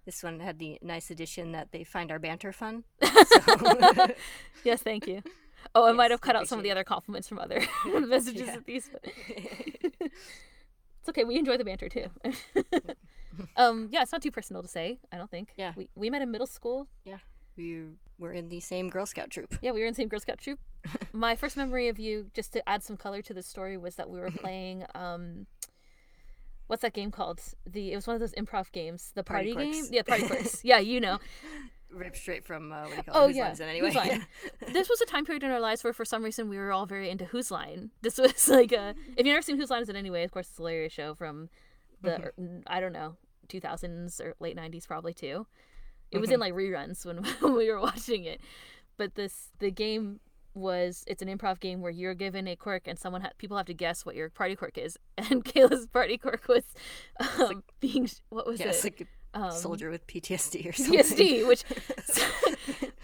this 0.04 0.22
one 0.22 0.38
had 0.38 0.58
the 0.58 0.78
nice 0.82 1.10
addition 1.10 1.52
that 1.52 1.72
they 1.72 1.82
find 1.82 2.10
our 2.12 2.18
banter 2.20 2.52
fun 2.52 2.84
so 3.02 4.06
yes, 4.64 4.82
thank 4.82 5.06
you. 5.08 5.22
Oh, 5.74 5.84
I 5.88 5.92
might 5.92 6.10
have 6.12 6.20
cut 6.20 6.36
out 6.36 6.46
some 6.46 6.58
of 6.60 6.62
the 6.62 6.70
other 6.70 6.84
compliments 6.84 7.26
from 7.28 7.38
other 7.40 7.60
messages 8.14 8.46
Yeah. 8.48 8.56
of 8.56 8.64
these. 8.66 8.88
It's 11.06 11.16
okay. 11.16 11.22
We 11.22 11.38
enjoy 11.38 11.56
the 11.56 11.64
banter 11.64 11.88
too. 11.88 12.08
um, 13.56 13.88
yeah, 13.92 14.02
it's 14.02 14.10
not 14.10 14.22
too 14.22 14.32
personal 14.32 14.60
to 14.60 14.66
say. 14.68 14.98
I 15.12 15.18
don't 15.18 15.30
think. 15.30 15.50
Yeah. 15.56 15.72
We 15.76 15.88
we 15.94 16.10
met 16.10 16.20
in 16.20 16.32
middle 16.32 16.48
school. 16.48 16.88
Yeah. 17.04 17.18
We 17.56 17.84
were 18.18 18.32
in 18.32 18.48
the 18.48 18.58
same 18.58 18.90
Girl 18.90 19.06
Scout 19.06 19.30
troop. 19.30 19.54
Yeah, 19.62 19.70
we 19.70 19.80
were 19.80 19.86
in 19.86 19.92
the 19.92 19.96
same 19.96 20.08
Girl 20.08 20.18
Scout 20.18 20.38
troop. 20.38 20.58
My 21.12 21.36
first 21.36 21.56
memory 21.56 21.86
of 21.86 22.00
you, 22.00 22.26
just 22.34 22.52
to 22.54 22.68
add 22.68 22.82
some 22.82 22.96
color 22.96 23.22
to 23.22 23.32
the 23.32 23.42
story, 23.42 23.76
was 23.76 23.94
that 23.94 24.10
we 24.10 24.18
were 24.18 24.30
playing. 24.42 24.84
Um, 24.96 25.46
what's 26.66 26.82
that 26.82 26.92
game 26.92 27.12
called? 27.12 27.40
The 27.64 27.92
it 27.92 27.94
was 27.94 28.08
one 28.08 28.16
of 28.16 28.20
those 28.20 28.34
improv 28.34 28.72
games. 28.72 29.12
The 29.14 29.22
Party 29.22 29.54
party, 29.54 29.70
game. 29.70 29.84
Yeah, 29.92 30.02
party 30.02 30.26
quirks. 30.26 30.64
Yeah, 30.64 30.80
you 30.80 31.00
know. 31.00 31.20
Ripped 31.96 32.16
straight 32.16 32.44
from 32.44 32.72
uh, 32.72 32.82
what 32.82 32.90
do 32.90 32.96
you 32.96 33.02
call 33.04 33.22
Oh 33.22 33.28
it? 33.28 33.36
Yeah, 33.36 33.44
Line 33.44 33.52
Is 33.52 33.60
It 33.60 33.64
anyway? 33.64 33.90
Line? 33.92 34.26
this 34.72 34.88
was 34.88 35.00
a 35.00 35.06
time 35.06 35.24
period 35.24 35.42
in 35.42 35.50
our 35.50 35.60
lives 35.60 35.82
where, 35.82 35.92
for 35.92 36.04
some 36.04 36.22
reason, 36.22 36.48
we 36.48 36.58
were 36.58 36.72
all 36.72 36.86
very 36.86 37.08
into 37.10 37.24
Whose 37.26 37.50
Line. 37.50 37.90
This 38.02 38.18
was 38.18 38.48
like 38.60 38.72
a. 38.72 38.90
If 39.16 39.18
you've 39.26 39.26
never 39.26 39.42
seen 39.42 39.56
Whose 39.56 39.70
Line 39.70 39.82
Is 39.82 39.88
It 39.88 39.96
anyway, 39.96 40.22
of 40.24 40.30
course, 40.30 40.48
it's 40.48 40.58
a 40.58 40.62
hilarious 40.62 40.92
show 40.92 41.14
from 41.14 41.48
the 42.02 42.10
Mm-hmm. 42.38 42.58
I 42.66 42.80
don't 42.80 42.92
know 42.92 43.16
2000s 43.48 44.20
or 44.20 44.34
late 44.40 44.56
90s 44.56 44.86
probably 44.86 45.14
too. 45.14 45.46
It 46.10 46.18
was 46.18 46.28
Mm-hmm. 46.30 46.34
in 46.34 46.40
like 46.40 46.52
reruns 46.54 47.04
when, 47.06 47.18
when 47.40 47.54
we 47.56 47.70
were 47.70 47.80
watching 47.80 48.24
it, 48.24 48.40
but 48.96 49.14
this 49.14 49.48
the 49.58 49.70
game 49.70 50.20
was 50.54 51.04
it's 51.06 51.20
an 51.20 51.28
improv 51.28 51.60
game 51.60 51.82
where 51.82 51.90
you're 51.90 52.14
given 52.14 52.48
a 52.48 52.56
quirk 52.56 52.86
and 52.88 52.98
someone 52.98 53.20
ha- 53.20 53.30
people 53.36 53.58
have 53.58 53.66
to 53.66 53.74
guess 53.74 54.06
what 54.06 54.14
your 54.16 54.30
party 54.30 54.56
quirk 54.56 54.78
is 54.78 54.96
and 55.18 55.44
Kayla's 55.44 55.86
party 55.86 56.16
quirk 56.16 56.48
was 56.48 56.62
um, 57.38 57.62
being 57.78 58.08
what 58.30 58.46
was 58.46 58.58
yeah, 58.60 58.68
it 58.68 58.82
like 58.82 59.06
um, 59.36 59.50
soldier 59.52 59.90
with 59.90 60.06
PTSD 60.06 60.68
or 60.68 60.72
something. 60.72 60.98
PTSD 60.98 61.46
which 61.48 61.64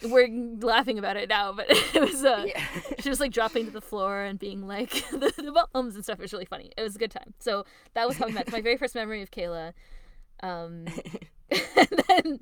we're 0.11 0.29
laughing 0.61 0.99
about 0.99 1.17
it 1.17 1.29
now 1.29 1.53
but 1.53 1.67
it 1.71 2.01
was 2.01 2.25
uh, 2.25 2.45
yeah. 2.47 2.63
she 3.01 3.09
was 3.09 3.21
like 3.21 3.33
dropping 3.33 3.67
to 3.67 3.71
the 3.71 3.81
floor 3.81 4.23
and 4.23 4.39
being 4.39 4.67
like 4.67 4.91
the, 5.11 5.33
the 5.37 5.67
bombs 5.73 5.95
and 5.95 6.05
stuff. 6.05 6.19
It 6.19 6.23
was 6.23 6.33
really 6.33 6.45
funny. 6.47 6.73
It 6.77 6.83
was 6.83 6.97
a 6.97 6.99
good 6.99 7.11
time. 7.11 7.35
So 7.39 7.65
that 7.95 8.07
was 8.09 8.17
how 8.17 8.27
we 8.27 8.33
met. 8.33 8.45
It's 8.45 8.53
my 8.53 8.61
very 8.61 8.77
first 8.77 8.95
memory 8.95 9.23
of 9.23 9.31
Kayla. 9.31 9.73
Um, 10.43 10.87
and 11.51 11.89
then, 12.09 12.41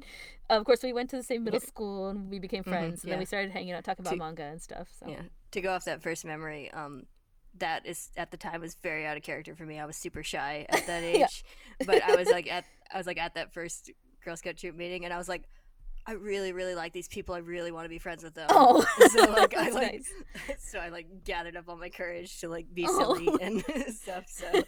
of 0.49 0.65
course, 0.65 0.83
we 0.83 0.93
went 0.93 1.11
to 1.11 1.17
the 1.17 1.23
same 1.23 1.45
middle 1.45 1.61
school 1.61 2.09
and 2.09 2.31
we 2.31 2.39
became 2.39 2.63
friends. 2.63 3.03
and 3.03 3.13
then 3.13 3.19
we 3.19 3.25
started 3.25 3.51
hanging 3.51 3.73
out, 3.73 3.85
talking 3.85 4.03
about 4.05 4.13
To- 4.13 4.19
manga 4.19 4.45
and 4.45 4.63
stuff. 4.63 4.89
So 4.99 5.09
Yeah. 5.09 5.23
To 5.51 5.61
go 5.61 5.73
off 5.73 5.85
that 5.85 6.03
first 6.03 6.25
memory, 6.25 6.71
um, 6.73 7.05
that 7.59 7.85
is 7.85 8.11
at 8.17 8.31
the 8.31 8.37
time 8.37 8.61
was 8.61 8.75
very 8.77 9.05
out 9.05 9.17
of 9.17 9.23
character 9.23 9.55
for 9.55 9.65
me. 9.65 9.79
I 9.79 9.85
was 9.85 9.97
super 9.97 10.23
shy 10.23 10.67
at 10.69 10.87
that 10.87 11.03
age, 11.03 11.19
Yeah. 11.19 11.87
but 11.87 12.03
I 12.03 12.15
was 12.17 12.29
like 12.29 12.51
at 12.51 12.65
I 12.93 12.99
was 12.99 13.07
like 13.07 13.19
at 13.19 13.35
that 13.35 13.53
first 13.53 13.91
Girl 14.25 14.37
Scout 14.37 14.57
troop 14.57 14.75
meeting, 14.77 15.05
and 15.05 15.15
I 15.15 15.19
was 15.19 15.29
like, 15.29 15.45
I 16.07 16.13
really 16.13 16.53
really 16.53 16.75
like 16.75 16.93
these 16.93 17.09
people. 17.09 17.35
I 17.35 17.39
really 17.39 17.71
want 17.73 17.85
to 17.85 17.89
be 17.89 17.99
friends 17.99 18.23
with 18.25 18.35
them. 18.35 18.47
Oh, 18.51 18.85
so 19.11 19.31
like 19.33 19.55
I 19.57 19.71
like 19.71 19.93
nice. 19.93 20.13
so 20.59 20.79
I 20.79 20.89
like 20.89 21.25
gathered 21.25 21.57
up 21.57 21.65
all 21.69 21.77
my 21.77 21.91
courage 21.91 22.41
to 22.41 22.49
like 22.49 22.67
be 22.75 22.87
Oh. 22.89 23.15
silly 23.17 23.29
and 23.41 23.63
stuff. 23.95 24.25
So 24.29 24.63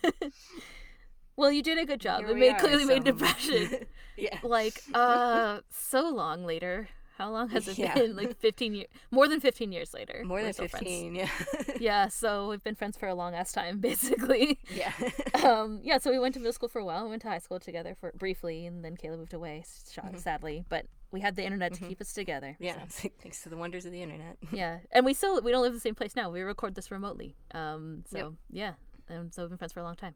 Well, 1.37 1.51
you 1.51 1.63
did 1.63 1.79
a 1.79 1.87
good 1.87 2.01
job. 2.01 2.21
here 2.21 2.31
It 2.31 2.37
made 2.39 2.53
are, 2.53 2.59
clearly 2.59 2.85
made 2.85 3.05
so- 3.05 3.11
impression. 3.11 3.87
yeah. 4.17 4.39
like, 4.43 4.83
uh, 4.93 5.61
so 5.71 6.11
long 6.11 6.45
later. 6.45 6.89
How 7.19 7.31
long 7.31 7.49
has 7.51 7.69
it 7.69 7.79
Yeah. 7.79 7.95
been? 7.95 8.17
Like 8.17 8.37
fifteen 8.39 8.75
years, 8.75 8.89
more 9.11 9.29
than 9.29 9.41
fifteen 9.41 9.71
years 9.73 9.93
later. 9.95 10.23
More 10.25 10.43
than 10.43 10.53
still 10.53 10.69
friends. 10.69 10.85
fifteen. 10.87 11.15
Yeah. 11.15 11.29
Yeah, 11.81 12.09
so 12.09 12.49
we've 12.49 12.63
been 12.63 12.75
friends 12.77 12.97
for 12.97 13.09
a 13.09 13.15
long 13.15 13.35
ass 13.35 13.53
time, 13.53 13.79
basically. 13.89 14.59
yeah. 14.75 14.93
um, 15.45 15.81
yeah, 15.83 15.99
so 15.99 16.11
we 16.11 16.19
went 16.19 16.35
to 16.35 16.41
middle 16.41 16.53
school 16.53 16.69
for 16.69 16.79
a 16.79 16.85
while. 16.85 17.05
We 17.05 17.11
went 17.11 17.23
to 17.23 17.29
high 17.29 17.39
school 17.41 17.59
together 17.61 17.97
for 17.99 18.13
briefly, 18.17 18.67
and 18.67 18.85
then 18.85 18.97
Kayla 18.97 19.19
moved 19.19 19.35
away, 19.35 19.65
sh- 19.67 19.99
sadly. 20.17 20.65
But 20.69 20.87
we 21.11 21.21
had 21.21 21.35
the 21.37 21.45
internet 21.45 21.75
to 21.75 21.81
keep 21.89 22.01
us 22.01 22.13
together. 22.13 22.57
Mm-hmm. 22.61 22.65
Yeah. 22.65 22.87
so- 22.89 23.09
Thanks 23.21 23.43
to 23.43 23.49
the 23.49 23.57
wonders 23.57 23.85
of 23.85 23.93
the 23.93 24.03
internet. 24.03 24.37
yeah, 24.53 24.79
and 24.93 25.05
we 25.05 25.13
still 25.15 25.41
we 25.43 25.51
don't 25.51 25.63
live 25.63 25.73
in 25.73 25.77
the 25.77 25.81
same 25.81 25.95
place 25.97 26.15
now. 26.17 26.31
We 26.31 26.41
record 26.43 26.75
this 26.77 26.91
remotely. 26.91 27.35
Um, 27.53 28.05
so 28.11 28.19
Yep. 28.19 28.33
yeah, 28.51 28.73
and 29.09 29.35
so 29.35 29.43
we've 29.43 29.51
been 29.51 29.59
friends 29.59 29.73
for 29.73 29.81
a 29.81 29.85
long 29.85 29.97
time, 29.97 30.15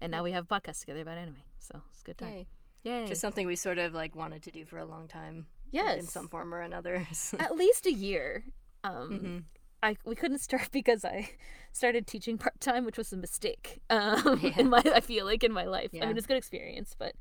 and 0.00 0.10
now 0.12 0.22
we 0.22 0.32
have 0.32 0.44
a 0.44 0.60
podcast 0.60 0.80
together 0.80 1.00
about 1.00 1.16
anime. 1.18 1.36
So 1.58 1.80
it's 1.90 2.02
a 2.02 2.04
good 2.04 2.18
time. 2.18 2.32
Yay. 2.34 2.46
Yay! 2.82 3.06
Just 3.06 3.20
something 3.20 3.46
we 3.46 3.56
sort 3.56 3.76
of 3.78 3.92
like 3.94 4.14
wanted 4.16 4.42
to 4.44 4.50
do 4.50 4.64
for 4.64 4.78
a 4.78 4.86
long 4.86 5.06
time. 5.08 5.46
Like, 5.72 5.98
in 5.98 6.06
some 6.06 6.28
form 6.28 6.52
or 6.54 6.60
another. 6.60 7.06
at 7.38 7.56
least 7.56 7.86
a 7.86 7.92
year. 7.92 8.44
Um, 8.84 9.10
Mhm. 9.10 9.44
I 9.82 9.96
we 10.04 10.14
couldn't 10.14 10.38
start 10.48 10.70
because 10.72 11.04
I 11.04 11.30
started 11.72 12.06
teaching 12.06 12.36
part 12.38 12.60
time, 12.60 12.84
which 12.84 12.98
was 12.98 13.12
a 13.12 13.16
mistake. 13.16 13.80
Um, 13.90 14.40
Yeah. 14.42 14.58
in 14.58 14.68
my 14.70 14.82
I 14.84 15.00
feel 15.00 15.24
like 15.24 15.42
in 15.44 15.52
my 15.52 15.64
life. 15.64 15.90
I 15.94 16.06
mean, 16.06 16.16
it's 16.16 16.26
a 16.26 16.28
good 16.28 16.36
experience, 16.36 16.94
but 16.98 17.14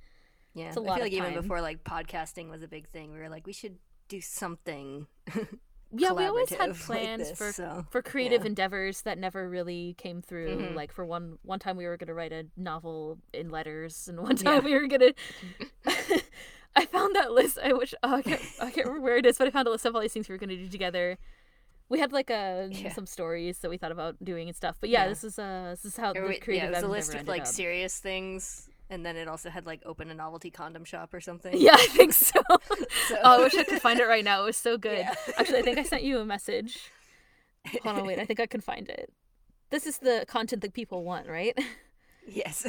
Yeah, 0.54 0.68
It's 0.70 0.78
a 0.78 0.82
I 0.82 0.84
lot 0.84 0.92
I 0.94 0.96
feel 0.96 1.04
like 1.04 1.14
even 1.30 1.42
before 1.42 1.62
like 1.62 1.84
podcasting 1.84 2.50
was 2.50 2.62
a 2.64 2.68
big 2.68 2.88
thing, 2.90 3.12
we 3.14 3.20
were 3.20 3.30
like, 3.30 3.46
we 3.46 3.54
should 3.54 3.78
do 4.08 4.20
something. 4.22 5.06
yeah, 5.92 6.12
we 6.12 6.26
always 6.26 6.50
had 6.50 6.72
collaborative 6.72 6.90
like 6.90 7.04
plans 7.04 7.30
this, 7.30 7.38
for 7.38 7.52
so, 7.54 7.86
for 7.92 8.02
creative 8.02 8.42
yeah. 8.42 8.48
endeavors 8.48 9.04
that 9.04 9.18
never 9.18 9.48
really 9.48 9.96
came 9.98 10.22
through. 10.22 10.58
Mhm. 10.58 10.76
Like 10.76 10.92
for 10.92 11.06
one 11.06 11.38
one 11.44 11.60
time 11.60 11.78
we 11.78 11.86
were 11.86 11.96
gonna 11.98 12.14
write 12.16 12.32
a 12.34 12.46
novel 12.58 13.20
in 13.34 13.50
letters, 13.50 14.08
and 14.08 14.20
one 14.20 14.36
time 14.36 14.56
Yeah. 14.56 14.60
we 14.66 14.74
were 14.74 14.88
gonna. 14.88 15.14
I 16.76 16.86
found 16.86 17.16
that 17.16 17.32
list. 17.32 17.58
I 17.64 17.74
wish 17.74 17.94
oh, 18.04 18.16
I 18.16 18.22
can't 18.22 18.42
I 18.62 18.72
can't 18.72 18.88
remember 18.88 19.02
where 19.02 19.18
it 19.18 19.26
is, 19.26 19.38
but 19.38 19.48
I 19.48 19.52
found 19.52 19.68
a 19.68 19.72
list 19.72 19.86
of 19.86 19.96
all 19.96 20.02
these 20.02 20.14
things 20.14 20.30
we 20.30 20.34
were 20.34 20.40
gonna 20.40 20.56
do 20.56 20.68
together. 20.70 21.18
We 21.90 22.00
had 22.00 22.12
like 22.14 22.30
a 22.30 22.70
Yeah. 22.72 22.94
some 22.94 23.06
stories 23.08 23.60
that 23.60 23.70
we 23.70 23.78
thought 23.78 23.92
about 23.92 24.24
doing 24.24 24.48
and 24.48 24.56
stuff. 24.56 24.78
But 24.80 24.90
yeah, 24.90 25.04
Yeah. 25.04 25.10
this 25.10 25.24
is 25.24 25.40
uh 25.40 25.70
this 25.72 25.86
is 25.86 25.98
how 25.98 26.12
Or 26.12 26.22
the 26.22 26.28
we- 26.28 26.40
creative 26.40 26.72
yeah, 26.72 26.78
it 26.78 26.82
was 26.82 26.84
a 26.84 26.88
list 26.88 27.14
of 27.16 27.28
like 27.28 27.42
up. 27.42 27.48
serious 27.48 27.98
things, 28.00 28.70
and 28.90 29.04
then 29.06 29.16
it 29.18 29.28
also 29.28 29.50
had 29.50 29.66
like 29.66 29.82
open 29.86 30.10
a 30.12 30.14
novelty 30.14 30.52
condom 30.52 30.86
shop 30.86 31.14
or 31.14 31.20
something. 31.22 31.54
Yeah, 31.58 31.74
I 31.76 31.88
think 31.88 32.14
so. 32.14 32.40
So- 33.08 33.18
oh, 33.24 33.40
I 33.40 33.44
wish 33.44 33.56
I 33.56 33.64
could 33.64 33.82
find 33.82 34.00
it 34.00 34.06
right 34.06 34.24
now. 34.24 34.44
It 34.44 34.46
was 34.46 34.58
so 34.58 34.78
good. 34.88 35.00
Yeah. 35.00 35.16
Actually, 35.38 35.60
I 35.60 35.62
think 35.64 35.78
I 35.80 35.84
sent 35.84 36.04
you 36.04 36.20
a 36.20 36.26
message. 36.26 36.92
Hold 37.84 37.98
on, 38.00 38.06
wait. 38.06 38.20
I 38.20 38.26
think 38.26 38.40
I 38.40 38.46
can 38.46 38.62
find 38.62 38.88
it. 38.88 39.12
This 39.72 39.86
is 39.86 39.98
the 39.98 40.26
content 40.28 40.62
that 40.62 40.74
people 40.74 41.04
want, 41.04 41.28
right? 41.28 41.58
yes. 42.28 42.66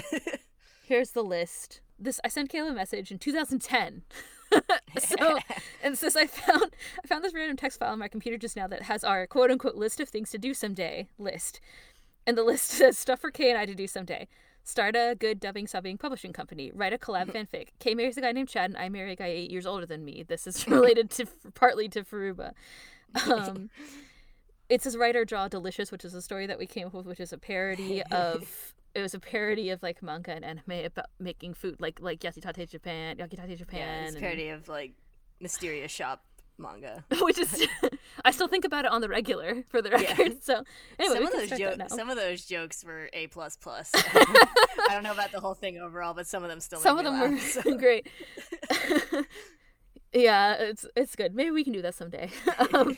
Here's 0.85 1.11
the 1.13 1.23
list. 1.23 1.81
This 2.01 2.21
I 2.25 2.29
sent 2.29 2.51
Kayla 2.51 2.71
a 2.71 2.75
message 2.75 3.11
in 3.11 3.19
2010. 3.19 4.03
so 4.99 5.39
and 5.83 5.97
since 5.97 6.17
I 6.17 6.27
found 6.27 6.75
I 7.03 7.07
found 7.07 7.25
this 7.25 7.35
random 7.35 7.57
text 7.57 7.79
file 7.79 7.93
on 7.93 7.99
my 7.99 8.09
computer 8.09 8.37
just 8.37 8.57
now 8.57 8.67
that 8.67 8.83
has 8.83 9.05
our 9.05 9.27
quote 9.27 9.51
unquote 9.51 9.77
list 9.77 10.01
of 10.01 10.09
things 10.09 10.31
to 10.31 10.39
do 10.39 10.55
someday 10.55 11.09
list. 11.19 11.61
And 12.27 12.37
the 12.37 12.43
list 12.43 12.67
says 12.71 12.99
stuff 12.99 13.21
for 13.21 13.31
Kay 13.31 13.51
and 13.51 13.59
I 13.59 13.67
to 13.67 13.75
do 13.75 13.87
someday. 13.87 14.29
Start 14.63 14.95
a 14.95 15.17
good 15.19 15.41
dubbing 15.41 15.67
subbing 15.67 15.99
publishing 15.99 16.33
company. 16.33 16.71
Write 16.75 16.93
a 16.93 16.99
collab 16.99 17.33
fanfic. 17.33 17.69
Kay 17.79 17.95
marries 17.95 18.17
a 18.17 18.21
guy 18.21 18.33
named 18.33 18.49
Chad 18.49 18.71
and 18.71 18.77
I 18.77 18.89
marry 18.89 19.13
a 19.13 19.17
guy 19.17 19.27
eight 19.27 19.51
years 19.51 19.67
older 19.67 19.87
than 19.87 20.05
me. 20.05 20.25
This 20.27 20.47
is 20.47 20.67
related 20.69 21.11
to 21.11 21.27
partly 21.55 21.89
to 21.91 22.03
Furuba. 22.03 22.53
Um 23.29 23.71
it 24.69 24.83
says 24.83 24.97
write 24.97 25.17
or 25.17 25.25
draw 25.25 25.49
delicious, 25.49 25.91
which 25.91 26.05
is 26.05 26.15
a 26.15 26.23
story 26.23 26.47
that 26.47 26.59
we 26.59 26.67
came 26.67 26.87
up 26.87 26.95
with, 26.95 27.07
which 27.07 27.21
is 27.21 27.33
a 27.33 27.39
parody 27.39 28.03
of 28.05 28.73
it 28.95 29.01
was 29.03 29.15
a 29.15 29.21
parody 29.21 29.71
of 29.71 29.83
like 29.83 30.03
manga 30.03 30.33
and 30.33 30.45
anime 30.45 30.85
about 30.85 31.07
making 31.19 31.55
food, 31.55 31.77
like 31.81 31.99
like 32.01 32.21
Yakitate 32.21 32.69
Japan, 32.71 33.17
Yakitate 33.17 33.57
Japan, 33.57 33.81
yeah, 33.81 34.03
it's 34.05 34.13
a 34.15 34.17
and- 34.17 34.23
parody 34.23 34.49
of 34.49 34.69
like 34.69 34.93
mysterious 35.41 35.91
shop 35.93 36.25
manga. 36.59 37.05
which 37.23 37.39
is 37.39 37.67
I 38.25 38.31
still 38.33 38.49
think 38.49 38.65
about 38.65 38.85
it 38.85 38.91
on 38.91 39.01
the 39.01 39.09
regular 39.09 39.65
for 39.69 39.81
the 39.81 39.91
record. 39.91 40.43
So 40.43 40.63
anyway, 40.99 41.15
some 41.17 41.27
of 41.27 41.33
those 41.33 41.59
jokes, 41.59 41.95
some 41.95 42.11
of 42.11 42.17
those 42.17 42.45
jokes 42.45 42.85
were 42.85 43.09
a 43.13 43.27
plus 43.29 43.57
plus. 43.57 43.91
I 43.95 44.89
don't 44.91 45.03
know 45.03 45.13
about 45.13 45.33
the 45.33 45.41
whole 45.41 45.55
thing 45.55 45.79
overall, 45.79 46.13
but 46.15 46.27
some 46.27 46.43
of 46.43 46.51
them 46.51 46.61
still. 46.61 46.81
Some 46.81 46.99
of 46.99 47.05
them 47.05 47.19
were 47.19 47.29
laugh, 47.29 47.41
so- 47.41 47.77
great. 47.79 48.09
yeah, 50.13 50.55
it's 50.55 50.87
it's 50.97 51.15
good. 51.17 51.35
Maybe 51.35 51.51
we 51.51 51.65
can 51.65 51.73
do 51.73 51.83
that 51.83 51.95
someday. 51.95 52.31
um, 52.75 52.97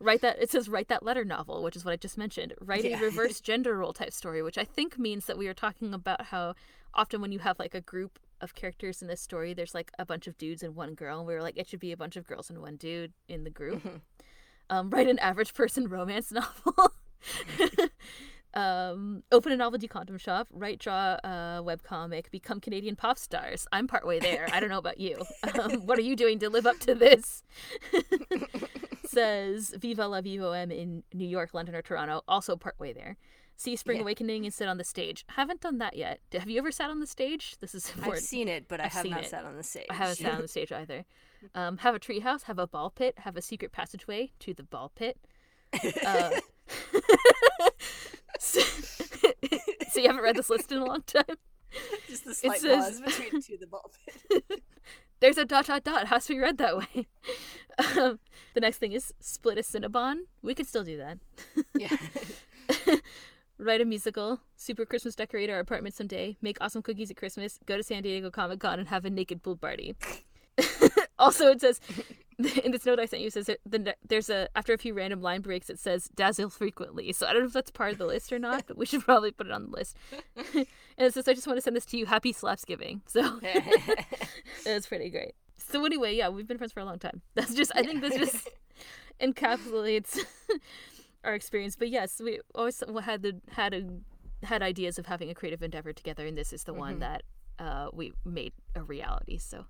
write 0.00 0.20
that. 0.22 0.40
It 0.42 0.50
says 0.50 0.68
write 0.68 0.88
that 0.88 1.02
letter 1.02 1.24
novel, 1.24 1.62
which 1.62 1.76
is 1.76 1.84
what 1.84 1.92
I 1.92 1.96
just 1.96 2.18
mentioned. 2.18 2.54
Write 2.60 2.84
Yeah. 2.84 2.98
a 2.98 3.02
reverse 3.02 3.40
gender 3.50 3.76
role 3.76 3.92
type 3.92 4.12
story, 4.12 4.42
which 4.42 4.58
I 4.58 4.64
think 4.64 4.98
means 4.98 5.26
that 5.26 5.38
we 5.38 5.46
are 5.48 5.54
talking 5.54 5.92
about 5.94 6.26
how 6.26 6.54
often 6.94 7.20
when 7.20 7.32
you 7.32 7.38
have 7.40 7.58
like 7.58 7.74
a 7.74 7.80
group 7.80 8.18
of 8.40 8.54
characters 8.54 9.02
in 9.02 9.08
this 9.08 9.20
story, 9.20 9.52
there's 9.54 9.74
like 9.74 9.92
a 9.98 10.04
bunch 10.06 10.26
of 10.26 10.36
dudes 10.38 10.62
and 10.62 10.74
one 10.74 10.94
girl, 10.94 11.18
and 11.18 11.28
we 11.28 11.34
were 11.34 11.42
like, 11.42 11.56
it 11.58 11.68
should 11.68 11.80
be 11.80 11.92
a 11.92 11.96
bunch 11.96 12.16
of 12.16 12.26
girls 12.26 12.48
and 12.50 12.58
one 12.60 12.76
dude 12.76 13.12
in 13.28 13.44
the 13.44 13.50
group. 13.50 13.82
um, 14.70 14.90
write 14.90 15.08
an 15.08 15.18
average 15.18 15.52
person 15.54 15.86
romance 15.96 16.32
novel. 16.32 16.92
um, 18.54 19.22
open 19.30 19.52
a 19.52 19.56
novelty 19.56 19.86
condom 19.86 20.16
shop. 20.18 20.48
Write, 20.52 20.78
draw 20.78 21.14
a 21.22 21.62
webcomic. 21.62 22.30
Become 22.30 22.60
Canadian 22.60 22.96
pop 22.96 23.18
stars. 23.18 23.66
I'm 23.72 23.86
partway 23.86 24.18
there. 24.18 24.48
I 24.52 24.58
don't 24.58 24.70
know 24.70 24.78
about 24.78 24.98
you. 24.98 25.22
Um, 25.60 25.86
what 25.86 25.98
are 25.98 26.02
you 26.02 26.16
doing 26.16 26.38
to 26.40 26.48
live 26.48 26.66
up 26.66 26.78
to 26.80 26.94
this? 26.94 27.42
Says 29.10 29.74
Viva 29.78 30.06
la 30.06 30.20
VOM 30.20 30.70
in 30.70 31.02
New 31.12 31.26
York, 31.26 31.52
London, 31.52 31.74
or 31.74 31.82
Toronto. 31.82 32.22
Also 32.28 32.56
partway 32.56 32.92
there. 32.92 33.16
See 33.56 33.76
Spring 33.76 33.98
Yeah. 33.98 34.02
Awakening 34.04 34.44
and 34.46 34.54
sit 34.54 34.68
on 34.68 34.78
the 34.78 34.84
stage. 34.84 35.24
Haven't 35.30 35.60
done 35.60 35.78
that 35.78 35.96
yet. 35.96 36.20
Have 36.32 36.48
you 36.48 36.58
ever 36.58 36.70
sat 36.70 36.88
on 36.90 37.00
the 37.00 37.06
stage? 37.06 37.56
This 37.60 37.74
is 37.74 37.92
I've 38.02 38.18
seen 38.18 38.48
it, 38.48 38.66
but 38.68 38.80
I 38.80 38.84
I've 38.84 38.92
have 38.92 39.06
not 39.06 39.24
it. 39.24 39.28
sat 39.30 39.44
on 39.44 39.56
the 39.56 39.62
stage. 39.62 39.86
I 39.90 39.94
haven't 39.94 40.16
sat 40.16 40.32
on 40.34 40.40
the 40.42 40.48
stage 40.48 40.72
either. 40.72 41.04
Um, 41.54 41.78
have 41.78 41.94
a 41.94 41.98
treehouse, 41.98 42.44
have 42.44 42.58
a 42.58 42.66
ball 42.66 42.90
pit, 42.90 43.14
have 43.18 43.36
a 43.36 43.42
secret 43.42 43.72
passageway 43.72 44.30
to 44.40 44.54
the 44.54 44.62
ball 44.62 44.92
pit. 44.94 45.18
Uh, 46.04 46.30
so, 48.38 48.60
so 48.60 50.00
you 50.00 50.06
haven't 50.06 50.22
read 50.22 50.36
this 50.36 50.48
list 50.50 50.70
in 50.72 50.78
a 50.78 50.84
long 50.84 51.02
time. 51.02 51.24
Just 52.08 52.24
the 52.24 52.34
slight 52.34 52.60
says- 52.60 53.00
pause 53.00 53.18
between 53.18 53.42
to 53.42 53.56
the 53.58 53.66
ball 53.66 53.90
pit. 54.30 54.62
There's 55.20 55.36
a 55.36 55.44
dot 55.44 55.66
dot 55.66 55.84
dot. 55.84 56.06
Has 56.06 56.26
to 56.26 56.32
be 56.34 56.38
read 56.40 56.56
that 56.58 56.78
way. 56.78 57.06
Um, 57.96 58.18
the 58.54 58.60
next 58.60 58.78
thing 58.78 58.92
is 58.92 59.12
split 59.20 59.58
a 59.58 59.62
Cinnabon. 59.62 60.20
We 60.42 60.54
could 60.54 60.66
still 60.66 60.84
do 60.84 60.98
that. 60.98 61.18
Yeah. 61.78 61.96
write 63.60 63.80
a 63.80 63.84
musical, 63.84 64.40
super 64.56 64.84
Christmas 64.84 65.14
decorate 65.14 65.50
our 65.50 65.58
apartment 65.58 65.94
someday, 65.94 66.36
make 66.40 66.56
awesome 66.60 66.82
cookies 66.82 67.10
at 67.10 67.16
Christmas, 67.16 67.58
go 67.66 67.76
to 67.76 67.82
San 67.82 68.02
Diego 68.02 68.30
Comic 68.30 68.60
Con, 68.60 68.78
and 68.78 68.88
have 68.88 69.04
a 69.04 69.10
naked 69.10 69.42
pool 69.42 69.56
party. 69.56 69.94
also, 71.18 71.48
it 71.48 71.60
says 71.60 71.80
in 72.64 72.72
this 72.72 72.86
note 72.86 72.98
I 72.98 73.04
sent 73.04 73.22
you 73.22 73.28
it 73.28 73.32
says 73.34 73.50
the, 73.66 73.94
there's 74.06 74.30
a 74.30 74.48
after 74.56 74.72
a 74.72 74.78
few 74.78 74.94
random 74.94 75.20
line 75.20 75.42
breaks 75.42 75.68
it 75.68 75.78
says 75.78 76.08
dazzle 76.14 76.50
frequently. 76.50 77.12
So 77.12 77.26
I 77.26 77.32
don't 77.32 77.42
know 77.42 77.48
if 77.48 77.52
that's 77.52 77.70
part 77.70 77.92
of 77.92 77.98
the 77.98 78.06
list 78.06 78.32
or 78.32 78.38
not, 78.38 78.64
but 78.66 78.78
we 78.78 78.86
should 78.86 79.02
probably 79.02 79.30
put 79.30 79.46
it 79.46 79.52
on 79.52 79.70
the 79.70 79.76
list. 79.76 79.96
and 80.54 80.66
it 80.98 81.14
says 81.14 81.28
I 81.28 81.34
just 81.34 81.46
want 81.46 81.58
to 81.58 81.62
send 81.62 81.76
this 81.76 81.86
to 81.86 81.98
you. 81.98 82.06
Happy 82.06 82.32
Slapsgiving. 82.32 83.00
So 83.06 83.40
it's 84.66 84.86
pretty 84.86 85.10
great. 85.10 85.34
So 85.60 85.84
anyway, 85.84 86.14
yeah, 86.16 86.28
we've 86.28 86.46
been 86.46 86.58
friends 86.58 86.72
for 86.72 86.80
a 86.80 86.84
long 86.84 86.98
time. 86.98 87.22
That's 87.34 87.54
just 87.54 87.72
I 87.74 87.82
think 87.82 88.00
this 88.00 88.16
just 88.16 88.48
encapsulates 89.20 90.18
our 91.24 91.34
experience. 91.34 91.76
But 91.76 91.90
yes, 91.90 92.20
we 92.22 92.40
always 92.54 92.82
had 93.02 93.22
the 93.22 93.40
had 93.50 93.74
a 93.74 93.84
had 94.46 94.62
ideas 94.62 94.98
of 94.98 95.06
having 95.06 95.28
a 95.30 95.34
creative 95.34 95.62
endeavor 95.62 95.92
together, 95.92 96.26
and 96.26 96.36
this 96.36 96.52
is 96.52 96.64
the 96.64 96.72
one 96.72 96.98
that 97.00 97.22
uh, 97.58 97.88
we 97.92 98.12
made 98.24 98.52
a 98.74 98.82
reality. 98.82 99.36
So 99.38 99.66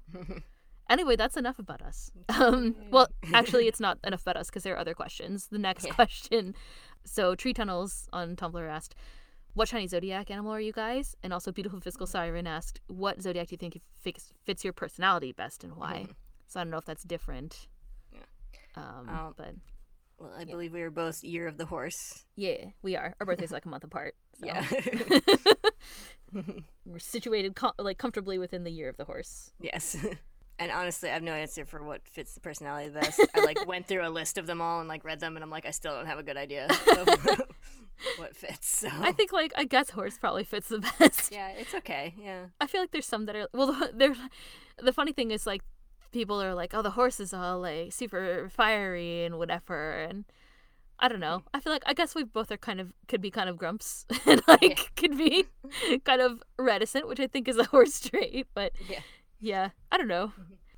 anyway, 0.88 1.16
that's 1.16 1.36
enough 1.36 1.58
about 1.58 1.82
us. 1.82 2.10
Um, 2.28 2.76
well, 2.90 3.08
actually, 3.34 3.66
it's 3.66 3.80
not 3.80 3.98
enough 4.04 4.22
about 4.22 4.36
us 4.36 4.46
because 4.46 4.62
there 4.62 4.74
are 4.74 4.78
other 4.78 4.94
questions. 4.94 5.48
The 5.50 5.58
next 5.58 5.86
Yeah. 5.86 5.94
question. 5.94 6.54
So 7.04 7.34
Tree 7.34 7.52
Tunnels 7.54 8.08
on 8.12 8.36
Tumblr 8.36 8.68
asked. 8.70 8.94
What 9.54 9.68
Chinese 9.68 9.90
zodiac 9.90 10.30
animal 10.30 10.52
are 10.52 10.60
you 10.60 10.72
guys? 10.72 11.16
And 11.22 11.32
also, 11.32 11.50
Beautiful 11.52 11.80
Fiscal 11.80 12.06
Siren 12.06 12.46
asked, 12.46 12.80
"What 12.86 13.20
zodiac 13.20 13.48
do 13.48 13.54
you 13.54 13.58
think 13.58 13.80
fits, 14.00 14.32
fits 14.44 14.62
your 14.64 14.72
personality 14.72 15.32
best, 15.32 15.64
and 15.64 15.76
why?" 15.76 16.06
So 16.46 16.60
I 16.60 16.64
don't 16.64 16.70
know 16.70 16.78
if 16.78 16.84
that's 16.84 17.02
different. 17.04 17.68
Yeah. 18.12 18.20
Um, 18.76 19.08
Um, 19.08 19.34
but 19.36 19.54
well, 20.18 20.32
I 20.38 20.44
believe 20.44 20.72
we 20.72 20.82
were 20.82 20.90
both 20.90 21.22
Year 21.24 21.46
of 21.46 21.56
the 21.58 21.66
Horse. 21.66 22.24
yeah, 22.36 22.66
we 22.82 22.96
are. 22.96 23.14
Our 23.20 23.26
birthday's 23.26 23.52
like 23.52 23.64
a 23.66 23.68
month 23.68 23.84
apart. 23.84 24.14
So. 24.40 24.46
Yeah. 24.46 24.66
We're 26.84 26.98
situated 26.98 27.54
com- 27.56 27.72
like 27.78 27.98
comfortably 27.98 28.38
within 28.38 28.62
the 28.64 28.70
year 28.70 28.88
of 28.88 28.96
the 28.96 29.04
horse. 29.04 29.50
yes. 29.60 29.96
And 30.60 30.70
honestly, 30.70 31.08
I 31.10 31.14
have 31.14 31.22
no 31.22 31.32
answer 31.32 31.64
for 31.64 31.82
what 31.82 32.06
fits 32.06 32.34
the 32.34 32.40
personality 32.40 32.88
the 32.90 33.00
best. 33.00 33.20
I 33.34 33.40
like 33.44 33.66
went 33.66 33.88
through 33.88 34.06
a 34.06 34.10
list 34.10 34.36
of 34.38 34.46
them 34.46 34.60
all 34.60 34.78
and 34.80 34.88
like 34.88 35.02
read 35.04 35.18
them, 35.18 35.36
and 35.36 35.42
I'm 35.42 35.50
like, 35.50 35.66
I 35.66 35.70
still 35.70 35.94
don't 35.94 36.06
have 36.06 36.18
a 36.18 36.22
good 36.22 36.36
idea 36.36 36.66
of 36.66 37.08
what 38.18 38.36
fits. 38.36 38.68
So 38.80 38.88
I 38.92 39.12
think 39.12 39.32
like 39.32 39.52
I 39.56 39.64
guess 39.64 39.90
horse 39.90 40.18
probably 40.18 40.44
fits 40.44 40.68
the 40.68 40.78
best. 40.98 41.32
yeah, 41.32 41.48
it's 41.50 41.74
okay. 41.74 42.14
Yeah. 42.18 42.46
I 42.60 42.66
feel 42.66 42.80
like 42.80 42.90
there's 42.92 43.06
some 43.06 43.26
that 43.26 43.36
are 43.36 43.48
well. 43.52 43.68
the- 43.72 43.90
They're 43.96 44.14
the 44.82 44.92
funny 44.92 45.12
thing 45.12 45.30
is 45.30 45.46
like 45.46 45.62
people 46.12 46.42
are 46.42 46.54
like, 46.54 46.74
oh, 46.74 46.82
the 46.82 46.90
horse 46.90 47.20
is 47.20 47.32
all 47.32 47.60
like 47.60 47.92
super 47.92 48.48
fiery 48.50 49.24
and 49.24 49.38
whatever, 49.38 50.02
and 50.02 50.24
I 50.98 51.08
don't 51.08 51.20
know. 51.20 51.42
I 51.54 51.60
feel 51.60 51.72
like 51.72 51.84
I 51.86 51.94
guess 51.94 52.14
we 52.14 52.24
both 52.24 52.50
are 52.52 52.56
kind 52.58 52.80
of 52.80 52.92
could 53.08 53.22
be 53.22 53.30
kind 53.30 53.48
of 53.48 53.56
grumps 53.56 54.04
and 54.26 54.42
like 54.46 54.60
Yeah. 54.62 54.74
could 54.96 55.16
be 55.16 55.46
kind 56.04 56.20
of 56.20 56.42
reticent, 56.58 57.08
which 57.08 57.20
I 57.20 57.26
think 57.26 57.48
is 57.48 57.56
a 57.56 57.64
horse 57.64 57.98
trait. 58.00 58.46
But 58.54 58.72
Yeah. 58.88 59.00
Yeah, 59.40 59.70
I 59.90 59.96
don't 59.96 60.08
know. 60.08 60.32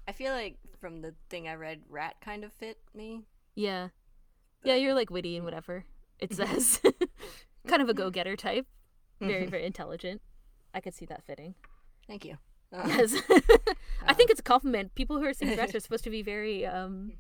I 0.09 0.13
feel 0.13 0.33
like 0.33 0.57
from 0.81 1.01
the 1.03 1.15
thing 1.31 1.49
I 1.49 1.55
read, 1.55 1.83
rat 1.89 2.17
kind 2.21 2.45
of 2.45 2.53
fit 2.53 2.79
me. 2.95 3.23
Yeah, 3.55 3.89
yeah, 4.65 4.75
you're 4.75 4.95
like 4.95 5.11
witty 5.11 5.37
and 5.37 5.45
whatever. 5.45 5.85
It 6.19 6.33
says 6.35 6.81
kind 7.67 7.83
of 7.83 7.89
a 7.89 7.95
go-getter 7.95 8.37
type, 8.37 8.67
very 9.21 9.47
very 9.47 9.65
intelligent. 9.65 10.21
I 10.75 10.81
could 10.81 10.95
see 10.95 11.05
that 11.07 11.23
fitting. 11.25 11.55
Thank 12.07 12.25
you. 12.25 12.37
Uh, 12.75 12.85
Yes. 12.89 13.13
I 14.07 14.15
think 14.15 14.31
it's 14.31 14.41
a 14.41 14.43
compliment. 14.43 14.95
People 14.95 15.19
who 15.19 15.27
are 15.27 15.35
singing 15.35 15.59
rats 15.59 15.75
are 15.75 15.81
supposed 15.81 16.05
to 16.05 16.11
be 16.11 16.23
very 16.23 16.65
um 16.65 17.13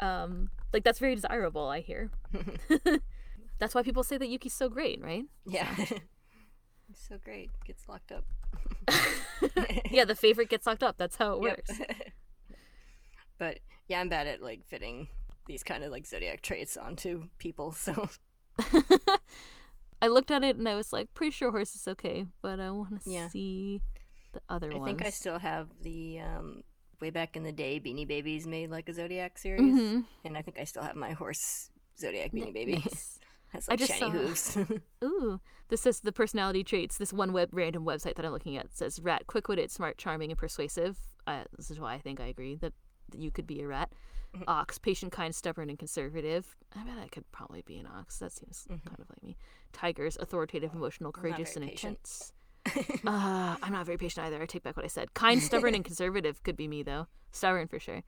um 0.00 0.48
like 0.72 0.82
that's 0.82 0.98
very 0.98 1.14
desirable, 1.14 1.68
I 1.68 1.80
hear. 1.80 2.10
that's 3.58 3.74
why 3.74 3.82
people 3.82 4.02
say 4.02 4.16
that 4.16 4.28
Yuki's 4.30 4.54
so 4.54 4.70
great, 4.70 5.02
right? 5.02 5.24
yeah. 5.44 5.68
It's 6.90 7.06
so 7.08 7.18
great. 7.24 7.50
Gets 7.64 7.88
locked 7.88 8.12
up. 8.12 8.24
Yeah, 9.90 10.04
the 10.04 10.14
favorite 10.14 10.48
gets 10.48 10.66
locked 10.66 10.82
up. 10.82 10.96
That's 10.96 11.16
how 11.16 11.34
it 11.34 11.42
Yep. 11.42 11.56
works. 11.68 11.80
but 13.38 13.58
yeah, 13.88 14.00
I'm 14.00 14.08
bad 14.08 14.26
at 14.26 14.42
like 14.42 14.64
fitting 14.66 15.08
these 15.46 15.62
kind 15.62 15.84
of 15.84 15.90
like 15.92 16.06
zodiac 16.06 16.42
traits 16.42 16.76
onto 16.76 17.28
people. 17.38 17.72
So 17.72 18.08
I 20.02 20.08
looked 20.08 20.30
at 20.30 20.42
it 20.44 20.56
and 20.56 20.68
I 20.68 20.74
was 20.74 20.92
like, 20.92 21.12
pretty 21.14 21.30
sure 21.32 21.50
horse 21.50 21.74
is 21.74 21.86
okay, 21.88 22.26
but 22.42 22.60
I 22.60 22.70
want 22.70 23.02
to 23.04 23.10
Yeah. 23.10 23.28
see 23.28 23.80
the 24.32 24.40
other 24.48 24.70
I 24.72 24.76
ones. 24.76 24.86
think 24.86 25.04
I 25.06 25.10
still 25.10 25.38
have 25.38 25.68
the 25.82 26.20
um, 26.20 26.62
way 27.00 27.10
back 27.10 27.36
in 27.36 27.42
the 27.42 27.52
day 27.52 27.80
Beanie 27.80 28.06
Babies 28.08 28.46
made 28.46 28.70
like 28.70 28.88
a 28.88 28.94
zodiac 28.94 29.38
series, 29.38 29.62
Mhm. 29.62 30.04
and 30.24 30.36
I 30.36 30.42
think 30.42 30.58
I 30.58 30.64
still 30.64 30.82
have 30.82 30.96
my 30.96 31.12
horse 31.12 31.70
zodiac 31.98 32.32
Beanie 32.32 32.52
Baby. 32.52 32.72
Nice. 32.84 33.18
Has 33.56 33.68
I 33.68 33.76
just 33.76 33.90
shiny 33.92 34.34
saw- 34.34 34.60
hooves. 34.64 34.80
Ooh, 35.04 35.40
this 35.68 35.80
says 35.80 36.00
the 36.00 36.12
personality 36.12 36.62
traits. 36.62 36.96
This 36.98 37.12
one 37.12 37.32
web 37.32 37.50
random 37.52 37.84
website 37.84 38.14
that 38.16 38.24
I'm 38.24 38.32
looking 38.32 38.56
at 38.56 38.72
says 38.74 39.00
rat, 39.00 39.26
quick-witted, 39.26 39.70
smart, 39.70 39.98
charming, 39.98 40.30
and 40.30 40.38
persuasive. 40.38 40.96
Uh, 41.26 41.44
this 41.56 41.70
is 41.70 41.80
why 41.80 41.94
I 41.94 41.98
think 41.98 42.20
I 42.20 42.26
agree 42.26 42.54
that, 42.56 42.72
you 43.16 43.30
could 43.30 43.46
be 43.46 43.60
a 43.62 43.66
rat. 43.68 43.90
Mm-hmm. 44.34 44.44
Ox, 44.48 44.78
patient, 44.78 45.12
kind, 45.12 45.32
stubborn, 45.34 45.70
and 45.70 45.78
conservative. 45.78 46.56
I 46.74 46.82
bet 46.84 46.98
I 47.02 47.06
could 47.08 47.24
probably 47.32 47.62
be 47.62 47.78
an 47.78 47.86
ox. 47.86 48.18
That 48.18 48.32
seems 48.32 48.66
kind 48.68 48.98
of 48.98 49.08
like 49.08 49.22
me. 49.22 49.36
Tigers, 49.72 50.16
authoritative, 50.20 50.74
emotional, 50.74 51.12
Mm-hmm. 51.12 51.20
courageous, 51.20 51.54
and 51.56 51.70
intense. 51.70 52.32
uh, 53.06 53.56
I'm 53.62 53.72
not 53.72 53.86
very 53.86 53.96
patient 53.98 54.26
either. 54.26 54.42
I 54.42 54.46
take 54.46 54.62
back 54.64 54.76
what 54.76 54.84
I 54.84 54.88
said. 54.88 55.14
Kind, 55.14 55.40
stubborn, 55.42 55.74
and 55.74 55.84
conservative 55.90 56.42
could 56.42 56.56
be 56.56 56.66
me 56.68 56.82
though. 56.82 57.06
Stubborn 57.32 57.68
for 57.68 57.78
sure. 57.78 58.02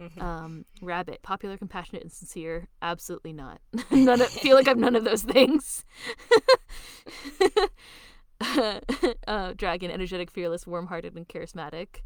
Mm-hmm. 0.00 0.20
Um, 0.20 0.64
rabbit, 0.82 1.22
popular, 1.22 1.56
compassionate, 1.56 2.02
and 2.02 2.12
sincere. 2.12 2.68
Absolutely 2.82 3.32
not. 3.32 3.60
none 3.90 4.20
of, 4.20 4.28
feel 4.28 4.56
like 4.56 4.68
I'm 4.68 4.80
none 4.80 4.94
of 4.96 5.04
those 5.04 5.22
things. 5.22 5.84
uh, 8.40 9.52
dragon, 9.56 9.90
energetic, 9.90 10.30
fearless, 10.30 10.66
warm-hearted, 10.66 11.16
and 11.16 11.26
charismatic. 11.28 12.02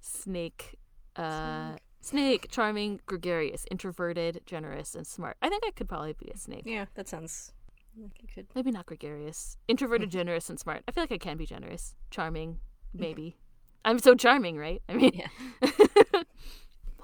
Snake, 0.00 0.78
uh, 1.16 1.72
snake, 2.00 2.48
charming, 2.50 3.00
gregarious, 3.06 3.64
introverted, 3.70 4.42
generous, 4.46 4.94
and 4.94 5.06
smart. 5.06 5.36
I 5.42 5.48
think 5.48 5.64
I 5.66 5.70
could 5.72 5.88
probably 5.88 6.12
be 6.12 6.30
a 6.32 6.36
snake. 6.36 6.62
yeah, 6.66 6.84
that 6.94 7.08
sounds 7.08 7.52
like 8.00 8.20
you 8.20 8.28
could. 8.32 8.46
Maybe 8.54 8.70
not 8.70 8.86
gregarious. 8.86 9.56
Introverted, 9.66 10.10
generous, 10.10 10.50
and 10.50 10.60
smart. 10.60 10.82
I 10.86 10.92
feel 10.92 11.02
like 11.02 11.12
I 11.12 11.18
can 11.18 11.36
be 11.36 11.46
generous. 11.46 11.94
Charming, 12.10 12.58
maybe. 12.92 13.36
I'm 13.84 13.98
so 13.98 14.14
charming, 14.14 14.56
right? 14.56 14.82
I 14.88 14.94
mean, 14.94 15.12
Yeah. 15.14 15.28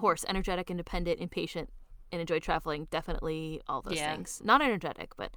Horse, 0.00 0.24
energetic, 0.28 0.70
independent, 0.70 1.20
impatient, 1.20 1.70
and 2.12 2.20
enjoy 2.20 2.40
traveling. 2.40 2.88
Definitely 2.90 3.60
all 3.68 3.82
those 3.82 3.96
Yeah. 3.96 4.12
things. 4.14 4.40
Not 4.44 4.60
energetic, 4.62 5.16
but 5.16 5.30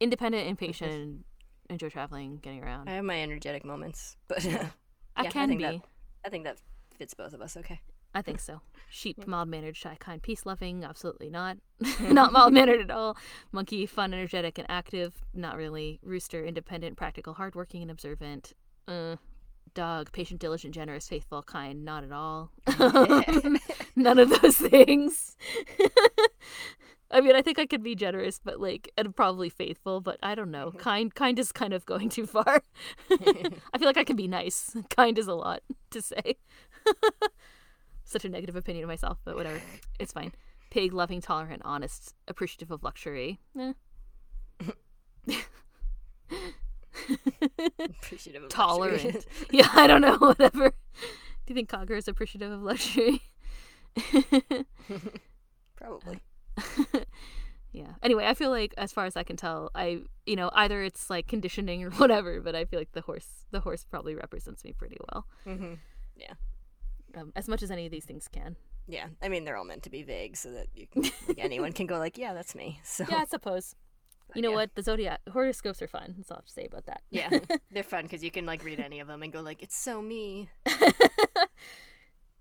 independent, 0.00 0.46
impatient, 0.48 0.92
and 0.92 1.24
enjoy 1.70 1.88
traveling, 1.88 2.36
getting 2.36 2.62
around. 2.62 2.88
I 2.88 2.92
have 2.94 3.04
my 3.04 3.20
energetic 3.20 3.64
moments, 3.64 4.16
but 4.28 4.44
I 4.46 4.70
I 5.16 5.26
can 5.26 5.48
think 5.48 5.58
be. 5.60 5.64
that- 5.64 5.80
I 6.24 6.28
think 6.28 6.44
that 6.44 6.58
fits 6.96 7.14
both 7.14 7.32
of 7.32 7.40
us. 7.42 7.56
Okay. 7.56 7.80
I 8.14 8.20
think 8.22 8.38
so. 8.40 8.60
Sheep, 8.90 9.26
mild 9.26 9.48
mannered, 9.48 9.74
shy, 9.74 9.96
kind, 9.98 10.22
peace 10.22 10.44
loving. 10.44 10.84
Absolutely 10.84 11.30
not. 11.30 11.56
not 12.00 12.30
mild 12.30 12.52
mannered 12.52 12.80
at 12.82 12.90
all. 12.90 13.16
Monkey, 13.52 13.86
fun, 13.86 14.12
energetic, 14.12 14.58
and 14.58 14.66
active. 14.70 15.14
Not 15.32 15.56
really. 15.56 15.98
Rooster, 16.02 16.44
independent, 16.44 16.96
practical, 16.98 17.32
hardworking, 17.34 17.80
and 17.82 17.90
observant. 17.90 18.52
Uh, 18.86 19.16
dog, 19.74 20.12
patient, 20.12 20.40
diligent, 20.40 20.74
generous, 20.74 21.08
faithful, 21.08 21.42
kind. 21.42 21.84
Not 21.84 22.04
at 22.04 22.12
all. 22.12 22.50
None 23.96 24.18
of 24.18 24.40
those 24.40 24.56
things. 24.56 25.36
I 27.10 27.20
mean, 27.20 27.36
I 27.36 27.42
think 27.42 27.58
I 27.58 27.66
could 27.66 27.82
be 27.82 27.94
generous, 27.94 28.40
but 28.42 28.58
like, 28.58 28.90
and 28.96 29.14
probably 29.14 29.50
faithful, 29.50 30.00
but 30.00 30.18
I 30.22 30.34
don't 30.34 30.50
know. 30.50 30.72
Kind, 30.72 31.14
kind 31.14 31.38
is 31.38 31.52
kind 31.52 31.74
of 31.74 31.84
going 31.84 32.08
too 32.08 32.26
far. 32.26 32.62
I 33.10 33.78
feel 33.78 33.86
like 33.86 33.98
I 33.98 34.04
can 34.04 34.16
be 34.16 34.28
nice. 34.28 34.74
Kind 34.96 35.18
is 35.18 35.28
a 35.28 35.34
lot 35.34 35.62
to 35.90 36.00
say. 36.00 36.38
Such 38.04 38.24
a 38.24 38.30
negative 38.30 38.56
opinion 38.56 38.84
of 38.84 38.88
myself, 38.88 39.18
but 39.24 39.36
whatever. 39.36 39.60
It's 39.98 40.12
fine. 40.12 40.32
Pig, 40.70 40.94
loving, 40.94 41.20
tolerant, 41.20 41.60
honest, 41.66 42.14
appreciative 42.28 42.70
of 42.70 42.82
luxury. 42.82 43.40
Eh. 43.58 43.72
Appreciative 47.78 48.44
of 48.44 48.48
Tolerant. 48.48 49.26
yeah, 49.50 49.68
I 49.72 49.86
don't 49.86 50.00
know. 50.00 50.16
Whatever. 50.18 50.70
Do 50.70 50.74
you 51.48 51.54
think 51.54 51.70
Kagura 51.70 51.98
is 51.98 52.08
appreciative 52.08 52.52
of 52.52 52.62
luxury? 52.62 53.22
Probably. 55.76 56.20
yeah. 57.72 57.94
Anyway, 58.02 58.26
I 58.26 58.34
feel 58.34 58.50
like 58.50 58.74
as 58.78 58.92
far 58.92 59.06
as 59.06 59.16
I 59.16 59.22
can 59.22 59.36
tell, 59.36 59.70
I 59.74 60.02
you 60.26 60.36
know 60.36 60.50
either 60.54 60.82
it's 60.82 61.10
like 61.10 61.26
conditioning 61.26 61.84
or 61.84 61.90
whatever, 61.90 62.40
but 62.40 62.54
I 62.54 62.64
feel 62.64 62.78
like 62.78 62.92
the 62.92 63.00
horse 63.00 63.44
the 63.50 63.60
horse 63.60 63.84
probably 63.84 64.14
represents 64.14 64.64
me 64.64 64.72
pretty 64.72 64.98
well, 65.12 65.26
hmm 65.44 65.74
um, 67.16 67.32
as 67.36 67.48
much 67.48 67.62
as 67.62 67.70
any 67.70 67.86
of 67.86 67.92
these 67.92 68.04
things 68.04 68.28
can. 68.28 68.56
Yeah, 68.86 69.06
I 69.22 69.28
mean 69.28 69.44
they're 69.44 69.56
all 69.56 69.64
meant 69.64 69.84
to 69.84 69.90
be 69.90 70.02
vague 70.02 70.36
so 70.36 70.50
that 70.52 70.66
you 70.74 70.86
can, 70.86 71.02
like, 71.02 71.38
anyone 71.38 71.72
can 71.72 71.86
go 71.86 71.98
like, 71.98 72.18
yeah, 72.18 72.34
that's 72.34 72.54
me. 72.54 72.80
So 72.84 73.04
Yeah, 73.08 73.18
I 73.18 73.24
suppose. 73.26 73.74
You 74.34 74.42
know 74.42 74.50
yeah. 74.50 74.56
what? 74.56 74.74
The 74.74 74.82
zodiac 74.82 75.20
horoscopes 75.30 75.82
are 75.82 75.88
fun. 75.88 76.14
That's 76.16 76.30
all 76.30 76.36
I 76.36 76.38
have 76.38 76.46
to 76.46 76.52
say 76.52 76.66
about 76.66 76.86
that. 76.86 77.02
yeah, 77.10 77.30
they're 77.70 77.82
fun 77.82 78.04
because 78.04 78.24
you 78.24 78.30
can 78.30 78.46
like 78.46 78.64
read 78.64 78.80
any 78.80 79.00
of 79.00 79.08
them 79.08 79.22
and 79.22 79.32
go 79.32 79.40
like, 79.40 79.62
it's 79.62 79.76
so 79.76 80.00
me. 80.00 80.48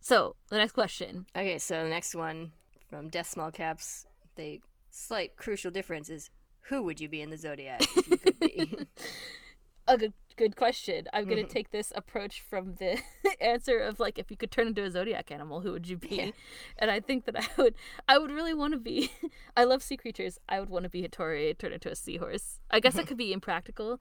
So 0.01 0.35
the 0.49 0.57
next 0.57 0.73
question. 0.73 1.27
Okay, 1.35 1.59
so 1.59 1.83
the 1.83 1.89
next 1.89 2.15
one 2.15 2.51
from 2.89 3.07
Death 3.09 3.29
Small 3.29 3.51
Caps, 3.51 4.07
the 4.35 4.59
slight 4.89 5.37
crucial 5.37 5.69
difference 5.69 6.09
is 6.09 6.31
who 6.61 6.81
would 6.83 6.99
you 6.99 7.07
be 7.07 7.21
in 7.21 7.29
the 7.29 7.37
zodiac 7.37 7.81
if 9.87 9.91
you 9.93 9.97
could 9.97 9.99
be? 9.99 10.05
a 10.05 10.07
good 10.09 10.13
good 10.37 10.55
question. 10.55 11.07
I'm 11.13 11.25
gonna 11.25 11.43
Mhm. 11.43 11.49
take 11.49 11.71
this 11.71 11.91
approach 11.95 12.41
from 12.41 12.75
the 12.75 12.99
answer 13.41 13.77
of 13.79 13.99
like 13.99 14.17
if 14.17 14.31
you 14.31 14.37
could 14.37 14.49
turn 14.49 14.67
into 14.67 14.83
a 14.83 14.89
zodiac 14.89 15.29
animal, 15.29 15.61
who 15.61 15.71
would 15.73 15.87
you 15.87 15.97
be? 15.97 16.15
Yeah. 16.15 16.31
And 16.79 16.89
I 16.89 16.99
think 16.99 17.25
that 17.25 17.35
I 17.37 17.47
would 17.61 17.75
I 18.07 18.17
would 18.17 18.31
really 18.31 18.53
want 18.53 18.73
to 18.73 18.79
be 18.79 19.11
I 19.57 19.65
love 19.65 19.83
sea 19.83 19.97
creatures. 19.97 20.39
I 20.49 20.59
would 20.59 20.69
want 20.69 20.83
to 20.83 20.89
be 20.89 21.03
a 21.05 21.09
Tori 21.09 21.53
turn 21.53 21.73
into 21.73 21.91
a 21.91 21.95
seahorse. 21.95 22.59
I 22.71 22.79
guess 22.79 22.93
that 22.95 23.07
could 23.07 23.17
be 23.17 23.33
impractical, 23.33 23.99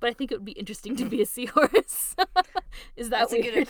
but 0.00 0.08
I 0.08 0.14
think 0.14 0.30
it 0.32 0.36
would 0.36 0.44
be 0.46 0.52
interesting 0.52 0.96
to 0.96 1.04
be 1.04 1.20
a 1.20 1.26
seahorse. 1.26 2.14
Is 2.96 3.10
that 3.10 3.28
That's 3.28 3.32
a 3.34 3.42
good. 3.42 3.68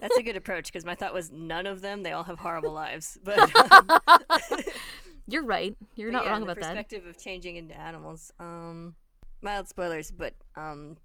that's 0.00 0.16
a 0.18 0.22
good 0.22 0.36
approach 0.36 0.66
because 0.66 0.84
my 0.84 0.94
thought 0.96 1.14
was 1.14 1.30
none 1.30 1.66
of 1.66 1.80
them. 1.80 2.02
They 2.02 2.12
all 2.12 2.24
have 2.24 2.40
horrible 2.40 2.72
lives, 2.72 3.16
but. 3.24 3.38
um, 3.72 3.88
You're 5.26 5.44
right. 5.44 5.76
You're 5.94 6.10
But 6.10 6.18
not 6.18 6.24
yeah, 6.24 6.30
wrong 6.32 6.42
about 6.42 6.56
that. 6.56 6.64
perspective 6.74 7.06
of 7.06 7.16
changing 7.18 7.56
into 7.56 7.78
animals. 7.78 8.32
Um, 8.40 8.96
mild 9.42 9.68
spoilers, 9.68 10.10
but 10.10 10.34
um, 10.56 10.96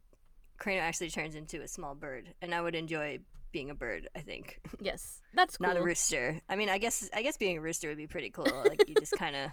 Kureno 0.59 0.81
actually 0.81 1.09
turns 1.09 1.35
into 1.35 1.61
a 1.61 1.67
small 1.67 1.95
bird, 1.95 2.33
and 2.41 2.53
I 2.53 2.61
would 2.61 2.75
enjoy 2.75 3.19
being 3.51 3.69
a 3.69 3.75
bird. 3.75 4.09
I 4.15 4.19
think 4.19 4.59
Yes, 4.81 5.21
that's 5.33 5.57
cool. 5.57 5.67
not 5.67 5.77
a 5.77 5.81
rooster. 5.81 6.39
I 6.49 6.55
mean, 6.55 6.69
I 6.69 6.77
guess 6.77 7.09
I 7.13 7.21
guess 7.21 7.37
being 7.37 7.57
a 7.57 7.61
rooster 7.61 7.87
would 7.89 7.97
be 7.97 8.07
pretty 8.07 8.29
cool. 8.29 8.47
Like 8.67 8.87
you 8.87 8.95
just 8.95 9.17
kind 9.17 9.35
of 9.35 9.51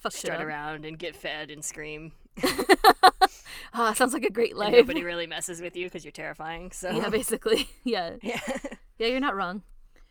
Fuck 0.00 0.12
strut 0.12 0.40
around 0.40 0.84
and 0.84 0.98
get 0.98 1.16
fed 1.16 1.50
and 1.50 1.64
scream. 1.64 2.12
Ah, 3.72 3.92
sounds 3.92 4.12
like 4.12 4.24
a 4.24 4.30
great 4.30 4.50
And 4.50 4.58
life. 4.58 4.72
nobody 4.72 5.04
really 5.04 5.28
messes 5.28 5.60
with 5.60 5.76
you 5.76 5.86
because 5.86 6.04
you're 6.04 6.10
terrifying. 6.10 6.72
So 6.72 6.90
yeah, 6.90 7.08
basically. 7.08 7.68
Yeah, 7.84 8.16
yeah. 8.20 8.40
yeah, 8.98 9.06
you're 9.06 9.20
not 9.20 9.36
wrong. 9.36 9.62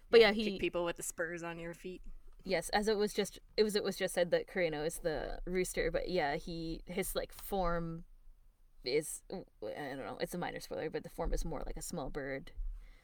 But 0.09 0.21
yeah, 0.21 0.31
kick 0.31 0.43
he 0.53 0.59
people 0.59 0.85
with 0.85 0.95
the 0.95 1.03
spurs 1.03 1.43
on 1.43 1.59
your 1.59 1.73
feet. 1.73 2.01
Yes, 2.49 2.69
as 2.69 2.87
it 2.87 2.97
was 2.97 3.13
just 3.13 3.39
it 3.55 3.63
was 3.63 3.75
it 3.75 3.83
was 3.83 3.95
just 3.95 4.13
said 4.13 4.31
that 4.31 4.47
Kureno 4.47 4.85
is 4.85 4.97
the 4.97 5.39
rooster, 5.45 5.91
but 5.91 6.09
yeah, 6.09 6.35
he 6.35 6.81
his 6.85 7.15
like 7.15 7.31
form 7.31 8.03
is 8.83 9.21
I 9.31 9.35
don't 9.95 10.05
know, 10.05 10.17
it's 10.19 10.33
a 10.33 10.37
minor 10.37 10.59
spoiler, 10.59 10.89
but 10.89 11.03
the 11.03 11.09
form 11.09 11.33
is 11.33 11.45
more 11.45 11.63
like 11.65 11.77
a 11.77 11.81
small 11.81 12.09
bird. 12.09 12.51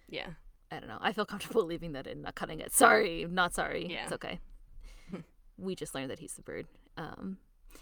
Yeah. 0.10 0.30
I 0.72 0.80
don't 0.80 0.90
know. 0.90 0.98
I 1.00 1.14
feel 1.14 1.26
comfortable 1.26 1.64
leaving 1.64 1.94
that 1.94 2.08
in, 2.08 2.24
not 2.24 2.36
cutting 2.36 2.60
it. 2.60 2.74
Sorry, 2.74 3.26
not 3.30 3.54
sorry. 3.54 3.88
Yeah. 3.90 4.04
It's 4.06 4.14
okay. 4.14 4.40
we 5.58 5.76
just 5.76 5.94
learned 5.94 6.10
that 6.10 6.20
he's 6.20 6.34
the 6.34 6.42
bird. 6.42 6.66
Um, 6.98 7.38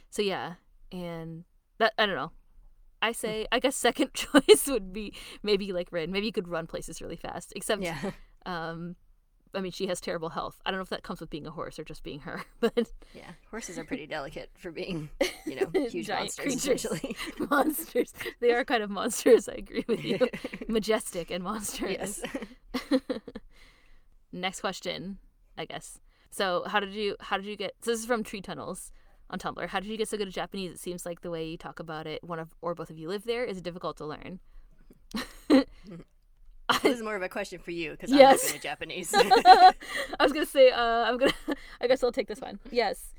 so 0.09 0.21
yeah, 0.21 0.55
and 0.91 1.45
that 1.79 1.93
I 1.97 2.05
don't 2.05 2.15
know. 2.15 2.31
I 3.01 3.13
say 3.13 3.47
I 3.51 3.59
guess 3.59 3.75
second 3.75 4.13
choice 4.13 4.67
would 4.67 4.91
be 4.91 5.13
maybe 5.43 5.71
like 5.71 5.91
Rin. 5.91 6.11
Maybe 6.11 6.25
you 6.25 6.33
could 6.33 6.47
run 6.49 6.67
places 6.67 7.01
really 7.01 7.15
fast. 7.15 7.53
Except, 7.55 7.81
Yeah. 7.81 8.11
um, 8.45 8.95
I 9.55 9.61
mean 9.61 9.71
she 9.71 9.87
has 9.87 10.01
terrible 10.01 10.29
health. 10.29 10.59
I 10.65 10.71
don't 10.71 10.79
know 10.79 10.83
if 10.83 10.89
that 10.89 11.03
comes 11.03 11.19
with 11.19 11.29
being 11.29 11.45
a 11.45 11.51
horse 11.51 11.77
or 11.79 11.83
just 11.83 12.03
being 12.03 12.21
her, 12.21 12.43
but 12.59 12.91
Yeah. 13.13 13.31
Horses 13.51 13.77
are 13.77 13.83
pretty 13.83 14.07
delicate 14.07 14.49
for 14.57 14.71
being, 14.71 15.09
you 15.45 15.55
know, 15.55 15.69
huge 15.89 16.09
monsters. 16.09 16.55
Essentially. 16.55 17.15
monsters. 17.49 18.13
They 18.39 18.51
are 18.53 18.63
kind 18.65 18.83
of 18.83 18.89
monsters. 18.89 19.47
I 19.47 19.53
agree 19.53 19.85
with 19.87 20.03
you. 20.03 20.19
Majestic 20.67 21.31
and 21.31 21.43
monstrous. 21.43 22.21
yes. 22.91 23.01
Next 24.31 24.61
question, 24.61 25.19
I 25.57 25.65
guess. 25.65 25.99
So, 26.31 26.63
how 26.65 26.79
did 26.79 26.93
you 26.93 27.15
how 27.19 27.37
did 27.37 27.45
you 27.45 27.55
get? 27.55 27.73
So 27.81 27.91
this 27.91 27.99
is 27.99 28.05
from 28.07 28.23
Tree 28.23 28.41
Tunnels 28.41 28.91
on 29.29 29.37
Tumblr. 29.37 29.67
How 29.67 29.79
did 29.79 29.89
you 29.89 29.97
get 29.97 30.09
so 30.09 30.17
good 30.17 30.27
at 30.27 30.33
Japanese? 30.33 30.71
It 30.71 30.79
seems 30.79 31.05
like 31.05 31.21
the 31.21 31.29
way 31.29 31.45
you 31.45 31.57
talk 31.57 31.79
about 31.79 32.07
it, 32.07 32.23
one 32.23 32.39
of 32.39 32.55
or 32.61 32.73
both 32.73 32.89
of 32.89 32.97
you 32.97 33.07
live 33.07 33.25
there. 33.25 33.43
Is 33.45 33.61
difficult 33.61 33.97
to 33.97 34.05
learn? 34.05 34.39
Mm-hmm. 35.15 36.01
this 36.81 36.97
is 36.97 37.03
more 37.03 37.15
of 37.15 37.21
a 37.21 37.29
question 37.29 37.59
for 37.59 37.71
you 37.71 37.91
because 37.91 38.11
Yes. 38.11 38.19
I'm 38.21 38.29
not 38.29 38.47
good 38.47 38.55
at 38.55 38.61
Japanese. 38.63 39.13
I 39.15 39.73
was 40.23 40.31
gonna 40.33 40.45
say, 40.45 40.71
uh, 40.71 40.79
I'm 40.81 41.17
gonna. 41.17 41.33
I 41.81 41.87
guess 41.87 42.03
I'll 42.03 42.11
take 42.11 42.27
this 42.27 42.39
one. 42.41 42.59
Yes, 42.71 43.13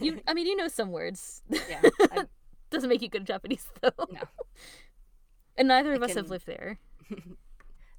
you. 0.00 0.20
I 0.26 0.34
mean, 0.34 0.46
you 0.46 0.56
know 0.56 0.68
some 0.68 0.90
words. 0.90 1.42
yeah. 1.48 1.80
I, 2.12 2.24
Doesn't 2.70 2.88
make 2.88 3.02
you 3.02 3.08
good 3.08 3.22
at 3.22 3.26
Japanese 3.28 3.66
though. 3.80 3.90
No. 4.10 4.20
And 5.56 5.68
neither 5.68 5.92
I 5.92 5.96
of 5.96 6.02
us 6.02 6.14
have 6.14 6.30
lived 6.30 6.46
there. 6.46 6.78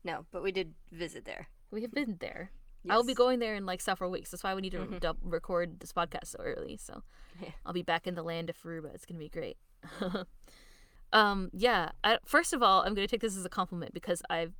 no, 0.04 0.26
but 0.32 0.42
we 0.44 0.52
did 0.52 0.74
visit 0.92 1.26
there. 1.26 1.48
We 1.72 1.82
have 1.84 1.94
been 1.94 2.18
there. 2.20 2.52
I'll 2.90 3.04
be 3.04 3.14
going 3.14 3.38
there 3.40 3.54
in 3.56 3.66
like 3.68 3.80
several 3.82 4.10
weeks. 4.10 4.32
That's 4.32 4.44
why 4.44 4.56
we 4.56 4.62
need 4.62 4.72
to 4.72 4.80
Mhm. 4.80 5.00
dub- 5.00 5.18
record 5.22 5.80
this 5.80 5.94
podcast 5.94 6.26
so 6.28 6.40
early. 6.40 6.78
So 6.78 7.04
Yeah. 7.40 7.50
I'll 7.66 7.74
be 7.74 7.84
back 7.84 8.08
in 8.08 8.16
the 8.16 8.24
land 8.24 8.50
of 8.50 8.58
Furuba. 8.58 8.94
It's 8.96 9.06
gonna 9.06 9.20
be 9.20 9.30
great. 9.30 9.58
um, 11.14 11.50
yeah. 11.54 11.90
I, 12.04 12.18
first 12.26 12.54
of 12.54 12.64
all, 12.64 12.82
I'm 12.82 12.94
gonna 12.94 13.08
take 13.08 13.22
this 13.22 13.38
as 13.38 13.46
a 13.46 13.50
compliment 13.50 13.94
because 13.94 14.22
I've 14.30 14.54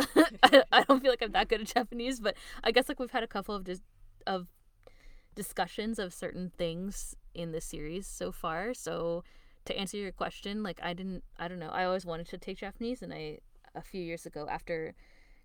I, 0.72 0.84
don't 0.84 1.00
feel 1.00 1.10
like 1.10 1.22
I'm 1.22 1.32
that 1.32 1.48
good 1.48 1.60
at 1.60 1.66
Japanese, 1.68 2.20
but 2.20 2.36
I 2.62 2.70
guess 2.70 2.88
like 2.88 2.98
we've 2.98 3.10
had 3.10 3.22
a 3.22 3.28
couple 3.28 3.54
of 3.54 3.64
dis- 3.64 3.82
of 4.26 4.48
discussions 5.34 5.98
of 5.98 6.12
certain 6.12 6.52
things 6.58 7.14
in 7.34 7.52
the 7.52 7.60
series 7.60 8.06
so 8.06 8.32
far. 8.32 8.74
So 8.74 9.24
to 9.66 9.76
answer 9.76 9.96
your 9.96 10.12
question, 10.12 10.62
like 10.62 10.80
I 10.82 10.92
didn't, 10.92 11.24
I 11.38 11.48
don't 11.48 11.58
know. 11.58 11.70
I 11.70 11.84
always 11.84 12.06
wanted 12.06 12.28
to 12.28 12.38
take 12.38 12.58
Japanese, 12.58 13.02
and 13.02 13.12
I 13.12 13.38
a 13.74 13.82
few 13.82 14.02
years 14.02 14.26
ago 14.26 14.46
after 14.50 14.94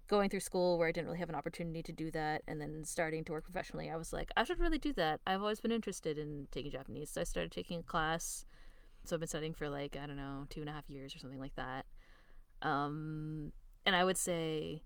going 0.08 0.30
through 0.30 0.40
school 0.40 0.78
where 0.78 0.88
I 0.88 0.92
didn't 0.92 1.08
really 1.08 1.20
have 1.20 1.30
an 1.30 1.36
opportunity 1.36 1.82
to 1.84 1.92
do 1.92 2.12
that 2.12 2.44
and 2.48 2.62
then 2.62 2.84
starting 2.84 3.24
to 3.26 3.32
work 3.32 3.44
professionally, 3.44 3.90
I 3.90 3.96
was 3.96 4.14
like, 4.14 4.30
I 4.38 4.44
should 4.44 4.60
really 4.60 4.78
do 4.78 4.94
that. 4.94 5.20
I've 5.26 5.42
always 5.42 5.60
been 5.60 5.72
interested 5.72 6.18
in 6.18 6.48
taking 6.52 6.72
Japanese. 6.72 7.10
So 7.10 7.22
I 7.22 7.24
started 7.24 7.52
taking 7.52 7.80
a 7.80 7.84
class. 7.84 8.46
So 9.04 9.16
I've 9.16 9.20
been 9.20 9.28
studying 9.28 9.54
for 9.54 9.70
like, 9.70 9.98
I 10.02 10.06
don't 10.06 10.18
know, 10.18 10.46
two 10.50 10.62
and 10.62 10.70
a 10.70 10.74
half 10.74 10.90
years 10.90 11.16
or 11.16 11.20
something 11.20 11.40
like 11.40 11.56
that. 11.56 11.86
Um, 12.62 13.52
and 13.86 13.96
I 13.96 14.04
would 14.04 14.18
say 14.18 14.84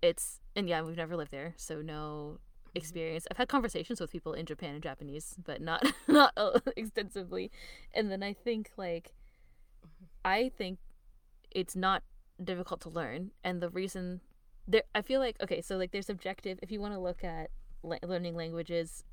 it's, 0.00 0.40
and 0.54 0.68
yeah, 0.68 0.82
we've 0.82 0.96
never 0.96 1.16
lived 1.16 1.30
there. 1.30 1.54
So 1.56 1.82
no 1.82 2.38
experience. 2.74 3.26
I've 3.30 3.36
had 3.36 3.48
conversations 3.48 4.00
with 4.00 4.10
people 4.10 4.32
in 4.32 4.46
Japan 4.46 4.74
in 4.74 4.80
Japanese, 4.80 5.36
but 5.42 5.60
not, 5.60 5.84
not 6.08 6.32
uh, 6.36 6.58
extensively. 6.76 7.50
And 7.94 8.10
then 8.10 8.22
I 8.22 8.32
think 8.32 8.70
like, 8.76 9.12
I 10.24 10.50
think 10.56 10.78
it's 11.50 11.76
not 11.76 12.02
difficult 12.42 12.80
to 12.80 12.88
learn 12.88 13.30
and 13.44 13.60
the 13.60 13.68
reason 13.68 14.20
there 14.66 14.82
i 14.94 15.02
feel 15.02 15.20
like 15.20 15.36
okay 15.40 15.60
so 15.60 15.76
like 15.76 15.90
there's 15.92 16.10
objective 16.10 16.58
if 16.62 16.70
you 16.70 16.80
want 16.80 16.94
to 16.94 17.00
look 17.00 17.24
at 17.24 17.50
la- 17.82 17.98
learning 18.02 18.34
languages 18.34 19.04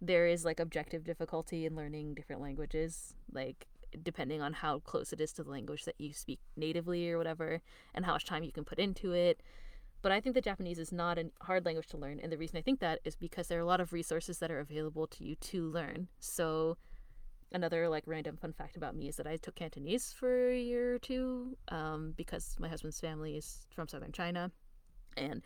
there 0.00 0.26
is 0.26 0.44
like 0.44 0.60
objective 0.60 1.04
difficulty 1.04 1.64
in 1.64 1.74
learning 1.74 2.14
different 2.14 2.40
languages 2.40 3.14
like 3.32 3.66
depending 4.02 4.42
on 4.42 4.52
how 4.52 4.80
close 4.80 5.12
it 5.12 5.20
is 5.20 5.32
to 5.32 5.42
the 5.42 5.50
language 5.50 5.84
that 5.84 5.94
you 5.98 6.12
speak 6.12 6.40
natively 6.56 7.10
or 7.10 7.18
whatever 7.18 7.60
and 7.94 8.04
how 8.04 8.12
much 8.12 8.24
time 8.24 8.42
you 8.42 8.52
can 8.52 8.64
put 8.64 8.78
into 8.78 9.12
it. 9.12 9.40
But 10.02 10.12
i 10.12 10.20
think 10.20 10.34
that 10.34 10.44
japanese 10.44 10.78
is 10.78 10.92
not 10.92 11.18
a 11.18 11.30
hard 11.40 11.64
language 11.64 11.88
to 11.88 11.96
learn 11.96 12.20
and 12.20 12.30
the 12.30 12.38
reason 12.38 12.56
i 12.58 12.62
think 12.62 12.78
that 12.78 13.00
is 13.04 13.16
because 13.16 13.48
there 13.48 13.58
are 13.58 13.62
a 13.62 13.66
lot 13.66 13.80
of 13.80 13.92
resources 13.92 14.38
that 14.38 14.52
are 14.52 14.60
available 14.60 15.06
to 15.08 15.24
you 15.24 15.34
to 15.36 15.68
learn. 15.68 16.08
So 16.20 16.76
another 17.52 17.88
like 17.88 18.04
random 18.06 18.36
fun 18.36 18.52
fact 18.52 18.76
about 18.76 18.94
me 18.96 19.08
is 19.08 19.16
that 19.16 19.26
I 19.26 19.36
took 19.36 19.54
Cantonese 19.54 20.12
for 20.12 20.50
a 20.50 20.58
year 20.58 20.94
or 20.94 20.98
two 20.98 21.56
um, 21.68 22.14
because 22.16 22.56
my 22.58 22.68
husband's 22.68 23.00
family 23.00 23.36
is 23.36 23.66
from 23.74 23.88
southern 23.88 24.12
China, 24.12 24.50
and 25.16 25.42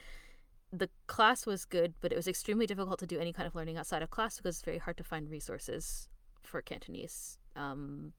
the 0.73 0.89
class 1.07 1.47
was 1.47 1.65
good, 1.65 1.95
but 2.01 2.13
it 2.13 2.17
was 2.17 2.29
extremely 2.29 2.67
difficult 2.67 2.99
to 3.01 3.07
do 3.07 3.19
any 3.19 3.33
kind 3.33 3.47
of 3.47 3.55
learning 3.55 3.77
outside 3.77 4.03
of 4.03 4.11
class 4.11 4.37
because 4.37 4.57
it's 4.57 4.65
very 4.65 4.79
hard 4.79 4.97
to 4.97 5.05
find 5.05 5.31
resources 5.31 6.09
for 6.43 6.63
Cantonese, 6.63 7.39
um, 7.57 8.13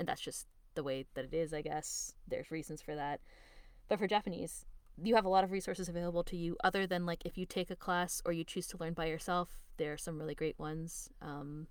and 0.00 0.08
that's 0.08 0.20
just 0.20 0.48
the 0.74 0.82
way 0.82 1.06
that 1.14 1.26
it 1.26 1.34
is. 1.34 1.54
I 1.54 1.62
guess 1.62 2.14
there's 2.26 2.50
reasons 2.50 2.82
for 2.82 2.96
that, 2.96 3.20
but 3.88 4.00
for 4.00 4.08
Japanese. 4.08 4.64
You 5.02 5.14
have 5.14 5.24
a 5.24 5.30
lot 5.30 5.44
of 5.44 5.52
resources 5.52 5.88
available 5.88 6.24
to 6.24 6.36
you, 6.36 6.56
other 6.64 6.86
than 6.86 7.06
like 7.06 7.24
if 7.24 7.38
you 7.38 7.46
take 7.46 7.70
a 7.70 7.76
class 7.76 8.20
or 8.24 8.32
you 8.32 8.44
choose 8.44 8.66
to 8.68 8.76
learn 8.78 8.92
by 8.92 9.06
yourself. 9.06 9.48
There 9.76 9.92
are 9.92 9.98
some 9.98 10.18
really 10.18 10.34
great 10.34 10.58
ones. 10.58 11.08
Um, 11.22 11.68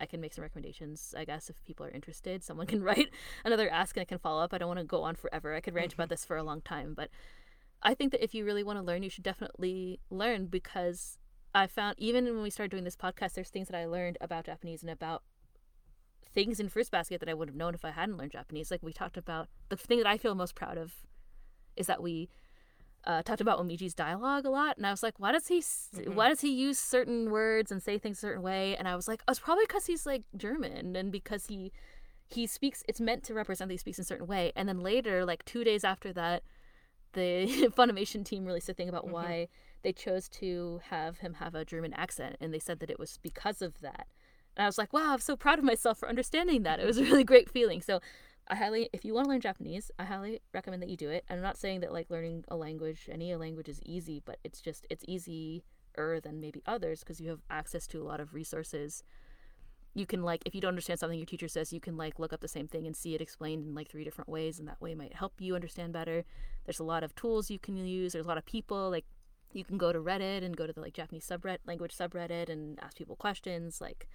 I 0.00 0.06
can 0.06 0.20
make 0.20 0.34
some 0.34 0.42
recommendations, 0.42 1.14
I 1.16 1.24
guess, 1.24 1.48
if 1.48 1.62
people 1.64 1.86
are 1.86 1.90
interested. 1.90 2.42
Someone 2.42 2.66
can 2.66 2.82
write 2.88 3.10
another 3.44 3.70
ask 3.70 3.96
and 3.96 4.02
I 4.02 4.04
can 4.04 4.18
follow 4.18 4.42
up. 4.42 4.52
I 4.52 4.58
don't 4.58 4.68
want 4.68 4.80
to 4.80 4.84
go 4.84 5.02
on 5.02 5.14
forever. 5.14 5.54
I 5.54 5.60
could 5.60 5.74
rant 5.74 5.92
about 5.92 6.08
this 6.08 6.24
for 6.24 6.36
a 6.36 6.42
long 6.42 6.60
time, 6.62 6.94
but 6.94 7.10
I 7.82 7.94
think 7.94 8.10
that 8.12 8.24
if 8.24 8.34
you 8.34 8.44
really 8.44 8.64
want 8.64 8.78
to 8.78 8.84
learn, 8.84 9.02
you 9.02 9.10
should 9.10 9.24
definitely 9.24 10.00
learn 10.10 10.46
because 10.46 11.18
I 11.54 11.68
found 11.68 11.96
even 11.98 12.24
when 12.24 12.42
we 12.42 12.50
started 12.50 12.70
doing 12.70 12.84
this 12.84 12.96
podcast, 12.96 13.34
there's 13.34 13.50
things 13.50 13.68
that 13.68 13.78
I 13.78 13.86
learned 13.86 14.18
about 14.20 14.46
Japanese 14.46 14.82
and 14.82 14.90
about 14.90 15.22
things 16.34 16.58
in 16.60 16.68
Fruits 16.68 16.90
Basket 16.90 17.20
that 17.20 17.28
I 17.28 17.34
would 17.34 17.48
have 17.48 17.56
known 17.56 17.74
if 17.74 17.84
I 17.84 17.90
hadn't 17.90 18.16
learned 18.16 18.32
Japanese. 18.32 18.70
Like 18.70 18.82
we 18.82 18.92
talked 18.92 19.16
about 19.16 19.48
the 19.68 19.76
thing 19.76 19.98
that 19.98 20.06
I 20.06 20.16
feel 20.16 20.34
most 20.34 20.54
proud 20.54 20.78
of 20.78 20.92
is 21.76 21.86
that 21.86 22.02
we 22.02 22.28
uh, 23.04 23.22
talked 23.22 23.40
about 23.40 23.58
Momiji's 23.58 23.94
dialogue 23.94 24.44
a 24.44 24.50
lot, 24.50 24.76
and 24.76 24.86
I 24.86 24.90
was 24.92 25.02
like, 25.02 25.18
why 25.18 25.32
does 25.32 25.48
he 25.48 25.58
s 25.58 25.90
Mhm. 25.94 26.14
why 26.14 26.28
does 26.28 26.40
he 26.40 26.50
use 26.52 26.78
certain 26.78 27.30
words 27.30 27.72
and 27.72 27.82
say 27.82 27.98
things 27.98 28.18
a 28.18 28.20
certain 28.20 28.42
way? 28.42 28.76
And 28.76 28.86
I 28.86 28.94
was 28.94 29.08
like, 29.08 29.22
oh, 29.26 29.32
it's 29.32 29.40
probably 29.40 29.64
because 29.66 29.86
he's 29.86 30.06
like 30.06 30.22
German 30.36 30.94
and 30.96 31.10
because 31.10 31.46
he 31.46 31.72
he 32.28 32.46
speaks. 32.46 32.82
It's 32.88 33.00
meant 33.00 33.24
to 33.24 33.34
represent 33.34 33.68
that 33.68 33.74
he 33.74 33.78
speaks 33.78 33.98
in 33.98 34.02
a 34.02 34.06
certain 34.06 34.26
way. 34.26 34.52
And 34.56 34.66
then 34.68 34.80
later, 34.80 35.24
like 35.26 35.44
two 35.44 35.64
days 35.64 35.84
after 35.84 36.12
that, 36.14 36.44
the 37.12 37.46
Funimation 37.76 38.24
team 38.24 38.46
released 38.46 38.68
a 38.70 38.74
thing 38.74 38.88
about 38.88 39.06
Mhm. 39.06 39.10
why 39.10 39.48
they 39.82 39.92
chose 39.92 40.28
to 40.28 40.80
have 40.84 41.18
him 41.18 41.34
have 41.34 41.54
a 41.56 41.64
German 41.64 41.92
accent, 41.94 42.36
and 42.40 42.54
they 42.54 42.58
said 42.60 42.78
that 42.80 42.88
it 42.90 42.98
was 43.00 43.18
because 43.18 43.60
of 43.62 43.80
that. 43.80 44.06
And 44.56 44.64
I 44.64 44.66
was 44.66 44.78
like, 44.78 44.92
wow, 44.92 45.12
I'm 45.12 45.20
so 45.20 45.36
proud 45.36 45.58
of 45.58 45.64
myself 45.64 45.98
for 45.98 46.08
understanding 46.08 46.62
that. 46.62 46.80
It 46.80 46.86
was 46.86 46.98
a 46.98 47.04
really 47.04 47.24
great 47.24 47.50
feeling. 47.50 47.80
So 47.80 48.00
I 48.48 48.56
highly, 48.56 48.88
if 48.92 49.04
you 49.04 49.14
want 49.14 49.26
to 49.26 49.30
learn 49.30 49.40
Japanese, 49.40 49.90
I 49.98 50.04
highly 50.04 50.40
recommend 50.52 50.82
that 50.82 50.90
you 50.90 50.96
do 50.96 51.10
it. 51.10 51.24
I'm 51.30 51.40
not 51.40 51.56
saying 51.56 51.80
that 51.80 51.92
like 51.92 52.10
learning 52.10 52.44
a 52.48 52.56
language, 52.56 53.08
any 53.10 53.34
language 53.34 53.68
is 53.68 53.80
easy, 53.84 54.22
but 54.24 54.38
it's 54.44 54.60
just, 54.60 54.86
it's 54.90 55.04
easier 55.06 55.62
than 55.96 56.40
maybe 56.40 56.62
others 56.66 57.00
because 57.00 57.20
you 57.20 57.28
have 57.30 57.40
access 57.50 57.86
to 57.86 58.00
a 58.00 58.04
lot 58.04 58.20
of 58.20 58.34
resources 58.34 59.04
you 59.94 60.06
can 60.06 60.22
like 60.22 60.42
if 60.46 60.54
you 60.54 60.60
don't 60.60 60.70
understand 60.70 60.98
something 60.98 61.18
your 61.18 61.26
teacher 61.26 61.48
says 61.48 61.72
you 61.72 61.80
can 61.80 61.96
like 61.96 62.18
look 62.18 62.32
up 62.32 62.40
the 62.40 62.48
same 62.48 62.66
thing 62.66 62.86
and 62.86 62.96
see 62.96 63.14
it 63.14 63.20
explained 63.20 63.66
in 63.66 63.74
like 63.74 63.90
three 63.90 64.04
different 64.04 64.28
ways 64.28 64.58
and 64.58 64.66
that 64.68 64.80
way 64.80 64.94
might 64.94 65.14
help 65.14 65.34
you 65.38 65.54
understand 65.54 65.92
better 65.92 66.24
there's 66.64 66.80
a 66.80 66.84
lot 66.84 67.04
of 67.04 67.14
tools 67.14 67.50
you 67.50 67.58
can 67.58 67.76
use 67.76 68.12
there's 68.12 68.24
a 68.24 68.28
lot 68.28 68.38
of 68.38 68.46
people 68.46 68.90
like 68.90 69.04
you 69.52 69.64
can 69.64 69.76
go 69.76 69.92
to 69.92 69.98
reddit 69.98 70.42
and 70.42 70.56
go 70.56 70.66
to 70.66 70.72
the 70.72 70.80
like 70.80 70.94
japanese 70.94 71.26
subreddit 71.26 71.58
language 71.66 71.94
subreddit 71.94 72.48
and 72.48 72.78
ask 72.80 72.96
people 72.96 73.16
questions 73.16 73.80
like 73.80 74.08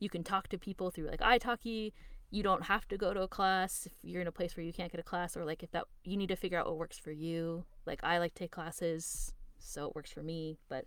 you 0.00 0.08
can 0.08 0.24
talk 0.24 0.48
to 0.48 0.58
people 0.58 0.90
through 0.90 1.06
like 1.08 1.20
italki. 1.20 1.92
You 2.32 2.42
don't 2.42 2.64
have 2.64 2.86
to 2.88 2.96
go 2.96 3.12
to 3.12 3.22
a 3.22 3.28
class 3.28 3.86
if 3.86 3.92
you're 4.02 4.20
in 4.20 4.28
a 4.28 4.32
place 4.32 4.56
where 4.56 4.64
you 4.64 4.72
can't 4.72 4.90
get 4.90 5.00
a 5.00 5.04
class 5.04 5.36
or 5.36 5.44
like 5.44 5.62
if 5.62 5.70
that 5.72 5.84
you 6.04 6.16
need 6.16 6.28
to 6.28 6.36
figure 6.36 6.58
out 6.58 6.66
what 6.66 6.78
works 6.78 6.98
for 6.98 7.12
you. 7.12 7.64
Like 7.86 8.00
i 8.02 8.18
like 8.18 8.34
to 8.34 8.44
take 8.44 8.50
classes 8.50 9.32
so 9.58 9.86
it 9.86 9.94
works 9.94 10.10
for 10.10 10.22
me 10.22 10.56
but 10.68 10.86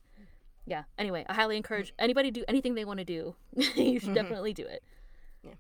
yeah. 0.66 0.84
Anyway 0.98 1.26
i 1.30 1.34
highly 1.34 1.58
encourage 1.58 1.94
anybody 2.00 2.32
to 2.32 2.40
do 2.40 2.46
anything 2.48 2.76
they 2.76 2.86
want 2.86 3.00
to 3.00 3.06
do. 3.06 3.36
You 3.76 4.00
should 4.00 4.16
definitely 4.16 4.54
do 4.54 4.66
it. 4.66 4.84
Yeah, 5.44 5.54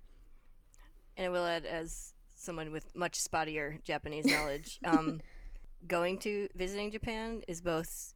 And 1.17 1.27
I 1.27 1.29
will 1.29 1.45
add, 1.45 1.65
as 1.65 2.13
someone 2.35 2.71
with 2.71 2.95
much 2.95 3.19
spottier 3.19 3.81
Japanese 3.83 4.25
knowledge, 4.25 4.79
um, 4.85 5.21
going 5.87 6.17
to 6.19 6.47
visiting 6.55 6.91
Japan 6.91 7.41
is 7.47 7.61
both 7.61 8.12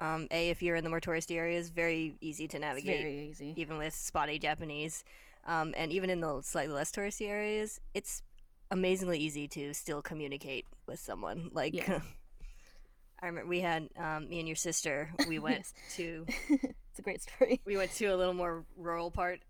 um, 0.00 0.26
a 0.30 0.50
if 0.50 0.62
you're 0.62 0.76
in 0.76 0.84
the 0.84 0.90
more 0.90 1.00
touristy 1.00 1.36
areas, 1.36 1.68
very 1.70 2.16
easy 2.20 2.48
to 2.48 2.56
it's 2.56 2.62
navigate, 2.62 3.00
very 3.02 3.28
easy 3.30 3.52
even 3.56 3.78
with 3.78 3.94
spotty 3.94 4.38
Japanese, 4.38 5.04
um, 5.46 5.74
and 5.76 5.92
even 5.92 6.10
in 6.10 6.20
the 6.20 6.40
slightly 6.42 6.74
less 6.74 6.90
touristy 6.90 7.28
areas, 7.28 7.80
it's 7.94 8.22
amazingly 8.70 9.18
easy 9.18 9.46
to 9.48 9.74
still 9.74 10.00
communicate 10.02 10.66
with 10.86 10.98
someone. 11.00 11.50
Like, 11.52 11.74
Yeah. 11.74 12.00
I 13.22 13.26
remember 13.26 13.48
we 13.50 13.60
had 13.60 13.88
um, 13.98 14.28
me 14.30 14.38
and 14.38 14.48
your 14.48 14.56
sister. 14.56 15.10
We 15.28 15.38
went 15.48 15.58
Yes. 15.58 15.74
to 15.96 16.26
it's 16.48 16.98
a 16.98 17.02
great 17.02 17.20
story 17.22 17.60
we 17.66 17.76
went 17.76 17.92
to 17.96 18.06
a 18.06 18.16
little 18.16 18.32
more 18.34 18.64
rural 18.76 19.10
part, 19.10 19.40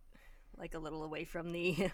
like 0.58 0.74
a 0.74 0.78
little 0.78 1.04
away 1.04 1.24
from 1.24 1.52
the 1.52 1.90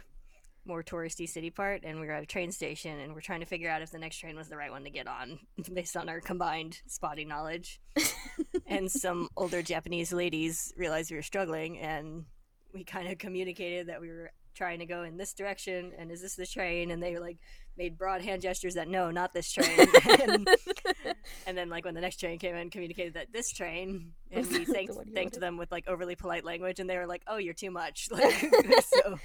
more 0.67 0.83
touristy 0.83 1.29
city 1.29 1.51
part, 1.51 1.83
and 1.85 2.01
we 2.01 2.07
were 2.07 2.13
at 2.13 2.23
a 2.23 2.27
train 2.27 2.51
station, 2.53 2.99
and 3.01 3.15
we're 3.15 3.21
trying 3.21 3.41
to 3.41 3.47
figure 3.47 3.71
out 3.71 3.83
if 3.83 3.91
the 3.91 3.99
next 3.99 4.19
train 4.19 4.37
was 4.37 4.49
the 4.49 4.57
right 4.57 4.71
one 4.71 4.85
to 4.85 4.91
get 4.91 5.07
on, 5.07 5.39
based 5.73 5.97
on 5.97 6.09
our 6.09 6.21
combined 6.21 6.81
spotty 6.87 7.25
knowledge. 7.25 7.81
and 8.67 8.91
some 8.91 9.29
older 9.37 9.63
Japanese 9.63 10.13
ladies 10.13 10.73
realized 10.77 11.11
we 11.11 11.17
were 11.17 11.23
struggling, 11.23 11.79
and 11.79 12.25
we 12.73 12.85
kind 12.85 13.09
of 13.09 13.19
communicated 13.19 13.89
that 13.89 14.01
we 14.01 14.09
were 14.09 14.31
trying 14.55 14.79
to 14.79 14.87
go 14.87 15.03
in 15.03 15.17
this 15.17 15.35
direction, 15.35 15.93
and 15.99 16.11
is 16.11 16.23
this 16.23 16.37
the 16.37 16.47
train? 16.47 16.91
And 16.91 17.03
they 17.03 17.13
were 17.13 17.21
like 17.21 17.39
made 17.77 17.99
broad 17.99 18.23
hand 18.23 18.43
gestures 18.43 18.75
that 18.75 18.89
no, 18.89 19.11
not 19.11 19.33
this 19.35 19.51
train. 19.53 19.79
and, 20.23 20.49
and 21.47 21.57
then 21.59 21.69
like 21.69 21.85
when 21.85 21.95
the 21.95 22.01
next 22.01 22.17
train 22.19 22.39
came 22.39 22.55
in, 22.57 22.71
communicated 22.71 23.15
that 23.15 23.33
this 23.33 23.51
train, 23.53 24.13
and 24.31 24.47
we 24.49 24.65
thanked, 24.65 24.95
you 24.95 25.13
thanked 25.15 25.39
them 25.41 25.57
with 25.57 25.71
like 25.71 25.87
overly 25.89 26.15
polite 26.17 26.45
language, 26.45 26.81
and 26.81 26.89
they 26.89 26.97
were 26.97 27.07
like, 27.07 27.23
"Oh, 27.27 27.37
you're 27.37 27.55
too 27.55 27.71
much." 27.71 28.09
Like 28.11 28.51
so, 28.83 29.19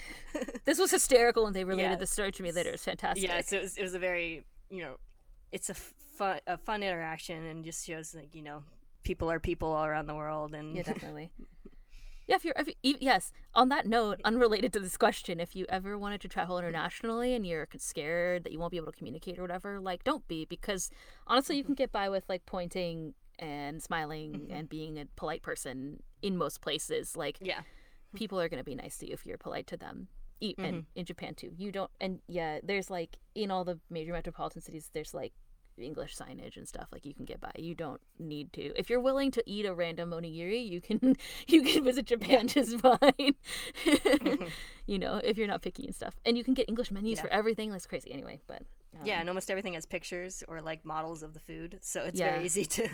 this 0.65 0.77
was 0.79 0.91
hysterical 0.91 1.47
and 1.47 1.55
they 1.55 1.63
related 1.63 1.91
Yeah. 1.91 1.95
the 1.95 2.07
story 2.07 2.31
to 2.33 2.43
me 2.43 2.51
later 2.51 2.71
it's 2.71 2.83
fantastic 2.83 3.27
yeah. 3.27 3.41
So 3.41 3.57
it 3.57 3.61
was, 3.63 3.77
it 3.77 3.83
was 3.83 3.93
a 3.93 3.99
very 3.99 4.43
you 4.69 4.81
know, 4.83 4.95
it's 5.51 5.69
a 5.69 5.73
fun 5.73 6.39
a 6.47 6.57
fun 6.57 6.83
interaction, 6.83 7.45
and 7.45 7.63
just 7.65 7.85
shows 7.85 8.13
like 8.15 8.35
you 8.35 8.41
know, 8.41 8.63
people 9.03 9.31
are 9.31 9.39
people 9.39 9.71
all 9.71 9.85
around 9.85 10.07
the 10.07 10.15
world, 10.15 10.53
and 10.53 10.75
Yeah, 10.75 10.83
definitely. 10.83 11.31
Yeah, 12.31 12.37
if 12.37 12.45
you're, 12.45 12.55
if 12.57 12.69
you, 12.81 12.95
yes. 13.01 13.33
On 13.53 13.67
that 13.69 13.85
note, 13.85 14.21
unrelated 14.23 14.71
to 14.73 14.79
this 14.79 14.95
question, 14.95 15.41
if 15.41 15.53
you 15.53 15.65
ever 15.67 15.97
wanted 15.97 16.21
to 16.21 16.29
travel 16.29 16.57
internationally 16.57 17.35
and 17.35 17.45
you're 17.45 17.67
scared 17.77 18.45
that 18.45 18.53
you 18.53 18.59
won't 18.59 18.71
be 18.71 18.77
able 18.77 18.89
to 18.91 18.97
communicate 18.97 19.37
or 19.37 19.41
whatever, 19.41 19.81
like, 19.81 20.05
don't 20.05 20.25
be 20.29 20.45
because 20.45 20.89
honestly, 21.27 21.57
you 21.57 21.63
can 21.65 21.73
get 21.73 21.91
by 21.91 22.07
with 22.07 22.23
like 22.29 22.45
pointing 22.45 23.13
and 23.37 23.83
smiling 23.83 24.31
mm-hmm. 24.31 24.53
and 24.53 24.69
being 24.69 24.97
a 24.97 25.05
polite 25.17 25.41
person 25.41 26.01
in 26.21 26.37
most 26.37 26.61
places. 26.61 27.17
Like, 27.17 27.37
yeah, 27.41 27.61
people 28.15 28.39
are 28.39 28.47
going 28.47 28.59
to 28.59 28.63
be 28.63 28.75
nice 28.75 28.97
to 28.99 29.07
you 29.07 29.13
if 29.13 29.25
you're 29.25 29.37
polite 29.37 29.67
to 29.67 29.77
them. 29.77 30.07
And 30.41 30.55
mm-hmm. 30.57 30.79
in 30.95 31.05
Japan 31.05 31.35
too, 31.35 31.51
you 31.57 31.71
don't. 31.71 31.91
And 31.99 32.19
yeah, 32.27 32.59
there's 32.63 32.89
like 32.89 33.17
in 33.35 33.51
all 33.51 33.65
the 33.65 33.77
major 33.89 34.13
metropolitan 34.13 34.61
cities, 34.61 34.89
there's 34.93 35.13
like 35.13 35.33
English 35.77 36.15
signage 36.17 36.57
and 36.57 36.67
stuff 36.67 36.87
like 36.91 37.05
you 37.05 37.13
can 37.13 37.25
get 37.25 37.39
by. 37.41 37.51
You 37.57 37.75
don't 37.75 38.01
need 38.19 38.53
to. 38.53 38.77
If 38.77 38.89
you're 38.89 38.99
willing 38.99 39.31
to 39.31 39.43
eat 39.45 39.65
a 39.65 39.73
random 39.73 40.11
onigiri, 40.11 40.67
you 40.67 40.81
can 40.81 41.15
you 41.47 41.63
can 41.63 41.83
visit 41.83 42.05
Japan 42.05 42.47
just 42.47 42.79
fine. 42.79 43.35
you 44.85 44.99
know, 44.99 45.19
if 45.23 45.37
you're 45.37 45.47
not 45.47 45.61
picky 45.61 45.85
and 45.85 45.95
stuff, 45.95 46.15
and 46.25 46.37
you 46.37 46.43
can 46.43 46.53
get 46.53 46.67
English 46.69 46.91
menus 46.91 47.17
Yeah. 47.17 47.21
for 47.23 47.29
everything. 47.29 47.71
That's 47.71 47.85
crazy. 47.87 48.11
Anyway, 48.11 48.41
but 48.47 48.61
um, 48.99 49.05
yeah, 49.05 49.19
and 49.19 49.29
almost 49.29 49.49
everything 49.49 49.73
has 49.73 49.85
pictures 49.85 50.43
or 50.47 50.61
like 50.61 50.85
models 50.85 51.23
of 51.23 51.33
the 51.33 51.39
food, 51.39 51.79
so 51.81 52.01
it's 52.03 52.19
Yeah. 52.19 52.31
very 52.33 52.45
easy 52.45 52.65
to 52.65 52.89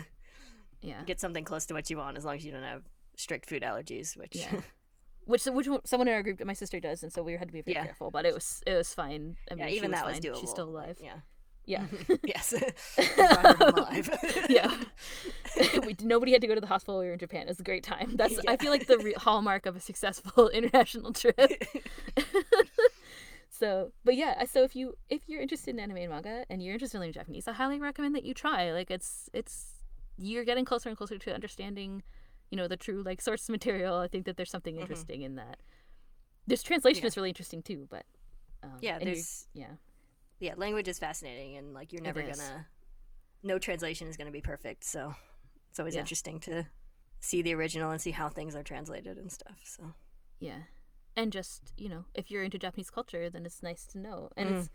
yeah. 0.80 1.02
get 1.06 1.20
something 1.20 1.44
close 1.44 1.66
to 1.66 1.74
what 1.74 1.88
you 1.90 1.96
want 1.98 2.16
as 2.16 2.24
long 2.24 2.36
as 2.36 2.44
you 2.44 2.52
don't 2.52 2.62
have 2.62 2.82
strict 3.16 3.48
food 3.48 3.62
allergies. 3.62 4.16
Which 4.16 4.36
Yeah. 4.36 4.60
Which 5.24 5.44
which 5.44 5.68
someone 5.84 6.08
in 6.08 6.14
our 6.14 6.22
group, 6.22 6.42
my 6.44 6.54
sister 6.54 6.80
does, 6.80 7.02
and 7.02 7.12
so 7.12 7.22
we 7.22 7.34
had 7.34 7.48
to 7.48 7.52
be 7.52 7.60
very 7.60 7.74
Yeah. 7.74 7.84
careful. 7.84 8.10
But 8.10 8.24
it 8.24 8.32
was 8.32 8.62
it 8.66 8.74
was 8.74 8.94
fine. 8.94 9.36
I 9.50 9.54
mean, 9.56 9.66
yeah, 9.68 9.74
even 9.74 9.90
that 9.90 10.06
was 10.06 10.20
doable. 10.20 10.40
She's 10.40 10.48
still 10.50 10.68
alive. 10.70 10.98
Yeah. 11.02 11.20
Yeah. 11.68 11.84
yes. 12.24 12.54
I'm 13.18 13.60
alive. 13.74 14.08
yeah. 14.48 14.74
we, 15.86 15.94
nobody 16.02 16.32
had 16.32 16.40
to 16.40 16.46
go 16.46 16.54
to 16.54 16.60
the 16.60 16.66
hospital. 16.66 16.98
We 16.98 17.06
were 17.06 17.12
in 17.12 17.18
Japan. 17.18 17.42
It 17.42 17.48
was 17.48 17.60
a 17.60 17.62
great 17.62 17.84
time. 17.84 18.12
That's 18.16 18.38
I 18.48 18.56
feel 18.56 18.70
like 18.70 18.86
the 18.86 18.98
re- 18.98 19.12
hallmark 19.16 19.66
of 19.66 19.76
a 19.76 19.80
successful 19.80 20.48
international 20.48 21.12
trip. 21.12 21.62
so, 23.50 23.92
but 24.04 24.14
yeah. 24.16 24.44
So 24.44 24.62
if 24.62 24.74
you 24.76 24.94
if 25.08 25.22
you're 25.26 25.40
interested 25.42 25.70
in 25.74 25.80
anime 25.80 25.96
and 25.98 26.10
manga 26.10 26.44
and 26.50 26.62
you're 26.62 26.72
interested 26.74 26.96
in 26.96 27.00
learning 27.02 27.12
Japanese, 27.14 27.48
I 27.48 27.52
highly 27.52 27.78
recommend 27.78 28.14
that 28.14 28.24
you 28.24 28.34
try. 28.34 28.72
Like 28.72 28.90
it's 28.90 29.28
it's 29.32 29.74
you're 30.16 30.44
getting 30.44 30.64
closer 30.64 30.88
and 30.88 30.96
closer 30.98 31.18
to 31.18 31.34
understanding, 31.34 32.02
you 32.50 32.56
know, 32.56 32.68
the 32.68 32.76
true 32.76 33.02
like 33.04 33.20
source 33.20 33.48
material. 33.48 33.96
I 33.98 34.08
think 34.08 34.24
that 34.26 34.36
there's 34.36 34.50
something 34.50 34.76
interesting 34.76 35.22
in 35.22 35.36
that. 35.36 35.58
This 36.46 36.62
translation 36.62 36.98
Mm-hmm. 37.00 37.04
Yeah. 37.04 37.08
is 37.08 37.16
really 37.16 37.28
interesting 37.30 37.62
too, 37.62 37.86
but 37.90 38.04
um, 38.62 38.78
Yeah, 38.80 38.98
there's- 38.98 39.46
yeah. 39.54 39.72
Yeah, 40.40 40.54
language 40.56 40.88
is 40.88 40.98
fascinating, 40.98 41.56
and 41.56 41.74
like 41.74 41.92
you're 41.92 42.02
never 42.02 42.22
gonna. 42.22 42.66
No 43.42 43.58
translation 43.58 44.08
is 44.08 44.16
gonna 44.16 44.30
be 44.30 44.40
perfect, 44.40 44.84
so 44.84 45.14
it's 45.70 45.78
always 45.78 45.94
Yeah. 45.94 46.00
interesting 46.00 46.40
to 46.40 46.66
see 47.20 47.42
the 47.42 47.54
original 47.54 47.90
and 47.90 48.00
see 48.00 48.10
how 48.12 48.28
things 48.28 48.54
are 48.54 48.62
translated 48.62 49.18
and 49.18 49.30
stuff. 49.32 49.60
So 49.64 49.94
Yeah. 50.40 50.62
And 51.16 51.32
just, 51.32 51.72
you 51.76 51.88
know, 51.88 52.04
if 52.14 52.30
you're 52.30 52.44
into 52.44 52.58
Japanese 52.58 52.90
culture, 52.90 53.28
then 53.28 53.44
it's 53.44 53.60
nice 53.60 53.84
to 53.86 53.98
know. 53.98 54.30
And 54.36 54.50
Mm. 54.50 54.58
it's, 54.60 54.70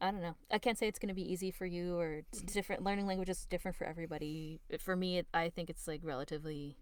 I 0.00 0.10
don't 0.10 0.20
know. 0.20 0.34
I 0.50 0.58
can't 0.58 0.76
say 0.76 0.88
it's 0.88 0.98
to 0.98 1.14
be 1.14 1.22
easy 1.32 1.52
for 1.52 1.64
you 1.64 1.96
or 1.96 2.22
different. 2.46 2.82
Learning 2.82 3.06
language 3.06 3.28
is 3.28 3.46
different 3.46 3.76
for 3.76 3.84
everybody. 3.84 4.60
For 4.80 4.96
me, 4.96 5.18
it, 5.18 5.28
I 5.32 5.50
think 5.50 5.70
it's 5.70 5.86
like 5.86 6.00
relatively, 6.02 6.76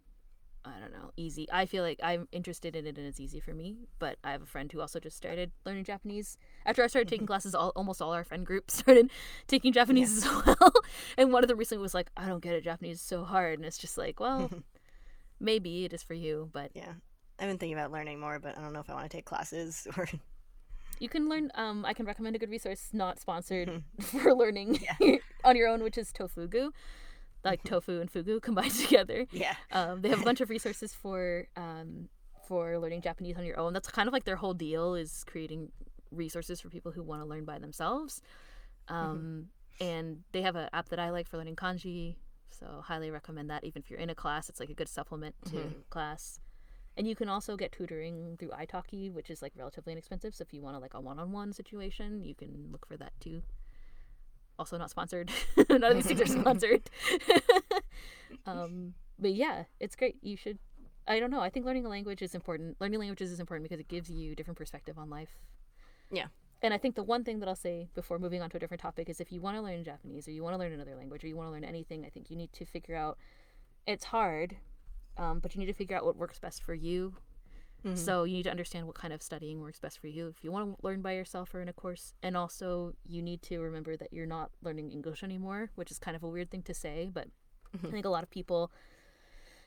I 0.65 0.79
don't 0.81 0.93
know, 0.93 1.11
easy. 1.17 1.49
I 1.53 1.67
feel 1.67 1.83
like 1.83 1.99
I'm 2.03 2.29
interested 2.31 2.77
in 2.77 2.87
it 2.87 2.97
and 2.97 3.07
it's 3.07 3.19
easy 3.19 3.41
for 3.41 3.53
me. 3.53 3.77
But 3.99 4.19
I 4.23 4.31
have 4.33 4.43
a 4.43 4.47
friend 4.47 4.71
who 4.71 4.81
also 4.81 5.01
just 5.01 5.17
started 5.17 5.51
learning 5.67 5.85
Japanese. 5.85 6.37
After 6.65 6.83
I 6.83 6.87
started 6.87 7.09
taking 7.09 7.27
classes, 7.33 7.55
all, 7.55 7.73
almost 7.75 8.01
all 8.01 8.13
our 8.13 8.25
friend 8.25 8.47
group 8.47 8.71
started 8.71 9.11
taking 9.47 9.73
Japanese 9.73 10.19
as 10.19 10.47
well. 10.47 10.73
and 11.19 11.33
one 11.33 11.43
of 11.43 11.49
them 11.49 11.59
recently 11.59 11.83
was 11.83 11.95
like, 11.95 12.11
I 12.17 12.27
don't 12.27 12.43
get 12.43 12.55
it. 12.55 12.65
Japanese 12.65 12.97
is 12.97 13.03
so 13.03 13.25
hard. 13.25 13.59
And 13.59 13.67
it's 13.67 13.79
just 13.79 13.99
like, 13.99 14.21
well, 14.21 14.51
maybe 15.43 15.85
it 15.85 15.93
is 15.93 16.03
for 16.03 16.15
you, 16.15 16.49
but 16.53 16.71
yeah, 16.75 16.93
I've 17.39 17.49
been 17.49 17.59
thinking 17.59 17.77
about 17.77 17.91
learning 17.91 18.21
more, 18.21 18.39
but 18.39 18.57
I 18.57 18.63
don't 18.63 18.73
know 18.73 18.81
if 18.81 18.89
I 18.89 18.95
want 18.95 19.11
to 19.11 19.15
take 19.17 19.25
classes 19.25 19.87
or. 19.97 20.09
You 21.01 21.09
can 21.09 21.29
learn. 21.29 21.51
Um, 21.57 21.85
I 21.85 21.95
can 21.95 22.07
recommend 22.07 22.37
a 22.37 22.39
good 22.39 22.51
resource, 22.51 22.91
not 22.93 23.19
sponsored, 23.19 23.83
for 24.01 24.35
learning 24.35 24.79
on 25.45 25.57
your 25.57 25.67
own, 25.67 25.83
which 25.83 25.99
is 25.99 26.13
Tofugu, 26.13 26.71
like 27.45 27.63
tofu 27.65 28.01
and 28.01 28.13
fugu 28.13 28.41
combined 28.49 28.73
together. 28.73 29.27
yeah. 29.31 29.55
Um, 29.73 30.01
they 30.03 30.09
have 30.09 30.21
a 30.21 30.25
bunch 30.25 30.41
of 30.41 30.51
resources 30.57 30.95
for 30.95 31.47
um, 31.57 32.09
for 32.49 32.79
learning 32.79 33.03
Japanese 33.03 33.37
on 33.37 33.45
your 33.45 33.59
own. 33.59 33.73
That's 33.73 33.89
kind 33.89 34.09
of 34.09 34.13
like 34.13 34.25
their 34.25 34.37
whole 34.37 34.55
deal 34.55 34.95
is 34.95 35.25
creating 35.27 35.71
resources 36.11 36.61
for 36.61 36.69
people 36.69 36.93
who 36.93 37.03
want 37.03 37.23
to 37.23 37.27
learn 37.27 37.45
by 37.45 37.59
themselves. 37.59 38.21
Um, 38.89 39.49
And 39.81 40.23
they 40.33 40.43
have 40.43 40.55
an 40.57 40.69
app 40.73 40.89
that 40.91 40.99
I 40.99 41.11
like 41.11 41.27
for 41.27 41.39
learning 41.39 41.57
kanji, 41.57 42.17
so 42.51 42.67
highly 42.85 43.11
recommend 43.11 43.49
that. 43.51 43.65
Even 43.65 43.81
if 43.83 43.91
you're 43.91 43.99
in 43.99 44.11
a 44.11 44.15
class, 44.15 44.49
it's 44.51 44.61
like 44.61 44.69
a 44.71 44.75
good 44.75 44.89
supplement 44.89 45.35
to 45.51 45.59
class. 45.91 46.41
And 46.97 47.09
you 47.09 47.17
can 47.17 47.29
also 47.31 47.57
get 47.57 47.73
tutoring 47.73 48.37
through 48.39 48.51
italki, 48.51 49.11
which 49.11 49.31
is 49.31 49.41
like 49.41 49.53
relatively 49.57 49.93
inexpensive. 49.93 50.35
So 50.35 50.43
if 50.43 50.53
you 50.53 50.61
want 50.61 50.77
to 50.77 50.79
like 50.79 50.93
a 50.95 51.01
one-on-one 51.01 51.55
situation, 51.55 52.23
you 52.23 52.35
can 52.35 52.69
look 52.71 52.87
for 52.87 52.99
that 52.99 53.13
too. 53.19 53.43
Also 54.63 54.79
not 54.79 54.91
sponsored. 54.91 55.29
None 55.69 55.83
of 55.83 55.95
these 55.97 56.07
things 56.07 56.21
are 56.21 56.27
sponsored. 56.41 56.89
um, 58.47 58.95
but 59.19 59.35
yeah, 59.35 59.65
it's 59.81 59.97
great. 59.97 60.19
You 60.23 60.37
should. 60.37 60.61
I 61.09 61.19
don't 61.19 61.33
know. 61.33 61.41
I 61.41 61.51
think 61.51 61.67
learning 61.67 61.85
a 61.85 61.89
language 61.89 62.23
is 62.23 62.33
important. 62.37 62.77
Learning 62.81 63.01
languages 63.01 63.33
is 63.33 63.41
important 63.41 63.69
because 63.69 63.81
it 63.81 63.89
gives 63.89 64.09
you 64.09 64.37
different 64.37 64.57
perspective 64.57 64.99
on 64.99 65.11
life. 65.11 65.31
Yeah. 66.13 66.27
And 66.63 66.73
I 66.73 66.79
think 66.79 66.95
the 66.95 67.03
one 67.03 67.25
thing 67.25 67.41
that 67.41 67.49
I'll 67.49 67.57
say 67.57 67.89
before 67.97 68.21
moving 68.21 68.41
on 68.41 68.51
to 68.51 68.57
a 68.57 68.61
different 68.61 68.81
topic 68.81 69.09
is 69.09 69.21
if 69.21 69.33
you 69.33 69.41
want 69.41 69.57
to 69.57 69.63
learn 69.63 69.83
Japanese 69.83 70.29
or 70.29 70.31
you 70.31 70.45
want 70.45 70.55
to 70.55 70.61
learn 70.61 70.71
another 70.71 70.95
language 70.95 71.25
or 71.25 71.27
you 71.27 71.37
want 71.37 71.49
to 71.49 71.53
learn 71.53 71.65
anything, 71.65 72.05
I 72.07 72.09
think 72.09 72.31
you 72.31 72.37
need 72.37 72.53
to 72.53 72.65
figure 72.65 72.95
out. 72.95 73.19
It's 73.85 74.05
hard, 74.05 74.59
um, 75.17 75.41
but 75.41 75.57
you 75.57 75.59
need 75.59 75.67
to 75.67 75.73
figure 75.73 75.97
out 75.97 76.05
what 76.05 76.15
works 76.15 76.39
best 76.39 76.63
for 76.63 76.73
you. 76.73 77.17
Mm-hmm. 77.85 77.97
So 77.97 78.25
you 78.25 78.37
need 78.37 78.45
to 78.45 78.51
understand 78.51 78.87
what 78.87 78.95
kind 78.95 79.13
of 79.13 79.23
studying 79.23 79.61
works 79.61 79.81
best 79.81 79.99
for 79.99 80.07
you 80.07 80.29
if 80.29 80.45
you 80.45 80.53
want 80.53 80.79
to 80.79 80.87
learn 80.87 81.03
by 81.03 81.13
yourself 81.15 81.55
or 81.55 81.61
in 81.61 81.69
a 81.69 81.73
course. 81.73 82.15
And 82.23 82.37
also, 82.37 82.95
you 83.05 83.23
need 83.23 83.43
to 83.43 83.59
remember 83.59 83.97
that 83.97 84.13
you're 84.13 84.27
not 84.27 84.51
learning 84.63 84.93
English 84.93 85.23
anymore, 85.23 85.71
which 85.75 85.91
is 85.91 85.99
kind 85.99 86.17
of 86.17 86.23
a 86.23 86.29
weird 86.29 86.51
thing 86.51 86.63
to 86.63 86.75
say, 86.75 87.11
but 87.13 87.29
I 87.75 87.89
think 87.89 88.05
a 88.05 88.11
lot 88.11 88.23
of 88.23 88.31
people, 88.31 88.71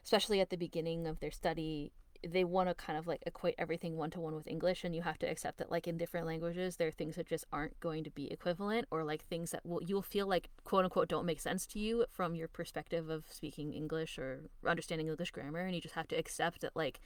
especially 0.03 0.39
at 0.39 0.49
the 0.49 0.57
beginning 0.57 1.07
of 1.07 1.19
their 1.19 1.31
study, 1.31 1.91
they 2.27 2.43
want 2.43 2.69
to 2.69 2.73
kind 2.73 2.97
of 2.97 3.05
like 3.05 3.21
equate 3.25 3.55
everything 3.57 3.97
one 3.97 4.09
to 4.11 4.19
one 4.19 4.33
with 4.35 4.47
English, 4.47 4.83
and 4.83 4.95
you 4.95 5.01
have 5.01 5.19
to 5.19 5.29
accept 5.29 5.57
that 5.57 5.69
like 5.69 5.87
in 5.87 5.97
different 5.97 6.25
languages, 6.25 6.77
there 6.77 6.87
are 6.87 6.91
things 6.91 7.15
that 7.15 7.27
just 7.27 7.45
aren't 7.51 7.79
going 7.79 8.03
to 8.03 8.11
be 8.11 8.31
equivalent, 8.31 8.87
or 8.91 9.03
like 9.03 9.25
things 9.25 9.51
that 9.51 9.65
will 9.65 9.83
you'll 9.83 10.01
feel 10.01 10.27
like 10.27 10.49
quote 10.63 10.85
unquote 10.85 11.07
don't 11.07 11.25
make 11.25 11.41
sense 11.41 11.65
to 11.67 11.79
you 11.79 12.05
from 12.11 12.35
your 12.35 12.47
perspective 12.47 13.09
of 13.09 13.25
speaking 13.29 13.73
English 13.73 14.17
or 14.17 14.49
understanding 14.65 15.07
English 15.07 15.31
grammar, 15.31 15.61
and 15.61 15.75
you 15.75 15.81
just 15.81 15.95
have 15.95 16.07
to 16.07 16.15
accept 16.15 16.61
that 16.61 16.75
like 16.75 16.99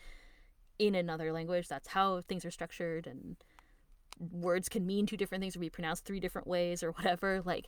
in 0.79 0.95
another 0.95 1.31
language, 1.31 1.67
that's 1.67 1.89
how 1.89 2.21
things 2.27 2.45
are 2.45 2.51
structured, 2.51 3.05
and 3.05 3.35
words 4.31 4.69
can 4.69 4.85
mean 4.85 5.05
two 5.05 5.17
different 5.17 5.41
things 5.41 5.55
or 5.55 5.59
be 5.59 5.69
pronounced 5.69 6.05
three 6.05 6.19
different 6.19 6.47
ways 6.47 6.81
or 6.81 6.91
whatever. 6.91 7.41
Like, 7.49 7.67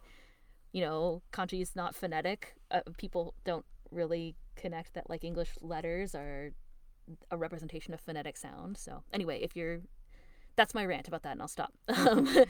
you 0.73 0.81
know, 0.81 1.21
kanji 1.33 1.61
is 1.61 1.75
not 1.75 1.95
phonetic. 1.95 2.55
Uh, 2.69 2.81
people 2.97 3.33
don't 3.43 3.65
really 3.89 4.35
connect 4.55 4.93
that 4.93 5.09
like 5.09 5.23
English 5.23 5.49
letters 5.59 6.15
are 6.15 6.51
a 7.29 7.37
representation 7.37 7.93
of 7.93 7.99
phonetic 7.99 8.37
sound. 8.37 8.77
So 8.77 9.03
anyway, 9.11 9.39
if 9.41 9.55
you're, 9.55 9.81
that's 10.55 10.73
my 10.73 10.85
rant 10.85 11.07
about 11.07 11.23
that, 11.23 11.33
and 11.33 11.41
I'll 11.41 11.47
stop. 11.47 11.73
Um, 11.89 12.45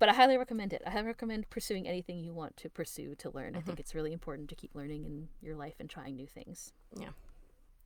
but 0.00 0.08
I 0.08 0.14
highly 0.14 0.38
recommend 0.38 0.72
it. 0.72 0.82
I 0.86 0.90
highly 0.90 1.08
recommend 1.08 1.50
pursuing 1.50 1.86
anything 1.86 2.18
you 2.18 2.32
want 2.32 2.56
to 2.56 2.70
pursue 2.70 3.14
to 3.16 3.30
learn. 3.30 3.54
I 3.54 3.60
think 3.60 3.78
it's 3.78 3.94
really 3.94 4.14
important 4.14 4.48
to 4.48 4.54
keep 4.54 4.74
learning 4.74 5.04
in 5.04 5.28
your 5.42 5.56
life 5.56 5.74
and 5.78 5.90
trying 5.90 6.16
new 6.16 6.26
things. 6.26 6.72
Yeah. 6.98 7.10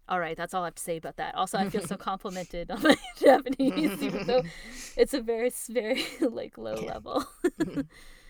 All 0.08 0.20
right, 0.20 0.36
that's 0.36 0.52
all 0.52 0.62
I 0.62 0.66
have 0.66 0.74
to 0.74 0.82
say 0.82 0.98
about 0.98 1.16
that. 1.16 1.34
Also, 1.34 1.56
I 1.56 1.70
feel 1.70 1.86
so 1.86 1.96
complimented 2.10 2.70
on 2.70 2.82
my 2.82 2.96
Japanese, 3.18 4.02
even 4.02 4.26
though 4.26 4.42
it's 4.96 5.14
a 5.14 5.20
very, 5.20 5.50
very 5.68 6.04
like 6.20 6.58
low 6.58 6.74
level. 6.74 7.24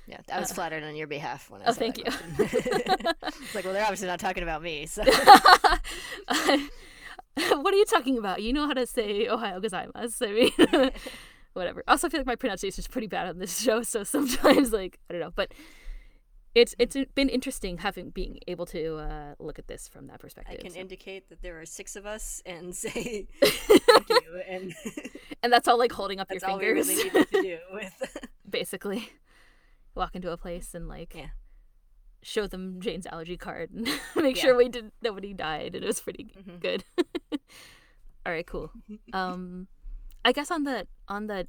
Yeah, 0.07 0.19
I 0.31 0.39
was 0.39 0.51
uh, 0.51 0.55
flattered 0.55 0.85
on 0.85 0.95
your 0.97 1.07
behalf 1.07 1.51
when 1.51 1.63
I 1.63 1.67
oh, 1.67 1.73
thank 1.73 1.97
you. 1.99 2.05
it's 2.07 3.55
like, 3.55 3.65
well, 3.65 3.73
they're 3.73 3.83
obviously 3.83 4.07
not 4.07 4.21
talking 4.21 4.43
about 4.43 4.63
me. 4.63 4.85
So 4.87 5.03
what 7.35 7.75
are 7.75 7.77
you 7.77 7.87
talking 7.87 8.19
about? 8.19 8.43
You 8.43 8.53
know 8.53 8.67
how 8.67 8.75
to 8.75 8.87
say 8.87 9.27
Ohayo 9.27 9.63
gozaimasu. 9.65 10.29
I 10.29 10.81
mean, 10.81 10.91
whatever. 11.55 11.83
Also, 11.89 12.07
I 12.07 12.11
feel 12.11 12.21
like 12.21 12.27
my 12.27 12.37
pronunciation 12.37 12.81
is 12.81 12.89
pretty 12.89 13.07
bad 13.07 13.29
on 13.29 13.39
this 13.39 13.59
show, 13.61 13.83
so 13.83 14.05
sometimes, 14.05 14.73
like, 14.73 14.99
I 15.09 15.15
don't 15.15 15.23
know. 15.23 15.33
But 15.35 15.53
it's 16.55 16.75
it's 16.79 16.97
been 17.15 17.29
interesting 17.29 17.79
having 17.79 18.11
being 18.11 18.39
able 18.47 18.67
to 18.67 18.97
uh, 18.97 19.35
look 19.39 19.59
at 19.59 19.67
this 19.67 19.89
from 19.89 20.07
that 20.07 20.21
perspective. 20.21 20.57
I 20.59 20.63
can 20.63 20.73
so. 20.73 20.79
indicate 20.81 21.29
that 21.29 21.43
there 21.43 21.61
are 21.61 21.67
six 21.67 21.97
of 21.97 22.07
us 22.07 22.41
and 22.47 22.75
say 22.85 23.27
thank 23.43 24.09
you, 24.09 24.41
and 24.49 24.73
and 25.43 25.53
that's 25.53 25.67
all 25.69 25.79
like 25.79 25.93
holding 25.93 26.21
up 26.21 26.29
that's 26.29 26.43
your 26.43 26.51
all 26.53 26.59
we 26.59 26.65
fingers, 26.67 26.89
really 26.89 27.05
needed 27.05 27.31
to 27.31 27.43
do. 27.43 27.59
With 27.73 28.27
basically. 28.49 29.11
Walk 29.97 30.17
into 30.17 30.33
a 30.33 30.37
place 30.37 30.75
and 30.75 30.89
like 30.89 31.15
Yeah. 31.15 31.29
show 32.21 32.49
them 32.49 32.81
Jane's 32.81 33.07
allergy 33.07 33.37
card 33.37 33.71
and 33.71 33.89
make 34.17 34.35
Yeah. 34.37 34.43
sure 34.43 34.57
we 34.57 34.69
did 34.69 34.91
nobody 35.03 35.33
died 35.33 35.77
and 35.77 35.85
it 35.85 35.87
was 35.87 36.01
pretty 36.01 36.33
Mhm. 36.37 36.59
good. 36.61 36.85
all 38.27 38.33
right, 38.33 38.45
cool. 38.45 38.73
Um, 39.13 39.69
I 40.25 40.33
guess 40.33 40.51
on 40.51 40.65
the 40.65 40.89
on 41.07 41.29
the 41.29 41.47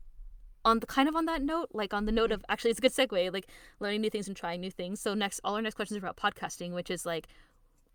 on 0.66 0.80
the 0.80 0.88
kind 0.88 1.08
of 1.08 1.16
on 1.16 1.26
that 1.26 1.42
note, 1.44 1.70
like 1.74 1.94
on 1.94 2.06
the 2.06 2.12
note 2.12 2.32
of 2.32 2.44
actually, 2.50 2.72
it's 2.72 2.80
a 2.80 2.82
good 2.82 2.92
segue, 2.92 3.32
like 3.32 3.48
learning 3.80 4.02
new 4.02 4.10
things 4.10 4.28
and 4.28 4.36
trying 4.36 4.60
new 4.60 4.72
things. 4.72 5.00
So 5.00 5.14
next, 5.14 5.40
all 5.44 5.56
our 5.56 5.62
next 5.62 5.76
questions 5.76 5.96
are 6.04 6.06
about 6.08 6.18
podcasting, 6.18 6.74
which 6.74 6.90
is 6.90 7.06
like, 7.06 7.28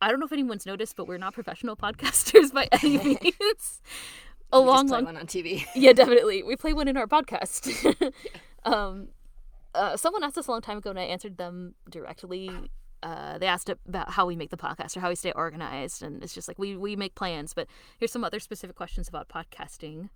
I 0.01 0.09
don't 0.09 0.21
know 0.21 0.27
if 0.27 0.33
anyone's 0.33 0.65
noticed, 0.65 0.97
but 0.97 1.07
we're 1.09 1.19
not 1.19 1.35
professional 1.35 1.77
podcasters 1.85 2.53
by 2.53 2.69
any 2.83 2.97
means. 2.97 3.83
A 4.53 4.61
we 4.61 4.67
long, 4.67 4.77
just 4.77 4.89
play 4.89 4.97
long 4.97 5.05
one 5.05 5.17
on 5.17 5.27
TV. 5.27 5.67
yeah, 5.75 5.93
definitely. 5.93 6.43
We 6.43 6.57
play 6.57 6.73
one 6.73 6.89
in 6.89 6.97
our 6.97 7.07
podcast. 7.07 8.13
um, 8.65 9.09
uh, 9.75 9.97
someone 9.97 10.25
asked 10.25 10.39
us 10.39 10.47
a 10.47 10.51
long 10.51 10.61
time 10.61 10.79
ago, 10.79 10.91
and 10.91 10.99
I 10.99 11.05
answered 11.05 11.37
them 11.37 11.75
directly. 11.89 12.51
Uh, 13.03 13.39
they 13.39 13.47
asked 13.47 13.69
about 13.69 14.11
how 14.11 14.27
we 14.27 14.37
make 14.37 14.51
the 14.51 14.57
podcast 14.57 14.97
or 14.97 15.01
how 15.01 15.09
we 15.09 15.15
stay 15.15 15.33
organized, 15.33 16.03
and 16.03 16.23
it's 16.23 16.35
just 16.35 16.49
like 16.49 16.59
we 16.59 16.77
we 16.77 16.97
make 16.97 17.15
plans. 17.15 17.55
But 17.55 17.69
here's 17.99 18.13
some 18.13 18.25
other 18.25 18.41
specific 18.41 18.77
questions 18.77 19.09
about 19.09 19.29
podcasting. 19.29 20.11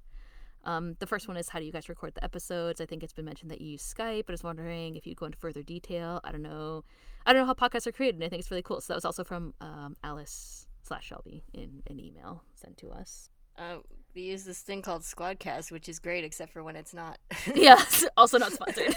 Um, 0.65 0.97
the 0.99 1.07
first 1.07 1.28
one 1.28 1.36
is 1.36 1.49
how 1.49 1.59
do 1.59 1.65
you 1.65 1.73
guys 1.73 1.89
record 1.89 2.15
the 2.15 2.24
episodes? 2.24 2.81
I 2.81 2.86
think 2.86 3.03
it's 3.03 3.12
been 3.12 3.24
mentioned 3.24 3.51
that 3.51 3.61
you 3.61 3.73
use 3.73 3.82
Skype, 3.82 4.27
but 4.27 4.32
I 4.32 4.35
was 4.35 4.45
wondering 4.45 4.97
if 4.97 5.07
you'd 5.07 5.16
go 5.16 5.27
into 5.27 5.39
further 5.39 5.62
detail. 5.62 6.20
I 6.24 6.32
don't 6.32 6.43
know. 6.43 6.85
I 7.27 7.32
don't 7.32 7.43
know 7.43 7.47
how 7.47 7.55
podcasts 7.55 7.86
are 7.86 7.93
created, 7.93 8.16
and 8.16 8.24
I 8.24 8.28
think 8.28 8.41
it's 8.41 8.51
really 8.51 8.62
cool. 8.62 8.81
So 8.81 8.93
that 8.93 8.97
was 8.97 9.05
also 9.05 9.24
from 9.24 9.55
um, 9.61 9.97
Alice 10.03 10.66
slash 10.82 11.07
Shelby 11.07 11.45
in 11.53 11.82
an 11.89 12.01
email 12.01 12.45
sent 12.55 12.77
to 12.78 12.91
us. 12.91 13.31
Uh, 13.57 13.77
we 14.15 14.23
use 14.23 14.45
this 14.45 14.61
thing 14.61 14.82
called 14.82 15.03
Squadcast, 15.03 15.70
which 15.70 15.89
is 15.89 15.99
great, 15.99 16.24
except 16.24 16.53
for 16.53 16.62
when 16.62 16.77
it's 16.77 16.95
not. 16.95 17.19
yes, 17.55 18.05
also 18.16 18.39
not 18.39 18.53
sponsored. 18.53 18.95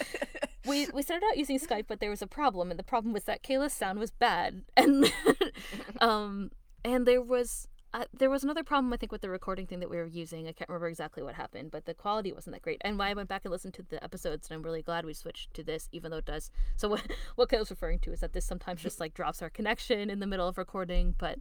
we 0.66 0.86
we 0.92 1.02
started 1.02 1.24
out 1.30 1.36
using 1.36 1.58
Skype, 1.58 1.84
but 1.88 2.00
there 2.00 2.10
was 2.10 2.22
a 2.22 2.26
problem, 2.26 2.70
and 2.70 2.78
the 2.78 2.84
problem 2.84 3.12
was 3.12 3.24
that 3.24 3.42
Kayla's 3.42 3.72
sound 3.72 3.98
was 3.98 4.10
bad, 4.10 4.62
and 4.76 5.12
um, 6.00 6.50
and 6.84 7.06
there 7.06 7.22
was 7.22 7.68
uh, 7.94 8.04
there 8.12 8.28
was 8.28 8.42
another 8.42 8.64
problem 8.64 8.92
I 8.92 8.96
think 8.96 9.12
with 9.12 9.20
the 9.20 9.30
recording 9.30 9.66
thing 9.68 9.78
that 9.78 9.88
we 9.88 9.96
were 9.96 10.06
using. 10.06 10.48
I 10.48 10.52
can't 10.52 10.68
remember 10.68 10.88
exactly 10.88 11.22
what 11.22 11.36
happened, 11.36 11.70
but 11.70 11.84
the 11.86 11.94
quality 11.94 12.32
wasn't 12.32 12.56
that 12.56 12.62
great. 12.62 12.78
And 12.80 12.98
why 12.98 13.10
I 13.10 13.14
went 13.14 13.28
back 13.28 13.42
and 13.44 13.52
listened 13.52 13.74
to 13.74 13.82
the 13.82 14.02
episodes, 14.02 14.48
and 14.48 14.56
I'm 14.56 14.62
really 14.64 14.82
glad 14.82 15.06
we 15.06 15.14
switched 15.14 15.54
to 15.54 15.62
this, 15.62 15.88
even 15.92 16.10
though 16.10 16.16
it 16.18 16.24
does. 16.24 16.50
So 16.76 16.88
what 16.90 17.02
what 17.36 17.48
Kayla's 17.48 17.70
referring 17.70 18.00
to 18.00 18.12
is 18.12 18.18
that 18.18 18.32
this 18.32 18.44
sometimes 18.44 18.82
just 18.82 18.98
like 18.98 19.14
drops 19.14 19.42
our 19.42 19.48
connection 19.48 20.10
in 20.10 20.18
the 20.18 20.26
middle 20.26 20.48
of 20.48 20.58
recording, 20.58 21.14
but 21.18 21.38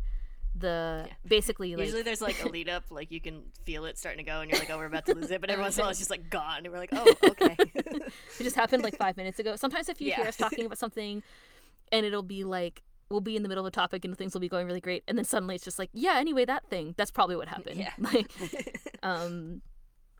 the 0.55 1.05
Yeah. 1.07 1.13
basically 1.27 1.75
like 1.75 1.85
Usually 1.85 2.03
there's 2.03 2.21
like 2.21 2.43
a 2.45 2.47
lead 2.49 2.69
up, 2.69 2.83
like 2.91 3.11
you 3.11 3.19
can 3.19 3.45
feel 3.65 3.85
it 3.85 3.97
starting 3.97 4.23
to 4.23 4.31
go, 4.31 4.41
and 4.41 4.51
you're 4.51 4.59
like, 4.59 4.69
oh, 4.69 4.77
we're 4.77 4.85
about 4.85 5.07
to 5.07 5.15
lose 5.15 5.31
it. 5.31 5.41
But 5.41 5.49
every 5.49 5.63
once 5.63 5.75
in 5.77 5.81
a 5.81 5.83
while, 5.85 5.89
it's 5.89 5.97
just 5.97 6.11
like 6.11 6.29
gone, 6.29 6.59
and 6.65 6.71
we're 6.71 6.77
like, 6.77 6.93
oh, 6.93 7.13
okay. 7.29 7.57
It 7.75 8.43
just 8.43 8.55
happened 8.55 8.83
like 8.83 8.95
five 8.95 9.17
minutes 9.17 9.39
ago. 9.39 9.55
Sometimes 9.55 9.89
if 9.89 9.99
you 9.99 10.11
hear 10.13 10.25
us 10.27 10.37
talking 10.37 10.67
about 10.67 10.77
something 10.77 11.23
and 11.91 12.05
it'll 12.05 12.21
be 12.21 12.43
like 12.43 12.83
we'll 13.13 13.21
be 13.21 13.37
in 13.37 13.43
the 13.43 13.47
middle 13.49 13.63
of 13.65 13.67
a 13.69 13.71
topic 13.71 14.03
and 14.03 14.17
things 14.17 14.33
will 14.33 14.41
be 14.41 14.49
going 14.49 14.67
really 14.67 14.81
great 14.81 15.03
and 15.07 15.17
then 15.17 15.23
suddenly 15.23 15.55
it's 15.55 15.63
just 15.63 15.79
like, 15.79 15.89
yeah, 15.93 16.15
anyway, 16.17 16.43
that 16.43 16.65
thing. 16.67 16.93
That's 16.97 17.11
probably 17.11 17.37
what 17.37 17.47
happened. 17.47 17.79
Yeah. 17.79 17.93
Like 18.13 18.29
um 19.03 19.61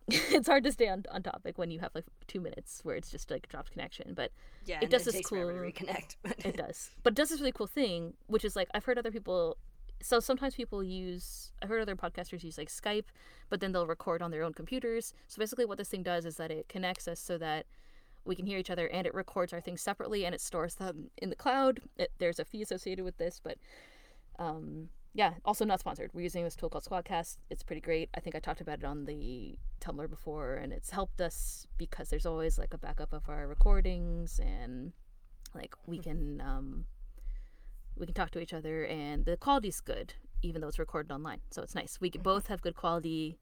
it's 0.10 0.48
hard 0.48 0.64
to 0.66 0.72
stay 0.72 0.90
on, 0.90 1.04
on 1.12 1.24
topic 1.24 1.58
when 1.58 1.72
you 1.72 1.80
have 1.80 1.92
like 1.96 2.06
two 2.28 2.40
minutes 2.42 2.82
where 2.84 2.96
it's 2.96 3.10
just 3.10 3.32
like 3.32 3.48
dropped 3.50 3.72
connection, 3.72 4.14
but 4.14 4.32
yeah, 4.66 4.80
It 4.82 4.90
does 4.90 5.02
it 5.04 5.06
this 5.06 5.16
takes 5.16 5.30
forever 5.30 5.54
to 5.66 5.72
cool- 5.72 5.88
reconnect. 5.88 6.16
It 6.46 6.58
does. 6.58 6.92
But 7.04 7.14
it 7.14 7.16
does 7.16 7.30
this 7.30 7.40
really 7.40 7.54
cool 7.54 7.68
thing, 7.68 8.14
which 8.28 8.46
is 8.46 8.56
like 8.56 8.68
I've 8.74 8.86
heard 8.86 8.98
other 8.98 9.12
people. 9.12 9.58
So 10.02 10.20
sometimes 10.20 10.56
people 10.56 10.84
use. 10.84 11.54
I've 11.62 11.70
heard 11.70 11.82
other 11.82 11.96
podcasters 11.96 12.44
use 12.44 12.58
like 12.58 12.68
Skype, 12.70 13.06
but 13.50 13.62
then 13.62 13.72
they'll 13.72 13.88
record 13.88 14.22
on 14.22 14.32
their 14.32 14.44
own 14.44 14.54
computers. 14.54 15.14
So 15.30 15.40
basically, 15.40 15.64
what 15.66 15.78
this 15.78 15.88
thing 15.88 16.04
does 16.04 16.26
is 16.26 16.36
that 16.36 16.52
it 16.52 16.68
connects 16.68 17.08
us 17.08 17.22
so 17.22 17.38
that 17.38 17.66
we 18.26 18.36
can 18.36 18.46
hear 18.46 18.58
each 18.58 18.70
other, 18.70 18.88
and 18.88 19.06
it 19.06 19.14
records 19.14 19.54
our 19.54 19.62
things 19.62 19.82
separately, 19.82 20.26
and 20.26 20.34
it 20.34 20.42
stores 20.42 20.76
them 20.76 21.10
in 21.18 21.30
the 21.30 21.36
cloud. 21.36 21.80
It, 21.98 22.12
there's 22.20 22.40
a 22.40 22.46
fee 22.46 22.62
associated 22.62 23.04
with 23.04 23.18
this, 23.18 23.40
but 23.44 23.58
um, 24.40 24.90
yeah, 25.14 25.34
also 25.46 25.66
not 25.66 25.80
sponsored. 25.80 26.12
We're 26.14 26.22
using 26.22 26.44
this 26.44 26.56
tool 26.56 26.70
called 26.70 26.86
Squadcast. 26.86 27.38
It's 27.50 27.64
pretty 27.64 27.82
great. 27.82 28.10
I 28.16 28.20
think 28.20 28.36
I 28.36 28.40
talked 28.40 28.62
about 28.62 28.80
it 28.80 28.86
on 28.86 29.06
the 29.06 29.58
Tumblr 29.80 30.10
before, 30.10 30.56
and 30.56 30.74
it's 30.74 30.90
helped 30.90 31.22
us 31.22 31.68
because 31.78 32.10
there's 32.10 32.26
always 32.26 32.58
like 32.58 32.74
a 32.74 32.78
backup 32.78 33.14
of 33.14 33.30
our 33.30 33.48
recordings, 33.48 34.40
and 34.40 34.94
like 35.54 35.76
we 35.86 36.00
can 36.00 36.42
um, 36.42 36.86
we 37.96 38.06
can 38.06 38.16
talk 38.16 38.32
to 38.32 38.40
each 38.40 38.54
other, 38.54 38.86
and 38.86 39.26
the 39.26 39.38
quality's 39.38 39.82
good, 39.82 40.14
even 40.42 40.62
though 40.62 40.68
it's 40.68 40.80
recorded 40.80 41.12
online. 41.12 41.42
So 41.52 41.62
it's 41.62 41.76
nice. 41.76 42.00
We 42.02 42.10
can 42.10 42.22
both 42.22 42.48
have 42.48 42.62
good 42.62 42.76
quality. 42.76 43.38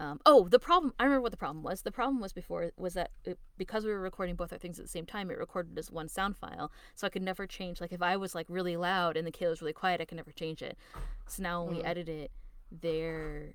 Um, 0.00 0.20
oh, 0.24 0.48
the 0.48 0.60
problem. 0.60 0.94
I 0.98 1.04
remember 1.04 1.22
what 1.22 1.32
the 1.32 1.36
problem 1.38 1.64
was. 1.64 1.82
The 1.82 1.90
problem 1.90 2.20
was 2.20 2.32
before 2.32 2.70
was 2.76 2.94
that 2.94 3.10
it, 3.24 3.38
because 3.56 3.84
we 3.84 3.90
were 3.90 4.00
recording 4.00 4.36
both 4.36 4.52
our 4.52 4.58
things 4.58 4.78
at 4.78 4.84
the 4.84 4.90
same 4.90 5.06
time, 5.06 5.30
it 5.30 5.38
recorded 5.38 5.76
as 5.78 5.90
one 5.90 6.08
sound 6.08 6.36
file. 6.36 6.70
So 6.94 7.06
I 7.06 7.10
could 7.10 7.22
never 7.22 7.46
change. 7.46 7.80
Like 7.80 7.92
if 7.92 8.00
I 8.00 8.16
was 8.16 8.34
like 8.34 8.46
really 8.48 8.76
loud 8.76 9.16
and 9.16 9.26
the 9.26 9.32
Kayla 9.32 9.50
was 9.50 9.60
really 9.60 9.72
quiet, 9.72 10.00
I 10.00 10.04
could 10.04 10.16
never 10.16 10.30
change 10.30 10.62
it. 10.62 10.78
So 11.26 11.42
now 11.42 11.64
when 11.64 11.76
we 11.76 11.82
Mm. 11.82 11.86
edit 11.88 12.08
it, 12.08 12.30
they're 12.70 13.54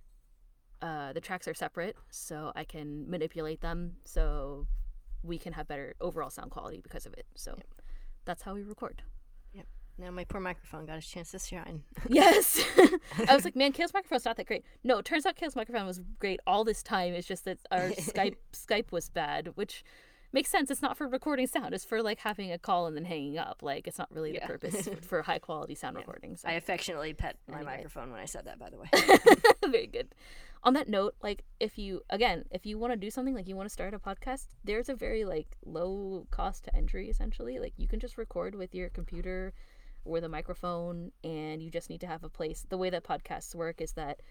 uh, 0.81 1.13
the 1.13 1.21
tracks 1.21 1.47
are 1.47 1.53
separate, 1.53 1.95
so 2.09 2.51
I 2.57 2.65
can 2.65 3.09
manipulate 3.09 3.61
them 3.61 3.95
so 4.03 4.67
we 5.23 5.37
can 5.37 5.53
have 5.53 5.65
better 5.65 5.95
overall 6.01 6.29
sound 6.29 6.51
quality 6.51 6.81
because 6.81 7.05
of 7.05 7.13
it. 7.13 7.25
So 7.35 7.57
that's 8.25 8.41
how 8.41 8.53
we 8.53 8.63
record. 8.63 9.01
Now 9.97 10.11
my 10.11 10.23
poor 10.23 10.41
microphone 10.41 10.85
got 10.85 10.97
its 10.97 11.07
chance 11.09 11.31
to 11.31 11.39
shine. 11.39 11.83
Yes. 12.09 12.61
I 13.27 13.35
was 13.35 13.45
like, 13.45 13.55
man, 13.55 13.71
Kale's 13.71 13.93
microphone's 13.93 14.25
not 14.25 14.37
that 14.37 14.47
great. 14.47 14.63
No, 14.83 14.97
it 14.99 15.05
turns 15.05 15.25
out 15.25 15.35
Kale's 15.35 15.55
microphone 15.55 15.85
was 15.85 16.01
great 16.19 16.39
all 16.47 16.63
this 16.63 16.83
time. 16.83 17.13
It's 17.13 17.27
just 17.27 17.45
that 17.45 17.59
our 17.71 17.89
Skype 17.89 18.35
Skype 18.53 18.91
was 18.91 19.09
bad, 19.09 19.51
which 19.55 19.83
makes 20.31 20.49
sense. 20.49 20.71
It's 20.71 20.81
not 20.81 20.97
for 20.97 21.07
recording 21.07 21.45
sound. 21.47 21.73
It's 21.73 21.85
for 21.85 22.01
like 22.01 22.19
having 22.19 22.51
a 22.51 22.57
call 22.57 22.87
and 22.87 22.95
then 22.97 23.05
hanging 23.05 23.37
up. 23.37 23.61
Like 23.61 23.87
it's 23.87 23.97
not 23.99 24.11
really 24.11 24.33
Yeah. 24.33 24.41
the 24.41 24.47
purpose 24.47 24.89
for 25.01 25.21
high 25.21 25.39
quality 25.39 25.75
sound 25.75 25.95
recordings. 25.95 26.41
So 26.41 26.49
I 26.49 26.53
affectionately 26.53 27.13
pet 27.13 27.37
my 27.47 27.57
Anyway. 27.57 27.75
microphone 27.77 28.11
when 28.11 28.19
I 28.19 28.25
said 28.25 28.45
that. 28.45 28.57
By 28.59 28.69
the 28.71 28.77
way, 28.77 28.89
very 29.69 29.87
good. 29.87 30.07
On 30.65 30.73
that 30.75 30.87
note, 30.87 31.13
like 31.21 31.43
if 31.59 31.77
you 31.77 32.01
again, 32.09 32.45
if 32.49 32.65
you 32.65 32.77
want 32.77 32.93
to 32.93 32.97
do 32.97 33.11
something 33.11 33.35
like 33.35 33.47
you 33.49 33.55
want 33.55 33.67
to 33.67 33.73
start 33.73 33.93
a 33.93 33.99
podcast, 33.99 34.47
there's 34.63 34.87
a 34.89 34.95
very 34.95 35.25
like 35.25 35.47
low 35.65 36.25
cost 36.31 36.63
to 36.65 36.75
entry 36.75 37.09
essentially. 37.09 37.59
Like 37.59 37.73
you 37.77 37.87
can 37.87 37.99
just 37.99 38.17
record 38.17 38.55
with 38.55 38.73
your 38.73 38.89
computer 38.89 39.53
or 40.05 40.19
the 40.21 40.29
microphone 40.29 41.11
and 41.23 41.61
you 41.61 41.69
just 41.69 41.89
need 41.89 42.01
to 42.01 42.07
have 42.07 42.23
a 42.23 42.29
place. 42.29 42.65
The 42.69 42.77
way 42.77 42.89
that 42.89 43.03
podcasts 43.03 43.55
work 43.55 43.81
is 43.81 43.93
that 43.93 44.21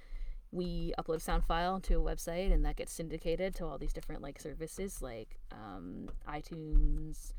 we 0.51 0.93
upload 0.99 1.17
a 1.17 1.21
sound 1.21 1.45
file 1.45 1.81
to 1.81 1.95
a 1.99 2.03
website 2.03 2.53
and 2.53 2.65
that 2.65 2.77
gets 2.77 2.93
syndicated 2.93 3.55
to 3.57 3.65
all 3.67 3.79
these 3.79 3.93
different 3.93 4.21
like 4.23 4.39
services 4.41 5.01
like 5.01 5.39
um, 5.51 6.09
iTunes 6.29 7.33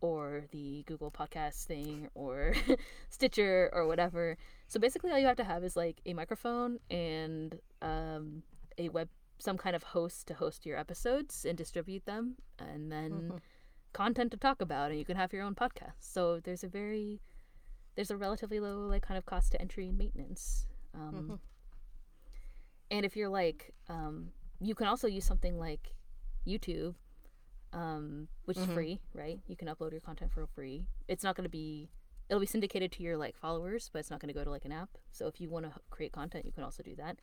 or 0.00 0.44
the 0.50 0.82
Google 0.86 1.10
Podcast 1.10 1.64
thing 1.64 2.08
or 2.14 2.54
Stitcher 3.10 3.70
or 3.72 3.86
whatever. 3.86 4.36
So 4.68 4.78
basically, 4.80 5.10
all 5.10 5.18
you 5.18 5.26
have 5.26 5.36
to 5.36 5.44
have 5.44 5.64
is 5.64 5.76
like 5.76 6.00
a 6.04 6.12
microphone 6.14 6.78
and 6.90 7.58
um, 7.80 8.42
a 8.78 8.88
web, 8.90 9.08
some 9.38 9.56
kind 9.56 9.74
of 9.76 9.82
host 9.82 10.26
to 10.28 10.34
host 10.34 10.66
your 10.66 10.78
episodes 10.78 11.44
and 11.44 11.56
distribute 11.56 12.04
them, 12.06 12.36
and 12.58 12.90
then 12.92 13.10
Mhm. 13.32 13.40
content 13.92 14.30
to 14.32 14.36
talk 14.36 14.60
about, 14.60 14.90
and 14.90 14.98
you 14.98 15.04
can 15.04 15.16
have 15.16 15.32
your 15.32 15.42
own 15.42 15.54
podcast. 15.54 16.00
So 16.00 16.40
there's 16.40 16.64
a 16.64 16.68
very, 16.68 17.20
there's 17.96 18.10
a 18.10 18.16
relatively 18.16 18.60
low 18.60 18.86
like 18.86 19.02
kind 19.02 19.18
of 19.18 19.24
cost 19.26 19.52
to 19.52 19.60
entry 19.60 19.88
and 19.88 19.96
maintenance. 19.98 20.66
Um, 20.94 21.28
Mhm. 21.28 21.38
And 22.90 23.04
if 23.06 23.16
you're 23.16 23.28
like, 23.28 23.72
um, 23.88 24.32
you 24.60 24.74
can 24.74 24.86
also 24.86 25.08
use 25.08 25.24
something 25.24 25.58
like 25.58 25.94
YouTube, 26.46 26.94
um, 27.72 28.28
which 28.44 28.56
is 28.56 28.64
Mhm. 28.66 28.74
free, 28.74 29.00
right? 29.14 29.40
You 29.46 29.56
can 29.56 29.68
upload 29.68 29.92
your 29.92 30.00
content 30.00 30.30
for 30.32 30.46
free. 30.46 30.86
It's 31.08 31.24
not 31.24 31.34
going 31.34 31.44
to 31.44 31.50
be, 31.50 31.90
it'll 32.28 32.40
be 32.40 32.46
syndicated 32.46 32.92
to 32.92 33.02
your 33.02 33.16
like 33.16 33.36
followers, 33.36 33.88
but 33.92 33.98
it's 34.00 34.10
not 34.10 34.20
going 34.20 34.28
to 34.28 34.34
go 34.34 34.44
to 34.44 34.50
like 34.50 34.64
an 34.64 34.72
app. 34.72 34.96
So 35.10 35.26
if 35.26 35.40
you 35.40 35.48
want 35.50 35.64
to 35.66 35.80
create 35.90 36.12
content, 36.12 36.44
you 36.44 36.52
can 36.52 36.62
also 36.62 36.82
do 36.82 36.94
that. 36.96 37.18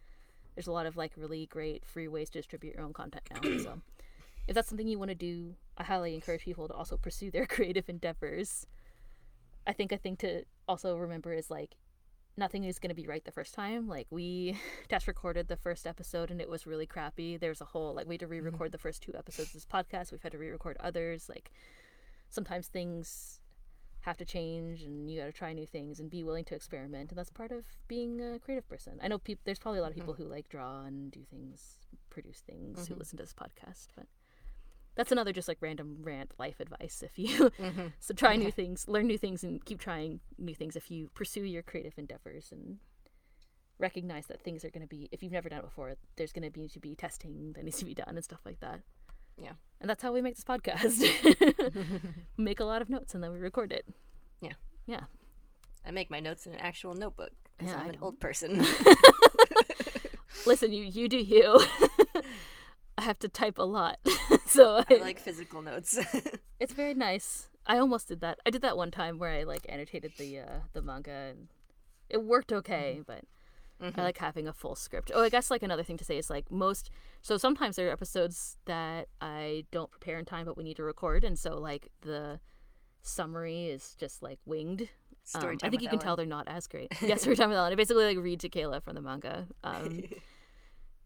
There's 0.55 0.67
a 0.67 0.71
lot 0.71 0.85
of 0.85 0.97
like 0.97 1.13
really 1.15 1.45
great 1.45 1.85
free 1.85 2.07
ways 2.07 2.29
to 2.31 2.39
distribute 2.39 2.75
your 2.75 2.83
own 2.83 2.93
content 2.93 3.23
now. 3.31 3.57
so 3.57 3.81
if 4.47 4.55
that's 4.55 4.67
something 4.67 4.87
you 4.87 4.99
want 4.99 5.09
to 5.09 5.15
do, 5.15 5.55
I 5.77 5.83
highly 5.83 6.15
encourage 6.15 6.41
people 6.43 6.67
to 6.67 6.73
also 6.73 6.97
pursue 6.97 7.31
their 7.31 7.45
creative 7.55 7.87
endeavors. 7.87 8.65
I 9.67 9.73
think 9.73 9.91
a 9.91 9.97
thing 9.97 10.15
to 10.17 10.43
also 10.67 10.95
remember 10.97 11.33
is 11.33 11.49
like 11.51 11.75
nothing 12.37 12.63
is 12.63 12.79
going 12.79 12.89
to 12.89 12.95
be 12.95 13.07
right 13.07 13.23
the 13.23 13.31
first 13.31 13.53
time. 13.53 13.87
Like 13.87 14.07
we 14.09 14.57
test 14.89 15.07
recorded 15.07 15.47
the 15.47 15.57
first 15.57 15.85
episode 15.85 16.31
and 16.31 16.41
it 16.41 16.49
was 16.49 16.65
really 16.65 16.85
crappy. 16.87 17.37
There's 17.37 17.61
a 17.61 17.65
whole 17.65 17.93
like 17.93 18.07
we 18.07 18.15
had 18.15 18.21
to 18.21 18.27
re-record 18.27 18.71
the 18.71 18.77
first 18.77 19.01
two 19.03 19.13
episodes 19.15 19.49
of 19.49 19.53
this 19.53 19.65
podcast. 19.65 20.11
We've 20.11 20.21
had 20.23 20.31
to 20.31 20.37
re-record 20.37 20.77
others. 20.79 21.27
Like 21.29 21.51
sometimes 22.29 22.67
things 22.67 23.39
have 24.01 24.17
to 24.17 24.25
change 24.25 24.81
and 24.81 25.11
you 25.11 25.19
got 25.19 25.27
to 25.27 25.31
try 25.31 25.53
new 25.53 25.67
things 25.67 25.99
and 25.99 26.09
be 26.09 26.23
willing 26.23 26.43
to 26.45 26.55
experiment 26.55 27.11
and 27.11 27.17
that's 27.19 27.29
part 27.29 27.51
of 27.51 27.65
being 27.87 28.19
a 28.19 28.39
creative 28.39 28.67
person. 28.67 28.99
I 29.03 29.07
know 29.07 29.19
people 29.19 29.41
there's 29.45 29.59
probably 29.59 29.77
a 29.79 29.83
lot 29.83 29.91
of 29.91 29.95
people 29.95 30.15
who 30.15 30.23
like 30.25 30.49
draw 30.49 30.85
and 30.85 31.11
do 31.11 31.19
things, 31.29 31.77
produce 32.09 32.39
things 32.39 32.87
who 32.87 32.95
Mhm. 32.95 32.99
listen 32.99 33.17
to 33.17 33.23
this 33.23 33.33
podcast, 33.33 33.89
but 33.95 34.07
that's 34.95 35.11
another 35.11 35.31
just 35.33 35.47
like 35.47 35.57
random 35.61 35.97
rant 36.01 36.31
life 36.37 36.59
advice 36.59 37.01
if 37.03 37.17
you 37.17 37.49
Mhm. 37.59 37.93
so 37.99 38.13
try 38.13 38.35
new 38.35 38.51
things, 38.51 38.87
learn 38.87 39.07
new 39.07 39.17
things, 39.17 39.43
and 39.43 39.63
keep 39.63 39.79
trying 39.79 40.19
new 40.37 40.53
things 40.55 40.75
if 40.75 40.91
you 40.91 41.09
pursue 41.13 41.43
your 41.43 41.61
creative 41.63 41.93
endeavors 41.97 42.51
and 42.51 42.77
recognize 43.79 44.27
that 44.27 44.43
things 44.43 44.63
are 44.63 44.69
going 44.69 44.81
to 44.83 44.87
be, 44.87 45.09
if 45.11 45.23
you've 45.23 45.31
never 45.31 45.49
done 45.49 45.59
it 45.59 45.65
before, 45.65 45.93
there's 46.15 46.31
going 46.31 46.43
to 46.43 46.51
be 46.51 46.67
to 46.69 46.79
be 46.79 46.93
testing 46.95 47.53
that 47.53 47.63
needs 47.63 47.79
to 47.79 47.85
be 47.85 47.95
done 47.95 48.09
and 48.15 48.23
stuff 48.23 48.41
like 48.45 48.59
that. 48.59 48.79
Yeah. 49.41 49.53
And 49.79 49.89
that's 49.89 50.03
how 50.03 50.11
we 50.13 50.21
make 50.21 50.35
this 50.35 50.43
podcast. 50.45 51.01
make 52.37 52.59
a 52.59 52.63
lot 52.65 52.81
of 52.83 52.89
notes 52.89 53.15
and 53.15 53.23
then 53.23 53.31
we 53.31 53.39
record 53.39 53.71
it. 53.71 53.85
Yeah. 54.39 54.53
Yeah. 54.85 55.01
I 55.83 55.89
make 55.91 56.11
my 56.11 56.19
notes 56.19 56.45
in 56.45 56.53
an 56.53 56.59
actual 56.59 56.93
notebook 56.93 57.31
because 57.57 57.73
Yeah, 57.73 57.79
I'm 57.81 57.89
an 57.89 57.97
old 58.03 58.19
person. 58.19 58.63
Listen, 60.45 60.73
you 60.73 60.83
you 60.83 61.07
do 61.07 61.17
you. 61.17 61.59
I 63.01 63.03
have 63.03 63.19
to 63.19 63.27
type 63.29 63.57
a 63.57 63.63
lot, 63.63 63.97
so 64.45 64.83
I 64.89 64.93
like 64.95 65.19
physical 65.19 65.61
notes. 65.63 65.97
it's 66.59 66.73
very 66.73 66.93
nice. 66.93 67.49
I 67.65 67.77
almost 67.79 68.07
did 68.07 68.21
that. 68.21 68.37
I 68.45 68.51
did 68.51 68.61
that 68.61 68.77
one 68.77 68.91
time 68.91 69.17
where 69.17 69.31
I 69.31 69.43
like 69.43 69.65
annotated 69.67 70.13
the 70.17 70.39
uh, 70.39 70.59
the 70.73 70.81
manga 70.83 71.11
and 71.31 71.47
it 72.09 72.23
worked 72.23 72.51
okay, 72.53 73.01
but 73.05 73.23
Mhm. 73.81 73.97
I 73.97 74.03
like 74.03 74.19
having 74.19 74.47
a 74.47 74.53
full 74.53 74.75
script. 74.75 75.11
Oh, 75.15 75.23
I 75.23 75.29
guess 75.29 75.49
like 75.49 75.63
another 75.63 75.81
thing 75.81 75.97
to 75.97 76.05
say 76.05 76.15
is 76.19 76.29
like 76.29 76.51
most. 76.51 76.91
So 77.23 77.37
sometimes 77.37 77.75
there 77.75 77.87
are 77.87 77.91
episodes 77.91 78.57
that 78.65 79.07
I 79.19 79.65
don't 79.71 79.89
prepare 79.89 80.19
in 80.19 80.25
time, 80.25 80.45
but 80.45 80.55
we 80.55 80.63
need 80.63 80.75
to 80.77 80.83
record, 80.83 81.23
and 81.23 81.39
so 81.39 81.57
like 81.57 81.89
the 82.01 82.39
summary 83.01 83.65
is 83.65 83.95
just 83.99 84.21
like 84.21 84.37
winged. 84.45 84.89
Um, 85.33 85.57
I 85.63 85.69
think 85.71 85.81
you 85.81 85.89
can 85.89 85.97
tell 85.97 86.15
they're 86.15 86.27
not 86.27 86.47
as 86.47 86.67
great. 86.67 86.91
Yeah, 87.01 87.15
story 87.15 87.35
time 87.35 87.49
with 87.49 87.57
Ellen. 87.57 87.73
I 87.73 87.75
basically 87.75 88.05
like 88.05 88.19
read 88.19 88.39
to 88.41 88.49
Kayla 88.49 88.83
from 88.83 88.93
the 88.93 89.01
manga, 89.01 89.47
um, 89.63 90.03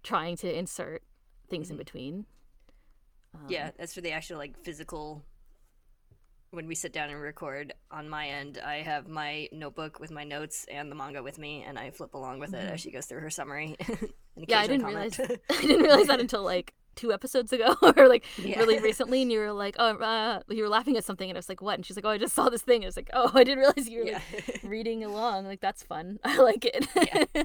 trying 0.04 0.36
to 0.38 0.54
insert 0.54 1.02
things 1.50 1.70
in 1.70 1.78
between. 1.78 2.26
Um, 3.34 3.42
yeah, 3.50 3.72
as 3.80 3.94
for 3.94 4.02
the 4.02 4.12
actual 4.12 4.38
like 4.38 4.58
physical 4.64 5.24
when 6.52 6.68
we 6.68 6.76
sit 6.76 6.94
down 6.94 7.10
and 7.10 7.20
record 7.20 7.74
on 7.92 8.08
my 8.08 8.28
end, 8.28 8.60
I 8.66 8.76
have 8.78 9.08
my 9.08 9.50
notebook 9.52 10.00
with 10.00 10.12
my 10.12 10.24
notes 10.24 10.66
and 10.72 10.90
the 10.90 10.96
manga 10.96 11.22
with 11.22 11.38
me 11.38 11.64
and 11.68 11.78
I 11.78 11.92
flip 11.92 12.14
along 12.14 12.40
with 12.40 12.54
it 12.54 12.70
as 12.72 12.80
she 12.80 12.92
goes 12.92 13.06
through 13.06 13.20
her 13.22 13.30
summary. 13.30 13.76
Yeah, 14.38 14.60
I 14.60 14.68
didn't 14.68 14.82
comment. 14.82 15.18
realize. 15.18 15.40
I 15.50 15.62
didn't 15.62 15.84
realize 15.84 16.08
that 16.08 16.20
until 16.20 16.44
like 16.44 16.74
two 16.96 17.14
episodes 17.14 17.54
ago, 17.54 17.74
or 17.98 18.10
like 18.10 18.26
Yeah. 18.38 18.60
really 18.60 18.80
recently. 18.80 19.22
And 19.22 19.32
you 19.32 19.40
were 19.40 19.54
like, 19.54 19.78
"Oh, 19.80 19.96
uh, 19.96 20.42
you 20.50 20.62
were 20.62 20.68
laughing 20.68 20.98
at 20.98 21.06
something," 21.06 21.30
and 21.30 21.38
I 21.38 21.40
was 21.40 21.48
like, 21.48 21.62
"What?" 21.62 21.76
And 21.76 21.86
she's 21.86 21.96
like, 21.96 22.04
"Oh, 22.04 22.10
I 22.10 22.18
just 22.18 22.36
saw 22.36 22.50
this 22.50 22.62
thing." 22.62 22.78
And 22.78 22.84
I 22.84 22.88
was 22.88 22.98
like, 22.98 23.10
"Oh, 23.14 23.32
I 23.34 23.46
didn't 23.46 23.60
realize 23.60 23.88
you 23.88 24.00
were 24.00 24.06
yeah. 24.08 24.20
like 24.34 24.60
reading 24.64 25.06
along. 25.06 25.46
Like 25.46 25.62
that's 25.62 25.84
fun. 25.84 26.20
I 26.26 26.38
like 26.42 26.66
it." 26.66 26.86
Yeah. 27.36 27.44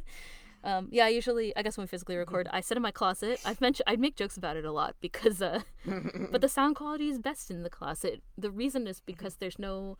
Um, 0.65 0.89
yeah. 0.91 1.07
I 1.07 1.09
usually, 1.09 1.57
I 1.57 1.62
guess 1.62 1.77
when 1.77 1.85
we 1.85 1.89
physically 1.89 2.16
record, 2.16 2.49
I 2.53 2.61
sit 2.61 2.77
in 2.77 2.82
my 2.82 2.91
closet. 2.91 3.41
I've 3.45 3.61
mentioned, 3.61 3.85
I 3.87 3.97
make 3.97 4.16
jokes 4.16 4.37
about 4.37 4.57
it 4.57 4.65
a 4.65 4.73
lot 4.73 4.97
because, 5.01 5.41
uh, 5.41 5.61
but 6.31 6.41
the 6.41 6.49
sound 6.49 6.77
quality 6.77 7.09
is 7.09 7.19
best 7.19 7.51
in 7.51 7.62
the 7.62 7.70
closet. 7.70 8.23
The 8.37 8.51
reason 8.51 8.87
is 8.87 9.01
because 9.01 9.37
there's 9.37 9.59
no 9.59 9.97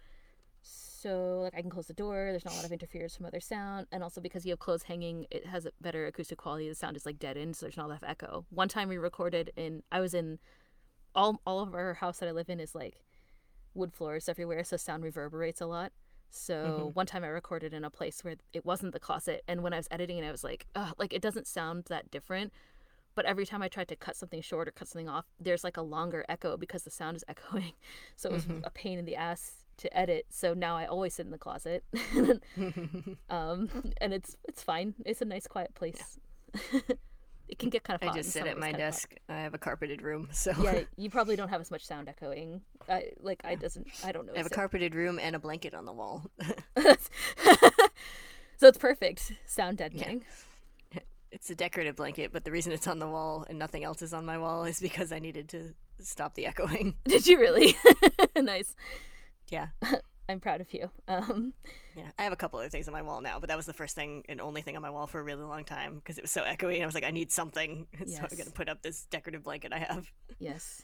so 1.01 1.41
like 1.43 1.55
I 1.57 1.63
can 1.63 1.71
close 1.71 1.87
the 1.87 1.95
door. 1.95 2.29
There's 2.31 2.45
not 2.45 2.55
a 2.55 2.57
lot 2.57 2.67
of 2.67 2.73
interference 2.73 3.17
from 3.17 3.27
other 3.27 3.41
sound, 3.41 3.87
and 3.91 4.03
also 4.03 4.21
because 4.21 4.45
you 4.45 4.53
have 4.53 4.59
clothes 4.59 4.83
hanging, 4.83 5.27
it 5.31 5.47
has 5.47 5.67
a 5.67 5.73
better 5.81 6.07
acoustic 6.07 6.39
quality. 6.39 6.69
The 6.69 6.75
sound 6.75 6.97
is 6.97 7.07
like 7.07 7.19
deadened, 7.19 7.57
so 7.57 7.67
there's 7.67 7.77
not 7.77 7.87
a 7.87 7.89
lot 7.89 8.03
of 8.03 8.09
echo. 8.09 8.45
One 8.51 8.69
time 8.69 8.89
we 8.89 8.99
recorded 8.99 9.51
in, 9.57 9.83
I 9.91 10.01
was 10.01 10.15
in, 10.15 10.39
all 11.15 11.41
all 11.47 11.61
of 11.61 11.75
our 11.75 11.95
house 11.95 12.19
that 12.19 12.29
I 12.29 12.33
live 12.33 12.51
in 12.51 12.61
is 12.61 12.75
like 12.75 13.01
wood 13.75 13.93
floors 13.93 14.29
everywhere, 14.29 14.63
so 14.63 14.77
sound 14.77 15.03
reverberates 15.03 15.61
a 15.61 15.67
lot. 15.67 15.93
So 16.31 16.91
one 16.95 17.07
time 17.07 17.25
I 17.25 17.29
recorded 17.29 17.75
in 17.75 17.85
a 17.85 17.91
place 17.91 18.23
where 18.25 18.37
it 18.53 18.65
wasn't 18.65 18.93
the 18.93 19.01
closet, 19.01 19.43
and 19.49 19.63
when 19.63 19.73
I 19.73 19.77
was 19.79 19.89
editing 19.91 20.19
it, 20.19 20.27
I 20.27 20.31
was 20.31 20.45
like, 20.45 20.67
Ugh, 20.77 20.95
like 20.99 21.13
it 21.13 21.23
doesn't 21.23 21.47
sound 21.47 21.85
that 21.89 22.11
different. 22.11 22.53
But 23.17 23.25
every 23.27 23.45
time 23.45 23.61
I 23.63 23.69
tried 23.69 23.89
to 23.89 23.97
cut 23.97 24.17
something 24.17 24.41
short 24.41 24.69
or 24.69 24.71
cut 24.71 24.87
something 24.89 25.09
off, 25.09 25.27
there's 25.41 25.65
like 25.65 25.77
a 25.77 25.83
longer 25.83 26.25
echo 26.29 26.57
because 26.57 26.85
the 26.85 26.91
sound 26.91 27.17
is 27.17 27.25
echoing. 27.29 27.73
So 28.17 28.31
it 28.31 28.33
was 28.33 28.47
Mhm. 28.47 28.61
a 28.65 28.71
pain 28.71 28.99
in 28.99 29.05
the 29.05 29.17
ass 29.17 29.65
to 29.79 29.97
edit. 29.97 30.27
So 30.31 30.55
now 30.55 30.77
I 30.77 30.87
always 30.87 31.15
sit 31.15 31.27
in 31.27 31.33
the 31.33 31.39
closet, 31.39 31.83
um, 33.31 33.69
and 34.01 34.13
it's 34.15 34.37
it's 34.49 34.63
fine. 34.63 34.95
It's 35.05 35.23
a 35.23 35.25
nice 35.25 35.47
quiet 35.49 35.75
place. 35.75 36.19
It 37.51 37.59
can 37.59 37.69
get 37.69 37.83
kind 37.83 38.01
of 38.01 38.09
I 38.09 38.15
just 38.15 38.31
sit 38.31 38.47
at 38.47 38.59
my 38.59 38.71
hot. 38.71 38.79
desk. 38.79 39.15
I 39.29 39.41
have 39.41 39.55
a 39.55 39.59
carpeted 39.59 40.03
room, 40.03 40.29
so 40.33 40.53
Yeah, 40.63 40.83
you 40.97 41.11
probably 41.11 41.37
don't 41.37 41.49
have 41.49 41.61
as 41.61 41.71
much 41.71 41.85
sound 41.85 42.09
echoing. 42.09 42.63
I 42.89 43.11
like 43.21 43.41
I 43.45 43.57
doesn't. 43.57 43.89
I 44.05 44.13
don't 44.13 44.27
know. 44.27 44.33
I 44.35 44.39
have 44.39 44.47
a 44.47 44.51
carpeted 44.51 44.95
room 44.95 45.19
and 45.19 45.35
a 45.35 45.39
blanket 45.39 45.75
on 45.75 45.85
the 45.85 45.93
wall. 45.93 46.31
so 46.77 46.97
it's 48.63 48.79
perfect 48.79 49.33
sound 49.47 49.79
deadening. 49.79 50.25
it's 51.33 51.51
a 51.51 51.55
decorative 51.55 51.97
blanket, 51.97 52.33
but 52.33 52.45
the 52.45 52.53
reason 52.53 52.73
it's 52.73 52.87
on 52.87 53.01
the 53.01 53.09
wall 53.09 53.45
and 53.49 53.59
nothing 53.59 53.85
else 53.85 54.01
is 54.01 54.15
on 54.15 54.25
my 54.25 54.39
wall 54.39 54.65
is 54.65 54.81
because 54.81 55.13
I 55.13 55.19
needed 55.19 55.49
to 55.51 55.75
stop 55.99 56.35
the 56.35 56.47
echoing. 56.47 56.95
Did 57.05 57.27
you 57.27 57.39
really? 57.39 57.77
nice. 58.37 58.75
Yeah. 59.49 59.69
I'm 60.31 60.41
proud 60.41 60.61
of 60.61 60.73
you. 60.73 60.91
Um, 61.09 61.53
Yeah, 61.97 62.11
I 62.19 62.23
have 62.23 62.33
a 62.33 62.37
couple 62.37 62.59
other 62.61 62.69
things 62.69 62.87
on 62.89 62.93
my 62.93 63.03
wall 63.03 63.21
now, 63.21 63.39
but 63.41 63.49
that 63.49 63.57
was 63.57 63.67
the 63.67 63.73
first 63.73 63.95
thing 63.97 64.25
and 64.29 64.41
only 64.41 64.63
thing 64.63 64.77
on 64.77 64.83
my 64.83 64.91
wall 64.91 65.07
for 65.07 65.19
a 65.19 65.23
really 65.23 65.43
long 65.43 65.65
time 65.65 65.97
because 65.97 66.19
it 66.19 66.23
was 66.23 66.31
so 66.31 66.43
echoey. 66.43 66.75
And 66.75 66.83
I 66.85 66.87
was 66.87 66.95
like, 66.95 67.05
I 67.05 67.11
need 67.11 67.33
something, 67.33 67.87
so 68.07 68.23
I'm 68.23 68.39
gonna 68.39 68.51
put 68.51 68.69
up 68.69 68.83
this 68.83 69.07
decorative 69.11 69.43
blanket 69.43 69.73
I 69.73 69.79
have. 69.79 70.11
yes. 70.39 70.83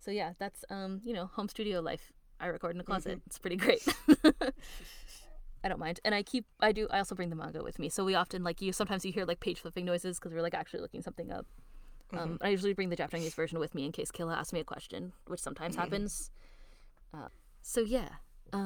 So 0.00 0.10
yeah, 0.10 0.32
that's 0.38 0.64
um, 0.70 1.00
you 1.04 1.14
know, 1.14 1.26
home 1.26 1.48
studio 1.48 1.80
life. 1.80 2.12
I 2.40 2.46
record 2.46 2.74
in 2.74 2.80
a 2.80 2.84
closet. 2.84 3.20
It's 3.26 3.38
pretty 3.38 3.56
great. 3.56 3.86
I 5.64 5.68
don't 5.68 5.78
mind, 5.78 6.00
and 6.04 6.14
I 6.14 6.22
keep. 6.22 6.44
I 6.60 6.72
do. 6.72 6.88
I 6.90 6.98
also 6.98 7.14
bring 7.14 7.30
the 7.30 7.36
manga 7.36 7.62
with 7.62 7.78
me, 7.78 7.88
so 7.88 8.04
we 8.04 8.14
often 8.14 8.44
like 8.44 8.60
you. 8.60 8.72
Sometimes 8.72 9.04
you 9.04 9.12
hear 9.12 9.24
like 9.24 9.40
page 9.40 9.60
flipping 9.60 9.86
noises 9.86 10.18
because 10.18 10.32
we're 10.34 10.42
like 10.42 10.52
actually 10.52 10.80
looking 10.80 11.00
something 11.00 11.32
up. 11.32 11.46
Um, 12.12 12.38
I 12.42 12.50
usually 12.50 12.74
bring 12.74 12.90
the 12.90 12.96
Japanese 12.96 13.34
version 13.34 13.58
with 13.58 13.74
me 13.74 13.86
in 13.86 13.92
case 13.92 14.12
Kayla 14.12 14.36
asks 14.36 14.52
me 14.52 14.60
a 14.60 14.64
question, 14.64 15.12
which 15.26 15.40
sometimes 15.40 15.74
happens. 15.74 16.30
Uh, 17.14 17.28
so 17.62 17.80
yeah. 17.80 18.08
Uh, 18.52 18.58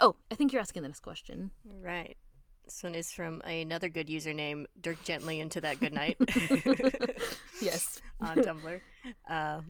oh, 0.00 0.14
I 0.30 0.34
think 0.34 0.52
you're 0.52 0.60
asking 0.60 0.82
the 0.82 0.88
next 0.88 1.00
question. 1.00 1.50
Right. 1.82 2.16
This 2.64 2.82
one 2.82 2.94
is 2.94 3.12
from 3.12 3.40
another 3.42 3.88
good 3.88 4.06
username, 4.08 4.66
Dirk 4.80 5.02
Gently 5.04 5.40
into 5.40 5.60
that 5.62 5.80
good 5.80 5.92
night 5.92 6.16
Yes. 7.60 8.00
on 8.20 8.36
Tumblr. 8.36 8.80
Uh, 9.28 9.60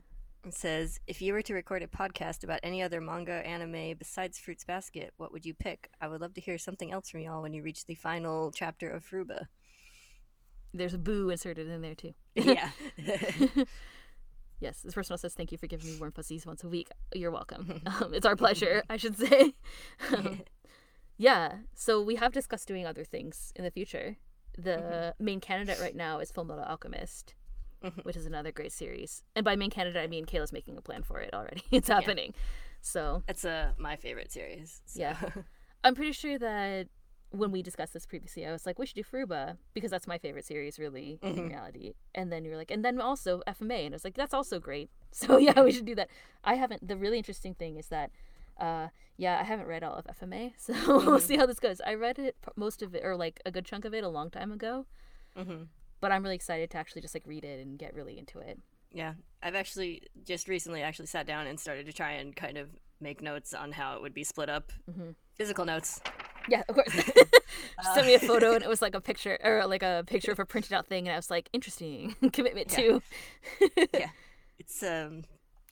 it 0.45 0.55
says, 0.55 1.01
if 1.07 1.23
you 1.23 1.33
were 1.33 1.43
to 1.43 1.55
record 1.55 1.83
a 1.83 1.87
podcast 1.87 2.45
about 2.45 2.61
any 2.63 2.83
other 2.83 3.01
manga 3.01 3.47
anime 3.47 3.95
besides 3.99 4.39
Fruits 4.39 4.65
Basket, 4.65 5.15
what 5.17 5.33
would 5.33 5.47
you 5.47 5.55
pick? 5.55 5.89
I 6.01 6.09
would 6.09 6.21
love 6.21 6.35
to 6.35 6.41
hear 6.41 6.59
something 6.59 6.93
else 6.93 7.09
from 7.09 7.21
y'all 7.21 7.41
when 7.43 7.55
you 7.55 7.63
reach 7.63 7.87
the 7.87 7.95
final 7.95 8.51
chapter 8.53 8.91
of 8.91 9.09
Furuba. 9.09 9.47
There's 10.75 10.95
a 10.95 10.99
boo 10.99 11.31
inserted 11.31 11.69
in 11.69 11.81
there 11.81 11.95
too. 11.95 12.13
yeah. 12.35 12.71
Yes, 14.63 14.81
this 14.81 14.95
person 14.95 15.13
also 15.15 15.27
says, 15.27 15.35
"Thank 15.35 15.51
you 15.53 15.59
for 15.59 15.67
giving 15.67 15.87
me 15.91 15.97
warm 15.99 16.13
fuzzies 16.13 16.47
once 16.47 16.63
a 16.65 16.69
week. 16.69 16.89
You're 17.21 17.31
welcome. 17.41 17.83
um, 17.87 18.15
it's 18.15 18.25
our 18.25 18.37
pleasure, 18.37 18.83
I 18.89 18.97
should 18.97 19.17
say." 19.19 19.55
Um, 20.15 20.43
yeah, 21.19 21.45
so 21.75 22.01
we 22.03 22.15
have 22.17 22.33
discussed 22.33 22.67
doing 22.69 22.87
other 22.87 23.05
things 23.05 23.53
in 23.57 23.65
the 23.65 23.71
future. 23.71 24.17
The 24.59 25.15
main 25.19 25.41
candidate 25.41 25.79
right 25.81 25.95
now 25.95 26.19
is 26.21 26.31
Full 26.31 26.45
Metal 26.45 26.65
Alchemist, 26.65 27.35
which 28.03 28.17
is 28.17 28.27
another 28.27 28.51
great 28.53 28.73
series. 28.73 29.23
And 29.37 29.45
by 29.45 29.55
main 29.57 29.71
candidate, 29.71 30.03
I 30.03 30.07
mean 30.07 30.25
Kayla's 30.27 30.53
making 30.53 30.77
a 30.77 30.81
plan 30.83 31.03
for 31.03 31.21
it 31.21 31.31
already. 31.35 31.63
It's 31.71 31.89
happening. 31.89 32.35
So 32.81 33.23
It's 33.29 33.45
uh, 33.45 33.73
my 33.79 33.97
favorite 33.97 34.33
series. 34.33 34.81
so- 34.87 35.01
Yeah. 35.01 35.17
I'm 35.85 35.95
pretty 35.95 36.13
sure 36.13 36.39
that 36.39 36.89
when 37.33 37.51
we 37.51 37.63
discussed 37.63 37.93
this 37.95 38.07
previously, 38.07 38.47
I 38.47 38.53
was 38.53 38.67
like, 38.67 38.79
we 38.79 38.87
should 38.87 38.95
do 38.97 39.03
Furuba 39.03 39.57
because 39.75 39.91
that's 39.91 40.07
my 40.07 40.19
favorite 40.19 40.45
series, 40.45 40.79
really, 40.79 41.19
in 41.23 41.35
Mhm. 41.35 41.49
reality. 41.49 41.95
And 42.15 42.31
then 42.33 42.45
you 42.45 42.51
were 42.51 42.57
like, 42.57 42.71
and 42.71 42.85
then 42.85 43.01
also 43.01 43.43
FMA. 43.47 43.85
And 43.87 43.95
I 43.95 43.97
was 43.97 44.05
like, 44.05 44.15
that's 44.15 44.35
also 44.35 44.61
great. 44.61 44.91
So 45.15 45.37
yeah, 45.37 45.61
we 45.61 45.73
should 45.73 45.85
do 45.85 45.95
that. 45.97 46.09
I 46.45 46.55
haven't, 46.55 46.87
the 46.89 46.97
really 46.97 47.19
interesting 47.19 47.55
thing 47.55 47.77
is 47.77 47.89
that, 47.89 48.11
uh, 48.59 48.89
yeah, 49.19 49.39
I 49.41 49.45
haven't 49.45 49.67
read 49.67 49.83
all 49.83 49.95
of 49.95 50.07
FMA. 50.07 50.53
So 50.59 50.73
we'll 51.05 51.19
see 51.21 51.37
how 51.37 51.45
this 51.47 51.59
goes. 51.61 51.81
I 51.83 51.95
read 51.95 52.19
it, 52.19 52.37
most 52.57 52.81
of 52.83 52.95
it, 52.95 53.03
or 53.05 53.15
like 53.17 53.41
a 53.45 53.51
good 53.51 53.65
chunk 53.67 53.85
of 53.85 53.93
it 53.93 54.05
a 54.05 54.09
long 54.09 54.31
time 54.31 54.53
ago. 54.53 54.87
Mhm. 55.37 55.69
But 56.01 56.13
I'm 56.13 56.23
really 56.23 56.35
excited 56.37 56.71
to 56.71 56.79
actually 56.79 57.03
just 57.03 57.15
like 57.15 57.27
read 57.27 57.45
it 57.45 57.61
and 57.61 57.79
get 57.79 57.95
really 57.95 58.19
into 58.19 58.39
it. 58.41 58.59
Yeah, 58.91 59.15
I've 59.43 59.55
actually 59.55 60.03
just 60.25 60.49
recently 60.49 60.83
actually 60.83 61.07
sat 61.07 61.27
down 61.27 61.47
and 61.47 61.59
started 61.61 61.87
to 61.87 61.93
try 61.93 62.13
and 62.13 62.35
kind 62.37 62.59
of 62.59 62.69
make 63.01 63.21
notes 63.23 63.55
on 63.55 63.73
how 63.73 63.97
it 63.97 64.03
would 64.03 64.13
be 64.15 64.25
split 64.25 64.49
up. 64.51 64.73
Mhm. 64.91 65.15
Physical 65.35 65.65
notes. 65.65 66.01
Yeah, 66.49 66.63
of 66.69 66.75
course. 66.75 66.93
she 66.95 67.93
sent 67.95 68.07
me 68.07 68.15
a 68.15 68.19
photo 68.19 68.55
and 68.55 68.63
it 68.63 68.69
was 68.75 68.83
like 68.83 68.95
a 68.95 69.01
picture 69.01 69.39
or 69.43 69.67
like 69.67 69.83
a 69.83 70.05
picture 70.07 70.33
of 70.33 70.39
a 70.39 70.45
printed 70.47 70.73
out 70.73 70.87
thing 70.87 71.07
and 71.07 71.15
I 71.15 71.17
was 71.19 71.31
like, 71.31 71.49
interesting. 71.53 72.15
Commitment 72.33 72.71
Yeah. 72.71 72.99
to. 72.99 73.03
yeah, 73.95 74.09
it's 74.59 74.83
um. 74.83 75.25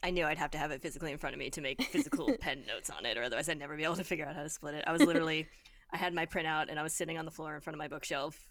I 0.02 0.10
knew 0.10 0.24
I'd 0.24 0.38
have 0.38 0.52
to 0.52 0.58
have 0.58 0.70
it 0.70 0.80
physically 0.80 1.12
in 1.12 1.18
front 1.18 1.34
of 1.34 1.38
me 1.38 1.50
to 1.50 1.60
make 1.60 1.82
physical 1.82 2.32
pen 2.40 2.64
notes 2.66 2.88
on 2.88 3.04
it, 3.04 3.18
or 3.18 3.22
otherwise 3.22 3.50
I'd 3.50 3.58
never 3.58 3.76
be 3.76 3.84
able 3.84 3.96
to 3.96 4.04
figure 4.04 4.24
out 4.24 4.34
how 4.34 4.42
to 4.42 4.48
split 4.48 4.74
it. 4.74 4.84
I 4.86 4.92
was 4.92 5.02
literally, 5.02 5.46
I 5.92 5.98
had 5.98 6.14
my 6.14 6.24
printout 6.24 6.70
and 6.70 6.78
I 6.80 6.82
was 6.82 6.94
sitting 6.94 7.18
on 7.18 7.26
the 7.26 7.30
floor 7.30 7.54
in 7.54 7.60
front 7.60 7.74
of 7.74 7.78
my 7.78 7.88
bookshelf, 7.88 8.48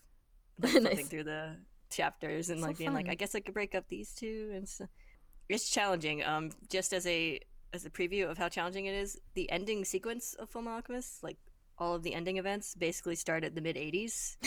like, 0.61 0.71
flipping 0.73 0.97
nice. 0.97 1.07
through 1.07 1.23
the 1.23 1.55
chapters 1.89 2.51
and 2.51 2.59
So 2.59 2.67
like 2.67 2.77
being 2.77 2.93
like. 2.93 3.09
I 3.09 3.15
guess 3.15 3.33
I 3.33 3.39
could 3.39 3.55
break 3.55 3.73
up 3.73 3.85
these 3.89 4.13
two, 4.13 4.51
and 4.53 4.69
so 4.69 4.85
it's 5.49 5.69
challenging. 5.71 6.23
Um, 6.23 6.51
just 6.69 6.93
as 6.93 7.07
a 7.07 7.39
as 7.73 7.83
a 7.83 7.89
preview 7.89 8.29
of 8.29 8.37
how 8.37 8.47
challenging 8.49 8.85
it 8.85 8.93
is, 8.93 9.19
the 9.33 9.49
ending 9.49 9.85
sequence 9.85 10.35
of 10.35 10.49
Full 10.51 10.67
Alchemist, 10.67 11.23
like 11.23 11.37
all 11.79 11.95
of 11.95 12.03
the 12.03 12.13
ending 12.13 12.37
events, 12.37 12.75
basically 12.75 13.15
start 13.15 13.43
at 13.43 13.55
the 13.55 13.61
mid 13.61 13.75
'80s 13.75 14.37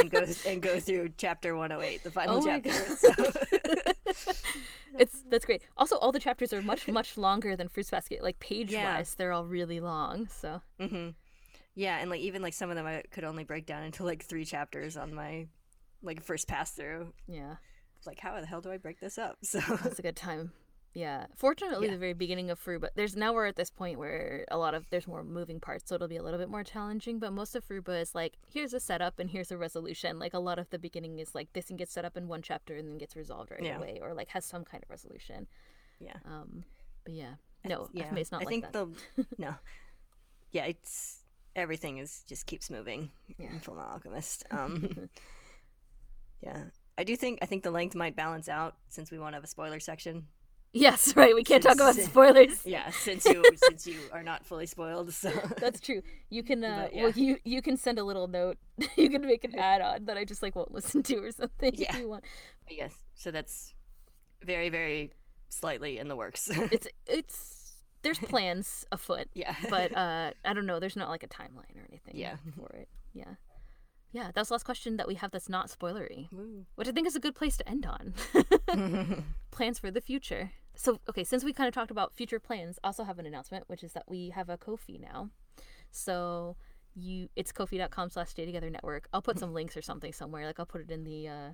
and 0.00 0.10
go 0.10 0.26
and 0.46 0.62
go 0.62 0.78
through 0.80 1.10
chapter 1.16 1.56
108, 1.56 2.02
the 2.04 2.10
final 2.10 2.40
Oh 2.40 2.44
chapter. 2.44 2.70
So. 2.96 3.10
it's 4.98 5.22
that's 5.30 5.44
great. 5.44 5.62
Also, 5.76 5.96
all 5.96 6.12
the 6.12 6.18
chapters 6.18 6.52
are 6.52 6.62
much 6.62 6.88
much 6.88 7.16
longer 7.16 7.56
than 7.56 7.68
Fruits 7.68 7.90
Basket. 7.90 8.22
Like 8.22 8.38
page 8.40 8.72
Yeah. 8.72 8.96
wise, 8.96 9.14
they're 9.14 9.32
all 9.32 9.44
really 9.46 9.80
long. 9.80 10.28
So 10.28 10.60
hmm 10.80 11.10
Yeah, 11.74 11.98
and 11.98 12.10
like 12.10 12.20
even 12.20 12.42
like 12.42 12.54
some 12.54 12.70
of 12.70 12.76
them 12.76 12.86
I 12.86 13.02
could 13.10 13.24
only 13.24 13.44
break 13.44 13.66
down 13.66 13.84
into 13.84 14.04
like 14.04 14.24
three 14.24 14.44
chapters 14.44 14.96
on 14.96 15.14
my 15.14 15.46
like 16.02 16.22
first 16.22 16.48
pass 16.48 16.72
through. 16.72 17.12
yeah, 17.26 17.56
like 18.06 18.18
how 18.18 18.38
the 18.40 18.46
hell 18.46 18.60
do 18.60 18.72
I 18.72 18.78
break 18.78 19.00
this 19.00 19.18
up? 19.18 19.36
So 19.44 19.60
that's 19.60 19.98
a 19.98 20.02
good 20.02 20.16
time. 20.16 20.52
Yeah, 20.92 21.26
fortunately, 21.36 21.86
Yeah. 21.86 21.92
the 21.92 21.98
very 21.98 22.14
beginning 22.14 22.50
of 22.50 22.58
Furuba, 22.62 22.88
there's 22.96 23.14
now 23.14 23.32
we're 23.32 23.46
at 23.46 23.54
this 23.54 23.70
point 23.70 23.96
where 23.98 24.44
a 24.50 24.58
lot 24.58 24.74
of 24.74 24.90
there's 24.90 25.06
more 25.06 25.22
moving 25.22 25.60
parts, 25.60 25.84
so 25.88 25.94
it'll 25.94 26.08
be 26.08 26.16
a 26.16 26.22
little 26.22 26.38
bit 26.40 26.48
more 26.48 26.64
challenging. 26.64 27.20
But 27.20 27.32
most 27.32 27.54
of 27.54 27.64
Furuba 27.64 28.00
is 28.00 28.12
like 28.14 28.36
here's 28.52 28.74
a 28.74 28.80
setup 28.80 29.20
and 29.20 29.30
here's 29.30 29.52
a 29.52 29.56
resolution. 29.56 30.18
Like 30.18 30.34
a 30.34 30.40
lot 30.40 30.58
of 30.58 30.68
the 30.70 30.80
beginning 30.80 31.20
is 31.20 31.32
like 31.32 31.52
this 31.52 31.66
thing 31.66 31.76
gets 31.76 31.92
set 31.92 32.04
up 32.04 32.16
in 32.16 32.26
one 32.26 32.42
chapter 32.42 32.74
and 32.76 32.88
then 32.88 32.98
gets 32.98 33.14
resolved 33.14 33.52
right 33.52 33.62
Yeah. 33.62 33.78
away, 33.78 34.00
or 34.02 34.14
like 34.14 34.28
has 34.30 34.44
some 34.44 34.64
kind 34.64 34.82
of 34.82 34.90
resolution. 34.90 35.46
yeah, 36.00 36.16
Um, 36.24 36.64
but 37.04 37.14
yeah, 37.14 37.34
no, 37.64 37.88
yeah. 37.92 38.10
FMA 38.10 38.32
not 38.32 38.42
I 38.42 38.44
like 38.44 38.48
think 38.48 38.64
that. 38.64 38.72
the 38.72 39.26
no, 39.38 39.54
yeah, 40.50 40.64
it's 40.64 41.22
everything 41.54 41.98
is 41.98 42.24
just 42.26 42.46
keeps 42.46 42.68
moving. 42.68 43.12
Yeah. 43.38 43.52
in 43.52 43.60
Full 43.60 43.76
Metal 43.76 43.92
Alchemist. 43.92 44.44
Um, 44.50 45.08
yeah, 46.42 46.64
I 46.98 47.04
do 47.04 47.14
think 47.16 47.38
I 47.42 47.46
think 47.46 47.62
the 47.62 47.70
length 47.70 47.94
might 47.94 48.16
balance 48.16 48.48
out 48.48 48.74
since 48.88 49.12
we 49.12 49.18
won't 49.20 49.34
have 49.34 49.44
a 49.44 49.48
spoiler 49.48 49.78
section. 49.78 50.26
Yes, 50.72 51.16
right. 51.16 51.34
We 51.34 51.42
can't 51.44 51.62
talk 51.62 51.74
about 51.74 51.94
spoilers. 51.96 52.60
Yeah, 52.66 52.90
since 52.90 53.24
you 53.26 53.44
since 53.56 53.86
you 53.86 53.98
are 54.12 54.22
not 54.22 54.44
fully 54.46 54.66
spoiled, 54.66 55.12
so 55.12 55.30
That's 55.60 55.80
true. 55.80 56.02
You 56.30 56.42
can, 56.42 56.62
uh, 56.64 56.88
But, 56.92 56.94
well, 56.96 57.10
you 57.10 57.38
you 57.44 57.60
can 57.62 57.76
send 57.76 57.98
a 57.98 58.04
little 58.04 58.28
note. 58.28 58.56
you 58.96 59.10
can 59.10 59.22
make 59.26 59.44
an 59.44 59.58
add 59.58 59.80
on 59.80 60.04
that 60.06 60.16
I 60.16 60.24
just 60.24 60.42
like 60.42 60.54
won't 60.54 60.72
listen 60.72 61.02
to 61.04 61.16
or 61.16 61.32
something 61.32 61.72
Yeah. 61.74 61.94
if 61.94 62.00
you 62.00 62.08
want. 62.08 62.24
yes, 62.68 62.94
so 63.14 63.30
that's 63.30 63.74
very 64.44 64.68
very 64.68 65.12
slightly 65.48 65.98
in 65.98 66.06
the 66.08 66.16
works. 66.16 66.48
It's 66.70 66.86
it's 67.06 67.56
there's 68.02 68.18
plans 68.18 68.86
afoot, 68.92 69.28
yeah, 69.34 69.54
but 69.68 69.94
uh, 69.96 70.30
I 70.44 70.52
don't 70.54 70.66
know. 70.66 70.78
There's 70.80 70.96
not 70.96 71.08
like 71.10 71.22
a 71.24 71.28
timeline 71.28 71.76
or 71.76 71.84
anything. 71.88 72.14
Yeah. 72.14 72.36
for 72.56 72.68
it. 72.76 72.88
Yeah, 73.12 73.34
yeah. 74.12 74.30
That 74.34 74.36
was 74.36 74.48
the 74.48 74.54
last 74.54 74.64
question 74.64 74.96
that 74.96 75.08
we 75.08 75.14
have 75.16 75.30
that's 75.30 75.48
not 75.48 75.68
spoilery, 75.68 76.32
Woo. 76.32 76.66
which 76.74 76.88
I 76.88 76.92
think 76.92 77.06
is 77.06 77.16
a 77.16 77.20
good 77.20 77.34
place 77.34 77.56
to 77.58 77.68
end 77.68 77.86
on. 77.86 78.14
plans 79.50 79.78
for 79.78 79.90
the 79.90 80.00
future. 80.00 80.52
So, 80.74 81.00
okay, 81.08 81.24
since 81.24 81.44
we 81.44 81.52
kind 81.52 81.68
of 81.68 81.74
talked 81.74 81.90
about 81.90 82.14
future 82.14 82.40
plans, 82.40 82.78
I 82.82 82.88
also 82.88 83.04
have 83.04 83.18
an 83.18 83.26
announcement, 83.26 83.64
which 83.68 83.82
is 83.82 83.92
that 83.92 84.04
we 84.08 84.30
have 84.30 84.48
a 84.48 84.56
Ko-fi 84.56 84.98
now. 84.98 85.30
So 85.90 86.56
you 86.94 87.28
it's 87.36 87.52
ko-fi.com 87.52 88.10
slash 88.10 88.30
stay 88.30 88.46
together 88.46 88.70
network. 88.70 89.08
I'll 89.12 89.22
put 89.22 89.38
some 89.38 89.54
links 89.58 89.76
or 89.76 89.82
something 89.82 90.12
somewhere. 90.12 90.46
Like 90.46 90.58
I'll 90.58 90.66
put 90.66 90.80
it 90.80 90.90
in 90.90 91.04
the 91.04 91.28
uh 91.28 91.50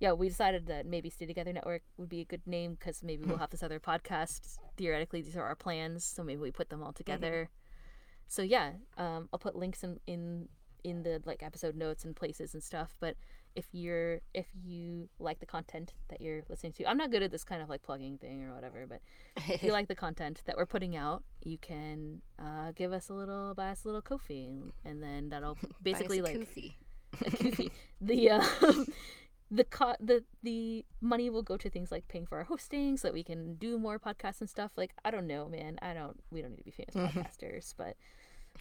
yeah, 0.00 0.12
we 0.12 0.28
decided 0.28 0.66
that 0.66 0.86
maybe 0.86 1.08
Stay 1.08 1.24
Together 1.24 1.52
Network 1.52 1.82
would 1.96 2.08
be 2.08 2.20
a 2.20 2.24
good 2.24 2.44
name 2.46 2.74
because 2.74 3.02
maybe 3.02 3.24
we'll 3.24 3.38
have 3.38 3.50
this 3.50 3.62
other 3.62 3.78
podcast. 3.78 4.58
Theoretically, 4.76 5.22
these 5.22 5.36
are 5.36 5.44
our 5.44 5.54
plans, 5.54 6.04
so 6.04 6.24
maybe 6.24 6.40
we 6.40 6.50
put 6.50 6.68
them 6.68 6.82
all 6.82 6.92
together. 6.92 7.48
So 8.26 8.42
yeah, 8.42 8.72
um, 8.98 9.28
I'll 9.32 9.38
put 9.38 9.54
links 9.54 9.84
in, 9.84 10.00
in 10.08 10.48
in 10.84 11.02
the 11.02 11.20
like 11.24 11.42
episode 11.42 11.74
notes 11.74 12.04
and 12.04 12.14
places 12.14 12.54
and 12.54 12.62
stuff. 12.62 12.94
But 13.00 13.16
if 13.56 13.66
you're 13.72 14.20
if 14.32 14.46
you 14.64 15.08
like 15.18 15.40
the 15.40 15.46
content 15.46 15.94
that 16.08 16.20
you're 16.20 16.42
listening 16.48 16.72
to, 16.74 16.88
I'm 16.88 16.96
not 16.96 17.10
good 17.10 17.22
at 17.22 17.30
this 17.30 17.44
kind 17.44 17.62
of 17.62 17.68
like 17.68 17.82
plugging 17.82 18.18
thing 18.18 18.44
or 18.44 18.54
whatever. 18.54 18.86
But 18.88 19.00
if 19.48 19.62
you 19.62 19.72
like 19.78 19.88
the 19.88 19.94
content 19.94 20.42
that 20.46 20.56
we're 20.56 20.66
putting 20.66 20.96
out, 20.96 21.24
you 21.42 21.58
can 21.58 22.20
uh, 22.38 22.72
give 22.74 22.92
us 22.92 23.08
a 23.08 23.14
little 23.14 23.54
buy 23.54 23.70
us 23.70 23.84
a 23.84 23.88
little 23.88 24.02
Kofi, 24.02 24.62
and, 24.84 25.02
then 25.02 25.30
that'll 25.30 25.58
basically 25.82 26.20
Buy 26.22 26.30
us 26.30 26.36
a 26.36 26.38
like 26.38 26.48
Kofi. 26.48 26.74
a 27.60 27.70
the 28.00 28.30
um, 28.30 28.86
the 29.50 29.64
co- 29.64 29.96
the 30.00 30.24
the 30.42 30.84
money 31.00 31.30
will 31.30 31.42
go 31.42 31.56
to 31.56 31.70
things 31.70 31.92
like 31.92 32.08
paying 32.08 32.26
for 32.26 32.38
our 32.38 32.44
hosting 32.44 32.96
so 32.96 33.08
that 33.08 33.14
we 33.14 33.22
can 33.22 33.54
do 33.54 33.78
more 33.78 33.98
podcasts 33.98 34.40
and 34.40 34.50
stuff. 34.50 34.72
Like 34.76 34.92
I 35.04 35.10
don't 35.10 35.26
know, 35.26 35.48
man. 35.48 35.78
I 35.80 35.94
don't. 35.94 36.20
We 36.30 36.42
don't 36.42 36.50
need 36.50 36.58
to 36.58 36.64
be 36.64 36.72
famous 36.72 36.94
podcasters, 36.94 37.74
but 37.76 37.96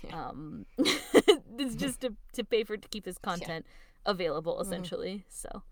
Yeah. 0.01 0.27
um, 0.29 0.65
it's 0.77 1.75
just 1.75 2.01
to 2.01 2.15
to 2.33 2.43
pay 2.43 2.63
for 2.63 2.77
to 2.77 2.87
keep 2.89 3.03
this 3.05 3.17
content 3.17 3.65
available 4.05 4.59
essentially. 4.61 5.25
So, 5.29 5.63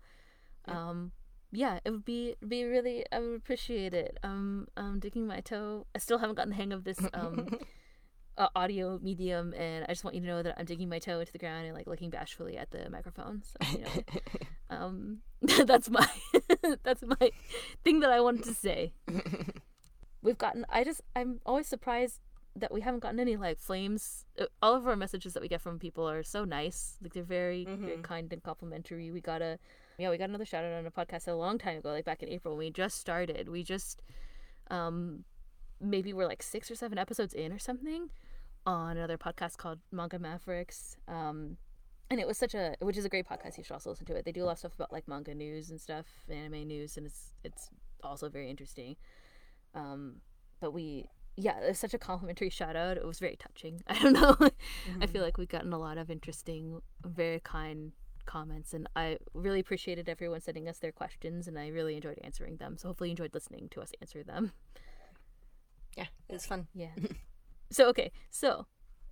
Yeah. 0.68 0.88
um. 0.88 1.12
Yeah, 1.54 1.80
it 1.84 1.90
would 1.90 2.06
be 2.06 2.34
be 2.46 2.64
really. 2.64 3.04
I 3.12 3.18
would 3.18 3.36
appreciate 3.36 3.92
it. 3.92 4.18
Um, 4.22 4.68
I'm 4.74 4.98
digging 5.00 5.26
my 5.26 5.40
toe. 5.40 5.86
I 5.94 5.98
still 5.98 6.16
haven't 6.16 6.36
gotten 6.36 6.48
the 6.50 6.56
hang 6.56 6.72
of 6.72 6.84
this 6.84 6.98
um 7.12 7.46
uh, 8.38 8.48
audio 8.56 8.98
medium, 9.02 9.52
and 9.52 9.84
I 9.84 9.88
just 9.88 10.02
want 10.02 10.14
you 10.14 10.22
to 10.22 10.26
know 10.26 10.42
that 10.42 10.54
I'm 10.58 10.64
digging 10.64 10.88
my 10.88 10.98
toe 10.98 11.20
into 11.20 11.30
the 11.32 11.38
ground 11.38 11.66
and 11.66 11.74
like 11.74 11.86
looking 11.86 12.08
bashfully 12.08 12.56
at 12.56 12.70
the 12.70 12.88
microphone. 12.88 13.42
So 13.44 13.70
you 13.70 13.84
know, 13.84 13.90
um, 14.70 15.18
that's 15.66 15.90
my 15.90 16.08
that's 16.84 17.02
my 17.02 17.30
thing 17.84 18.00
that 18.00 18.10
I 18.10 18.20
wanted 18.20 18.44
to 18.44 18.54
say. 18.54 18.94
We've 20.22 20.38
gotten. 20.38 20.64
I 20.70 20.84
just 20.84 21.02
I'm 21.14 21.40
always 21.44 21.66
surprised 21.66 22.20
that 22.56 22.72
we 22.72 22.80
haven't 22.82 23.00
gotten 23.00 23.18
any 23.20 23.36
like 23.36 23.58
flames. 23.58 24.26
Uh, 24.38 24.44
All 24.60 24.74
of 24.74 24.86
our 24.86 24.96
messages 24.96 25.32
that 25.34 25.40
we 25.42 25.48
get 25.48 25.60
from 25.60 25.78
people 25.78 26.08
are 26.08 26.22
so 26.22 26.44
nice. 26.44 26.96
Like 27.02 27.12
they're 27.14 27.22
very 27.22 27.64
very 27.64 27.96
Mhm. 27.98 28.02
kind 28.02 28.32
and 28.32 28.42
complimentary. 28.42 29.10
We 29.10 29.20
got 29.20 29.40
a 29.42 29.58
yeah 29.98 30.10
we 30.10 30.18
got 30.18 30.28
another 30.28 30.44
shout 30.44 30.64
out 30.64 30.72
on 30.72 30.86
a 30.86 30.90
podcast 30.90 31.28
a 31.28 31.34
long 31.34 31.58
time 31.58 31.78
ago, 31.78 31.90
like 31.90 32.04
back 32.04 32.22
in 32.22 32.28
April. 32.28 32.54
when 32.54 32.66
We 32.66 32.70
just 32.70 32.98
started. 32.98 33.48
We 33.48 33.62
just 33.62 34.02
um 34.70 35.24
maybe 35.80 36.12
we're 36.12 36.26
like 36.28 36.42
six 36.42 36.70
or 36.70 36.74
seven 36.76 36.98
episodes 36.98 37.34
in 37.34 37.52
or 37.52 37.58
something 37.58 38.10
on 38.66 38.96
another 38.96 39.18
podcast 39.18 39.56
called 39.56 39.80
Manga 39.90 40.18
Mavericks. 40.18 40.96
Um, 41.08 41.56
and 42.10 42.20
it 42.20 42.26
was 42.26 42.36
such 42.38 42.54
a 42.54 42.76
which 42.80 42.96
is 42.98 43.04
a 43.04 43.08
great 43.08 43.26
podcast. 43.26 43.56
You 43.58 43.64
should 43.64 43.72
also 43.72 43.90
listen 43.90 44.06
to 44.06 44.14
it. 44.16 44.24
They 44.24 44.32
do 44.32 44.44
a 44.44 44.46
lot 44.46 44.52
of 44.52 44.58
stuff 44.58 44.74
about 44.74 44.92
like 44.92 45.08
manga 45.08 45.34
news 45.34 45.70
and 45.70 45.80
stuff, 45.80 46.06
anime 46.28 46.66
news, 46.68 46.96
and 46.98 47.06
it's 47.06 47.32
it's 47.42 47.70
also 48.02 48.28
very 48.28 48.50
interesting. 48.50 48.96
Um, 49.74 50.20
but 50.60 50.72
we 50.72 51.08
yeah, 51.36 51.58
it 51.60 51.68
was 51.68 51.78
such 51.78 51.94
a 51.94 51.98
complimentary 51.98 52.50
shout 52.50 52.76
out. 52.76 52.96
It 52.96 53.06
was 53.06 53.18
very 53.18 53.36
touching. 53.36 53.82
I 53.88 53.98
don't 53.98 54.12
know. 54.12 54.36
I 55.00 55.06
feel 55.06 55.22
like 55.22 55.38
we've 55.38 55.48
gotten 55.48 55.72
a 55.72 55.78
lot 55.78 55.98
of 55.98 56.10
interesting, 56.10 56.80
very 57.04 57.40
kind 57.40 57.92
comments, 58.26 58.74
and 58.74 58.88
I 58.94 59.18
really 59.34 59.60
appreciated 59.60 60.08
everyone 60.08 60.40
sending 60.40 60.68
us 60.68 60.78
their 60.78 60.92
questions, 60.92 61.48
and 61.48 61.58
I 61.58 61.68
really 61.68 61.96
enjoyed 61.96 62.18
answering 62.22 62.56
them. 62.56 62.76
So 62.76 62.88
hopefully, 62.88 63.10
you 63.10 63.12
enjoyed 63.12 63.34
listening 63.34 63.68
to 63.70 63.80
us 63.80 63.92
answer 64.00 64.22
them. 64.22 64.52
yeah, 65.96 66.06
it 66.28 66.32
was 66.32 66.46
fun. 66.46 66.66
Yeah. 66.74 66.90
so 67.70 67.88
okay, 67.88 68.12
so 68.30 68.66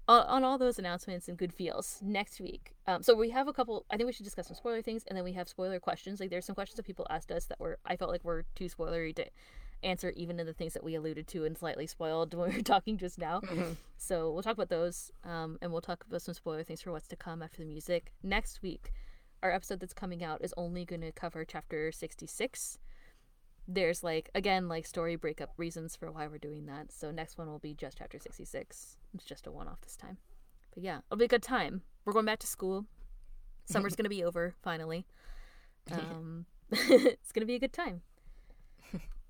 on, 0.06 0.26
on 0.26 0.44
all 0.44 0.58
those 0.58 0.78
announcements 0.78 1.28
and 1.28 1.38
good 1.38 1.52
feels 1.52 2.00
next 2.02 2.40
week. 2.40 2.72
Um, 2.86 3.02
so 3.02 3.14
we 3.14 3.30
have 3.30 3.48
a 3.48 3.52
couple. 3.52 3.86
I 3.90 3.96
think 3.96 4.06
we 4.06 4.12
should 4.12 4.24
discuss 4.24 4.48
some 4.48 4.56
spoiler 4.56 4.82
things, 4.82 5.04
and 5.06 5.16
then 5.16 5.24
we 5.24 5.32
have 5.32 5.48
spoiler 5.48 5.80
questions. 5.80 6.20
Like 6.20 6.30
there's 6.30 6.44
some 6.44 6.54
questions 6.54 6.76
that 6.76 6.86
people 6.86 7.06
asked 7.08 7.32
us 7.32 7.46
that 7.46 7.58
were 7.58 7.78
I 7.86 7.96
felt 7.96 8.10
like 8.10 8.24
were 8.24 8.44
too 8.54 8.66
spoilery 8.66 9.14
to 9.16 9.26
answer, 9.82 10.10
even 10.16 10.38
in 10.40 10.46
the 10.46 10.52
things 10.52 10.72
that 10.74 10.84
we 10.84 10.94
alluded 10.94 11.26
to 11.28 11.44
and 11.44 11.56
slightly 11.56 11.86
spoiled 11.86 12.34
when 12.34 12.50
we 12.50 12.56
were 12.56 12.62
talking 12.74 12.96
just 12.98 13.18
now. 13.18 13.40
So 13.96 14.30
we'll 14.32 14.42
talk 14.42 14.54
about 14.54 14.68
those, 14.68 15.10
um, 15.24 15.58
and 15.62 15.72
we'll 15.72 15.80
talk 15.80 16.04
about 16.08 16.22
some 16.22 16.34
spoiler 16.34 16.62
things 16.64 16.82
for 16.82 16.92
what's 16.92 17.08
to 17.08 17.16
come 17.16 17.42
after 17.42 17.58
the 17.58 17.66
music 17.68 18.12
next 18.22 18.62
week. 18.62 18.92
our 19.42 19.50
episode 19.52 19.80
that's 19.80 19.94
coming 19.94 20.22
out 20.22 20.42
is 20.42 20.52
only 20.56 20.84
going 20.84 21.00
to 21.00 21.12
cover 21.12 21.44
chapter 21.44 21.90
66. 21.92 22.78
There's 23.68 24.02
like 24.02 24.30
again 24.34 24.68
like 24.68 24.84
story 24.86 25.16
breakup 25.16 25.52
reasons 25.56 25.94
for 25.96 26.10
why 26.10 26.26
we're 26.26 26.38
doing 26.38 26.66
that. 26.66 26.90
So 26.92 27.10
next 27.10 27.38
one 27.38 27.48
will 27.48 27.58
be 27.58 27.74
just 27.74 27.98
chapter 27.98 28.18
66. 28.18 28.96
It's 29.14 29.24
just 29.24 29.46
a 29.46 29.52
one 29.52 29.68
off 29.68 29.80
this 29.82 29.96
time. 29.96 30.18
But 30.74 30.82
yeah, 30.82 30.98
it'll 31.06 31.18
be 31.18 31.24
a 31.24 31.28
good 31.28 31.42
time. 31.42 31.82
We're 32.04 32.12
going 32.12 32.26
back 32.26 32.38
to 32.40 32.46
school. 32.46 32.86
Summer's 33.66 33.94
going 33.96 34.04
to 34.04 34.10
be 34.10 34.24
over 34.24 34.54
finally. 34.62 35.06
Um, 35.90 36.46
it's 36.70 37.32
going 37.32 37.40
to 37.40 37.46
be 37.46 37.56
a 37.56 37.58
good 37.58 37.72
time. 37.72 38.02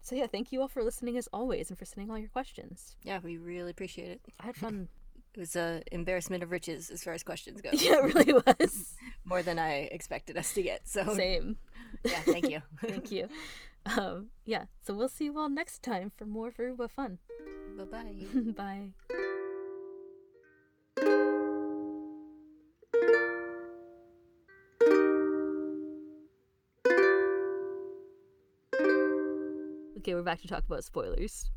So 0.02 0.14
yeah, 0.14 0.26
thank 0.26 0.52
you 0.52 0.60
all 0.60 0.68
for 0.68 0.82
listening 0.82 1.16
as 1.16 1.28
always 1.32 1.70
and 1.70 1.78
for 1.78 1.84
sending 1.84 2.10
all 2.10 2.18
your 2.18 2.28
questions. 2.28 2.96
Yeah, 3.02 3.20
we 3.22 3.36
really 3.36 3.70
appreciate 3.70 4.08
it. 4.08 4.20
I 4.38 4.46
had 4.46 4.56
fun. 4.56 4.88
It 5.32 5.38
was 5.38 5.54
a 5.54 5.82
embarrassment 5.92 6.42
of 6.42 6.50
riches 6.50 6.90
as 6.90 7.04
far 7.04 7.12
as 7.14 7.22
questions 7.22 7.60
go. 7.60 7.70
yeah, 7.72 8.04
it 8.04 8.14
really 8.14 8.32
was. 8.32 8.96
More 9.24 9.44
than 9.44 9.60
I 9.60 9.88
expected 9.92 10.36
us 10.36 10.52
to 10.54 10.62
get. 10.62 10.88
So 10.88 11.14
Same. 11.14 11.56
yeah, 12.04 12.18
thank 12.22 12.50
you. 12.50 12.60
Thank 12.80 13.12
you. 13.12 13.28
Um, 13.86 14.30
yeah, 14.44 14.64
so 14.82 14.92
we'll 14.92 15.08
see 15.08 15.26
you 15.26 15.38
all 15.38 15.48
next 15.48 15.82
time 15.84 16.10
for 16.16 16.26
more 16.26 16.50
Furuba 16.50 16.90
fun. 16.90 17.18
Bye 17.78 17.84
bye 18.56 18.92
bye. 20.96 21.29
Okay, 30.00 30.14
we're 30.14 30.22
back 30.22 30.40
to 30.40 30.48
talk 30.48 30.64
about 30.66 30.82
spoilers. 30.82 31.50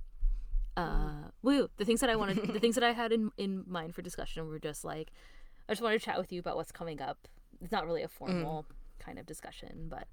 Uh, 0.75 1.29
woo! 1.43 1.69
The 1.77 1.85
things 1.85 2.01
that 2.01 2.09
I 2.09 2.17
wanted, 2.17 2.51
the 2.51 2.59
things 2.59 2.75
that 2.75 2.83
I 2.83 2.91
had 3.01 3.13
in 3.13 3.31
in 3.37 3.63
mind 3.67 3.95
for 3.95 4.01
discussion 4.01 4.45
were 4.49 4.59
just 4.59 4.83
like, 4.83 5.11
I 5.69 5.71
just 5.71 5.81
wanted 5.81 5.99
to 5.99 6.05
chat 6.05 6.17
with 6.17 6.33
you 6.33 6.41
about 6.41 6.57
what's 6.57 6.71
coming 6.73 7.01
up. 7.01 7.29
It's 7.61 7.71
not 7.71 7.85
really 7.85 8.03
a 8.03 8.09
formal 8.09 8.65
kind 8.99 9.17
of 9.17 9.25
discussion, 9.25 9.87
but 9.87 10.07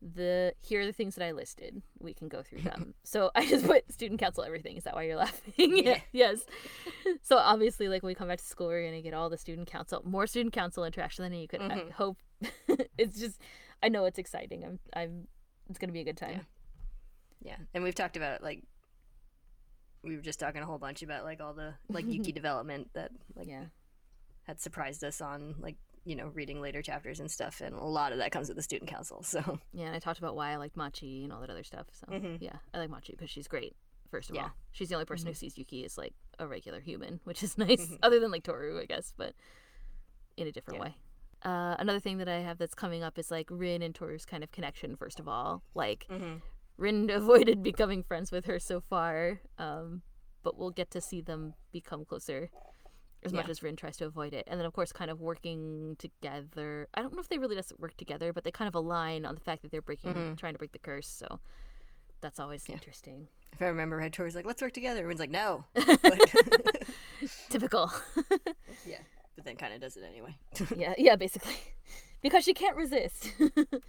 the 0.00 0.54
here 0.62 0.80
are 0.80 0.86
the 0.86 0.94
things 0.94 1.14
that 1.16 1.26
I 1.26 1.32
listed. 1.32 1.82
We 2.00 2.14
can 2.14 2.28
go 2.28 2.42
through 2.42 2.62
them. 2.62 2.94
so 3.04 3.30
I 3.34 3.44
just 3.46 3.66
put 3.66 3.92
student 3.92 4.18
council 4.18 4.44
everything. 4.44 4.78
Is 4.78 4.84
that 4.84 4.94
why 4.94 5.02
you're 5.02 5.16
laughing? 5.16 5.76
Yeah. 5.76 5.98
yes. 6.12 6.40
So 7.22 7.36
obviously, 7.36 7.88
like 7.88 8.02
when 8.02 8.08
we 8.08 8.14
come 8.14 8.28
back 8.28 8.38
to 8.38 8.44
school, 8.46 8.68
we're 8.68 8.86
gonna 8.86 9.02
get 9.02 9.12
all 9.12 9.28
the 9.28 9.36
student 9.36 9.66
council, 9.68 10.00
more 10.06 10.26
student 10.26 10.54
council 10.54 10.84
interaction 10.86 11.22
than 11.22 11.34
you 11.34 11.48
could 11.48 11.60
Mhm. 11.60 11.90
hope. 11.90 12.16
it's 12.96 13.20
just, 13.20 13.42
I 13.82 13.90
know 13.90 14.06
it's 14.06 14.18
exciting. 14.18 14.64
I'm, 14.64 14.78
I'm. 14.96 15.28
It's 15.68 15.78
gonna 15.78 15.92
be 15.92 16.00
a 16.00 16.04
good 16.04 16.16
time. 16.16 16.46
Yeah, 17.44 17.56
and 17.74 17.82
we've 17.84 17.94
talked 17.94 18.16
about 18.16 18.42
like 18.42 18.62
we 20.02 20.16
were 20.16 20.22
just 20.22 20.40
talking 20.40 20.62
a 20.62 20.66
whole 20.66 20.78
bunch 20.78 21.02
about 21.02 21.24
like 21.24 21.40
all 21.40 21.54
the 21.54 21.74
like 21.88 22.06
Yuki 22.06 22.32
development 22.40 22.90
that 22.94 23.10
like 23.36 23.46
Yeah. 23.48 23.66
had 24.44 24.60
surprised 24.60 25.04
us 25.04 25.20
on 25.20 25.54
like 25.60 25.76
you 26.04 26.16
know 26.16 26.26
reading 26.34 26.60
later 26.60 26.82
chapters 26.82 27.20
and 27.20 27.30
stuff, 27.30 27.60
and 27.60 27.74
a 27.74 27.84
lot 27.84 28.12
of 28.12 28.18
that 28.18 28.32
comes 28.32 28.48
with 28.48 28.56
the 28.56 28.62
student 28.62 28.90
council. 28.90 29.22
So 29.24 29.58
Yeah, 29.72 29.86
and 29.86 29.94
I 29.96 29.98
talked 30.00 30.18
about 30.18 30.34
why 30.34 30.50
I 30.50 30.56
like 30.56 30.76
Machi 30.76 31.22
and 31.24 31.32
all 31.32 31.40
that 31.40 31.50
other 31.50 31.62
stuff. 31.64 31.86
So 31.92 32.06
Mhm. 32.12 32.38
yeah, 32.40 32.56
I 32.74 32.78
like 32.78 32.90
Machi 32.90 33.12
because 33.12 33.30
she's 33.30 33.46
great. 33.48 33.76
First 34.10 34.28
of 34.30 34.36
Yeah. 34.36 34.42
all, 34.44 34.50
she's 34.72 34.88
the 34.88 34.94
only 34.96 35.06
person 35.06 35.28
who 35.28 35.34
sees 35.34 35.56
Yuki 35.56 35.84
as 35.84 35.96
like 35.96 36.14
a 36.38 36.46
regular 36.46 36.80
human, 36.80 37.20
which 37.24 37.42
is 37.42 37.56
nice. 37.58 37.96
Other 38.02 38.18
than 38.20 38.30
like 38.30 38.42
Toru, 38.42 38.80
I 38.80 38.84
guess, 38.86 39.14
but 39.16 39.34
in 40.36 40.46
a 40.48 40.52
different 40.52 40.78
Yeah. 40.78 40.84
way. 40.84 40.96
Uh, 41.44 41.76
another 41.78 41.98
thing 42.00 42.18
that 42.18 42.28
I 42.28 42.38
have 42.40 42.58
that's 42.58 42.74
coming 42.74 43.02
up 43.02 43.18
is 43.18 43.30
like 43.30 43.48
Rin 43.50 43.82
and 43.82 43.94
Toru's 43.94 44.24
kind 44.26 44.42
of 44.44 44.50
connection. 44.52 44.96
First 44.96 45.18
of 45.20 45.28
all, 45.28 45.62
like 45.74 46.06
Mhm. 46.10 46.40
Rin 46.82 47.08
avoided 47.22 47.62
becoming 47.62 48.02
friends 48.02 48.32
with 48.32 48.44
her 48.46 48.58
so 48.58 48.80
far, 48.80 49.40
um, 49.58 50.02
but 50.42 50.58
we'll 50.58 50.70
get 50.70 50.90
to 50.90 51.00
see 51.00 51.20
them 51.20 51.54
become 51.72 52.04
closer 52.04 52.50
as 53.24 53.32
much 53.32 53.48
as 53.48 53.62
Rin 53.62 53.76
tries 53.76 53.96
to 53.98 54.04
avoid 54.06 54.34
it. 54.34 54.44
And 54.48 54.58
then, 54.58 54.66
of 54.66 54.72
course, 54.72 54.90
kind 54.92 55.08
of 55.08 55.20
working 55.20 55.94
together. 56.00 56.88
I 56.92 57.02
don't 57.02 57.14
know 57.14 57.20
if 57.20 57.28
they 57.28 57.38
really 57.38 57.54
doesn't 57.54 57.78
work 57.78 57.96
together, 57.96 58.32
but 58.32 58.42
they 58.42 58.50
kind 58.50 58.66
of 58.66 58.74
align 58.74 59.24
on 59.24 59.36
the 59.36 59.40
fact 59.40 59.62
that 59.62 59.70
they're 59.70 59.80
breaking, 59.80 60.12
Mhm. 60.12 60.36
trying 60.36 60.54
to 60.54 60.58
break 60.58 60.72
the 60.72 60.80
curse. 60.80 61.06
So 61.06 61.38
that's 62.20 62.40
always 62.40 62.68
Yeah. 62.68 62.74
interesting. 62.74 63.28
if 63.52 63.62
I 63.62 63.66
remember 63.66 63.96
right, 63.98 64.12
Toru's 64.12 64.34
like, 64.34 64.46
"Let's 64.46 64.60
work 64.62 64.72
together." 64.72 65.00
Everyone's 65.00 65.20
like, 65.20 65.30
"No," 65.30 65.66
Typical. 67.50 67.92
yeah, 68.86 68.98
but 69.36 69.44
then 69.44 69.56
kind 69.56 69.72
of 69.74 69.80
does 69.80 69.96
it 69.96 70.02
anyway. 70.04 70.34
yeah, 70.74 70.94
yeah, 70.98 71.14
basically, 71.16 71.54
because 72.22 72.42
she 72.44 72.54
can't 72.54 72.74
resist. 72.76 73.30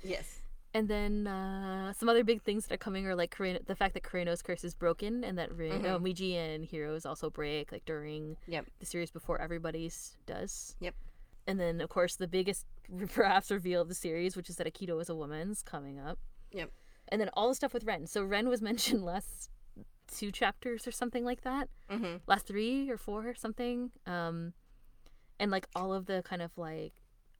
yes. 0.04 0.42
And 0.76 0.88
then 0.88 1.28
uh, 1.28 1.94
some 1.94 2.10
other 2.10 2.24
big 2.24 2.42
things 2.42 2.66
that 2.66 2.74
are 2.74 2.78
coming 2.78 3.06
are 3.06 3.16
like 3.16 3.38
the 3.38 3.76
fact 3.76 3.94
that 3.94 4.02
Kureno's 4.04 4.42
curse 4.42 4.64
is 4.64 4.74
broken 4.74 5.24
and 5.24 5.38
that 5.38 5.52
Rin- 5.56 5.84
Mhm. 5.84 5.86
uh, 5.86 6.00
Miji 6.00 6.34
and 6.36 6.66
Hiro's 6.68 7.06
also 7.06 7.30
break 7.30 7.72
like 7.72 7.86
during 7.86 8.38
Yep. 8.48 8.66
the 8.80 8.86
series 8.86 9.12
before 9.12 9.40
everybody's 9.40 10.18
does. 10.26 10.76
Yep. 10.80 10.96
And 11.46 11.60
then 11.60 11.80
of 11.80 11.90
course 11.90 12.16
the 12.16 12.28
biggest 12.28 12.66
perhaps 13.14 13.52
reveal 13.52 13.82
of 13.82 13.88
the 13.88 13.94
series, 13.94 14.36
which 14.36 14.50
is 14.50 14.56
that 14.56 14.66
Akito 14.66 15.00
is 15.00 15.10
a 15.10 15.16
woman's 15.16 15.62
coming 15.62 16.00
up. 16.00 16.18
Yep. 16.52 16.72
And 17.10 17.22
then 17.22 17.30
all 17.34 17.50
the 17.50 17.56
stuff 17.56 17.74
with 17.74 17.84
Ren. 17.84 18.08
So 18.08 18.24
Ren 18.24 18.50
was 18.50 18.62
mentioned 18.72 19.04
last 19.04 19.52
two 20.08 20.32
chapters 20.32 20.88
or 20.88 20.92
something 20.92 21.24
like 21.24 21.42
that. 21.42 21.70
Mm-hmm. 21.92 22.18
Last 22.26 22.48
three 22.48 22.90
or 22.90 22.98
four 22.98 23.28
or 23.28 23.36
something. 23.36 23.92
Um, 24.08 24.54
and 25.40 25.52
like 25.52 25.68
all 25.76 25.94
of 25.94 26.08
the 26.08 26.24
kind 26.24 26.42
of 26.42 26.58
like 26.58 26.94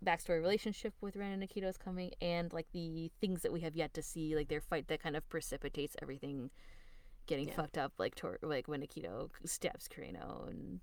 backstory 0.04 0.40
relationship 0.42 0.94
with 1.02 1.16
Ren 1.16 1.32
and 1.32 1.44
Akito 1.44 1.66
is 1.68 1.78
coming, 1.78 2.12
and 2.22 2.52
like 2.54 2.68
the 2.74 3.12
things 3.22 3.42
that 3.42 3.52
we 3.54 3.62
have 3.62 3.76
yet 3.76 3.94
to 3.96 4.02
see, 4.02 4.36
like 4.36 4.48
their 4.50 4.62
fight 4.62 4.88
that 4.88 5.02
kind 5.02 5.16
of 5.16 5.28
precipitates 5.30 5.96
everything 6.02 6.50
getting 7.28 7.48
Yeah. 7.48 7.56
fucked 7.56 7.78
up, 7.78 7.94
like 7.98 8.16
Tor- 8.16 8.40
like 8.42 8.68
when 8.68 8.82
Akito 8.82 9.30
stabs 9.46 9.88
Kureno 9.88 10.48
and 10.50 10.82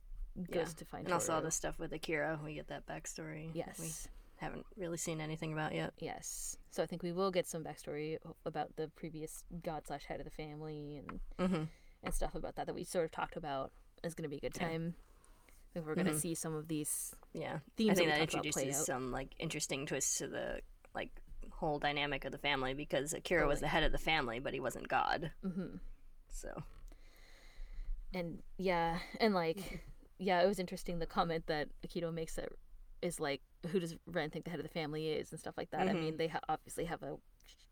goes 0.51 0.69
Yeah. 0.69 0.75
to 0.77 0.85
find 0.85 1.05
And 1.07 1.13
also 1.15 1.35
all 1.35 1.43
the 1.43 1.51
stuff 1.51 1.79
with 1.79 1.93
Akira, 1.93 2.41
we 2.43 2.55
get 2.55 2.69
that 2.69 2.87
backstory. 2.87 3.51
Yes. 3.55 3.79
We 3.79 4.11
haven't 4.47 4.65
really 4.77 4.97
seen 4.97 5.21
anything 5.21 5.53
about 5.53 5.75
yet. 5.75 5.93
Yes. 5.99 6.57
So 6.71 6.83
I 6.83 6.87
think 6.87 7.03
we 7.03 7.13
will 7.13 7.31
get 7.31 7.47
some 7.47 7.63
backstory 7.63 8.17
about 8.47 8.75
the 8.77 8.89
previous 8.97 9.45
god 9.63 9.87
slash 9.87 10.05
head 10.07 10.21
of 10.21 10.25
the 10.25 10.31
family 10.31 10.97
and 10.97 11.21
Mm-hmm. 11.39 11.65
and 12.05 12.15
stuff 12.15 12.35
about 12.35 12.57
that 12.57 12.67
that 12.67 12.75
we 12.75 12.85
sort 12.85 13.05
of 13.05 13.11
talked 13.11 13.37
about. 13.37 13.73
Is 14.03 14.15
going 14.15 14.23
to 14.23 14.31
be 14.31 14.39
a 14.39 14.41
good 14.41 14.55
time. 14.55 14.95
I 14.97 15.10
think 15.73 15.87
we're 15.87 15.95
going 15.95 16.07
to 16.07 16.13
Mhm. 16.13 16.21
see 16.21 16.35
some 16.35 16.55
of 16.55 16.69
these 16.69 17.15
Yeah. 17.33 17.61
themes 17.77 17.91
I 17.93 17.95
think 17.95 18.09
that, 18.11 18.15
that 18.15 18.21
we 18.21 18.27
talked 18.27 18.35
about 18.47 18.53
play 18.53 18.63
introduces 18.65 18.87
some 18.87 19.13
like 19.13 19.35
interesting 19.39 19.87
twists 19.87 20.19
to 20.19 20.29
the 20.29 20.61
like 20.95 21.11
whole 21.53 21.79
dynamic 21.79 22.25
of 22.25 22.33
the 22.33 22.39
family 22.39 22.75
because 22.75 23.13
Akira 23.13 23.47
was 23.47 23.61
the 23.61 23.69
head 23.69 23.83
of 23.85 23.93
the 23.93 23.99
family, 23.99 24.39
but 24.41 24.53
he 24.55 24.61
wasn't 24.61 24.89
God. 24.89 25.33
hmm 25.43 25.77
So 26.29 26.63
And 28.13 28.43
yeah, 28.59 28.99
and 29.21 29.35
like, 29.35 29.57
Mm-hmm. 29.59 29.77
yeah, 30.19 30.43
it 30.43 30.47
was 30.47 30.59
interesting 30.59 30.99
the 30.99 31.07
comment 31.07 31.47
that 31.47 31.69
Akito 31.87 32.13
makes 32.13 32.35
that 32.37 32.49
is 33.03 33.21
like, 33.21 33.41
who 33.69 33.79
does 33.81 33.95
Ren 34.07 34.31
think 34.31 34.45
the 34.45 34.51
head 34.51 34.61
of 34.61 34.65
the 34.67 34.73
family 34.73 35.09
is 35.09 35.31
and 35.31 35.39
stuff 35.41 35.57
like 35.57 35.71
that. 35.71 35.89
I 35.89 35.93
Mhm. 35.93 36.01
mean, 36.01 36.17
they 36.17 36.29
ha- 36.29 36.41
obviously 36.49 36.85
have 36.87 37.03
a 37.03 37.17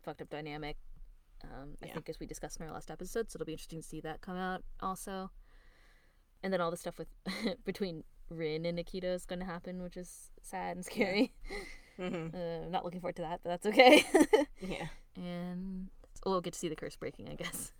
fucked 0.01 0.21
up 0.21 0.29
dynamic. 0.29 0.77
Um, 1.43 1.75
I 1.83 1.87
Yeah. 1.87 1.93
think 1.93 2.09
as 2.09 2.19
we 2.19 2.25
discussed 2.25 2.59
in 2.59 2.65
our 2.65 2.71
last 2.73 2.89
episode, 2.89 3.29
so 3.29 3.37
it'll 3.37 3.45
be 3.45 3.53
interesting 3.53 3.81
to 3.81 3.87
see 3.87 4.01
that 4.01 4.21
come 4.21 4.37
out 4.37 4.63
also. 4.79 5.31
And 6.43 6.53
then 6.53 6.61
all 6.61 6.71
the 6.71 6.77
stuff 6.77 6.97
with 6.97 7.07
between 7.65 8.03
Rin 8.29 8.65
and 8.65 8.77
Akito 8.79 9.05
is 9.13 9.25
going 9.25 9.39
to 9.39 9.45
happen, 9.45 9.81
which 9.81 9.97
is 9.97 10.29
sad 10.41 10.75
and 10.77 10.85
scary. 10.85 11.33
Mhm. 11.99 12.33
Uh, 12.33 12.69
not 12.69 12.85
looking 12.85 13.01
forward 13.01 13.17
to 13.17 13.23
that, 13.23 13.41
but 13.43 13.49
that's 13.49 13.65
okay. 13.65 14.05
yeah, 14.61 14.87
and 15.17 15.89
we'll 16.25 16.39
get 16.39 16.53
to 16.53 16.59
see 16.59 16.69
the 16.69 16.75
curse 16.75 16.95
breaking, 16.95 17.27
I 17.27 17.33
guess. 17.35 17.73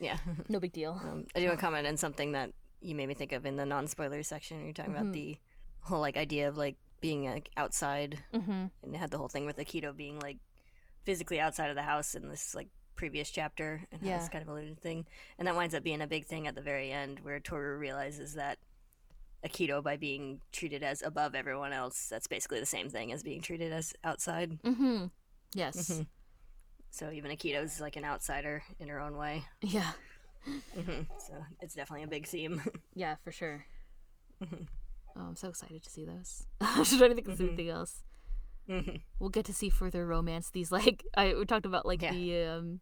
yeah. 0.00 0.16
no 0.48 0.58
big 0.58 0.72
deal. 0.72 0.92
Um, 1.04 1.26
I 1.36 1.40
do 1.40 1.46
want 1.48 1.58
to 1.58 1.64
comment 1.66 1.86
on 1.86 1.98
something 1.98 2.32
that 2.32 2.52
you 2.80 2.94
made 2.94 3.08
me 3.08 3.14
think 3.14 3.32
of 3.32 3.44
in 3.44 3.56
the 3.56 3.66
non-spoiler 3.66 4.22
section. 4.22 4.64
You're 4.64 4.72
talking 4.72 4.94
Mhm. 4.94 5.00
about 5.00 5.12
the 5.12 5.36
whole 5.80 6.00
like 6.00 6.16
idea 6.16 6.48
of 6.48 6.56
like 6.56 6.76
being 7.02 7.24
like 7.26 7.50
outside, 7.58 8.18
Mm-hmm. 8.32 8.66
and 8.84 8.96
had 8.96 9.10
the 9.10 9.18
whole 9.18 9.28
thing 9.28 9.44
with 9.44 9.58
Akito 9.58 9.94
being 9.94 10.18
like 10.20 10.38
physically 11.04 11.38
outside 11.38 11.68
of 11.68 11.76
the 11.76 11.82
house 11.82 12.14
in 12.14 12.28
this 12.30 12.54
like 12.54 12.68
previous 12.98 13.30
chapter, 13.30 13.86
and 13.90 14.02
Yeah. 14.02 14.18
this 14.18 14.28
kind 14.28 14.42
of 14.42 14.48
a 14.48 14.52
alluded 14.52 14.78
thing, 14.80 15.06
and 15.38 15.48
that 15.48 15.56
winds 15.56 15.74
up 15.74 15.82
being 15.82 16.02
a 16.02 16.06
big 16.06 16.26
thing 16.26 16.46
at 16.46 16.54
the 16.54 16.60
very 16.60 16.92
end 16.92 17.20
where 17.20 17.40
Toru 17.40 17.78
realizes 17.78 18.34
that 18.34 18.58
Akito, 19.46 19.82
by 19.82 19.96
being 19.96 20.40
treated 20.52 20.82
as 20.82 21.00
above 21.00 21.34
everyone 21.36 21.72
else, 21.72 22.08
that's 22.08 22.26
basically 22.26 22.58
the 22.60 22.66
same 22.66 22.90
thing 22.90 23.12
as 23.12 23.22
being 23.22 23.40
treated 23.40 23.72
as 23.72 23.94
outside. 24.02 24.60
Mm-hmm. 24.64 25.06
Yes. 25.54 25.76
Mhm. 25.90 26.06
So 26.90 27.10
even 27.10 27.30
Akito's 27.30 27.80
like 27.80 27.96
an 27.96 28.04
outsider 28.04 28.62
in 28.80 28.88
her 28.88 28.98
own 29.00 29.16
way. 29.16 29.44
Yeah. 29.62 29.92
hmm 30.74 31.02
So 31.18 31.34
it's 31.60 31.74
definitely 31.74 32.02
a 32.04 32.08
big 32.08 32.26
theme. 32.26 32.60
Yeah, 32.94 33.14
for 33.22 33.30
sure. 33.30 33.64
Mhm. 34.42 34.66
Oh, 35.16 35.20
I'm 35.20 35.36
so 35.36 35.48
excited 35.48 35.82
to 35.84 35.90
see 35.90 36.04
those. 36.04 36.46
I'm 36.60 36.84
just 36.84 36.98
trying 36.98 37.10
to 37.10 37.14
think 37.14 37.28
of 37.28 37.40
anything 37.40 37.68
else. 37.68 38.02
Mhm. 38.68 39.02
We'll 39.20 39.30
get 39.30 39.44
to 39.46 39.52
see 39.54 39.68
further 39.70 40.04
romance. 40.06 40.50
These 40.50 40.72
like 40.72 41.04
I 41.16 41.34
we 41.34 41.44
talked 41.44 41.64
about 41.66 41.86
like 41.86 42.02
Yeah. 42.02 42.12
the 42.12 42.44
um 42.46 42.80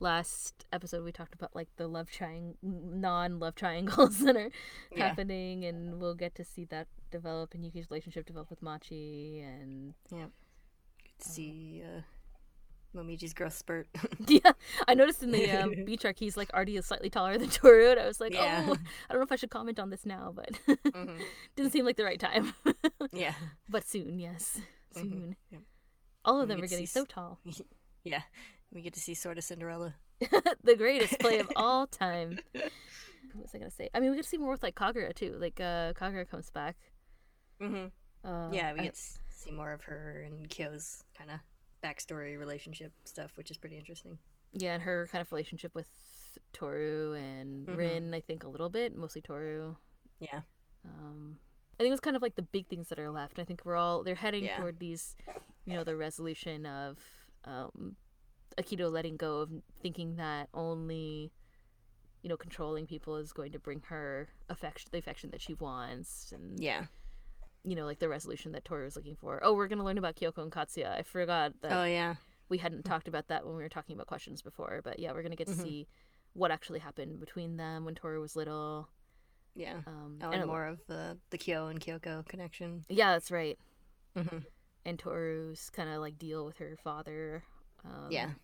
last 0.00 0.64
episode 0.72 1.04
we 1.04 1.12
talked 1.12 1.34
about 1.34 1.54
like 1.54 1.68
the 1.76 1.86
love 1.88 2.10
triangle 2.10 2.56
non 2.62 3.38
love 3.40 3.54
triangles 3.54 4.18
that 4.24 4.36
are 4.36 4.50
Yeah. 4.94 5.08
happening 5.08 5.64
and 5.64 6.00
we'll 6.00 6.14
get 6.14 6.34
to 6.36 6.44
see 6.44 6.64
that 6.66 6.86
develop 7.10 7.54
and 7.54 7.64
Yuki's 7.64 7.90
relationship 7.90 8.26
develop 8.26 8.50
with 8.50 8.62
Machi 8.62 9.40
and 9.40 9.94
yeah 10.10 10.26
Good 11.02 11.24
to 11.24 11.28
see 11.28 11.82
uh, 11.84 12.00
Momiji's 12.96 13.34
growth 13.34 13.54
spurt. 13.54 13.88
yeah 14.26 14.52
I 14.86 14.94
noticed 14.94 15.22
in 15.22 15.30
the 15.32 15.50
um, 15.50 15.74
beach 15.84 16.04
arc 16.04 16.18
he's 16.18 16.36
like 16.36 16.52
already 16.54 16.80
slightly 16.80 17.10
taller 17.10 17.36
than 17.38 17.48
Toru 17.50 17.90
and 17.90 18.00
I 18.00 18.06
was 18.06 18.20
like 18.20 18.34
Yeah. 18.34 18.64
oh 18.68 18.72
I 19.08 19.12
don't 19.12 19.20
know 19.20 19.24
if 19.24 19.32
I 19.32 19.36
should 19.36 19.50
comment 19.50 19.78
on 19.80 19.90
this 19.90 20.06
now 20.06 20.32
but 20.34 20.50
Mhm. 20.68 21.20
didn't 21.56 21.72
seem 21.72 21.84
like 21.84 21.96
the 21.96 22.04
right 22.04 22.20
time 22.20 22.52
Yeah. 23.12 23.34
but 23.68 23.86
soon 23.86 24.18
yes 24.20 24.60
Mhm. 24.94 25.00
soon 25.00 25.36
Yep. 25.50 25.62
All 26.24 26.40
of 26.42 26.48
them 26.48 26.60
are 26.62 26.66
getting 26.66 26.86
so 26.86 27.04
tall. 27.06 27.38
Yeah, 28.04 28.22
we 28.72 28.82
get 28.82 28.94
to 28.94 29.00
see 29.00 29.14
sort 29.14 29.38
of 29.38 29.44
Cinderella. 29.44 29.94
the 30.64 30.76
greatest 30.76 31.18
play 31.20 31.38
of 31.38 31.50
all 31.56 31.86
time. 31.86 32.38
What 32.52 33.42
was 33.42 33.50
I 33.54 33.58
gonna 33.58 33.70
say? 33.70 33.88
I 33.94 34.00
mean, 34.00 34.10
we 34.10 34.16
get 34.16 34.24
to 34.24 34.28
see 34.28 34.38
more 34.38 34.50
with 34.52 34.62
like 34.62 34.74
Kagura 34.74 35.14
too. 35.14 35.36
Like 35.38 35.60
uh, 35.60 35.92
Kagura 35.94 36.28
comes 36.28 36.50
back. 36.50 36.76
Mm-hmm. 37.60 38.28
Uh, 38.28 38.50
yeah, 38.52 38.72
we 38.72 38.80
I- 38.80 38.84
get 38.84 38.94
to 38.94 39.00
see 39.30 39.50
more 39.52 39.72
of 39.72 39.82
her 39.84 40.24
and 40.26 40.48
Kyo's 40.48 41.04
kind 41.16 41.30
of 41.30 41.38
backstory 41.82 42.38
relationship 42.38 42.92
stuff, 43.04 43.32
which 43.36 43.50
is 43.50 43.56
pretty 43.56 43.76
interesting. 43.78 44.18
yeah, 44.52 44.74
and 44.74 44.82
her 44.82 45.08
kind 45.12 45.22
of 45.22 45.30
relationship 45.30 45.74
with 45.74 45.86
Toru 46.52 47.14
and 47.14 47.66
Mhm. 47.68 47.76
Rin. 47.76 48.14
I 48.14 48.20
think 48.20 48.42
a 48.44 48.48
little 48.48 48.68
bit, 48.70 48.96
mostly 48.96 49.20
Toru. 49.22 49.76
Yeah. 50.18 50.40
Um, 50.84 51.38
I 51.78 51.82
think 51.84 51.92
it's 51.92 52.00
kind 52.00 52.16
of 52.16 52.22
like 52.22 52.34
the 52.34 52.42
big 52.42 52.66
things 52.66 52.88
that 52.88 52.98
are 52.98 53.10
left. 53.10 53.38
I 53.38 53.44
think 53.44 53.62
we're 53.64 53.76
all 53.76 54.02
they're 54.02 54.16
heading 54.16 54.44
Yeah. 54.44 54.56
toward 54.56 54.80
these, 54.80 55.14
you 55.64 55.74
know, 55.74 55.84
the 55.84 55.94
resolution 55.96 56.66
of 56.66 56.98
um, 57.44 57.94
Akito 58.58 58.90
letting 58.90 59.16
go 59.16 59.38
of 59.40 59.50
thinking 59.80 60.16
that 60.16 60.48
only, 60.52 61.30
you 62.22 62.28
know, 62.28 62.36
controlling 62.36 62.86
people 62.86 63.16
is 63.16 63.32
going 63.32 63.52
to 63.52 63.58
bring 63.58 63.82
her 63.88 64.28
affection, 64.48 64.88
the 64.92 64.98
affection 64.98 65.30
that 65.30 65.40
she 65.40 65.54
wants, 65.54 66.32
and 66.32 66.58
Yeah. 66.60 66.86
you 67.64 67.74
know, 67.76 67.84
like 67.86 67.98
the 67.98 68.08
resolution 68.08 68.52
that 68.52 68.64
Toru 68.64 68.84
was 68.84 68.96
looking 68.96 69.16
for. 69.16 69.40
Oh, 69.42 69.52
we're 69.54 69.68
gonna 69.68 69.84
learn 69.84 69.98
about 69.98 70.16
Kyoko 70.16 70.38
and 70.42 70.52
Katsuya. 70.52 70.90
I 70.98 71.02
forgot 71.02 71.52
that 71.62 71.72
Oh 71.72 71.84
yeah. 71.84 72.16
we 72.48 72.58
hadn't 72.58 72.84
talked 72.84 73.08
about 73.08 73.28
that 73.28 73.44
when 73.46 73.56
we 73.56 73.62
were 73.62 73.68
talking 73.68 73.94
about 73.94 74.06
questions 74.06 74.42
before, 74.42 74.80
but 74.82 74.98
yeah, 74.98 75.12
we're 75.12 75.22
gonna 75.22 75.36
get 75.36 75.48
to 75.48 75.54
Mhm. 75.54 75.62
see 75.62 75.88
what 76.34 76.50
actually 76.50 76.78
happened 76.78 77.18
between 77.20 77.56
them 77.56 77.84
when 77.84 77.94
Toru 77.94 78.20
was 78.20 78.36
little. 78.36 78.88
Yeah. 79.54 79.82
Um, 79.86 80.18
Oh, 80.22 80.26
and 80.30 80.42
and 80.42 80.46
more 80.46 80.66
of 80.66 80.84
the 80.86 81.18
the 81.30 81.38
Kyo 81.38 81.66
and 81.66 81.80
Kyoko 81.80 82.26
connection. 82.26 82.84
Yeah, 82.88 83.12
that's 83.12 83.30
right. 83.30 83.58
Mm-hmm. 84.16 84.38
And 84.84 84.98
Toru's 84.98 85.68
kind 85.70 85.88
of 85.90 86.00
like 86.00 86.16
deal 86.18 86.44
with 86.46 86.56
her 86.58 86.76
father. 86.82 87.44
Um, 87.84 88.08
Yeah. 88.10 88.34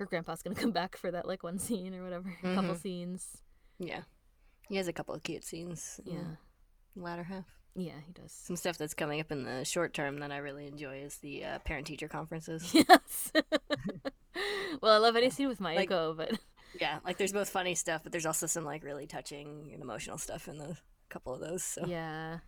Her 0.00 0.06
grandpa's 0.06 0.42
gonna 0.42 0.56
come 0.56 0.70
back 0.72 0.96
for 0.96 1.10
that 1.10 1.28
like 1.28 1.42
one 1.42 1.58
scene 1.58 1.94
or 1.94 2.02
whatever, 2.02 2.34
a 2.42 2.54
couple 2.54 2.74
scenes. 2.74 3.36
Yeah. 3.78 4.00
He 4.68 4.76
has 4.76 4.88
a 4.88 4.92
couple 4.94 5.14
of 5.14 5.22
cute 5.22 5.44
scenes. 5.44 6.00
Yeah, 6.04 6.22
the 6.96 7.02
latter 7.02 7.22
half. 7.22 7.44
yeah, 7.74 8.00
he 8.06 8.12
does. 8.14 8.32
Some 8.32 8.56
stuff 8.56 8.78
that's 8.78 8.94
coming 8.94 9.20
up 9.20 9.30
in 9.30 9.44
the 9.44 9.62
short 9.64 9.92
term 9.92 10.18
that 10.20 10.32
I 10.32 10.38
really 10.38 10.66
enjoy 10.66 11.02
is 11.02 11.18
the 11.18 11.44
uh, 11.44 11.58
parent 11.60 11.86
teacher 11.86 12.08
conferences. 12.08 12.72
yes. 12.74 13.30
well, 14.80 14.92
I 14.94 14.96
love 14.98 15.16
any 15.16 15.28
scene 15.28 15.48
with 15.48 15.60
Mayuko, 15.60 16.16
Like- 16.16 16.30
but 16.30 16.40
yeah, 16.80 17.00
like 17.04 17.18
there's 17.18 17.32
both 17.32 17.50
funny 17.50 17.74
stuff, 17.74 18.02
but 18.02 18.10
there's 18.12 18.26
also 18.26 18.46
some 18.46 18.64
like 18.64 18.82
really 18.84 19.06
touching 19.06 19.70
and 19.72 19.82
emotional 19.82 20.16
stuff 20.18 20.48
in 20.48 20.56
the 20.56 20.76
couple 21.10 21.34
of 21.34 21.40
those. 21.40 21.62
So 21.62 21.84
yeah, 21.86 22.38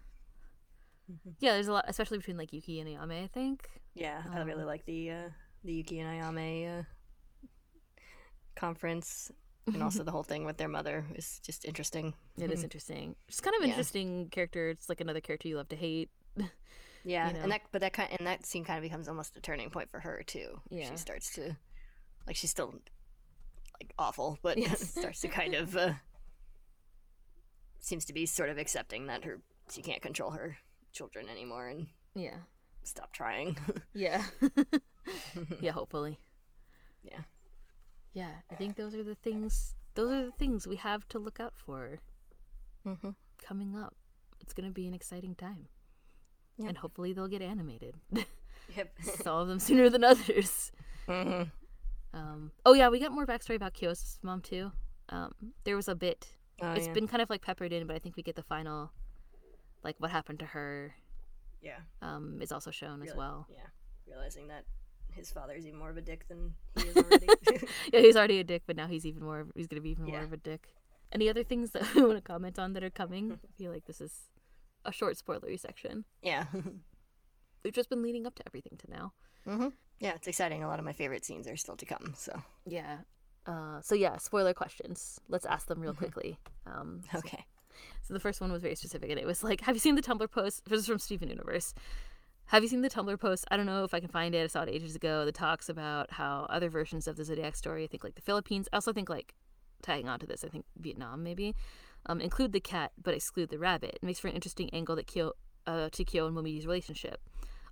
Mhm. 1.12 1.34
yeah. 1.40 1.52
There's 1.52 1.68
a 1.68 1.72
lot, 1.72 1.84
especially 1.88 2.16
between 2.18 2.38
like 2.38 2.52
Yuki 2.52 2.80
and 2.80 2.88
Ayame. 2.88 3.24
I 3.24 3.26
think. 3.26 3.68
yeah, 3.94 4.22
I 4.32 4.40
really 4.42 4.62
Um, 4.62 4.66
like 4.68 4.86
the 4.86 5.10
uh, 5.10 5.28
the 5.64 5.72
Yuki 5.74 5.98
and 6.00 6.08
Ayame 6.22 6.80
uh, 6.80 6.82
conference, 8.54 9.30
and 9.66 9.82
also 9.82 10.02
the 10.02 10.10
whole 10.10 10.22
thing 10.24 10.44
with 10.44 10.56
their 10.56 10.68
mother 10.68 11.04
is 11.14 11.38
just 11.42 11.64
interesting. 11.64 12.14
It 12.36 12.50
is 12.50 12.62
interesting. 12.64 13.14
It's 13.28 13.40
kind 13.40 13.54
of 13.56 13.62
an 13.62 13.68
Yeah. 13.68 13.74
interesting 13.74 14.28
character. 14.30 14.70
It's 14.70 14.88
like 14.88 15.00
another 15.00 15.20
character 15.20 15.48
you 15.48 15.56
love 15.56 15.68
to 15.68 15.76
hate. 15.76 16.10
Yeah, 17.04 17.26
you 17.26 17.34
know. 17.34 17.40
and 17.40 17.50
that 17.50 17.62
but 17.72 17.80
that 17.80 17.92
kind 17.94 18.10
and 18.16 18.28
that 18.28 18.46
scene 18.46 18.64
kind 18.64 18.78
of 18.78 18.82
becomes 18.84 19.08
almost 19.08 19.36
a 19.36 19.40
turning 19.40 19.70
point 19.70 19.90
for 19.90 19.98
her 19.98 20.22
too. 20.24 20.60
Yeah. 20.70 20.88
she 20.88 20.96
starts 20.96 21.34
to 21.34 21.56
like 22.28 22.36
she's 22.36 22.50
still 22.50 22.72
like 23.80 23.92
awful, 23.98 24.38
but 24.40 24.56
Yes. 24.56 24.90
starts 25.00 25.20
to 25.22 25.28
kind 25.28 25.54
of 25.56 25.76
uh, 25.76 25.94
seems 27.80 28.04
to 28.04 28.12
be 28.12 28.24
sort 28.24 28.50
of 28.50 28.56
accepting 28.58 29.06
that 29.06 29.24
her 29.24 29.40
she 29.68 29.82
can't 29.82 30.00
control 30.00 30.30
her 30.30 30.56
children 30.92 31.28
anymore 31.28 31.66
and 31.66 31.88
Yeah. 32.14 32.36
stop 32.84 33.12
trying. 33.12 33.56
Yeah. 33.94 34.22
yeah, 35.60 35.72
hopefully. 35.72 36.20
Yeah. 37.02 37.22
Yeah, 38.12 38.30
I 38.50 38.54
think 38.54 38.76
those 38.76 38.94
are 38.94 39.02
the 39.02 39.14
things 39.14 39.74
those 39.94 40.10
are 40.10 40.24
the 40.26 40.32
things 40.32 40.66
we 40.66 40.76
have 40.76 41.06
to 41.08 41.18
look 41.18 41.40
out 41.40 41.54
for 41.56 41.98
mm-hmm. 42.86 43.10
coming 43.42 43.76
up. 43.76 43.94
It's 44.40 44.52
going 44.52 44.68
to 44.68 44.72
be 44.72 44.86
an 44.86 44.94
exciting 44.94 45.34
time. 45.34 45.68
Yep. 46.58 46.68
And 46.68 46.78
hopefully 46.78 47.12
they'll 47.12 47.28
get 47.28 47.42
animated. 47.42 47.96
Yep. 48.76 48.92
Some 49.02 49.36
of 49.36 49.48
them 49.48 49.58
sooner 49.58 49.90
than 49.90 50.04
others. 50.04 50.72
hmm 51.06 51.42
Um, 52.14 52.52
oh 52.64 52.74
yeah, 52.74 52.88
we 52.90 53.00
got 53.00 53.10
more 53.10 53.26
backstory 53.26 53.56
about 53.56 53.74
Kyo's 53.74 54.18
mom 54.22 54.40
too. 54.40 54.70
Um, 55.08 55.32
there 55.64 55.76
was 55.76 55.88
a 55.88 55.94
bit. 55.94 56.28
Oh, 56.60 56.72
It's 56.72 56.86
yeah. 56.86 56.92
been 56.92 57.08
kind 57.08 57.22
of 57.22 57.28
like 57.28 57.42
peppered 57.42 57.72
in, 57.72 57.86
but 57.86 57.96
I 57.96 57.98
think 57.98 58.16
we 58.16 58.22
get 58.22 58.36
the 58.36 58.42
final, 58.42 58.92
like 59.82 59.96
what 59.98 60.10
happened 60.10 60.38
to 60.38 60.46
her, 60.46 60.94
yeah. 61.60 61.78
um, 62.02 62.38
is 62.40 62.52
also 62.52 62.70
shown 62.70 63.02
as 63.02 63.14
well. 63.14 63.46
Yeah, 63.50 63.66
realizing 64.06 64.46
that 64.48 64.64
his 65.12 65.30
father's 65.30 65.66
even 65.66 65.78
more 65.78 65.90
of 65.90 65.96
a 65.96 66.00
dick 66.00 66.26
than 66.28 66.54
he 66.76 66.88
is 66.88 66.96
already. 67.04 67.26
yeah, 67.92 68.00
he's 68.00 68.16
already 68.16 68.40
a 68.40 68.44
dick, 68.44 68.62
but 68.66 68.76
now 68.76 68.86
he's 68.86 69.06
even 69.06 69.22
more. 69.22 69.46
He's 69.54 69.66
gonna 69.66 69.80
be 69.82 69.90
even 69.90 70.06
more 70.06 70.22
of 70.22 70.32
a 70.32 70.36
dick. 70.36 70.68
Any 71.12 71.28
other 71.28 71.44
things 71.44 71.70
that 71.72 71.82
we 71.94 72.02
want 72.02 72.16
to 72.16 72.20
comment 72.22 72.58
on 72.58 72.72
that 72.72 72.82
are 72.82 72.90
coming? 72.90 73.32
I 73.32 73.52
feel 73.58 73.70
like 73.72 73.84
this 73.86 74.00
is 74.00 74.12
a 74.84 74.92
short 74.92 75.16
spoilery 75.16 75.58
section. 75.60 76.04
yeah. 76.22 76.46
We've 77.64 77.72
just 77.72 77.88
been 77.90 78.02
leading 78.02 78.26
up 78.26 78.34
to 78.36 78.42
everything 78.46 78.76
to 78.78 78.90
now. 78.90 79.12
hmm 79.44 79.68
Yeah, 80.00 80.14
it's 80.14 80.26
exciting. 80.26 80.64
A 80.64 80.68
lot 80.68 80.80
of 80.80 80.84
my 80.84 80.92
favorite 80.92 81.24
scenes 81.24 81.46
are 81.46 81.56
still 81.56 81.76
to 81.76 81.86
come. 81.86 82.14
So 82.16 82.42
Yeah. 82.66 82.98
Uh, 83.46 83.80
so 83.80 83.94
yeah, 83.94 84.16
spoiler 84.18 84.52
questions. 84.54 85.20
Let's 85.28 85.46
ask 85.46 85.66
them 85.68 85.80
real 85.80 85.94
quickly. 85.94 86.38
Um, 86.66 87.02
so, 87.12 87.18
okay. 87.18 87.44
so 88.02 88.14
the 88.14 88.20
first 88.20 88.40
one 88.40 88.50
was 88.52 88.62
very 88.62 88.74
specific, 88.76 89.10
and 89.10 89.18
it 89.18 89.26
was 89.26 89.42
like, 89.44 89.60
"Have 89.62 89.74
you 89.74 89.80
seen 89.80 89.96
the 89.96 90.02
Tumblr 90.02 90.30
post?" 90.30 90.64
This 90.68 90.80
is 90.80 90.86
from 90.86 90.98
Steven 91.00 91.28
Universe. 91.28 91.74
Have 92.52 92.62
you 92.62 92.68
seen 92.68 92.82
the 92.82 92.90
Tumblr 92.90 93.18
post? 93.18 93.46
I 93.50 93.56
don't 93.56 93.64
know 93.64 93.82
if 93.82 93.94
I 93.94 94.00
can 94.00 94.10
find 94.10 94.34
it. 94.34 94.44
I 94.44 94.46
saw 94.46 94.60
it 94.60 94.68
ages 94.68 94.94
ago. 94.94 95.24
That 95.24 95.34
talks 95.34 95.70
about 95.70 96.10
how 96.10 96.46
other 96.50 96.68
versions 96.68 97.08
of 97.08 97.16
the 97.16 97.24
Zodiac 97.24 97.56
story, 97.56 97.82
I 97.82 97.86
think 97.86 98.04
like 98.04 98.14
the 98.14 98.20
Philippines, 98.20 98.68
I 98.70 98.76
also 98.76 98.92
think 98.92 99.08
like 99.08 99.34
tagging 99.80 100.06
on 100.06 100.20
to 100.20 100.26
this, 100.26 100.44
I 100.44 100.48
think 100.48 100.66
Vietnam 100.76 101.22
maybe, 101.22 101.56
um, 102.04 102.20
include 102.20 102.52
the 102.52 102.60
cat 102.60 102.92
but 103.02 103.14
exclude 103.14 103.48
the 103.48 103.58
rabbit. 103.58 103.92
It 103.94 104.02
makes 104.02 104.20
for 104.20 104.28
an 104.28 104.34
interesting 104.34 104.68
angle 104.74 104.96
that 104.96 105.06
Kyo, 105.06 105.32
uh, 105.66 105.88
to 105.92 106.04
Kyo 106.04 106.26
and 106.26 106.36
Momiji's 106.36 106.66
relationship. 106.66 107.22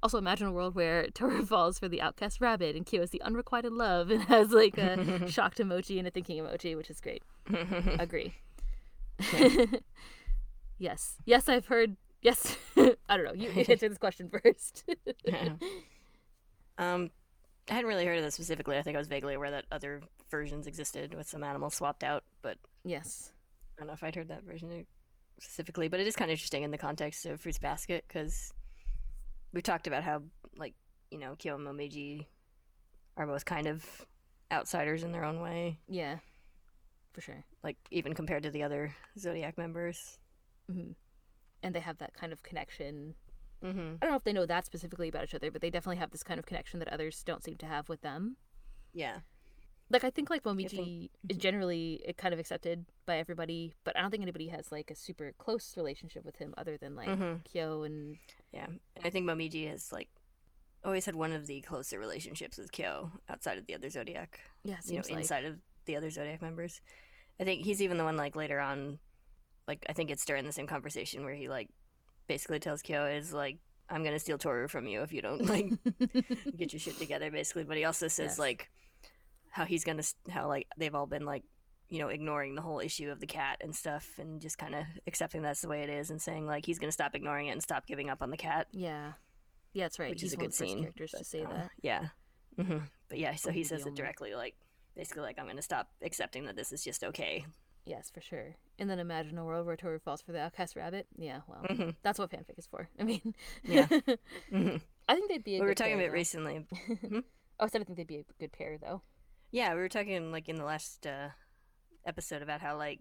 Also, 0.02 0.16
imagine 0.16 0.46
a 0.46 0.52
world 0.52 0.74
where 0.74 1.08
Toru 1.14 1.44
falls 1.44 1.78
for 1.78 1.86
the 1.86 2.00
outcast 2.00 2.40
rabbit 2.40 2.74
and 2.74 2.86
Kyo 2.86 3.02
is 3.02 3.10
the 3.10 3.20
unrequited 3.20 3.74
love 3.74 4.10
and 4.10 4.22
has 4.22 4.50
like 4.50 4.78
a 4.78 5.28
shocked 5.30 5.58
emoji 5.58 5.98
and 5.98 6.08
a 6.08 6.10
thinking 6.10 6.42
emoji, 6.42 6.74
which 6.74 6.88
is 6.88 7.00
great. 7.00 7.22
Agree. 7.98 8.32
yes. 10.78 11.16
Yes, 11.26 11.50
I've 11.50 11.66
heard. 11.66 11.98
Yes. 12.22 12.56
I 12.76 13.16
don't 13.16 13.24
know. 13.24 13.32
You 13.32 13.48
answer 13.50 13.88
this 13.88 13.98
question 13.98 14.30
first. 14.30 14.84
um, 16.78 17.10
I 17.68 17.74
hadn't 17.74 17.88
really 17.88 18.04
heard 18.04 18.18
of 18.18 18.24
this 18.24 18.34
specifically. 18.34 18.76
I 18.76 18.82
think 18.82 18.96
I 18.96 18.98
was 18.98 19.08
vaguely 19.08 19.34
aware 19.34 19.50
that 19.50 19.64
other 19.72 20.02
versions 20.30 20.66
existed 20.66 21.14
with 21.14 21.28
some 21.28 21.42
animals 21.44 21.74
swapped 21.74 22.04
out, 22.04 22.24
but 22.42 22.58
yes. 22.84 23.32
I 23.76 23.80
don't 23.80 23.88
know 23.88 23.94
if 23.94 24.02
I'd 24.02 24.14
heard 24.16 24.28
that 24.28 24.44
version 24.44 24.86
specifically. 25.38 25.88
But 25.88 26.00
it 26.00 26.06
is 26.06 26.16
kind 26.16 26.30
of 26.30 26.34
interesting 26.34 26.62
in 26.62 26.70
the 26.70 26.78
context 26.78 27.24
of 27.26 27.40
Fruits 27.40 27.58
Basket 27.58 28.04
because 28.06 28.52
we 29.52 29.62
talked 29.62 29.86
about 29.86 30.02
how, 30.04 30.22
like, 30.56 30.74
you 31.10 31.18
know, 31.18 31.34
Kyo 31.38 31.56
and 31.56 31.66
Momiji 31.66 32.26
are 33.16 33.26
both 33.26 33.44
kind 33.44 33.66
of 33.66 33.84
outsiders 34.52 35.02
in 35.04 35.12
their 35.12 35.24
own 35.24 35.40
way, 35.40 35.78
Yeah. 35.88 36.16
For 37.12 37.20
sure. 37.20 37.44
like 37.64 37.76
even 37.90 38.14
compared 38.14 38.44
to 38.44 38.50
the 38.50 38.62
other 38.62 38.94
Zodiac 39.18 39.58
members. 39.58 40.18
hmm 40.70 40.92
And 41.62 41.74
they 41.74 41.80
have 41.80 41.98
that 41.98 42.14
kind 42.14 42.32
of 42.32 42.42
connection. 42.42 43.14
Mm-hmm. 43.64 43.96
I 44.00 44.04
don't 44.06 44.10
know 44.10 44.16
if 44.16 44.24
they 44.24 44.32
know 44.32 44.46
that 44.46 44.64
specifically 44.64 45.08
about 45.08 45.24
each 45.24 45.34
other, 45.34 45.50
but 45.50 45.60
they 45.60 45.70
definitely 45.70 45.98
have 45.98 46.10
this 46.10 46.22
kind 46.22 46.38
of 46.40 46.46
connection 46.46 46.78
that 46.78 46.88
others 46.88 47.22
don't 47.22 47.44
seem 47.44 47.56
to 47.56 47.66
have 47.66 47.88
with 47.88 48.00
them. 48.00 48.36
Yeah. 48.94 49.18
Like 49.90 50.04
I 50.04 50.10
think 50.10 50.30
like 50.30 50.44
think- 50.44 50.58
Momiji 50.60 51.10
is 51.28 51.36
generally 51.36 52.02
kind 52.16 52.32
of 52.32 52.40
accepted 52.40 52.86
by 53.06 53.18
everybody, 53.18 53.74
but 53.84 53.96
I 53.96 54.00
don't 54.00 54.10
think 54.10 54.22
anybody 54.22 54.48
has 54.48 54.70
like 54.72 54.90
a 54.90 54.94
super 54.94 55.32
close 55.36 55.76
relationship 55.76 56.24
with 56.24 56.36
him 56.36 56.54
other 56.56 56.76
than 56.78 56.94
like 56.94 57.08
Mhm. 57.08 57.44
Kyo 57.44 57.82
and 57.82 58.16
Yeah, 58.52 58.66
and 58.66 58.80
I 59.04 59.10
think 59.10 59.26
Momiji 59.26 59.68
has 59.68 59.92
like 59.92 60.08
always 60.84 61.04
had 61.04 61.14
one 61.16 61.32
of 61.32 61.46
the 61.46 61.60
closer 61.60 61.98
relationships 61.98 62.56
with 62.56 62.72
Kyo 62.72 63.12
outside 63.28 63.58
of 63.58 63.66
the 63.66 63.74
other 63.74 63.90
Zodiac. 63.90 64.40
yeah, 64.64 64.78
You 64.84 64.94
know, 64.94 65.02
like 65.02 65.10
inside 65.10 65.44
of 65.44 65.58
the 65.84 65.96
other 65.96 66.08
Zodiac 66.10 66.40
members. 66.40 66.80
I 67.38 67.44
think 67.44 67.64
he's 67.64 67.82
even 67.82 67.98
the 67.98 68.04
one 68.04 68.16
like 68.16 68.36
later 68.36 68.60
on, 68.60 68.98
like 69.70 69.84
I 69.88 69.92
think 69.92 70.10
it's 70.10 70.24
during 70.24 70.44
the 70.44 70.52
same 70.52 70.66
conversation 70.66 71.24
where 71.24 71.34
he 71.34 71.48
like 71.48 71.68
basically 72.26 72.58
tells 72.58 72.82
Kyo 72.82 73.06
is 73.06 73.32
like 73.32 73.58
I'm 73.88 74.02
gonna 74.04 74.18
steal 74.18 74.38
Toru 74.38 74.68
from 74.68 74.86
you 74.86 75.02
if 75.02 75.12
you 75.12 75.22
don't 75.22 75.46
like 75.46 75.66
get 76.56 76.72
your 76.72 76.80
shit 76.80 76.98
together, 76.98 77.30
basically. 77.30 77.64
But 77.64 77.76
he 77.76 77.84
also 77.84 78.08
says 78.08 78.32
Yes. 78.32 78.38
like 78.38 78.70
how 79.50 79.64
he's 79.64 79.84
gonna 79.84 80.02
how 80.28 80.48
like 80.48 80.66
they've 80.76 80.94
all 80.94 81.06
been 81.06 81.24
like 81.24 81.44
you 81.88 81.98
know 81.98 82.08
ignoring 82.08 82.54
the 82.54 82.62
whole 82.62 82.80
issue 82.80 83.10
of 83.10 83.18
the 83.20 83.26
cat 83.26 83.56
and 83.62 83.74
stuff 83.74 84.06
and 84.18 84.40
just 84.40 84.58
kind 84.58 84.74
of 84.74 84.84
accepting 85.06 85.42
that's 85.42 85.60
the 85.60 85.68
way 85.68 85.82
it 85.82 85.90
is 85.90 86.10
and 86.10 86.20
saying 86.22 86.46
like 86.46 86.64
he's 86.66 86.78
gonna 86.78 86.92
stop 86.92 87.14
ignoring 87.16 87.48
it 87.48 87.52
and 87.52 87.62
stop 87.62 87.86
giving 87.86 88.08
up 88.10 88.22
on 88.22 88.30
the 88.30 88.36
cat 88.36 88.66
yeah, 88.72 89.12
yeah, 89.72 89.84
that's 89.84 89.98
right. 89.98 90.10
which 90.10 90.20
He's 90.20 90.30
is 90.30 90.34
a 90.34 90.36
good 90.36 90.46
of 90.46 90.52
the 90.52 90.58
first 90.58 90.70
scene. 90.70 90.80
characters 90.82 91.10
to 91.18 91.24
say 91.24 91.42
uh, 91.44 91.48
that. 91.48 91.70
Yeah. 91.82 92.08
hmm 92.60 92.78
But 93.08 93.18
yeah, 93.18 93.34
so 93.34 93.50
he 93.50 93.64
says 93.64 93.86
it 93.86 93.94
directly, 93.96 94.34
like 94.34 94.54
basically, 94.94 95.22
like 95.22 95.38
I'm 95.38 95.46
going 95.46 95.56
to 95.56 95.62
stop 95.62 95.88
accepting 96.02 96.44
that 96.46 96.54
this 96.56 96.72
is 96.72 96.84
just 96.84 97.02
okay. 97.04 97.44
Yes, 97.90 98.08
for 98.08 98.20
sure. 98.20 98.54
And 98.78 98.88
then 98.88 99.00
imagine 99.00 99.36
a 99.36 99.44
world 99.44 99.66
where 99.66 99.76
Toru 99.76 99.98
falls 99.98 100.22
for 100.22 100.30
the 100.30 100.38
outcast 100.40 100.76
rabbit. 100.76 101.08
Yeah, 101.16 101.40
well, 101.48 101.62
Mhm. 101.68 101.96
that's 102.02 102.20
what 102.20 102.30
fanfic 102.30 102.56
is 102.56 102.66
for. 102.68 102.88
I 103.00 103.02
mean, 103.02 103.34
Yeah. 103.64 103.86
hmm 104.50 104.76
I 105.08 105.14
think 105.16 105.28
they'd 105.28 105.42
be. 105.42 105.56
A 105.56 105.58
we 105.58 105.60
good 105.62 105.66
were 105.70 105.74
talking 105.74 105.94
pair, 105.96 106.04
about 106.04 106.12
though. 106.12 106.14
recently. 106.14 106.66
oh, 107.58 107.64
I 107.64 107.66
said 107.66 107.80
I 107.80 107.84
think 107.84 107.96
they'd 107.96 108.06
be 108.06 108.18
a 108.18 108.24
good 108.38 108.52
pair 108.52 108.78
though. 108.78 109.02
Yeah, 109.50 109.74
we 109.74 109.80
were 109.80 109.88
talking 109.88 110.30
like 110.30 110.48
in 110.48 110.54
the 110.54 110.64
last 110.64 111.04
uh, 111.04 111.30
episode 112.06 112.42
about 112.42 112.60
how 112.60 112.76
like 112.78 113.00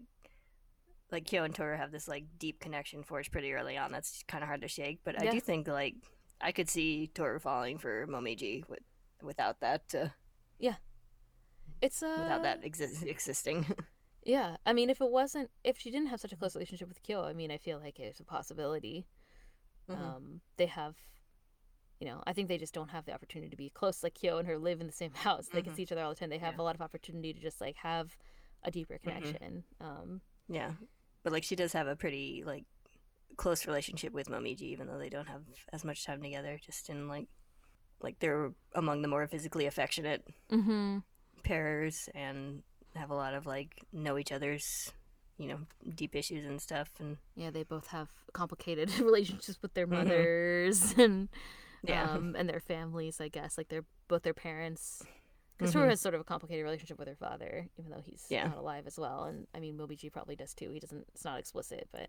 like 1.12 1.24
Kyo 1.24 1.44
and 1.44 1.54
Toru 1.54 1.76
have 1.76 1.92
this 1.92 2.08
like 2.08 2.24
deep 2.36 2.58
connection 2.58 3.04
forged 3.04 3.30
pretty 3.30 3.52
early 3.52 3.76
on. 3.76 3.92
That's 3.92 4.24
kind 4.26 4.42
of 4.42 4.48
hard 4.48 4.62
to 4.62 4.68
shake, 4.68 5.00
but 5.04 5.20
I 5.22 5.30
do 5.30 5.38
think 5.40 5.68
like 5.68 5.94
I 6.40 6.50
could 6.50 6.68
see 6.68 7.06
Toru 7.14 7.38
falling 7.38 7.78
for 7.78 8.08
Momiji 8.08 8.68
with, 8.68 8.80
without 9.22 9.60
that 9.60 9.94
uh, 9.94 10.08
It's 11.80 12.02
uh, 12.02 12.16
without 12.18 12.42
that 12.42 12.62
exi- 12.62 13.06
existing. 13.06 13.64
Yeah, 14.30 14.56
I 14.64 14.72
mean, 14.72 14.90
if 14.90 15.00
it 15.00 15.10
wasn't, 15.10 15.50
if 15.64 15.76
she 15.78 15.90
didn't 15.90 16.06
have 16.08 16.20
such 16.20 16.32
a 16.32 16.36
close 16.36 16.54
relationship 16.54 16.88
with 16.88 17.02
Kyo, 17.02 17.24
I 17.24 17.32
mean, 17.32 17.50
I 17.50 17.58
feel 17.58 17.80
like 17.80 17.98
it's 17.98 18.20
a 18.20 18.24
possibility. 18.24 19.08
Mhm. 19.88 19.98
Um, 20.00 20.40
they 20.56 20.66
have, 20.66 20.94
you 21.98 22.06
know, 22.06 22.22
I 22.28 22.32
think 22.32 22.46
they 22.46 22.56
just 22.56 22.72
don't 22.72 22.90
have 22.90 23.06
the 23.06 23.12
opportunity 23.12 23.50
to 23.50 23.56
be 23.56 23.70
close. 23.70 24.04
Like 24.04 24.14
Kyo 24.14 24.38
and 24.38 24.46
her 24.46 24.56
live 24.56 24.80
in 24.80 24.86
the 24.86 24.92
same 24.92 25.12
house; 25.26 25.48
they 25.52 25.62
can 25.62 25.72
Mhm. 25.72 25.76
see 25.76 25.82
each 25.82 25.90
other 25.90 26.02
all 26.04 26.10
the 26.10 26.20
time. 26.20 26.30
They 26.30 26.38
have 26.38 26.54
Yeah. 26.54 26.60
a 26.62 26.66
lot 26.68 26.76
of 26.76 26.80
opportunity 26.80 27.32
to 27.32 27.40
just 27.40 27.60
like 27.60 27.74
have 27.76 28.16
a 28.62 28.70
deeper 28.70 28.94
Mm-hmm. 28.98 29.08
connection. 29.18 29.64
Um, 29.80 30.20
yeah, 30.48 30.74
but 31.24 31.32
like 31.32 31.42
she 31.42 31.56
does 31.56 31.72
have 31.72 31.88
a 31.88 31.96
pretty 31.96 32.44
like 32.44 32.66
close 33.36 33.66
relationship 33.66 34.12
with 34.12 34.28
Momiji, 34.28 34.62
even 34.74 34.86
though 34.86 34.98
they 34.98 35.08
don't 35.10 35.26
have 35.28 35.42
as 35.72 35.84
much 35.84 36.04
time 36.04 36.22
together. 36.22 36.56
Just 36.64 36.88
in 36.88 37.08
like 37.08 37.28
like 38.00 38.20
they're 38.20 38.52
among 38.76 39.02
the 39.02 39.08
more 39.08 39.26
physically 39.26 39.66
affectionate 39.66 40.22
mm-hmm. 40.50 40.98
pairs 41.42 42.08
and 42.14 42.62
have 42.96 43.10
a 43.10 43.14
lot 43.14 43.34
of 43.34 43.46
like 43.46 43.82
know 43.92 44.18
each 44.18 44.32
other's 44.32 44.92
you 45.38 45.46
know 45.48 45.58
deep 45.94 46.14
issues 46.14 46.44
and 46.44 46.60
stuff 46.60 46.90
and 46.98 47.16
Yeah, 47.34 47.50
they 47.50 47.62
both 47.62 47.86
have 47.88 48.08
complicated 48.32 48.90
relationships 49.00 49.58
with 49.62 49.74
their 49.74 49.86
Mhm. 49.86 49.90
mothers 50.04 50.94
and 50.98 51.28
yeah 51.82 52.12
um, 52.12 52.34
and 52.36 52.48
their 52.48 52.60
families. 52.60 53.20
I 53.20 53.28
guess 53.28 53.56
like 53.56 53.68
they're 53.68 53.84
both 54.08 54.22
their 54.22 54.34
parents. 54.34 55.02
Because 55.56 55.70
Mhm. 55.74 55.78
Toru 55.78 55.88
has 55.90 56.00
sort 56.00 56.14
of 56.14 56.20
a 56.22 56.24
complicated 56.24 56.64
relationship 56.64 56.98
with 56.98 57.06
her 57.08 57.14
father, 57.14 57.68
even 57.78 57.90
though 57.90 58.00
he's 58.00 58.26
Yeah. 58.30 58.48
not 58.48 58.56
alive 58.56 58.86
as 58.86 58.98
well. 58.98 59.24
And 59.24 59.46
I 59.54 59.60
mean, 59.60 59.76
Momiji 59.76 60.10
probably 60.10 60.34
does 60.36 60.54
too. 60.54 60.70
He 60.70 60.80
doesn't. 60.80 61.06
It's 61.14 61.24
not 61.24 61.38
explicit, 61.38 61.88
but 61.92 62.08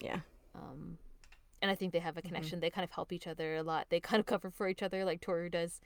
yeah 0.00 0.20
um, 0.54 0.98
and 1.62 1.70
I 1.70 1.74
think 1.74 1.92
they 1.92 1.98
Mm-hmm. 1.98 2.06
have 2.06 2.16
a 2.16 2.22
connection. 2.22 2.60
They 2.60 2.70
kind 2.70 2.84
of 2.84 2.90
help 2.90 3.12
each 3.12 3.26
other 3.26 3.56
a 3.56 3.62
lot. 3.62 3.86
They 3.88 3.98
kind 4.00 4.20
of 4.20 4.26
cover 4.26 4.50
for 4.50 4.68
each 4.68 4.82
other, 4.82 5.04
like 5.04 5.20
Toru 5.20 5.48
does 5.48 5.80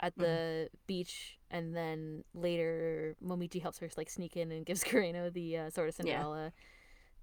at 0.00 0.12
Mm-hmm. 0.14 0.22
the 0.22 0.68
beach, 0.86 1.38
and 1.50 1.74
then 1.74 2.24
later 2.34 3.16
Momiji 3.24 3.60
helps 3.62 3.78
her 3.78 3.88
like 3.96 4.10
sneak 4.10 4.36
in 4.36 4.52
and 4.52 4.66
gives 4.66 4.84
Kureno 4.88 5.32
the 5.32 5.56
uh, 5.58 5.70
Sort 5.70 5.88
of 5.88 5.94
Yeah. 5.98 6.18
Cinderella 6.18 6.52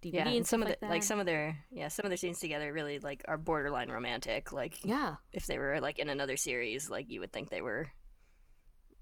DVD 0.02 0.14
yeah 0.16 0.28
and 0.28 0.36
and 0.38 0.48
some 0.48 0.62
of 0.62 0.68
the 0.68 0.78
that. 0.82 0.90
like 0.90 1.02
some 1.04 1.18
of 1.20 1.26
their 1.26 1.58
yeah 1.72 1.88
some 1.88 2.06
of 2.06 2.10
their 2.10 2.18
scenes 2.18 2.38
together 2.40 2.74
really 2.74 3.00
like 3.00 3.24
are 3.28 3.38
borderline 3.38 3.90
romantic 3.90 4.52
like 4.52 4.84
yeah, 4.84 5.16
if 5.32 5.46
they 5.46 5.58
were 5.58 5.80
like 5.80 5.98
in 5.98 6.10
another 6.10 6.36
series 6.36 6.90
like 6.90 7.10
you 7.10 7.22
would 7.22 7.32
think 7.32 7.50
they 7.50 7.62
were 7.62 7.88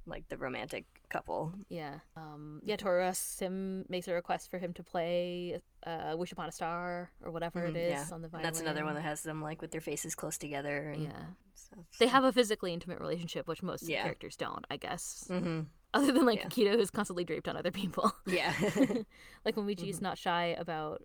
like 0.05 0.27
the 0.29 0.37
romantic 0.37 0.85
couple 1.09 1.53
yeah, 1.69 1.99
um, 2.15 2.61
yeah. 2.63 2.75
Toru 2.75 3.03
asks 3.03 3.39
him, 3.39 3.85
makes 3.89 4.07
a 4.07 4.13
request 4.13 4.49
for 4.49 4.57
him 4.57 4.73
to 4.73 4.83
play 4.83 5.61
uh, 5.85 6.15
"Wish 6.17 6.31
Upon 6.31 6.47
a 6.49 6.51
Star" 6.51 7.11
or 7.23 7.31
whatever 7.31 7.61
Mhm, 7.61 7.69
it 7.69 7.75
is 7.75 7.89
yeah. 7.91 8.05
on 8.15 8.21
the 8.21 8.25
and 8.25 8.31
violin. 8.31 8.43
that's 8.43 8.59
another 8.61 8.83
one 8.85 8.95
that 8.95 9.01
has 9.01 9.21
them 9.23 9.41
like 9.41 9.61
with 9.61 9.71
their 9.71 9.81
faces 9.81 10.15
close 10.15 10.37
together 10.37 10.89
and 10.91 11.03
Yeah, 11.03 11.23
stuff. 11.53 11.85
they 11.99 12.07
have 12.07 12.23
a 12.23 12.31
physically 12.31 12.73
intimate 12.73 12.99
relationship, 12.99 13.47
which 13.47 13.61
most 13.61 13.83
Yeah. 13.83 14.01
characters 14.03 14.35
don't, 14.35 14.65
I 14.71 14.77
guess. 14.77 15.25
hmm 15.27 15.61
Other 15.93 16.11
than 16.13 16.25
like 16.25 16.39
Yeah. 16.39 16.47
Akito, 16.47 16.75
who's 16.77 16.89
constantly 16.91 17.25
draped 17.25 17.47
on 17.49 17.57
other 17.57 17.71
people. 17.71 18.11
yeah 18.25 18.53
like 19.45 19.55
Momiji 19.55 19.89
is 19.89 19.99
Mhm. 19.99 20.03
not 20.03 20.17
shy 20.17 20.55
about 20.57 21.01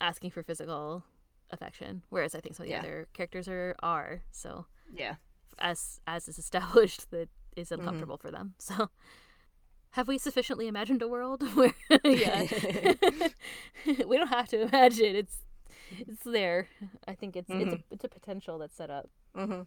asking 0.00 0.30
for 0.30 0.42
physical 0.42 1.04
affection, 1.50 2.02
whereas 2.08 2.34
I 2.34 2.40
think 2.40 2.54
some 2.54 2.64
of 2.64 2.68
the 2.68 2.74
Yeah. 2.74 2.80
other 2.80 3.08
characters 3.12 3.48
are 3.48 3.74
are. 3.82 4.22
So 4.30 4.66
yeah 4.92 5.16
as 5.58 6.00
as 6.06 6.28
is 6.28 6.38
established, 6.38 7.10
that 7.12 7.28
is 7.56 7.68
Mm-hmm. 7.68 7.80
uncomfortable 7.80 8.16
for 8.18 8.30
them. 8.30 8.54
So 8.58 8.90
have 9.90 10.08
we 10.08 10.18
sufficiently 10.18 10.66
imagined 10.66 11.02
a 11.02 11.08
world 11.08 11.42
where 11.56 11.74
yeah 12.04 12.46
we 14.06 14.16
don't 14.16 14.28
have 14.28 14.48
to 14.48 14.62
imagine 14.62 15.16
it's 15.16 15.36
it's 15.90 16.24
there. 16.24 16.68
I 17.06 17.14
think 17.14 17.36
it's 17.36 17.50
it's 17.50 17.72
a 17.74 17.78
it's 17.90 18.04
a 18.04 18.08
potential 18.08 18.58
that's 18.58 18.76
set 18.76 18.90
up, 18.90 19.08
hmm 19.36 19.62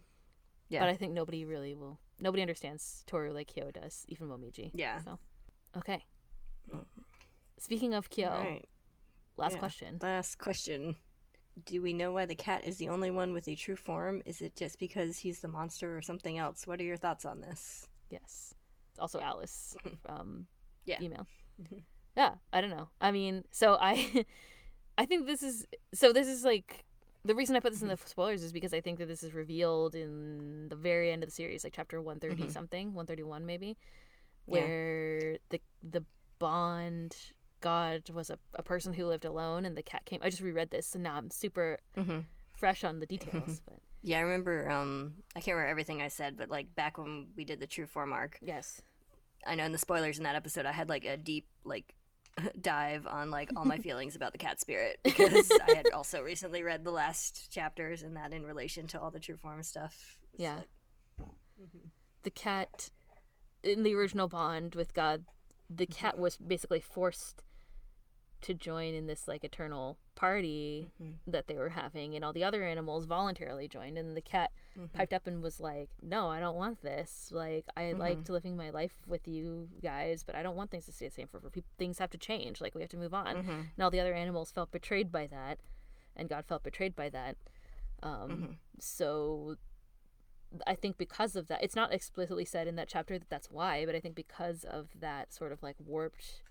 Yeah. 0.68 0.80
but 0.80 0.88
I 0.90 0.96
think 0.96 1.12
nobody 1.14 1.44
really 1.44 1.74
will. 1.74 1.98
Nobody 2.20 2.42
understands 2.42 3.04
Toru 3.06 3.32
like 3.32 3.46
Kyo 3.54 3.70
does, 3.70 4.04
even 4.08 4.28
Momiji. 4.28 4.70
yeah 4.74 4.98
So 5.04 5.18
okay. 5.76 6.04
Mm. 6.74 6.84
Speaking 7.58 7.94
of 7.94 8.10
Kyo, 8.10 8.28
right. 8.30 8.68
last 9.36 9.52
Yeah. 9.54 9.58
question. 9.60 9.98
Last 10.02 10.36
question. 10.38 10.96
Do 11.64 11.82
we 11.82 11.92
know 11.92 12.12
why 12.12 12.26
the 12.26 12.34
cat 12.34 12.64
is 12.64 12.76
the 12.76 12.88
only 12.88 13.10
one 13.10 13.32
with 13.32 13.48
a 13.48 13.54
true 13.56 13.76
form? 13.76 14.22
Is 14.24 14.40
it 14.40 14.54
just 14.54 14.78
because 14.78 15.18
he's 15.18 15.40
the 15.40 15.48
monster 15.48 15.96
or 15.96 16.02
something 16.02 16.38
else? 16.38 16.66
What 16.66 16.80
are 16.80 16.84
your 16.84 16.96
thoughts 16.96 17.24
on 17.24 17.40
this? 17.40 17.88
Yes. 18.10 18.54
Also 18.98 19.20
Alice 19.20 19.76
um 20.08 20.46
Yeah. 20.84 21.00
email. 21.00 21.26
Mhm. 21.60 21.82
Yeah, 22.16 22.34
I 22.52 22.60
don't 22.60 22.70
know. 22.70 22.88
I 23.00 23.10
mean, 23.12 23.44
so 23.50 23.76
I 23.80 24.24
I 24.98 25.06
think 25.06 25.26
this 25.26 25.42
is 25.42 25.66
so 25.94 26.12
this 26.12 26.28
is 26.28 26.44
like 26.44 26.84
the 27.24 27.34
reason 27.34 27.56
I 27.56 27.60
put 27.60 27.72
this 27.72 27.82
in 27.82 27.88
the 27.88 27.94
Mm-hmm. 27.94 28.08
spoilers 28.08 28.42
is 28.42 28.52
because 28.52 28.72
I 28.72 28.80
think 28.80 28.98
that 28.98 29.06
this 29.08 29.22
is 29.22 29.34
revealed 29.34 29.94
in 29.94 30.68
the 30.68 30.76
very 30.76 31.10
end 31.10 31.22
of 31.22 31.28
the 31.28 31.34
series, 31.34 31.64
like 31.64 31.74
chapter 31.74 32.00
130 32.00 32.44
Mhm. 32.44 32.52
something, 32.52 32.94
131 32.94 33.44
maybe, 33.46 33.76
Yeah. 34.46 34.62
where 34.62 35.38
the 35.50 35.60
the 35.82 36.04
bond 36.38 37.16
god 37.60 38.08
was 38.10 38.30
a, 38.30 38.38
a 38.54 38.62
person 38.62 38.92
who 38.92 39.06
lived 39.06 39.24
alone 39.24 39.64
and 39.64 39.76
the 39.76 39.82
cat 39.82 40.04
came 40.04 40.20
I 40.22 40.30
just 40.30 40.42
reread 40.42 40.70
this 40.70 40.94
and 40.94 41.02
now 41.04 41.16
I'm 41.16 41.30
super 41.30 41.78
Mm-hmm. 41.96 42.20
fresh 42.56 42.84
on 42.84 43.00
the 43.00 43.06
details, 43.06 43.60
but 43.66 43.78
Yeah, 44.02 44.18
I 44.18 44.20
remember. 44.22 44.70
Um, 44.70 45.14
I 45.36 45.40
can't 45.40 45.56
remember 45.56 45.70
everything 45.70 46.00
I 46.02 46.08
said, 46.08 46.36
but 46.36 46.48
like 46.50 46.74
back 46.74 46.98
when 46.98 47.28
we 47.36 47.44
did 47.44 47.58
the 47.60 47.66
true 47.66 47.86
form 47.86 48.12
arc, 48.12 48.38
yes. 48.40 48.80
I 49.46 49.54
know 49.54 49.64
in 49.64 49.72
the 49.72 49.78
spoilers 49.78 50.18
in 50.18 50.24
that 50.24 50.34
episode, 50.36 50.66
I 50.66 50.72
had 50.72 50.88
like 50.88 51.04
a 51.04 51.16
deep 51.16 51.46
like 51.64 51.94
dive 52.60 53.06
on 53.06 53.30
like 53.30 53.50
all 53.56 53.64
my 53.64 53.78
feelings 53.86 54.14
about 54.16 54.32
the 54.32 54.38
cat 54.38 54.60
spirit 54.60 54.98
because 55.02 55.50
I 55.66 55.74
had 55.76 55.90
also 55.92 56.22
recently 56.22 56.62
read 56.62 56.84
the 56.84 56.90
last 56.92 57.50
chapters 57.52 58.02
and 58.02 58.16
that 58.16 58.32
in 58.32 58.44
relation 58.46 58.86
to 58.88 59.00
all 59.00 59.10
the 59.10 59.20
true 59.20 59.36
form 59.36 59.62
stuff. 59.62 60.18
Yeah. 60.36 60.56
like- 60.56 60.68
Mhm. 61.60 61.88
the 62.22 62.30
cat 62.30 62.90
in 63.64 63.82
the 63.82 63.92
original 63.96 64.28
bond 64.28 64.76
with 64.76 64.94
god 64.94 65.24
the 65.68 65.86
cat 65.86 66.16
was 66.16 66.36
basically 66.36 66.78
forced 66.80 67.42
to 68.40 68.54
join 68.54 68.94
in 68.94 69.06
this 69.06 69.26
like 69.26 69.42
eternal 69.44 69.98
party 70.14 70.90
Mhm. 71.00 71.14
that 71.26 71.46
they 71.48 71.56
were 71.56 71.70
having 71.70 72.14
and 72.14 72.24
all 72.24 72.32
the 72.32 72.44
other 72.44 72.62
animals 72.64 73.04
voluntarily 73.04 73.66
joined 73.68 73.98
and 73.98 74.16
the 74.16 74.20
cat 74.20 74.52
Mhm. 74.76 74.92
piped 74.92 75.12
up 75.12 75.26
and 75.26 75.42
was 75.42 75.60
like 75.60 75.90
no 76.02 76.28
i 76.28 76.38
don't 76.40 76.56
want 76.56 76.80
this 76.82 77.30
like 77.32 77.64
i 77.76 77.92
liked 77.92 78.28
living 78.28 78.56
my 78.56 78.70
life 78.70 78.94
with 79.06 79.26
you 79.28 79.68
guys 79.82 80.22
but 80.24 80.34
i 80.34 80.42
don't 80.42 80.56
want 80.56 80.70
things 80.70 80.86
to 80.86 80.92
stay 80.92 81.08
the 81.08 81.14
same 81.14 81.26
forever 81.28 81.50
Peop 81.50 81.64
things 81.78 81.98
have 81.98 82.10
to 82.10 82.18
change 82.18 82.60
like 82.60 82.74
we 82.74 82.80
have 82.80 82.90
to 82.90 82.96
move 82.96 83.14
on 83.14 83.36
Mhm. 83.36 83.48
and 83.76 83.80
all 83.82 83.90
the 83.90 84.00
other 84.00 84.14
animals 84.14 84.50
felt 84.52 84.70
betrayed 84.70 85.10
by 85.12 85.26
that 85.26 85.58
and 86.16 86.28
god 86.28 86.44
felt 86.46 86.62
betrayed 86.62 86.94
by 86.96 87.08
that 87.08 87.36
um, 88.02 88.30
Mhm. 88.30 88.56
so 88.80 89.56
i 90.66 90.74
think 90.74 90.96
because 90.96 91.36
of 91.36 91.46
that 91.48 91.62
it's 91.62 91.76
not 91.76 91.92
explicitly 91.92 92.44
said 92.44 92.66
in 92.66 92.76
that 92.76 92.88
chapter 92.88 93.18
that 93.18 93.28
that's 93.28 93.50
why 93.50 93.84
but 93.84 93.94
i 93.94 94.00
think 94.00 94.14
because 94.14 94.64
of 94.64 94.88
that 94.98 95.32
sort 95.32 95.52
of 95.52 95.62
like 95.62 95.76
warped 95.78 96.42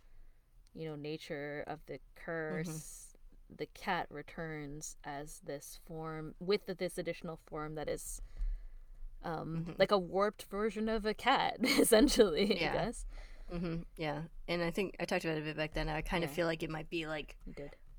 you 0.78 0.88
know 0.90 0.96
nature 0.96 1.64
of 1.68 1.80
the 1.88 2.00
curse 2.16 3.16
the 3.56 3.66
cat 3.68 4.06
returns 4.10 4.96
as 5.04 5.40
this 5.46 5.80
form 5.88 6.36
with 6.40 6.62
this 6.78 6.98
additional 6.98 7.40
form 7.48 7.76
that 7.76 7.88
is 7.90 8.22
um 9.24 9.66
Mhm. 9.68 9.80
like 9.80 9.92
a 9.92 9.98
warped 9.98 10.44
version 10.52 10.88
of 10.90 11.06
a 11.06 11.14
cat 11.14 11.58
essentially 11.64 12.60
Yeah. 12.62 12.70
i 12.72 12.74
guess 12.86 13.06
hmm 13.50 13.78
Yeah, 13.96 14.24
and 14.50 14.62
I 14.62 14.72
think 14.72 14.98
I 15.00 15.06
talked 15.06 15.24
about 15.24 15.38
it 15.38 15.42
a 15.42 15.44
bit 15.46 15.56
back 15.56 15.74
then. 15.74 15.88
I 15.88 16.02
kind 16.02 16.26
of 16.26 16.30
feel 16.30 16.46
like 16.48 16.64
it 16.64 16.70
might 16.70 16.90
be 16.90 17.08
like 17.08 17.38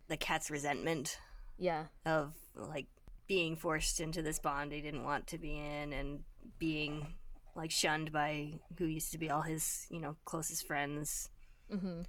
the 0.09 0.17
cat's 0.19 0.51
resentment 0.51 1.19
yeah 1.59 1.85
of 2.05 2.35
like 2.55 2.87
being 3.27 3.57
forced 3.57 3.99
into 3.99 4.21
this 4.21 4.39
bond 4.39 4.73
he 4.73 4.83
didn't 4.83 5.05
want 5.05 5.27
to 5.29 5.39
be 5.39 5.57
in, 5.57 5.95
and 5.95 6.21
being 6.59 7.15
like 7.57 7.71
shunned 7.71 8.13
by 8.13 8.61
who 8.77 8.85
used 8.85 9.11
to 9.13 9.19
be 9.19 9.31
all 9.31 9.41
his 9.41 9.87
you 9.91 10.01
know 10.01 10.17
closest 10.27 10.67
friends. 10.67 11.31
mm-hmm. 11.73 12.03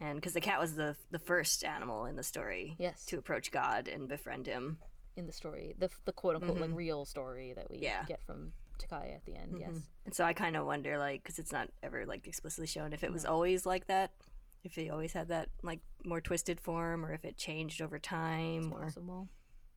And 0.00 0.16
because 0.16 0.34
the 0.34 0.40
cat 0.40 0.60
was 0.60 0.74
the 0.74 0.96
the 1.10 1.18
first 1.18 1.64
animal 1.64 2.04
in 2.06 2.16
the 2.16 2.22
story 2.22 2.76
yes 2.78 3.04
to 3.06 3.18
approach 3.18 3.50
God 3.50 3.88
and 3.88 4.08
befriend 4.08 4.46
him. 4.46 4.78
in 5.16 5.26
the 5.26 5.32
story 5.32 5.74
the, 5.78 5.88
the 6.04 6.12
quote-unquote 6.12 6.58
like 6.60 6.70
real 6.74 7.04
story 7.04 7.52
that 7.54 7.70
we 7.70 7.76
Mm-hmm. 7.76 7.84
Yeah. 7.84 8.04
get 8.06 8.22
from 8.22 8.52
takaya 8.78 9.14
at 9.14 9.24
the 9.24 9.34
end 9.36 9.56
yes 9.58 9.70
And 10.04 10.14
so 10.14 10.24
I 10.24 10.34
kind 10.34 10.54
of 10.56 10.66
wonder, 10.66 10.98
like, 10.98 11.22
because 11.22 11.38
it's 11.38 11.52
not 11.52 11.68
ever 11.82 12.04
like 12.06 12.26
explicitly 12.26 12.66
shown, 12.66 12.92
if 12.92 13.02
it 13.02 13.10
was 13.12 13.24
always 13.24 13.64
like 13.64 13.86
that, 13.86 14.10
if 14.64 14.74
he 14.74 14.90
always 14.90 15.12
had 15.14 15.28
that 15.28 15.48
like 15.62 15.80
more 16.04 16.20
twisted 16.20 16.60
form, 16.60 17.04
or 17.04 17.12
if 17.14 17.24
it 17.24 17.36
changed 17.38 17.80
over 17.80 17.98
time, 17.98 18.72
or 18.74 18.82
possible 18.84 19.28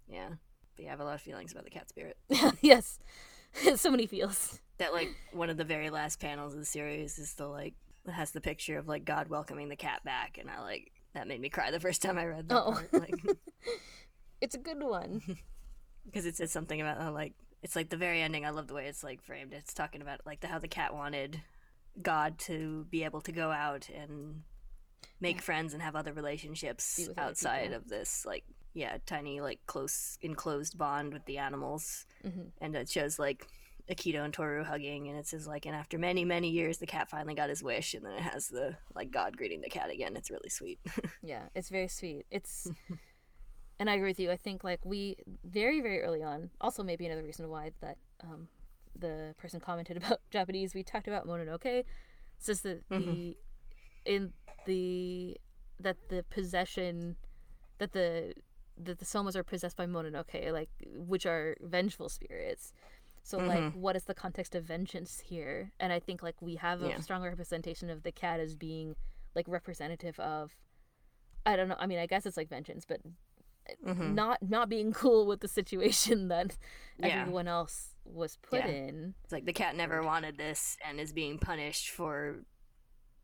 yeah. 0.08 0.30
But 0.76 0.84
yeah, 0.84 0.90
I 0.90 0.92
have 0.92 1.00
a 1.00 1.06
lot 1.06 1.16
of 1.16 1.22
feelings 1.22 1.52
about 1.54 1.64
the 1.64 1.70
cat 1.70 1.88
spirit. 1.90 2.18
yes 2.62 3.00
so 3.78 3.90
many 3.90 4.06
feels 4.06 4.60
That 4.80 4.92
like 4.94 5.10
one 5.32 5.50
of 5.50 5.58
the 5.58 5.64
very 5.64 5.90
last 5.90 6.20
panels 6.20 6.54
of 6.54 6.60
the 6.60 6.66
series 6.66 7.18
is 7.20 7.34
the 7.36 7.48
like 7.48 7.74
has 8.12 8.32
the 8.32 8.42
picture 8.42 8.78
of 8.78 8.88
like 8.88 9.06
God 9.06 9.30
welcoming 9.30 9.70
the 9.70 9.76
cat 9.76 10.04
back, 10.04 10.38
and 10.40 10.50
I 10.50 10.62
like 10.62 10.92
that 11.14 11.28
made 11.28 11.42
me 11.42 11.50
cry 11.50 11.72
the 11.72 11.80
first 11.80 12.02
time 12.02 12.18
I 12.18 12.26
read 12.26 12.50
that 12.50 12.56
Oh. 12.64 12.72
part, 12.74 12.94
like 12.94 13.16
it's 14.42 14.56
a 14.56 14.60
good 14.60 14.82
one 14.82 15.22
because 16.06 16.26
it 16.26 16.36
says 16.36 16.52
something 16.52 16.80
about 16.82 17.02
how 17.02 17.12
like 17.12 17.34
it's 17.62 17.76
like 17.76 17.90
the 17.90 17.98
very 17.98 18.22
ending. 18.22 18.46
I 18.46 18.52
love 18.52 18.68
the 18.68 18.74
way 18.74 18.88
it's 18.88 19.04
like 19.04 19.22
framed. 19.22 19.54
It's 19.54 19.74
talking 19.74 20.02
about 20.02 20.22
like 20.26 20.40
the, 20.40 20.48
how 20.48 20.60
the 20.60 20.68
cat 20.68 20.94
wanted 20.94 21.42
God 22.02 22.38
to 22.40 22.86
be 22.90 23.04
able 23.04 23.22
to 23.22 23.32
go 23.32 23.52
out 23.52 23.90
and 23.90 24.44
make 25.20 25.38
Yeah. 25.38 25.42
friends 25.42 25.74
and 25.74 25.82
have 25.84 25.96
other 25.96 26.14
relationships 26.14 26.96
Be 26.98 27.08
with 27.10 27.18
other 27.20 27.28
outside 27.30 27.74
of 27.74 27.90
this 27.90 28.26
like 28.26 28.46
yeah 28.74 28.98
tiny 29.06 29.42
like 29.42 29.60
close 29.66 30.18
enclosed 30.22 30.78
bond 30.78 31.12
with 31.12 31.26
the 31.26 31.38
animals 31.40 32.06
Mhm. 32.26 32.52
and 32.62 32.76
it 32.76 32.88
shows 32.90 33.18
like 33.20 33.48
Akito 33.90 34.24
and 34.24 34.34
Toru 34.34 34.64
hugging 34.64 35.08
and 35.08 35.18
it 35.18 35.26
says 35.28 35.48
like 35.48 35.66
and 35.66 35.76
after 35.76 35.98
many 35.98 36.24
many 36.24 36.50
years 36.50 36.78
the 36.78 36.86
cat 36.86 37.10
finally 37.10 37.34
got 37.34 37.50
his 37.50 37.64
wish 37.64 37.94
and 37.94 38.06
then 38.06 38.14
it 38.14 38.22
has 38.22 38.48
the 38.48 38.76
like 38.96 39.10
God 39.12 39.36
greeting 39.36 39.62
the 39.62 39.70
cat 39.70 39.90
again 39.90 40.16
it's 40.16 40.30
really 40.30 40.50
sweet 40.50 40.80
Yeah, 41.22 41.44
it's 41.56 41.70
very 41.70 41.88
sweet. 41.88 42.26
It's 42.32 42.68
and 43.80 43.90
I 43.90 43.94
agree 43.96 44.10
with 44.10 44.20
you. 44.20 44.32
I 44.32 44.38
think 44.38 44.64
like 44.64 44.84
we 44.86 45.18
very 45.44 45.82
very 45.82 46.02
early 46.02 46.24
on. 46.24 46.50
Also, 46.62 46.84
maybe 46.84 47.06
another 47.06 47.24
reason 47.24 47.50
why 47.50 47.72
that 47.82 47.98
um, 48.24 48.48
the 48.98 49.34
person 49.38 49.60
commented 49.60 49.98
about 50.02 50.20
Japanese. 50.32 50.74
We 50.74 50.84
talked 50.84 51.08
about 51.08 51.28
Mononoke. 51.28 51.84
It's 52.38 52.46
just 52.46 52.64
that 52.64 52.88
the 52.90 53.36
in 54.06 54.34
the 54.66 55.38
that 55.80 55.98
the 56.10 56.24
possession 56.30 57.16
that 57.80 57.94
the 57.94 58.34
that 58.82 59.00
the 59.00 59.06
somas 59.06 59.36
are 59.36 59.44
possessed 59.44 59.76
by 59.78 59.86
Mononoke, 59.86 60.52
like 60.52 60.70
which 60.96 61.26
are 61.26 61.56
vengeful 61.62 62.10
spirits. 62.10 62.74
So 63.24 63.38
like, 63.38 63.74
what 63.74 63.96
is 63.96 64.06
the 64.06 64.14
context 64.16 64.56
of 64.56 64.64
vengeance 64.64 65.20
here? 65.20 65.72
And 65.80 65.94
I 65.94 66.00
think 66.00 66.24
like 66.24 66.42
we 66.42 66.56
have 66.56 66.82
a 66.82 66.90
Yeah. 66.90 67.00
strong 67.00 67.22
representation 67.24 67.90
of 67.90 68.04
the 68.04 68.12
cat 68.12 68.40
as 68.40 68.56
being 68.56 68.96
like 69.36 69.48
representative 69.48 70.20
of 70.20 70.56
I 71.46 71.56
don't 71.56 71.68
know. 71.70 71.76
I 71.80 71.86
mean, 71.88 72.00
I 72.00 72.06
guess 72.06 72.26
it's 72.26 72.38
like 72.38 72.50
vengeance, 72.50 72.86
but 72.86 73.02
Mhm. 73.86 74.14
not 74.16 74.42
not 74.42 74.68
being 74.70 74.92
cool 75.02 75.28
with 75.28 75.42
the 75.42 75.48
situation 75.48 76.28
that 76.30 76.58
Yeah. 76.98 77.22
everyone 77.22 77.48
else 77.48 77.96
was 78.04 78.38
put 78.38 78.60
Yeah. 78.66 78.68
in. 78.68 79.14
it's 79.24 79.32
like 79.32 79.46
the 79.46 79.54
cat 79.54 79.76
never 79.76 80.02
wanted 80.02 80.38
this 80.38 80.76
and 80.84 81.00
is 81.00 81.14
being 81.14 81.38
punished 81.38 81.92
for 81.92 82.44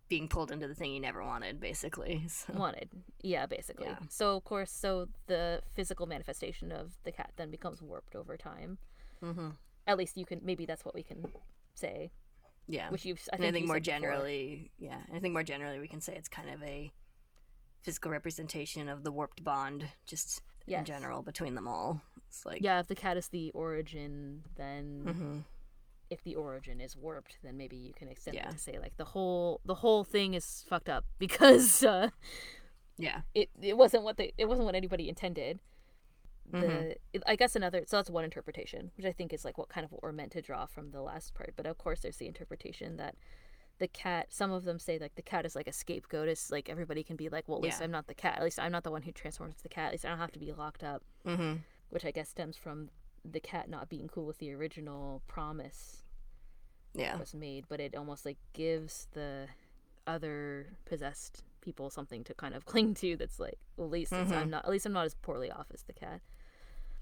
being 0.07 0.27
pulled 0.27 0.51
into 0.51 0.67
the 0.67 0.75
thing 0.75 0.91
he 0.91 0.99
never 0.99 1.23
wanted 1.23 1.59
basically 1.59 2.27
so. 2.27 2.53
Wanted, 2.53 2.89
yeah, 3.23 3.47
basically. 3.47 3.87
Yeah. 3.87 3.97
So 4.09 4.35
of 4.37 4.43
course, 4.43 4.71
so 4.71 5.07
the 5.25 5.63
physical 5.73 6.05
manifestation 6.05 6.71
of 6.71 6.93
the 7.03 7.11
cat 7.11 7.31
then 7.37 7.49
becomes 7.49 7.81
warped 7.81 8.15
over 8.15 8.37
time. 8.37 8.77
mm-hmm. 9.23 9.49
At 9.87 9.97
least 9.97 10.17
you 10.17 10.25
can. 10.25 10.41
Maybe 10.43 10.65
that's 10.65 10.83
what 10.85 10.95
we 10.95 11.03
can 11.03 11.25
say. 11.73 12.11
yeah 12.67 12.89
Which 12.89 13.05
you've. 13.05 13.21
I 13.31 13.37
think 13.37 13.49
I 13.49 13.51
think 13.51 13.67
more 13.67 13.75
said 13.77 13.83
before. 13.83 13.99
generally, 13.99 14.71
yeah, 14.77 14.97
I 15.13 15.19
think 15.19 15.33
more 15.33 15.43
generally 15.43 15.79
we 15.79 15.87
can 15.87 16.01
say 16.01 16.15
it's 16.15 16.27
kind 16.29 16.49
of 16.49 16.61
a 16.63 16.91
physical 17.83 18.09
representation 18.11 18.89
of 18.89 19.03
the 19.03 19.11
warped 19.11 19.43
bond, 19.43 19.87
just 20.07 20.41
in 20.67 20.83
general 20.85 21.21
between 21.21 21.53
them 21.53 21.67
all. 21.67 22.01
It's 22.27 22.43
like, 22.45 22.61
Yeah, 22.63 22.79
if 22.79 22.87
the 22.87 22.95
cat 22.95 23.17
is 23.17 23.27
the 23.29 23.51
origin, 23.51 24.43
then 24.55 25.01
hmm 25.05 25.39
if 26.11 26.23
the 26.23 26.35
origin 26.35 26.79
is 26.81 26.95
warped, 26.95 27.37
then 27.43 27.57
maybe 27.57 27.75
you 27.75 27.91
can 27.91 28.07
extend 28.07 28.35
Yeah. 28.35 28.47
it 28.49 28.51
to 28.51 28.59
say 28.59 28.77
like 28.79 28.95
the 28.97 29.05
whole 29.05 29.59
the 29.65 29.73
whole 29.75 30.03
thing 30.03 30.35
is 30.35 30.63
fucked 30.69 30.87
up 30.89 31.03
because 31.19 31.83
uh, 31.83 32.09
yeah, 32.97 33.21
it 33.33 33.49
it 33.61 33.75
wasn't 33.77 34.03
what 34.03 34.17
they 34.17 34.31
it 34.37 34.45
wasn't 34.45 34.65
what 34.65 34.75
anybody 34.75 35.09
intended. 35.09 35.59
The 36.51 36.95
Mhm. 37.13 37.21
I 37.25 37.35
guess 37.35 37.55
another 37.55 37.83
so 37.87 37.97
that's 37.97 38.09
one 38.09 38.23
interpretation, 38.23 38.91
which 38.97 39.05
I 39.05 39.11
think 39.11 39.33
is 39.33 39.43
like 39.43 39.57
what 39.57 39.69
kind 39.69 39.83
of 39.83 39.91
what 39.91 40.03
we're 40.03 40.11
meant 40.11 40.31
to 40.33 40.41
draw 40.41 40.65
from 40.65 40.91
the 40.91 41.01
last 41.01 41.33
part. 41.33 41.53
But 41.55 41.65
of 41.65 41.77
course, 41.77 42.01
there's 42.01 42.17
the 42.17 42.27
interpretation 42.27 42.97
that 42.97 43.15
the 43.79 43.87
cat. 43.87 44.31
Some 44.31 44.51
of 44.51 44.63
them 44.63 44.79
say 44.79 44.97
like 44.99 45.15
the 45.15 45.21
cat 45.21 45.45
is 45.45 45.55
like 45.55 45.67
a 45.67 45.73
scapegoat. 45.73 46.27
It's 46.29 46.51
like 46.51 46.69
everybody 46.69 47.03
can 47.03 47.15
be 47.15 47.29
like, 47.29 47.47
well, 47.47 47.57
at 47.57 47.63
least 47.63 47.79
Yeah. 47.79 47.85
I'm 47.85 47.91
not 47.91 48.07
the 48.07 48.13
cat. 48.13 48.37
At 48.37 48.43
least 48.43 48.59
I'm 48.59 48.71
not 48.71 48.83
the 48.83 48.91
one 48.91 49.01
who 49.01 49.11
transforms 49.11 49.55
the 49.63 49.69
cat. 49.69 49.87
At 49.87 49.91
least 49.93 50.05
I 50.05 50.09
don't 50.09 50.19
have 50.19 50.31
to 50.33 50.39
be 50.39 50.51
locked 50.53 50.83
up. 50.83 51.03
hmm 51.25 51.55
Which 51.89 52.05
I 52.05 52.11
guess 52.11 52.29
stems 52.29 52.55
from 52.57 52.89
the 53.23 53.39
cat 53.39 53.67
not 53.69 53.89
being 53.89 54.07
cool 54.07 54.25
with 54.25 54.37
the 54.37 54.51
original 54.53 55.23
promise 55.27 56.03
yeah, 56.93 57.17
was 57.17 57.33
made, 57.33 57.65
but 57.67 57.79
it 57.81 57.95
almost 57.95 58.25
like 58.25 58.37
gives 58.53 59.07
the 59.11 59.47
other 60.07 60.67
possessed 60.85 61.43
people 61.61 61.89
something 61.89 62.23
to 62.23 62.33
kind 62.35 62.53
of 62.53 62.65
cling 62.71 62.93
to. 62.95 63.17
That's 63.17 63.39
like, 63.39 63.57
well, 63.75 63.87
at 63.87 63.91
least 63.91 64.13
it's, 64.13 64.31
I'm 64.31 64.49
not. 64.51 64.63
At 64.65 64.71
least 64.71 64.85
I'm 64.85 64.93
not 64.93 65.05
as 65.05 65.15
poorly 65.15 65.51
off 65.51 65.67
as 65.73 65.81
the 65.83 65.93
cat. 65.93 66.21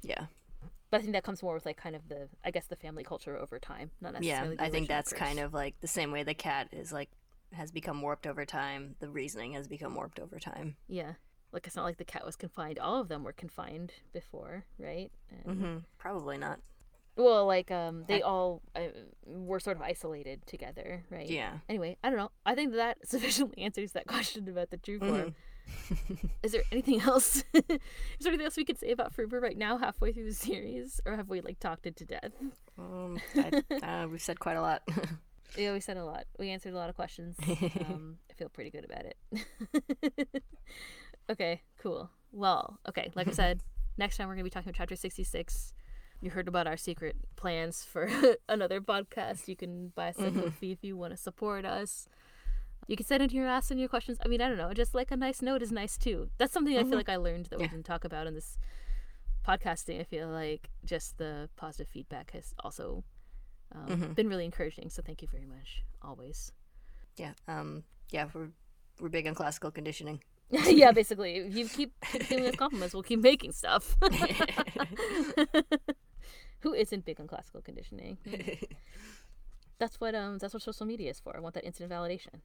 Yeah, 0.04 0.26
But 0.92 0.98
I 0.98 1.02
think 1.02 1.14
that 1.14 1.24
comes 1.24 1.42
more 1.42 1.54
with 1.56 1.66
like 1.66 1.78
kind 1.78 1.96
of 1.96 2.08
the, 2.10 2.30
I 2.46 2.52
guess, 2.52 2.68
the 2.68 2.76
family 2.76 3.04
culture 3.04 3.36
over 3.38 3.58
time, 3.60 3.92
not 4.02 4.14
yeah. 4.14 4.20
necessarily. 4.44 4.56
the 4.58 4.64
I 4.64 4.70
think 4.70 4.88
that's 4.88 5.12
kind 5.14 5.40
of 5.40 5.54
like 5.54 5.76
the 5.82 5.88
same 5.88 6.12
way 6.12 6.24
the 6.24 6.34
cat 6.34 6.70
is 6.72 6.92
like 6.94 7.10
has 7.54 7.72
become 7.72 8.02
warped 8.02 8.28
over 8.28 8.46
time. 8.46 8.96
The 9.00 9.10
reasoning 9.10 9.54
has 9.54 9.68
become 9.68 9.96
warped 9.96 10.20
over 10.20 10.40
time. 10.40 10.76
yeah. 10.88 11.14
Like 11.52 11.68
it's 11.68 11.76
not 11.76 11.84
like 11.86 11.98
the 11.98 12.06
cat 12.06 12.26
was 12.26 12.36
confined. 12.36 12.80
All 12.80 13.00
of 13.00 13.10
them 13.10 13.24
were 13.24 13.32
confined 13.34 13.94
before, 14.12 14.66
right? 14.80 15.12
And, 15.46 15.58
hmm 15.60 15.78
Probably 16.00 16.38
not. 16.38 16.60
Well, 17.16 17.46
like 17.46 17.70
um, 17.70 18.06
they 18.08 18.24
I- 18.24 18.26
all 18.26 18.64
uh, 18.76 18.88
were 19.28 19.60
sort 19.60 19.78
of 19.78 19.84
isolated 19.84 20.48
together, 20.48 21.04
right? 21.12 21.30
Yeah. 21.30 21.60
Anyway, 21.70 21.98
I 22.04 22.10
don't 22.10 22.18
know. 22.18 22.32
I 22.44 22.56
think 22.56 22.74
that 22.74 22.98
sufficiently 23.08 23.62
answers 23.64 23.92
that 23.92 24.08
question 24.08 24.50
about 24.50 24.72
the 24.72 24.78
true 24.78 24.98
form. 24.98 25.12
Mhm. 25.12 25.34
Is 26.44 26.52
there 26.52 26.64
anything 26.72 27.02
else? 27.06 27.44
Is 27.54 27.64
there 27.68 27.78
anything 28.28 28.46
else 28.46 28.58
we 28.58 28.66
could 28.66 28.80
say 28.80 28.92
about 28.92 29.16
Furuba 29.16 29.42
right 29.42 29.58
now, 29.58 29.78
halfway 29.78 30.12
through 30.12 30.26
the 30.26 30.34
series, 30.34 31.02
or 31.06 31.16
have 31.16 31.30
we 31.30 31.42
like 31.42 31.60
talked 31.60 31.86
it 31.88 31.96
to 31.98 32.06
death? 32.06 32.32
Um, 32.78 33.20
I, 33.36 33.64
uh, 33.86 34.08
we've 34.08 34.22
said 34.22 34.40
quite 34.40 34.58
a 34.58 34.62
lot. 34.62 34.82
Yeah, 35.56 35.74
we 35.74 35.82
said 35.82 35.98
a 35.98 36.04
lot. 36.04 36.24
We 36.40 36.50
answered 36.50 36.74
a 36.74 36.78
lot 36.78 36.90
of 36.90 36.96
questions. 36.96 37.38
Um, 37.48 38.18
I 38.28 38.34
feel 38.34 38.50
pretty 38.50 38.72
good 38.72 38.86
about 38.86 39.06
it. 39.06 40.44
okay, 41.30 41.62
cool. 41.78 42.10
Well, 42.32 42.80
okay, 42.90 43.12
like 43.14 43.28
I 43.28 43.32
said, 43.32 43.62
next 43.96 44.18
time 44.18 44.28
we're 44.28 44.34
gonna 44.34 44.46
be 44.46 44.50
talking 44.50 44.70
about 44.70 44.78
chapter 44.78 44.96
sixty-six. 44.96 45.74
You 46.22 46.32
heard 46.32 46.48
about 46.48 46.66
our 46.66 46.78
secret 46.78 47.18
plans 47.36 47.84
for 47.84 48.10
another 48.50 48.82
podcast. 48.82 49.48
You 49.48 49.56
can 49.56 49.90
buy 49.90 50.10
us 50.10 50.18
a 50.18 50.50
fee 50.50 50.72
if 50.72 50.84
you 50.84 50.98
want 50.98 51.12
to 51.12 51.18
support 51.18 51.66
us. 51.66 52.08
You 52.88 52.96
can 52.98 53.06
send 53.06 53.24
in 53.24 53.30
your 53.30 53.48
ask 53.48 53.72
and 53.72 53.80
your 53.80 53.90
questions. 53.90 54.18
I 54.24 54.28
mean, 54.28 54.42
I 54.42 54.48
don't 54.50 54.58
know. 54.58 54.74
Just 54.74 54.94
like 54.94 55.12
a 55.12 55.18
nice 55.18 55.42
note 55.42 55.62
is 55.62 55.72
nice 55.72 55.98
too. 55.98 56.30
That's 56.38 56.54
something 56.54 56.78
I 56.78 56.84
feel 56.84 56.98
like 56.98 57.10
I 57.10 57.16
learned 57.18 57.46
that 57.48 57.60
we 57.60 57.66
Yeah. 57.66 57.72
didn't 57.72 57.86
talk 57.86 58.04
about 58.06 58.28
in 58.28 58.34
this 58.36 58.58
podcasting. 59.48 60.00
I 60.00 60.04
feel 60.04 60.28
like 60.30 60.70
just 60.86 61.18
the 61.18 61.50
positive 61.56 61.88
feedback 61.88 62.32
has 62.32 62.54
also 62.60 63.04
um, 63.74 64.14
been 64.16 64.28
really 64.30 64.46
encouraging. 64.46 64.90
So 64.90 65.02
thank 65.02 65.22
you 65.22 65.28
very 65.32 65.46
much. 65.46 65.84
Always. 66.02 66.52
yeah. 67.18 67.34
Um. 67.48 67.84
Yeah. 68.12 68.28
We're 68.34 68.50
we're 69.00 69.10
big 69.10 69.28
on 69.28 69.34
classical 69.36 69.72
conditioning. 69.72 70.22
yeah, 70.52 70.92
basically, 70.92 71.38
if 71.38 71.56
you 71.56 71.68
keep 71.68 71.94
giving 72.30 72.46
us 72.46 72.56
compliments, 72.56 72.94
we'll 72.94 73.02
keep 73.02 73.22
making 73.22 73.54
stuff. 73.54 73.96
Who 76.60 76.74
isn't 76.74 77.06
big 77.06 77.20
on 77.20 77.28
classical 77.28 77.62
conditioning? 77.62 78.18
That's 79.84 80.00
what 80.00 80.16
um 80.16 80.38
that's 80.38 80.54
what 80.54 80.64
social 80.64 80.86
media 80.86 81.10
is 81.10 81.20
for. 81.20 81.36
I 81.36 81.42
want 81.42 81.56
that 81.56 81.66
instant 81.66 81.92
validation. 81.92 82.40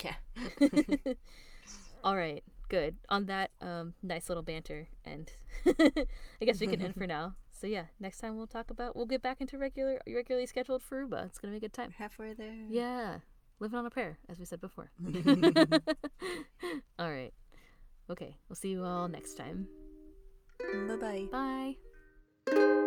yeah. 0.02 1.12
All 2.04 2.16
right, 2.16 2.42
good. 2.70 2.96
On 3.10 3.26
that 3.26 3.50
um 3.60 3.92
nice 4.02 4.30
little 4.30 4.42
banter, 4.42 4.88
and 5.04 5.30
I 5.66 6.06
guess 6.40 6.58
we 6.58 6.68
can 6.68 6.80
end 6.80 6.94
for 6.94 7.06
now. 7.06 7.34
So 7.52 7.66
yeah, 7.66 7.84
next 8.00 8.20
time 8.20 8.38
we'll 8.38 8.46
talk 8.46 8.70
about 8.70 8.96
we'll 8.96 9.04
get 9.04 9.20
back 9.20 9.42
into 9.42 9.58
regular 9.58 10.00
regularly 10.06 10.46
scheduled 10.46 10.80
Furuba. 10.80 11.26
It's 11.26 11.38
gonna 11.38 11.52
be 11.52 11.58
a 11.58 11.60
good 11.60 11.74
time. 11.74 11.92
Halfway 11.98 12.32
there. 12.32 12.56
Yeah, 12.70 13.18
living 13.58 13.78
on 13.78 13.84
a 13.84 13.90
prayer, 13.90 14.16
as 14.30 14.38
we 14.38 14.46
said 14.46 14.62
before. 14.62 14.90
all 16.98 17.10
right. 17.10 17.34
Okay, 18.08 18.38
we'll 18.48 18.56
see 18.56 18.70
you 18.70 18.82
all 18.82 19.06
next 19.06 19.34
time. 19.34 19.68
Bye 20.88 21.28
bye. 21.30 21.76
Bye. 22.48 22.80